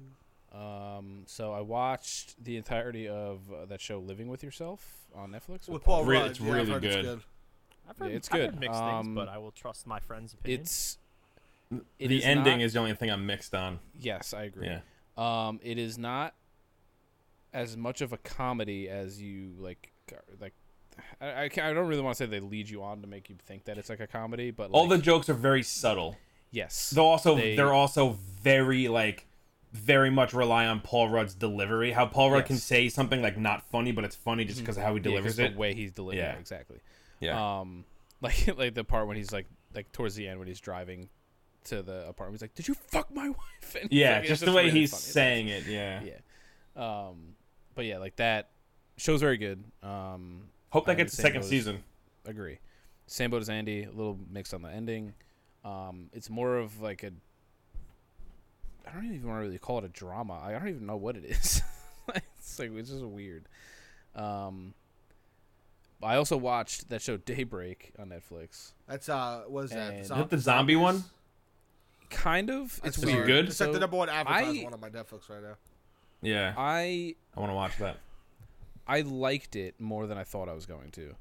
Um, 0.53 1.23
so 1.27 1.53
I 1.53 1.61
watched 1.61 2.43
the 2.43 2.57
entirety 2.57 3.07
of 3.09 3.41
uh, 3.53 3.67
that 3.67 3.81
show, 3.81 3.99
Living 3.99 4.29
with 4.29 4.43
Yourself, 4.43 4.85
on 5.15 5.31
Netflix. 5.33 5.69
With 5.69 5.83
Paul 5.85 6.05
Re- 6.05 6.17
Rudd, 6.19 6.31
it's 6.31 6.41
yeah, 6.41 6.47
I've 6.47 6.55
really 6.55 6.71
heard 6.73 6.83
good. 6.83 7.07
I've 7.89 7.97
Yeah, 7.99 8.05
heard, 8.07 8.13
it's 8.15 8.29
I've 8.33 8.37
good. 8.53 8.61
mixed 8.61 8.81
Um, 8.81 9.05
things, 9.07 9.15
but 9.15 9.29
I 9.29 9.39
will 9.39 9.51
trust 9.53 9.87
my 9.87 10.01
friend's 10.01 10.33
opinion. 10.35 10.61
It's 10.61 10.99
It 11.99 12.09
the 12.09 12.19
is 12.19 12.25
ending 12.25 12.59
not- 12.59 12.65
is 12.65 12.73
the 12.73 12.79
only 12.79 12.95
thing 12.95 13.11
I'm 13.11 13.27
mixed 13.27 13.55
on. 13.55 13.81
yes, 13.99 14.33
I 14.33 14.45
agree. 14.45 14.67
Yeah. 14.69 14.81
Um, 15.19 15.61
it 15.63 15.79
is 15.79 15.99
not 15.99 16.35
as 17.53 17.77
much 17.77 18.01
of 18.01 18.13
a 18.13 18.19
comedy 18.19 18.89
as 18.89 19.21
you 19.21 19.53
like. 19.59 19.93
Like, 20.41 20.55
I 21.21 21.27
I, 21.27 21.43
I 21.45 21.49
don't 21.75 21.89
really 21.89 22.03
want 22.03 22.17
to 22.17 22.25
say 22.25 22.27
they 22.31 22.41
lead 22.41 22.69
you 22.71 22.83
on 22.83 23.03
to 23.03 23.07
make 23.07 23.29
you 23.29 23.37
think 23.45 23.65
that 23.65 23.77
it's 23.79 23.89
like 23.91 24.01
a 24.01 24.07
comedy, 24.07 24.51
but 24.51 24.71
All 24.71 24.87
the 24.87 24.99
jokes 24.99 25.29
are 25.29 25.35
very 25.35 25.63
subtle. 25.63 26.17
yes, 26.51 26.91
They'll 26.91 27.05
also 27.05 27.37
They- 27.37 27.55
they, 27.57 27.63
are 27.63 27.73
also 27.75 28.19
very 28.43 28.89
like 28.89 29.27
very 29.79 30.11
much 30.11 30.33
rely 30.35 30.67
on 30.67 30.81
Paul 30.81 31.09
Rudd's 31.09 31.35
delivery. 31.35 31.93
How 31.93 32.07
Paul 32.07 32.31
Rudd 32.31 32.47
can 32.47 32.57
say 32.57 32.89
something 32.89 33.23
like 33.23 33.39
not 33.39 33.63
funny, 33.71 33.93
but 33.93 34.05
it's 34.05 34.17
funny 34.17 34.45
just 34.45 34.61
because 34.61 34.77
of 34.77 34.83
how 34.83 34.91
he 34.95 34.99
Yeah, 34.99 35.03
delivers 35.05 35.37
the 35.37 35.47
it. 35.47 35.57
way 35.57 35.75
he's 35.75 35.93
delivering. 35.93 36.19
Yeah. 36.25 36.33
Yeah. 36.35 36.39
exactly. 36.39 36.79
Yeah. 37.21 37.61
Um, 37.61 37.85
like 38.21 38.57
like 38.57 38.75
the 38.75 38.85
part 38.85 39.07
when 39.07 39.17
he's 39.17 39.33
like 39.33 39.47
like 39.75 39.91
towards 39.93 40.15
the 40.15 40.27
end 40.29 40.39
when 40.39 40.49
he's 40.49 40.61
driving 40.61 41.09
to 41.65 41.83
the 41.83 42.07
apartment, 42.09 42.35
he's 42.37 42.43
like, 42.43 42.55
"Did 42.55 42.67
you 42.69 42.75
fuck 42.75 43.13
my 43.15 43.29
wife?" 43.63 43.77
And 43.81 43.93
yeah, 43.93 44.13
like, 44.15 44.21
it's 44.23 44.29
just 44.29 44.45
the 44.45 44.53
way 44.53 44.67
really 44.67 44.81
he's 44.81 44.91
funny. 44.91 45.01
Saying 45.03 45.49
it. 45.49 45.67
Yeah. 45.67 46.01
Yeah. 46.05 46.13
Um, 47.09 47.35
but 47.75 47.85
yeah, 47.85 47.99
like 47.99 48.17
that 48.17 48.51
show's 48.97 49.21
very 49.21 49.37
good. 49.37 49.63
Um, 49.83 50.45
Hope 50.71 50.87
that 50.87 50.93
I'm 50.93 50.97
gets 50.99 51.17
the 51.17 51.23
a 51.23 51.25
second 51.25 51.41
boat 51.41 51.45
as- 51.45 51.51
season. 51.51 51.83
agree. 52.27 52.59
Same 53.07 53.31
boat 53.31 53.41
as 53.43 53.49
Andy, 53.49 53.85
a 53.85 53.91
little 53.91 54.19
mixed 54.31 54.53
on 54.53 54.61
the 54.63 54.69
ending. 54.71 55.15
Um, 55.65 56.11
it's 56.13 56.29
more 56.31 56.57
of 56.59 56.81
like 56.81 57.03
a. 57.03 57.11
I 58.89 58.95
don't 58.95 59.13
even 59.15 59.29
want 59.29 59.41
to 59.41 59.45
really 59.47 59.59
call 59.59 59.79
it 59.79 59.85
a 59.85 59.89
drama. 59.89 60.41
I 60.43 60.53
don't 60.53 60.69
even 60.69 60.87
know 60.87 60.97
what 60.97 61.17
it 61.17 61.25
is. 61.25 61.63
it's 62.15 62.59
like 62.59 62.71
it's 62.75 62.91
just 62.91 63.05
weird. 63.05 63.45
Um, 64.15 64.75
I 66.03 66.17
also 66.17 66.37
watched 66.37 66.89
that 66.91 67.03
show 67.03 67.17
Daybreak 67.17 67.93
on 67.99 68.09
Netflix. 68.11 68.73
That's 68.89 69.09
uh, 69.09 69.43
what 69.49 69.65
is 69.65 69.71
that? 69.73 69.93
And- 69.93 70.01
Is 70.01 70.09
that 70.09 70.31
the 70.31 70.39
zombie 70.39 70.77
one? 70.77 71.05
Kind 72.11 72.51
of. 72.51 72.81
It's 72.85 72.97
It's 72.97 72.99
Is 72.99 73.05
weird. 73.05 73.27
good? 73.27 73.47
It's 73.47 73.61
like 73.61 73.73
the 73.73 73.81
number 73.81 73.97
one 73.97 74.09
advertised 74.09 74.61
I- 74.61 74.65
one 74.65 74.73
on 74.75 74.81
my 74.81 74.91
Netflix 74.91 75.29
right 75.29 75.43
now. 75.43 75.57
Yeah. 76.23 76.55
I 76.57 77.15
I 77.37 77.41
want 77.41 77.51
to 77.51 77.55
watch 77.55 77.77
that. 77.79 77.97
I 78.87 79.03
liked 79.03 79.55
it 79.57 79.79
more 79.79 80.07
than 80.07 80.17
I 80.17 80.25
thought 80.25 80.49
I 80.49 80.55
was 80.55 80.65
going 80.67 80.91
to. 80.93 81.15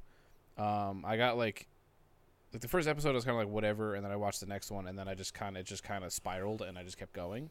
Um, 0.64 1.04
I 1.06 1.18
got 1.18 1.38
like, 1.38 1.68
like 2.54 2.62
the 2.62 2.68
first 2.68 2.88
episode 2.88 3.10
I 3.10 3.14
was 3.14 3.26
kind 3.26 3.38
of 3.38 3.46
like 3.46 3.54
whatever, 3.54 3.96
and 3.96 4.06
then 4.06 4.12
I 4.12 4.16
watched 4.16 4.40
the 4.40 4.46
next 4.46 4.72
one, 4.72 4.88
and 4.88 4.98
then 4.98 5.08
I 5.08 5.16
just 5.16 5.34
kind 5.34 5.58
of 5.58 5.66
just 5.66 5.84
kind 5.84 6.04
of 6.04 6.14
spiraled, 6.14 6.62
and 6.62 6.78
I 6.78 6.84
just 6.84 6.98
kept 6.98 7.14
going. 7.14 7.50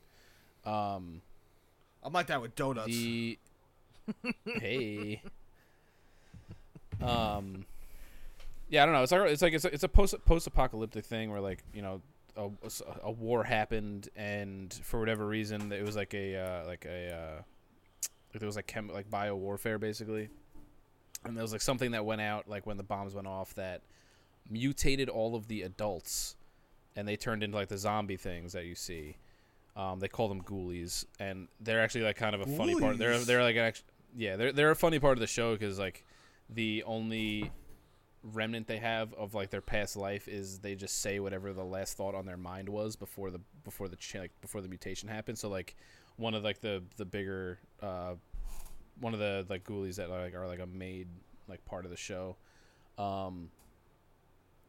Um, 0.65 1.21
I'm 2.03 2.13
like 2.13 2.29
that 2.29 2.41
with 2.41 2.55
donuts. 2.55 2.87
the 2.87 3.39
hey, 4.45 5.23
um, 7.03 7.67
yeah, 8.69 8.83
I 8.83 8.87
don't 8.87 8.95
know. 8.95 9.03
It's 9.03 9.13
like 9.13 9.31
it's 9.31 9.43
like 9.43 9.53
it's 9.53 9.65
a, 9.65 9.75
it's 9.75 9.85
a 9.85 9.89
post 9.89 10.15
post 10.25 10.47
apocalyptic 10.47 11.05
thing 11.05 11.31
where 11.31 11.41
like 11.41 11.63
you 11.75 11.83
know 11.83 12.01
a, 12.37 12.51
a 13.03 13.11
war 13.11 13.45
happened, 13.45 14.09
and 14.17 14.73
for 14.83 14.99
whatever 15.01 15.27
reason, 15.27 15.73
it 15.73 15.85
was 15.85 15.97
like 15.97 16.15
a 16.15 16.37
uh, 16.37 16.67
like 16.67 16.85
a 16.85 17.13
uh, 17.13 17.43
like 18.33 18.41
there 18.41 18.47
was 18.47 18.57
like 18.57 18.67
chem 18.67 18.89
like 18.89 19.11
bio 19.11 19.35
warfare 19.35 19.79
basically, 19.79 20.29
and 21.25 21.37
there 21.37 21.43
was 21.43 21.53
like 21.53 21.63
something 21.63 21.93
that 21.93 22.05
went 22.05 22.21
out 22.21 22.49
like 22.49 22.67
when 22.67 22.77
the 22.77 22.83
bombs 22.83 23.15
went 23.15 23.27
off 23.27 23.55
that 23.55 23.83
mutated 24.51 25.09
all 25.09 25.35
of 25.35 25.49
the 25.49 25.63
adults, 25.63 26.37
and 26.95 27.07
they 27.07 27.17
turned 27.17 27.43
into 27.43 27.57
like 27.57 27.69
the 27.69 27.79
zombie 27.79 28.17
things 28.17 28.53
that 28.53 28.65
you 28.67 28.75
see. 28.75 29.17
Um, 29.77 29.99
they 30.01 30.09
call 30.09 30.29
them 30.29 30.43
ghoulies, 30.43 31.05
and 31.19 31.49
they're 31.61 31.83
actually 31.83 32.05
like 32.05 32.17
kind 32.17 32.35
of 32.35 32.41
a 32.41 32.47
funny 32.57 32.73
part. 32.81 32.99
They're 32.99 33.19
they're 33.27 33.43
like 33.43 33.57
actually 33.57 33.87
yeah 34.17 34.37
they're 34.37 34.53
they're 34.53 34.71
a 34.71 34.77
funny 34.77 34.99
part 34.99 35.13
of 35.15 35.21
the 35.21 35.27
show 35.27 35.53
because 35.55 35.79
like 35.79 36.05
the 36.49 36.83
only 36.87 37.51
remnant 38.23 38.67
they 38.67 38.79
have 38.79 39.13
of 39.15 39.35
like 39.35 39.51
their 39.51 39.61
past 39.61 39.97
life 39.97 40.27
is 40.27 40.59
they 40.61 40.75
just 40.75 41.01
say 41.01 41.21
whatever 41.21 41.53
the 41.53 41.65
last 41.65 41.97
thought 41.97 42.15
on 42.15 42.27
their 42.27 42.37
mind 42.37 42.69
was 42.69 42.97
before 42.97 43.31
the 43.31 43.41
before 43.65 43.89
the 43.89 43.97
ch- 43.97 44.17
like 44.17 44.33
before 44.41 44.61
the 44.61 44.69
mutation 44.69 45.09
happened. 45.09 45.39
So 45.39 45.49
like 45.49 45.77
one 46.17 46.35
of 46.35 46.43
like 46.43 46.61
the 46.61 46.83
the 46.97 47.05
bigger 47.05 47.59
uh 47.83 48.15
one 49.01 49.13
of 49.13 49.21
the 49.21 49.45
like 49.49 49.65
ghoulies 49.65 49.97
that 49.97 50.09
like 50.09 50.35
are 50.35 50.47
like 50.47 50.61
a 50.61 50.67
made 50.67 51.09
like 51.49 51.65
part 51.67 51.85
of 51.85 51.91
the 51.91 51.97
show 51.97 52.37
um 52.99 53.51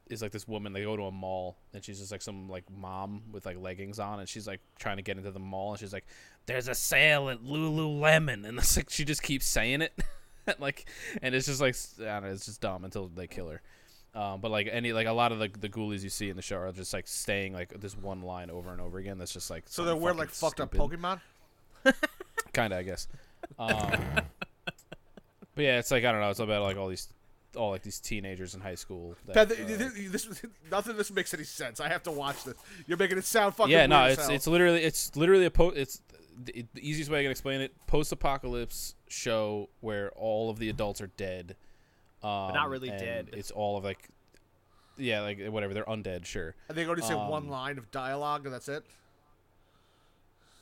is 0.10 0.22
like 0.22 0.32
this 0.32 0.48
woman 0.48 0.74
they 0.74 0.84
go 0.84 0.96
to 0.96 1.04
a 1.04 1.12
mall 1.12 1.58
and 1.74 1.84
she's 1.84 2.00
just 2.00 2.12
like 2.12 2.22
some 2.22 2.50
like 2.50 2.64
mom 2.76 3.22
with 3.32 3.46
like 3.46 3.58
leggings 3.60 4.00
on 4.00 4.20
and 4.20 4.28
she's 4.30 4.48
like 4.48 4.62
trying 4.80 4.98
to 4.98 5.04
get 5.04 5.18
into 5.18 5.32
the 5.32 5.40
mall 5.40 5.72
and 5.72 5.80
she's 5.80 5.94
like 5.94 6.06
there's 6.46 6.68
a 6.68 6.76
sale 6.76 7.30
at 7.30 7.44
lululemon 7.44 8.48
and 8.48 8.58
it's 8.58 8.78
like 8.78 8.90
she 8.90 9.04
just 9.06 9.22
keeps 9.22 9.46
saying 9.46 9.82
it 9.82 9.94
like 10.60 10.90
and 11.22 11.36
it's 11.36 11.46
just 11.46 11.62
like 11.62 11.76
I 12.00 12.14
don't 12.20 12.24
know, 12.24 12.30
it's 12.30 12.46
just 12.46 12.62
dumb 12.62 12.86
until 12.86 13.08
they 13.08 13.28
kill 13.28 13.50
her 13.50 13.62
um, 14.16 14.42
but 14.42 14.50
like 14.50 14.68
any 14.72 14.94
like 14.94 15.06
a 15.08 15.12
lot 15.12 15.32
of 15.32 15.40
the 15.40 15.50
the 15.60 15.70
ghoulies 15.70 16.02
you 16.04 16.10
see 16.10 16.30
in 16.30 16.36
the 16.36 16.42
show 16.42 16.58
are 16.58 16.72
just 16.72 16.94
like 16.94 17.08
staying 17.08 17.54
like 17.54 17.80
this 17.80 17.96
one 17.96 18.22
line 18.22 18.50
over 18.50 18.72
and 18.72 18.82
over 18.82 18.98
again 18.98 19.18
that's 19.18 19.34
just 19.34 19.50
like 19.50 19.64
So 19.68 19.84
they're 19.84 19.96
wearing 19.96 20.18
like 20.18 20.30
fucked 20.30 20.60
up. 20.60 20.74
Pokemon. 20.74 21.22
kind 22.54 22.74
of 22.74 22.80
I 22.80 22.84
guess 22.84 23.08
um, 23.60 23.70
but 25.56 25.64
yeah 25.64 25.78
it's 25.80 25.92
like 25.92 26.04
I 26.04 26.12
don't 26.12 26.22
know 26.22 26.30
it's 26.30 26.40
about 26.40 26.64
like 26.64 26.78
all 26.78 26.88
these 26.88 27.10
all 27.58 27.72
like 27.72 27.82
these 27.84 28.00
teenagers 28.00 28.56
in 28.56 28.62
high 28.62 28.76
school 28.76 29.16
that, 29.26 29.50
That- 29.50 29.60
uh, 29.60 29.66
this, 29.66 30.26
this, 30.26 30.42
nothing 30.72 30.92
of 30.92 30.98
this 30.98 31.12
makes 31.12 31.34
any 31.34 31.44
sense. 31.44 31.80
I 31.80 31.90
have 31.90 32.04
to 32.04 32.12
watch 32.12 32.44
this. 32.44 32.56
You're 32.88 32.98
making 32.98 33.18
it 33.18 33.26
sound 33.26 33.56
fucking 33.56 33.72
yeah, 33.72 33.86
no, 33.86 34.06
weird 34.06 34.20
it's 34.20 34.30
it's 34.30 34.48
literally 34.48 34.84
it's 34.84 35.16
literally 35.16 35.46
a 35.46 35.52
po- 35.52 35.70
it's 35.70 36.02
the, 36.44 36.66
the 36.74 36.88
easiest 36.88 37.10
way 37.12 37.20
I 37.20 37.24
can 37.24 37.32
explain 37.32 37.62
it. 37.62 37.74
Post-apocalypse 37.88 38.96
show 39.08 39.70
where 39.82 40.12
all 40.12 40.50
of 40.50 40.60
the 40.60 40.70
adults 40.70 41.02
are 41.02 41.08
dead, 41.18 41.56
um, 42.24 42.54
not 42.54 42.70
really 42.70 42.90
and 42.90 43.00
dead. 43.00 43.30
It's 43.34 43.52
all 43.52 43.78
of 43.78 43.84
like, 43.84 44.08
yeah, 44.98 45.22
like 45.22 45.46
whatever. 45.48 45.74
They're 45.74 45.86
undead, 45.86 46.26
sure. 46.26 46.56
and 46.70 46.78
they 46.78 46.86
go 46.86 46.96
to 46.96 47.02
say 47.02 47.16
one 47.16 47.44
um, 47.44 47.50
line 47.50 47.78
of 47.78 47.90
dialogue 47.92 48.46
and 48.46 48.54
that's 48.54 48.70
it. 48.70 48.84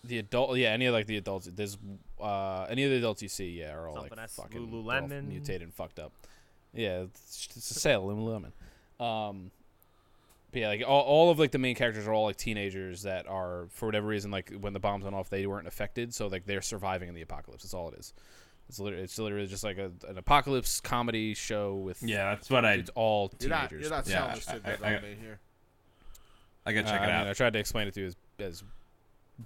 The 0.04 0.20
adult, 0.20 0.58
yeah, 0.58 0.70
any 0.70 0.86
of 0.86 0.94
like 0.94 1.08
the 1.08 1.18
adults. 1.18 1.50
There's 1.54 1.78
uh, 2.22 2.68
any 2.70 2.84
of 2.84 2.92
the 2.92 2.98
adults 2.98 3.22
you 3.24 3.30
see, 3.30 3.50
yeah, 3.60 3.74
are 3.74 3.88
all 3.88 3.96
Something 3.96 4.18
like 4.18 4.30
fucking 4.30 4.68
Lululemon. 4.72 5.28
mutated 5.28 5.64
and 5.64 5.74
fucked 5.74 6.00
up. 6.00 6.12
Yeah, 6.76 7.02
it's, 7.04 7.48
it's 7.56 7.72
a 7.72 7.80
sale, 7.80 8.06
Lululemon. 8.08 8.52
Um, 9.04 9.52
but 10.52 10.60
yeah, 10.62 10.68
like 10.70 10.84
all, 10.88 11.02
all 11.02 11.32
of 11.32 11.40
like 11.40 11.52
the 11.52 11.58
main 11.58 11.76
characters 11.76 12.08
are 12.08 12.14
all 12.14 12.26
like 12.26 12.38
teenagers 12.38 13.02
that 13.04 13.28
are 13.28 13.68
for 13.72 13.86
whatever 13.88 14.08
reason 14.08 14.32
like 14.32 14.52
when 14.60 14.74
the 14.74 14.80
bombs 14.80 15.04
went 15.04 15.16
off 15.16 15.30
they 15.30 15.46
weren't 15.48 15.68
affected, 15.68 16.14
so 16.14 16.28
like 16.28 16.46
they're 16.46 16.62
surviving 16.62 17.10
in 17.10 17.16
the 17.16 17.22
apocalypse. 17.22 17.64
That's 17.64 17.74
all 17.74 17.90
it 17.90 18.00
is. 18.00 18.14
It's 18.70 18.80
literally 18.80 19.04
it's 19.04 19.20
literally 19.20 19.48
just 19.48 19.64
like 19.64 19.78
a, 19.78 19.92
an 20.08 20.18
apocalypse 20.18 20.80
comedy 20.80 21.34
show 21.34 21.76
with 21.76 22.02
Yeah, 22.02 22.34
that's 22.36 22.50
what 22.50 22.64
I 22.66 22.74
it's 22.74 22.90
all 22.96 23.30
teenagers. 23.30 23.82
You're 23.82 23.90
not, 23.90 24.08
you're 24.08 24.18
not 24.18 24.18
Yeah, 24.18 24.18
selling 24.18 24.36
this 24.36 24.46
too 24.46 24.52
I- 24.54 24.60
good 24.78 24.84
I- 24.84 24.96
on 24.96 25.02
me 25.04 25.16
here. 25.22 25.40
I 26.66 26.74
gotta 26.74 26.88
Uh, 26.88 26.92
check 26.92 27.02
I 27.02 27.04
it 27.04 27.08
mean, 27.08 27.16
out. 27.18 27.28
I 27.28 27.34
tried 27.34 27.54
to 27.54 27.60
explain 27.60 27.88
it 27.88 27.94
to 27.94 28.00
you 28.02 28.08
as, 28.08 28.16
as 28.40 28.64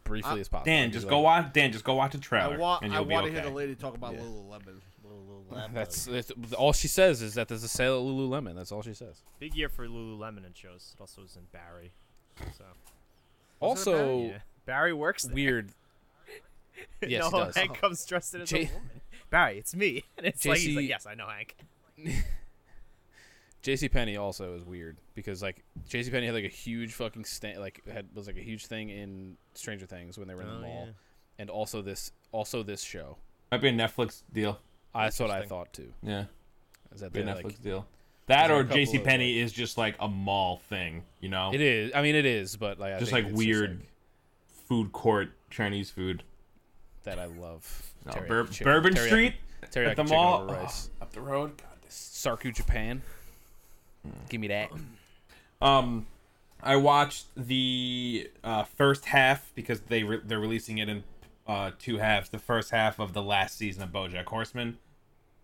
briefly 0.06 0.32
Uh, 0.32 0.38
as 0.38 0.48
possible. 0.48 0.66
Dan, 0.72 0.92
just 0.92 1.06
like, 1.06 1.10
go 1.10 1.20
watch. 1.20 1.52
Dan, 1.54 1.72
just 1.74 1.84
go 1.84 1.96
watch 1.96 2.12
the 2.14 2.18
I 2.18 2.22
trailer, 2.22 2.58
want, 2.58 2.84
and 2.84 2.94
I 2.94 2.98
you'll 2.98 3.06
be 3.06 3.14
want 3.14 3.26
to 3.26 3.32
okay. 3.32 3.42
hear 3.42 3.50
the 3.50 3.56
lady 3.56 3.76
talk 3.76 3.96
about 3.96 4.14
Yeah. 4.14 4.22
Lululemon. 4.22 4.80
Lululemon. 5.10 5.74
That's, 5.74 6.06
that's 6.06 6.32
all 6.58 6.74
she 6.74 6.88
says 6.88 7.22
is 7.22 7.34
that 7.36 7.48
there's 7.48 7.64
a 7.64 7.68
sale 7.68 7.96
at 7.98 8.04
Lululemon. 8.04 8.56
That's 8.56 8.72
all 8.72 8.82
she 8.82 8.94
says. 8.94 9.22
Big 9.40 9.56
year 9.56 9.70
for 9.70 9.88
Lululemon 9.88 10.46
and 10.46 10.56
shows. 10.56 10.94
It 10.98 11.02
also 11.02 11.22
was 11.22 11.36
in 11.36 11.44
Barry. 11.52 11.92
So 12.58 12.64
Also, 13.60 14.22
yeah. 14.28 14.38
Barry 14.66 14.94
works 14.94 15.24
there. 15.24 15.34
weird. 15.36 15.72
Yes, 17.06 17.30
no, 17.30 17.46
does. 17.46 17.56
Hank 17.58 17.78
comes 17.80 18.06
dressed 18.06 18.36
as 18.36 18.48
J- 18.48 18.64
a 18.64 18.68
woman. 18.68 19.02
Barry, 19.30 19.58
it's 19.58 19.76
me. 19.76 20.06
And 20.18 20.28
it's 20.28 20.46
like 20.46 20.60
he's 20.60 20.76
like, 20.78 20.88
yes, 20.88 21.06
I 21.06 21.14
know 21.14 21.28
Hank. 21.28 21.58
JC 23.62 23.92
Penney 23.92 24.16
also 24.16 24.54
is 24.56 24.64
weird 24.64 24.98
because 25.16 25.42
like 25.42 25.64
JC 25.90 26.10
Penney 26.12 26.28
had 26.28 26.36
like 26.36 26.46
a 26.46 26.50
huge 26.50 26.94
fucking 26.94 27.26
sta- 27.26 27.58
like 27.60 27.82
had 27.92 28.08
was 28.14 28.28
like 28.28 28.38
a 28.38 28.42
huge 28.42 28.68
thing 28.68 28.90
in 28.90 29.36
Stranger 29.54 29.86
Things 29.86 30.18
when 30.18 30.28
they 30.30 30.36
were 30.36 30.42
in 30.44 30.48
oh, 30.48 30.52
the 30.52 30.58
Oh, 30.58 30.62
mall, 30.62 30.84
yeah. 30.86 30.92
and 31.40 31.50
also 31.50 31.82
this 31.82 32.12
also 32.32 32.64
this 32.64 32.82
show. 32.82 33.18
Might 33.52 33.62
be 33.62 33.68
a 33.68 33.74
Netflix 33.74 34.24
deal. 34.32 34.60
That's 34.94 35.20
what 35.20 35.30
I 35.32 35.44
thought 35.46 35.72
too. 35.74 35.92
Yeah, 36.04 36.26
Is 36.94 37.02
that 37.02 37.14
be 37.14 37.22
a 37.22 37.24
they 37.26 37.32
Netflix 37.32 37.44
like 37.44 37.62
deal. 37.64 37.88
That 38.28 38.52
or 38.52 38.60
a 38.60 38.64
J.C. 38.64 38.98
of, 38.98 39.04
Penney 39.04 39.40
is 39.40 39.52
just 39.52 39.78
like 39.78 39.96
a 40.00 40.08
mall 40.08 40.58
thing, 40.70 41.04
you 41.20 41.30
know, 41.30 41.52
it 41.54 41.62
is. 41.62 41.92
I 41.96 42.02
mean, 42.04 42.16
it 42.16 42.26
is, 42.26 42.56
but 42.58 42.80
like 42.80 42.94
I 42.94 43.00
just 43.00 43.12
think 43.12 43.26
like 43.26 43.34
it's 43.34 43.38
weird 43.38 43.72
like, 43.80 43.88
food 44.68 44.92
court 44.92 45.30
Chinese 45.50 45.90
food. 45.90 46.24
that 47.06 47.18
I 47.18 47.26
love. 47.26 47.92
No, 48.06 48.14
Teriyaki 48.14 48.28
Bur- 48.28 48.46
chicken- 48.48 48.64
Bourbon 48.66 48.94
teriyaki- 48.94 49.08
Street 49.08 49.34
teriyaki 49.72 49.88
at 49.90 49.96
the 49.96 50.04
mall 50.04 50.42
over 50.44 50.54
rice. 50.54 50.90
Oh, 51.00 51.04
up 51.04 51.12
the 51.14 51.22
road. 51.22 51.58
God, 51.58 51.68
this- 51.84 51.96
Sarku 52.14 52.54
Japan. 52.54 53.02
Give 54.30 54.40
me 54.40 54.48
that. 54.48 54.70
Um, 55.62 56.08
I 56.62 56.76
watched 56.78 57.26
the 57.36 58.30
uh, 58.44 58.64
first 58.64 59.06
half 59.06 59.52
because 59.56 59.82
they 59.82 60.04
re- 60.04 60.22
they're 60.24 60.40
releasing 60.40 60.78
it 60.78 60.88
in 60.88 61.04
uh, 61.50 61.72
two 61.80 61.98
halves. 61.98 62.30
The 62.30 62.38
first 62.40 62.70
half 62.70 63.00
of 63.00 63.14
the 63.14 63.24
last 63.24 63.58
season 63.58 63.82
of 63.82 63.90
BoJack 63.90 64.26
Horseman, 64.26 64.78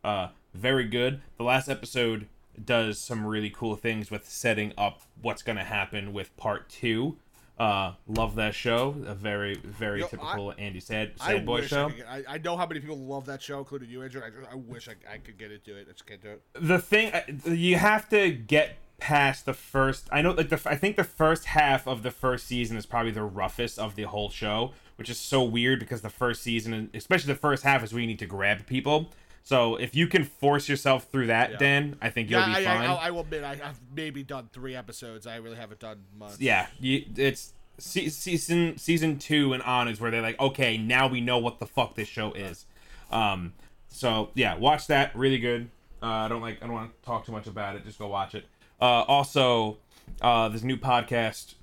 uh, 0.03 0.27
very 0.53 0.85
good. 0.85 1.21
The 1.37 1.43
last 1.43 1.67
episode 1.67 2.27
does 2.63 2.99
some 2.99 3.25
really 3.25 3.49
cool 3.49 3.75
things 3.75 4.11
with 4.11 4.29
setting 4.29 4.71
up 4.77 5.01
what's 5.21 5.41
going 5.41 5.57
to 5.57 5.63
happen 5.63 6.13
with 6.13 6.35
part 6.37 6.69
two. 6.69 7.17
Uh, 7.57 7.93
love 8.07 8.35
that 8.35 8.53
show. 8.53 8.95
A 9.07 9.15
very 9.15 9.55
very 9.55 9.99
Yo, 10.01 10.05
I- 10.05 10.09
typical 10.09 10.53
Andy 10.57 10.79
Sad 10.79 11.13
I 11.19 11.33
Sad 11.37 11.45
Boy 11.45 11.61
show. 11.61 11.87
I, 11.87 11.91
get, 11.91 12.07
I, 12.07 12.23
I 12.27 12.37
know 12.37 12.55
how 12.55 12.67
many 12.67 12.81
people 12.81 12.99
love 12.99 13.25
that 13.25 13.41
show, 13.41 13.57
including 13.59 13.89
you, 13.89 14.03
Andrew. 14.03 14.21
I, 14.23 14.29
just- 14.29 14.51
I 14.51 14.55
wish 14.55 14.87
I, 14.87 14.95
I 15.11 15.17
could 15.17 15.39
get 15.39 15.51
into 15.51 15.75
it. 15.75 15.87
I 15.89 15.91
just 15.93 16.05
can't 16.05 16.21
do 16.21 16.29
it. 16.29 16.43
the 16.53 16.77
thing 16.79 17.11
you 17.45 17.77
have 17.77 18.07
to 18.09 18.29
get 18.31 18.77
past 18.97 19.45
the 19.45 19.53
first 19.53 20.07
i 20.09 20.21
know 20.21 20.31
like 20.31 20.47
the 20.47 20.61
i 20.65 20.73
think 20.73 20.95
the 20.95 21.03
first 21.03 21.43
half 21.47 21.85
of 21.85 22.01
the 22.01 22.11
first 22.11 22.47
season 22.47 22.77
is 22.77 22.85
probably 22.85 23.11
the 23.11 23.21
roughest 23.21 23.77
of 23.77 23.95
the 23.95 24.03
whole 24.03 24.29
show 24.29 24.71
which 24.97 25.09
is 25.09 25.19
so 25.19 25.43
weird 25.43 25.79
because 25.79 26.01
the 26.01 26.09
first 26.09 26.41
season 26.43 26.89
especially 26.93 27.33
the 27.33 27.39
first 27.39 27.63
half 27.63 27.83
is 27.83 27.91
where 27.93 28.01
you 28.01 28.07
need 28.07 28.19
to 28.19 28.25
grab 28.25 28.65
people. 28.65 29.11
So 29.43 29.75
if 29.75 29.93
you 29.93 30.07
can 30.07 30.23
force 30.23 30.67
yourself 30.67 31.07
through 31.11 31.27
that 31.27 31.51
Yeah. 31.51 31.57
dan 31.57 31.95
i 32.01 32.09
think 32.09 32.31
you'll 32.31 32.39
Yeah, 32.39 32.47
be 32.59 32.65
I, 32.67 32.75
fine. 32.77 32.89
I, 32.89 32.95
I 32.95 33.11
will 33.11 33.19
admit 33.21 33.43
I, 33.43 33.51
I've 33.63 33.79
maybe 33.95 34.23
done 34.23 34.49
three 34.51 34.75
episodes. 34.75 35.27
I 35.27 35.35
really 35.35 35.57
haven't 35.57 35.79
done 35.79 35.99
much. 36.17 36.39
yeah 36.39 36.67
you, 36.79 37.05
it's 37.15 37.53
se- 37.77 38.09
season 38.09 38.77
season 38.77 39.19
two 39.19 39.53
and 39.53 39.61
on 39.61 39.87
is 39.87 39.99
where 40.01 40.09
they're 40.09 40.21
like 40.23 40.39
okay 40.39 40.77
now 40.77 41.07
we 41.07 41.21
know 41.21 41.37
what 41.37 41.59
the 41.59 41.67
fuck 41.67 41.93
this 41.95 42.07
show 42.07 42.31
is. 42.33 42.65
Um 43.11 43.53
so 43.87 44.29
yeah 44.33 44.55
watch 44.57 44.87
that. 44.87 45.15
Really 45.15 45.37
good. 45.39 45.69
Uh, 46.01 46.07
i 46.07 46.27
don't 46.27 46.41
like 46.41 46.57
i 46.63 46.65
don't 46.65 46.73
want 46.75 46.91
to 46.99 47.05
talk 47.05 47.25
too 47.25 47.31
much 47.31 47.45
about 47.47 47.75
it. 47.75 47.85
Just 47.85 47.99
go 47.99 48.07
watch 48.07 48.33
it. 48.33 48.45
Uh 48.81 49.03
also 49.03 49.77
uh 50.21 50.49
there's 50.49 50.63
a 50.63 50.67
new 50.67 50.77
podcast 50.77 51.53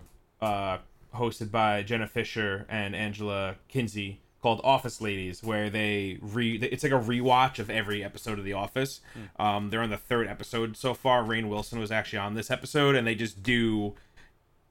uh 0.40 0.78
hosted 1.14 1.50
by 1.50 1.82
jenna 1.82 2.06
fischer 2.06 2.66
and 2.68 2.94
angela 2.96 3.56
kinsey 3.68 4.20
called 4.42 4.60
office 4.64 5.00
ladies 5.00 5.42
where 5.42 5.70
they 5.70 6.18
re 6.20 6.56
it's 6.56 6.82
like 6.82 6.92
a 6.92 6.98
rewatch 6.98 7.60
of 7.60 7.70
every 7.70 8.02
episode 8.02 8.38
of 8.40 8.44
the 8.44 8.52
office. 8.52 9.00
Um 9.38 9.70
they're 9.70 9.80
on 9.82 9.90
the 9.90 9.96
third 9.96 10.26
episode 10.26 10.76
so 10.76 10.94
far. 10.94 11.22
Rainn 11.22 11.48
wilson 11.48 11.78
was 11.78 11.92
actually 11.92 12.18
on 12.18 12.34
this 12.34 12.50
episode 12.50 12.96
and 12.96 13.06
they 13.06 13.14
just 13.14 13.42
do 13.42 13.94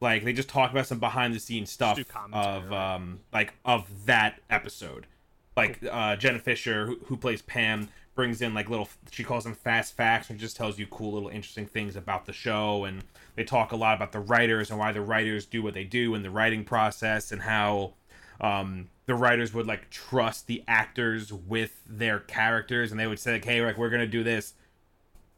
like 0.02 0.26
they 0.26 0.34
just 0.34 0.50
talk 0.50 0.72
about 0.72 0.88
some 0.88 1.00
behind 1.00 1.34
the 1.34 1.40
scenes 1.40 1.72
stuff 1.72 1.98
of 2.34 2.74
um 2.74 3.22
like 3.32 3.54
of 3.64 4.06
that 4.06 4.42
episode. 4.50 5.08
Like 5.56 5.80
uh 5.90 6.18
jenna 6.18 6.40
fischer 6.40 6.86
who, 6.88 7.00
who 7.06 7.16
plays 7.16 7.42
pam 7.42 7.88
brings 8.14 8.42
in 8.42 8.54
like 8.54 8.70
little 8.70 8.90
she 9.10 9.24
calls 9.24 9.44
them 9.44 9.54
fast 9.54 9.96
facts 9.96 10.30
and 10.30 10.40
just 10.40 10.58
tells 10.58 10.78
you 10.78 10.86
cool 10.88 11.14
little 11.14 11.30
interesting 11.30 11.66
things 11.66 11.96
about 11.96 12.26
the 12.26 12.34
show 12.34 12.84
and 12.84 13.04
they 13.36 13.44
talk 13.44 13.72
a 13.72 13.76
lot 13.76 13.96
about 13.96 14.12
the 14.12 14.20
writers 14.20 14.70
and 14.70 14.78
why 14.78 14.92
the 14.92 15.02
writers 15.02 15.46
do 15.46 15.64
what 15.64 15.74
they 15.74 15.86
do 15.86 16.14
in 16.14 16.22
the 16.22 16.30
writing 16.30 16.64
process 16.64 17.32
and 17.32 17.42
how 17.42 17.94
um 18.42 18.90
the 19.06 19.16
writers 19.16 19.54
would 19.54 19.66
like 19.66 19.90
trust 19.90 20.48
the 20.48 20.64
actors 20.68 21.32
with 21.32 21.82
their 21.88 22.20
characters 22.20 22.92
and 22.92 23.00
they 23.00 23.08
would 23.08 23.20
say 23.20 23.34
like 23.34 23.46
hey 23.46 23.64
like 23.64 23.78
we're 23.78 23.90
gonna 23.90 24.06
do 24.06 24.24
this 24.24 24.54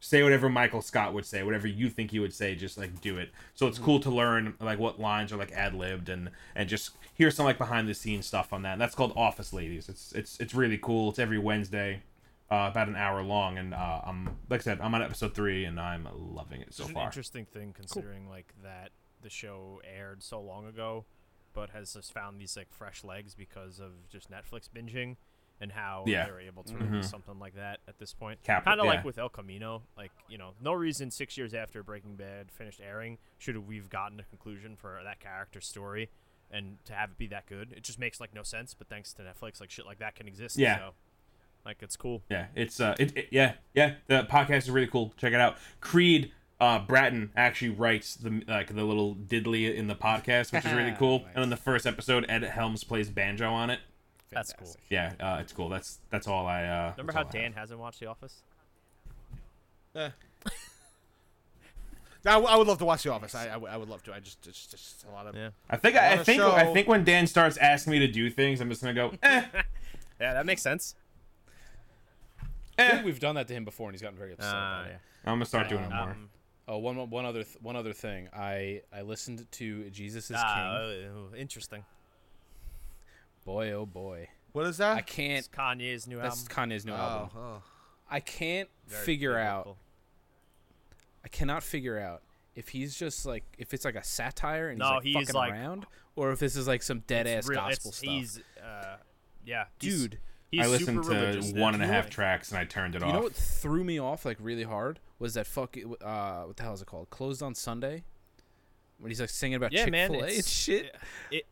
say 0.03 0.21
whatever 0.21 0.49
Michael 0.49 0.81
Scott 0.81 1.13
would 1.13 1.25
say, 1.25 1.43
whatever 1.43 1.65
you 1.65 1.89
think 1.89 2.11
he 2.11 2.19
would 2.19 2.33
say, 2.33 2.55
just 2.55 2.77
like 2.77 2.99
do 2.99 3.17
it. 3.17 3.31
So 3.53 3.67
it's 3.67 3.79
cool 3.79 4.01
to 4.01 4.09
learn 4.09 4.53
like 4.59 4.77
what 4.77 4.99
lines 4.99 5.31
are 5.31 5.37
like 5.37 5.53
ad 5.53 5.73
libbed 5.73 6.09
and 6.09 6.29
and 6.55 6.67
just 6.67 6.91
hear 7.13 7.31
some 7.31 7.45
like 7.45 7.57
behind 7.57 7.87
the 7.87 7.93
scenes 7.93 8.25
stuff 8.25 8.51
on 8.51 8.63
that. 8.63 8.73
And 8.73 8.81
that's 8.81 8.95
called 8.95 9.13
Office 9.15 9.53
Ladies. 9.53 9.87
It's 9.87 10.11
it's 10.11 10.37
it's 10.41 10.53
really 10.53 10.77
cool. 10.77 11.11
It's 11.11 11.19
every 11.19 11.39
Wednesday, 11.39 12.01
uh, 12.51 12.67
about 12.71 12.87
an 12.87 12.95
hour 12.95 13.23
long, 13.23 13.57
and 13.57 13.73
uh, 13.73 14.01
I'm 14.05 14.37
like 14.49 14.61
I 14.61 14.63
said, 14.63 14.81
I'm 14.81 14.93
on 14.93 15.01
episode 15.01 15.33
three 15.33 15.65
and 15.65 15.79
I'm 15.79 16.07
loving 16.13 16.61
it 16.61 16.73
so 16.73 16.83
It's 16.83 16.89
an 16.89 16.95
far. 16.95 17.05
interesting 17.05 17.45
thing 17.45 17.73
considering 17.73 18.27
like 18.29 18.53
that 18.63 18.91
the 19.21 19.29
show 19.29 19.81
aired 19.83 20.21
so 20.21 20.39
long 20.41 20.65
ago, 20.67 21.05
but 21.53 21.69
has 21.71 21.93
just 21.93 22.13
found 22.13 22.39
these 22.39 22.55
like 22.57 22.71
fresh 22.71 23.03
legs 23.03 23.33
because 23.35 23.79
of 23.79 23.91
just 24.09 24.29
Netflix 24.29 24.69
binging 24.69 25.15
and 25.61 25.71
how 25.71 26.03
Yeah. 26.05 26.25
they're 26.25 26.41
able 26.41 26.63
to 26.63 26.73
Mhm. 26.73 26.91
release 26.91 27.09
something 27.09 27.39
like 27.39 27.55
that 27.55 27.79
at 27.87 27.97
this 27.97 28.13
point. 28.13 28.43
Kind 28.43 28.67
of 28.67 28.77
yeah. 28.85 28.91
like 28.91 29.05
with 29.05 29.17
El 29.17 29.29
Camino, 29.29 29.83
like 29.95 30.11
you 30.27 30.37
know, 30.37 30.53
no 30.61 30.73
reason 30.73 31.09
six 31.09 31.37
years 31.37 31.53
after 31.53 31.81
Breaking 31.83 32.15
Bad 32.17 32.51
finished 32.51 32.81
airing 32.81 33.17
should 33.39 33.57
we've 33.57 33.89
gotten 33.89 34.19
a 34.19 34.23
conclusion 34.23 34.75
for 34.75 34.99
that 35.03 35.19
character's 35.19 35.65
story. 35.67 36.09
And 36.51 36.83
to 36.85 36.93
have 36.93 37.11
it 37.11 37.17
be 37.17 37.25
that 37.27 37.47
good, 37.47 37.71
it 37.71 37.83
just 37.83 37.97
makes 37.97 38.19
like 38.19 38.33
no 38.33 38.43
sense. 38.43 38.73
But 38.75 38.87
thanks 38.89 39.11
to 39.13 39.23
Netflix, 39.23 39.59
like 39.61 39.71
shit 39.71 39.85
like 39.87 39.97
that 39.99 40.13
can 40.15 40.27
exist. 40.27 40.57
Yeah. 40.57 40.77
So, 40.77 40.93
like 41.65 41.77
it's 41.81 41.95
cool. 41.95 42.21
Yeah, 42.29 42.47
it's 42.55 42.79
uh, 42.79 42.95
it, 42.99 43.15
it- 43.17 43.27
yeah, 43.31 43.53
yeah. 43.73 43.95
The 44.07 44.23
podcast 44.29 44.57
is 44.63 44.71
really 44.71 44.87
cool. 44.87 45.13
Check 45.17 45.33
it 45.33 45.39
out. 45.39 45.57
Creed 45.81 46.31
uh, 46.59 46.79
Bratton 46.79 47.31
actually 47.35 47.69
writes 47.71 48.15
the 48.15 48.43
like 48.47 48.73
the 48.73 48.83
little 48.83 49.15
diddly 49.15 49.73
in 49.75 49.87
the 49.87 49.95
podcast, 49.95 50.51
which 50.53 50.65
is 50.65 50.73
really 50.73 50.95
cool. 50.99 51.19
Nice. 51.19 51.27
And 51.35 51.43
on 51.43 51.49
the 51.49 51.57
first 51.57 51.85
episode, 51.85 52.25
Ed 52.29 52.43
Helms 52.43 52.83
plays 52.83 53.09
banjo 53.09 53.49
on 53.51 53.69
it. 53.69 53.79
That's 54.31 54.51
cool. 54.53 54.75
Yeah, 54.89 55.13
uh, 55.19 55.37
it's 55.41 55.53
cool. 55.53 55.69
That's 55.69 55.99
that's 56.09 56.27
all 56.27 56.47
I. 56.47 56.63
Uh, 56.63 56.91
Remember 56.97 57.13
how 57.13 57.23
Dan 57.23 57.53
hasn't 57.53 57.79
watched 57.79 57.99
The 57.99 58.07
Office? 58.07 58.41
Eh. 59.95 60.09
I, 62.25 62.39
I 62.39 62.55
would 62.55 62.67
love 62.67 62.77
to 62.79 62.85
watch 62.85 63.03
The 63.03 63.11
Office. 63.11 63.35
I, 63.35 63.47
I, 63.49 63.77
would- 63.77 63.89
love 63.89 64.01
to. 64.03 64.13
I 64.13 64.19
just 64.19 64.47
it's 64.47 64.65
just 64.65 65.05
a 65.05 65.11
lot 65.11 65.27
of 65.27 65.35
Yeah. 65.35 65.49
I 65.69 65.75
think 65.77 65.95
I, 65.97 66.13
On 66.13 66.17
I 66.17 66.21
a 66.21 66.23
think 66.23 66.41
I 66.41 66.73
think 66.73 66.87
when 66.87 67.03
Dan 67.03 67.27
starts 67.27 67.57
asking 67.57 67.91
me 67.91 67.99
to 67.99 68.07
do 68.07 68.29
things, 68.29 68.61
I'm 68.61 68.69
just 68.69 68.81
gonna 68.81 68.93
go. 68.93 69.11
Eh, 69.21 69.43
Yeah, 70.21 70.33
that 70.33 70.45
makes 70.45 70.61
sense. 70.61 70.95
I 72.77 72.81
eh. 72.83 72.91
think 72.91 73.05
we've 73.05 73.19
done 73.19 73.35
that 73.35 73.47
to 73.47 73.53
him 73.53 73.65
before, 73.65 73.87
and 73.89 73.93
he's 73.95 74.01
gotten 74.01 74.17
very 74.17 74.33
upset. 74.33 74.53
Uh, 74.53 74.57
about 74.57 74.85
it. 74.85 74.89
yeah. 74.91 75.31
I'm 75.31 75.35
gonna 75.35 75.45
start 75.45 75.69
doing 75.69 75.83
it 75.83 75.89
more. 75.89 76.09
Um, 76.11 76.29
Oh, 76.65 76.77
one 76.77 77.25
other 77.25 77.43
th- 77.43 77.57
one 77.61 77.75
other 77.75 77.91
thing. 77.91 78.29
I 78.33 78.83
I 78.93 79.01
listened 79.01 79.45
to 79.51 79.89
Jesus 79.89 80.31
is 80.31 80.37
ah, 80.39 80.85
King. 80.87 81.07
uh, 81.33 81.35
interesting. 81.35 81.83
Boy, 83.45 83.71
oh 83.73 83.85
boy, 83.85 84.29
what 84.53 84.65
is 84.67 84.77
that? 84.77 84.91
I 84.91 84.95
that? 84.95 85.07
can't. 85.07 85.39
It's 85.39 85.49
Kanye's 85.49 86.07
new 86.07 86.15
album. 86.19 86.29
That's 86.29 86.49
album. 86.49 86.69
Kanye's 86.71 86.85
new 86.85 86.93
oh, 86.93 86.95
album. 86.95 87.29
oh. 87.37 87.61
I 88.09 88.21
can't 88.21 88.69
Very 88.87 89.05
figure 89.05 89.37
out. 89.37 89.63
biblical. 89.65 89.77
I 91.25 91.27
cannot 91.27 91.63
figure 91.63 91.99
out 91.99 92.21
if 92.55 92.69
he's 92.69 92.95
just 92.97 93.25
like 93.25 93.43
if 93.57 93.73
it's 93.73 93.83
like 93.83 93.95
a 93.95 94.03
satire 94.03 94.69
and 94.69 94.81
he's 94.81 94.89
No, 94.89 94.95
like 94.95 95.03
he's 95.03 95.15
fucking 95.15 95.35
like- 95.35 95.51
around, 95.51 95.85
or 96.15 96.31
if 96.31 96.39
this 96.39 96.55
is 96.55 96.65
like 96.65 96.81
some 96.81 96.99
dead 97.07 97.27
ass 97.27 97.39
It's 97.39 97.49
real- 97.49 97.59
gospel 97.59 97.91
stuff. 97.91 98.09
He's, 98.09 98.39
uh, 98.63 98.95
yeah, 99.45 99.65
he's- 99.81 99.99
Dude, 99.99 100.19
he's 100.57 100.61
I 100.61 100.77
super 100.77 101.01
listened 101.01 101.03
to 101.03 101.09
religious. 101.09 101.51
one 101.53 101.73
and 101.73 101.83
a 101.83 101.87
now. 101.87 101.93
half 101.93 102.09
tracks 102.09 102.49
and 102.51 102.57
I 102.59 102.65
turned 102.65 102.95
it 102.95 103.01
you 103.01 103.07
off. 103.07 103.13
You 103.13 103.17
know 103.19 103.23
what 103.23 103.33
threw 103.35 103.83
me 103.83 103.99
off 103.99 104.25
like 104.25 104.37
really 104.39 104.63
hard 104.63 104.99
was 105.19 105.33
that 105.35 105.47
fuck 105.47 105.75
uh 106.01 106.41
what 106.43 106.57
the 106.57 106.63
hell 106.63 106.73
is 106.73 106.81
it 106.81 106.85
called? 106.87 107.09
Closed 107.09 107.41
on 107.43 107.55
Sunday. 107.55 108.03
When 108.99 109.09
he's 109.11 109.19
like 109.19 109.29
singing 109.29 109.55
about 109.55 109.71
Yeah, 109.73 109.85
Chick 109.85 109.93
Fil 109.93 110.15
A 110.15 110.17
and 110.19 110.27
it's- 110.29 110.47
shit. 110.49 110.95
It, 111.31 111.45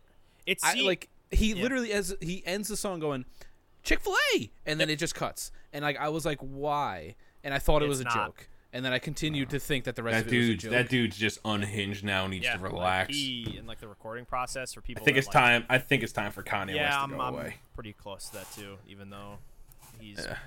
it's 0.45 0.64
I 0.64 0.76
like 0.82 1.10
he 1.32 1.53
yeah. 1.53 1.61
literally 1.64 1.91
as 1.91 2.15
he 2.22 2.44
ends 2.45 2.68
the 2.69 2.78
song 2.78 2.99
going 2.99 3.26
Chick 3.84 3.99
Fil 3.99 4.15
A, 4.36 4.52
and 4.65 4.80
then 4.80 4.90
it 4.90 4.98
just 4.98 5.15
cuts, 5.15 5.52
and 5.73 5.84
like 5.84 5.98
I 5.98 6.10
was 6.10 6.23
like, 6.26 6.38
why? 6.40 7.15
And 7.44 7.53
I 7.53 7.57
thought 7.60 7.82
it 7.82 7.88
was 7.90 7.99
a 7.99 8.03
not. 8.03 8.14
joke, 8.14 8.48
and 8.73 8.84
then 8.85 8.93
I 8.93 8.99
continued 8.99 9.49
to 9.52 9.60
think 9.60 9.84
that 9.85 9.95
the 9.95 10.03
rest 10.03 10.15
that 10.26 10.27
of 10.27 10.34
it 10.34 10.38
was 10.38 10.45
a 10.45 10.49
dude, 10.52 10.60
joke. 10.61 10.72
that 10.72 10.89
dude's 10.89 11.18
just 11.18 11.39
unhinged 11.43 12.03
now. 12.03 12.27
Needs 12.27 12.45
yeah, 12.45 12.56
to 12.57 12.64
like, 12.64 12.72
relax. 12.72 13.14
he 13.15 13.56
in 13.57 13.65
like 13.68 13.80
the 13.80 13.88
recording 13.88 14.26
process 14.26 14.73
for 14.73 14.81
I 14.81 14.93
think 14.93 15.06
that, 15.06 15.18
it's 15.18 15.27
like- 15.27 15.34
time. 15.34 15.65
I 15.69 15.77
think 15.77 16.03
it's 16.03 16.14
time 16.14 16.31
for 16.31 16.43
Kanye 16.43 16.76
Yeah, 16.76 16.84
West 16.84 16.98
to 16.98 17.03
I'm, 17.03 17.10
go 17.11 17.19
I'm 17.22 17.34
away. 17.34 17.56
pretty 17.73 17.93
close 17.93 18.27
to 18.30 18.34
that 18.38 18.52
too. 18.53 18.77
Even 18.88 19.10
though 19.10 19.38
he's 19.99 20.19
Yeah. 20.26 20.38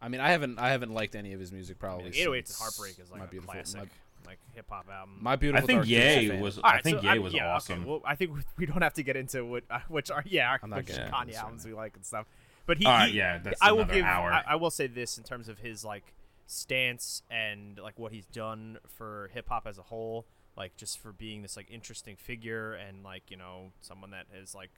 I 0.00 0.08
mean, 0.08 0.20
I 0.20 0.30
haven't 0.30 0.58
I 0.58 0.70
haven't 0.70 0.94
liked 0.94 1.14
any 1.16 1.32
of 1.32 1.40
his 1.40 1.50
music 1.52 1.76
I 1.80 1.80
probably. 1.80 2.04
mean, 2.10 2.12
808s 2.14 2.50
and 2.50 2.56
Heartbreak 2.58 2.98
is 3.00 3.10
like 3.10 3.18
My 3.20 3.24
a 3.26 3.28
Beautiful- 3.28 3.52
classic, 3.54 3.80
My, 3.80 4.30
like 4.30 4.38
hip 4.54 4.66
hop 4.70 4.86
album. 4.90 5.16
My 5.20 5.36
beautiful. 5.36 5.64
I 5.64 5.66
think 5.66 5.78
Dark 5.78 5.86
Twisted 5.88 6.22
Ye 6.22 6.28
Fan. 6.28 6.40
was. 6.40 6.58
All 6.58 6.64
I 6.66 6.80
think 6.80 6.98
so 6.98 7.02
Ye 7.02 7.08
I- 7.10 7.18
was 7.18 7.34
yeah, 7.34 7.42
okay, 7.44 7.50
awesome. 7.50 7.84
well, 7.84 8.02
I 8.04 8.14
think 8.14 8.30
we 8.56 8.66
don't 8.66 8.82
have 8.82 8.94
to 8.94 9.02
get 9.02 9.16
into 9.16 9.44
what, 9.44 9.64
uh, 9.70 9.80
which 9.88 10.10
are 10.10 10.22
yeah, 10.26 10.56
I'm 10.62 10.70
which 10.70 10.86
Kanye 10.86 11.34
albums 11.34 11.64
we 11.66 11.72
like 11.74 11.96
and 11.96 12.06
stuff. 12.06 12.26
But 12.66 12.78
he, 12.78 12.86
All 12.86 12.92
right, 12.92 13.10
he- 13.10 13.18
yeah, 13.18 13.38
that's 13.38 13.60
I 13.60 13.72
will 13.72 13.84
give. 13.86 14.04
hour. 14.04 14.30
I, 14.32 14.44
I 14.48 14.54
will 14.56 14.70
say 14.70 14.86
this 14.86 15.18
in 15.18 15.24
terms 15.24 15.48
of 15.48 15.58
his 15.58 15.84
like 15.84 16.04
stance 16.48 17.22
and 17.30 17.78
like 17.78 17.98
what 17.98 18.10
he's 18.10 18.26
done 18.26 18.78
for 18.88 19.30
hip 19.32 19.48
hop 19.48 19.66
as 19.66 19.78
a 19.78 19.82
whole. 19.82 20.26
Like 20.56 20.76
just 20.76 20.98
for 20.98 21.12
being 21.12 21.42
this 21.42 21.56
like 21.56 21.70
interesting 21.70 22.16
figure 22.16 22.72
and 22.72 23.04
like 23.04 23.30
you 23.30 23.36
know 23.36 23.70
someone 23.80 24.10
that 24.10 24.26
has 24.36 24.54
like 24.54 24.70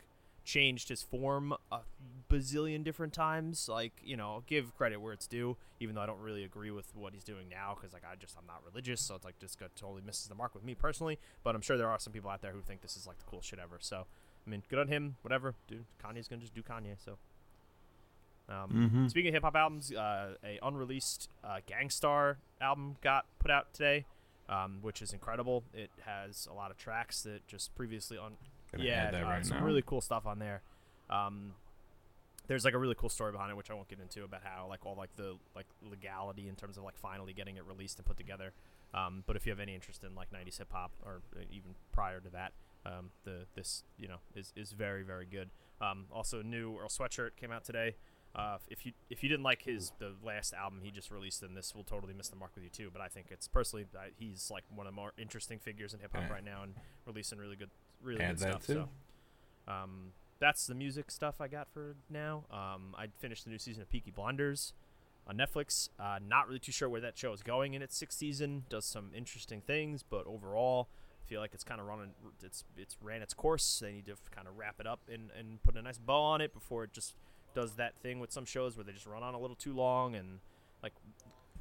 changed 0.44 0.88
his 0.88 1.02
form 1.02 1.54
a 1.70 1.80
bazillion 2.28 2.84
different 2.84 3.14
times. 3.14 3.68
Like 3.68 3.92
you 4.04 4.16
know, 4.16 4.42
give 4.46 4.76
credit 4.76 5.00
where 5.00 5.14
it's 5.14 5.26
due. 5.26 5.56
Even 5.78 5.94
though 5.94 6.02
I 6.02 6.06
don't 6.06 6.20
really 6.20 6.44
agree 6.44 6.70
with 6.70 6.94
what 6.94 7.14
he's 7.14 7.24
doing 7.24 7.48
now, 7.48 7.74
because 7.74 7.94
like 7.94 8.02
I 8.04 8.16
just 8.16 8.36
I'm 8.36 8.46
not 8.46 8.62
religious, 8.66 9.00
so 9.00 9.14
it's 9.14 9.24
like 9.24 9.38
just 9.38 9.58
got 9.58 9.74
totally 9.76 10.02
misses 10.04 10.26
the 10.26 10.34
mark 10.34 10.54
with 10.54 10.64
me 10.64 10.74
personally. 10.74 11.18
But 11.42 11.54
I'm 11.54 11.62
sure 11.62 11.78
there 11.78 11.88
are 11.88 11.98
some 11.98 12.12
people 12.12 12.30
out 12.30 12.42
there 12.42 12.52
who 12.52 12.60
think 12.60 12.82
this 12.82 12.96
is 12.96 13.06
like 13.06 13.18
the 13.18 13.24
coolest 13.24 13.48
shit 13.48 13.58
ever. 13.58 13.78
So 13.80 14.06
I 14.46 14.50
mean, 14.50 14.62
good 14.68 14.80
on 14.80 14.88
him. 14.88 15.16
Whatever, 15.22 15.54
dude. 15.68 15.84
Kanye's 16.04 16.28
gonna 16.28 16.42
just 16.42 16.54
do 16.54 16.62
Kanye. 16.62 16.96
So. 17.02 17.16
Um, 18.50 18.90
Mhm. 18.90 19.10
Speaking 19.10 19.28
of 19.28 19.34
hip 19.34 19.42
hop 19.44 19.54
albums, 19.56 19.92
uh, 19.92 20.34
a 20.42 20.58
unreleased 20.62 21.30
uh, 21.44 21.60
Gang 21.66 21.88
Starr 21.88 22.38
album 22.60 22.96
got 23.00 23.26
put 23.38 23.50
out 23.50 23.72
today, 23.72 24.06
um, 24.48 24.82
which 24.82 25.00
is 25.02 25.12
incredible. 25.12 25.64
It 25.72 25.90
has 26.04 26.46
a 26.50 26.52
lot 26.52 26.70
of 26.72 26.76
tracks 26.76 27.22
that 27.22 27.46
just 27.46 27.74
previously 27.74 28.18
on. 28.18 28.36
Gonna 28.72 28.84
yeah, 28.84 29.10
uh, 29.14 29.22
right 29.22 29.44
some 29.46 29.58
now. 29.58 29.64
really 29.64 29.82
cool 29.82 30.00
stuff 30.00 30.26
on 30.26 30.38
there. 30.38 30.62
Um, 31.08 31.54
there's 32.46 32.64
like 32.64 32.74
a 32.74 32.78
really 32.78 32.94
cool 32.96 33.08
story 33.08 33.30
behind 33.32 33.50
it, 33.52 33.56
which 33.56 33.70
I 33.70 33.74
won't 33.74 33.88
get 33.88 34.00
into 34.00 34.24
about 34.24 34.42
how 34.42 34.66
like 34.68 34.84
all 34.84 34.96
like 34.96 35.14
the 35.16 35.36
like 35.54 35.66
legality 35.82 36.48
in 36.48 36.56
terms 36.56 36.76
of 36.76 36.82
like 36.84 36.96
finally 36.98 37.32
getting 37.32 37.56
it 37.56 37.64
released 37.64 37.98
and 37.98 38.06
put 38.06 38.16
together. 38.16 38.52
Um, 38.92 39.22
but 39.26 39.36
if 39.36 39.46
you 39.46 39.50
have 39.52 39.60
any 39.60 39.74
interest 39.76 40.02
in 40.02 40.16
like 40.16 40.30
90s 40.32 40.58
hip 40.58 40.72
hop 40.72 40.90
or 41.04 41.22
uh, 41.36 41.42
even 41.50 41.76
prior 41.92 42.20
to 42.20 42.28
that, 42.30 42.52
um, 42.84 43.10
the 43.24 43.46
this 43.54 43.84
you 43.96 44.08
know 44.08 44.18
is 44.34 44.52
is 44.56 44.72
very 44.72 45.02
very 45.04 45.26
good. 45.26 45.50
Um, 45.80 46.06
also, 46.12 46.42
new 46.42 46.76
Earl 46.76 46.88
Sweatshirt 46.88 47.36
came 47.36 47.52
out 47.52 47.64
today. 47.64 47.94
Uh, 48.34 48.58
if 48.68 48.86
you 48.86 48.92
if 49.08 49.22
you 49.22 49.28
didn't 49.28 49.42
like 49.42 49.62
his 49.62 49.92
the 49.98 50.14
last 50.22 50.54
album 50.54 50.80
he 50.82 50.90
just 50.90 51.10
released, 51.10 51.40
then 51.40 51.54
this 51.54 51.74
will 51.74 51.82
totally 51.82 52.14
miss 52.14 52.28
the 52.28 52.36
mark 52.36 52.52
with 52.54 52.62
you 52.62 52.70
too. 52.70 52.88
But 52.92 53.02
I 53.02 53.08
think 53.08 53.26
it's 53.30 53.48
personally 53.48 53.86
I, 53.96 54.10
he's 54.16 54.50
like 54.50 54.62
one 54.72 54.86
of 54.86 54.92
the 54.92 54.96
more 54.96 55.12
interesting 55.18 55.58
figures 55.58 55.94
in 55.94 56.00
hip 56.00 56.14
hop 56.14 56.30
right 56.30 56.44
now 56.44 56.62
and 56.62 56.74
releasing 57.06 57.38
really 57.38 57.56
good 57.56 57.70
really 58.02 58.20
Add 58.20 58.38
good 58.38 58.50
stuff. 58.50 58.66
too. 58.66 58.72
So 59.66 59.72
um, 59.72 60.12
that's 60.38 60.66
the 60.66 60.74
music 60.74 61.10
stuff 61.10 61.40
I 61.40 61.48
got 61.48 61.68
for 61.72 61.96
now. 62.08 62.44
Um, 62.52 62.94
I 62.96 63.08
finished 63.18 63.44
the 63.44 63.50
new 63.50 63.58
season 63.58 63.82
of 63.82 63.90
Peaky 63.90 64.12
Blinders 64.12 64.74
on 65.26 65.36
Netflix. 65.36 65.88
Uh, 65.98 66.18
not 66.24 66.46
really 66.46 66.60
too 66.60 66.72
sure 66.72 66.88
where 66.88 67.00
that 67.00 67.18
show 67.18 67.32
is 67.32 67.42
going 67.42 67.74
in 67.74 67.82
its 67.82 67.96
sixth 67.96 68.18
season. 68.18 68.64
Does 68.68 68.84
some 68.84 69.10
interesting 69.14 69.60
things, 69.60 70.02
but 70.02 70.24
overall, 70.26 70.88
I 71.24 71.28
feel 71.28 71.40
like 71.40 71.50
it's 71.52 71.64
kind 71.64 71.80
of 71.80 71.86
running. 71.86 72.12
It's 72.42 72.64
it's 72.76 72.96
ran 73.02 73.22
its 73.22 73.34
course. 73.34 73.80
They 73.82 73.92
need 73.92 74.06
to 74.06 74.14
kind 74.30 74.46
of 74.46 74.56
wrap 74.56 74.76
it 74.78 74.86
up 74.86 75.00
and 75.12 75.30
and 75.38 75.62
put 75.62 75.76
a 75.76 75.82
nice 75.82 75.98
bow 75.98 76.22
on 76.22 76.40
it 76.40 76.54
before 76.54 76.84
it 76.84 76.92
just 76.92 77.16
does 77.54 77.72
that 77.76 77.94
thing 78.02 78.20
with 78.20 78.32
some 78.32 78.44
shows 78.44 78.76
where 78.76 78.84
they 78.84 78.92
just 78.92 79.06
run 79.06 79.22
on 79.22 79.34
a 79.34 79.38
little 79.40 79.56
too 79.56 79.72
long 79.74 80.14
and 80.14 80.40
like 80.82 80.92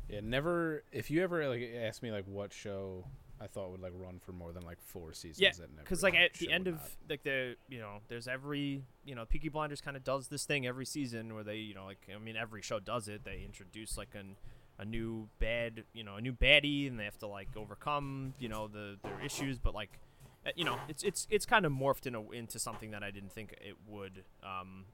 Yeah, 0.09 0.21
never. 0.23 0.83
If 0.91 1.09
you 1.11 1.23
ever 1.23 1.47
like 1.49 1.61
ask 1.75 2.01
me 2.03 2.11
like 2.11 2.25
what 2.25 2.53
show 2.53 3.05
I 3.41 3.47
thought 3.47 3.71
would 3.71 3.81
like 3.81 3.93
run 3.95 4.19
for 4.19 4.33
more 4.33 4.51
than 4.51 4.65
like 4.65 4.81
four 4.81 5.13
seasons, 5.13 5.39
Yeah, 5.39 5.51
that 5.51 5.69
never. 5.71 5.83
because 5.83 6.03
like 6.03 6.15
at 6.15 6.33
the 6.33 6.51
end 6.51 6.67
of 6.67 6.75
not. 6.75 6.89
like 7.09 7.23
the 7.23 7.55
you 7.69 7.79
know 7.79 7.99
there's 8.07 8.27
every 8.27 8.83
you 9.05 9.15
know 9.15 9.25
Peaky 9.25 9.49
Blinders 9.49 9.81
kind 9.81 9.95
of 9.95 10.03
does 10.03 10.27
this 10.27 10.45
thing 10.45 10.67
every 10.67 10.85
season 10.85 11.33
where 11.33 11.43
they 11.43 11.57
you 11.57 11.73
know 11.73 11.85
like 11.85 11.99
I 12.13 12.17
mean 12.19 12.35
every 12.35 12.61
show 12.61 12.79
does 12.79 13.07
it 13.07 13.23
they 13.23 13.43
introduce 13.45 13.97
like 13.97 14.09
an 14.13 14.35
a 14.77 14.85
new 14.85 15.27
bad 15.39 15.83
you 15.93 16.03
know 16.03 16.15
a 16.15 16.21
new 16.21 16.33
baddie 16.33 16.87
and 16.87 16.97
they 16.99 17.03
have 17.05 17.17
to 17.19 17.27
like 17.27 17.49
overcome 17.57 18.33
you 18.39 18.47
know 18.49 18.67
the 18.67 18.97
their 19.03 19.19
issues 19.23 19.57
but 19.59 19.73
like 19.75 19.99
uh, 20.45 20.51
you 20.55 20.63
know 20.63 20.77
it's 20.87 21.03
it's 21.03 21.27
it's 21.29 21.45
kind 21.45 21.65
of 21.65 21.71
morphed 21.73 22.05
in 22.07 22.15
a, 22.15 22.29
into 22.31 22.57
something 22.59 22.91
that 22.91 23.03
I 23.03 23.11
didn't 23.11 23.31
think 23.33 23.53
it 23.61 23.75
would 23.87 24.23
um 24.43 24.85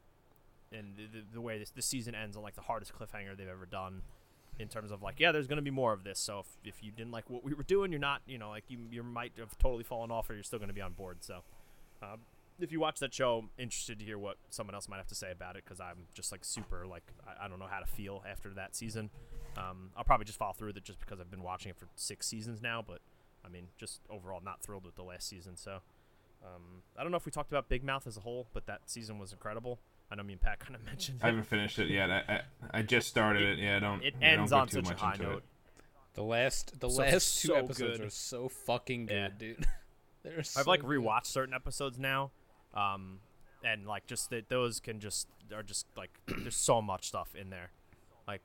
and 0.71 0.95
the, 0.97 1.19
the, 1.19 1.25
the 1.33 1.41
way 1.41 1.57
this 1.57 1.69
the 1.69 1.81
season 1.81 2.15
ends 2.15 2.35
on 2.35 2.43
like 2.43 2.55
the 2.55 2.61
hardest 2.61 2.93
cliffhanger 2.93 3.35
they've 3.37 3.47
ever 3.47 3.65
done 3.65 4.01
in 4.59 4.67
terms 4.67 4.91
of 4.91 5.01
like 5.01 5.19
yeah 5.19 5.31
there's 5.31 5.47
going 5.47 5.57
to 5.57 5.63
be 5.63 5.71
more 5.71 5.93
of 5.93 6.03
this 6.03 6.19
so 6.19 6.39
if, 6.39 6.75
if 6.75 6.83
you 6.83 6.91
didn't 6.91 7.11
like 7.11 7.29
what 7.29 7.43
we 7.43 7.53
were 7.53 7.63
doing 7.63 7.91
you're 7.91 7.99
not 7.99 8.21
you 8.25 8.37
know 8.37 8.49
like 8.49 8.63
you, 8.67 8.79
you 8.89 9.03
might 9.03 9.33
have 9.37 9.57
totally 9.57 9.83
fallen 9.83 10.11
off 10.11 10.29
or 10.29 10.33
you're 10.33 10.43
still 10.43 10.59
going 10.59 10.69
to 10.69 10.75
be 10.75 10.81
on 10.81 10.93
board 10.93 11.17
so 11.21 11.41
um, 12.01 12.19
if 12.59 12.71
you 12.71 12.79
watch 12.79 12.99
that 12.99 13.13
show 13.13 13.39
I'm 13.39 13.49
interested 13.57 13.99
to 13.99 14.05
hear 14.05 14.17
what 14.17 14.37
someone 14.49 14.75
else 14.75 14.87
might 14.87 14.97
have 14.97 15.07
to 15.07 15.15
say 15.15 15.31
about 15.31 15.57
it 15.57 15.63
because 15.65 15.81
i'm 15.81 16.07
just 16.13 16.31
like 16.31 16.45
super 16.45 16.85
like 16.87 17.03
I, 17.27 17.45
I 17.45 17.47
don't 17.47 17.59
know 17.59 17.67
how 17.69 17.79
to 17.79 17.85
feel 17.85 18.23
after 18.29 18.49
that 18.51 18.75
season. 18.75 19.09
Um, 19.57 19.91
i'll 19.95 20.03
probably 20.03 20.25
just 20.25 20.37
follow 20.37 20.53
through 20.53 20.67
with 20.67 20.77
it 20.77 20.83
just 20.83 20.99
because 20.99 21.19
i've 21.19 21.31
been 21.31 21.43
watching 21.43 21.69
it 21.69 21.77
for 21.77 21.87
six 21.95 22.27
seasons 22.27 22.61
now 22.61 22.83
but 22.85 22.99
i 23.45 23.49
mean 23.49 23.67
just 23.77 24.01
overall 24.09 24.41
not 24.43 24.61
thrilled 24.61 24.85
with 24.85 24.95
the 24.95 25.03
last 25.03 25.29
season 25.29 25.55
so 25.55 25.79
um, 26.43 26.81
i 26.97 27.03
don't 27.03 27.11
know 27.11 27.17
if 27.17 27.25
we 27.25 27.31
talked 27.31 27.51
about 27.51 27.69
big 27.69 27.81
mouth 27.81 28.05
as 28.05 28.17
a 28.17 28.19
whole 28.19 28.47
but 28.53 28.65
that 28.65 28.81
season 28.85 29.17
was 29.17 29.31
incredible 29.31 29.79
i 30.11 30.15
know 30.15 30.23
me 30.23 30.33
and 30.33 30.41
pat 30.41 30.59
kind 30.59 30.75
of 30.75 30.83
mentioned 30.85 31.19
it. 31.21 31.23
I 31.23 31.27
haven't 31.27 31.45
finished 31.45 31.79
it 31.79 31.89
yet. 31.89 32.09
I, 32.11 32.23
I, 32.27 32.79
I 32.79 32.81
just 32.81 33.07
started 33.07 33.41
it. 33.43 33.59
Yeah, 33.59 33.77
I 33.77 33.79
don't. 33.79 34.03
it 34.03 34.15
yeah, 34.21 34.31
don't 34.31 34.39
ends 34.41 34.51
on 34.53 34.69
such 34.69 34.89
a 34.89 34.95
high 34.95 35.15
note 35.19 35.37
It. 35.37 35.43
the 36.13 36.23
last 36.23 36.79
the 36.79 36.89
So- 36.89 37.01
last 37.01 37.41
two 37.41 37.47
so 37.49 37.55
episodes 37.55 37.97
good. 37.99 38.07
are 38.07 38.09
so 38.09 38.49
fucking 38.49 39.07
good, 39.07 39.15
Yeah. 39.15 39.29
dude. 39.37 39.65
They're 40.23 40.43
so 40.43 40.59
I've 40.61 40.67
like 40.67 40.81
good. 40.81 40.89
rewatched 40.89 41.27
certain 41.27 41.53
episodes 41.53 41.99
now, 41.99 42.31
um, 42.73 43.19
and 43.63 43.85
like 43.85 44.07
just 44.07 44.29
that 44.31 44.49
those 44.49 44.79
can 44.79 44.99
just 44.99 45.27
are 45.53 45.61
just 45.63 45.85
like 45.95 46.11
there's 46.27 46.55
so 46.55 46.81
much 46.81 47.07
stuff 47.07 47.35
in 47.35 47.49
there. 47.51 47.71
Like 48.27 48.41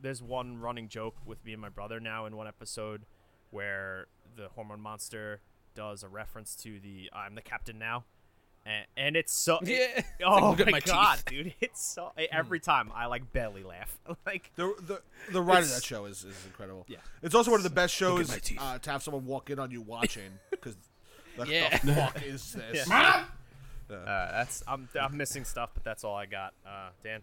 there's 0.00 0.22
one 0.22 0.58
running 0.58 0.88
joke 0.88 1.16
with 1.24 1.42
me 1.44 1.52
and 1.52 1.60
my 1.62 1.68
brother 1.70 2.00
now 2.00 2.26
in 2.26 2.36
one 2.36 2.46
episode 2.48 3.02
where 3.50 4.06
the 4.36 4.48
hormone 4.48 4.80
monster 4.80 5.40
does 5.74 6.02
a 6.02 6.08
reference 6.08 6.54
to 6.56 6.78
the 6.80 7.08
"I'm 7.14 7.34
the 7.34 7.40
captain 7.42 7.78
now," 7.78 8.04
and, 8.64 8.86
and 8.96 9.16
it's 9.16 9.32
so 9.32 9.58
it- 9.62 9.68
Yeah. 9.68 9.98
It's 9.98 10.06
oh 10.24 10.50
like, 10.50 10.66
my, 10.66 10.72
my 10.72 10.80
god, 10.80 11.22
dude! 11.26 11.54
It's 11.60 11.84
so 11.84 12.12
every 12.30 12.60
time 12.60 12.90
I 12.94 13.06
like 13.06 13.32
belly 13.32 13.62
laugh. 13.62 13.96
like 14.26 14.50
The 14.56 14.74
the 14.80 15.02
the 15.32 15.40
writer 15.42 15.62
of 15.62 15.70
that 15.70 15.84
show 15.84 16.04
is, 16.06 16.24
is 16.24 16.36
incredible. 16.46 16.84
Yeah. 16.88 16.98
it's 17.22 17.34
also 17.34 17.50
one 17.50 17.60
of 17.60 17.64
the 17.64 17.70
best 17.70 17.94
shows 17.94 18.32
uh, 18.58 18.78
to 18.78 18.90
have 18.90 19.02
someone 19.02 19.24
walk 19.26 19.50
in 19.50 19.58
on 19.58 19.70
you 19.70 19.80
watching 19.82 20.38
because 20.50 20.76
like, 21.36 21.48
Yeah. 21.48 21.76
the 21.78 21.94
fuck 21.94 22.22
is 22.24 22.52
this? 22.52 22.90
uh, 22.90 23.24
that's 23.90 24.62
I'm 24.66 24.88
I'm 25.00 25.16
missing 25.16 25.44
stuff, 25.44 25.70
but 25.74 25.84
that's 25.84 26.04
all 26.04 26.14
I 26.16 26.26
got. 26.26 26.54
Uh, 26.66 26.88
Dan. 27.04 27.20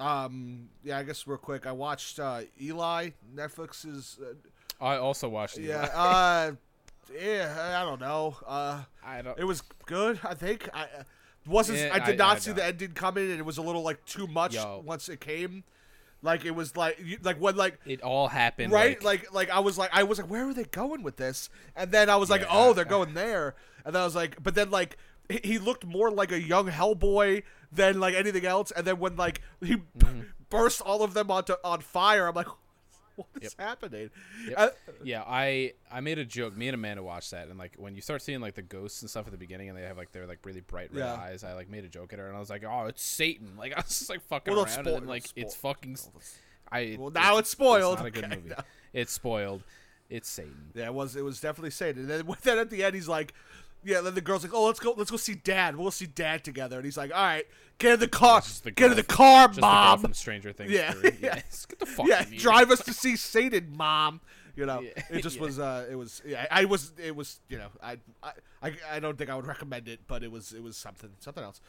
Um, 0.00 0.68
yeah, 0.84 0.98
I 0.98 1.02
guess 1.02 1.26
real 1.26 1.38
quick, 1.38 1.66
I 1.66 1.72
watched 1.72 2.20
uh, 2.20 2.42
Eli 2.60 3.10
Netflix's. 3.34 4.18
Uh, 4.22 4.34
I 4.84 4.96
also 4.96 5.28
watched. 5.28 5.58
yeah, 5.58 5.86
Eli. 5.86 5.92
uh, 5.94 6.52
yeah, 7.14 7.80
I 7.80 7.84
don't 7.84 8.00
know. 8.00 8.36
Uh, 8.46 8.82
I 9.04 9.22
don't. 9.22 9.38
it 9.38 9.44
was 9.44 9.62
good. 9.86 10.20
I 10.24 10.34
think 10.34 10.68
I 10.74 10.82
uh, 10.82 10.86
wasn't. 11.46 11.78
Yeah, 11.78 11.90
I 11.92 11.98
did 11.98 12.20
I- 12.20 12.24
not 12.26 12.36
I 12.36 12.40
see 12.40 12.52
the 12.52 12.64
ending 12.64 12.92
coming, 12.92 13.30
and 13.30 13.38
it 13.38 13.44
was 13.44 13.58
a 13.58 13.62
little 13.62 13.82
like 13.82 14.04
too 14.04 14.26
much 14.26 14.54
Yo. 14.54 14.82
once 14.84 15.08
it 15.08 15.20
came. 15.20 15.64
Like 16.20 16.44
it 16.44 16.50
was 16.50 16.76
like 16.76 16.98
you, 17.02 17.16
like 17.22 17.40
when 17.40 17.54
like 17.54 17.78
it 17.86 18.02
all 18.02 18.26
happened. 18.26 18.72
right 18.72 19.00
Like, 19.02 19.30
like, 19.32 19.32
like 19.34 19.50
I 19.50 19.60
was 19.60 19.78
like 19.78 19.90
I 19.92 20.02
was 20.02 20.18
like 20.18 20.28
where 20.28 20.48
are 20.48 20.52
they 20.54 20.64
going 20.64 21.04
with 21.04 21.16
this? 21.16 21.48
And 21.76 21.92
then 21.92 22.10
I 22.10 22.16
was 22.16 22.28
like 22.28 22.40
Yeah, 22.40 22.48
oh 22.50 22.70
I- 22.70 22.72
they're 22.72 22.84
going 22.84 23.14
there. 23.14 23.54
And 23.84 23.94
then 23.94 24.02
I 24.02 24.04
was 24.04 24.16
like 24.16 24.42
but 24.42 24.56
then 24.56 24.68
like 24.72 24.96
he, 25.28 25.38
he 25.44 25.58
looked 25.58 25.86
more 25.86 26.10
like 26.10 26.32
a 26.32 26.40
young 26.40 26.66
Hellboy 26.68 27.44
than 27.70 28.00
like 28.00 28.16
anything 28.16 28.44
else. 28.44 28.72
And 28.72 28.84
then 28.84 28.98
when 28.98 29.14
like 29.14 29.42
he 29.62 29.76
Mm-hmm. 29.76 30.22
burst 30.50 30.80
all 30.80 31.04
of 31.04 31.14
them 31.14 31.30
onto 31.30 31.54
on 31.62 31.82
fire, 31.82 32.26
I'm 32.26 32.34
like 32.34 32.48
what 33.18 33.28
is 33.42 33.54
happening? 33.58 34.10
Yep. 34.48 34.54
Uh, 34.56 34.68
yeah, 35.04 35.22
I 35.26 35.72
I 35.92 36.00
made 36.00 36.18
a 36.18 36.24
joke. 36.24 36.56
Me 36.56 36.68
and 36.68 36.74
Amanda 36.74 37.02
watched 37.02 37.30
that, 37.32 37.48
and 37.48 37.58
like 37.58 37.74
when 37.76 37.94
you 37.94 38.00
start 38.00 38.22
seeing 38.22 38.40
like 38.40 38.54
the 38.54 38.62
ghosts 38.62 39.02
and 39.02 39.10
stuff 39.10 39.26
at 39.26 39.32
the 39.32 39.38
beginning, 39.38 39.68
and 39.68 39.76
they 39.76 39.82
have 39.82 39.96
like 39.98 40.12
their 40.12 40.26
like 40.26 40.38
really 40.44 40.60
bright 40.60 40.92
red 40.92 41.00
Yeah. 41.04 41.14
eyes, 41.14 41.44
I 41.44 41.52
like 41.54 41.68
made 41.68 41.84
a 41.84 41.88
joke 41.88 42.12
at 42.12 42.18
her, 42.18 42.26
and 42.28 42.36
I 42.36 42.40
was 42.40 42.50
like, 42.50 42.64
"Oh, 42.64 42.86
it's 42.86 43.02
Satan!" 43.02 43.52
Like 43.58 43.72
I 43.76 43.80
was 43.80 43.86
just 43.98 44.08
like 44.10 44.22
fucking 44.22 44.54
Well, 44.54 44.64
around, 44.64 44.78
and 44.78 44.86
then, 44.86 45.06
like 45.06 45.26
it's 45.36 45.54
fucking. 45.54 45.96
I 46.70 46.96
Well, 46.98 47.10
now 47.10 47.38
it's 47.38 47.50
spoiled. 47.50 47.94
It's 47.94 48.00
not 48.02 48.06
a 48.06 48.10
good 48.10 48.24
Okay, 48.24 48.36
movie. 48.36 48.48
no. 48.50 48.56
It's 48.92 49.12
spoiled. 49.12 49.62
It's 50.10 50.28
Satan. 50.28 50.70
Yeah, 50.74 50.86
it 50.86 50.94
was 50.94 51.16
it 51.16 51.24
was 51.24 51.40
definitely 51.40 51.70
Satan. 51.70 52.02
And 52.02 52.10
then, 52.10 52.36
then 52.42 52.58
at 52.58 52.70
the 52.70 52.82
end, 52.84 52.94
he's 52.94 53.08
like, 53.08 53.34
"Yeah." 53.84 54.00
Then 54.00 54.14
the 54.14 54.20
girl's 54.20 54.42
like, 54.42 54.54
"Oh, 54.54 54.66
let's 54.66 54.80
go, 54.80 54.94
let's 54.96 55.10
go 55.10 55.16
see 55.16 55.34
Dad. 55.34 55.76
We'll 55.76 55.90
see 55.90 56.06
Dad 56.06 56.44
together." 56.44 56.76
And 56.76 56.84
he's 56.84 56.96
like, 56.96 57.10
"All 57.14 57.22
right, 57.22 57.46
get 57.78 57.94
in 57.94 58.00
the 58.00 58.08
car, 58.08 58.42
the 58.62 58.70
get 58.70 58.90
in 58.90 58.96
the 58.96 59.02
from- 59.02 59.16
car, 59.16 59.48
girl 59.48 59.60
mom. 59.60 59.98
from 60.00 60.14
Stranger 60.14 60.52
Things. 60.52 60.70
Yeah, 60.70 60.92
3. 60.92 61.10
yeah. 61.20 61.34
Get 61.68 61.78
the 61.78 61.86
fuck 61.86 62.06
yeah, 62.06 62.16
out 62.16 62.20
of 62.22 62.30
here. 62.30 62.40
drive 62.40 62.70
us 62.70 62.82
to 62.84 62.92
see 62.92 63.16
Satan, 63.16 63.74
mom." 63.76 64.20
You 64.56 64.66
know, 64.66 64.80
Yeah, 64.80 64.90
it 65.10 65.22
just 65.22 65.36
yeah. 65.36 65.42
was. 65.42 65.58
Uh, 65.60 65.86
it 65.90 65.94
was. 65.94 66.20
Yeah, 66.26 66.44
I 66.50 66.64
was. 66.64 66.92
It 66.98 67.14
was. 67.14 67.38
You 67.48 67.58
know, 67.58 67.68
I, 67.80 67.98
I, 68.22 68.32
I, 68.62 68.72
I 68.94 68.98
don't 69.00 69.16
think 69.16 69.30
I 69.30 69.36
would 69.36 69.46
recommend 69.46 69.86
it, 69.86 70.00
but 70.08 70.24
it 70.24 70.32
was. 70.32 70.52
It 70.52 70.62
was 70.64 70.76
something. 70.76 71.10
Something 71.20 71.44
else. 71.44 71.60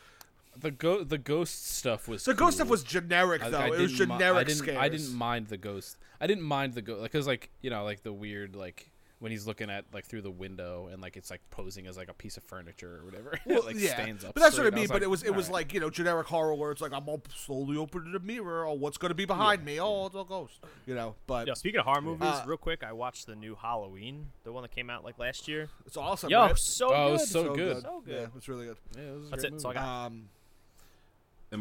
The 0.58 0.72
go 0.72 1.04
the 1.04 1.20
ghost 1.20 1.68
stuff 1.78 2.08
was. 2.08 2.26
The 2.26 2.34
ghost 2.34 2.58
stuff 2.58 2.68
was 2.68 2.84
generic 2.84 3.44
though. 3.44 3.60
I 3.60 3.68
it 3.68 3.72
was 3.78 3.92
didn't 3.96 4.10
mi- 4.10 4.16
generic 4.18 4.38
I 4.38 4.44
didn't, 4.44 4.58
scares. 4.58 4.78
I 4.80 4.90
didn't 4.90 5.14
mind 5.14 5.48
the 5.50 5.58
ghost. 5.58 5.98
I 6.20 6.26
didn't 6.26 6.44
mind 6.44 6.74
the 6.74 6.82
ghost 6.82 7.04
because 7.04 7.28
like 7.28 7.52
you 7.62 7.70
know 7.70 7.84
like 7.84 8.02
the 8.02 8.12
weird 8.12 8.56
like 8.56 8.90
when 9.20 9.32
he's 9.34 9.46
looking 9.46 9.70
at 9.70 9.84
like 9.94 10.06
through 10.06 10.22
the 10.22 10.32
window 10.32 10.88
and 10.92 11.02
like 11.02 11.18
it's 11.18 11.30
like 11.30 11.42
posing 11.52 11.88
as 11.88 11.98
like 11.98 12.08
a 12.10 12.14
piece 12.14 12.38
of 12.38 12.44
furniture 12.44 13.02
or 13.02 13.06
whatever. 13.06 13.38
Well, 13.46 13.60
it, 13.60 13.66
like 13.66 13.76
yeah, 13.78 13.94
stands 13.94 14.24
up. 14.24 14.34
but 14.34 14.40
that's 14.42 14.58
what 14.58 14.66
I 14.66 14.70
straight. 14.70 14.80
mean. 14.80 14.88
but 14.88 15.02
was 15.02 15.04
it 15.04 15.10
was 15.10 15.24
it 15.24 15.36
was 15.36 15.46
"Alright." 15.48 15.66
like 15.68 15.74
you 15.74 15.80
know 15.82 15.90
generic 15.90 16.28
horror 16.28 16.56
where 16.56 16.72
it's 16.72 16.80
like 16.82 16.94
I'm 16.94 17.08
all 17.10 17.22
slowly 17.36 17.76
opening 17.78 18.14
the 18.14 18.20
mirror. 18.20 18.66
Oh, 18.66 18.74
what's 18.74 18.98
going 18.98 19.10
to 19.10 19.16
be 19.16 19.26
behind 19.26 19.66
me? 19.66 19.80
Oh, 19.80 20.06
it's 20.06 20.16
a 20.16 20.24
ghost. 20.24 20.60
You 20.86 20.96
know, 20.96 21.16
but 21.28 21.48
Yo, 21.48 21.54
speaking 21.54 21.80
of 21.82 21.86
horror 21.86 22.02
movies, 22.02 22.28
Uh, 22.30 22.44
real 22.48 22.58
quick, 22.58 22.84
I 22.84 22.94
watched 22.94 23.28
the 23.28 23.36
new 23.36 23.56
Halloween, 23.56 24.28
the 24.46 24.52
one 24.54 24.62
that 24.64 24.72
came 24.72 24.90
out 24.90 25.04
like 25.04 25.20
last 25.20 25.48
year. 25.48 25.70
it's 25.86 25.98
awesome. 25.98 26.30
Yo, 26.30 26.42
right? 26.42 26.58
so 26.58 26.88
Oh, 26.88 26.92
it 26.92 27.06
good. 27.08 27.12
was 27.12 27.30
so 27.30 27.56
good. 27.56 27.82
So 27.82 28.02
good. 28.06 28.14
Yeah, 28.22 28.28
it's 28.38 28.48
really 28.48 28.66
good. 28.68 28.78
Yeah, 28.96 29.02
it 29.04 29.16
was 29.18 29.28
a 29.28 29.30
That's 29.32 29.44
great 29.44 29.54
it. 29.56 29.62
So 29.62 29.70
I 29.70 29.74
got- 29.74 30.06
Um, 30.06 30.30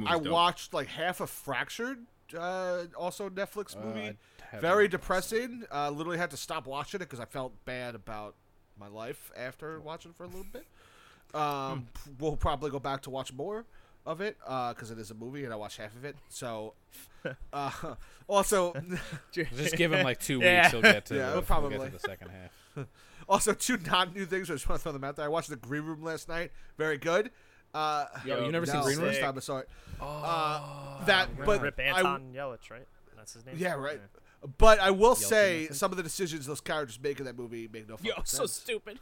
I 0.06 0.16
watched 0.16 0.74
like 0.74 0.86
half 0.89 1.20
of 1.20 1.30
Fractured, 1.30 1.98
uh, 2.34 2.84
also 2.96 3.28
Netflix 3.30 3.76
Uh, 3.76 3.80
movie. 3.84 4.00
I 4.00 4.16
haven't 4.50 4.60
Very 4.60 4.84
watched 4.84 4.94
it. 4.94 4.98
depressing. 4.98 5.64
Uh, 5.72 5.90
literally 5.90 6.18
had 6.18 6.30
to 6.30 6.36
stop 6.36 6.66
watching 6.66 7.00
it 7.00 7.05
because 7.05 7.20
I 7.20 7.24
felt 7.26 7.52
bad 7.64 7.94
about 7.94 8.34
my 8.78 8.88
life 8.88 9.30
after 9.36 9.80
watching 9.84 10.12
for 10.12 10.24
a 10.24 10.26
little 10.28 10.46
bit. 10.52 10.66
Um, 11.34 11.88
We'll 12.18 12.36
probably 12.36 12.70
go 12.70 12.78
back 12.78 13.02
to 13.02 13.10
watch 13.10 13.32
more 13.32 13.66
of 14.06 14.20
it 14.22 14.38
because 14.40 14.90
it 14.90 14.98
is 14.98 15.10
a 15.10 15.14
movie 15.14 15.44
and 15.44 15.52
I 15.52 15.56
watched 15.56 15.76
half 15.78 15.94
of 15.94 16.05
it. 16.05 16.16
So, 16.30 16.72
uh, 17.52 17.70
also, 18.28 18.72
Just 19.32 19.76
give 19.76 19.92
him 19.92 20.05
like 20.05 20.20
two 20.20 20.38
Yeah. 20.40 20.62
weeks. 20.62 20.72
He'll 20.72 20.82
get 20.82 21.05
to. 21.06 21.14
Yeah, 21.16 21.26
the, 21.26 21.32
he'll 21.34 21.42
probably. 21.42 21.76
get 21.78 21.86
to 21.86 21.92
the 21.92 21.98
second 21.98 22.30
half. 22.30 22.86
also 23.28 23.52
two 23.52 23.76
non-new 23.76 24.24
things. 24.24 24.50
I 24.50 24.55
just 24.55 24.66
want 24.68 24.78
to 24.78 24.82
throw 24.82 24.92
them 24.92 25.05
out 25.05 25.16
there. 25.16 25.26
I 25.26 25.28
watched 25.28 25.50
The 25.50 25.56
Green 25.56 25.82
Room 25.82 26.02
last 26.02 26.28
night. 26.28 26.50
Very 26.78 26.96
good. 26.96 27.30
Uh, 27.74 28.07
Yo, 28.24 28.45
you 28.47 28.53
never 28.53 28.66
no, 28.66 28.73
seen 28.73 28.82
Green 28.82 28.99
Room? 28.99 29.07
First 29.09 29.20
time 29.20 29.35
I 29.36 29.40
saw. 29.40 29.62
Uh, 30.01 31.05
that, 31.05 31.28
but 31.45 31.61
Rip 31.61 31.78
I, 31.78 31.82
Anton 31.82 32.32
Yelchin, 32.35 32.70
right? 32.70 32.86
That's 33.16 33.35
his 33.35 33.45
name. 33.45 33.57
yeah, 33.59 33.74
right. 33.74 34.01
But 34.59 34.78
I 34.78 34.90
will 34.90 35.15
say 35.16 35.66
I 35.69 35.73
some 35.74 35.90
of 35.90 35.97
the 35.97 36.03
decisions 36.03 36.47
those 36.47 36.61
characters 36.61 36.99
make 37.03 37.19
in 37.19 37.27
that 37.27 37.36
movie 37.36 37.69
make 37.73 37.89
no 37.89 37.97
fucking 37.97 38.12
Yo, 38.16 38.23
so 38.24 38.47
stupid. 38.47 38.99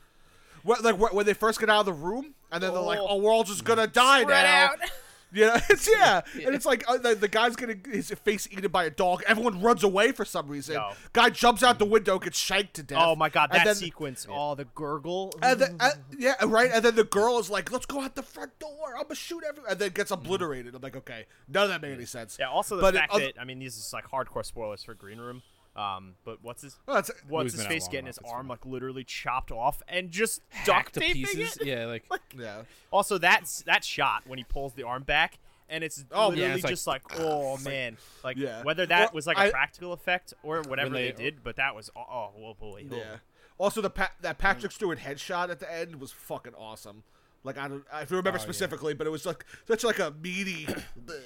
When- 0.63 0.81
like 0.83 0.97
wh- 0.97 1.15
when 1.15 1.27
they 1.27 1.35
first 1.35 1.61
get 1.61 1.69
out 1.71 1.81
of 1.81 1.87
the 1.87 1.93
room, 1.93 2.35
and 2.51 2.63
then 2.63 2.73
they're 2.73 2.83
like, 2.83 2.99
Oh. 2.99 3.07
"Oh, 3.11 3.17
we're 3.19 3.33
all 3.33 3.45
just 3.45 3.63
gonna 3.65 3.87
die 3.87 4.23
Spread 4.23 4.45
now." 4.45 4.71
out. 5.33 5.37
You 5.39 5.47
know, 5.47 5.57
it's 5.71 5.89
yeah, 5.91 6.21
and 6.35 6.55
it's 6.55 6.67
like 6.67 6.85
uh, 6.89 6.99
the, 6.99 7.15
the 7.15 7.29
guy's 7.29 7.57
getting 7.57 7.83
his 7.91 8.11
face 8.25 8.49
eaten 8.51 8.71
by 8.71 8.85
a 8.85 8.91
dog. 8.91 9.23
Everyone 9.27 9.61
runs 9.61 9.83
away 9.85 10.13
for 10.13 10.25
some 10.25 10.49
reason. 10.49 10.75
Yo. 10.77 10.93
Guy 11.13 11.31
jumps 11.31 11.63
out 11.63 11.79
the 11.79 11.85
window, 11.85 12.19
gets 12.19 12.39
shanked 12.39 12.75
to 12.75 12.83
death. 12.83 12.99
Oh 13.01 13.17
my 13.17 13.29
god, 13.29 13.51
And 13.51 13.61
that 13.61 13.65
then- 13.67 13.75
sequence. 13.75 14.27
Oh, 14.31 14.55
the 14.55 14.65
gurgle. 14.75 15.33
And 15.43 15.61
then, 15.61 15.77
uh, 15.81 15.91
yeah, 16.19 16.35
right. 16.47 16.71
And 16.73 16.85
then 16.85 16.95
the 16.95 17.05
girl 17.05 17.39
is 17.39 17.51
like, 17.51 17.71
"Let's 17.73 17.87
go 17.87 18.01
out 18.01 18.15
the 18.15 18.23
front 18.23 18.59
door. 18.59 18.95
I'm 18.97 19.03
gonna 19.05 19.15
shoot 19.15 19.43
everyone." 19.47 19.71
And 19.73 19.79
then 19.81 19.91
gets 19.91 20.11
obliterated. 20.11 20.75
I'm 20.75 20.83
like, 20.83 20.97
okay, 20.97 21.27
none 21.49 21.65
of 21.65 21.69
that 21.71 21.83
made 21.83 21.93
any 21.95 22.07
sense. 22.07 22.37
yeah. 22.41 22.49
Also, 22.49 22.77
the 22.77 22.83
But 22.83 22.95
it- 22.95 22.99
fact 22.99 23.13
other- 23.13 23.25
that 23.27 23.41
I 23.41 23.45
mean, 23.45 23.59
these 23.59 23.77
is 23.77 23.93
like 23.93 24.09
hardcore 24.11 24.45
spoilers 24.45 24.83
for 24.85 24.95
Green 24.95 25.19
Room. 25.19 25.43
Um, 25.77 26.15
but 26.25 26.39
what's 26.43 26.63
his 26.63 26.79
Well, 26.87 27.03
what's 27.29 27.53
his 27.53 27.67
face 27.67 27.87
getting 27.87 28.07
his 28.07 28.17
enough, 28.19 28.25
it's 28.27 28.33
arm 28.33 28.43
fine. 28.45 28.49
like 28.49 28.65
literally 28.67 29.05
chopped 29.05 29.53
off 29.53 29.83
and 29.89 30.11
just 30.11 30.41
duct 30.65 30.69
Hacked 30.69 30.95
to 30.95 31.01
taping 31.01 31.25
pieces. 31.27 31.59
it? 31.59 31.67
Yeah, 31.67 31.85
like 31.87 32.05
yeah. 32.37 32.63
Also, 32.91 33.19
that's 33.19 33.63
that 33.63 33.85
shot 33.85 34.23
when 34.27 34.39
he 34.39 34.45
pulls 34.45 34.73
the 34.73 34.85
arm 34.85 35.03
back, 35.03 35.39
and 35.69 35.85
it's 35.85 36.05
Oh, 36.11 36.29
literally 36.29 36.49
yeah, 36.49 36.55
it's 36.57 36.65
just 36.67 36.87
like, 36.87 37.03
oh 37.19 37.59
man, 37.59 37.99
like 38.25 38.39
Yeah. 38.39 38.63
whether 38.63 38.87
that 38.87 39.01
Well, 39.09 39.11
was 39.17 39.27
like 39.27 39.37
I- 39.37 39.47
a 39.47 39.51
practical 39.51 39.93
effect 39.93 40.33
or 40.43 40.63
whatever 40.63 40.91
they, 40.95 41.11
they- 41.11 41.25
did, 41.25 41.43
but 41.45 41.57
that 41.57 41.75
was 41.75 41.91
oh, 41.95 42.01
oh 42.01 42.31
well, 42.39 42.55
boy, 42.55 42.87
oh. 42.91 42.97
Yeah. 42.97 43.17
Also, 43.59 43.81
the 43.81 43.91
pa- 43.91 44.13
that 44.21 44.39
Patrick 44.39 44.73
Stewart 44.73 44.99
headshot 44.99 45.49
at 45.51 45.61
the 45.61 45.73
end 45.73 46.01
was 46.01 46.13
fucking 46.13 46.55
awesome. 46.55 47.05
Like 47.47 47.57
I 47.59 47.69
don't, 47.69 47.85
if 48.03 48.11
you 48.11 48.17
remember 48.17 48.39
Oh, 48.39 48.43
yeah. 48.43 48.45
specifically, 48.45 48.93
but 48.95 49.07
it 49.07 49.11
was 49.11 49.25
like 49.25 49.45
such 49.67 49.85
like 49.85 49.99
a 50.01 50.13
meaty. 50.21 50.67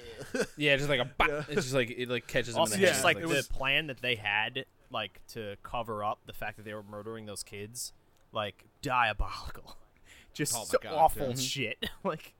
yeah, 0.57 0.77
just 0.77 0.87
like 0.87 0.99
a. 0.99 1.05
bop. 1.05 1.29
It's 1.49 1.63
just 1.63 1.73
like 1.73 1.89
it 1.89 2.07
like 2.09 2.27
catches 2.27 2.53
him 2.55 2.59
Also, 2.61 2.75
in 2.75 2.79
the 2.81 2.85
yeah, 2.85 2.89
head. 2.89 2.93
just 2.93 3.03
like 3.03 3.17
it 3.17 3.21
the 3.23 3.27
was- 3.27 3.47
plan 3.47 3.87
that 3.87 4.01
they 4.01 4.15
had, 4.15 4.65
like 4.91 5.19
to 5.29 5.55
cover 5.63 6.03
up 6.03 6.19
the 6.27 6.33
fact 6.33 6.57
that 6.57 6.63
they 6.63 6.73
were 6.73 6.83
murdering 6.83 7.25
those 7.25 7.43
kids, 7.43 7.91
like 8.31 8.65
diabolical, 8.81 9.75
just 10.33 10.55
Oh 10.55 10.63
so 10.65 10.77
God, 10.81 10.93
awful 10.93 11.27
dude. 11.27 11.35
Mm-hmm. 11.37 11.43
shit. 11.43 11.89
like, 12.03 12.33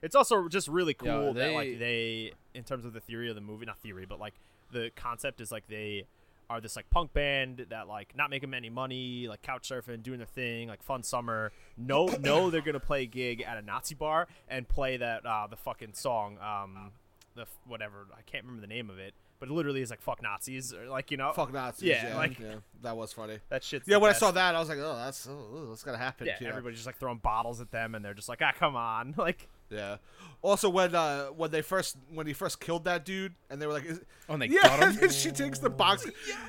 it's 0.00 0.16
also 0.16 0.48
just 0.48 0.66
really 0.68 0.96
Yeah, 1.02 1.12
cool 1.12 1.34
that 1.34 1.40
they- 1.40 1.54
like 1.54 1.78
they, 1.78 2.32
in 2.54 2.64
terms 2.64 2.84
of 2.84 2.92
the 2.94 3.00
theory 3.00 3.28
of 3.28 3.34
the 3.34 3.40
movie, 3.42 3.66
not 3.66 3.78
theory, 3.80 4.06
but 4.08 4.18
like 4.18 4.34
the 4.72 4.90
concept 4.96 5.40
is 5.40 5.52
like 5.52 5.66
they 5.68 6.06
are 6.50 6.60
this 6.60 6.76
like 6.76 6.88
punk 6.90 7.12
band 7.12 7.66
that 7.70 7.88
like 7.88 8.14
not 8.16 8.28
making 8.30 8.52
any 8.54 8.68
money, 8.70 9.26
like 9.28 9.42
couch 9.42 9.68
surfing, 9.68 10.02
doing 10.02 10.18
their 10.18 10.26
thing, 10.26 10.68
like 10.68 10.82
fun 10.82 11.02
summer. 11.02 11.52
No, 11.76 12.06
no, 12.20 12.50
they're 12.50 12.60
gonna 12.60 12.80
play 12.80 13.02
a 13.02 13.06
gig 13.06 13.42
at 13.42 13.56
a 13.56 13.62
Nazi 13.62 13.94
bar 13.94 14.28
and 14.48 14.68
play 14.68 14.96
that 14.98 15.24
uh, 15.24 15.46
the 15.48 15.56
fucking 15.56 15.94
song, 15.94 16.38
um, 16.38 16.90
the 17.34 17.42
f- 17.42 17.58
whatever 17.66 18.06
I 18.12 18.22
can't 18.22 18.44
remember 18.44 18.60
the 18.66 18.72
name 18.72 18.90
of 18.90 18.98
it, 18.98 19.14
but 19.40 19.48
it 19.48 19.52
literally 19.52 19.80
is 19.80 19.88
like 19.90 20.02
fuck 20.02 20.22
Nazis 20.22 20.74
or 20.74 20.86
like 20.88 21.10
you 21.10 21.16
know 21.16 21.32
Fuck 21.32 21.52
Nazis. 21.52 21.84
Yeah, 21.88 22.08
Yeah, 22.08 22.16
like- 22.16 22.38
yeah, 22.38 22.54
that 22.82 22.96
was 22.96 23.12
funny. 23.12 23.38
that 23.48 23.64
shit's 23.64 23.88
Yeah, 23.88 23.96
when 23.96 24.10
I 24.10 24.14
saw 24.14 24.30
that, 24.32 24.54
I 24.54 24.58
was 24.58 24.68
like, 24.68 24.78
oh, 24.78 24.96
that's 24.96 25.26
oh, 25.30 25.66
that's 25.70 25.82
gonna 25.84 25.96
happen. 25.98 26.26
Yeah, 26.26 26.36
you 26.40 26.46
know? 26.46 26.50
everybody's 26.50 26.78
just 26.78 26.86
like 26.86 26.98
throwing 26.98 27.18
bottles 27.18 27.60
at 27.60 27.70
them, 27.70 27.94
and 27.94 28.04
they're 28.04 28.14
just 28.14 28.28
like, 28.28 28.40
ah, 28.42 28.52
come 28.58 28.76
on, 28.76 29.14
like. 29.18 29.48
Yeah. 29.72 29.96
Also, 30.42 30.68
when 30.68 30.94
uh 30.94 31.26
when 31.26 31.50
they 31.50 31.62
first 31.62 31.96
when 32.12 32.26
he 32.26 32.32
first 32.32 32.60
killed 32.60 32.84
that 32.84 33.04
dude, 33.04 33.34
and 33.48 33.60
they 33.62 33.66
were 33.66 33.72
like, 33.72 33.84
Oh, 34.28 34.34
and 34.34 34.42
they 34.42 34.46
yeah, 34.50 34.62
got 34.62 34.78
him? 34.80 34.88
and 34.90 34.98
then 34.98 35.10
she 35.10 35.30
takes 35.30 35.58
the 35.60 35.70
box, 35.70 36.04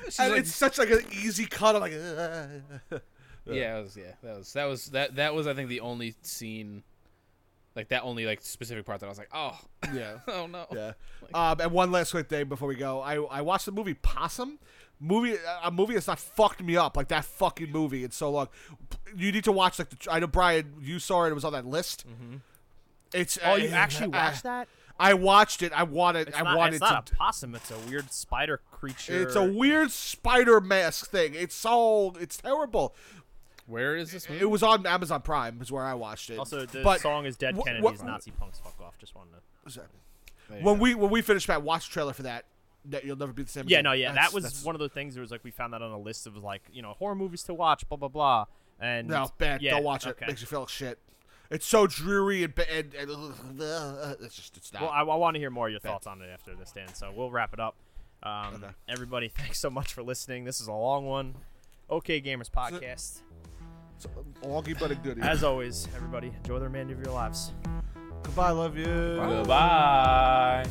she's 0.06 0.18
and 0.20 0.30
like- 0.32 0.40
it's 0.40 0.54
such 0.54 0.78
like 0.78 0.90
an 0.90 1.04
easy 1.12 1.46
cut. 1.46 1.74
I'm 1.76 1.80
like. 1.82 1.92
Yeah, 3.46 3.78
it 3.78 3.82
was, 3.82 3.94
yeah, 3.94 4.12
that 4.22 4.38
was 4.38 4.52
that 4.54 4.64
was 4.64 4.86
that 4.92 5.16
that 5.16 5.34
was 5.34 5.46
I 5.46 5.52
think 5.52 5.68
the 5.68 5.80
only 5.80 6.14
scene, 6.22 6.82
like 7.76 7.88
that 7.88 8.02
only 8.02 8.24
like 8.24 8.40
specific 8.40 8.86
part 8.86 9.00
that 9.00 9.06
I 9.06 9.10
was 9.10 9.18
like, 9.18 9.28
oh, 9.34 9.60
yeah. 9.94 10.20
oh 10.28 10.46
no, 10.46 10.64
Yeah. 10.72 10.92
Um, 11.34 11.60
and 11.60 11.70
one 11.70 11.92
last 11.92 12.12
quick 12.12 12.30
thing 12.30 12.46
before 12.48 12.68
we 12.68 12.74
go, 12.74 13.02
I 13.02 13.16
I 13.16 13.42
watched 13.42 13.66
the 13.66 13.72
movie 13.72 13.92
Possum. 13.94 14.58
Movie 14.98 15.34
a 15.62 15.70
movie 15.70 15.92
that's 15.92 16.06
not 16.06 16.18
fucked 16.20 16.62
me 16.62 16.76
up 16.78 16.96
like 16.96 17.08
that 17.08 17.26
fucking 17.26 17.70
movie 17.70 18.02
in 18.04 18.12
so 18.12 18.30
long. 18.30 18.48
You 19.14 19.30
need 19.30 19.44
to 19.44 19.52
watch 19.52 19.78
like 19.78 19.90
the. 19.90 20.10
I 20.10 20.20
know 20.20 20.26
Brian, 20.26 20.72
you 20.80 20.98
saw 20.98 21.24
it. 21.24 21.30
It 21.30 21.34
was 21.34 21.44
on 21.44 21.52
that 21.52 21.66
list. 21.66 22.06
It's 23.14 23.38
Oh, 23.44 23.54
you 23.56 23.68
uh, 23.68 23.72
actually 23.72 24.06
uh, 24.12 24.24
watched 24.24 24.42
that? 24.42 24.68
I 24.98 25.14
watched 25.14 25.62
it. 25.62 25.72
I 25.72 25.82
wanted. 25.84 26.28
It's 26.28 26.36
I 26.38 26.42
not, 26.42 26.56
wanted 26.58 26.74
it's 26.74 26.80
not 26.80 27.06
to. 27.06 27.12
a 27.14 27.16
possum. 27.16 27.54
It's 27.54 27.70
a 27.70 27.78
weird 27.88 28.12
spider 28.12 28.60
creature. 28.70 29.22
It's 29.22 29.34
a 29.36 29.42
weird 29.44 29.90
spider 29.90 30.60
mask 30.60 31.10
thing. 31.10 31.34
It's 31.34 31.54
so. 31.54 32.14
It's 32.20 32.36
terrible. 32.36 32.94
Where 33.66 33.96
is 33.96 34.12
this 34.12 34.28
movie? 34.28 34.42
It 34.42 34.50
was 34.50 34.62
on 34.62 34.86
Amazon 34.86 35.22
Prime, 35.22 35.58
is 35.62 35.72
where 35.72 35.82
I 35.84 35.94
watched 35.94 36.28
it. 36.30 36.38
Also, 36.38 36.66
the 36.66 36.82
But 36.82 37.00
song 37.00 37.24
is 37.26 37.36
"Dead 37.36 37.56
Kennedys." 37.64 38.00
wh- 38.02 38.04
Nazi 38.04 38.30
punks 38.30 38.58
fuck 38.60 38.78
off. 38.80 38.98
Just 38.98 39.14
wanted 39.14 39.30
to. 39.72 39.80
There 40.50 40.60
when 40.60 40.76
go. 40.76 40.82
we 40.82 40.94
when 40.94 41.10
we 41.10 41.22
finish 41.22 41.48
Matt, 41.48 41.62
watch 41.62 41.88
the 41.88 41.92
trailer 41.94 42.12
for 42.12 42.24
that. 42.24 42.44
That 42.86 43.04
you'll 43.04 43.16
never 43.16 43.32
be 43.32 43.42
the 43.44 43.48
same. 43.48 43.64
Yeah, 43.66 43.78
again. 43.78 43.84
no, 43.84 43.92
yeah, 43.92 44.08
That's- 44.12 44.28
that 44.28 44.34
was 44.34 44.44
that's- 44.44 44.64
one 44.64 44.74
of 44.74 44.80
the 44.80 44.90
things. 44.90 45.16
It 45.16 45.20
was 45.20 45.30
like 45.30 45.42
we 45.42 45.50
found 45.50 45.72
that 45.72 45.80
on 45.80 45.90
a 45.90 45.98
list 45.98 46.26
of 46.26 46.36
like 46.36 46.62
you 46.70 46.82
know 46.82 46.92
horror 46.92 47.14
movies 47.14 47.42
to 47.44 47.54
watch, 47.54 47.88
blah 47.88 47.96
blah 47.96 48.08
blah. 48.08 48.44
And 48.78 49.08
No, 49.08 49.30
bad. 49.38 49.62
Yeah, 49.62 49.70
Don't 49.72 49.84
watch 49.84 50.06
okay. 50.06 50.24
it. 50.26 50.28
Makes 50.28 50.42
you 50.42 50.46
feel 50.46 50.60
like 50.60 50.68
shit. 50.68 50.98
It's 51.50 51.66
so 51.66 51.86
dreary 51.86 52.42
and 52.42 52.54
ba- 52.54 52.72
and, 52.74 52.94
and 52.94 53.10
uh, 53.60 54.14
it's 54.20 54.34
just 54.34 54.56
it's 54.56 54.72
not. 54.72 54.82
Well, 54.82 54.90
I, 54.90 55.00
I 55.00 55.16
want 55.16 55.34
to 55.34 55.40
hear 55.40 55.50
more 55.50 55.66
of 55.66 55.72
your 55.72 55.80
thoughts 55.80 56.06
on 56.06 56.20
it 56.22 56.28
after 56.32 56.54
this, 56.54 56.72
Dan. 56.72 56.92
So 56.94 57.12
we'll 57.14 57.30
wrap 57.30 57.52
it 57.52 57.60
up. 57.60 57.76
Um, 58.22 58.54
Okay. 58.56 58.72
Everybody, 58.88 59.28
thanks 59.36 59.60
so 59.60 59.70
much 59.70 59.92
for 59.92 60.02
listening. 60.02 60.44
This 60.44 60.60
is 60.60 60.66
a 60.68 60.72
long 60.72 61.06
one. 61.06 61.34
Okay, 61.90 62.20
Gamers 62.20 62.50
podcast. 62.50 63.20
it's 63.96 64.06
a 64.06 64.46
wonky 64.46 64.78
but 64.78 64.90
a 64.90 64.94
goodie. 64.94 65.20
As 65.20 65.44
always, 65.44 65.86
everybody 65.94 66.28
enjoy 66.28 66.58
the 66.58 66.64
remainder 66.64 66.94
of 66.94 67.00
your 67.04 67.12
lives. 67.14 67.52
Goodbye, 68.22 68.50
love 68.50 68.76
you. 68.78 68.86
Goodbye. 68.86 70.64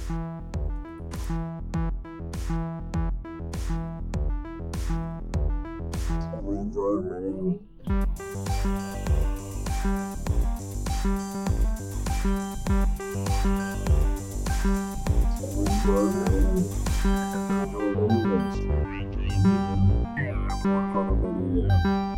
Thank 15.83 16.15
you. 21.57 22.12